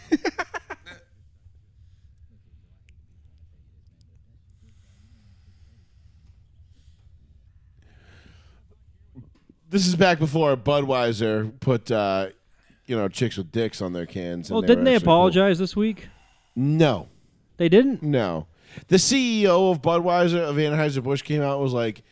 This 9.70 9.88
is 9.88 9.95
back 9.95 10.20
before 10.20 10.56
Budweiser 10.56 11.60
put, 11.60 11.90
uh, 11.91 12.28
you 12.86 12.95
know, 12.95 13.07
chicks 13.07 13.38
with 13.38 13.52
dicks 13.52 13.82
on 13.82 13.91
their 13.94 14.06
cans. 14.06 14.49
and 14.49 14.56
Well, 14.56 14.61
didn't 14.61 14.80
were 14.80 14.86
they 14.86 14.95
actually 14.95 15.06
cool. 15.06 15.14
apologize 15.14 15.57
this 15.60 15.76
week? 15.76 16.07
No, 16.56 17.07
They 17.57 17.70
didn't. 17.70 18.03
no. 18.03 18.48
The 18.88 18.98
CEO 18.98 19.72
of 19.72 19.82
Budweiser 19.82 20.40
of 20.40 20.56
Anheuser 20.57 21.02
Busch 21.03 21.22
came 21.22 21.41
out 21.41 21.53
and 21.53 21.61
was 21.64 21.74
like, 21.74 22.03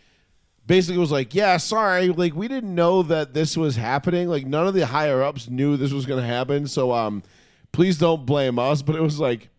basically 0.67 0.97
was 0.99 1.11
like, 1.11 1.33
yeah, 1.35 1.57
sorry, 1.57 2.09
like 2.09 2.33
we 2.35 2.47
didn't 2.47 2.73
know 2.73 3.01
that 3.03 3.33
this 3.33 3.57
was 3.57 3.75
happening. 3.75 4.27
Like 4.27 4.45
none 4.45 4.67
of 4.67 4.73
the 4.75 4.85
higher 4.85 5.21
ups 5.23 5.49
knew 5.49 5.75
this 5.77 5.91
was 5.91 6.05
going 6.05 6.21
to 6.21 6.27
happen. 6.27 6.67
So, 6.67 6.91
um, 6.91 7.23
please 7.71 7.97
don't 7.97 8.25
blame 8.25 8.59
us. 8.59 8.81
But 8.81 8.95
it 8.95 9.01
was 9.01 9.19
like, 9.19 9.49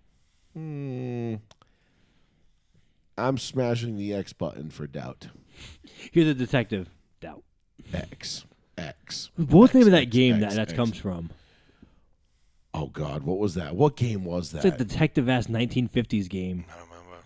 hmm, 0.54 1.36
I'm 3.16 3.38
smashing 3.38 3.96
the 3.96 4.14
X 4.14 4.32
button 4.32 4.70
for 4.70 4.86
doubt. 4.86 5.28
Here's 6.10 6.28
a 6.28 6.34
detective. 6.34 6.88
Doubt. 7.20 7.42
X 7.92 8.44
X. 8.78 9.30
What 9.36 9.52
was 9.52 9.70
the 9.72 9.78
name 9.78 9.88
of 9.88 9.92
that 9.92 10.02
X, 10.02 10.10
game 10.10 10.34
X, 10.42 10.54
that 10.54 10.54
that 10.54 10.68
X. 10.70 10.76
comes 10.76 10.98
from? 10.98 11.30
Oh 12.74 12.86
God, 12.86 13.22
what 13.22 13.38
was 13.38 13.54
that? 13.54 13.76
What 13.76 13.96
game 13.96 14.24
was 14.24 14.52
that? 14.52 14.64
It's 14.64 14.78
like 14.78 14.78
detective 14.78 15.28
ass 15.28 15.46
1950s 15.46 16.28
game. 16.28 16.64
I 16.70 16.78
don't 16.78 16.88
remember. 16.88 17.16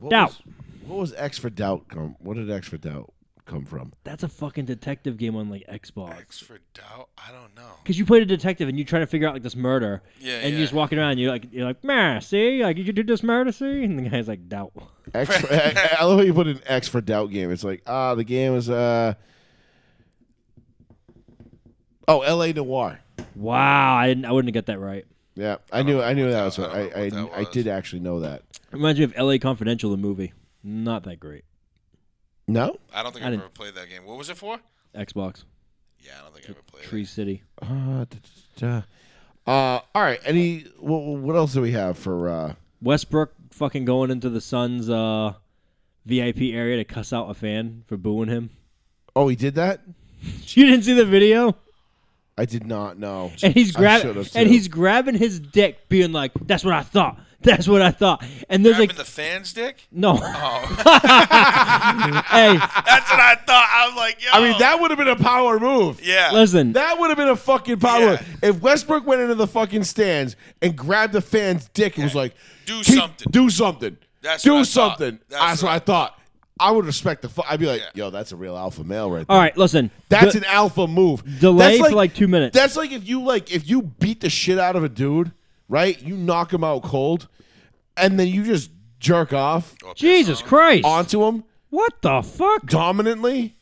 What 0.00 0.10
Doubt. 0.10 0.28
Was, 0.28 0.54
what 0.86 0.98
was 0.98 1.14
X 1.14 1.38
for 1.38 1.50
doubt? 1.50 1.88
Come, 1.88 2.16
what 2.18 2.34
did 2.34 2.50
X 2.50 2.66
for 2.68 2.76
doubt 2.76 3.12
come 3.48 3.64
from? 3.64 3.92
That's 4.04 4.22
a 4.22 4.28
fucking 4.28 4.66
detective 4.66 5.16
game 5.16 5.34
on 5.34 5.50
like 5.50 5.66
Xbox. 5.66 6.18
X 6.18 6.38
for 6.38 6.58
doubt. 6.74 7.08
I 7.18 7.32
don't 7.32 7.54
know. 7.56 7.70
Because 7.82 7.98
you 7.98 8.04
played 8.04 8.22
a 8.22 8.26
detective 8.26 8.68
and 8.68 8.78
you're 8.78 8.86
trying 8.86 9.02
to 9.02 9.06
figure 9.06 9.26
out 9.26 9.34
like 9.34 9.42
this 9.42 9.56
murder. 9.56 10.02
Yeah, 10.20 10.34
And 10.34 10.42
yeah. 10.44 10.48
you're 10.50 10.60
just 10.60 10.72
walking 10.72 10.98
around. 10.98 11.12
And 11.12 11.20
you're 11.20 11.30
like, 11.32 11.52
you're 11.52 11.64
like, 11.66 11.82
man, 11.82 12.20
see, 12.20 12.62
like 12.62 12.76
you 12.76 12.92
did 12.92 13.06
this 13.06 13.22
murder, 13.22 13.50
see, 13.50 13.82
and 13.84 13.98
the 13.98 14.08
guy's 14.08 14.28
like, 14.28 14.48
doubt. 14.48 14.72
X. 15.14 15.36
For, 15.38 15.52
I, 15.52 15.96
I 16.00 16.04
love 16.04 16.18
how 16.18 16.24
you 16.24 16.34
put 16.34 16.46
an 16.46 16.60
X 16.66 16.86
for 16.86 17.00
doubt 17.00 17.30
game. 17.30 17.50
It's 17.50 17.64
like 17.64 17.82
ah, 17.86 18.14
the 18.14 18.24
game 18.24 18.54
is 18.54 18.68
uh. 18.70 19.14
Oh, 22.06 22.22
L.A. 22.22 22.52
Noire. 22.52 23.00
Wow, 23.34 23.96
I 23.96 24.08
didn't, 24.08 24.24
I 24.24 24.32
wouldn't 24.32 24.54
have 24.54 24.64
got 24.64 24.72
that 24.72 24.78
right. 24.78 25.04
Yeah, 25.34 25.56
I 25.70 25.82
knew. 25.82 26.00
I 26.02 26.14
knew 26.14 26.24
what 26.24 26.30
that 26.32 26.38
that- 26.38 26.44
was. 26.44 26.58
I 26.58 26.80
Right. 26.82 26.96
I 26.96 27.22
what 27.22 27.32
I, 27.34 27.42
that 27.42 27.48
I 27.48 27.52
did 27.52 27.68
actually 27.68 28.00
know 28.00 28.20
that. 28.20 28.42
Reminds 28.72 28.98
me 28.98 29.04
of 29.04 29.12
L.A. 29.16 29.38
Confidential, 29.38 29.90
the 29.90 29.96
movie. 29.96 30.32
Not 30.64 31.04
that 31.04 31.20
great. 31.20 31.44
No. 32.48 32.76
I 32.92 33.02
don't 33.02 33.12
think 33.12 33.24
I 33.24 33.28
I've 33.28 33.32
didn't- 33.32 33.42
ever 33.44 33.50
played 33.50 33.74
that 33.76 33.88
game. 33.88 34.04
What 34.06 34.16
was 34.18 34.30
it 34.30 34.36
for? 34.36 34.58
Xbox, 34.96 35.44
Yeah, 36.00 36.12
I 36.18 36.22
don't 36.24 36.34
think 36.34 36.46
I 36.46 36.50
ever 36.50 36.62
played 36.66 36.84
Tree 36.84 37.02
it. 37.02 37.08
City. 37.08 37.42
Uh, 37.62 37.66
da, 37.66 38.04
da, 38.56 38.82
da. 39.46 39.52
uh, 39.52 39.80
all 39.94 40.02
right. 40.02 40.18
Any? 40.24 40.60
What, 40.80 40.98
what 41.20 41.36
else 41.36 41.52
do 41.52 41.60
we 41.60 41.72
have 41.72 41.96
for? 41.98 42.28
uh 42.28 42.54
Westbrook 42.80 43.32
fucking 43.50 43.84
going 43.84 44.10
into 44.10 44.30
the 44.30 44.40
Suns' 44.40 44.88
uh, 44.88 45.34
VIP 46.06 46.54
area 46.54 46.76
to 46.76 46.84
cuss 46.84 47.12
out 47.12 47.28
a 47.28 47.34
fan 47.34 47.82
for 47.86 47.96
booing 47.96 48.28
him. 48.28 48.50
Oh, 49.16 49.28
he 49.28 49.36
did 49.36 49.54
that. 49.56 49.80
You 50.48 50.66
didn't 50.66 50.82
see 50.84 50.94
the 50.94 51.04
video? 51.04 51.54
I 52.36 52.44
did 52.44 52.66
not 52.66 52.98
know. 52.98 53.30
And 53.42 53.52
he's 53.54 53.74
I 53.76 53.78
grabbing 53.78 54.06
should've, 54.08 54.36
and 54.36 54.46
too. 54.48 54.52
he's 54.52 54.66
grabbing 54.68 55.14
his 55.16 55.38
dick, 55.38 55.88
being 55.88 56.12
like, 56.12 56.32
"That's 56.40 56.64
what 56.64 56.74
I 56.74 56.82
thought. 56.82 57.20
That's 57.42 57.68
what 57.68 57.82
I 57.82 57.90
thought." 57.90 58.24
And 58.48 58.64
there's 58.64 58.76
Grabbing 58.76 58.88
like, 58.88 58.96
the 58.96 59.04
fans' 59.04 59.52
dick? 59.52 59.86
no, 59.92 60.18
Oh, 60.20 60.20
hey, 62.30 62.54
that's 62.58 63.10
what 63.10 63.20
I 63.20 63.36
thought. 63.46 63.68
I 63.72 63.86
was 63.88 63.96
like, 63.96 64.22
yo. 64.24 64.30
I 64.32 64.40
mean, 64.40 64.58
that 64.58 64.80
would 64.80 64.90
have 64.90 64.98
been 64.98 65.08
a 65.08 65.16
power 65.16 65.58
move. 65.60 66.00
Yeah. 66.04 66.30
listen, 66.32 66.72
That 66.72 66.98
would 66.98 67.08
have 67.08 67.16
been 67.16 67.28
a 67.28 67.36
fucking 67.36 67.78
power. 67.80 68.00
Yeah. 68.00 68.10
move. 68.10 68.38
If 68.42 68.60
Westbrook 68.60 69.06
went 69.06 69.20
into 69.20 69.34
the 69.34 69.46
fucking 69.46 69.84
stands 69.84 70.36
and 70.62 70.76
grabbed 70.76 71.12
the 71.12 71.20
fan's 71.20 71.68
dick 71.68 71.96
and 71.96 72.04
was 72.04 72.14
like, 72.14 72.34
Do 72.66 72.82
"Keep- 72.82 72.98
something." 72.98 73.26
do 73.30 73.50
something, 73.50 73.96
That's 74.22 74.42
do 74.42 74.52
what 74.54 74.58
I 74.60 74.62
thought. 74.64 74.98
something." 74.98 75.18
That's 75.28 75.40
That's, 75.42 75.62
what 75.62 75.68
what 75.68 75.72
I 75.72 75.76
I 75.76 75.78
thought. 75.80 76.14
I 76.60 76.70
would 76.72 76.86
respect 76.86 77.22
the. 77.22 77.28
Fu- 77.28 77.42
I'd 77.48 77.60
be 77.60 77.66
like, 77.66 77.80
Yeah. 77.80 77.90
"Yo, 78.06 78.10
that's 78.10 78.32
a 78.32 78.36
real 78.36 78.56
alpha 78.56 78.82
male 78.82 79.08
right 79.10 79.24
there." 79.26 79.36
all 79.36 79.40
right, 79.40 79.56
listen. 79.56 79.92
That's 80.08 80.32
De- 80.32 80.38
an 80.38 80.44
alpha 80.44 80.88
move. 80.88 81.22
delay 81.38 81.78
That's 81.78 81.90
for 81.90 81.94
like 81.94 82.14
two 82.16 82.26
minutes. 82.26 82.52
That's 82.56 82.74
like 82.74 82.90
if 82.90 83.06
you 83.08 83.22
like 83.22 83.52
if 83.52 83.68
you 83.68 83.82
beat 83.82 84.20
the 84.22 84.28
shit 84.30 84.58
out 84.58 84.74
of 84.74 84.82
a 84.82 84.88
dude, 84.88 85.30
right? 85.68 86.00
You 86.00 86.16
knock 86.16 86.52
him 86.52 86.64
out 86.64 86.82
cold, 86.82 87.28
and 87.96 88.18
then 88.18 88.28
you 88.28 88.44
just 88.44 88.70
jerk 88.98 89.32
off 89.32 89.74
oh, 89.84 89.92
Jesus. 89.94 90.42
Christ! 90.42 90.84
onto 90.84 91.24
him 91.24 91.44
what 91.70 92.00
the 92.02 92.22
fuck? 92.22 92.66
dominantly. 92.66 93.54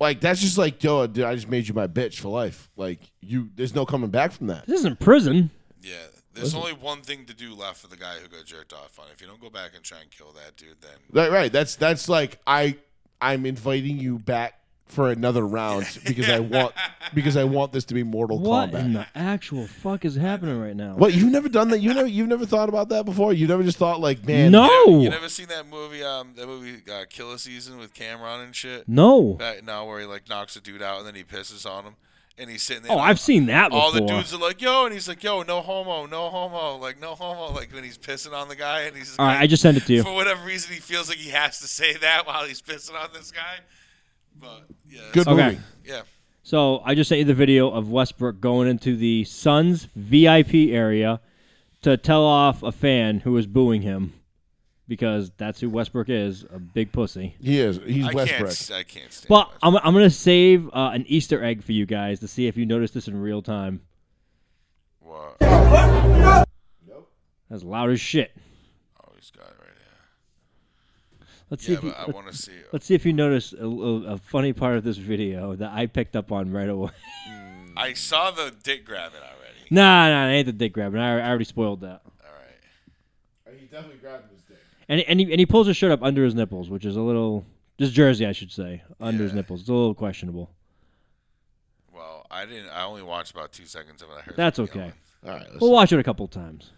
Like 0.00 0.20
that's 0.20 0.40
just 0.40 0.58
like, 0.58 0.82
yo, 0.82 1.06
dude, 1.06 1.24
I 1.24 1.34
just 1.34 1.48
made 1.48 1.68
you 1.68 1.74
my 1.74 1.86
bitch 1.86 2.18
for 2.18 2.28
life. 2.28 2.68
Like 2.76 3.00
you, 3.20 3.50
there's 3.54 3.74
no 3.74 3.86
coming 3.86 4.10
back 4.10 4.32
from 4.32 4.48
that. 4.48 4.66
This 4.66 4.80
isn't 4.80 5.00
prison. 5.00 5.50
Yeah. 5.80 5.94
There's 6.34 6.54
only 6.54 6.72
one 6.72 7.00
thing 7.00 7.26
to 7.26 7.34
do 7.34 7.54
left 7.54 7.78
for 7.78 7.86
the 7.86 7.96
guy 7.96 8.14
who 8.16 8.26
got 8.28 8.44
jerked 8.44 8.72
off 8.72 8.98
on. 8.98 9.06
If 9.12 9.20
you 9.20 9.28
don't 9.28 9.40
go 9.40 9.50
back 9.50 9.70
and 9.76 9.84
try 9.84 10.00
and 10.00 10.10
kill 10.10 10.32
that 10.32 10.56
dude, 10.56 10.80
then 10.80 10.90
Right, 11.12 11.30
right. 11.30 11.52
That's 11.52 11.76
that's 11.76 12.08
like 12.08 12.40
I, 12.44 12.76
I'm 13.20 13.46
inviting 13.46 13.98
you 13.98 14.18
back 14.18 14.60
for 14.86 15.10
another 15.10 15.46
round 15.46 15.86
because 16.06 16.28
I 16.28 16.38
want 16.40 16.74
because 17.14 17.36
I 17.36 17.44
want 17.44 17.72
this 17.72 17.84
to 17.86 17.94
be 17.94 18.02
Mortal 18.02 18.38
What 18.38 18.70
Kombat. 18.70 18.80
in 18.84 18.92
the 18.92 19.06
actual 19.14 19.66
fuck 19.66 20.04
is 20.04 20.14
happening 20.14 20.60
right 20.60 20.76
now? 20.76 20.94
What 20.96 21.14
you've 21.14 21.32
never 21.32 21.48
done 21.48 21.68
that? 21.70 21.78
You 21.80 21.94
never 21.94 22.06
you've 22.06 22.28
never 22.28 22.46
thought 22.46 22.68
about 22.68 22.90
that 22.90 23.04
before? 23.04 23.32
You 23.32 23.46
never 23.46 23.62
just 23.62 23.78
thought 23.78 24.00
like, 24.00 24.24
man, 24.26 24.52
No, 24.52 25.00
you 25.00 25.08
never 25.10 25.28
seen 25.28 25.46
that 25.48 25.66
movie? 25.66 26.02
Um, 26.04 26.32
that 26.36 26.46
movie 26.46 26.82
uh, 26.90 27.04
Killa 27.08 27.38
Season 27.38 27.78
with 27.78 27.94
Cam'ron 27.94 28.44
and 28.44 28.54
shit. 28.54 28.88
no. 28.88 29.34
Back 29.34 29.64
now, 29.64 29.86
where 29.86 30.00
he 30.00 30.06
like 30.06 30.28
knocks 30.28 30.54
a 30.56 30.60
dude 30.60 30.82
out 30.82 30.98
and 30.98 31.06
then 31.06 31.14
he 31.14 31.24
pisses 31.24 31.68
on 31.68 31.84
him, 31.84 31.94
and 32.36 32.50
he's 32.50 32.62
sitting 32.62 32.82
there. 32.82 32.92
Oh, 32.92 32.96
and 32.98 33.02
I've 33.08 33.18
seen 33.20 33.46
that 33.46 33.70
before. 33.70 33.82
all 33.82 33.92
the 33.92 34.02
dudes 34.02 34.34
are 34.34 34.38
like, 34.38 34.60
"Yo," 34.60 34.84
and 34.84 34.92
he's 34.92 35.08
like, 35.08 35.22
"Yo, 35.24 35.42
no 35.42 35.60
homo, 35.62 36.04
no 36.06 36.28
homo, 36.28 36.76
like 36.76 37.00
no 37.00 37.14
homo." 37.14 37.52
Like 37.54 37.72
when 37.72 37.84
he's 37.84 37.96
pissing 37.98 38.32
on 38.34 38.48
the 38.48 38.56
guy, 38.56 38.82
and 38.82 38.96
he's 38.96 39.16
All 39.18 39.24
right, 39.26 39.34
like, 39.34 39.42
I 39.42 39.46
just 39.46 39.62
sent 39.62 39.76
it 39.78 39.86
to 39.86 39.92
you. 39.94 40.02
for 40.02 40.12
whatever 40.14 40.44
reason 40.44 40.72
he 40.74 40.80
feels 40.80 41.08
like 41.08 41.18
he 41.18 41.30
has 41.30 41.58
to 41.60 41.66
say 41.66 41.94
that 41.96 42.26
while 42.26 42.44
he's 42.44 42.60
pissing 42.62 42.94
on 43.00 43.08
this 43.14 43.30
guy. 43.32 43.60
But 44.34 44.64
yeah, 44.88 45.00
good 45.12 45.28
Okay. 45.28 45.44
movie. 45.50 45.58
yeah. 45.84 46.02
So 46.42 46.82
I 46.84 46.94
just 46.94 47.08
sent 47.08 47.20
you 47.20 47.24
the 47.24 47.34
video 47.34 47.70
of 47.70 47.90
Westbrook 47.90 48.40
going 48.40 48.68
into 48.68 48.96
the 48.96 49.24
Suns 49.24 49.84
VIP 49.96 50.54
area 50.72 51.20
to 51.82 51.96
tell 51.96 52.24
off 52.24 52.62
a 52.62 52.72
fan 52.72 53.20
who 53.20 53.32
was 53.32 53.46
booing 53.46 53.82
him 53.82 54.12
because 54.86 55.30
that's 55.38 55.60
who 55.60 55.70
Westbrook 55.70 56.10
is, 56.10 56.44
a 56.52 56.58
big 56.58 56.92
pussy. 56.92 57.34
He 57.40 57.58
is. 57.58 57.78
He's 57.86 58.06
I 58.06 58.12
Westbrook. 58.12 58.50
can't, 58.50 58.70
I 58.72 58.82
can't 58.82 59.12
stand. 59.12 59.28
But 59.30 59.48
Westbrook. 59.52 59.58
I'm, 59.82 59.86
I'm 59.88 59.94
going 59.94 60.04
to 60.04 60.10
save 60.14 60.68
uh, 60.74 60.90
an 60.92 61.06
Easter 61.06 61.42
egg 61.42 61.62
for 61.62 61.72
you 61.72 61.86
guys 61.86 62.20
to 62.20 62.28
see 62.28 62.46
if 62.46 62.58
you 62.58 62.66
notice 62.66 62.90
this 62.90 63.08
in 63.08 63.16
real 63.18 63.40
time. 63.40 63.80
What? 65.00 65.40
Nope. 66.86 67.10
That's 67.48 67.62
loud 67.62 67.90
as 67.90 68.00
shit. 68.00 68.32
Oh, 69.02 69.12
he's 69.16 69.30
got 69.30 69.46
it 71.54 71.60
right 71.62 71.66
here. 71.66 71.66
Let's 71.66 71.66
see 71.66 71.72
Yeah, 71.72 71.78
if 71.78 71.84
you, 71.84 71.90
but 71.90 71.98
I 71.98 72.04
let- 72.06 72.14
want 72.14 72.26
to 72.28 72.36
see. 72.36 72.52
it. 72.52 72.68
let's 72.72 72.86
see 72.86 72.94
if 72.94 73.06
you 73.06 73.12
notice 73.12 73.52
a, 73.52 73.64
a, 73.66 74.02
a 74.14 74.18
funny 74.18 74.52
part 74.52 74.76
of 74.76 74.84
this 74.84 74.96
video 74.96 75.54
that 75.56 75.72
I 75.72 75.86
picked 75.86 76.16
up 76.16 76.32
on 76.32 76.50
right 76.52 76.68
away. 76.68 76.90
Mm, 77.30 77.72
I 77.76 77.92
saw 77.94 78.30
the 78.30 78.54
dick 78.62 78.84
grabbing 78.84 79.18
already. 79.20 79.68
nah, 79.70 80.08
nah, 80.08 80.28
it 80.28 80.32
ain't 80.32 80.46
the 80.46 80.52
dick 80.52 80.72
grabbing. 80.72 81.00
I, 81.00 81.18
I 81.20 81.28
already 81.28 81.44
spoiled 81.44 81.80
that. 81.82 82.02
All 82.04 82.30
right. 82.32 83.48
Oh, 83.48 83.52
he 83.58 83.66
definitely 83.66 83.98
grabbed 83.98 84.30
his 84.30 84.40
dick. 84.42 84.58
And 84.88 85.00
and 85.02 85.18
he, 85.20 85.30
and 85.30 85.38
he 85.40 85.46
pulls 85.46 85.66
his 85.66 85.76
shirt 85.76 85.90
up 85.92 86.02
under 86.02 86.24
his 86.24 86.34
nipples, 86.34 86.68
which 86.70 86.84
is 86.84 86.96
a 86.96 87.00
little 87.00 87.44
just 87.78 87.92
jersey, 87.94 88.26
I 88.26 88.32
should 88.32 88.52
say, 88.52 88.82
under 89.00 89.22
his 89.24 89.32
nipples. 89.32 89.60
It's 89.60 89.68
a 89.68 89.72
little 89.72 89.94
questionable. 89.94 90.50
Well, 91.94 92.26
I 92.30 92.44
didn't. 92.44 92.68
I 92.70 92.84
only 92.84 93.02
watched 93.02 93.32
about 93.32 93.52
two 93.52 93.66
seconds 93.66 94.02
of 94.02 94.10
it. 94.10 94.14
I 94.18 94.20
heard. 94.22 94.36
That's 94.36 94.58
okay. 94.58 94.78
yelling. 94.78 94.92
All 95.26 95.30
right. 95.32 95.46
Let's 95.48 95.60
We'll 95.60 95.72
watch 95.72 95.92
it 95.92 95.98
a 95.98 96.02
couple 96.02 96.26
times. 96.28 96.70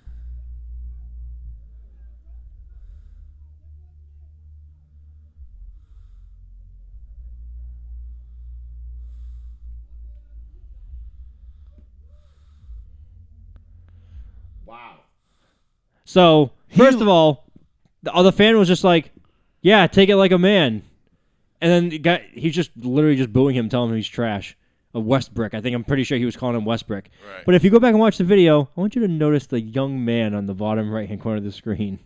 So 16.07 16.53
first 16.69 17.01
of 17.01 17.09
all, 17.09 17.51
the 18.03 18.15
other 18.15 18.33
fan 18.33 18.57
was 18.57 18.69
just 18.69 18.85
like, 18.85 19.13
"Yeah, 19.61 19.87
take 19.89 20.09
it 20.09 20.17
like 20.17 20.31
a 20.31 20.39
man," 20.39 20.83
and 21.61 21.71
then 21.71 21.89
the 21.91 21.99
guy 21.99 22.25
he's 22.33 22.55
just 22.55 22.71
literally 22.77 23.17
just 23.17 23.33
booing 23.33 23.55
him, 23.55 23.69
telling 23.69 23.91
him 23.91 23.97
he's 23.97 24.09
trash. 24.09 24.57
A 24.95 25.01
Westbrook. 25.01 25.53
I 25.53 25.61
think 25.61 25.75
I'm 25.75 25.85
pretty 25.85 26.05
sure 26.05 26.17
he 26.17 26.25
was 26.25 26.37
calling 26.37 26.57
him 26.57 26.65
Westbrook. 26.65 27.11
Right. 27.29 27.45
But 27.45 27.55
if 27.55 27.63
you 27.63 27.69
go 27.69 27.79
back 27.79 27.91
and 27.91 27.99
watch 27.99 28.17
the 28.17 28.25
video, 28.25 28.71
I 28.75 28.81
want 28.81 28.95
you 28.95 29.03
to 29.03 29.09
notice 29.09 29.47
the 29.47 29.61
young 29.61 30.03
man 30.03 30.33
on 30.33 30.47
the 30.47 30.55
bottom 30.55 30.91
right 30.91 31.07
hand 31.07 31.21
corner 31.21 31.37
of 31.37 31.45
the 31.45 31.53
screen. 31.53 31.99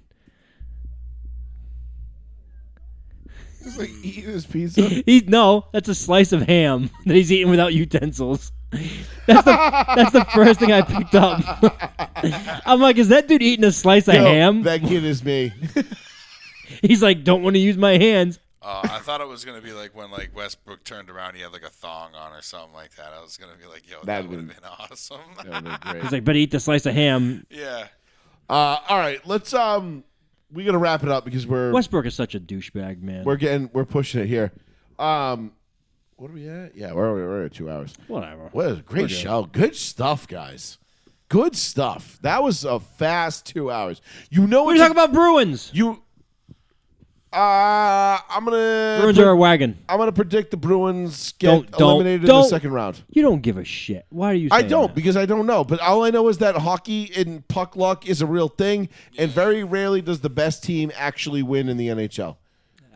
Just 3.62 3.78
like 3.78 3.90
eating 4.02 4.24
his 4.24 4.44
pizza. 4.46 4.80
He's 5.06 5.28
no, 5.28 5.66
that's 5.72 5.88
a 5.88 5.94
slice 5.94 6.32
of 6.32 6.42
ham 6.42 6.90
that 7.04 7.14
he's 7.14 7.30
eating 7.30 7.50
without 7.50 7.74
utensils. 7.74 8.50
That's 9.26 9.44
the 9.44 9.84
that's 9.96 10.12
the 10.12 10.24
first 10.34 10.58
thing 10.60 10.72
I 10.72 10.82
picked 10.82 11.14
up. 11.14 11.40
I'm 12.66 12.80
like, 12.80 12.96
is 12.98 13.08
that 13.08 13.28
dude 13.28 13.42
eating 13.42 13.64
a 13.64 13.72
slice 13.72 14.08
of 14.08 14.14
Yo, 14.14 14.24
ham? 14.24 14.62
That 14.64 14.80
kid 14.82 15.04
is 15.04 15.24
me. 15.24 15.52
He's 16.82 17.02
like, 17.02 17.22
don't 17.24 17.42
want 17.42 17.54
to 17.54 17.60
use 17.60 17.76
my 17.76 17.96
hands. 17.98 18.38
Uh, 18.62 18.80
I 18.84 18.98
thought 19.00 19.20
it 19.20 19.28
was 19.28 19.44
gonna 19.44 19.60
be 19.60 19.72
like 19.72 19.94
when 19.96 20.10
like 20.10 20.34
Westbrook 20.36 20.84
turned 20.84 21.10
around, 21.10 21.34
he 21.34 21.42
had 21.42 21.52
like 21.52 21.62
a 21.62 21.68
thong 21.70 22.14
on 22.14 22.32
or 22.32 22.42
something 22.42 22.74
like 22.74 22.94
that. 22.96 23.12
I 23.16 23.22
was 23.22 23.36
gonna 23.36 23.56
be 23.60 23.66
like, 23.66 23.88
"Yo, 23.88 23.96
that 24.00 24.06
That'd 24.06 24.30
would 24.30 24.38
have 24.40 24.48
been- 24.48 24.56
been 24.56 24.70
awesome." 24.90 25.20
That 25.36 25.46
would've 25.46 25.64
been 25.64 25.92
great. 25.92 26.02
He's 26.02 26.12
like, 26.12 26.24
better 26.24 26.38
eat 26.38 26.50
the 26.50 26.60
slice 26.60 26.84
of 26.86 26.94
ham. 26.94 27.46
yeah. 27.50 27.86
Uh, 28.48 28.78
all 28.88 28.98
right, 28.98 29.24
let's 29.26 29.54
um, 29.54 30.02
we 30.52 30.64
gotta 30.64 30.78
wrap 30.78 31.02
it 31.02 31.08
up 31.08 31.24
because 31.24 31.46
we're 31.46 31.70
Westbrook 31.72 32.04
is 32.06 32.14
such 32.14 32.34
a 32.34 32.40
douchebag, 32.40 33.00
man. 33.00 33.24
we're 33.24 33.36
getting 33.36 33.70
we're 33.72 33.84
pushing 33.84 34.20
it 34.20 34.26
here. 34.26 34.52
Um, 34.98 35.52
what 36.20 36.30
are 36.30 36.34
we 36.34 36.46
at? 36.48 36.76
Yeah, 36.76 36.92
we're 36.92 37.14
we're 37.14 37.46
at 37.46 37.54
two 37.54 37.70
hours. 37.70 37.94
Whatever. 38.06 38.50
What 38.52 38.66
a 38.70 38.74
great 38.76 39.10
show. 39.10 39.44
Good 39.44 39.74
stuff, 39.74 40.28
guys. 40.28 40.76
Good 41.30 41.56
stuff. 41.56 42.18
That 42.20 42.42
was 42.42 42.62
a 42.64 42.78
fast 42.78 43.46
two 43.46 43.70
hours. 43.70 44.02
You 44.30 44.46
know 44.46 44.64
What 44.64 44.74
We're 44.74 44.78
talking 44.78 44.92
about 44.92 45.14
Bruins? 45.14 45.70
You. 45.72 46.02
Uh, 47.32 48.18
I'm 48.28 48.44
gonna. 48.44 48.98
Bruins 49.00 49.18
are 49.18 49.30
a 49.30 49.36
wagon. 49.36 49.78
I'm 49.88 49.96
gonna 49.98 50.12
predict 50.12 50.50
the 50.50 50.56
Bruins 50.58 51.32
get 51.38 51.46
Don't- 51.46 51.70
don't- 51.70 51.82
eliminated 51.82 52.22
in 52.22 52.26
don't. 52.26 52.42
the 52.42 52.48
second 52.48 52.72
round. 52.72 53.00
You 53.08 53.22
don't 53.22 53.40
give 53.40 53.56
a 53.56 53.64
shit. 53.64 54.04
Why 54.10 54.32
are 54.32 54.34
you? 54.34 54.48
I 54.50 54.60
don't 54.62 54.88
that? 54.88 54.94
because 54.96 55.16
I 55.16 55.24
don't 55.26 55.46
know. 55.46 55.62
But 55.64 55.80
all 55.80 56.04
I 56.04 56.10
know 56.10 56.28
is 56.28 56.38
that 56.38 56.56
hockey 56.56 57.10
and 57.16 57.46
puck 57.48 57.76
luck 57.76 58.06
is 58.08 58.20
a 58.20 58.26
real 58.26 58.48
thing, 58.48 58.88
and 59.16 59.30
very 59.30 59.62
rarely 59.64 60.02
does 60.02 60.20
the 60.20 60.28
best 60.28 60.64
team 60.64 60.90
actually 60.96 61.42
win 61.44 61.68
in 61.70 61.76
the 61.78 61.86
NHL. 61.88 62.36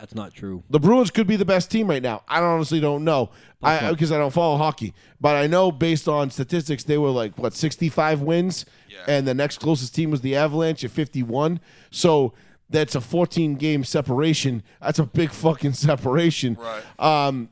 That's 0.05 0.15
not 0.15 0.35
true. 0.35 0.63
The 0.69 0.79
Bruins 0.79 1.11
could 1.11 1.27
be 1.27 1.37
the 1.37 1.47
best 1.47 1.71
team 1.71 1.89
right 1.89 2.03
now. 2.03 2.25
I 2.29 2.41
honestly 2.43 2.79
don't 2.79 3.05
know 3.05 3.31
I 3.63 3.91
because 3.91 4.13
I 4.13 4.19
don't 4.19 4.33
follow 4.35 4.59
hockey, 4.59 4.93
but 5.19 5.35
I 5.35 5.47
know 5.47 5.73
based 5.73 6.09
on 6.09 6.29
statistics 6.31 6.85
they 6.85 6.99
were 6.99 7.09
like 7.09 7.39
what 7.39 7.55
65 7.55 8.21
wins, 8.21 8.67
Yeah. 8.91 8.99
and 9.09 9.27
the 9.27 9.33
next 9.33 9.61
closest 9.61 9.95
team 9.95 10.11
was 10.11 10.21
the 10.21 10.37
Avalanche 10.37 10.85
at 10.85 10.91
51. 10.91 11.59
So 11.91 12.35
that's 12.69 12.95
a 12.95 13.01
14 13.01 13.55
game 13.55 13.83
separation. 13.83 14.63
That's 14.83 14.99
a 14.99 15.05
big 15.05 15.31
fucking 15.31 15.73
separation. 15.73 16.59
Right. 16.61 16.83
Um, 17.01 17.49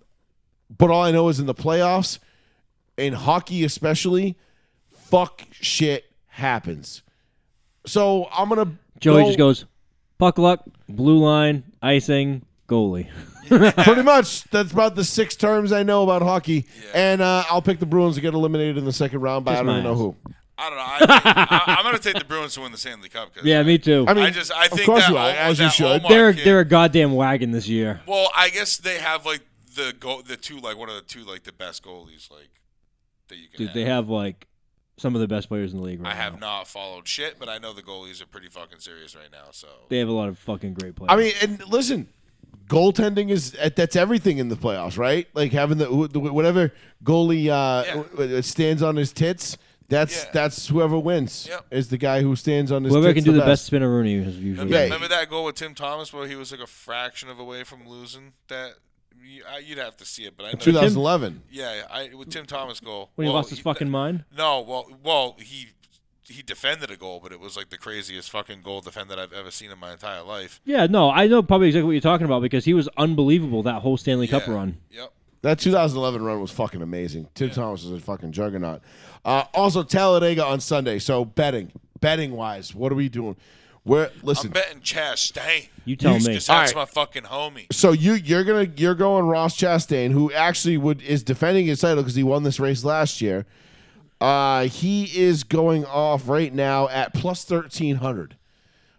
but 0.77 0.91
all 0.91 1.05
I 1.05 1.11
know 1.11 1.31
is 1.31 1.41
in 1.41 1.47
the 1.47 1.55
playoffs, 1.55 2.19
in 2.99 3.15
hockey 3.15 3.65
especially, 3.65 4.37
fuck 4.91 5.41
shit 5.53 6.05
happens. 6.27 7.01
So 7.87 8.29
I'm 8.31 8.51
gonna 8.51 8.73
Joey 9.01 9.23
go- 9.23 9.27
just 9.29 9.39
goes, 9.39 9.65
puck 10.19 10.37
luck, 10.37 10.63
blue 10.87 11.17
line, 11.17 11.65
icing, 11.83 12.45
goalie. 12.69 13.09
pretty 13.49 14.03
much. 14.03 14.45
That's 14.45 14.73
about 14.73 14.95
the 14.95 15.05
six 15.05 15.37
terms 15.37 15.73
I 15.73 15.83
know 15.83 16.03
about 16.05 16.23
hockey, 16.23 16.67
and 16.95 17.21
uh, 17.21 17.45
I'll 17.51 17.63
pick 17.63 17.79
the 17.81 17.87
Bruins 17.87 18.15
to 18.15 18.21
get 18.21 18.35
eliminated 18.35 18.79
in 18.79 18.85
the 18.85 18.93
second 18.93 19.21
round, 19.21 19.45
but 19.45 19.53
Kiss 19.53 19.61
I 19.61 19.63
don't 19.65 19.73
even 19.79 19.85
know 19.85 19.95
who. 19.95 20.17
I 20.57 20.69
don't 20.69 20.79
know. 20.79 20.85
I 20.87 20.99
think, 20.99 21.27
I, 21.27 21.63
I'm 21.79 21.83
going 21.85 21.97
to 21.97 22.01
take 22.03 22.19
the 22.19 22.25
Bruins 22.25 22.55
to 22.55 22.61
win 22.61 22.73
the 22.73 22.79
Stanley 22.79 23.09
Cup. 23.09 23.35
'cause 23.35 23.45
Yeah, 23.45 23.63
me 23.65 23.79
too. 23.79 24.05
I 24.07 24.15
mean, 24.15 24.25
I 24.25 24.31
just 24.31 24.53
I 24.53 24.67
of 24.67 24.71
think 24.73 24.87
course 24.87 25.03
that 25.05 25.11
you 25.11 25.17
are, 25.19 25.31
Omar- 25.31 25.41
as 25.41 25.59
you 25.59 25.65
that 25.67 25.71
should. 25.73 25.87
Omar 25.87 26.09
they're 26.11 26.33
kid- 26.33 26.45
they're 26.45 26.61
a 26.61 26.65
goddamn 26.65 27.13
wagon 27.15 27.51
this 27.51 27.69
year. 27.69 28.01
Well, 28.07 28.31
I 28.37 28.49
guess 28.51 28.77
they 28.77 28.99
have 28.99 29.27
like 29.27 29.41
the 29.75 29.93
go 29.99 30.23
the 30.23 30.37
two 30.37 30.59
like 30.61 30.77
one 30.79 30.89
of 30.89 30.95
the 30.95 31.01
two 31.03 31.25
like 31.25 31.43
the 31.45 31.53
best 31.53 31.83
goalies 31.83 32.31
like 32.31 32.51
that 33.29 33.37
you 33.39 33.49
can. 33.49 33.59
Dude, 33.59 33.69
have. 33.69 33.75
they 33.75 33.85
have 33.87 34.09
like 34.09 34.47
some 34.99 35.15
of 35.15 35.21
the 35.21 35.29
best 35.29 35.49
players 35.49 35.73
in 35.73 35.79
the 35.79 35.85
league 35.85 36.01
right 36.03 36.13
I 36.13 36.15
have 36.17 36.35
now. 36.35 36.59
not 36.59 36.69
followed 36.69 37.09
shit, 37.09 37.39
but 37.39 37.49
I 37.49 37.59
know 37.59 37.73
the 37.73 37.83
goalies 37.83 38.23
are 38.23 38.27
pretty 38.27 38.49
fucking 38.49 38.79
serious 38.81 39.17
right 39.17 39.31
now. 39.33 39.47
So 39.51 39.67
They 39.89 39.99
have 39.99 40.09
a 40.09 40.13
lot 40.13 40.29
of 40.29 40.39
fucking 40.39 40.75
great 40.75 40.95
players. 40.97 41.11
I 41.11 41.17
mean, 41.17 41.33
and 41.43 41.67
listen, 41.69 42.09
goaltending 42.69 43.31
is 43.31 43.53
that's 43.75 43.97
everything 43.97 44.39
in 44.39 44.49
the 44.49 44.57
playoffs, 44.57 44.99
right? 44.99 45.27
Like 45.35 45.53
having 45.53 45.79
the, 45.79 46.09
the 46.11 46.21
whatever 46.21 46.73
goalie 47.05 47.49
uh, 47.49 48.03
Yeah. 48.19 48.41
stands 48.43 48.83
on 48.83 48.97
his 48.97 49.13
tits. 49.13 49.57
That's 49.89 50.25
Yeah. 50.25 50.31
that's 50.33 50.69
whoever 50.69 50.99
wins. 50.99 51.47
Yep. 51.51 51.67
Is 51.71 51.89
the 51.89 51.99
guy 51.99 52.23
who 52.23 52.35
stands 52.37 52.73
on 52.73 52.85
his 52.85 52.93
whoever 52.95 53.13
tits 53.13 53.25
can 53.25 53.33
do 53.35 53.39
the 53.39 53.45
best. 53.45 53.71
best 53.71 53.73
spinneroonie 53.73 54.27
is 54.27 54.37
usually. 54.39 54.51
remember, 54.53 54.75
Yeah. 54.75 54.83
remember 54.85 55.09
that 55.09 55.29
goal 55.29 55.45
with 55.45 55.57
Tim 55.57 55.75
Thomas 55.75 56.13
where 56.13 56.27
he 56.27 56.35
was 56.35 56.51
like 56.53 56.61
a 56.63 56.67
fraction 56.67 57.29
of 57.29 57.39
away 57.39 57.65
from 57.65 57.87
losing 57.87 58.33
that. 58.49 58.75
You- 59.25 59.43
I- 59.51 59.59
You'd 59.59 59.79
have 59.79 59.97
to 59.99 60.05
see 60.05 60.25
it, 60.25 60.37
but 60.37 60.45
I 60.47 60.53
know. 60.53 60.59
2011. 60.59 61.43
Yeah, 61.51 61.83
I 61.91 62.11
with 62.15 62.31
Tim 62.31 62.47
Thomas 62.47 62.81
goal. 62.81 63.11
When 63.15 63.27
he 63.27 63.29
well, 63.29 63.37
lost 63.37 63.51
his 63.51 63.59
fucking 63.61 63.91
mind. 63.91 64.25
No, 64.37 64.61
well, 64.61 64.87
well, 65.03 65.37
he 65.39 65.69
he 66.29 66.43
defended 66.43 66.91
a 66.91 66.97
goal, 66.97 67.21
but 67.23 67.33
it 67.33 67.41
was 67.41 67.57
like 67.57 67.69
the 67.71 67.77
craziest 67.77 68.31
fucking 68.31 68.63
goal 68.63 68.81
defended 68.81 69.19
I've 69.19 69.33
ever 69.33 69.51
seen 69.51 69.71
in 69.71 69.79
my 69.79 69.93
entire 69.93 70.23
life. 70.23 70.61
Yeah, 70.65 70.87
no, 70.87 71.11
I 71.11 71.27
know 71.27 71.43
probably 71.43 71.69
exactly 71.69 71.85
what 71.87 71.93
you're 71.93 72.01
talking 72.01 72.25
about 72.25 72.43
because 72.43 72.65
he 72.65 72.75
was 72.75 72.89
unbelievable 72.97 73.63
that 73.65 73.83
whole 73.83 73.97
Stanley 73.97 74.29
Cup 74.29 74.47
Yeah. 74.47 74.55
run. 74.55 74.79
Yep. 74.91 75.13
That 75.43 75.59
2011 75.59 76.23
run 76.23 76.41
was 76.41 76.53
fucking 76.53 76.81
amazing. 76.81 77.29
Tim 77.35 77.51
Thomas 77.51 77.83
is 77.83 77.91
a 77.91 77.99
fucking 77.99 78.31
juggernaut. 78.31 78.81
Uh, 79.25 79.45
also, 79.53 79.83
Talladega 79.83 80.45
on 80.47 80.61
Sunday. 80.61 81.01
So 81.01 81.25
betting, 81.25 81.73
betting 82.01 82.33
wise, 82.33 82.73
what 82.75 82.93
are 82.93 82.95
we 82.95 83.09
doing? 83.09 83.37
We're 83.85 84.11
I'm 84.25 84.49
betting 84.51 84.81
Chastain. 84.81 85.69
You 85.85 85.97
tell 85.97 86.13
me. 86.15 86.19
Because 86.19 86.47
that's 86.47 86.73
All 86.73 86.83
my 86.83 86.85
fucking 86.85 87.25
homie. 87.25 87.73
So 87.73 87.93
you 87.93 88.13
you're 88.15 88.45
gonna 88.45 88.69
you're 88.77 88.95
going 88.95 89.27
Ross 89.27 89.57
Chastain, 89.57 90.13
who 90.13 90.33
actually 90.33 90.77
would 90.77 91.03
is 91.03 91.23
defending 91.25 91.67
his 91.67 91.81
title 91.81 92.03
because 92.03 92.15
he 92.15 92.23
won 92.23 92.45
this 92.45 92.61
race 92.61 92.85
last 92.85 93.21
year. 93.21 93.45
Uh, 94.21 94.65
he 94.65 95.05
is 95.19 95.43
going 95.43 95.85
off 95.85 96.29
right 96.29 96.55
now 96.55 96.89
at 96.89 97.13
plus 97.13 97.45
thirteen 97.45 97.97
hundred. 97.97 98.37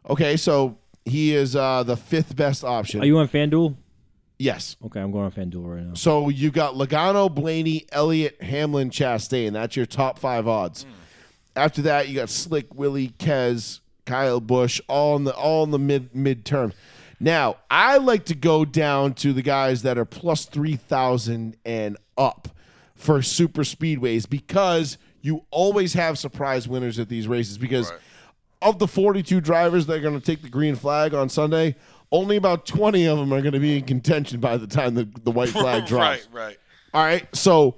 Okay, 0.09 0.35
so 0.35 0.77
he 1.05 1.33
is 1.33 1.55
uh, 1.55 1.83
the 1.83 1.95
fifth 1.95 2.35
best 2.35 2.65
option. 2.65 3.01
Are 3.01 3.05
you 3.05 3.17
on 3.17 3.29
FanDuel? 3.29 3.77
yes. 4.37 4.75
Okay, 4.85 4.99
I'm 4.99 5.11
going 5.11 5.25
on 5.25 5.31
FanDuel 5.31 5.75
right 5.75 5.83
now. 5.83 5.93
So 5.93 6.27
you 6.29 6.51
got 6.51 6.75
Logano, 6.75 7.33
Blaney, 7.33 7.85
Elliott, 7.91 8.41
Hamlin, 8.41 8.89
Chastain. 8.89 9.53
That's 9.53 9.75
your 9.77 9.85
top 9.85 10.19
five 10.19 10.47
odds. 10.47 10.85
After 11.55 11.83
that, 11.83 12.09
you 12.09 12.15
got 12.15 12.29
Slick, 12.29 12.73
Willie, 12.73 13.09
Kez, 13.19 13.79
Kyle 14.05 14.39
Busch, 14.39 14.81
all 14.87 15.15
in 15.15 15.23
the 15.23 15.33
all 15.35 15.63
in 15.63 15.71
the 15.71 15.79
mid 15.79 16.15
mid 16.15 16.45
term. 16.45 16.73
Now, 17.19 17.57
I 17.71 17.97
like 17.97 18.25
to 18.25 18.35
go 18.35 18.65
down 18.65 19.13
to 19.15 19.31
the 19.33 19.41
guys 19.41 19.81
that 19.83 19.97
are 19.97 20.05
plus 20.05 20.45
three 20.45 20.75
thousand 20.75 21.55
and 21.65 21.97
up 22.17 22.49
for 22.95 23.21
super 23.21 23.61
speedways 23.63 24.29
because 24.29 24.97
you 25.21 25.45
always 25.51 25.93
have 25.93 26.17
surprise 26.19 26.67
winners 26.67 26.99
at 26.99 27.07
these 27.09 27.27
races 27.27 27.57
because 27.57 27.89
Right. 27.91 27.99
of 28.61 28.79
the 28.79 28.87
42 28.87 29.39
drivers 29.41 29.85
that 29.85 29.95
are 29.95 30.01
going 30.01 30.19
to 30.19 30.25
take 30.25 30.41
the 30.41 30.49
green 30.49 30.75
flag 30.75 31.13
on 31.13 31.29
Sunday, 31.29 31.75
only 32.11 32.35
about 32.35 32.65
20 32.65 33.05
of 33.07 33.17
them 33.19 33.33
are 33.33 33.41
going 33.41 33.53
to 33.53 33.59
be 33.59 33.77
in 33.77 33.83
contention 33.85 34.39
by 34.41 34.57
the 34.57 34.67
time 34.67 34.93
the, 34.95 35.07
the 35.23 35.31
white 35.31 35.49
flag 35.49 35.85
drops. 35.87 36.27
right, 36.27 36.27
right. 36.33 36.57
All 36.93 37.03
right. 37.03 37.25
So 37.35 37.75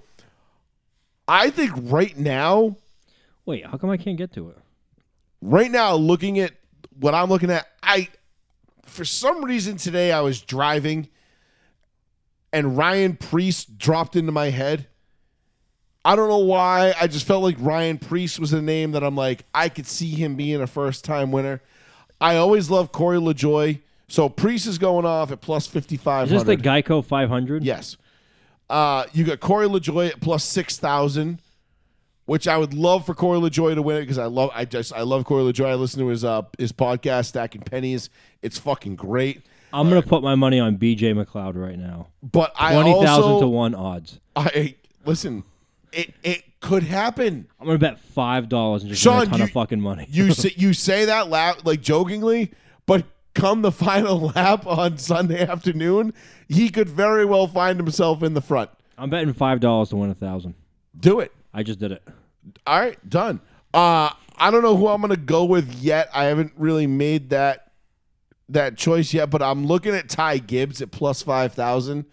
I 1.27 1.49
think 1.49 1.71
right 1.75 2.17
now, 2.17 2.77
Wait, 3.45 3.65
how 3.65 3.77
come 3.77 3.91
I 3.91 3.97
can't 3.97 4.17
get 4.17 4.33
to 4.33 4.49
it? 4.49 4.57
Right 5.45 5.69
now, 5.69 5.93
looking 5.93 6.39
at 6.39 6.53
what 6.99 7.13
I'm 7.13 7.29
looking 7.29 7.51
at, 7.51 7.67
I, 7.83 8.09
for 8.83 9.05
some 9.05 9.45
reason 9.45 9.77
today, 9.77 10.11
I 10.11 10.21
was 10.21 10.41
driving 10.41 11.07
and 12.51 12.75
Ryan 12.75 13.15
Preece 13.15 13.65
dropped 13.65 14.15
into 14.15 14.31
my 14.31 14.49
head. 14.49 14.87
I 16.03 16.15
don't 16.15 16.29
know 16.29 16.37
why. 16.37 16.95
I 16.99 17.07
just 17.07 17.27
felt 17.27 17.43
like 17.43 17.57
Ryan 17.59 17.97
Preece 17.97 18.39
was 18.39 18.53
a 18.53 18.61
name 18.61 18.93
that 18.93 19.03
I'm 19.03 19.15
like, 19.15 19.43
I 19.53 19.69
could 19.69 19.85
see 19.85 20.11
him 20.11 20.35
being 20.35 20.61
a 20.61 20.67
first 20.67 21.05
time 21.05 21.31
winner. 21.31 21.61
I 22.19 22.37
always 22.37 22.69
love 22.71 22.91
Corey 22.91 23.19
LaJoie. 23.19 23.81
So 24.07 24.29
Preece 24.29 24.65
is 24.65 24.77
going 24.77 25.05
off 25.05 25.31
at 25.31 25.41
plus 25.41 25.67
5,500. 25.67 26.23
Is 26.23 26.29
this 26.31 26.43
the 26.43 26.57
Geico 26.57 27.03
500? 27.03 27.63
Yes. 27.63 27.97
Uh, 28.69 29.05
you 29.13 29.23
got 29.25 29.39
Corey 29.39 29.67
LaJoie 29.67 30.09
at 30.09 30.21
plus 30.21 30.43
six 30.43 30.77
thousand, 30.77 31.39
which 32.25 32.47
I 32.47 32.57
would 32.57 32.73
love 32.73 33.05
for 33.05 33.13
Corey 33.13 33.39
LaJoie 33.39 33.75
to 33.75 33.81
win 33.81 33.97
it 33.97 34.01
because 34.01 34.17
I 34.17 34.25
love 34.25 34.51
I 34.53 34.65
just 34.65 34.93
I 34.93 35.01
love 35.01 35.25
Corey 35.25 35.43
LaJoie. 35.51 35.67
I 35.69 35.75
listen 35.75 35.99
to 36.01 36.07
his 36.07 36.23
uh 36.25 36.43
his 36.57 36.71
podcast 36.71 37.25
Stacking 37.25 37.61
Pennies. 37.61 38.09
It's 38.41 38.57
fucking 38.57 38.95
great. 38.95 39.41
I'm 39.73 39.89
gonna 39.89 40.01
put 40.01 40.23
my 40.23 40.35
money 40.35 40.59
on 40.59 40.77
BJ 40.77 41.13
McLeod 41.13 41.55
right 41.55 41.77
now. 41.77 42.07
But 42.23 42.53
I 42.57 42.73
Twenty 42.73 42.93
thousand 43.03 43.39
to 43.41 43.47
one 43.47 43.75
odds. 43.75 44.19
I 44.35 44.75
listen. 45.05 45.43
It 45.91 46.13
it 46.23 46.43
could 46.61 46.83
happen. 46.83 47.47
I'm 47.59 47.65
gonna 47.67 47.77
bet 47.79 47.99
five 47.99 48.49
dollars 48.49 48.81
and 48.83 48.91
just 48.91 49.01
Sean, 49.03 49.19
win 49.19 49.27
a 49.27 49.29
ton 49.31 49.39
you- 49.39 49.43
of 49.45 49.51
fucking 49.51 49.81
money. 49.81 50.07
You 50.09 50.31
say 50.33 50.53
you 50.55 50.73
say 50.73 51.05
that 51.05 51.29
lap 51.29 51.59
like 51.65 51.81
jokingly, 51.81 52.51
but 52.85 53.05
come 53.33 53.61
the 53.61 53.71
final 53.73 54.31
lap 54.35 54.65
on 54.65 54.97
Sunday 54.97 55.45
afternoon, 55.45 56.13
he 56.47 56.69
could 56.69 56.89
very 56.89 57.25
well 57.25 57.47
find 57.47 57.77
himself 57.77 58.23
in 58.23 58.33
the 58.33 58.41
front. 58.41 58.69
I'm 58.97 59.09
betting 59.09 59.33
five 59.33 59.59
dollars 59.59 59.89
to 59.89 59.97
win 59.97 60.09
a 60.09 60.15
thousand. 60.15 60.55
Do 60.97 61.19
it. 61.19 61.31
I 61.57 61.63
just 61.63 61.79
did 61.79 61.91
it. 61.93 62.03
All 62.67 62.79
right, 62.79 63.09
done. 63.09 63.39
Uh, 63.73 64.09
I 64.37 64.51
don't 64.51 64.61
know 64.61 64.75
who 64.75 64.87
I'm 64.89 64.99
gonna 65.01 65.15
go 65.15 65.45
with 65.45 65.73
yet. 65.75 66.09
I 66.13 66.25
haven't 66.25 66.51
really 66.57 66.85
made 66.85 67.29
that 67.29 67.71
that 68.49 68.77
choice 68.77 69.13
yet, 69.13 69.29
but 69.29 69.41
I'm 69.41 69.65
looking 69.65 69.95
at 69.95 70.09
Ty 70.09 70.39
Gibbs 70.39 70.81
at 70.81 70.91
plus 70.91 71.21
five 71.23 71.53
thousand. 71.53 72.05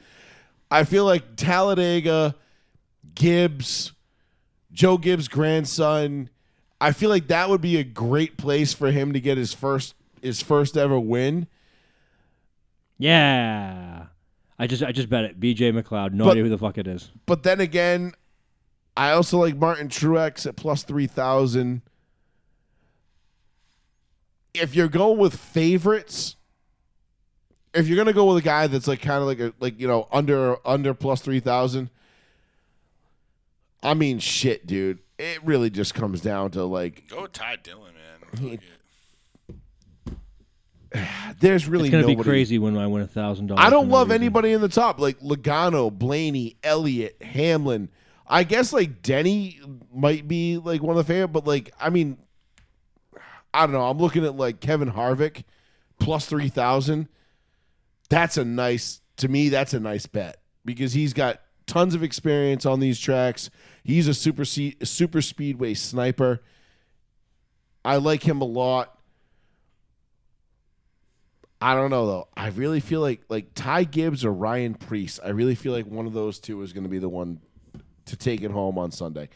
I 0.71 0.85
feel 0.85 1.05
like 1.05 1.37
Talladega, 1.37 2.35
Gibbs, 3.15 3.93
Joe 4.73 4.97
Gibbs' 4.97 5.29
grandson. 5.29 6.31
I 6.81 6.93
feel 6.93 7.11
like 7.11 7.27
that 7.29 7.51
would 7.51 7.61
be 7.61 7.77
a 7.77 7.85
great 7.85 8.37
place 8.39 8.73
for 8.73 8.91
him 8.91 9.13
to 9.13 9.21
get 9.21 9.37
his 9.39 9.53
first 9.53 9.95
his 10.23 10.41
first 10.41 10.77
ever 10.77 10.99
win. 10.99 11.49
Yeah. 12.99 14.07
I 14.59 14.67
just 14.67 14.83
I 14.83 14.93
just 14.93 15.09
bet 15.09 15.25
it. 15.25 15.41
BJ 15.41 15.73
McLeod. 15.73 16.13
No 16.13 16.25
But- 16.25 16.31
idea 16.33 16.45
who 16.45 16.49
the 16.51 16.59
fuck 16.59 16.79
it 16.79 16.87
is. 16.87 17.11
But 17.27 17.43
then 17.43 17.61
again, 17.61 18.13
I 18.97 19.13
also 19.13 19.39
like 19.39 19.57
Martin 19.57 19.89
Truex 19.89 20.47
at 20.47 20.57
plus 20.57 20.83
3,000. 20.85 21.83
If 24.55 24.75
you're 24.75 24.89
going 24.89 25.19
with 25.19 25.35
favorites, 25.35 26.37
if 27.73 27.89
you're 27.89 27.97
going 27.97 28.07
to 28.07 28.13
go 28.13 28.27
with 28.27 28.37
a 28.37 28.47
guy 28.47 28.67
that's 28.67 28.87
like 28.87 29.01
kind 29.01 29.21
of 29.23 29.27
like 29.27 29.41
a 29.41 29.55
like 29.61 29.81
you 29.81 29.89
know 29.89 30.09
under 30.13 30.57
under 30.67 30.93
plus 30.93 31.23
3,000, 31.23 31.89
I 33.83 33.95
mean 33.95 34.19
shit, 34.19 34.67
dude. 34.67 34.99
It 35.19 35.43
really 35.45 35.71
just 35.71 35.95
comes 35.95 36.21
down 36.21 36.51
to 36.53 36.65
like 36.65 37.09
Go 37.09 37.23
with 37.23 37.33
Ty 37.33 37.57
Dillon, 37.63 37.95
man. 38.43 38.59
There's 41.41 41.67
really 41.67 41.89
It's 41.89 41.93
gonna 41.93 42.03
nobody. 42.03 42.17
be 42.17 42.23
crazy 42.23 42.59
when 42.59 42.77
I 42.77 42.87
win 42.87 43.03
a 43.03 43.07
thousand 43.07 43.47
dollars. 43.47 43.65
I 43.65 43.71
don't 43.71 43.89
love 43.89 44.09
reason. 44.09 44.23
anybody 44.23 44.53
in 44.53 44.61
the 44.61 44.69
top 44.69 45.01
like 45.01 45.19
Logano, 45.21 45.91
Blaney, 45.91 46.57
Elliott, 46.63 47.17
Hamlin. 47.23 47.89
I 48.27 48.45
guess 48.45 48.73
like 48.73 49.03
Denny 49.03 49.61
might 49.93 50.27
be 50.29 50.59
like 50.59 50.83
one 50.83 50.97
of 50.97 51.07
the 51.07 51.13
favorite, 51.13 51.29
but 51.29 51.47
like 51.47 51.73
I 51.81 51.91
mean, 51.91 52.19
I 53.53 53.67
don't 53.67 53.73
know. 53.73 53.87
I'm 53.89 53.99
looking 53.99 54.25
at 54.25 54.37
like 54.37 54.61
Kevin 54.61 54.93
Harvick 54.93 55.45
plus 55.99 56.27
three 56.27 56.49
thousand. 56.49 57.09
That's 58.09 58.37
a 58.37 58.45
nice 58.45 59.01
to 59.19 59.29
me. 59.29 59.49
That's 59.49 59.75
a 59.75 59.81
nice 59.81 60.07
bet 60.07 60.39
because 60.65 60.93
he's 60.93 61.13
got 61.13 61.41
tons 61.67 61.95
of 61.95 62.03
experience 62.03 62.67
on 62.67 62.81
these 62.81 62.99
tracks. 62.99 63.51
He's 63.85 64.09
a 64.09 64.15
super 64.15 64.45
super 64.45 65.23
speedway 65.23 65.75
sniper. 65.75 66.43
I 67.85 67.97
like 67.97 68.23
him 68.23 68.41
a 68.41 68.47
lot. 68.47 68.99
I 71.61 71.75
don't 71.75 71.91
know 71.91 72.07
though. 72.07 72.29
I 72.37 72.49
really 72.49 72.81
feel 72.81 73.01
like 73.01 73.23
like 73.29 73.55
Ty 73.55 73.85
Gibbs 73.85 74.25
or 74.25 74.33
Ryan 74.33 74.75
Preece. 74.75 75.21
I 75.23 75.29
really 75.29 75.55
feel 75.55 75.73
like 75.73 75.87
one 75.87 76.07
of 76.07 76.13
those 76.13 76.39
two 76.41 76.61
is 76.63 76.73
going 76.73 76.83
to 76.83 76.91
be 76.91 76.99
the 76.99 77.09
one 77.09 77.41
to 78.07 78.17
take 78.17 78.43
it 78.43 78.51
home 78.51 78.79
on 78.79 78.91
Sunday. 78.91 79.29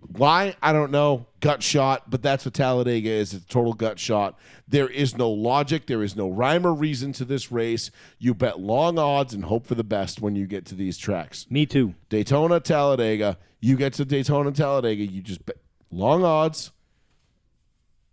Why? 0.00 0.54
I 0.62 0.72
don't 0.72 0.92
know. 0.92 1.26
Gut 1.40 1.62
shot, 1.62 2.08
but 2.10 2.22
that's 2.22 2.44
what 2.44 2.54
Talladega 2.54 3.08
is. 3.08 3.34
It's 3.34 3.44
a 3.44 3.48
total 3.48 3.72
gut 3.72 3.98
shot. 3.98 4.38
There 4.68 4.88
is 4.88 5.16
no 5.16 5.30
logic. 5.30 5.86
There 5.86 6.02
is 6.02 6.14
no 6.14 6.28
rhyme 6.28 6.66
or 6.66 6.74
reason 6.74 7.12
to 7.14 7.24
this 7.24 7.50
race. 7.50 7.90
You 8.18 8.34
bet 8.34 8.60
long 8.60 8.98
odds 8.98 9.34
and 9.34 9.44
hope 9.44 9.66
for 9.66 9.74
the 9.74 9.84
best 9.84 10.20
when 10.20 10.36
you 10.36 10.46
get 10.46 10.64
to 10.66 10.74
these 10.74 10.98
tracks. 10.98 11.46
Me 11.50 11.66
too. 11.66 11.94
Daytona, 12.08 12.60
Talladega. 12.60 13.38
You 13.60 13.76
get 13.76 13.94
to 13.94 14.04
Daytona, 14.04 14.52
Talladega. 14.52 15.04
You 15.04 15.22
just 15.22 15.44
bet 15.44 15.56
long 15.90 16.24
odds. 16.24 16.72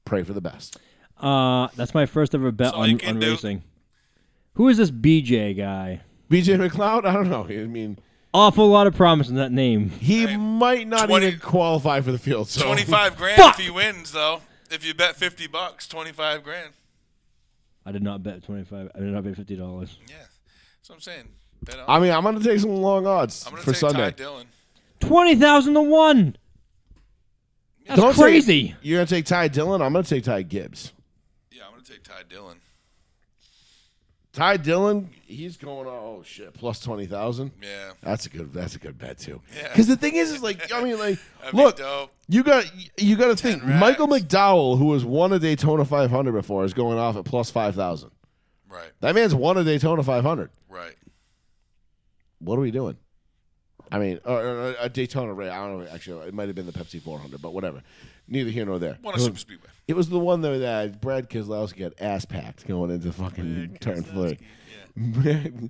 Pray 0.06 0.24
for 0.24 0.34
the 0.34 0.42
best. 0.42 0.78
Uh, 1.18 1.68
that's 1.76 1.94
my 1.94 2.06
first 2.06 2.34
ever 2.34 2.52
bet 2.52 2.72
so 2.72 2.78
on, 2.78 3.00
on 3.06 3.20
racing. 3.20 3.64
Who 4.56 4.68
is 4.68 4.78
this 4.78 4.92
BJ 4.92 5.56
guy? 5.56 6.02
BJ 6.30 6.58
McLeod. 6.58 7.06
I 7.06 7.14
don't 7.14 7.30
know. 7.30 7.46
I 7.46 7.66
mean, 7.68 7.98
Awful 8.34 8.68
lot 8.68 8.88
of 8.88 8.96
promise 8.96 9.30
in 9.30 9.36
that 9.36 9.52
name. 9.52 9.90
he 9.90 10.36
might 10.38 10.88
not 10.88 11.08
20 11.08 11.28
even 11.28 11.40
qualify 11.40 12.02
for 12.02 12.12
the 12.12 12.18
field. 12.18 12.48
So. 12.50 12.66
25 12.66 13.16
grand 13.18 13.38
Fuck! 13.38 13.60
if 13.60 13.66
he 13.66 13.70
wins, 13.72 14.12
though. 14.12 14.42
If 14.72 14.84
you 14.86 14.94
bet 14.96 15.16
50 15.16 15.46
bucks, 15.48 15.88
25 15.88 16.44
grand. 16.44 16.72
I 17.86 17.92
did 17.92 18.02
not 18.02 18.24
bet 18.24 18.42
twenty 18.44 18.64
five. 18.64 18.90
I 18.96 19.00
did 19.00 19.10
not 19.10 19.26
bet 19.26 19.36
fifty 19.36 19.58
dollars. 19.58 19.98
Yeah. 20.08 20.16
That's 20.78 20.90
what 20.90 20.96
I'm 20.96 21.02
saying. 21.02 21.28
Bet. 21.64 21.76
I 21.86 22.00
mean, 22.00 22.12
I'm 22.14 22.24
going 22.24 22.40
to 22.40 22.44
take 22.44 22.60
some 22.62 22.72
long 22.78 23.06
odds 23.06 23.46
I'm 23.46 23.52
going 23.52 23.62
to 23.62 23.66
for 23.66 23.72
take 23.74 23.80
Sunday. 23.82 24.04
Ty 24.06 24.10
Dillon. 24.12 24.48
Twenty 25.02 25.36
thousand 25.36 25.74
to 25.74 25.82
one. 25.82 26.38
That's 27.86 28.00
Don't 28.00 28.14
say- 28.16 28.22
crazy. 28.22 28.76
You're 28.82 29.00
going 29.00 29.08
to 29.08 29.14
take 29.16 29.26
Ty 29.26 29.50
Dillon. 29.50 29.82
I'm 29.82 29.92
going 29.92 30.06
to 30.06 30.10
take 30.10 30.24
Ty 30.24 30.44
Gibbs. 30.44 30.94
Yeah, 31.52 31.64
I'm 31.66 31.72
going 31.74 31.84
to 31.84 31.92
take 31.92 32.04
Ty 32.04 32.24
Dillon. 32.30 32.58
Ty 34.32 34.56
Dillon, 34.58 35.10
he's 35.34 35.58
going. 35.58 35.88
Oh 35.88 36.22
shit, 36.26 36.54
plus 36.54 36.80
twenty 36.80 37.06
thousand. 37.06 37.52
Yeah. 37.62 37.92
That's 38.02 38.26
a 38.26 38.30
good. 38.30 38.54
That's 38.54 38.76
a 38.76 38.80
good 38.80 38.98
bet 38.98 39.18
too. 39.18 39.42
Yeah. 39.56 39.70
Because 39.70 39.88
the 39.88 39.96
thing 39.96 40.16
is, 40.16 40.32
is 40.32 40.44
like 40.44 40.72
I 40.74 40.84
mean, 40.84 40.98
like 40.98 41.20
look, 41.54 41.78
dope. 41.78 42.12
you 42.28 42.44
got 42.44 42.66
you 42.98 43.16
got 43.16 43.28
to 43.28 43.36
think. 43.36 43.64
racks. 43.64 43.80
Michael 43.80 44.08
McDowell, 44.08 44.78
who 44.78 44.94
has 44.94 45.04
won 45.04 45.34
a 45.34 45.40
Daytona 45.40 45.86
500 45.86 46.32
before, 46.32 46.64
is 46.66 46.74
going 46.74 46.98
off 46.98 47.18
at 47.18 47.26
plus 47.26 47.52
five 47.52 47.76
thousand. 47.76 48.12
Right. 48.70 48.92
That 49.02 49.14
man's 49.16 49.36
won 49.36 49.58
a 49.58 49.64
Daytona 49.64 50.02
500. 50.04 50.50
Right. 50.68 50.96
What 52.40 52.58
are 52.58 52.62
we 52.62 52.72
doing? 52.72 52.98
I 53.92 54.00
mean, 54.00 54.20
or, 54.26 54.76
a 54.80 54.90
Daytona 54.90 55.34
race. 55.34 55.52
I 55.52 55.68
don't 55.68 55.84
know. 55.84 55.88
Actually, 55.92 56.28
it 56.28 56.34
might 56.34 56.48
have 56.48 56.56
been 56.56 56.66
the 56.66 56.72
Pepsi 56.72 57.00
400, 57.00 57.40
but 57.40 57.54
whatever. 57.54 57.84
Neither 58.28 58.50
here 58.50 58.66
nor 58.66 58.80
there. 58.80 58.98
Won 59.04 59.14
a 59.14 59.20
super 59.20 59.38
speedway. 59.38 59.70
It 59.88 59.96
was 59.96 60.10
the 60.10 60.18
one 60.18 60.42
though 60.42 60.60
that 60.60 61.02
Brad 61.02 61.30
Keselowski 61.30 61.80
got 61.80 61.94
ass 62.00 62.26
packed 62.26 62.66
going 62.66 62.90
into 62.90 63.12
fucking 63.12 63.78
turn 63.82 64.04
three. 64.04 64.40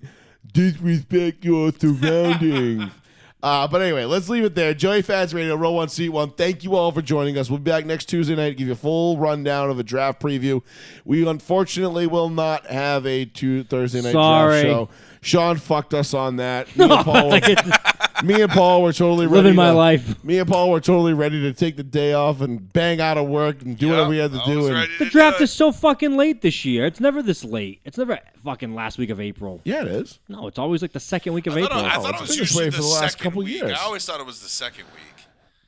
Disrespect 0.54 1.46
your 1.46 1.72
surroundings. 1.72 2.92
uh, 3.44 3.68
but 3.68 3.82
anyway, 3.82 4.06
let's 4.06 4.30
leave 4.30 4.44
it 4.44 4.56
there. 4.56 4.74
Joey 4.74 5.02
Fats 5.02 5.34
Radio, 5.34 5.56
row 5.56 5.72
one, 5.72 5.90
seat 5.90 6.10
one. 6.10 6.32
Thank 6.32 6.64
you 6.64 6.76
all 6.76 6.92
for 6.92 7.02
joining 7.02 7.38
us. 7.38 7.50
We'll 7.50 7.60
be 7.60 7.72
back 7.72 7.86
next 7.86 8.06
Tuesday 8.06 8.36
night 8.36 8.50
to 8.50 8.56
give 8.56 8.68
you 8.68 8.74
a 8.74 8.78
full 8.78 9.18
rundown 9.18 9.70
of 9.70 9.80
a 9.80 9.84
draft 9.84 10.22
preview. 10.22 10.62
We 11.06 11.28
unfortunately 11.28 12.08
will 12.08 12.30
not 12.30 12.66
have 12.68 13.06
a 13.06 13.26
two 13.26 13.64
Thursday 13.64 14.02
night 14.02 14.12
Sorry. 14.12 14.64
draft 14.64 14.66
show. 14.66 14.90
Sean 15.24 15.58
fucked 15.58 15.94
us 15.94 16.14
on 16.14 16.36
that. 16.38 16.68
Me 16.78 16.86
and 16.86 17.04
Paul, 17.06 17.30
were, 17.30 17.40
me 18.24 18.42
and 18.42 18.52
Paul 18.52 18.84
were 18.84 18.94
totally 18.94 19.26
ready. 19.26 19.44
Living 19.44 19.56
my 19.56 19.70
to- 19.70 19.74
life. 19.74 20.24
Me 20.24 20.38
and 20.40 20.48
Paul 20.48 20.72
were 20.72 20.80
totally 20.80 21.14
ready 21.14 21.42
to 21.42 21.54
take 21.54 21.76
the 21.78 21.84
day 21.84 22.14
off 22.14 22.42
and 22.42 22.72
bang 22.74 23.02
out 23.02 23.18
of 23.18 23.28
work 23.28 23.62
and 23.62 23.78
do 23.78 23.90
whatever 23.90 24.10
we 24.10 24.18
had 24.18 24.32
to 24.32 24.42
I 24.42 24.46
do. 24.46 24.58
was 24.58 24.68
and- 24.68 24.76
ready 24.76 24.92
The 25.00 25.06
to 25.06 25.12
draft 25.12 25.38
do 25.40 25.44
is 25.46 25.52
so 25.52 25.72
fucking 25.72 26.16
late 26.18 26.42
this 26.42 26.64
year. 26.66 26.86
It's 26.86 27.00
never 27.00 27.22
this 27.22 27.44
late. 27.44 27.82
It's 27.86 27.98
never 27.98 28.20
fucking 28.44 28.76
last 28.76 28.98
week 28.98 29.10
of 29.10 29.20
April. 29.20 29.62
yeah, 29.66 29.82
it 29.82 29.88
is. 29.88 30.20
No, 30.30 30.48
it's 30.48 30.60
always 30.60 30.82
like 30.82 30.92
the 30.94 31.00
second 31.00 31.34
week 31.34 31.48
of 31.48 31.54
I 31.58 31.62
thought, 31.62 31.72
April. 31.72 31.80
it, 31.86 31.88
I 31.88 31.96
thought 31.96 32.16
it 32.16 32.22
was 32.22 32.30
been 32.30 32.40
this 32.40 32.40
usually 32.40 32.66
way 32.66 32.70
the, 32.70 32.76
for 32.78 32.82
the 32.84 32.88
last 32.90 33.12
second 33.14 33.24
couple 33.24 33.44
week. 33.44 33.62
years. 33.62 33.78
I 33.78 33.84
always 33.84 34.06
thought 34.06 34.20
it 34.20 34.26
was 34.26 34.42
the 34.42 34.50
second 34.50 34.86
week. 34.94 35.26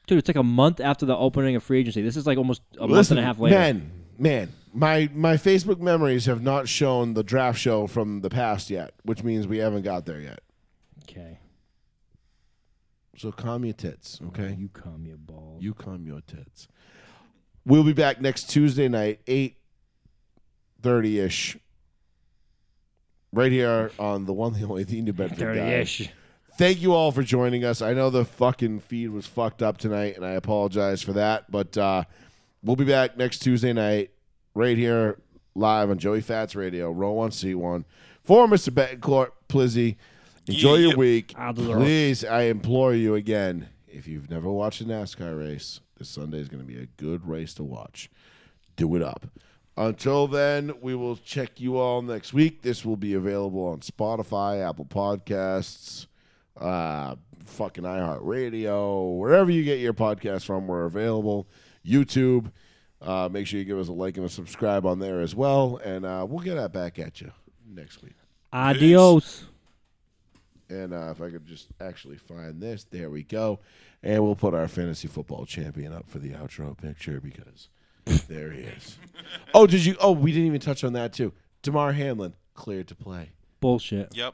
Dude, 0.08 0.20
it's 0.20 0.30
like 0.30 0.36
a 0.36 0.44
month 0.44 0.80
after 0.80 1.06
the 1.06 1.18
opening 1.18 1.56
of 1.56 1.64
free 1.64 1.80
agency. 1.80 2.02
This 2.04 2.16
is 2.16 2.28
like 2.28 2.38
almost 2.38 2.62
a 2.80 2.88
month 2.88 3.10
and 3.12 3.20
a 3.20 3.24
half 3.24 3.40
later. 3.40 3.56
man, 3.58 3.92
man, 4.20 4.54
my 4.76 5.10
my 5.14 5.36
Facebook 5.36 5.80
memories 5.80 6.26
have 6.26 6.44
not 6.44 6.68
shown 6.68 7.14
the 7.14 7.24
draft 7.24 7.58
show 7.58 7.88
from 7.88 8.22
the 8.22 8.30
past 8.30 8.70
yet, 8.70 8.94
which 9.04 9.24
means 9.24 9.48
we 9.48 9.60
haven't 9.60 9.84
got 9.84 10.06
there 10.06 10.20
yet. 10.20 10.42
Okay. 11.04 11.40
So 13.18 13.32
calm 13.32 13.64
your 13.64 13.74
tits, 13.74 14.20
okay? 14.28 14.56
You 14.60 14.68
calm 14.68 15.06
your 15.06 15.16
balls. 15.16 15.64
You 15.64 15.74
calm 15.74 16.06
your 16.06 16.20
tits. 16.20 16.68
We'll 17.66 17.86
be 17.86 17.94
back 17.94 18.20
next 18.20 18.50
Tuesday 18.50 18.90
night, 18.90 19.22
eight 19.28 19.58
thirty 20.82 21.20
ish, 21.20 21.58
right 23.32 23.52
here 23.52 23.92
on 23.98 24.26
the 24.26 24.34
one, 24.34 24.54
the 24.60 24.68
only, 24.68 24.84
the 24.84 25.02
New 25.02 25.14
Bedford 25.14 25.40
Guy. 25.40 25.62
30-ish. 25.62 26.10
Thank 26.58 26.82
you 26.82 26.94
all 26.94 27.12
for 27.12 27.24
joining 27.24 27.64
us. 27.66 27.82
I 27.82 27.94
know 27.94 28.10
the 28.10 28.26
fucking 28.26 28.82
feed 28.82 29.10
was 29.10 29.26
fucked 29.26 29.62
up 29.62 29.78
tonight, 29.78 30.16
and 30.16 30.26
I 30.26 30.32
apologize 30.32 31.02
for 31.02 31.14
that. 31.14 31.50
But 31.52 31.78
uh, 31.78 32.04
we'll 32.64 32.78
be 32.78 32.86
back 32.86 33.18
next 33.18 33.40
Tuesday 33.40 33.74
night, 33.74 34.12
right 34.56 34.78
here, 34.78 35.20
live 35.54 35.90
on 35.92 36.00
Joey 36.00 36.22
Fats 36.22 36.56
Radio, 36.56 36.90
row 36.92 37.12
one, 37.12 37.32
C 37.32 37.54
one, 37.54 37.86
for 38.24 38.48
Mr. 38.48 38.70
Betancourt, 38.70 39.30
Plizzy. 39.48 39.98
Enjoy 40.48 40.76
your 40.76 40.92
Yeah. 40.92 40.96
week. 40.98 41.34
Adler. 41.38 41.78
Please, 41.78 42.24
I 42.26 42.44
implore 42.44 42.94
you 42.94 43.14
again, 43.16 43.68
if 43.88 44.08
you've 44.08 44.30
never 44.30 44.50
watched 44.52 44.82
a 44.82 44.86
NASCAR 44.86 45.38
race, 45.38 45.80
this 45.98 46.10
Sunday 46.10 46.40
is 46.40 46.50
going 46.50 46.62
to 46.62 46.68
be 46.68 46.78
a 46.82 46.88
good 46.98 47.28
race 47.28 47.54
to 47.56 47.64
watch. 47.64 48.10
Do 48.76 48.96
it 48.96 49.02
up. 49.02 49.28
Until 49.78 50.28
then, 50.28 50.74
we 50.82 50.96
will 50.96 51.18
check 51.18 51.60
you 51.60 51.78
all 51.78 52.02
next 52.02 52.34
week. 52.34 52.62
This 52.62 52.86
will 52.86 52.96
be 52.96 53.14
available 53.14 53.66
on 53.66 53.80
Spotify, 53.80 54.68
Apple 54.68 54.86
Podcasts, 54.86 56.08
uh, 56.60 57.16
fucking 57.46 57.84
iHeartRadio, 57.84 59.18
wherever 59.18 59.52
you 59.52 59.64
get 59.64 59.80
your 59.80 59.94
podcasts 59.94 60.46
from. 60.46 60.68
We're 60.68 60.86
available. 60.86 61.48
YouTube. 61.86 62.52
Uh, 63.06 63.30
make 63.32 63.46
sure 63.48 63.60
you 63.60 63.66
give 63.66 63.78
us 63.78 63.88
a 63.88 63.94
like 63.94 64.18
and 64.18 64.26
a 64.26 64.30
subscribe 64.30 64.86
on 64.86 65.00
there 65.00 65.22
as 65.22 65.36
well, 65.36 65.80
and 65.84 66.06
uh, 66.06 66.26
we'll 66.28 66.44
get 66.44 66.56
that 66.56 66.74
back 66.74 66.98
at 67.00 67.22
you 67.22 67.32
next 67.68 68.02
week. 68.02 68.16
Adios. 68.52 69.46
And 70.70 70.94
uh, 70.94 71.12
if 71.12 71.22
I 71.22 71.30
could 71.30 71.46
just 71.46 71.68
actually 71.80 72.18
find 72.18 72.60
this, 72.60 72.86
there 72.86 73.10
we 73.12 73.22
go. 73.22 73.60
And 74.02 74.24
we'll 74.24 74.36
put 74.36 74.54
our 74.56 74.68
fantasy 74.68 75.08
football 75.08 75.46
champion 75.46 75.94
up 75.94 76.10
for 76.10 76.18
the 76.20 76.32
outro 76.32 76.76
picture 76.76 77.20
because 77.22 77.70
there 78.28 78.52
he 78.52 78.62
is. 78.62 78.98
Oh, 79.54 79.66
did 79.68 79.86
you? 79.86 79.96
Oh, 80.00 80.12
we 80.12 80.32
didn't 80.32 80.48
even 80.48 80.60
touch 80.60 80.84
on 80.84 80.94
that 80.94 81.14
too. 81.14 81.32
Damar 81.62 81.94
Hamlin 81.94 82.34
cleared 82.56 82.88
to 82.90 82.96
play. 82.96 83.32
Bullshit. 83.60 84.16
Yep. 84.16 84.34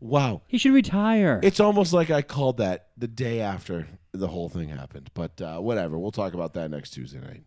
Wow, 0.00 0.40
He 0.48 0.56
should 0.56 0.72
retire. 0.72 1.40
it's 1.42 1.60
almost 1.60 1.92
like 1.92 2.10
I 2.10 2.22
called 2.22 2.56
that 2.56 2.86
the 2.96 3.06
day 3.06 3.40
after 3.40 3.86
the 4.12 4.28
whole 4.28 4.48
thing 4.48 4.70
happened. 4.70 5.10
But 5.12 5.40
uh, 5.42 5.58
whatever, 5.58 5.98
we'll 5.98 6.10
talk 6.10 6.32
about 6.32 6.54
that 6.54 6.70
next 6.70 6.90
Tuesday 6.90 7.20
night. 7.20 7.42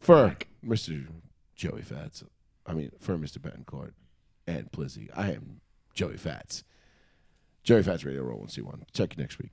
For 0.00 0.36
Mr. 0.64 1.06
Joey 1.54 1.82
Fats, 1.82 2.24
I 2.66 2.72
mean 2.74 2.92
for 3.00 3.16
Mr. 3.18 3.38
Betancourt 3.38 3.92
and 4.46 4.70
Plizzy, 4.70 5.08
I 5.14 5.32
am 5.32 5.60
Joey 5.94 6.16
Fats. 6.16 6.64
Joey 7.64 7.82
Fats 7.82 8.04
Radio 8.04 8.22
Roll 8.22 8.38
One 8.38 8.48
C 8.48 8.60
One. 8.62 8.84
Check 8.92 9.16
you 9.16 9.22
next 9.22 9.38
week. 9.38 9.50